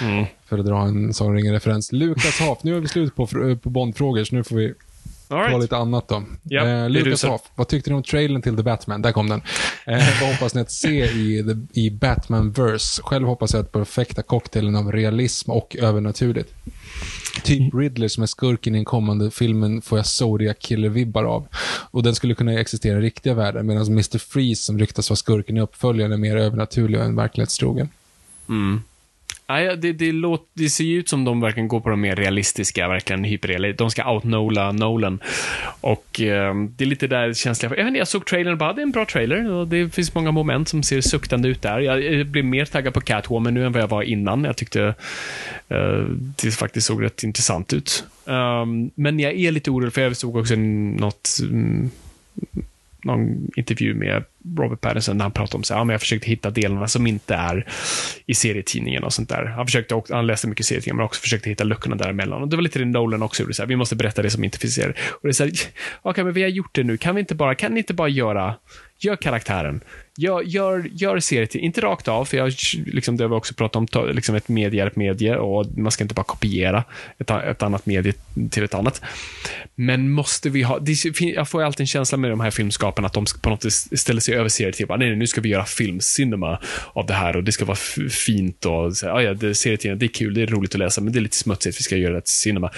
Mm. 0.00 0.24
För 0.48 0.58
att 0.58 0.66
dra 0.66 0.82
en 0.82 1.14
Sagan 1.14 1.30
om 1.30 1.36
ringen-referens. 1.36 1.92
Lukas 1.92 2.40
Haff, 2.40 2.58
nu 2.62 2.76
är 2.76 2.80
vi 2.80 2.88
slut 2.88 3.16
på, 3.16 3.26
på 3.62 3.70
Bond-frågor, 3.70 4.24
så 4.24 4.34
nu 4.34 4.44
får 4.44 4.56
vi 4.56 4.74
All 5.28 5.50
ta 5.50 5.58
lite 5.58 5.76
annat 5.76 6.08
då. 6.08 6.22
Det 6.42 6.56
eh, 6.56 6.90
Lukas 6.90 7.22
Haff, 7.22 7.40
vad 7.54 7.68
tyckte 7.68 7.90
ni 7.90 7.96
om 7.96 8.02
trailern 8.02 8.42
till 8.42 8.56
The 8.56 8.62
Batman? 8.62 9.02
Där 9.02 9.12
kom 9.12 9.28
den. 9.28 9.42
Eh, 9.86 10.20
vad 10.20 10.32
hoppas 10.32 10.54
ni 10.54 10.60
att 10.60 10.72
se 10.72 11.04
i, 11.04 11.44
the, 11.44 11.80
i 11.80 11.90
Batman-verse? 11.90 13.02
Själv 13.02 13.26
hoppas 13.26 13.54
jag 13.54 13.60
att 13.60 13.72
perfekta 13.72 14.22
cocktailen 14.22 14.76
av 14.76 14.92
realism 14.92 15.50
och 15.50 15.76
övernaturligt. 15.76 16.54
Typ 17.44 17.74
Riddler 17.74 18.08
som 18.08 18.22
är 18.22 18.26
skurken 18.26 18.74
i 18.74 18.78
den 18.78 18.84
kommande 18.84 19.30
filmen 19.30 19.82
får 19.82 19.98
jag 19.98 20.06
Zodiac 20.06 20.56
Killer-vibbar 20.60 21.24
av. 21.24 21.46
Och 21.90 22.02
den 22.02 22.14
skulle 22.14 22.34
kunna 22.34 22.60
existera 22.60 22.98
i 22.98 23.00
riktiga 23.00 23.34
världar, 23.34 23.62
medan 23.62 23.86
Mr. 23.86 24.18
Freeze 24.18 24.62
som 24.62 24.78
ryktas 24.78 25.10
vara 25.10 25.16
skurken 25.16 25.56
i 25.56 25.60
uppföljaren 25.60 26.12
är 26.12 26.16
mer 26.16 26.36
övernaturlig 26.36 27.00
än 27.00 27.16
verklighetstrogen. 27.16 27.88
Mm. 28.48 28.80
Nej, 29.52 29.76
det, 29.76 29.92
det, 29.92 30.12
låter, 30.12 30.46
det 30.52 30.70
ser 30.70 30.84
ju 30.84 30.98
ut 30.98 31.08
som 31.08 31.24
de 31.24 31.40
verkligen 31.40 31.68
går 31.68 31.80
på 31.80 31.88
de 31.90 32.00
mer 32.00 32.16
realistiska, 32.16 32.88
verkligen 32.88 33.24
hyperrealistiska. 33.24 33.84
De 33.84 33.90
ska 33.90 34.10
outnola 34.12 34.72
Nolan. 34.72 35.20
Och 35.80 36.20
eh, 36.20 36.54
det 36.54 36.84
är 36.84 36.86
lite 36.86 37.06
där 37.06 37.34
känsliga. 37.34 37.76
Jag, 37.76 37.88
inte, 37.88 37.98
jag 37.98 38.08
såg 38.08 38.26
trailern 38.26 38.52
och 38.52 38.58
bara, 38.58 38.72
det 38.72 38.80
är 38.80 38.82
en 38.82 38.90
bra 38.90 39.06
trailer. 39.06 39.50
Och 39.50 39.68
det 39.68 39.94
finns 39.94 40.14
många 40.14 40.30
moment 40.30 40.68
som 40.68 40.82
ser 40.82 41.00
suktande 41.00 41.48
ut 41.48 41.62
där. 41.62 41.80
Jag, 41.80 42.02
jag 42.02 42.26
blev 42.26 42.44
mer 42.44 42.64
taggad 42.64 42.94
på 42.94 43.00
Catwoman 43.00 43.54
nu 43.54 43.66
än 43.66 43.72
vad 43.72 43.82
jag 43.82 43.88
var 43.88 44.02
innan. 44.02 44.44
Jag 44.44 44.56
tyckte 44.56 44.94
eh, 45.68 46.04
det 46.42 46.50
faktiskt 46.50 46.86
såg 46.86 47.02
rätt 47.02 47.22
intressant 47.22 47.72
ut. 47.72 48.04
Um, 48.24 48.90
men 48.94 49.20
jag 49.20 49.32
är 49.32 49.50
lite 49.50 49.70
orolig, 49.70 49.92
för 49.92 50.00
jag 50.00 50.16
såg 50.16 50.36
också 50.36 50.54
något 50.54 51.28
mm, 51.42 51.90
någon 53.04 53.50
intervju 53.56 53.94
med 53.94 54.24
Robert 54.58 54.80
Pattinson 54.80 55.16
när 55.16 55.24
han 55.24 55.32
pratade 55.32 55.56
om 55.56 55.64
så 55.64 55.74
här, 55.74 55.80
ja, 55.80 55.84
men 55.84 55.94
jag 55.94 56.00
försökte 56.00 56.26
hitta 56.26 56.50
delarna 56.50 56.88
som 56.88 57.06
inte 57.06 57.34
är 57.34 57.66
i 58.26 58.34
serietidningen 58.34 59.04
och 59.04 59.12
sånt 59.12 59.28
där. 59.28 59.44
Han, 59.44 59.66
försökte 59.66 59.94
också, 59.94 60.14
han 60.14 60.26
läste 60.26 60.48
mycket 60.48 60.66
serietidningar, 60.66 60.96
men 60.96 61.04
också 61.04 61.20
försökte 61.20 61.50
hitta 61.50 61.64
luckorna 61.64 61.96
däremellan. 61.96 62.42
Och 62.42 62.48
det 62.48 62.56
var 62.56 62.62
lite 62.62 62.78
det 62.78 62.84
Nolan 62.84 63.22
också 63.22 63.42
gjorde, 63.42 63.54
så 63.54 63.62
här, 63.62 63.68
vi 63.68 63.76
måste 63.76 63.96
berätta 63.96 64.22
det 64.22 64.30
som 64.30 64.44
inte 64.44 64.58
finns 64.58 64.78
i 64.78 64.80
serier. 64.80 64.98
Och 65.10 65.20
det 65.22 65.28
är 65.28 65.32
så 65.32 65.44
här, 65.44 65.52
okej, 66.02 66.24
men 66.24 66.32
vi 66.32 66.42
har 66.42 66.48
gjort 66.48 66.74
det 66.74 66.82
nu, 66.82 66.96
kan 66.96 67.14
vi 67.14 67.20
inte 67.20 67.34
bara, 67.34 67.54
kan 67.54 67.72
ni 67.72 67.78
inte 67.78 67.94
bara 67.94 68.08
göra, 68.08 68.54
gör 68.98 69.16
karaktären. 69.16 69.80
Gör, 70.18 70.42
gör, 70.42 70.88
gör 70.92 71.20
serietidning, 71.20 71.66
inte 71.66 71.80
rakt 71.80 72.08
av, 72.08 72.24
för 72.24 72.36
jag, 72.36 72.52
liksom, 72.86 73.16
det 73.16 73.24
har 73.24 73.28
vi 73.28 73.34
också 73.34 73.54
pratat 73.54 73.96
om, 73.96 74.08
liksom 74.08 74.34
ett 74.34 74.48
medie 74.48 74.82
är 74.82 74.86
ett 74.86 74.96
medie 74.96 75.36
och 75.36 75.78
man 75.78 75.92
ska 75.92 76.04
inte 76.04 76.14
bara 76.14 76.24
kopiera 76.24 76.84
ett, 77.18 77.30
ett 77.30 77.62
annat 77.62 77.86
medie 77.86 78.12
till 78.50 78.62
ett 78.64 78.74
annat. 78.74 79.02
Men 79.74 80.10
måste 80.10 80.50
vi 80.50 80.62
ha, 80.62 80.78
det, 80.78 81.20
jag 81.20 81.48
får 81.48 81.62
alltid 81.62 81.80
en 81.80 81.86
känsla 81.86 82.18
med 82.18 82.30
de 82.30 82.40
här 82.40 82.50
filmskaparna 82.50 83.06
att 83.06 83.12
de 83.12 83.24
på 83.42 83.50
något 83.50 83.64
vis 83.64 84.00
ställer 84.00 84.20
sig 84.20 84.34
över 84.34 84.48
serietidningar. 84.48 84.98
Nej, 84.98 85.08
nej, 85.08 85.16
nu 85.16 85.26
ska 85.26 85.40
vi 85.40 85.48
göra 85.48 85.64
filmcinema 85.64 86.58
av 86.92 87.06
det 87.06 87.14
här 87.14 87.36
och 87.36 87.44
det 87.44 87.52
ska 87.52 87.64
vara 87.64 87.78
fint 88.10 88.66
och 88.66 88.96
så, 88.96 89.06
här, 89.06 89.14
"Ah, 89.14 89.22
ja, 89.22 89.34
det, 89.34 89.54
serietidningar, 89.54 89.96
det 89.98 90.06
är 90.06 90.08
kul, 90.08 90.34
det 90.34 90.42
är 90.42 90.46
roligt 90.46 90.74
att 90.74 90.78
läsa, 90.78 91.00
men 91.00 91.12
det 91.12 91.18
är 91.18 91.20
lite 91.20 91.36
smutsigt, 91.36 91.78
vi 91.78 91.82
ska 91.82 91.96
göra 91.96 92.14
det 92.14 92.20
till 92.20 92.32
cinema. 92.32 92.70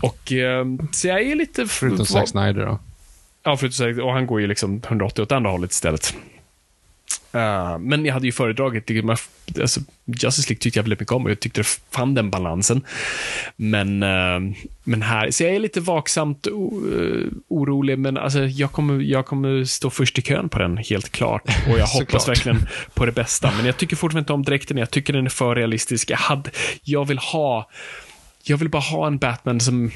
Och 0.00 0.32
eh, 0.32 0.64
så 0.92 1.08
jag 1.08 1.22
är 1.22 1.34
lite... 1.34 1.66
Förutom 1.66 2.06
Zack 2.06 2.28
Snyder 2.28 2.66
då. 2.66 2.78
Ja, 3.44 3.56
förutom 3.56 4.00
och 4.04 4.12
han 4.12 4.26
går 4.26 4.40
ju 4.40 4.46
liksom 4.46 4.82
180 4.88 5.22
åt 5.22 5.32
andra 5.32 5.50
hållet 5.50 5.72
istället. 5.72 6.14
Uh, 7.34 7.78
men 7.78 8.04
jag 8.04 8.14
hade 8.14 8.26
ju 8.26 8.32
föredragit, 8.32 8.90
alltså, 9.60 9.80
Justice 10.04 10.48
League 10.48 10.60
tyckte 10.60 10.78
jag 10.78 10.82
väldigt 10.82 11.00
mycket 11.00 11.12
om 11.12 11.24
och 11.24 11.30
jag 11.30 11.40
tyckte 11.40 11.60
det 11.60 11.78
fann 11.90 12.14
den 12.14 12.30
balansen. 12.30 12.84
Men, 13.56 14.02
eh, 14.02 14.54
men 14.84 15.02
här, 15.02 15.30
så 15.30 15.44
jag 15.44 15.54
är 15.54 15.58
lite 15.58 15.80
vaksamt 15.80 16.46
eh, 16.46 16.52
orolig, 17.48 17.98
men 17.98 18.16
alltså, 18.16 18.38
jag, 18.38 18.72
kommer, 18.72 19.00
jag 19.00 19.26
kommer 19.26 19.64
stå 19.64 19.90
först 19.90 20.18
i 20.18 20.22
kön 20.22 20.48
på 20.48 20.58
den, 20.58 20.76
helt 20.76 21.12
klart. 21.12 21.42
Och 21.68 21.78
jag 21.78 21.86
hoppas 22.00 22.28
verkligen 22.28 22.68
på 22.94 23.06
det 23.06 23.12
bästa. 23.12 23.52
Men 23.56 23.66
jag 23.66 23.76
tycker 23.76 23.96
fortfarande 23.96 24.20
inte 24.20 24.32
om 24.32 24.42
dräkten, 24.42 24.76
jag 24.76 24.90
tycker 24.90 25.12
den 25.12 25.26
är 25.26 25.30
för 25.30 25.54
realistisk. 25.54 26.10
Jag, 26.10 26.18
hade, 26.18 26.50
jag 26.82 27.08
vill 27.08 27.18
ha, 27.18 27.70
jag 28.42 28.56
vill 28.56 28.68
bara 28.68 28.82
ha 28.82 29.06
en 29.06 29.18
Batman 29.18 29.60
som 29.60 29.90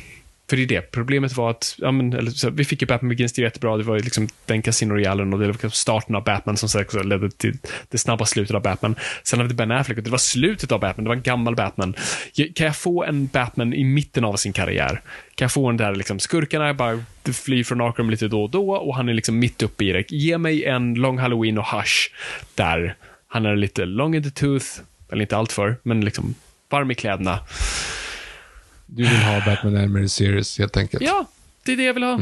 för 0.51 0.57
det 0.57 0.63
är 0.63 0.67
det. 0.67 0.81
Problemet 0.81 1.37
var 1.37 1.51
att, 1.51 1.75
ja, 1.79 1.91
men, 1.91 2.13
eller, 2.13 2.31
så, 2.31 2.51
vi 2.51 2.65
fick 2.65 2.83
ju 2.83 2.87
Batman 2.87 3.09
Begins, 3.09 3.33
det 3.33 3.43
är 3.43 3.45
jättebra. 3.45 3.77
Det 3.77 3.83
var 3.83 3.97
ju 3.97 4.03
liksom 4.03 4.29
den 4.47 4.63
Casino 4.63 4.95
Royalen 4.95 5.33
och 5.33 5.39
det 5.39 5.47
var 5.47 5.53
liksom 5.53 5.71
starten 5.71 6.15
av 6.15 6.25
Batman 6.25 6.57
som 6.57 6.81
också 6.81 7.03
ledde 7.03 7.31
till 7.31 7.59
det 7.89 7.99
snabba 7.99 8.25
slutet 8.25 8.57
av 8.57 8.63
Batman. 8.63 8.97
Sen 9.23 9.39
hade 9.39 9.49
vi 9.49 9.55
Ben 9.55 9.71
Affleck 9.71 9.99
och 9.99 10.05
det 10.05 10.11
var 10.11 10.19
slutet 10.19 10.73
av 10.73 10.81
Batman. 10.81 11.05
Det 11.05 11.09
var 11.09 11.17
en 11.17 11.23
gammal 11.23 11.55
Batman. 11.55 11.95
Kan 12.55 12.67
jag 12.67 12.77
få 12.77 13.05
en 13.05 13.27
Batman 13.27 13.75
i 13.75 13.85
mitten 13.85 14.25
av 14.25 14.37
sin 14.37 14.53
karriär? 14.53 15.01
Kan 15.35 15.45
jag 15.45 15.53
få 15.53 15.69
en 15.69 15.77
där 15.77 15.95
liksom 15.95 16.19
skurkarna 16.19 16.75
bara 16.75 17.05
flyr 17.33 17.65
från 17.65 17.81
Arkham 17.81 18.11
lite 18.11 18.29
då 18.29 18.43
och 18.43 18.51
då 18.51 18.71
och 18.71 18.97
han 18.97 19.09
är 19.09 19.15
liksom 19.15 19.39
mitt 19.39 19.63
uppe 19.63 19.85
i 19.85 19.93
det. 19.93 20.13
Ge 20.13 20.39
mig 20.39 20.65
en 20.65 20.95
Long 20.95 21.19
Halloween 21.19 21.59
och 21.59 21.67
Hush 21.67 22.11
där 22.55 22.97
han 23.29 23.47
är 23.47 23.57
lite 23.57 23.85
long 23.85 24.15
in 24.15 24.23
the 24.23 24.31
tooth, 24.31 24.67
eller 25.13 25.23
inte 25.23 25.37
allt 25.37 25.53
för, 25.53 25.77
men 25.83 26.01
liksom 26.01 26.35
varm 26.71 26.91
i 26.91 26.95
kläderna. 26.95 27.39
Du 28.87 29.03
vill 29.03 29.17
ha 29.17 29.43
Batman 29.47 29.77
Animated 29.77 30.11
Series 30.11 30.59
helt 30.59 30.77
enkelt. 30.77 31.03
Ja, 31.03 31.27
det 31.65 31.73
är 31.73 31.77
det 31.77 31.85
jag 31.85 31.95
vill 31.95 32.03
ha. 32.03 32.21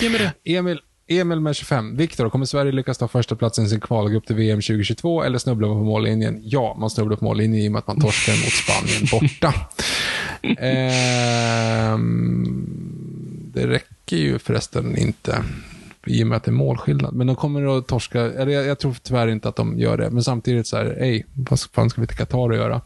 Ge 0.00 0.10
mig 0.10 0.18
det. 0.18 0.32
Emil, 0.56 0.80
Emil 1.08 1.40
med 1.40 1.56
25. 1.56 1.96
Viktor, 1.96 2.30
kommer 2.30 2.46
Sverige 2.46 2.72
lyckas 2.72 2.98
ta 2.98 3.08
första 3.08 3.36
platsen 3.36 3.64
i 3.64 3.68
sin 3.68 3.80
kvalgrupp 3.80 4.26
till 4.26 4.36
VM 4.36 4.60
2022 4.60 5.22
eller 5.22 5.38
snubblar 5.38 5.68
man 5.68 5.76
på 5.76 5.84
mållinjen? 5.84 6.40
Ja, 6.44 6.76
man 6.80 6.90
snubblar 6.90 7.16
på 7.16 7.24
mållinjen 7.24 7.62
i 7.62 7.68
och 7.68 7.72
med 7.72 7.78
att 7.78 7.86
man 7.86 8.00
torskar 8.00 8.32
mot 8.32 8.52
Spanien 8.52 9.06
borta. 9.10 9.54
Ehm, 10.58 12.66
det 13.54 13.66
räcker 13.66 14.16
ju 14.16 14.38
förresten 14.38 14.98
inte 14.98 15.44
i 16.06 16.22
och 16.22 16.26
med 16.26 16.36
att 16.36 16.44
det 16.44 16.50
är 16.50 16.52
målskillnad. 16.52 17.14
Men 17.14 17.26
de 17.26 17.36
kommer 17.36 17.78
att 17.78 17.86
torska, 17.86 18.20
eller 18.20 18.52
jag, 18.52 18.66
jag 18.66 18.78
tror 18.78 18.96
tyvärr 19.02 19.28
inte 19.28 19.48
att 19.48 19.56
de 19.56 19.78
gör 19.78 19.96
det. 19.96 20.10
Men 20.10 20.22
samtidigt 20.22 20.66
så 20.66 20.76
här, 20.76 20.96
ej, 21.00 21.26
vad 21.34 21.60
fan 21.60 21.90
ska 21.90 22.00
vi 22.00 22.06
till 22.06 22.16
Qatar 22.16 22.50
och 22.50 22.56
göra? 22.56 22.80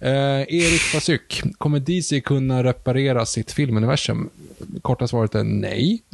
Eh, 0.00 0.40
Erik 0.40 0.80
Fasyk, 0.80 1.42
kommer 1.58 1.80
DC 1.80 2.20
kunna 2.20 2.64
reparera 2.64 3.26
sitt 3.26 3.52
filmuniversum? 3.52 4.30
Korta 4.82 5.08
svaret 5.08 5.34
är 5.34 5.44
nej. 5.44 6.02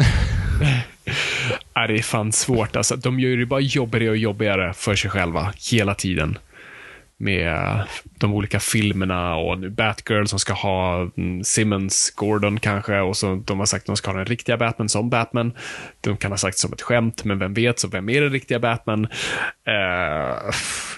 Nej, 1.76 1.88
det 1.88 1.94
är 1.94 2.02
fan 2.02 2.32
svårt. 2.32 2.76
Alltså, 2.76 2.96
de 2.96 3.20
gör 3.20 3.36
det 3.36 3.46
bara 3.46 3.60
jobbigare 3.60 4.10
och 4.10 4.16
jobbigare 4.16 4.72
för 4.72 4.94
sig 4.94 5.10
själva 5.10 5.52
hela 5.70 5.94
tiden. 5.94 6.38
Med 7.16 7.82
de 8.02 8.34
olika 8.34 8.60
filmerna 8.60 9.36
och 9.36 9.58
nu 9.58 9.70
Batgirl 9.70 10.26
som 10.26 10.38
ska 10.38 10.52
ha 10.52 11.10
mm, 11.16 11.44
Simmons, 11.44 12.10
Gordon 12.10 12.60
kanske 12.60 13.00
och 13.00 13.16
så 13.16 13.42
de 13.44 13.58
har 13.58 13.66
sagt 13.66 13.82
att 13.82 13.86
de 13.86 13.96
ska 13.96 14.10
ha 14.10 14.18
den 14.18 14.26
riktiga 14.26 14.56
Batman 14.56 14.88
som 14.88 15.10
Batman. 15.10 15.52
De 16.00 16.16
kan 16.16 16.30
ha 16.30 16.38
sagt 16.38 16.58
som 16.58 16.72
ett 16.72 16.82
skämt, 16.82 17.24
men 17.24 17.38
vem 17.38 17.54
vet, 17.54 17.78
så 17.78 17.88
vem 17.88 18.08
är 18.08 18.20
den 18.20 18.32
riktiga 18.32 18.58
Batman? 18.58 19.04
Eh, 19.66 20.52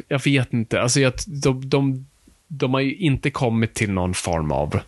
jag 0.08 0.24
vet 0.24 0.52
inte. 0.52 0.82
Alltså, 0.82 1.00
jag, 1.00 1.12
de, 1.26 1.68
de, 1.68 2.06
de 2.48 2.74
har 2.74 2.80
ju 2.80 2.94
inte 2.94 3.30
kommit 3.30 3.74
till 3.74 3.90
någon 3.92 4.14
form 4.14 4.52
av 4.52 4.80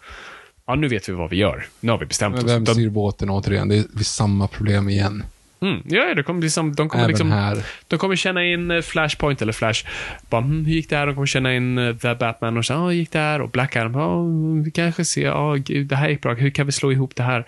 Ja, 0.66 0.74
nu 0.74 0.88
vet 0.88 1.08
vi 1.08 1.12
vad 1.12 1.30
vi 1.30 1.36
gör. 1.36 1.66
Nu 1.80 1.90
har 1.92 1.98
vi 1.98 2.06
bestämt 2.06 2.36
Men 2.36 2.44
oss. 2.44 2.50
vem 2.50 2.66
styr 2.66 2.88
båten 2.88 3.30
återigen? 3.30 3.68
Det 3.68 3.76
är 3.76 4.04
samma 4.04 4.48
problem 4.48 4.88
igen. 4.88 5.24
Mm, 5.60 5.82
ja, 5.84 6.14
det 6.14 6.22
kommer 6.22 6.40
bli 6.40 6.50
som, 6.50 6.74
de 6.74 6.88
kommer 6.88 7.04
Även 7.04 7.08
liksom, 7.10 7.32
här. 7.32 7.64
de 7.88 7.98
kommer 7.98 8.16
känna 8.16 8.44
in 8.44 8.70
eh, 8.70 8.82
Flashpoint 8.82 9.42
eller 9.42 9.52
Flash. 9.52 9.86
Bara, 10.30 10.40
hm, 10.40 10.64
hur 10.64 10.74
gick 10.74 10.90
det 10.90 10.96
här? 10.96 11.06
De 11.06 11.14
kommer 11.14 11.26
känna 11.26 11.54
in 11.54 11.78
eh, 11.78 11.96
The 11.96 12.14
Batman 12.14 12.56
och 12.56 12.66
säga, 12.66 12.78
ja, 12.78 12.84
hur 12.84 12.92
gick 12.92 13.12
det 13.12 13.18
här? 13.18 13.40
Och 13.40 13.50
Black 13.50 13.76
Adam, 13.76 13.94
ja, 13.94 14.22
vi 14.64 14.70
kanske 14.70 15.04
ser, 15.04 15.26
ja, 15.26 15.54
gud, 15.54 15.86
det 15.86 15.96
här 15.96 16.08
gick 16.08 16.22
bra. 16.22 16.34
Hur 16.34 16.50
kan 16.50 16.66
vi 16.66 16.72
slå 16.72 16.92
ihop 16.92 17.16
det 17.16 17.22
här? 17.22 17.46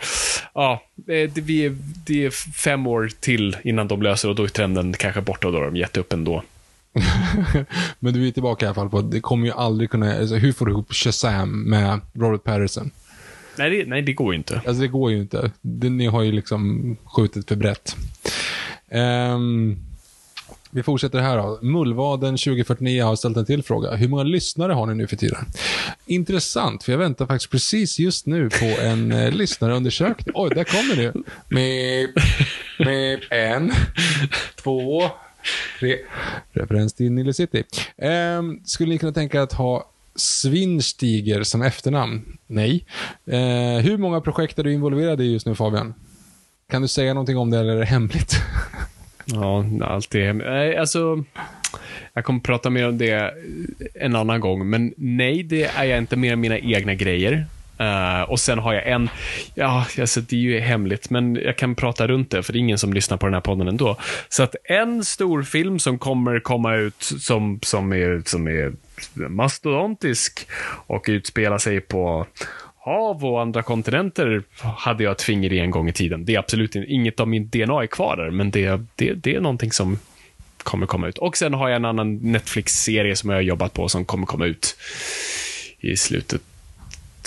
Ja, 0.55 0.83
eh, 0.97 1.31
det, 1.31 1.41
vi 1.41 1.67
är, 1.67 1.77
det 2.07 2.25
är 2.25 2.31
fem 2.55 2.87
år 2.87 3.11
till 3.21 3.57
innan 3.65 3.89
de 3.89 4.03
löser 4.03 4.29
och 4.29 4.35
då 4.35 4.45
är 4.45 4.49
trenden 4.49 4.93
kanske 4.93 5.21
borta 5.21 5.47
och 5.47 5.53
då 5.53 5.59
har 5.59 5.67
de 5.67 5.77
gett 5.77 5.97
upp 5.97 6.13
ändå. 6.13 6.43
Men 7.99 8.15
du 8.15 8.29
är 8.29 8.33
tillbaka 8.33 8.67
i 8.67 8.69
alla 8.69 8.75
fall 8.75 8.91
på 8.91 8.99
att 8.99 9.11
det 9.11 9.21
kommer 9.21 9.47
ju 9.47 9.53
aldrig 9.53 9.91
kunna... 9.91 10.19
Alltså, 10.19 10.35
hur 10.35 10.53
får 10.53 10.67
du 10.67 10.73
ihop 10.73 10.93
Shazam 10.93 11.63
med 11.63 12.01
Robert 12.15 12.45
Patterson? 12.45 12.91
Nej, 13.59 13.71
det, 13.71 13.85
nej, 13.87 14.03
det 14.03 14.13
går 14.13 14.33
ju 14.33 14.39
inte. 14.39 14.55
Alltså 14.67 14.83
det 14.83 14.89
går 14.89 15.11
ju 15.11 15.19
inte. 15.21 15.51
Det, 15.61 15.91
ni 15.91 16.07
har 16.07 16.23
ju 16.23 16.33
liksom 16.33 16.97
skjutit 17.05 17.49
för 17.49 17.57
brett. 17.57 17.97
Um, 18.93 19.79
Vi 20.71 20.83
fortsätter 20.83 21.19
här 21.21 21.37
då. 21.37 21.59
Mullvaden 21.63 22.37
2049 22.37 23.05
har 23.05 23.17
ställt 23.17 23.37
en 23.37 23.47
till 23.47 23.63
fråga. 23.63 23.95
Hur 23.95 24.09
många 24.09 24.23
lyssnare 24.23 24.73
har 24.73 24.87
ni 24.87 24.95
nu 24.95 25.07
för 25.07 25.17
tiden? 25.17 25.45
Intressant, 26.07 26.85
för 26.85 26.93
jag 26.93 26.99
väntar 26.99 27.27
faktiskt 27.27 27.51
precis 27.51 27.99
just 27.99 28.27
nu 28.27 28.51
på 28.51 28.65
en 28.83 29.13
eh, 29.13 29.31
lyssnarundersökning. 29.31 30.33
Oj, 30.35 30.51
där 30.55 30.65
kommer 30.65 30.97
det. 30.97 31.15
Med, 31.49 32.09
med 32.79 33.21
en, 33.31 33.73
två, 34.63 35.03
tre. 35.81 35.97
Referens 36.53 36.93
till 36.95 37.13
Nile 37.13 37.33
City. 37.35 37.65
Ehm, 37.99 38.61
skulle 38.65 38.89
ni 38.91 38.99
kunna 38.99 39.13
tänka 39.13 39.43
att 39.43 39.53
ha 39.53 39.91
Svinstiger 40.19 41.43
som 41.43 41.63
efternamn? 41.63 42.39
Nej. 42.47 42.85
Eh, 43.27 43.83
hur 43.83 43.99
många 43.99 44.21
projekt 44.21 44.59
är 44.59 44.65
du 44.65 44.73
involverad 44.73 45.21
i 45.21 45.33
just 45.33 45.47
nu 45.47 45.55
Fabian? 45.55 45.95
Kan 46.71 46.83
du 46.83 46.89
säga 46.89 47.15
någonting 47.15 47.37
om 47.37 47.51
det 47.51 47.59
eller 47.59 47.73
är 47.73 47.79
det 47.79 47.87
hemligt? 47.87 48.37
Ja, 49.33 49.65
allt 49.83 50.15
är 50.15 50.33
Nej, 50.33 50.77
alltså... 50.77 51.25
Jag 52.13 52.25
kommer 52.25 52.41
prata 52.41 52.71
mer 52.71 52.89
om 52.89 52.99
det 52.99 53.35
en 53.95 54.17
annan 54.17 54.41
gång, 54.41 54.71
men 54.71 54.95
nej, 54.97 55.43
det 55.43 55.65
är 55.65 55.85
jag 55.85 55.99
inte 55.99 56.17
mer 56.17 56.33
än 56.33 56.41
mina 56.41 56.59
egna 56.59 56.95
grejer. 56.95 57.47
Uh, 57.81 58.31
och 58.31 58.41
sen 58.41 58.59
har 58.59 58.75
jag 58.75 58.89
en, 58.89 59.11
ja, 59.55 59.87
alltså 60.01 60.21
det 60.21 60.37
är 60.37 60.41
ju 60.41 60.61
hemligt, 60.61 61.11
men 61.11 61.35
jag 61.35 61.57
kan 61.57 61.75
prata 61.75 62.07
runt 62.07 62.31
det, 62.31 62.43
för 62.43 62.53
det 62.53 62.59
är 62.59 62.61
ingen 62.61 62.79
som 62.79 62.93
lyssnar 62.93 63.17
på 63.17 63.27
den 63.27 63.35
här 63.35 63.41
podden 63.41 63.69
ändå. 63.69 63.97
Så 64.29 64.43
att 64.43 64.55
en 64.65 65.05
stor 65.05 65.43
film 65.43 65.79
som 65.79 65.99
kommer 65.99 66.41
komma 66.41 66.75
ut 66.75 67.03
som, 67.03 67.61
som, 67.63 67.93
är, 67.93 68.23
som 68.27 68.49
är 68.49 68.73
mastodontisk 69.15 70.47
och 70.87 71.05
utspelar 71.09 71.59
sig 71.59 71.81
på 71.81 72.27
hav 72.77 73.25
och 73.25 73.41
andra 73.41 73.63
kontinenter 73.63 74.43
hade 74.61 75.05
jag 75.05 75.13
ett 75.13 75.23
finger 75.23 75.53
i 75.53 75.59
en 75.59 75.71
gång 75.71 75.89
i 75.89 75.93
tiden. 75.93 76.25
Det 76.25 76.35
är 76.35 76.39
absolut 76.39 76.77
inget 76.77 77.21
av 77.21 77.29
min 77.29 77.49
DNA 77.49 77.83
är 77.83 77.87
kvar 77.87 78.17
där, 78.17 78.31
men 78.31 78.51
det, 78.51 78.81
det, 78.95 79.13
det 79.13 79.35
är 79.35 79.41
någonting 79.41 79.73
som 79.73 79.99
kommer 80.59 80.87
komma 80.87 81.09
ut. 81.09 81.19
Och 81.19 81.37
sen 81.37 81.55
har 81.55 81.69
jag 81.69 81.77
en 81.77 81.85
annan 81.85 82.17
Netflix-serie 82.17 83.17
som 83.17 83.31
jag 83.31 83.37
har 83.37 83.43
jobbat 83.43 83.73
på 83.73 83.89
som 83.89 84.05
kommer 84.05 84.27
komma 84.27 84.47
ut 84.47 84.77
i 85.81 85.97
slutet 85.97 86.43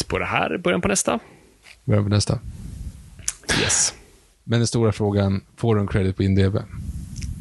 på 0.07 0.19
det 0.19 0.25
här, 0.25 0.57
början 0.57 0.81
på 0.81 0.87
nästa. 0.87 1.19
Början 1.85 2.03
på 2.03 2.09
nästa. 2.09 2.39
Yes. 3.61 3.93
Men 4.43 4.59
den 4.59 4.67
stora 4.67 4.91
frågan, 4.91 5.41
får 5.57 5.75
du 5.75 5.81
en 5.81 5.87
credit 5.87 6.17
på 6.17 6.23
INDB? 6.23 6.57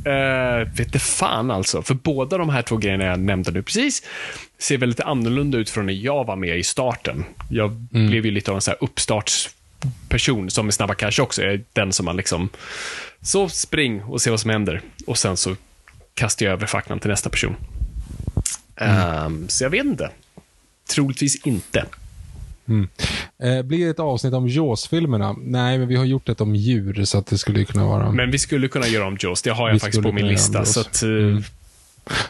Uh, 0.06 0.68
vet 0.76 0.92
det 0.92 0.98
fan 0.98 1.50
alltså. 1.50 1.82
För 1.82 1.94
båda 1.94 2.38
de 2.38 2.48
här 2.48 2.62
två 2.62 2.76
grejerna 2.76 3.04
jag 3.04 3.20
nämnde 3.20 3.50
nu 3.50 3.62
precis 3.62 4.02
ser 4.58 4.78
väldigt 4.78 5.00
annorlunda 5.00 5.58
ut 5.58 5.70
från 5.70 5.86
när 5.86 5.92
jag 5.92 6.24
var 6.24 6.36
med 6.36 6.58
i 6.58 6.62
starten. 6.62 7.24
Jag 7.50 7.70
mm. 7.70 8.10
blev 8.10 8.24
ju 8.24 8.30
lite 8.30 8.50
av 8.50 8.54
en 8.54 8.60
så 8.60 8.70
här 8.70 8.78
uppstartsperson, 8.84 10.50
som 10.50 10.66
med 10.66 10.74
Snabba 10.74 10.94
Cash 10.94 11.22
också. 11.22 11.42
Jag 11.42 11.54
är 11.54 11.62
den 11.72 11.92
som 11.92 12.06
man 12.06 12.16
liksom, 12.16 12.48
så 13.22 13.48
spring 13.48 14.02
och 14.02 14.22
se 14.22 14.30
vad 14.30 14.40
som 14.40 14.50
händer. 14.50 14.80
Och 15.06 15.18
sen 15.18 15.36
så 15.36 15.56
kastar 16.14 16.46
jag 16.46 16.52
över 16.52 16.66
facklan 16.66 17.00
till 17.00 17.10
nästa 17.10 17.30
person. 17.30 17.56
Mm. 18.76 19.26
Um, 19.26 19.48
så 19.48 19.64
jag 19.64 19.70
vet 19.70 19.84
inte. 19.84 20.10
Troligtvis 20.88 21.46
inte. 21.46 21.84
Mm. 22.70 22.88
Eh, 23.42 23.62
blir 23.62 23.84
det 23.84 23.90
ett 23.90 24.00
avsnitt 24.00 24.34
om 24.34 24.48
Jaws-filmerna? 24.48 25.36
Nej, 25.38 25.78
men 25.78 25.88
vi 25.88 25.96
har 25.96 26.04
gjort 26.04 26.28
ett 26.28 26.40
om 26.40 26.54
djur, 26.54 27.04
så 27.04 27.18
att 27.18 27.26
det 27.26 27.38
skulle 27.38 27.64
kunna 27.64 27.86
vara... 27.86 28.12
Men 28.12 28.30
vi 28.30 28.38
skulle 28.38 28.68
kunna 28.68 28.86
göra 28.86 29.06
om 29.06 29.16
Jaws. 29.20 29.42
Det 29.42 29.50
har 29.50 29.68
jag 29.68 29.74
vi 29.74 29.80
faktiskt 29.80 30.02
på 30.02 30.12
min 30.12 30.28
lista. 30.28 30.64
Så 30.64 30.80
att, 30.80 31.02
uh... 31.02 31.28
mm. 31.28 31.42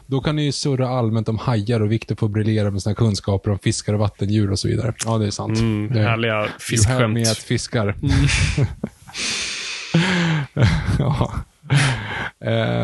Då 0.06 0.20
kan 0.20 0.36
ni 0.36 0.44
ju 0.44 0.52
surra 0.52 0.88
allmänt 0.88 1.28
om 1.28 1.38
hajar 1.38 1.80
och 1.80 1.92
Viktor 1.92 2.16
får 2.16 2.28
briljera 2.28 2.70
med 2.70 2.82
sina 2.82 2.94
kunskaper 2.94 3.50
om 3.50 3.58
fiskar 3.58 3.92
och 3.92 3.98
vattendjur 3.98 4.50
och 4.50 4.58
så 4.58 4.68
vidare. 4.68 4.94
Ja, 5.06 5.18
det 5.18 5.26
är 5.26 5.30
sant. 5.30 5.58
Mm, 5.58 5.92
det, 5.92 6.00
härliga 6.00 6.48
fiskskämt. 6.58 7.14
med 7.14 7.28
att 7.28 7.38
fiskar. 7.38 7.96
Mm. 8.02 8.66
ja. 10.98 11.32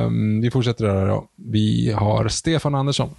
Um, 0.07 0.41
vi 0.41 0.51
fortsätter 0.51 0.85
där 0.85 1.07
då. 1.07 1.29
Vi 1.37 1.93
har 1.93 2.29
Stefan 2.29 2.75
Andersson. 2.75 3.11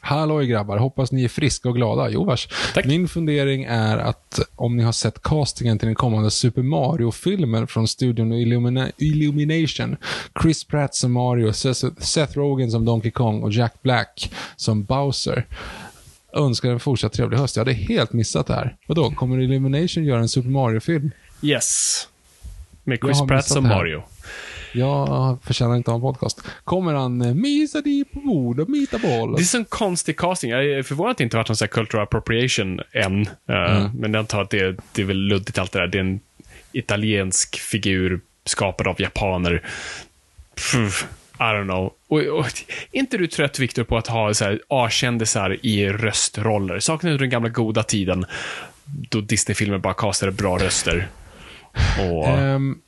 Halloj 0.00 0.46
grabbar, 0.46 0.78
hoppas 0.78 1.12
ni 1.12 1.24
är 1.24 1.28
friska 1.28 1.68
och 1.68 1.74
glada. 1.74 2.10
Jo 2.10 2.24
vars. 2.24 2.48
Tack. 2.74 2.84
Min 2.84 3.08
fundering 3.08 3.64
är 3.64 3.98
att 3.98 4.40
om 4.56 4.76
ni 4.76 4.82
har 4.82 4.92
sett 4.92 5.22
castingen 5.22 5.78
till 5.78 5.86
den 5.86 5.94
kommande 5.94 6.30
Super 6.30 6.62
Mario-filmen 6.62 7.66
från 7.66 7.88
studion 7.88 8.32
Illumina 8.32 8.90
Illumination. 8.98 9.96
Chris 10.42 10.64
Pratt 10.64 10.94
som 10.94 11.12
Mario, 11.12 11.52
Seth 11.52 12.38
Rogen 12.38 12.70
som 12.70 12.84
Donkey 12.84 13.10
Kong 13.10 13.42
och 13.42 13.52
Jack 13.52 13.82
Black 13.82 14.32
som 14.56 14.84
Bowser. 14.84 15.46
Önskar 16.32 16.70
en 16.70 16.80
fortsatt 16.80 17.12
trevlig 17.12 17.38
höst. 17.38 17.56
Jag 17.56 17.60
hade 17.60 17.72
helt 17.72 18.12
missat 18.12 18.46
det 18.46 18.54
här. 18.54 18.76
Vadå, 18.86 19.10
kommer 19.10 19.40
Illumination 19.40 20.04
göra 20.04 20.20
en 20.20 20.28
Super 20.28 20.50
Mario-film? 20.50 21.10
Yes. 21.42 22.08
Med 22.84 22.98
Chris 22.98 23.20
Pratt 23.28 23.46
som 23.46 23.68
Mario. 23.68 24.02
Jag 24.72 25.38
förtjänar 25.42 25.76
inte 25.76 25.90
att 25.90 26.00
ha 26.00 26.08
en 26.08 26.14
podcast. 26.14 26.42
Kommer 26.64 26.94
han 26.94 27.22
eh, 27.22 27.34
mysa 27.34 27.80
dig 27.80 28.04
på 28.04 28.20
bord 28.20 28.60
och 28.60 28.68
mita 28.68 28.98
boll? 28.98 29.36
Det 29.36 29.54
är 29.54 29.58
en 29.58 29.64
konstig 29.64 30.18
casting. 30.18 30.50
Jag 30.50 30.64
är 30.64 30.82
förvånad 30.82 31.10
att 31.10 31.18
det 31.18 31.24
inte 31.24 31.36
varit 31.36 31.48
någon 31.48 31.56
sån 31.56 31.66
här 31.66 31.72
cultural 31.72 32.02
appropriation 32.02 32.80
än. 32.92 33.20
Uh, 33.20 33.76
mm. 33.76 33.90
Men 33.94 34.12
jag 34.12 34.20
antar 34.20 34.42
att 34.42 34.50
det, 34.50 34.76
det 34.92 35.02
är 35.02 35.06
väl 35.06 35.16
luddigt 35.16 35.58
allt 35.58 35.72
det 35.72 35.78
där. 35.78 35.86
Det 35.86 35.98
är 35.98 36.02
en 36.02 36.20
italiensk 36.72 37.58
figur 37.58 38.20
skapad 38.44 38.88
av 38.88 39.00
japaner. 39.00 39.62
Pff, 40.54 41.06
I 41.34 41.42
don't 41.42 41.64
know. 41.64 41.92
Och, 42.08 42.20
och, 42.20 42.46
är 42.92 42.98
inte 42.98 43.18
du 43.18 43.26
trött, 43.26 43.58
Viktor, 43.58 43.84
på 43.84 43.96
att 43.96 44.06
ha 44.06 44.32
A-kändisar 44.68 45.66
i 45.66 45.88
röstroller? 45.88 46.78
Saknar 46.78 47.10
du 47.10 47.18
den 47.18 47.30
gamla 47.30 47.48
goda 47.48 47.82
tiden 47.82 48.26
då 48.84 49.20
Disney-filmer 49.20 49.78
bara 49.78 49.94
kastade 49.94 50.32
bra 50.32 50.58
röster? 50.58 51.08
Och... 51.98 52.38
Um, 52.38 52.80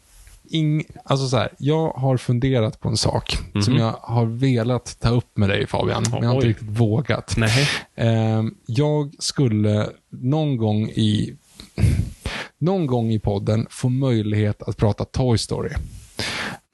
ing, 0.55 0.85
alltså 1.05 1.29
så 1.29 1.37
här, 1.37 1.53
jag 1.59 1.91
har 1.91 2.17
funderat 2.17 2.81
på 2.81 2.89
en 2.89 2.97
sak 2.97 3.39
mm 3.39 3.53
-hmm. 3.53 3.61
som 3.61 3.77
jag 3.77 3.97
har 4.01 4.27
velat 4.27 4.97
ta 5.01 5.09
upp 5.09 5.37
med 5.37 5.49
dig 5.49 5.67
Fabian, 5.67 6.05
men 6.11 6.23
jag 6.23 6.29
har 6.29 6.35
inte 6.35 6.49
riktigt 6.49 6.69
vågat. 6.69 7.37
Eh, 7.95 8.43
jag 8.67 9.15
skulle 9.19 9.89
någon 10.11 10.57
gång 10.57 10.89
i 10.89 11.37
någon 12.59 12.87
gång 12.87 13.11
i 13.11 13.19
podden 13.19 13.67
få 13.71 13.89
möjlighet 13.89 14.63
att 14.63 14.77
prata 14.77 15.05
Toy 15.05 15.39
Story. 15.39 15.71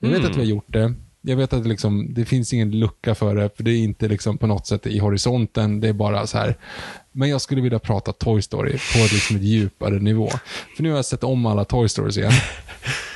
Jag 0.00 0.08
vet 0.08 0.18
mm. 0.18 0.30
att 0.30 0.36
vi 0.36 0.40
har 0.40 0.48
gjort 0.48 0.72
det. 0.72 0.94
Jag 1.20 1.36
vet 1.36 1.52
att 1.52 1.62
det, 1.62 1.68
liksom, 1.68 2.14
det 2.14 2.24
finns 2.24 2.52
ingen 2.52 2.70
lucka 2.70 3.14
för 3.14 3.34
det, 3.34 3.50
för 3.56 3.62
det 3.62 3.70
är 3.70 3.78
inte 3.78 4.08
liksom 4.08 4.38
på 4.38 4.46
något 4.46 4.66
sätt 4.66 4.86
i 4.86 4.98
horisonten. 4.98 5.80
Det 5.80 5.88
är 5.88 5.92
bara 5.92 6.26
så 6.26 6.38
här. 6.38 6.56
Men 7.12 7.28
jag 7.28 7.40
skulle 7.40 7.60
vilja 7.60 7.78
prata 7.78 8.12
Toy 8.12 8.42
Story 8.42 8.72
på 8.72 8.98
liksom 8.98 9.36
ett 9.36 9.42
djupare 9.42 9.98
nivå. 9.98 10.30
För 10.76 10.82
nu 10.82 10.90
har 10.90 10.96
jag 10.96 11.04
sett 11.04 11.24
om 11.24 11.46
alla 11.46 11.64
Toy 11.64 11.88
Stories 11.88 12.16
igen. 12.18 12.32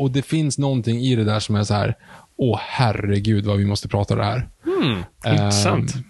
Och 0.00 0.10
det 0.10 0.22
finns 0.22 0.58
någonting 0.58 1.00
i 1.00 1.16
det 1.16 1.24
där 1.24 1.40
som 1.40 1.54
är 1.56 1.64
så 1.64 1.74
här, 1.74 1.94
åh 2.36 2.60
herregud 2.62 3.46
vad 3.46 3.58
vi 3.58 3.64
måste 3.64 3.88
prata 3.88 4.16
det 4.16 4.24
här. 4.24 4.48
Mm, 4.66 5.02
intressant. 5.26 5.94
Um, 5.94 6.02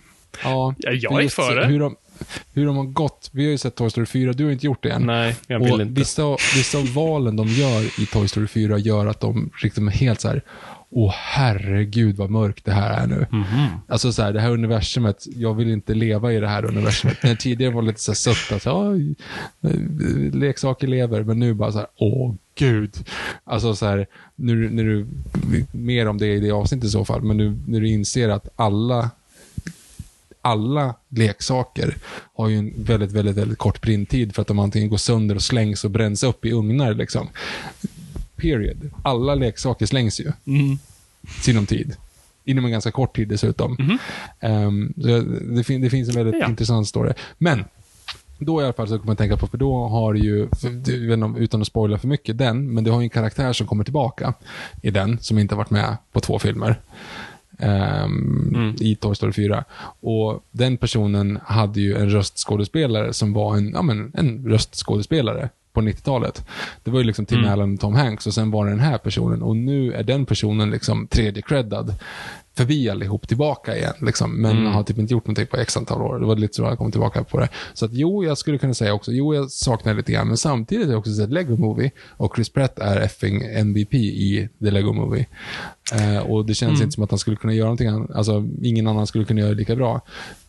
ja, 0.44 0.74
jag 0.80 1.24
är 1.24 1.28
för 1.28 1.56
det. 1.56 1.66
Hur 1.66 1.80
de, 1.80 1.96
hur 2.52 2.66
de 2.66 2.76
har 2.76 2.84
gått. 2.84 3.30
Vi 3.32 3.44
har 3.44 3.50
ju 3.50 3.58
sett 3.58 3.74
Toy 3.74 3.90
Story 3.90 4.06
4, 4.06 4.32
du 4.32 4.44
har 4.44 4.52
inte 4.52 4.66
gjort 4.66 4.82
det 4.82 4.90
än. 4.90 5.06
Nej, 5.06 5.36
jag 5.46 5.60
vill 5.60 5.72
och 5.72 5.80
inte. 5.80 6.00
Vissa, 6.00 6.36
vissa 6.54 6.78
valen 6.78 7.36
de 7.36 7.48
gör 7.48 8.00
i 8.00 8.06
Toy 8.06 8.28
Story 8.28 8.46
4 8.46 8.78
gör 8.78 9.06
att 9.06 9.20
de 9.20 9.50
liksom 9.62 9.88
är 9.88 9.92
helt 9.92 10.20
så 10.20 10.28
här, 10.28 10.42
åh 10.90 11.12
herregud 11.14 12.16
vad 12.16 12.30
mörkt 12.30 12.64
det 12.64 12.72
här 12.72 13.02
är 13.02 13.06
nu. 13.06 13.26
Mm 13.32 13.44
-hmm. 13.44 13.68
Alltså 13.88 14.12
så 14.12 14.22
här, 14.22 14.32
det 14.32 14.40
här 14.40 14.50
universumet, 14.50 15.26
jag 15.36 15.54
vill 15.54 15.68
inte 15.68 15.94
leva 15.94 16.32
i 16.32 16.40
det 16.40 16.48
här 16.48 16.64
universumet. 16.64 17.22
När 17.22 17.34
tidigare 17.34 17.74
var 17.74 17.82
det 17.82 17.88
lite 17.88 18.00
så 18.00 18.10
här 18.10 18.16
sött, 18.16 18.52
alltså, 18.52 18.94
leksaker 20.38 20.86
lever, 20.86 21.22
men 21.22 21.38
nu 21.38 21.54
bara 21.54 21.72
så 21.72 21.78
här, 21.78 21.86
åh 21.96 22.34
gud. 22.54 22.96
Alltså 23.44 23.74
så 23.74 23.86
här, 23.86 24.06
nu, 24.36 24.70
när 24.70 24.84
du, 24.84 25.06
mer 25.72 26.08
om 26.08 26.18
det 26.18 26.26
i 26.26 26.40
det 26.40 26.50
avsnittet 26.50 26.84
i 26.84 26.90
så 26.90 27.04
fall, 27.04 27.22
men 27.22 27.36
nu 27.36 27.58
när 27.66 27.80
du 27.80 27.88
inser 27.88 28.28
att 28.28 28.48
alla 28.56 29.10
alla 30.42 30.94
leksaker 31.08 31.96
har 32.34 32.48
ju 32.48 32.58
en 32.58 32.72
väldigt, 32.76 33.12
väldigt, 33.12 33.36
väldigt 33.36 33.58
kort 33.58 33.80
printtid 33.80 34.34
för 34.34 34.42
att 34.42 34.48
de 34.48 34.58
antingen 34.58 34.88
går 34.88 34.96
sönder 34.96 35.34
och 35.34 35.42
slängs 35.42 35.84
och 35.84 35.90
bränns 35.90 36.22
upp 36.22 36.44
i 36.44 36.52
ugnar. 36.52 36.94
Liksom 36.94 37.28
period. 38.40 38.90
Alla 39.02 39.34
leksaker 39.34 39.86
slängs 39.86 40.20
ju. 40.20 40.32
Mm. 40.46 40.78
Sinom 41.40 41.66
tid. 41.66 41.96
Inom 42.44 42.64
en 42.64 42.70
ganska 42.70 42.90
kort 42.90 43.16
tid 43.16 43.28
dessutom. 43.28 43.76
Mm. 44.40 44.66
Um, 44.66 44.92
det, 44.96 45.64
fin 45.64 45.80
det, 45.80 45.90
finns 45.90 46.08
en 46.08 46.14
väldigt 46.14 46.40
ja. 46.40 46.48
intressant 46.48 46.88
story. 46.88 47.12
Men, 47.38 47.64
då 48.38 48.60
i 48.60 48.64
alla 48.64 48.72
fall 48.72 48.88
så 48.88 48.94
kommer 48.94 49.06
man 49.06 49.16
tänka 49.16 49.36
på, 49.36 49.46
för 49.46 49.58
då 49.58 49.88
har 49.88 50.14
ju, 50.14 50.48
utan 51.36 51.60
att 51.60 51.66
spoila 51.66 51.98
för 51.98 52.08
mycket 52.08 52.38
den, 52.38 52.74
men 52.74 52.84
du 52.84 52.90
har 52.90 53.00
ju 53.00 53.04
en 53.04 53.10
karaktär 53.10 53.52
som 53.52 53.66
kommer 53.66 53.84
tillbaka 53.84 54.34
i 54.82 54.90
den, 54.90 55.18
som 55.20 55.38
inte 55.38 55.54
har 55.54 55.58
varit 55.58 55.70
med 55.70 55.96
på 56.12 56.20
två 56.20 56.38
filmer. 56.38 56.80
Um, 57.62 58.52
mm. 58.54 58.74
i 58.80 58.96
Toy 58.96 59.14
Story 59.14 59.32
4. 59.32 59.64
Och 60.00 60.44
den 60.50 60.76
personen 60.76 61.38
hade 61.44 61.80
ju 61.80 61.96
en 61.96 62.10
röstskådespelare 62.10 63.12
som 63.12 63.32
var 63.32 63.56
en, 63.56 63.70
ja, 63.70 63.82
men, 63.82 64.12
en 64.14 64.48
röstskådespelare 64.48 65.48
på 65.72 65.80
90-talet. 65.80 66.46
Det 66.84 66.90
var 66.90 66.98
ju 66.98 67.04
liksom 67.04 67.26
Tim 67.26 67.38
mm. 67.38 67.52
Allen 67.52 67.74
och 67.74 67.80
Tom 67.80 67.94
Hanks 67.94 68.26
och 68.26 68.34
sen 68.34 68.50
var 68.50 68.64
det 68.64 68.70
den 68.70 68.80
här 68.80 68.98
personen 68.98 69.42
och 69.42 69.56
nu 69.56 69.92
är 69.92 70.02
den 70.02 70.26
personen 70.26 70.70
liksom 70.70 71.06
tredje 71.06 71.42
creddad. 71.42 71.94
förbi 72.54 72.90
allihop 72.90 73.28
tillbaka 73.28 73.76
igen. 73.76 73.94
Liksom, 74.00 74.42
men 74.42 74.66
har 74.66 74.82
typ 74.82 74.98
inte 74.98 75.12
gjort 75.12 75.26
någonting 75.26 75.46
på 75.46 75.56
x 75.56 75.76
antal 75.76 76.02
år. 76.02 76.18
Det 76.18 76.26
var 76.26 76.36
lite 76.36 76.54
så 76.54 76.64
han 76.64 76.76
kom 76.76 76.90
tillbaka 76.90 77.24
på 77.24 77.40
det. 77.40 77.48
Så 77.74 77.84
att 77.84 77.94
jo, 77.94 78.24
jag 78.24 78.38
skulle 78.38 78.58
kunna 78.58 78.74
säga 78.74 78.94
också, 78.94 79.12
jo, 79.12 79.34
jag 79.34 79.50
saknar 79.50 79.94
lite 79.94 80.12
grann, 80.12 80.28
men 80.28 80.36
samtidigt 80.36 80.86
har 80.86 80.92
jag 80.92 80.98
också 80.98 81.12
sett 81.12 81.30
Lego 81.30 81.56
Movie 81.56 81.90
och 82.08 82.36
Chris 82.36 82.48
Pratt 82.48 82.78
är 82.78 83.00
effing 83.00 83.42
MVP 83.42 83.94
i 83.94 84.48
The 84.60 84.70
Lego 84.70 84.92
Movie. 84.92 85.26
Eh, 85.92 86.18
och 86.18 86.46
det 86.46 86.54
känns 86.54 86.80
inte 86.80 86.92
som 86.92 87.04
att 87.04 87.10
han 87.10 87.18
skulle 87.18 87.36
kunna 87.36 87.54
göra 87.54 87.66
någonting, 87.66 88.08
alltså 88.14 88.48
ingen 88.62 88.86
annan 88.86 89.06
skulle 89.06 89.24
kunna 89.24 89.40
göra 89.40 89.50
det 89.50 89.56
lika 89.56 89.76
bra. 89.76 90.00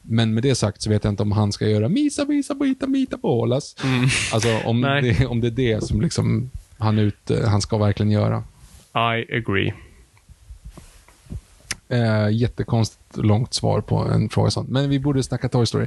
Men 0.02 0.34
med 0.34 0.44
det 0.44 0.56
sagt 0.56 0.82
så 0.82 0.90
vet 0.90 1.04
jag 1.04 1.12
inte 1.12 1.24
om 1.24 1.32
han 1.32 1.52
ska 1.52 1.68
göra 1.68 1.90
misa, 1.90 2.26
misa, 2.26 2.56
bita, 2.56 2.88
mita, 2.88 3.18
bolas. 3.18 3.76
Alltså 4.34 4.60
om 4.66 4.82
det, 4.82 5.26
om 5.26 5.42
det 5.42 5.48
är 5.48 5.52
det 5.52 5.84
som 5.84 6.02
liksom 6.02 6.52
han, 6.78 7.00
ut, 7.00 7.32
han 7.48 7.62
ska 7.62 7.78
verkligen 7.78 8.12
göra. 8.12 8.44
I 8.96 9.36
agree. 9.38 9.74
Eh, 11.90 12.30
jättekonstigt 12.32 13.18
långt 13.18 13.54
svar 13.54 13.82
på 13.82 13.96
en 13.98 14.30
fråga 14.30 14.52
sånt. 14.52 14.70
Men 14.70 14.90
vi 14.90 15.00
borde 15.00 15.24
snacka 15.24 15.50
Toy 15.50 15.66
Story. 15.66 15.86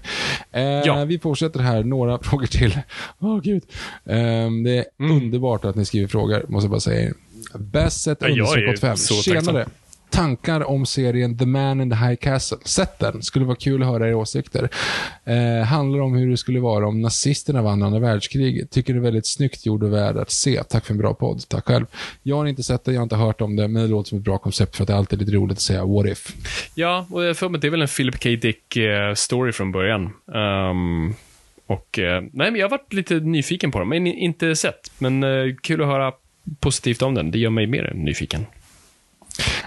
Eh, 0.52 0.62
Ja. 0.62 1.05
Vi 1.05 1.18
fortsätter 1.18 1.60
här, 1.60 1.84
några 1.84 2.18
frågor 2.23 2.47
till. 2.47 2.78
Åh 3.18 3.41
gud. 3.41 3.62
Eh, 4.05 4.17
det 4.65 4.78
är 4.78 4.84
Mm. 4.99 5.17
underbart 5.17 5.65
att 5.65 5.76
ni 5.76 5.84
skriver 5.84 6.07
frågor, 6.09 6.44
måste 6.49 6.65
jag 6.65 6.70
bara 6.70 6.81
säga. 6.81 7.12
Basset 7.55 8.23
understreck 8.23 8.68
85. 8.68 8.97
så 8.97 9.15
Tjenare. 9.15 9.43
tacksam. 9.65 9.73
Tankar 10.15 10.70
om 10.70 10.86
serien 10.86 11.39
The 11.39 11.47
Man 11.47 11.81
in 11.81 11.91
the 11.91 11.97
High 11.97 12.17
Castle. 12.17 12.59
Sett 12.65 12.99
den. 12.99 13.23
Skulle 13.23 13.44
vara 13.44 13.57
kul 13.57 13.83
att 13.83 13.89
höra 13.89 14.09
era 14.09 14.17
åsikter. 14.17 14.68
Eh, 15.25 15.67
handlar 15.67 16.01
om 16.01 16.15
hur 16.15 16.31
det 16.31 16.36
skulle 16.36 16.60
vara 16.60 16.86
om 16.86 17.01
nazisterna 17.01 17.62
vann 17.62 17.83
andra 17.83 18.01
världskriget. 18.01 18.70
Tycker 18.70 18.93
det 18.93 18.99
är 18.99 19.02
väldigt 19.02 19.26
snyggt 19.26 19.67
gjord 19.67 19.83
och 19.83 19.93
värd 19.93 20.17
att 20.17 20.31
se. 20.31 20.62
Tack 20.62 20.86
för 20.86 20.93
en 20.93 20.99
bra 20.99 21.15
podd. 21.15 21.49
Tack 21.49 21.67
själv. 21.67 21.86
Jag 22.23 22.36
har 22.36 22.47
inte 22.47 22.62
sett 22.62 22.84
det, 22.84 22.93
jag 22.93 23.01
har 23.01 23.02
inte 23.02 23.17
hört 23.17 23.41
om 23.41 23.57
det, 23.57 23.68
men 23.68 23.83
det 23.83 23.89
låter 23.89 24.09
som 24.09 24.18
ett 24.18 24.25
bra 24.25 24.39
koncept 24.39 24.76
för 24.76 24.84
att 24.84 24.89
det 24.89 24.97
alltid 24.97 25.20
är 25.20 25.25
lite 25.25 25.36
roligt 25.36 25.57
att 25.57 25.62
säga 25.62 25.84
what 25.84 26.07
if. 26.07 26.34
Ja, 26.75 27.07
och 27.10 27.25
jag 27.25 27.36
för 27.36 27.49
mig 27.49 27.59
att 27.59 27.62
det 27.62 27.68
är 27.68 27.70
väl 27.70 27.83
en 27.83 27.89
Philip 27.89 28.23
K. 28.23 28.28
Dick-story 28.28 29.49
eh, 29.49 29.52
från 29.52 29.73
början. 29.73 30.12
Um... 30.26 31.15
och, 31.67 31.99
eh, 31.99 32.20
nej, 32.20 32.51
men 32.51 32.57
jag 32.57 32.65
har 32.65 32.70
varit 32.70 32.93
lite 32.93 33.15
nyfiken 33.15 33.70
på 33.70 33.78
den, 33.78 33.89
men 33.89 34.07
inte 34.07 34.57
sett. 34.57 34.93
Men 34.99 35.23
eh, 35.23 35.55
kul 35.62 35.83
att 35.83 35.89
höra 35.89 36.12
positivt 36.60 37.02
om 37.02 37.15
den. 37.15 37.31
Det 37.31 37.39
gör 37.39 37.51
mig 37.51 37.67
mer 37.67 37.93
nyfiken. 37.94 38.47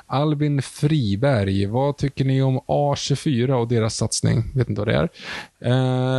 Albin 0.09 0.61
Friberg, 0.61 1.65
vad 1.65 1.97
tycker 1.97 2.25
ni 2.25 2.41
om 2.41 2.59
A24 2.67 3.51
och 3.51 3.67
deras 3.67 3.95
satsning? 3.95 4.43
Vet 4.55 4.69
inte 4.69 4.81
vad 4.81 4.87
det 4.87 4.95
är. 4.95 5.09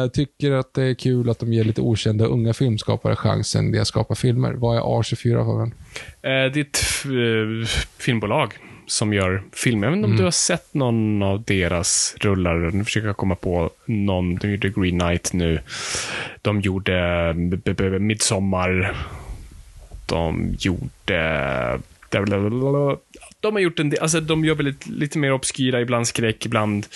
Eh, 0.04 0.08
tycker 0.08 0.52
att 0.52 0.74
det 0.74 0.82
är 0.82 0.94
kul 0.94 1.30
att 1.30 1.38
de 1.38 1.52
ger 1.52 1.64
lite 1.64 1.80
okända 1.80 2.24
unga 2.24 2.52
filmskapare 2.54 3.16
chansen 3.16 3.80
att 3.80 3.86
skapa 3.86 4.14
filmer. 4.14 4.52
Vad 4.52 4.76
är 4.76 4.80
A24 4.80 5.44
för 5.44 5.62
en? 5.62 5.74
Eh, 6.22 6.52
det 6.52 6.60
är 6.60 6.64
ett 6.64 7.04
eh, 7.04 7.68
filmbolag 7.98 8.54
som 8.86 9.12
gör 9.12 9.42
film. 9.52 9.82
Jag 9.82 9.90
vet 9.90 9.96
inte 9.96 10.08
om 10.10 10.16
du 10.16 10.24
har 10.24 10.30
sett 10.30 10.74
någon 10.74 11.22
av 11.22 11.42
deras 11.42 12.14
rullar. 12.20 12.70
Nu 12.70 12.84
försöker 12.84 13.06
jag 13.06 13.16
komma 13.16 13.34
på 13.34 13.70
någon. 13.86 14.34
De 14.36 14.50
gjorde 14.50 14.68
Green 14.68 14.98
Knight 15.00 15.32
nu. 15.32 15.60
De 16.42 16.60
gjorde 16.60 17.32
B- 17.36 17.98
Midsommar. 17.98 18.96
De 20.06 20.56
gjorde... 20.58 21.80
De 23.40 23.54
har 23.54 23.60
gjort 23.60 23.78
en 23.78 23.90
del, 23.90 24.00
alltså 24.00 24.20
de 24.20 24.44
gör 24.44 24.54
väl 24.54 24.66
lite, 24.66 24.90
lite 24.90 25.18
mer 25.18 25.32
obskyra, 25.32 25.80
ibland 25.80 26.08
skräck, 26.08 26.46
ibland... 26.46 26.86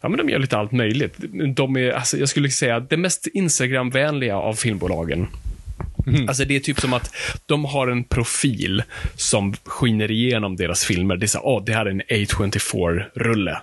Ja, 0.00 0.08
men 0.08 0.18
de 0.18 0.28
gör 0.28 0.38
lite 0.38 0.58
allt 0.58 0.72
möjligt. 0.72 1.14
De 1.56 1.76
är, 1.76 1.90
alltså, 1.90 2.18
jag 2.18 2.28
skulle 2.28 2.50
säga, 2.50 2.80
det 2.80 2.96
mest 2.96 3.26
Instagram-vänliga 3.26 4.36
av 4.36 4.54
filmbolagen. 4.54 5.26
Alltså 6.28 6.44
det 6.44 6.56
är 6.56 6.60
typ 6.60 6.80
som 6.80 6.92
att 6.92 7.14
de 7.46 7.64
har 7.64 7.88
en 7.88 8.04
profil 8.04 8.82
som 9.14 9.54
skiner 9.64 10.10
igenom 10.10 10.56
deras 10.56 10.84
filmer. 10.84 11.16
Det 11.16 11.24
är 11.26 11.28
så 11.28 11.38
här, 11.38 11.46
åh, 11.46 11.64
det 11.64 11.72
här 11.72 11.86
är 11.86 11.90
en 11.90 12.02
A24-rulle. 12.02 13.60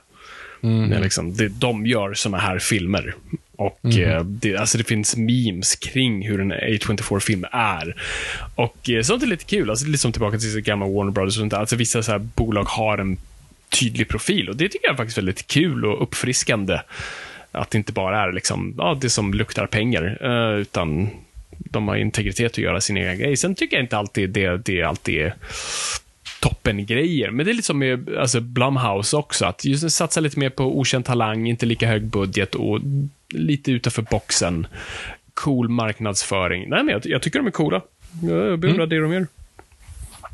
Det 0.62 0.96
är 0.96 1.02
liksom, 1.02 1.36
det, 1.36 1.48
de 1.48 1.86
gör 1.86 2.14
såna 2.14 2.38
här 2.38 2.60
filmer. 2.60 3.16
Och 3.58 3.86
eh, 3.86 4.24
det, 4.24 4.58
alltså 4.58 4.78
det 4.78 4.84
finns 4.84 5.16
memes 5.16 5.76
kring 5.76 6.28
hur 6.28 6.42
en 6.42 6.54
A24-film 6.54 7.46
är. 7.52 7.96
Och 8.56 8.90
eh, 8.90 9.02
sånt 9.02 9.24
är 9.24 9.28
lite 9.28 9.46
kul. 9.46 9.70
Alltså, 9.70 9.86
lite 9.86 9.98
som 9.98 10.12
tillbaka 10.12 10.38
till 10.38 10.62
gamla 10.62 10.86
Warner 10.88 11.12
Brothers 11.12 11.36
och 11.36 11.40
sånt 11.40 11.52
där. 11.52 11.60
Alltså 11.60 11.76
vissa 11.76 12.04
så 12.04 12.12
här 12.12 12.20
bolag 12.20 12.64
har 12.64 12.98
en 12.98 13.18
tydlig 13.70 14.08
profil 14.08 14.50
och 14.50 14.56
det 14.56 14.70
tycker 14.70 14.88
jag 14.88 14.94
är 14.94 14.98
faktiskt 14.98 15.18
väldigt 15.18 15.48
kul 15.48 15.86
och 15.86 16.04
uppfriskande. 16.04 16.80
Att 17.52 17.72
det 17.72 17.78
inte 17.78 17.94
bara 17.94 18.22
är 18.22 18.32
liksom, 18.32 18.76
ja, 18.78 18.98
det 19.02 19.10
som 19.10 19.34
luktar 19.34 19.68
pengar, 19.68 20.18
eh, 20.22 20.62
utan 20.62 21.10
de 21.58 21.88
har 21.88 21.96
integritet 21.96 22.52
att 22.52 22.58
göra 22.58 22.82
sin 22.82 22.98
egen 22.98 23.18
grej. 23.20 23.38
Sen 23.38 23.56
tycker 23.56 23.78
jag 23.78 23.84
inte 23.84 23.98
alltid 23.98 24.30
det, 24.30 24.58
det 24.58 24.84
alltid 24.84 25.22
är 25.22 25.36
toppengrejer. 26.40 27.32
Men 27.32 27.46
det 27.46 27.52
är 27.52 27.54
lite 27.54 27.66
som 27.66 27.80
med 27.80 28.10
alltså 28.18 28.40
Blumhouse 28.40 29.18
också, 29.18 29.46
att 29.46 29.66
just 29.66 29.92
satsa 29.92 30.20
lite 30.20 30.40
mer 30.40 30.50
på 30.50 30.80
okänd 30.80 31.06
talang, 31.06 31.48
inte 31.48 31.66
lika 31.66 31.88
hög 31.88 32.04
budget 32.04 32.56
och 32.56 32.80
lite 33.34 33.72
utanför 33.72 34.02
boxen. 34.02 34.68
Cool 35.34 35.70
marknadsföring. 35.70 36.70
Nej, 36.70 36.84
men 36.84 36.94
jag, 36.94 37.02
jag 37.06 37.22
tycker 37.22 37.40
de 37.40 37.48
är 37.48 37.52
coola. 37.52 37.82
Jag 38.22 38.60
beundrar 38.60 38.88
det 38.88 39.00
de 39.00 39.14
gör. 39.14 39.28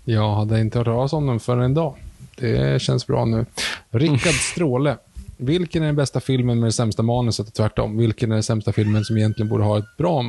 Jag 0.06 0.36
hade 0.36 0.62
inte 0.62 0.78
hört 0.78 0.86
talas 0.86 1.14
om 1.14 1.28
den 1.28 1.40
förrän 1.40 1.72
idag. 1.72 1.96
Det 2.36 2.82
känns 2.82 3.08
bra 3.08 3.26
nu. 3.26 3.46
Rickard 3.92 4.34
Stråle. 4.34 4.98
Vilken 5.38 5.84
är 5.84 5.86
den 5.86 5.96
bästa 5.96 6.20
filmen 6.20 6.60
med 6.60 6.68
det 6.68 6.74
sämsta 6.74 7.04
manuset 7.04 7.48
och 7.48 7.54
tvärtom? 7.54 7.98
Vilken 7.98 8.32
är 8.32 8.36
den 8.36 8.44
sämsta 8.44 8.72
filmen 8.72 9.06
som 9.06 9.18
egentligen 9.18 9.50
borde 9.50 9.64
ha 9.64 9.78
ett 9.78 9.98
bra 9.98 10.24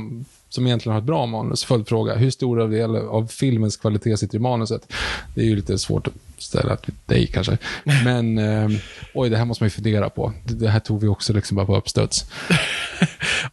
som 0.55 0.67
egentligen 0.67 0.93
har 0.93 1.01
ett 1.01 1.07
bra 1.07 1.27
manus? 1.27 1.65
Följdfråga. 1.65 2.15
Hur 2.15 2.31
stor 2.31 2.69
del 2.69 2.97
av 2.97 3.27
filmens 3.27 3.77
kvalitet 3.77 4.17
sitter 4.17 4.37
i 4.37 4.41
manuset? 4.41 4.93
Det 5.35 5.41
är 5.41 5.45
ju 5.45 5.57
lite 5.57 5.79
svårt 5.79 6.07
att 6.07 6.13
ställa 6.39 6.77
till 6.77 6.95
dig 7.07 7.27
kanske. 7.27 7.59
Men, 8.05 8.39
eh, 8.39 8.69
oj, 9.15 9.31
det 9.31 9.37
här 9.37 9.45
måste 9.45 9.63
man 9.65 9.67
ju 9.67 9.71
fundera 9.71 10.11
på. 10.11 10.33
Det, 10.45 10.69
här 10.69 10.81
tog 10.81 11.01
vi 11.01 11.09
också 11.09 11.33
liksom 11.33 11.57
bara 11.57 11.67
på 11.67 11.77
uppstuds. 11.77 12.31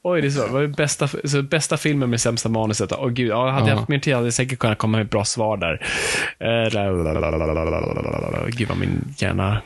Oj, 0.02 0.22
det 0.22 0.28
är 0.28 0.32
så. 0.32 0.48
Vad 0.48 0.64
är 0.64 0.68
bästa, 0.68 1.08
så 1.08 1.42
bästa 1.42 1.78
filmen 1.78 2.10
med 2.10 2.22
sämsta 2.22 2.50
manuset? 2.50 2.92
Åh 2.92 3.10
gud, 3.10 3.30
ja, 3.32 3.50
hade 3.52 3.68
jag 3.68 3.76
Ja. 3.76 3.80
haft 3.80 3.90
mer 3.90 4.00
tid 4.00 4.14
hade 4.14 4.26
jag 4.26 4.34
säkert 4.34 4.60
kunnat 4.60 4.78
komma 4.78 4.98
med 4.98 5.06
ett 5.06 5.12
bra 5.12 5.26
svar 5.26 5.58
där. 5.58 5.86
Eh, 6.40 6.72
Gud 8.58 8.68
vad 8.68 8.78
min 8.78 9.14
hjärna 9.18 9.62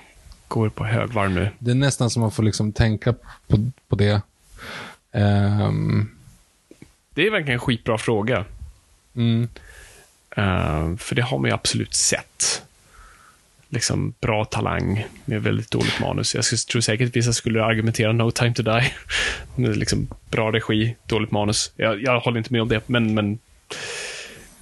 går 0.48 0.70
på 0.70 0.86
högvarv 0.86 1.32
nu. 1.32 1.50
Det 1.60 1.72
är 1.72 1.76
nästan 1.76 2.10
som 2.10 2.22
man 2.22 2.32
får 2.32 2.44
liksom 2.44 2.72
tänka 2.74 3.14
på, 3.48 3.72
på 3.90 3.96
det. 3.96 4.22
Ehm, 5.14 6.10
Det 7.16 7.28
är 7.28 7.32
verkligen 7.32 7.54
en 7.54 7.60
skitbra 7.60 7.98
fråga. 7.98 8.46
mm. 9.16 9.50
Eh, 10.38 10.96
för 10.98 11.16
det 11.16 11.22
har 11.22 11.40
man 11.40 11.50
ju 11.50 11.54
absolut 11.54 11.94
sett. 11.94 12.64
Liksom 13.70 14.14
bra 14.22 14.46
talang 14.46 15.06
med 15.26 15.44
väldigt 15.44 15.72
dåligt 15.72 16.00
manus. 16.00 16.36
Jag 16.36 16.46
skulle, 16.46 16.58
tror 16.58 16.82
säkert 16.82 17.10
att 17.10 17.16
vissa 17.16 17.34
skulle 17.34 17.64
argumentera 17.64 18.12
No 18.12 18.32
time 18.32 18.54
to 18.54 18.64
die. 18.64 18.92
Med 19.56 19.78
liksom 19.78 20.08
bra 20.30 20.52
regi, 20.52 20.96
dåligt 21.06 21.32
manus. 21.32 21.72
Jag, 21.76 22.02
jag 22.02 22.20
håller 22.20 22.38
inte 22.38 22.54
med 22.54 22.62
om 22.62 22.68
det, 22.68 22.90
men, 22.90 23.14
men 23.14 23.40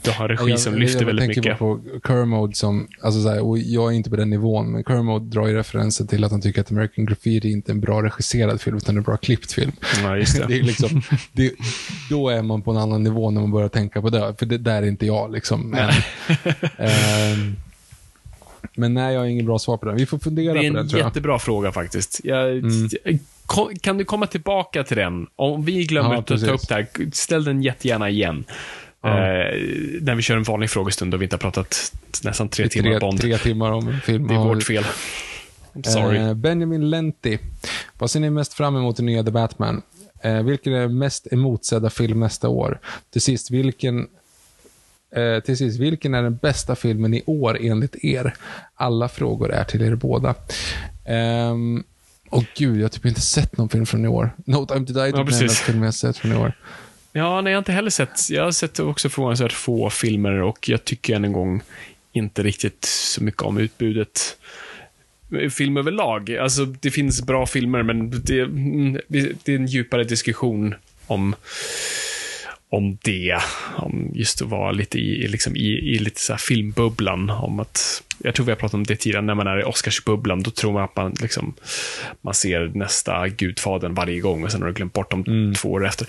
du 0.04 0.12
har 0.12 0.28
regi 0.28 0.58
som 0.58 0.76
lyfter 0.76 1.00
jag 1.00 1.06
väldigt 1.06 1.26
tänker 1.26 1.42
mycket. 1.42 1.60
bara 1.60 1.76
på 1.78 2.08
Kermode 2.08 2.56
som, 2.56 2.88
alltså 3.02 3.22
så 3.22 3.30
här, 3.30 3.44
och 3.46 3.58
jag 3.58 3.92
är 3.92 3.96
inte 3.96 4.10
på 4.10 4.16
den 4.16 4.30
nivån, 4.30 4.72
men 4.72 4.84
Kermode 4.84 5.26
drar 5.26 5.48
ju 5.48 5.56
referenser 5.56 6.06
till 6.06 6.24
att 6.24 6.32
han 6.32 6.42
tycker 6.42 6.62
att 6.62 6.72
American 6.72 7.06
Graffiti 7.06 7.52
inte 7.52 7.72
är 7.72 7.74
en 7.74 7.82
bra 7.82 8.04
regisserad 8.04 8.62
film, 8.62 8.78
utan 8.78 8.98
en 8.98 9.04
bra 9.04 9.18
klippt 9.18 9.52
film. 9.54 9.72
Ja, 10.04 10.18
just 10.18 10.38
det. 10.38 10.46
det 10.48 10.60
är 10.60 10.64
liksom, 10.64 11.02
det, 11.32 11.52
då 12.10 12.30
är 12.30 12.42
man 12.42 12.62
på 12.62 12.72
en 12.72 12.78
annan 12.78 13.04
nivå 13.04 13.32
när 13.32 13.42
man 13.42 13.52
börjar 13.52 13.70
tänka 13.70 14.02
på 14.02 14.10
det, 14.10 14.36
för 14.40 14.46
det 14.46 14.58
där 14.58 14.82
är 14.84 14.88
inte 14.88 15.06
jag 15.06 15.32
liksom. 15.32 15.74
än. 15.74 15.90
Ehm, 16.78 17.56
men 18.76 18.94
nej, 18.94 19.14
jag 19.14 19.20
har 19.22 19.26
ingen 19.28 19.46
bra 19.46 19.60
svar 19.60 19.78
på 19.78 19.86
det. 19.86 19.94
Vi 19.94 20.06
får 20.06 20.20
fundera 20.20 20.54
Det 20.54 20.60
är 20.60 20.62
på 20.62 20.68
en 20.68 20.74
den, 20.74 20.90
tror 20.90 21.00
jag. 21.00 21.08
jättebra 21.08 21.40
fråga 21.40 21.72
faktiskt. 21.72 22.22
Jag, 22.24 22.50
Mm. 22.58 22.90
Kan 23.82 23.98
du 23.98 24.06
komma 24.06 24.28
tillbaka 24.28 24.84
till 24.84 24.98
den? 24.98 25.28
Om 25.36 25.66
vi 25.66 25.84
glömmer 25.86 26.14
Ja, 26.14 26.20
att 26.20 26.28
ta 26.28 26.34
upp 26.36 26.68
det 26.68 26.74
här, 26.76 26.88
ställ 27.12 27.44
den 27.44 27.64
jättegärna 27.64 28.10
igen. 28.10 28.44
Ja. 29.04 29.10
Eh, 29.10 29.60
när 30.02 30.16
vi 30.16 30.22
kör 30.22 30.38
en 30.38 30.44
vanlig 30.44 30.70
frågestund 30.70 31.14
och 31.14 31.22
vi 31.22 31.26
inte 31.26 31.34
har 31.36 31.40
pratat 31.40 31.94
nästan 32.24 32.50
tre 32.50 32.68
timmar 32.70 32.90
tre, 32.90 33.00
Bond. 33.00 33.22
tre 33.22 33.38
timmar 33.38 33.72
om 33.72 34.00
film. 34.04 34.28
Det 34.28 34.34
är 34.34 34.36
Ja, 34.36 34.44
vårt 34.44 34.64
fel. 34.64 34.86
I'm 35.74 35.84
sorry. 35.88 36.18
Eh, 36.18 36.34
Benjamin 36.34 36.90
Lenti. 36.90 37.40
Vad 37.98 38.12
ser 38.12 38.20
ni 38.20 38.30
mest 38.30 38.54
fram 38.54 38.76
emot 38.76 39.00
i 39.00 39.04
nya 39.04 39.24
The 39.24 39.32
Batman? 39.32 39.82
Eh, 40.24 40.44
vilken 40.44 40.74
är 40.74 40.88
mest 40.88 41.28
emotsedda 41.34 41.90
film 41.90 42.20
nästa 42.20 42.50
år? 42.50 42.80
Till 43.12 43.22
sist, 43.22 43.52
vilken 43.52 44.08
eh, 45.16 45.40
till 45.40 45.58
sist, 45.58 45.80
vilken 45.80 46.14
är 46.14 46.24
den 46.24 46.36
bästa 46.38 46.76
filmen 46.76 47.14
i 47.14 47.24
år 47.26 47.58
enligt 47.62 47.96
er? 48.06 48.34
Alla 48.76 49.10
frågor 49.10 49.52
är 49.52 49.64
till 49.64 49.82
er 49.82 49.96
båda. 49.96 50.36
Ehm, 51.06 51.84
Åh 52.30 52.44
gud, 52.58 52.78
jag 52.78 52.84
har 52.84 52.90
typ 52.90 53.06
inte 53.06 53.22
sett 53.22 53.58
någon 53.58 53.70
film 53.70 53.86
från 53.86 54.06
i 54.06 54.08
år. 54.08 54.32
No 54.46 54.66
Time 54.66 54.86
To 54.86 54.94
Die 54.94 55.00
är 55.02 55.06
typ 55.08 55.16
den 55.16 55.26
precis. 55.26 55.42
enda 55.42 55.54
film 55.54 55.84
jag 55.84 55.94
sett 55.94 56.18
från 56.18 56.32
i 56.32 56.36
år. 56.36 56.54
Ja, 57.16 57.42
nej, 57.42 57.52
jag 57.52 57.58
har 57.58 57.62
inte 57.62 57.72
heller 57.72 57.90
sett. 57.90 58.30
Jag 58.30 58.44
har 58.44 58.52
sett 58.52 58.80
också 58.80 59.10
förvånansvärt 59.10 59.52
få 59.52 59.90
filmer 59.90 60.42
och 60.42 60.70
jag 60.70 60.86
tycker 60.86 61.16
än 61.16 61.26
en 61.26 61.34
gång 61.34 61.62
inte 62.12 62.44
riktigt 62.44 62.86
så 62.86 63.24
mycket 63.24 63.42
om 63.42 63.58
utbudet. 63.58 64.38
Film 65.52 65.78
överlag. 65.78 66.38
Alltså, 66.38 66.66
det 66.66 66.92
finns 66.92 67.22
bra 67.22 67.46
filmer, 67.46 67.84
men 67.84 68.22
det, 68.26 68.40
mm, 68.40 69.00
det 69.08 69.48
är 69.48 69.56
en 69.56 69.68
djupare 69.68 70.04
diskussion 70.04 70.76
om 71.08 71.36
om 72.74 72.98
det. 73.02 73.38
Om 73.76 74.12
just 74.14 74.42
att 74.42 74.48
vara 74.48 74.72
lite 74.72 74.98
i, 74.98 75.28
liksom 75.28 75.56
i, 75.56 75.68
i 75.68 76.00
lite 76.00 76.22
så 76.22 76.38
filmbubblan. 76.38 77.30
Om 77.30 77.60
att, 77.60 78.04
jag 78.18 78.36
tror 78.36 78.46
vi 78.46 78.52
har 78.52 78.58
pratat 78.58 78.74
om 78.74 78.84
det 78.84 78.96
tidigare, 78.96 79.22
när 79.22 79.36
man 79.36 79.48
är 79.48 79.60
i 79.60 79.64
Oscarsbubblan, 79.64 80.44
då 80.44 80.52
tror 80.52 80.74
man 80.74 80.84
att 80.84 80.96
man, 80.96 81.16
liksom, 81.22 81.54
man 82.22 82.34
ser 82.34 82.72
nästa 82.74 83.28
Gudfadern 83.28 83.94
varje 83.94 84.20
gång 84.20 84.44
och 84.44 84.52
sen 84.52 84.62
har 84.62 84.68
du 84.68 84.74
glömt 84.74 84.94
bort 84.94 85.12
dem 85.12 85.24
mm. 85.28 85.54
två 85.54 85.72
år 85.72 85.86
efter. 85.86 86.08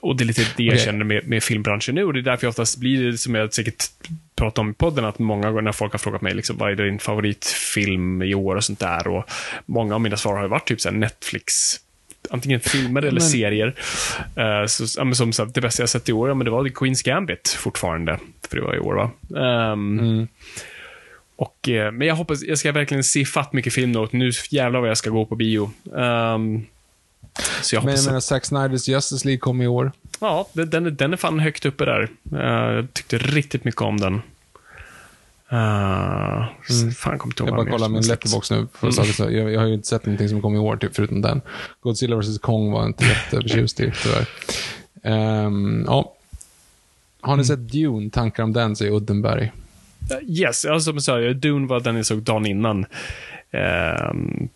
Och 0.00 0.16
det 0.16 0.24
är 0.24 0.26
lite 0.26 0.46
det 0.56 0.62
jag 0.62 0.74
okay. 0.74 0.84
känner 0.84 1.04
med, 1.04 1.26
med 1.26 1.42
filmbranschen 1.42 1.94
nu 1.94 2.04
och 2.04 2.12
det 2.12 2.20
är 2.20 2.22
därför 2.22 2.44
jag 2.44 2.50
oftast 2.50 2.78
blir, 2.78 3.12
som 3.12 3.34
jag 3.34 3.54
säkert 3.54 3.84
pratat 4.36 4.58
om 4.58 4.70
i 4.70 4.74
podden, 4.74 5.04
att 5.04 5.18
många 5.18 5.50
gånger 5.50 5.62
när 5.62 5.72
folk 5.72 5.92
har 5.92 5.98
frågat 5.98 6.22
mig 6.22 6.34
liksom, 6.34 6.56
vad 6.58 6.70
är 6.70 6.84
din 6.84 6.98
favoritfilm 6.98 8.22
i 8.22 8.34
år 8.34 8.56
och 8.56 8.64
sånt 8.64 8.80
där. 8.80 9.06
Och 9.08 9.24
många 9.66 9.94
av 9.94 10.00
mina 10.00 10.16
svar 10.16 10.36
har 10.36 10.48
varit 10.48 10.68
typ 10.68 10.80
så 10.80 10.90
Netflix 10.90 11.76
antingen 12.30 12.60
filmer 12.60 13.02
eller 13.02 13.20
men... 13.20 13.28
serier. 13.30 13.74
Uh, 14.38 14.66
så, 14.66 15.00
ja, 15.00 15.14
som 15.14 15.32
sagt, 15.32 15.54
det 15.54 15.60
bästa 15.60 15.82
jag 15.82 15.90
sett 15.90 16.08
i 16.08 16.12
år, 16.12 16.28
ja, 16.28 16.34
men 16.34 16.44
det 16.44 16.50
var 16.50 16.64
The 16.64 16.70
Queen's 16.70 17.04
Gambit 17.04 17.48
fortfarande. 17.48 18.18
För 18.48 18.56
det 18.56 18.62
var 18.62 18.74
i 18.74 18.78
år, 18.78 18.94
va? 18.94 19.10
Um, 19.72 19.98
mm. 19.98 20.28
Och, 21.36 21.68
uh, 21.68 21.90
men 21.90 22.08
jag 22.08 22.14
hoppas, 22.14 22.42
jag 22.42 22.58
ska 22.58 22.72
verkligen 22.72 23.04
se 23.04 23.24
fatt 23.24 23.52
mycket 23.52 23.72
film 23.72 23.92
nu. 23.92 24.08
Nu 24.10 24.30
jävlar 24.50 24.80
vad 24.80 24.90
jag 24.90 24.98
ska 24.98 25.10
gå 25.10 25.26
på 25.26 25.36
bio. 25.36 25.70
Um, 25.84 26.66
så 27.62 27.76
jag 27.76 27.84
men 27.84 27.94
jag 27.94 28.04
menar, 28.04 28.20
Zack 28.20 28.44
Snyders 28.44 28.88
Justice 28.88 29.28
League 29.28 29.38
kom 29.38 29.62
i 29.62 29.66
år. 29.66 29.92
Ja, 30.20 30.48
den, 30.52 30.96
den 30.96 31.12
är 31.12 31.16
fan 31.16 31.40
högt 31.40 31.66
uppe 31.66 31.84
där. 31.84 32.08
Uh, 32.32 32.74
jag 32.74 32.94
tyckte 32.94 33.18
riktigt 33.18 33.64
mycket 33.64 33.82
om 33.82 34.00
den. 34.00 34.22
Uh, 35.52 35.58
mm. 36.70 36.92
Fan, 36.92 37.18
kommer 37.18 37.34
jag 37.38 37.48
bara 37.48 37.70
kollar 37.70 37.88
min 37.88 38.02
letterbox 38.02 38.50
nu. 38.50 38.68
För 38.74 38.86
mm. 38.86 39.36
jag, 39.36 39.52
jag 39.52 39.60
har 39.60 39.66
ju 39.66 39.74
inte 39.74 39.88
sett 39.88 40.06
någonting 40.06 40.28
som 40.28 40.42
kom 40.42 40.54
i 40.54 40.58
år, 40.58 40.76
typ, 40.76 40.94
förutom 40.94 41.22
den. 41.22 41.40
Godzilla 41.80 42.16
vs 42.16 42.38
Kong 42.38 42.72
var 42.72 42.86
inte 42.86 43.04
jätteförtjust 43.04 43.80
i, 43.80 43.92
tyvärr. 44.02 44.26
Um, 45.44 45.84
ja. 45.86 46.14
Har 47.20 47.36
ni 47.36 47.42
mm. 47.42 47.44
sett 47.44 47.58
Dune? 47.58 48.10
Tankar 48.10 48.42
om 48.42 48.52
den, 48.52 48.76
säger 48.76 48.92
Uddenberg. 48.92 49.52
Uh, 50.12 50.30
yes, 50.30 50.64
alltså, 50.64 50.80
som 50.80 50.94
jag 50.94 51.02
sa, 51.02 51.18
Dune 51.18 51.66
var 51.66 51.80
den 51.80 51.96
jag 51.96 52.06
såg 52.06 52.22
dagen 52.22 52.46
innan. 52.46 52.86
Um, 54.10 54.48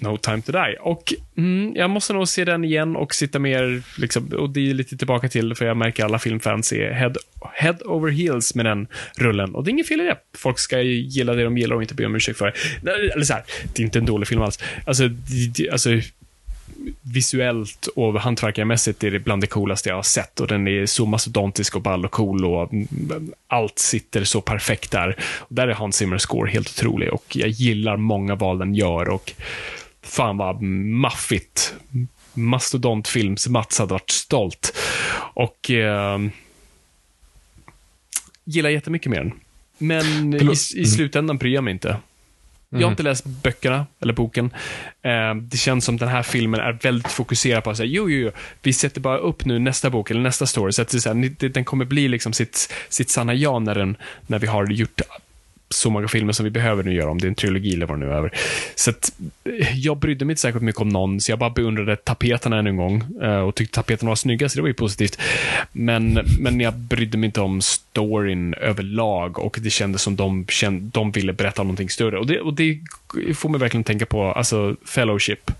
No 0.00 0.16
time 0.16 0.42
to 0.42 0.52
die. 0.52 0.76
Och 0.80 1.14
mm, 1.36 1.76
jag 1.76 1.90
måste 1.90 2.12
nog 2.12 2.28
se 2.28 2.44
den 2.44 2.64
igen 2.64 2.96
och 2.96 3.14
sitta 3.14 3.38
mer, 3.38 3.82
liksom, 3.96 4.28
och 4.28 4.50
det 4.50 4.70
är 4.70 4.74
lite 4.74 4.96
tillbaka 4.96 5.28
till, 5.28 5.54
för 5.54 5.64
jag 5.64 5.76
märker 5.76 6.04
alla 6.04 6.18
filmfans 6.18 6.72
är 6.72 6.92
head, 6.92 7.12
head 7.54 7.76
over 7.84 8.10
heels 8.10 8.54
med 8.54 8.64
den 8.66 8.86
rullen. 9.16 9.54
Och 9.54 9.64
det 9.64 9.68
är 9.68 9.72
inget 9.72 9.88
fel 9.88 10.00
i 10.00 10.04
det. 10.04 10.16
Folk 10.34 10.58
ska 10.58 10.80
gilla 10.80 11.34
det 11.34 11.44
de 11.44 11.58
gillar 11.58 11.76
och 11.76 11.82
inte 11.82 11.94
be 11.94 12.06
om 12.06 12.14
ursäkt 12.14 12.38
för 12.38 12.54
det. 12.82 12.90
Eller 13.12 13.24
så 13.24 13.32
här, 13.32 13.42
det 13.74 13.82
är 13.82 13.84
inte 13.84 13.98
en 13.98 14.06
dålig 14.06 14.28
film 14.28 14.42
alls. 14.42 14.58
Alltså, 14.86 15.08
det, 15.08 15.70
alltså 15.70 15.90
visuellt 17.02 17.86
och 17.86 18.20
hantverkarmässigt 18.20 19.04
är 19.04 19.10
det 19.10 19.18
bland 19.18 19.42
det 19.42 19.46
coolaste 19.46 19.88
jag 19.88 19.96
har 19.96 20.02
sett 20.02 20.40
och 20.40 20.46
den 20.46 20.68
är 20.68 20.86
så 20.86 21.06
mastodontisk 21.06 21.76
och 21.76 21.82
ball 21.82 22.04
och 22.04 22.10
cool 22.10 22.44
och 22.44 22.72
mm, 22.72 23.32
allt 23.46 23.78
sitter 23.78 24.24
så 24.24 24.40
perfekt 24.40 24.90
där. 24.90 25.16
Och 25.38 25.54
där 25.54 25.68
är 25.68 25.72
Hans 25.72 25.96
Zimmer 25.96 26.18
score 26.18 26.50
helt 26.50 26.68
otrolig 26.68 27.12
och 27.12 27.36
jag 27.36 27.48
gillar 27.48 27.96
många 27.96 28.34
val 28.34 28.58
den 28.58 28.74
gör 28.74 29.08
och 29.08 29.32
fan 30.08 30.36
vad 30.36 30.62
maffigt. 30.62 31.74
Mastodontfilms 32.34 33.48
Mats 33.48 33.78
hade 33.78 33.92
varit 33.92 34.10
stolt. 34.10 34.76
Och 35.34 35.70
eh, 35.70 36.18
gillar 38.44 38.70
jättemycket 38.70 39.10
med 39.10 39.20
den. 39.20 39.32
Men 39.78 40.34
i, 40.34 40.52
i 40.52 40.86
slutändan 40.86 41.38
bryr 41.38 41.54
jag 41.54 41.64
mig 41.64 41.72
inte. 41.72 41.96
Jag 42.70 42.78
har 42.78 42.82
mm. 42.82 42.90
inte 42.90 43.02
läst 43.02 43.24
böckerna, 43.24 43.86
eller 44.00 44.12
boken. 44.12 44.50
Eh, 45.02 45.34
det 45.34 45.56
känns 45.56 45.84
som 45.84 45.96
den 45.96 46.08
här 46.08 46.22
filmen 46.22 46.60
är 46.60 46.72
väldigt 46.72 47.12
fokuserad 47.12 47.64
på 47.64 47.70
att 47.70 47.76
säga, 47.76 47.86
jo, 47.86 48.10
jo, 48.10 48.18
jo, 48.18 48.30
vi 48.62 48.72
sätter 48.72 49.00
bara 49.00 49.18
upp 49.18 49.44
nu 49.44 49.58
nästa 49.58 49.90
bok 49.90 50.10
eller 50.10 50.20
nästa 50.20 50.46
story. 50.46 50.72
Så 50.72 50.82
att 50.82 50.88
det, 50.88 51.00
så 51.00 51.08
här, 51.08 51.48
den 51.48 51.64
kommer 51.64 51.84
bli 51.84 52.08
liksom 52.08 52.32
sitt, 52.32 52.74
sitt 52.88 53.10
sanna 53.10 53.34
ja 53.34 53.58
när, 53.58 53.74
den, 53.74 53.96
när 54.26 54.38
vi 54.38 54.46
har 54.46 54.66
gjort 54.66 55.00
så 55.70 55.90
många 55.90 56.08
filmer 56.08 56.32
som 56.32 56.44
vi 56.44 56.50
behöver 56.50 56.82
nu 56.82 56.94
göra, 56.94 57.10
om 57.10 57.18
det 57.18 57.26
är 57.26 57.28
en 57.28 57.34
trilogi 57.34 57.74
eller 57.74 57.86
vad 57.86 58.00
det 58.00 58.06
nu 58.06 58.12
är. 58.12 58.30
Så 58.74 58.90
att, 58.90 59.12
eh, 59.44 59.78
jag 59.78 59.96
brydde 59.96 60.24
mig 60.24 60.32
inte 60.32 60.40
särskilt 60.40 60.64
mycket 60.64 60.80
om 60.80 60.88
någon, 60.88 61.20
så 61.20 61.32
jag 61.32 61.38
bara 61.38 61.50
beundrade 61.50 61.96
tapeterna 61.96 62.58
ännu 62.58 62.70
en 62.70 62.76
gång 62.76 63.04
eh, 63.22 63.38
och 63.38 63.54
tyckte 63.54 63.74
tapeterna 63.74 64.08
var 64.08 64.16
snygga, 64.16 64.48
så 64.48 64.56
det 64.56 64.62
var 64.62 64.68
ju 64.68 64.74
positivt. 64.74 65.20
Men, 65.72 66.20
men 66.38 66.60
jag 66.60 66.74
brydde 66.74 67.18
mig 67.18 67.26
inte 67.26 67.40
om 67.40 67.60
storyn 67.60 68.54
överlag 68.54 69.38
och 69.38 69.58
det 69.60 69.70
kändes 69.70 70.02
som 70.02 70.16
de, 70.16 70.46
de 70.70 71.10
ville 71.10 71.32
berätta 71.32 71.62
någonting 71.62 71.90
större. 71.90 72.18
Och 72.18 72.26
det, 72.26 72.40
och 72.40 72.54
det 72.54 72.80
får 73.34 73.48
mig 73.48 73.60
verkligen 73.60 73.84
tänka 73.84 74.06
på, 74.06 74.24
alltså, 74.24 74.76
Fellowship. 74.84 75.50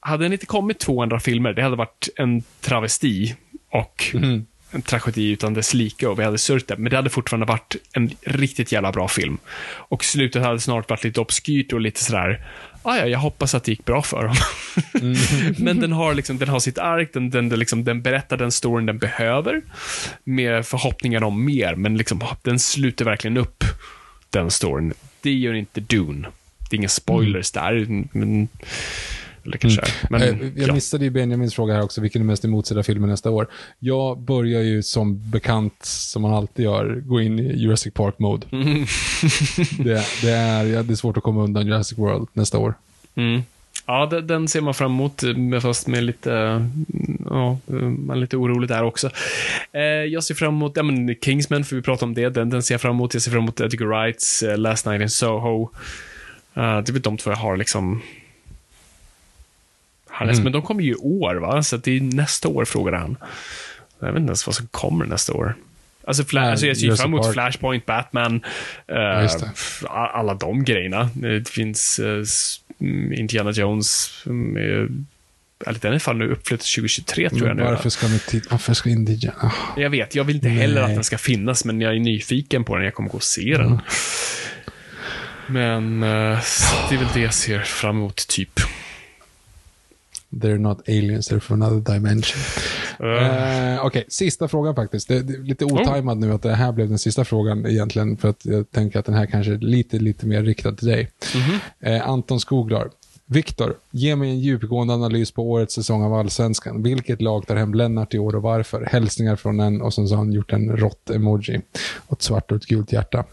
Hade 0.00 0.24
den 0.24 0.32
inte 0.32 0.46
kommit 0.46 0.78
200 0.78 1.20
filmer, 1.20 1.52
det 1.52 1.62
hade 1.62 1.76
varit 1.76 2.08
en 2.16 2.42
travesti 2.60 3.34
och 3.70 4.04
mm 4.14 4.46
en 4.76 4.82
tragedi 4.82 5.30
utan 5.30 5.54
dess 5.54 5.74
like 5.74 6.06
och 6.06 6.18
vi 6.18 6.24
hade 6.24 6.38
sörjt 6.38 6.68
det, 6.68 6.76
men 6.76 6.90
det 6.90 6.96
hade 6.96 7.10
fortfarande 7.10 7.46
varit 7.46 7.76
en 7.92 8.10
riktigt 8.22 8.72
jävla 8.72 8.92
bra 8.92 9.08
film. 9.08 9.38
Och 9.66 10.04
slutet 10.04 10.42
hade 10.42 10.60
snart 10.60 10.90
varit 10.90 11.04
lite 11.04 11.20
obskyrt 11.20 11.72
och 11.72 11.80
lite 11.80 12.04
sådär, 12.04 12.46
ah, 12.82 12.96
ja, 12.96 13.06
jag 13.06 13.18
hoppas 13.18 13.54
att 13.54 13.64
det 13.64 13.70
gick 13.70 13.84
bra 13.84 14.02
för 14.02 14.24
dem. 14.24 14.36
Mm. 15.00 15.54
men 15.58 15.80
den 15.80 15.92
har, 15.92 16.14
liksom, 16.14 16.38
den 16.38 16.48
har 16.48 16.60
sitt 16.60 16.78
ark, 16.78 17.10
den, 17.12 17.30
den, 17.30 17.48
liksom, 17.48 17.84
den 17.84 18.02
berättar 18.02 18.36
den 18.36 18.52
storyn 18.52 18.86
den 18.86 18.98
behöver, 18.98 19.62
med 20.24 20.66
förhoppningar 20.66 21.24
om 21.24 21.44
mer, 21.44 21.74
men 21.74 21.96
liksom, 21.96 22.20
den 22.42 22.58
sluter 22.58 23.04
verkligen 23.04 23.36
upp 23.36 23.64
den 24.30 24.50
storyn. 24.50 24.92
Det 25.20 25.32
gör 25.32 25.54
inte 25.54 25.80
Dune. 25.80 26.28
Det 26.70 26.76
är 26.76 26.78
inga 26.78 26.88
spoilers 26.88 27.56
mm. 27.56 27.64
där, 27.64 28.04
men 28.12 28.48
eller 29.46 29.58
kanske 29.58 29.80
mm. 29.80 29.92
Men, 30.10 30.22
eh, 30.22 30.48
jag 30.56 30.68
ja. 30.68 30.74
missade 30.74 31.04
ju 31.04 31.10
Benjamins 31.10 31.54
fråga 31.54 31.74
här 31.74 31.82
också, 31.82 32.00
vilken 32.00 32.22
är 32.22 32.26
mest 32.26 32.44
emotsedda 32.44 32.82
filmen 32.82 33.10
nästa 33.10 33.30
år? 33.30 33.46
Jag 33.78 34.18
börjar 34.18 34.62
ju 34.62 34.82
som 34.82 35.30
bekant, 35.30 35.84
som 35.84 36.22
man 36.22 36.34
alltid 36.34 36.64
gör, 36.64 37.02
gå 37.04 37.20
in 37.20 37.38
i 37.38 37.56
Jurassic 37.56 37.94
Park-mode. 37.94 38.46
Mm. 38.52 38.66
det, 39.78 40.06
det, 40.22 40.30
är, 40.30 40.82
det 40.82 40.92
är 40.92 40.96
svårt 40.96 41.16
att 41.16 41.22
komma 41.22 41.44
undan 41.44 41.66
Jurassic 41.66 41.98
World 41.98 42.28
nästa 42.32 42.58
år. 42.58 42.74
Mm. 43.14 43.42
Ja, 43.86 44.06
den 44.06 44.48
ser 44.48 44.60
man 44.60 44.74
fram 44.74 44.92
emot, 44.92 45.22
fast 45.62 45.86
med 45.86 46.04
lite, 46.04 46.30
ja, 47.30 47.58
man 47.66 48.16
är 48.16 48.20
lite 48.20 48.36
orolig 48.36 48.68
där 48.68 48.82
också. 48.82 49.10
Eh, 49.72 49.80
jag 49.82 50.24
ser 50.24 50.34
fram 50.34 50.54
emot, 50.54 50.72
ja 50.76 50.82
men 50.82 51.14
Kingsman, 51.14 51.64
för 51.64 51.76
vi 51.76 51.82
pratade 51.82 52.04
om 52.04 52.14
det, 52.14 52.28
den, 52.28 52.50
den 52.50 52.62
ser 52.62 52.74
jag 52.74 52.80
fram 52.80 52.94
emot. 52.94 53.14
Jag 53.14 53.22
ser 53.22 53.30
fram 53.30 53.42
emot 53.42 53.60
Edgar 53.60 53.86
Wrights 53.86 54.44
Last 54.56 54.86
Night 54.86 55.02
in 55.02 55.10
Soho. 55.10 55.68
det 56.54 56.60
är 56.60 56.92
väl 56.92 57.02
de 57.02 57.16
två 57.16 57.30
jag 57.30 57.36
har 57.36 57.56
liksom 57.56 58.02
härnäst. 60.18 60.38
Mm. 60.38 60.44
Men 60.44 60.52
de 60.52 60.62
kommer 60.62 60.82
ju 60.82 60.90
i 60.90 60.94
år, 60.94 61.34
va? 61.34 61.62
Så 61.62 61.76
det 61.76 61.96
är 61.96 62.00
nästa 62.00 62.48
år, 62.48 62.64
frågade 62.64 62.98
han. 62.98 63.16
Jag 64.00 64.06
vet 64.06 64.16
inte 64.16 64.28
ens 64.28 64.46
vad 64.46 64.54
som 64.54 64.66
kommer 64.66 65.06
nästa 65.06 65.32
år. 65.32 65.54
Alltså, 66.06 66.24
Flash, 66.24 66.50
alltså 66.50 66.66
jag 66.66 66.76
ser 66.76 66.96
fram 66.96 67.14
emot 67.14 67.32
Flashpoint, 67.32 67.86
Batman, 67.86 68.44
uh, 68.92 69.30
alla 69.90 70.34
de 70.34 70.64
grejerna. 70.64 71.10
Det 71.14 71.48
finns 71.48 72.00
uh, 72.00 72.24
Indiana 73.18 73.50
Jones, 73.50 74.22
uh, 74.26 74.88
eller 75.66 75.80
den 75.80 75.92
är 75.92 75.98
fan 75.98 76.18
nu 76.18 76.30
uppflyttad 76.32 76.66
2023 76.66 77.30
tror 77.30 77.48
jag 77.48 77.56
nu. 77.56 77.62
Varför 77.62 77.90
ska, 77.90 78.06
vi 78.06 78.42
varför 78.50 78.74
ska 78.74 78.90
Indiana? 78.90 79.36
Oh. 79.42 79.54
Jag 79.76 79.90
vet, 79.90 80.14
jag 80.14 80.24
vill 80.24 80.36
inte 80.36 80.48
heller 80.48 80.82
Nej. 80.82 80.90
att 80.90 80.94
den 80.94 81.04
ska 81.04 81.18
finnas, 81.18 81.64
men 81.64 81.80
jag 81.80 81.96
är 81.96 82.00
nyfiken 82.00 82.64
på 82.64 82.76
den. 82.76 82.84
Jag 82.84 82.94
kommer 82.94 83.08
gå 83.08 83.16
och 83.16 83.22
se 83.22 83.56
den. 83.56 83.66
Mm. 83.66 83.80
Men 85.46 86.02
uh, 86.02 86.38
det 86.88 86.94
är 86.94 86.98
väl 86.98 87.08
det 87.14 87.20
jag 87.20 87.34
ser 87.34 87.60
fram 87.60 87.96
emot, 87.96 88.28
typ. 88.28 88.60
They're 90.40 90.58
not 90.58 90.88
aliens, 90.88 91.28
they're 91.28 91.40
from 91.40 91.62
another 91.62 91.94
dimension. 91.94 92.40
Uh. 93.00 93.06
Uh, 93.06 93.76
Okej, 93.76 93.86
okay, 93.86 94.04
sista 94.08 94.48
frågan 94.48 94.74
faktiskt. 94.74 95.08
Det, 95.08 95.22
det 95.22 95.34
är 95.34 95.38
lite 95.38 95.64
otajmad 95.64 96.16
oh. 96.16 96.20
nu 96.20 96.32
att 96.32 96.42
det 96.42 96.54
här 96.54 96.72
blev 96.72 96.88
den 96.88 96.98
sista 96.98 97.24
frågan 97.24 97.66
egentligen, 97.66 98.16
för 98.16 98.28
att 98.28 98.46
jag 98.46 98.70
tänker 98.70 98.98
att 98.98 99.06
den 99.06 99.14
här 99.14 99.26
kanske 99.26 99.52
är 99.52 99.58
lite, 99.58 99.98
lite 99.98 100.26
mer 100.26 100.42
riktad 100.42 100.72
till 100.72 100.88
dig. 100.88 101.10
Mm 101.34 101.46
-hmm. 101.46 101.96
uh, 101.96 102.08
Anton 102.08 102.40
Skoglar. 102.40 102.90
Viktor, 103.28 103.76
ge 103.90 104.16
mig 104.16 104.30
en 104.30 104.38
djupgående 104.38 104.94
analys 104.94 105.30
på 105.30 105.50
årets 105.50 105.74
säsong 105.74 106.02
av 106.02 106.14
Allsvenskan. 106.14 106.82
Vilket 106.82 107.22
lag 107.22 107.46
tar 107.46 107.56
hem 107.56 107.74
Lennart 107.74 108.14
i 108.14 108.18
år 108.18 108.36
och 108.36 108.42
varför? 108.42 108.84
Hälsningar 108.84 109.36
från 109.36 109.60
en 109.60 109.82
och 109.82 109.94
så 109.94 110.02
har 110.02 110.16
han 110.16 110.32
gjort 110.32 110.52
en 110.52 110.76
rått-emoji. 110.76 111.60
Och 112.06 112.18
ett 112.18 112.22
svart 112.22 112.50
och 112.50 112.56
ett 112.56 112.66
gult 112.66 112.92
hjärta. 112.92 113.24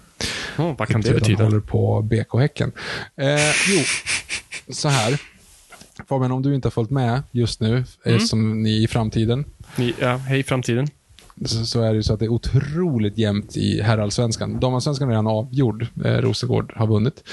Oh, 0.57 0.77
vad 0.77 0.87
kan 0.87 1.01
det 1.01 1.13
betyda? 1.13 1.43
håller 1.43 1.59
på 1.59 2.01
BK-häcken. 2.01 2.71
Eh, 3.15 3.51
jo, 3.67 3.83
så 4.73 4.89
här. 4.89 5.21
Fabian, 6.07 6.31
om 6.31 6.41
du 6.41 6.55
inte 6.55 6.65
har 6.65 6.71
följt 6.71 6.89
med 6.89 7.23
just 7.31 7.59
nu, 7.59 7.83
mm. 8.05 8.19
som 8.19 8.63
ni 8.63 8.83
i 8.83 8.87
framtiden. 8.87 9.45
Ja, 9.99 10.15
hej 10.15 10.43
framtiden. 10.43 10.87
Så, 11.45 11.65
så, 11.65 11.81
är 11.81 11.89
det 11.89 11.95
ju 11.95 12.03
så 12.03 12.13
att 12.13 12.19
det 12.19 12.25
är 12.25 12.29
otroligt 12.29 13.17
jämnt 13.17 13.57
i 13.57 13.81
herrallsvenskan. 13.81 14.59
Damallsvenskan 14.59 15.07
är 15.07 15.11
redan 15.11 15.27
avgjord. 15.27 15.87
Eh, 16.05 16.11
Rosengård 16.11 16.73
har 16.75 16.87
vunnit. 16.87 17.23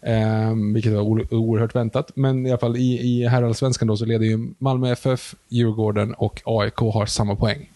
Eh, 0.00 0.54
vilket 0.74 0.92
var 0.92 1.34
oerhört 1.34 1.74
väntat. 1.74 2.10
Men 2.14 2.46
i 2.46 2.50
alla 2.50 2.58
fall 2.58 2.76
i, 2.76 3.00
i 3.00 3.26
herrallsvenskan 3.28 3.88
då 3.88 3.96
så 3.96 4.04
leder 4.04 4.26
ju 4.26 4.48
Malmö 4.58 4.92
FF, 4.92 5.34
Djurgården 5.48 6.14
och 6.14 6.42
AIK 6.44 6.76
har 6.76 7.06
samma 7.06 7.36
poäng. 7.36 7.70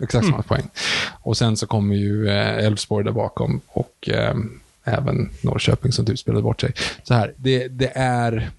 Exakt 0.00 0.24
samma 0.24 0.36
mm. 0.36 0.48
poäng. 0.48 0.68
Och 1.22 1.36
sen 1.36 1.56
så 1.56 1.66
kommer 1.66 1.94
ju 1.94 2.28
eh, 2.28 2.64
Elfsborg 2.66 3.04
där 3.04 3.12
bakom 3.12 3.60
och 3.66 4.08
eh, 4.08 4.34
även 4.84 5.30
Norrköping 5.40 5.92
som 5.92 6.06
typ 6.06 6.18
spelade 6.18 6.42
bort 6.42 6.60
sig. 6.60 6.72
Så 7.02 7.14
här, 7.14 7.34
det, 7.36 7.68
det 7.68 7.92
är 7.94 8.50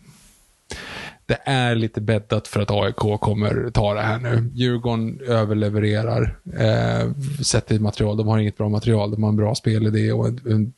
det 1.26 1.40
är 1.44 1.76
lite 1.76 2.02
bäddat 2.02 2.48
för 2.48 2.60
att 2.60 2.72
AIK 2.72 3.20
kommer 3.20 3.70
ta 3.74 3.94
det 3.94 4.02
här 4.02 4.20
nu. 4.20 4.52
Djurgården 4.54 5.20
överlevererar 5.28 6.38
eh, 6.60 7.12
sett 7.44 7.66
till 7.66 7.82
material. 7.82 8.18
De 8.18 8.28
har 8.28 8.40
inget 8.40 8.58
bra 8.58 8.70
material, 8.70 9.12
de 9.12 9.24
har 9.24 9.30
en 9.30 9.36
bra 9.36 9.56
spelidé 9.56 10.12
och 10.12 10.28
en, 10.28 10.40
en 10.46 10.74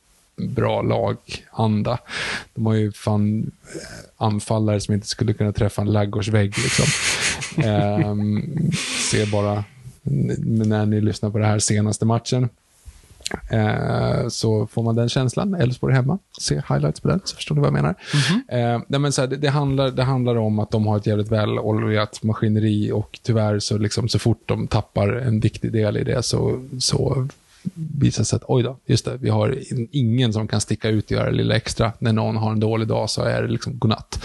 bra 0.47 0.81
laganda. 0.81 1.99
De 2.53 2.65
har 2.65 2.73
ju 2.73 2.91
fan 2.91 3.51
eh, 3.63 4.25
anfallare 4.25 4.79
som 4.79 4.93
inte 4.93 5.07
skulle 5.07 5.33
kunna 5.33 5.53
träffa 5.53 5.81
en 5.81 5.91
laggårdsvägg. 5.91 6.53
Liksom. 6.57 6.85
eh, 7.63 8.15
se 9.11 9.25
bara 9.25 9.63
när 10.39 10.85
ni 10.85 11.01
lyssnar 11.01 11.29
på 11.29 11.37
det 11.37 11.45
här 11.45 11.59
senaste 11.59 12.05
matchen. 12.05 12.49
Eh, 13.49 14.27
så 14.27 14.67
får 14.67 14.83
man 14.83 14.95
den 14.95 15.09
känslan. 15.09 15.53
Elfsborg 15.53 15.93
hemma. 15.93 16.19
Se 16.39 16.55
highlights 16.55 16.99
på 16.99 17.07
den, 17.07 17.21
så 17.23 17.35
förstår 17.35 17.55
ni 17.55 17.61
vad 17.61 17.67
jag 17.67 17.73
menar. 17.73 17.95
Mm-hmm. 18.11 18.91
Eh, 18.91 18.99
men 18.99 19.11
så 19.11 19.21
här, 19.21 19.27
det, 19.27 19.35
det, 19.35 19.49
handlar, 19.49 19.91
det 19.91 20.03
handlar 20.03 20.35
om 20.35 20.59
att 20.59 20.71
de 20.71 20.87
har 20.87 20.97
ett 20.97 21.07
jävligt 21.07 21.31
väloljat 21.31 22.23
maskineri 22.23 22.91
och 22.91 23.19
tyvärr 23.23 23.59
så, 23.59 23.77
liksom, 23.77 24.09
så 24.09 24.19
fort 24.19 24.41
de 24.45 24.67
tappar 24.67 25.09
en 25.09 25.39
viktig 25.39 25.71
del 25.71 25.97
i 25.97 26.03
det 26.03 26.23
så, 26.23 26.67
så 26.79 27.27
visar 27.73 28.23
sig 28.23 28.37
att 28.37 28.43
oj 28.47 28.63
då, 28.63 28.77
just 28.85 29.05
det, 29.05 29.17
vi 29.17 29.29
har 29.29 29.59
ingen 29.91 30.33
som 30.33 30.47
kan 30.47 30.61
sticka 30.61 30.89
ut 30.89 31.05
och 31.05 31.11
göra 31.11 31.29
lilla 31.29 31.55
extra. 31.55 31.91
När 31.99 32.13
någon 32.13 32.37
har 32.37 32.51
en 32.51 32.59
dålig 32.59 32.87
dag 32.87 33.09
så 33.09 33.21
är 33.21 33.41
det 33.41 33.47
liksom 33.47 33.79
godnatt. 33.79 34.23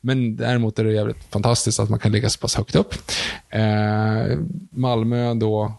Men 0.00 0.36
däremot 0.36 0.78
är 0.78 0.84
det 0.84 0.92
jävligt 0.92 1.24
fantastiskt 1.30 1.80
att 1.80 1.90
man 1.90 1.98
kan 1.98 2.12
ligga 2.12 2.28
så 2.28 2.38
pass 2.38 2.54
högt 2.54 2.74
upp. 2.74 2.94
Eh, 3.48 4.38
Malmö 4.70 5.34
då, 5.34 5.72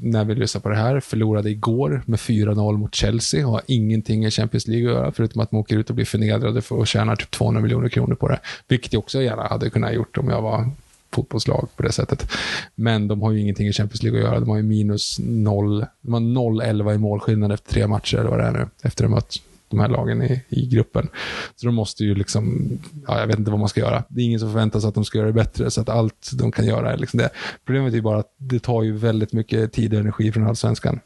när 0.00 0.24
vi 0.24 0.34
lyssnar 0.34 0.60
på 0.60 0.68
det 0.68 0.76
här, 0.76 1.00
förlorade 1.00 1.50
igår 1.50 2.02
med 2.06 2.18
4-0 2.18 2.76
mot 2.76 2.94
Chelsea 2.94 3.46
och 3.46 3.52
har 3.52 3.62
ingenting 3.66 4.24
i 4.24 4.30
Champions 4.30 4.68
League 4.68 4.90
att 4.90 4.96
göra, 4.96 5.12
förutom 5.12 5.40
att 5.40 5.50
de 5.50 5.56
åker 5.56 5.76
ut 5.76 5.90
och 5.90 5.96
blir 5.96 6.04
förnedrade 6.04 6.62
för 6.62 6.82
att 6.82 6.88
tjäna 6.88 7.16
typ 7.16 7.30
200 7.30 7.60
miljoner 7.60 7.88
kronor 7.88 8.14
på 8.14 8.28
det. 8.28 8.40
Vilket 8.68 8.92
jag 8.92 9.00
också 9.00 9.22
gärna 9.22 9.42
hade 9.42 9.70
kunnat 9.70 9.94
gjort 9.94 10.18
om 10.18 10.28
jag 10.28 10.42
var 10.42 10.70
fotbollslag 11.12 11.68
på 11.76 11.82
det 11.82 11.92
sättet. 11.92 12.30
Men 12.74 13.08
de 13.08 13.22
har 13.22 13.32
ju 13.32 13.40
ingenting 13.40 13.66
i 13.66 13.72
Champions 13.72 14.02
League 14.02 14.20
att 14.20 14.26
göra. 14.26 14.40
De 14.40 14.48
har 14.48 14.56
ju 14.56 14.62
minus 14.62 15.18
0, 15.20 15.86
de 16.00 16.12
har 16.12 16.20
0-11 16.20 16.94
i 16.94 16.98
målskillnad 16.98 17.52
efter 17.52 17.72
tre 17.72 17.86
matcher, 17.86 18.16
eller 18.16 18.30
vad 18.30 18.38
det 18.38 18.44
är 18.44 18.52
nu, 18.52 18.66
efter 18.82 19.04
att 19.04 19.10
ha 19.10 19.16
mött 19.16 19.40
de 19.68 19.80
här 19.80 19.88
lagen 19.88 20.22
i, 20.22 20.42
i 20.48 20.66
gruppen. 20.66 21.08
Så 21.56 21.66
de 21.66 21.74
måste 21.74 22.04
ju 22.04 22.14
liksom, 22.14 22.68
ja, 23.06 23.20
jag 23.20 23.26
vet 23.26 23.38
inte 23.38 23.50
vad 23.50 23.60
man 23.60 23.68
ska 23.68 23.80
göra. 23.80 24.04
Det 24.08 24.20
är 24.20 24.24
ingen 24.24 24.40
som 24.40 24.52
förväntar 24.52 24.80
sig 24.80 24.88
att 24.88 24.94
de 24.94 25.04
ska 25.04 25.18
göra 25.18 25.26
det 25.26 25.32
bättre, 25.32 25.70
så 25.70 25.80
att 25.80 25.88
allt 25.88 26.30
de 26.32 26.52
kan 26.52 26.66
göra 26.66 26.92
är 26.92 26.96
liksom 26.96 27.18
det. 27.18 27.30
Problemet 27.64 27.92
är 27.92 27.96
ju 27.96 28.02
bara 28.02 28.18
att 28.18 28.34
det 28.36 28.60
tar 28.60 28.82
ju 28.82 28.92
väldigt 28.92 29.32
mycket 29.32 29.72
tid 29.72 29.94
och 29.94 30.00
energi 30.00 30.32
från 30.32 30.46
allsvenskan. 30.46 31.00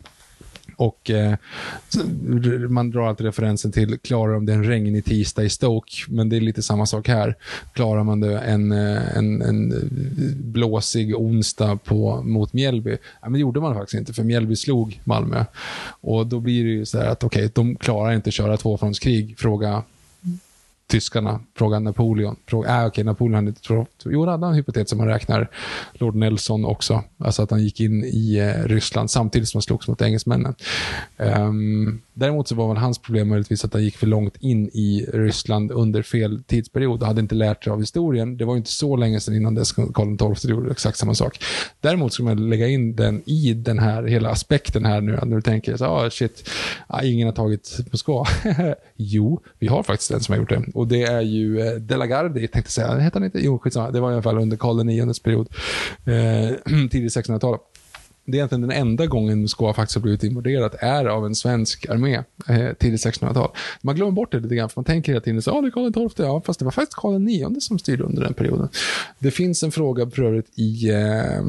Och 0.79 1.11
eh, 1.11 1.35
Man 2.69 2.91
drar 2.91 3.09
alltid 3.09 3.27
referensen 3.27 3.73
till, 3.73 3.99
klarar 3.99 4.33
de 4.33 4.47
det 4.47 4.53
en 4.53 4.65
regnig 4.65 5.05
tisdag 5.05 5.45
i 5.45 5.51
Stoke? 5.51 5.93
Men 6.09 6.29
det 6.29 6.37
är 6.37 6.41
lite 6.41 6.63
samma 6.63 6.87
sak 6.87 7.09
här. 7.09 7.37
Klarar 7.73 8.05
man 8.05 8.21
det 8.21 8.39
en, 8.39 8.73
eh, 8.73 9.17
en, 9.17 9.43
en 9.43 9.73
eh, 9.73 9.79
blåsig 10.35 11.17
onsdag 11.17 11.77
på, 11.85 12.23
mot 12.23 12.53
Mjällby? 12.53 12.91
Ja, 12.91 12.97
men 13.23 13.33
det 13.33 13.39
gjorde 13.39 13.61
man 13.61 13.75
faktiskt 13.75 13.99
inte, 13.99 14.13
för 14.13 14.23
Mjällby 14.23 14.57
slog 14.57 15.01
Malmö. 15.05 15.45
Och 16.01 16.27
Då 16.27 16.41
blir 16.41 16.65
det 16.65 16.71
ju 16.71 16.87
så 16.87 16.99
här 16.99 17.07
att 17.07 17.25
okej, 17.25 17.45
okay, 17.45 17.51
de 17.55 17.77
klarar 17.77 18.13
inte 18.13 18.29
att 18.29 18.35
köra 18.35 18.57
tvåfrontskrig. 18.57 19.39
Fråga 19.39 19.83
tyskarna, 20.89 21.41
fråga 21.57 21.79
Napoleon. 21.79 22.37
Fråga, 22.47 22.81
äh, 22.81 22.87
okej, 22.87 23.05
Napoleon 23.05 23.35
hade 23.35 23.49
inte 23.49 23.61
trott. 23.61 24.03
Jo, 24.05 24.21
hade 24.21 24.47
han 24.47 24.53
en 24.53 24.55
hypotes 24.55 24.89
som 24.89 24.99
man 24.99 25.07
räknar 25.09 25.51
Lord 25.93 26.15
Nelson 26.15 26.65
också. 26.65 27.05
Alltså 27.19 27.43
att 27.43 27.51
han 27.51 27.63
gick 27.63 27.81
in 27.81 28.05
i 28.05 28.37
eh, 28.37 28.69
Ryssland 28.69 29.11
samtidigt 29.11 29.49
som 29.49 29.59
han 29.59 29.63
slogs 29.63 29.89
mot 29.89 30.03
engelsmännen. 30.03 30.55
Um, 31.17 32.01
däremot 32.19 32.49
så 32.49 32.55
var 32.55 32.69
väl 32.69 32.77
hans 32.77 32.99
problem 32.99 33.29
möjligtvis 33.29 33.65
att 33.65 33.73
han 33.73 33.85
gick 33.85 33.97
för 33.97 34.07
långt 34.07 34.37
in 34.41 34.69
i 34.69 35.07
Ryssland 35.13 35.71
under 35.71 36.03
fel 36.03 36.43
tidsperiod 36.43 37.03
och 37.03 37.07
hade 37.07 37.21
inte 37.21 37.35
lärt 37.35 37.65
sig 37.65 37.71
av 37.71 37.81
historien. 37.81 38.37
Det 38.37 38.45
var 38.45 38.55
ju 38.55 38.59
inte 38.59 38.71
så 38.71 38.97
länge 38.97 39.21
sedan 39.21 39.35
innan 39.35 39.55
dess 39.55 39.73
Karl 39.73 40.35
XII 40.35 40.51
gjorde 40.51 40.71
exakt 40.71 40.99
samma 40.99 41.15
sak. 41.15 41.45
Däremot 41.81 42.13
ska 42.13 42.23
man 42.23 42.51
lägga 42.51 42.69
in 42.69 42.97
den 42.97 43.23
i 43.27 43.55
den 43.55 43.79
här 43.79 44.03
hela 44.03 44.31
aspekten 44.31 44.85
här 44.85 45.01
nu, 45.01 45.13
när 45.13 45.37
du 45.37 45.43
tänker 45.43 45.77
så 45.77 45.85
ah, 45.85 46.11
shit, 46.11 46.51
ah, 46.87 47.03
ingen 47.03 47.29
har 47.29 47.35
tagit 47.35 47.79
Moskva. 47.93 48.27
jo, 48.97 49.41
vi 49.59 49.67
har 49.67 49.83
faktiskt 49.83 50.11
en 50.11 50.21
som 50.21 50.33
har 50.33 50.39
gjort 50.39 50.49
det. 50.49 50.63
Och 50.75 50.89
det 50.89 51.03
är 51.03 51.21
ju 51.21 51.61
eh, 51.61 51.73
De 51.75 51.97
la 51.97 52.07
Gardie, 52.07 52.49
tänkte 52.49 52.73
säga. 52.73 52.99
Hette 52.99 53.19
han 53.19 53.25
inte? 53.25 53.41
Jo, 53.41 53.59
skitsamma. 53.59 53.91
Det 53.91 54.01
var 54.01 54.11
i 54.11 54.13
alla 54.13 54.23
fall 54.23 54.39
under 54.39 54.57
Karl 54.57 54.91
IXs 54.91 55.21
period. 55.21 55.49
Eh, 56.05 56.55
tidigt 56.91 57.17
1600-tal 57.17 57.59
det 58.29 58.37
är 58.37 58.39
egentligen 58.39 58.63
den 58.63 58.71
enda 58.71 59.07
gången 59.07 59.41
Moskva 59.41 59.75
faktiskt 59.75 59.95
har 59.97 60.03
blivit 60.03 60.25
invaderat 60.25 60.75
är 60.79 61.05
av 61.05 61.27
en 61.27 61.35
svensk 61.35 61.89
armé 61.89 62.15
eh, 62.49 62.73
tidigt 62.79 63.07
1600-tal. 63.07 63.51
Man 63.83 63.97
glömmer 63.97 64.13
bort 64.13 64.33
det 64.33 64.41
lite 64.41 64.55
grann, 64.55 64.69
för 64.69 64.81
man 64.81 64.85
tänker 64.85 65.13
hela 65.13 65.21
tiden 65.21 65.43
så 65.43 65.51
ah, 65.51 65.61
det 65.61 65.69
är 65.69 65.71
Karl 65.71 66.11
XII, 66.11 66.27
ja, 66.27 66.43
fast 66.47 66.59
det 66.59 66.65
var 66.65 66.73
faktiskt 66.73 66.99
Karl 66.99 67.29
IX 67.29 67.65
som 67.65 67.79
styrde 67.79 68.05
under 68.05 68.23
den 68.23 68.35
perioden. 68.35 68.69
Det 69.19 69.31
finns 69.31 69.63
en 69.63 69.73
fråga 69.73 70.11
för 70.11 70.23
övrigt 70.23 70.59
i 70.59 70.91
eh, 70.91 71.43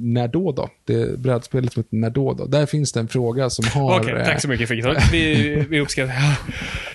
När 0.00 0.28
då 0.28 0.52
då? 0.52 0.70
Det 0.84 1.18
brädspelet 1.18 1.72
som 1.72 1.82
heter 1.82 1.96
När 1.96 2.10
då 2.10 2.32
då? 2.32 2.46
Där 2.46 2.66
finns 2.66 2.92
det 2.92 3.00
en 3.00 3.08
fråga 3.08 3.50
som 3.50 3.64
har... 3.74 4.00
Okej, 4.00 4.12
okay, 4.12 4.24
tack 4.24 4.42
så 4.42 4.48
mycket 4.48 4.68
Fiktor. 4.68 4.96
Vi, 5.12 5.54
vi 5.70 5.80
uppskattar 5.80 6.14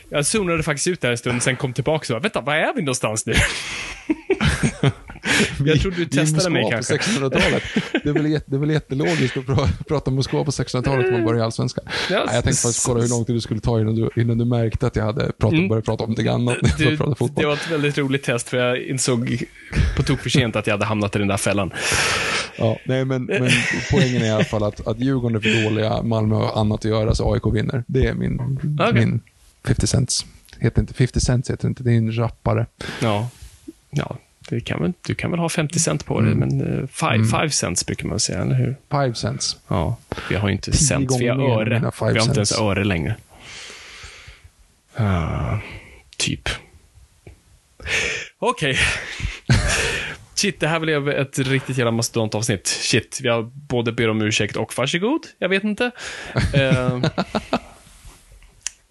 Jag 0.09 0.25
zonade 0.25 0.63
faktiskt 0.63 0.87
ut 0.87 1.01
där 1.01 1.11
en 1.11 1.17
stund, 1.17 1.43
sen 1.43 1.55
kom 1.55 1.73
tillbaka 1.73 1.99
och 1.99 2.05
sa, 2.05 2.19
vänta, 2.19 2.41
var 2.41 2.55
är 2.55 2.75
vi 2.75 2.81
någonstans 2.81 3.25
nu? 3.25 3.33
jag 5.65 5.81
trodde 5.81 5.97
du 5.97 6.05
testade 6.05 6.49
mig 6.49 6.67
kanske. 6.71 6.97
på 6.97 7.03
1600-talet. 7.03 7.63
Det 8.03 8.09
är, 8.09 8.13
väl, 8.13 8.39
det 8.45 8.55
är 8.55 8.59
väl 8.59 8.71
jättelogiskt 8.71 9.37
att 9.37 9.45
pra, 9.45 9.67
prata 9.87 10.09
om 10.09 10.15
Moskva 10.15 10.43
på 10.43 10.51
1600-talet 10.51 11.05
om 11.05 11.13
man 11.13 11.23
börjar 11.23 11.39
i 11.39 11.43
Allsvenskan. 11.43 11.83
Ja, 11.87 12.23
Nej, 12.25 12.35
jag 12.35 12.43
tänkte 12.43 12.61
faktiskt 12.61 12.85
kolla 12.85 13.01
hur 13.01 13.09
lång 13.09 13.25
tid 13.25 13.35
det 13.35 13.41
skulle 13.41 13.59
ta 13.59 13.79
innan 13.79 13.95
du, 13.95 14.09
innan 14.15 14.37
du 14.37 14.45
märkte 14.45 14.87
att 14.87 14.95
jag 14.95 15.03
hade 15.03 15.31
pratat, 15.31 15.53
mm. 15.57 15.67
börjat 15.67 15.85
prata 15.85 16.03
om 16.03 16.09
någonting 16.09 16.27
annat. 16.27 16.57
Du, 16.77 16.97
det 17.35 17.45
var 17.45 17.53
ett 17.53 17.71
väldigt 17.71 17.97
roligt 17.97 18.23
test, 18.23 18.49
för 18.49 18.57
jag 18.57 18.83
insåg 18.83 19.43
på 19.97 20.03
tok 20.03 20.19
för 20.19 20.29
sent 20.29 20.55
att 20.55 20.67
jag 20.67 20.73
hade 20.73 20.85
hamnat 20.85 21.15
i 21.15 21.19
den 21.19 21.27
där 21.27 21.37
fällan. 21.37 21.71
Ja, 22.57 22.77
nej, 22.85 23.05
men, 23.05 23.25
men 23.25 23.49
poängen 23.91 24.21
är 24.21 24.25
i 24.25 24.29
alla 24.29 24.43
fall 24.43 24.63
att, 24.63 24.87
att 24.87 24.99
Djurgården 24.99 25.37
är 25.37 25.39
för 25.39 25.63
dåliga, 25.63 26.01
Malmö 26.01 26.35
har 26.35 26.61
annat 26.61 26.79
att 26.79 26.91
göra, 26.91 27.15
så 27.15 27.33
AIK 27.33 27.43
vinner. 27.53 27.83
Det 27.87 28.07
är 28.07 28.13
min, 28.13 28.59
okay. 28.79 28.93
min 28.93 29.21
50 29.65 29.87
cents. 29.87 30.25
Heter 30.59 30.81
inte 30.81 30.93
50 30.93 31.19
cents, 31.19 31.49
heter 31.49 31.67
inte. 31.67 31.83
Det 31.83 31.91
är 31.91 31.97
en 31.97 32.17
rappare. 32.17 32.65
Ja. 33.01 33.29
Ja, 33.89 34.17
det 34.55 34.61
kan 34.61 34.81
väl, 34.81 34.93
du 35.01 35.15
kan 35.15 35.31
väl 35.31 35.39
ha 35.39 35.49
50 35.49 35.79
cent 35.79 36.05
på 36.05 36.21
det, 36.21 36.31
mm. 36.31 36.39
men 36.39 36.87
5 36.87 37.09
uh, 37.09 37.35
mm. 37.35 37.49
cents 37.49 37.85
brukar 37.85 38.07
man 38.07 38.19
säga, 38.19 38.41
eller 38.41 38.55
hur? 38.55 38.75
5 38.91 39.15
cents. 39.15 39.57
Ja, 39.67 39.97
vi 40.29 40.35
har 40.35 40.47
ju 40.47 40.53
inte 40.53 40.71
cent, 40.71 41.11
vi 41.19 41.27
har 41.27 41.61
öre. 41.61 41.91
Vi 41.99 42.05
har 42.05 42.21
inte 42.21 42.39
ens 42.39 42.59
öre 42.59 42.83
längre. 42.83 43.15
Uh, 44.99 45.57
typ. 46.17 46.49
Okej. 48.39 48.71
Okay. 48.71 48.83
Shit, 50.35 50.59
det 50.59 50.67
här 50.67 50.79
blev 50.79 51.09
ett 51.09 51.39
riktigt 51.39 51.77
jävla 51.77 51.91
mastodontavsnitt. 51.91 52.67
Shit, 52.67 53.19
jag 53.23 53.45
både 53.47 53.91
ber 53.91 54.09
om 54.09 54.21
ursäkt 54.21 54.55
och 54.55 54.77
varsågod. 54.77 55.21
Jag 55.39 55.49
vet 55.49 55.63
inte. 55.63 55.91
uh, 56.55 57.05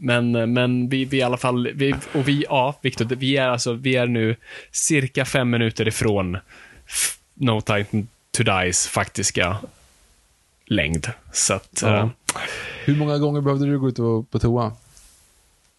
Men, 0.03 0.53
men 0.53 0.89
vi, 0.89 1.05
vi 1.05 1.17
i 1.17 1.23
alla 1.23 1.37
fall, 1.37 1.69
vi, 1.75 1.95
och 2.13 2.29
vi, 2.29 2.45
ja, 2.49 2.79
Viktor, 2.83 3.05
vi 3.05 3.37
är 3.37 3.49
alltså, 3.49 3.73
vi 3.73 3.97
är 3.97 4.07
nu 4.07 4.37
cirka 4.71 5.25
fem 5.25 5.51
minuter 5.51 5.89
ifrån 5.89 6.39
No 7.35 7.61
Time 7.61 8.07
to 8.37 8.43
Dies 8.43 8.89
faktiska 8.89 9.57
längd. 10.67 11.11
Så 11.33 11.55
att, 11.55 11.83
ja. 11.83 11.89
uh, 11.89 12.09
Hur 12.85 12.97
många 12.97 13.19
gånger 13.19 13.41
behövde 13.41 13.67
du 13.67 13.79
gå 13.79 13.89
ut 13.89 13.97
på 14.31 14.39
toa? 14.41 14.73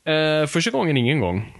Uh, 0.09 0.47
första 0.47 0.71
gången 0.71 0.97
ingen 0.97 1.19
gång. 1.19 1.53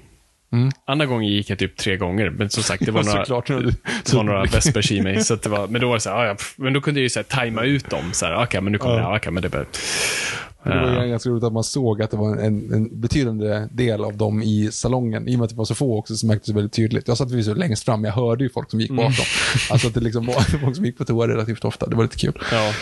Mm. 0.51 0.71
Andra 0.85 1.05
gången 1.05 1.29
gick 1.29 1.49
jag 1.49 1.59
typ 1.59 1.77
tre 1.77 1.97
gånger, 1.97 2.29
men 2.29 2.49
som 2.49 2.63
sagt, 2.63 2.85
det 2.85 2.91
var 2.91 3.03
några, 3.03 3.71
det 4.05 4.13
var 4.13 4.23
några 4.23 4.43
vespers 4.43 4.91
i 4.91 5.01
mig. 5.01 5.23
Så 5.23 5.35
det 5.35 5.49
var, 5.49 5.67
men 5.67 5.81
då 5.81 5.87
var 5.87 5.93
det 5.93 5.99
så 5.99 6.09
här, 6.09 6.25
ja, 6.25 6.35
men 6.55 6.73
då 6.73 6.81
kunde 6.81 6.99
jag 6.99 7.03
ju 7.03 7.09
så 7.09 7.19
här, 7.19 7.23
tajma 7.23 7.63
ut 7.63 7.89
dem. 7.89 8.13
Så 8.13 8.25
här, 8.25 8.43
okay, 8.43 8.61
men 8.61 8.71
nu 8.71 8.77
kommer 8.77 8.97
ja. 8.97 9.01
jag, 9.01 9.15
okay, 9.15 9.31
men 9.31 9.43
det 9.43 9.49
bör... 9.49 9.65
Det 10.63 10.69
var 10.69 11.05
ganska 11.05 11.29
roligt 11.29 11.43
att 11.43 11.53
man 11.53 11.63
såg 11.63 12.01
att 12.01 12.11
det 12.11 12.17
var 12.17 12.37
en, 12.37 12.73
en, 12.73 13.01
betydande 13.01 13.67
del 13.71 14.03
av 14.03 14.17
dem 14.17 14.41
i 14.41 14.69
salongen. 14.71 15.27
I 15.27 15.35
och 15.35 15.39
med 15.39 15.43
att 15.43 15.49
det 15.49 15.55
var 15.55 15.65
så 15.65 15.75
få 15.75 15.97
också 15.97 16.15
så 16.15 16.27
märktes 16.27 16.47
det 16.47 16.53
väldigt 16.53 16.73
tydligt. 16.73 17.07
Jag 17.07 17.17
satt 17.17 17.43
så 17.43 17.53
längst 17.53 17.85
fram, 17.85 18.03
jag 18.03 18.11
hörde 18.11 18.43
ju 18.43 18.49
folk 18.49 18.71
som 18.71 18.81
gick 18.81 18.91
bakom. 18.91 19.05
Mm. 19.05 19.15
Alltså 19.71 19.87
att 19.87 19.93
det 19.93 19.99
liksom 19.99 20.25
var 20.25 20.59
folk 20.59 20.75
som 20.75 20.85
gick 20.85 20.97
på 20.97 21.05
toa 21.05 21.27
relativt 21.27 21.65
ofta. 21.65 21.87
Det 21.87 21.95
var 21.95 22.03
lite 22.03 22.17
kul. 22.17 22.33
Ja. 22.51 22.73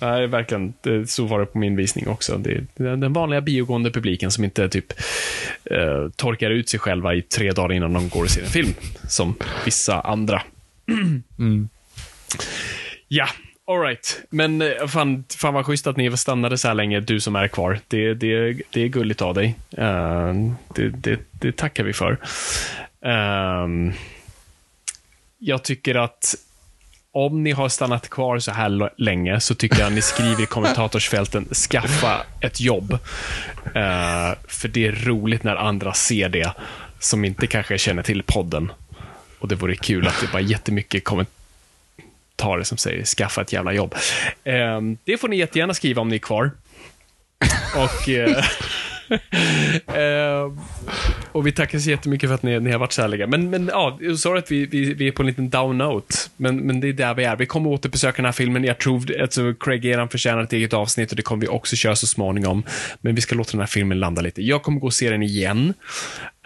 Nej, 0.00 0.26
verkligen. 0.26 0.72
Så 1.06 1.24
var 1.24 1.40
det 1.40 1.46
på 1.46 1.58
min 1.58 1.76
visning 1.76 2.08
också. 2.08 2.38
Det 2.38 2.66
den 2.74 3.12
vanliga 3.12 3.40
biogående 3.40 3.90
publiken 3.90 4.30
som 4.30 4.44
inte 4.44 4.68
typ 4.68 4.92
eh, 5.64 6.10
torkar 6.16 6.50
ut 6.50 6.68
sig 6.68 6.80
själva 6.80 7.14
i 7.14 7.22
tre 7.22 7.52
dagar 7.52 7.72
innan 7.72 7.92
de 7.92 8.08
går 8.08 8.22
och 8.22 8.30
ser 8.30 8.42
en 8.42 8.48
film, 8.48 8.74
som 9.08 9.34
vissa 9.64 10.00
andra. 10.00 10.42
Mm. 11.38 11.68
Ja, 13.08 13.26
alright. 13.70 14.20
Men 14.30 14.62
eh, 14.62 14.86
fan, 14.86 15.24
fan 15.36 15.54
vad 15.54 15.66
schysst 15.66 15.86
att 15.86 15.96
ni 15.96 16.16
stannade 16.16 16.58
så 16.58 16.68
här 16.68 16.74
länge, 16.74 17.00
du 17.00 17.20
som 17.20 17.36
är 17.36 17.48
kvar. 17.48 17.80
Det, 17.88 18.14
det, 18.14 18.62
det 18.70 18.82
är 18.82 18.88
gulligt 18.88 19.22
av 19.22 19.34
dig. 19.34 19.56
Uh, 19.78 20.52
det, 20.74 20.88
det, 20.88 21.20
det, 21.30 21.56
tackar 21.56 21.84
vi 21.84 21.92
för. 21.92 22.12
Uh, 23.06 23.92
jag 25.38 25.62
tycker 25.62 25.94
att 25.94 26.34
om 27.12 27.42
ni 27.42 27.50
har 27.50 27.68
stannat 27.68 28.10
kvar 28.10 28.38
så 28.38 28.50
här 28.50 28.90
länge 28.96 29.40
så 29.40 29.54
tycker 29.54 29.78
jag 29.78 29.86
att 29.86 29.92
ni 29.92 30.02
skriver 30.02 30.42
i 30.42 30.46
kommentatorsfälten, 30.46 31.44
skaffa 31.44 32.22
ett 32.40 32.60
jobb. 32.60 32.92
Uh, 33.66 34.32
för 34.48 34.68
det 34.68 34.86
är 34.86 34.92
roligt 34.92 35.44
när 35.44 35.56
andra 35.56 35.92
ser 35.92 36.28
det, 36.28 36.52
som 36.98 37.24
inte 37.24 37.46
kanske 37.46 37.78
känner 37.78 38.02
till 38.02 38.22
podden. 38.22 38.72
och 39.38 39.48
det 39.48 39.54
vore 39.54 39.76
kul 39.76 40.06
att 40.06 40.20
det 40.20 40.32
var 40.32 40.40
jättemycket 40.40 41.04
kommentarer 41.04 41.39
som 42.64 42.78
säger 42.78 43.04
skaffa 43.04 43.40
ett 43.42 43.52
jävla 43.52 43.72
jobb. 43.72 43.94
Eh, 44.44 44.80
det 45.04 45.16
får 45.18 45.28
ni 45.28 45.36
jättegärna 45.36 45.74
skriva 45.74 46.02
om 46.02 46.08
ni 46.08 46.14
är 46.14 46.18
kvar. 46.18 46.50
Och, 47.76 48.08
eh, 48.08 48.44
Eh, 49.86 50.52
och 51.32 51.46
vi 51.46 51.52
tackar 51.52 51.78
så 51.78 51.90
jättemycket 51.90 52.28
för 52.28 52.34
att 52.34 52.42
ni, 52.42 52.60
ni 52.60 52.70
har 52.70 52.78
varit 52.78 52.92
så 52.92 53.02
härliga. 53.02 53.26
Men, 53.26 53.50
men 53.50 53.70
ja, 53.72 53.98
sorry 54.16 54.38
att 54.38 54.50
vi, 54.50 54.66
vi, 54.66 54.94
vi 54.94 55.08
är 55.08 55.12
på 55.12 55.22
en 55.22 55.26
liten 55.26 55.50
down 55.50 55.78
note. 55.78 56.14
Men, 56.36 56.56
men 56.56 56.80
det 56.80 56.88
är 56.88 56.92
där 56.92 57.14
vi 57.14 57.24
är. 57.24 57.36
Vi 57.36 57.46
kommer 57.46 57.70
återbesöka 57.70 58.16
den 58.16 58.24
här 58.24 58.32
filmen. 58.32 58.64
Jag 58.64 58.78
tror, 58.78 59.20
alltså 59.20 59.54
Craig 59.60 59.84
Eran 59.84 60.08
förtjänar 60.08 60.42
ett 60.42 60.52
eget 60.52 60.72
avsnitt 60.72 61.10
och 61.10 61.16
det 61.16 61.22
kommer 61.22 61.40
vi 61.40 61.48
också 61.48 61.76
köra 61.76 61.96
så 61.96 62.06
småningom. 62.06 62.62
Men 63.00 63.14
vi 63.14 63.20
ska 63.20 63.34
låta 63.34 63.50
den 63.50 63.60
här 63.60 63.66
filmen 63.66 64.00
landa 64.00 64.22
lite. 64.22 64.42
Jag 64.42 64.62
kommer 64.62 64.80
gå 64.80 64.86
och 64.86 64.94
se 64.94 65.10
den 65.10 65.22
igen. 65.22 65.74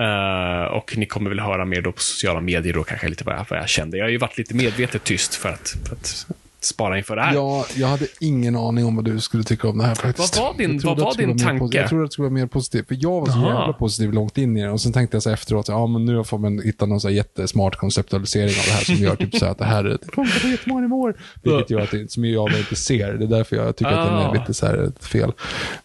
Uh, 0.00 0.64
och 0.64 0.96
ni 0.96 1.06
kommer 1.06 1.30
väl 1.30 1.40
höra 1.40 1.64
mer 1.64 1.82
då 1.82 1.92
på 1.92 2.00
sociala 2.00 2.40
medier 2.40 2.74
då 2.74 2.84
kanske 2.84 3.08
lite 3.08 3.24
vad 3.24 3.34
jag, 3.34 3.46
vad 3.48 3.58
jag 3.58 3.68
kände. 3.68 3.96
Jag 3.96 4.04
har 4.04 4.10
ju 4.10 4.18
varit 4.18 4.38
lite 4.38 4.54
medvetet 4.54 5.04
tyst 5.04 5.34
för 5.34 5.48
att, 5.48 5.76
för 5.88 5.94
att 5.96 6.26
spara 6.66 6.98
inför 6.98 7.16
det 7.16 7.22
här. 7.22 7.34
Ja, 7.34 7.66
jag 7.76 7.88
hade 7.88 8.06
ingen 8.20 8.56
aning 8.56 8.84
om 8.86 8.96
vad 8.96 9.04
du 9.04 9.20
skulle 9.20 9.44
tycka 9.44 9.68
om 9.68 9.78
det 9.78 9.84
här 9.84 9.94
faktiskt. 9.94 10.38
Vad 10.38 10.46
var 10.52 10.58
din, 10.58 10.80
vad 10.84 11.00
var 11.00 11.14
din 11.16 11.38
tanke? 11.38 11.64
posi- 11.64 11.76
Jag 11.76 11.88
trodde 11.88 12.04
att 12.04 12.10
det 12.10 12.12
skulle 12.12 12.24
vara 12.28 12.34
mer 12.34 12.46
positivt. 12.46 12.88
För 12.88 12.96
jag 13.00 13.20
var 13.20 13.26
så 13.26 13.32
Jaha. 13.38 13.48
jävla 13.60 13.72
positiv 13.72 14.12
långt 14.12 14.38
in 14.38 14.56
i 14.56 14.62
det. 14.62 14.70
Och 14.70 14.80
sen 14.80 14.92
tänkte 14.92 15.16
jag 15.16 15.22
så 15.22 15.30
efteråt, 15.30 15.68
ja 15.68 15.86
men 15.86 16.04
nu 16.04 16.24
får 16.24 16.38
man 16.38 16.58
hitta 16.58 16.86
någon 16.86 17.00
så 17.00 17.08
här 17.08 17.14
jättesmart 17.14 17.76
konceptualisering 17.76 18.48
av 18.48 18.64
det 18.66 18.72
här 18.72 18.84
som 18.84 18.94
gör 18.94 19.16
typ 19.16 19.34
så 19.36 19.46
att 19.46 19.58
det 19.58 19.64
här 19.64 19.82
det 19.84 19.98
funkar 20.14 20.40
på 20.40 20.48
jättemånga 20.48 20.80
nivåer. 20.80 21.14
Vilket 21.42 21.70
gör 21.70 21.80
att 21.80 21.90
det, 21.90 22.10
som 22.12 22.24
jag 22.24 22.52
inte 22.58 22.76
ser. 22.76 23.12
Det 23.12 23.24
är 23.24 23.28
därför 23.28 23.56
jag 23.56 23.76
tycker 23.76 23.92
att 23.92 24.06
den 24.08 24.14
Ah. 24.18 24.34
är 24.34 24.38
lite 24.40 24.54
så 24.54 24.66
här 24.66 24.92
fel. 25.00 25.32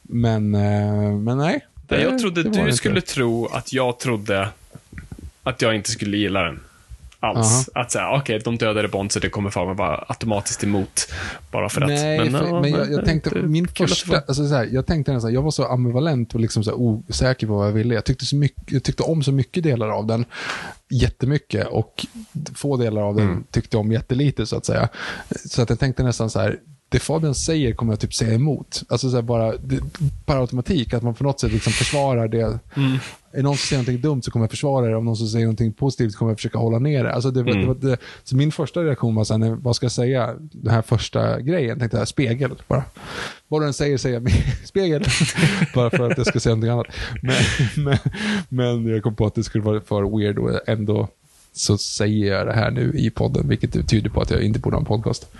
Men, 0.01 0.55
eh, 0.55 1.11
men 1.17 1.37
nej. 1.37 1.65
Det, 1.87 2.01
jag 2.01 2.19
trodde 2.19 2.43
du 2.43 2.71
skulle 2.73 3.01
tro 3.01 3.45
att 3.45 3.73
jag 3.73 3.99
trodde 3.99 4.49
att 5.43 5.61
jag 5.61 5.75
inte 5.75 5.89
skulle 5.91 6.17
gilla 6.17 6.41
den. 6.43 6.59
Alls. 7.21 7.69
Att 7.73 7.91
säga, 7.91 8.11
okej, 8.11 8.41
de 8.43 8.57
dödade 8.57 8.87
Bond 8.87 9.11
så 9.11 9.19
det 9.19 9.29
kommer 9.29 9.49
fan 9.49 9.75
vara 9.75 10.05
automatiskt 10.07 10.63
emot. 10.63 11.07
Bara 11.51 11.69
för 11.69 11.81
att. 11.81 11.87
Nej, 11.87 12.31
för, 12.31 12.47
ja, 12.47 12.61
men 12.61 12.71
jag, 12.71 12.91
jag 12.91 13.05
tänkte, 13.05 13.29
det 13.29 13.41
min 13.41 13.67
första, 13.67 14.17
alltså 14.17 14.47
så 14.47 14.55
här, 14.55 14.69
jag 14.71 14.85
tänkte 14.85 15.13
nästan, 15.13 15.33
jag 15.33 15.41
var 15.41 15.51
så 15.51 15.65
ambivalent 15.65 16.33
och 16.33 16.39
liksom 16.39 16.63
så 16.63 16.69
här 16.69 16.77
osäker 16.77 17.47
på 17.47 17.53
vad 17.53 17.67
jag 17.67 17.73
ville. 17.73 17.93
Jag 17.93 18.05
tyckte, 18.05 18.25
så 18.25 18.35
mycket, 18.35 18.71
jag 18.71 18.83
tyckte 18.83 19.03
om 19.03 19.23
så 19.23 19.31
mycket 19.31 19.63
delar 19.63 19.89
av 19.89 20.05
den, 20.07 20.25
jättemycket, 20.89 21.67
och 21.67 22.05
få 22.55 22.77
delar 22.77 23.01
av 23.01 23.15
den 23.15 23.29
Mm. 23.29 23.43
tyckte 23.51 23.77
om 23.77 23.91
jättelite, 23.91 24.45
så 24.45 24.57
att 24.57 24.65
säga. 24.65 24.89
Så 25.45 25.61
att 25.61 25.69
jag 25.69 25.79
tänkte 25.79 26.03
nästan 26.03 26.29
så 26.29 26.39
här, 26.39 26.59
det 26.89 26.99
Fabian 26.99 27.35
säger 27.35 27.73
kommer 27.73 27.93
jag 27.93 27.99
typ 27.99 28.13
säga 28.13 28.33
emot. 28.33 28.83
Alltså 28.89 29.09
så 29.09 29.15
här 29.15 29.21
bara, 29.23 29.57
det, 29.57 29.79
per 30.25 30.37
automatik, 30.41 30.93
att 30.93 31.03
man 31.03 31.13
på 31.13 31.23
något 31.23 31.39
sätt 31.39 31.51
liksom 31.51 31.73
försvarar 31.73 32.27
det. 32.27 32.59
Mm. 32.75 32.97
Är 33.33 33.43
någon 33.43 33.57
som 33.57 33.67
säger 33.67 33.81
någonting 33.83 34.01
dumt 34.01 34.21
så 34.21 34.31
kommer 34.31 34.43
jag 34.43 34.51
försvara 34.51 34.87
det. 34.87 34.95
Om 34.95 35.05
någon 35.05 35.17
som 35.17 35.27
säger 35.27 35.45
någonting 35.45 35.73
positivt 35.73 36.11
så 36.11 36.17
kommer 36.17 36.31
jag 36.31 36.37
försöka 36.37 36.57
hålla 36.57 36.79
ner 36.79 37.03
det. 37.03 37.13
Alltså 37.13 37.31
det, 37.31 37.43
var, 37.43 37.51
Mm. 37.51 37.61
det, 37.61 37.67
var, 37.67 37.75
det 37.91 37.97
så 38.23 38.35
min 38.35 38.51
första 38.51 38.83
reaktion 38.83 39.15
var 39.15 39.23
så 39.23 39.37
här, 39.37 39.49
vad 39.49 39.75
ska 39.75 39.83
jag 39.83 39.91
säga? 39.91 40.35
Den 40.39 40.73
här 40.73 40.81
första 40.81 41.41
grejen, 41.41 41.79
tänkte 41.79 41.97
jag, 41.97 42.07
spegel 42.07 42.51
bara. 42.67 42.83
Vad 43.47 43.61
du 43.61 43.65
än 43.67 43.73
säger, 43.73 43.97
säger 43.97 44.19
jag 44.21 44.31
spegel. 44.67 45.03
bara 45.75 45.89
för 45.89 46.11
att 46.11 46.17
jag 46.17 46.27
ska 46.27 46.39
säga 46.39 46.55
någonting 46.55 46.71
annat. 46.71 46.87
Men, 47.21 47.35
men, 48.49 48.83
men 48.83 48.93
jag 48.93 49.03
kom 49.03 49.15
på 49.15 49.25
att 49.25 49.35
det 49.35 49.43
skulle 49.43 49.63
vara 49.63 49.81
för 49.81 50.17
weird 50.17 50.39
och 50.39 50.69
ändå 50.69 51.07
så 51.53 51.77
säger 51.77 52.33
jag 52.33 52.47
det 52.47 52.53
här 52.53 52.71
nu 52.71 52.93
i 52.95 53.09
podden, 53.09 53.47
vilket 53.49 53.89
tyder 53.89 54.09
på 54.09 54.21
att 54.21 54.31
jag 54.31 54.41
inte 54.41 54.59
borde 54.59 54.75
ha 54.75 54.79
en 54.79 54.85
podcast. 54.85 55.31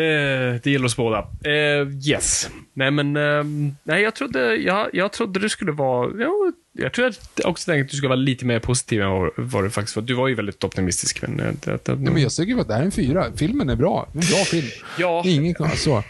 Det, 0.00 0.60
det 0.62 0.70
gäller 0.70 0.86
oss 0.86 0.96
båda. 0.96 1.18
Eh, 1.44 2.08
yes. 2.08 2.50
Nej, 2.74 2.90
men 2.90 3.16
ehm, 3.16 3.76
nej, 3.82 4.02
jag 4.02 4.14
trodde, 4.14 4.56
jag, 4.56 4.88
jag 4.92 5.12
trodde 5.12 5.40
du 5.40 5.48
skulle 5.48 5.72
vara, 5.72 6.10
ja, 6.22 6.52
jag 6.72 6.92
tror 6.92 7.12
också 7.44 7.70
tänkte 7.70 7.84
att 7.84 7.90
du 7.90 7.96
skulle 7.96 8.08
vara 8.08 8.16
lite 8.16 8.44
mer 8.44 8.58
positiv 8.58 9.02
än 9.02 9.10
vad, 9.10 9.30
vad 9.36 9.64
du 9.64 9.70
faktiskt 9.70 9.96
var. 9.96 10.02
Du 10.02 10.14
var 10.14 10.28
ju 10.28 10.34
väldigt 10.34 10.64
optimistisk. 10.64 11.22
Men, 11.22 11.40
eh, 11.40 11.52
det, 11.64 11.84
det, 11.84 11.94
Nej, 11.94 12.12
men 12.12 12.22
jag 12.22 12.32
tycker 12.32 12.60
att 12.60 12.68
det 12.68 12.74
här 12.74 12.80
är 12.80 12.84
en 12.84 12.92
fyra. 12.92 13.26
Filmen 13.36 13.68
är 13.68 13.76
bra. 13.76 14.08
Det 14.12 14.18
en 14.18 14.26
bra 14.30 14.44
film. 14.44 14.66
Ja. 14.98 15.22
Ingen 15.26 15.54
kan, 15.54 15.76
så. 15.76 16.02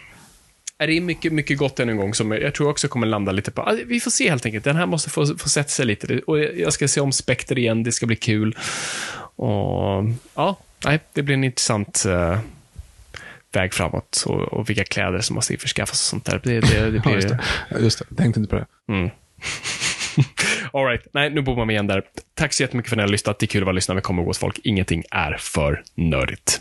är 0.78 0.86
det 0.86 0.92
är 0.92 1.00
mycket, 1.00 1.32
mycket 1.32 1.58
gott 1.58 1.80
än 1.80 1.88
en 1.88 1.96
gång 1.96 2.14
som 2.14 2.32
jag 2.32 2.54
tror 2.54 2.68
också 2.68 2.88
kommer 2.88 3.06
landa 3.06 3.32
lite 3.32 3.50
på. 3.50 3.62
ah, 3.62 3.76
Vi 3.86 4.00
får 4.00 4.10
se 4.10 4.30
helt 4.30 4.46
enkelt. 4.46 4.64
Den 4.64 4.76
här 4.76 4.86
måste 4.86 5.10
få, 5.10 5.26
få 5.26 5.48
sätta 5.48 5.68
sig 5.68 5.86
lite. 5.86 6.18
Och 6.26 6.38
jag 6.38 6.72
ska 6.72 6.88
se 6.88 7.00
om 7.00 7.12
Spectre 7.12 7.60
igen. 7.60 7.82
Det 7.82 7.92
ska 7.92 8.06
bli 8.06 8.16
kul. 8.16 8.56
Och 9.36 10.04
ja, 10.34 10.58
nej, 10.84 11.00
det 11.12 11.22
blir 11.22 11.34
en 11.34 11.44
intressant 11.44 12.04
eh, 12.08 12.38
väg 13.52 13.74
framåt 13.74 14.24
och, 14.26 14.40
och 14.40 14.70
vilka 14.70 14.84
kläder 14.84 15.18
som 15.20 15.34
måste 15.34 15.52
införskaffas 15.52 15.92
och 16.00 16.06
sånt 16.06 16.24
där. 16.24 16.40
Det, 16.44 16.60
det, 16.60 16.90
det 16.90 16.96
Ja, 16.96 17.02
blir... 17.02 17.14
just 17.14 17.28
det. 17.28 17.40
Ja, 17.70 17.78
Just 17.78 17.98
det. 17.98 18.16
Tänkte 18.16 18.40
inte 18.40 18.50
på 18.50 18.56
det. 18.56 18.66
Mm. 18.92 19.10
All 20.72 20.86
right. 20.86 21.06
Nej, 21.12 21.30
nu 21.30 21.42
bommar 21.42 21.66
vi 21.66 21.72
igen 21.72 21.86
där. 21.86 22.02
Tack 22.34 22.52
så 22.52 22.62
jättemycket 22.62 22.88
för 22.90 22.96
att 22.96 22.98
ni 22.98 23.02
har 23.02 23.08
lyssnat. 23.08 23.38
Det 23.38 23.44
är 23.44 23.48
kul 23.48 23.62
att 23.62 23.66
vara 23.66 23.74
lyssnare 23.74 23.94
med 23.94 24.02
Kommer 24.02 24.22
hos 24.22 24.38
folk. 24.38 24.58
Ingenting 24.64 25.04
är 25.10 25.36
för 25.40 25.82
nördigt. 25.94 26.60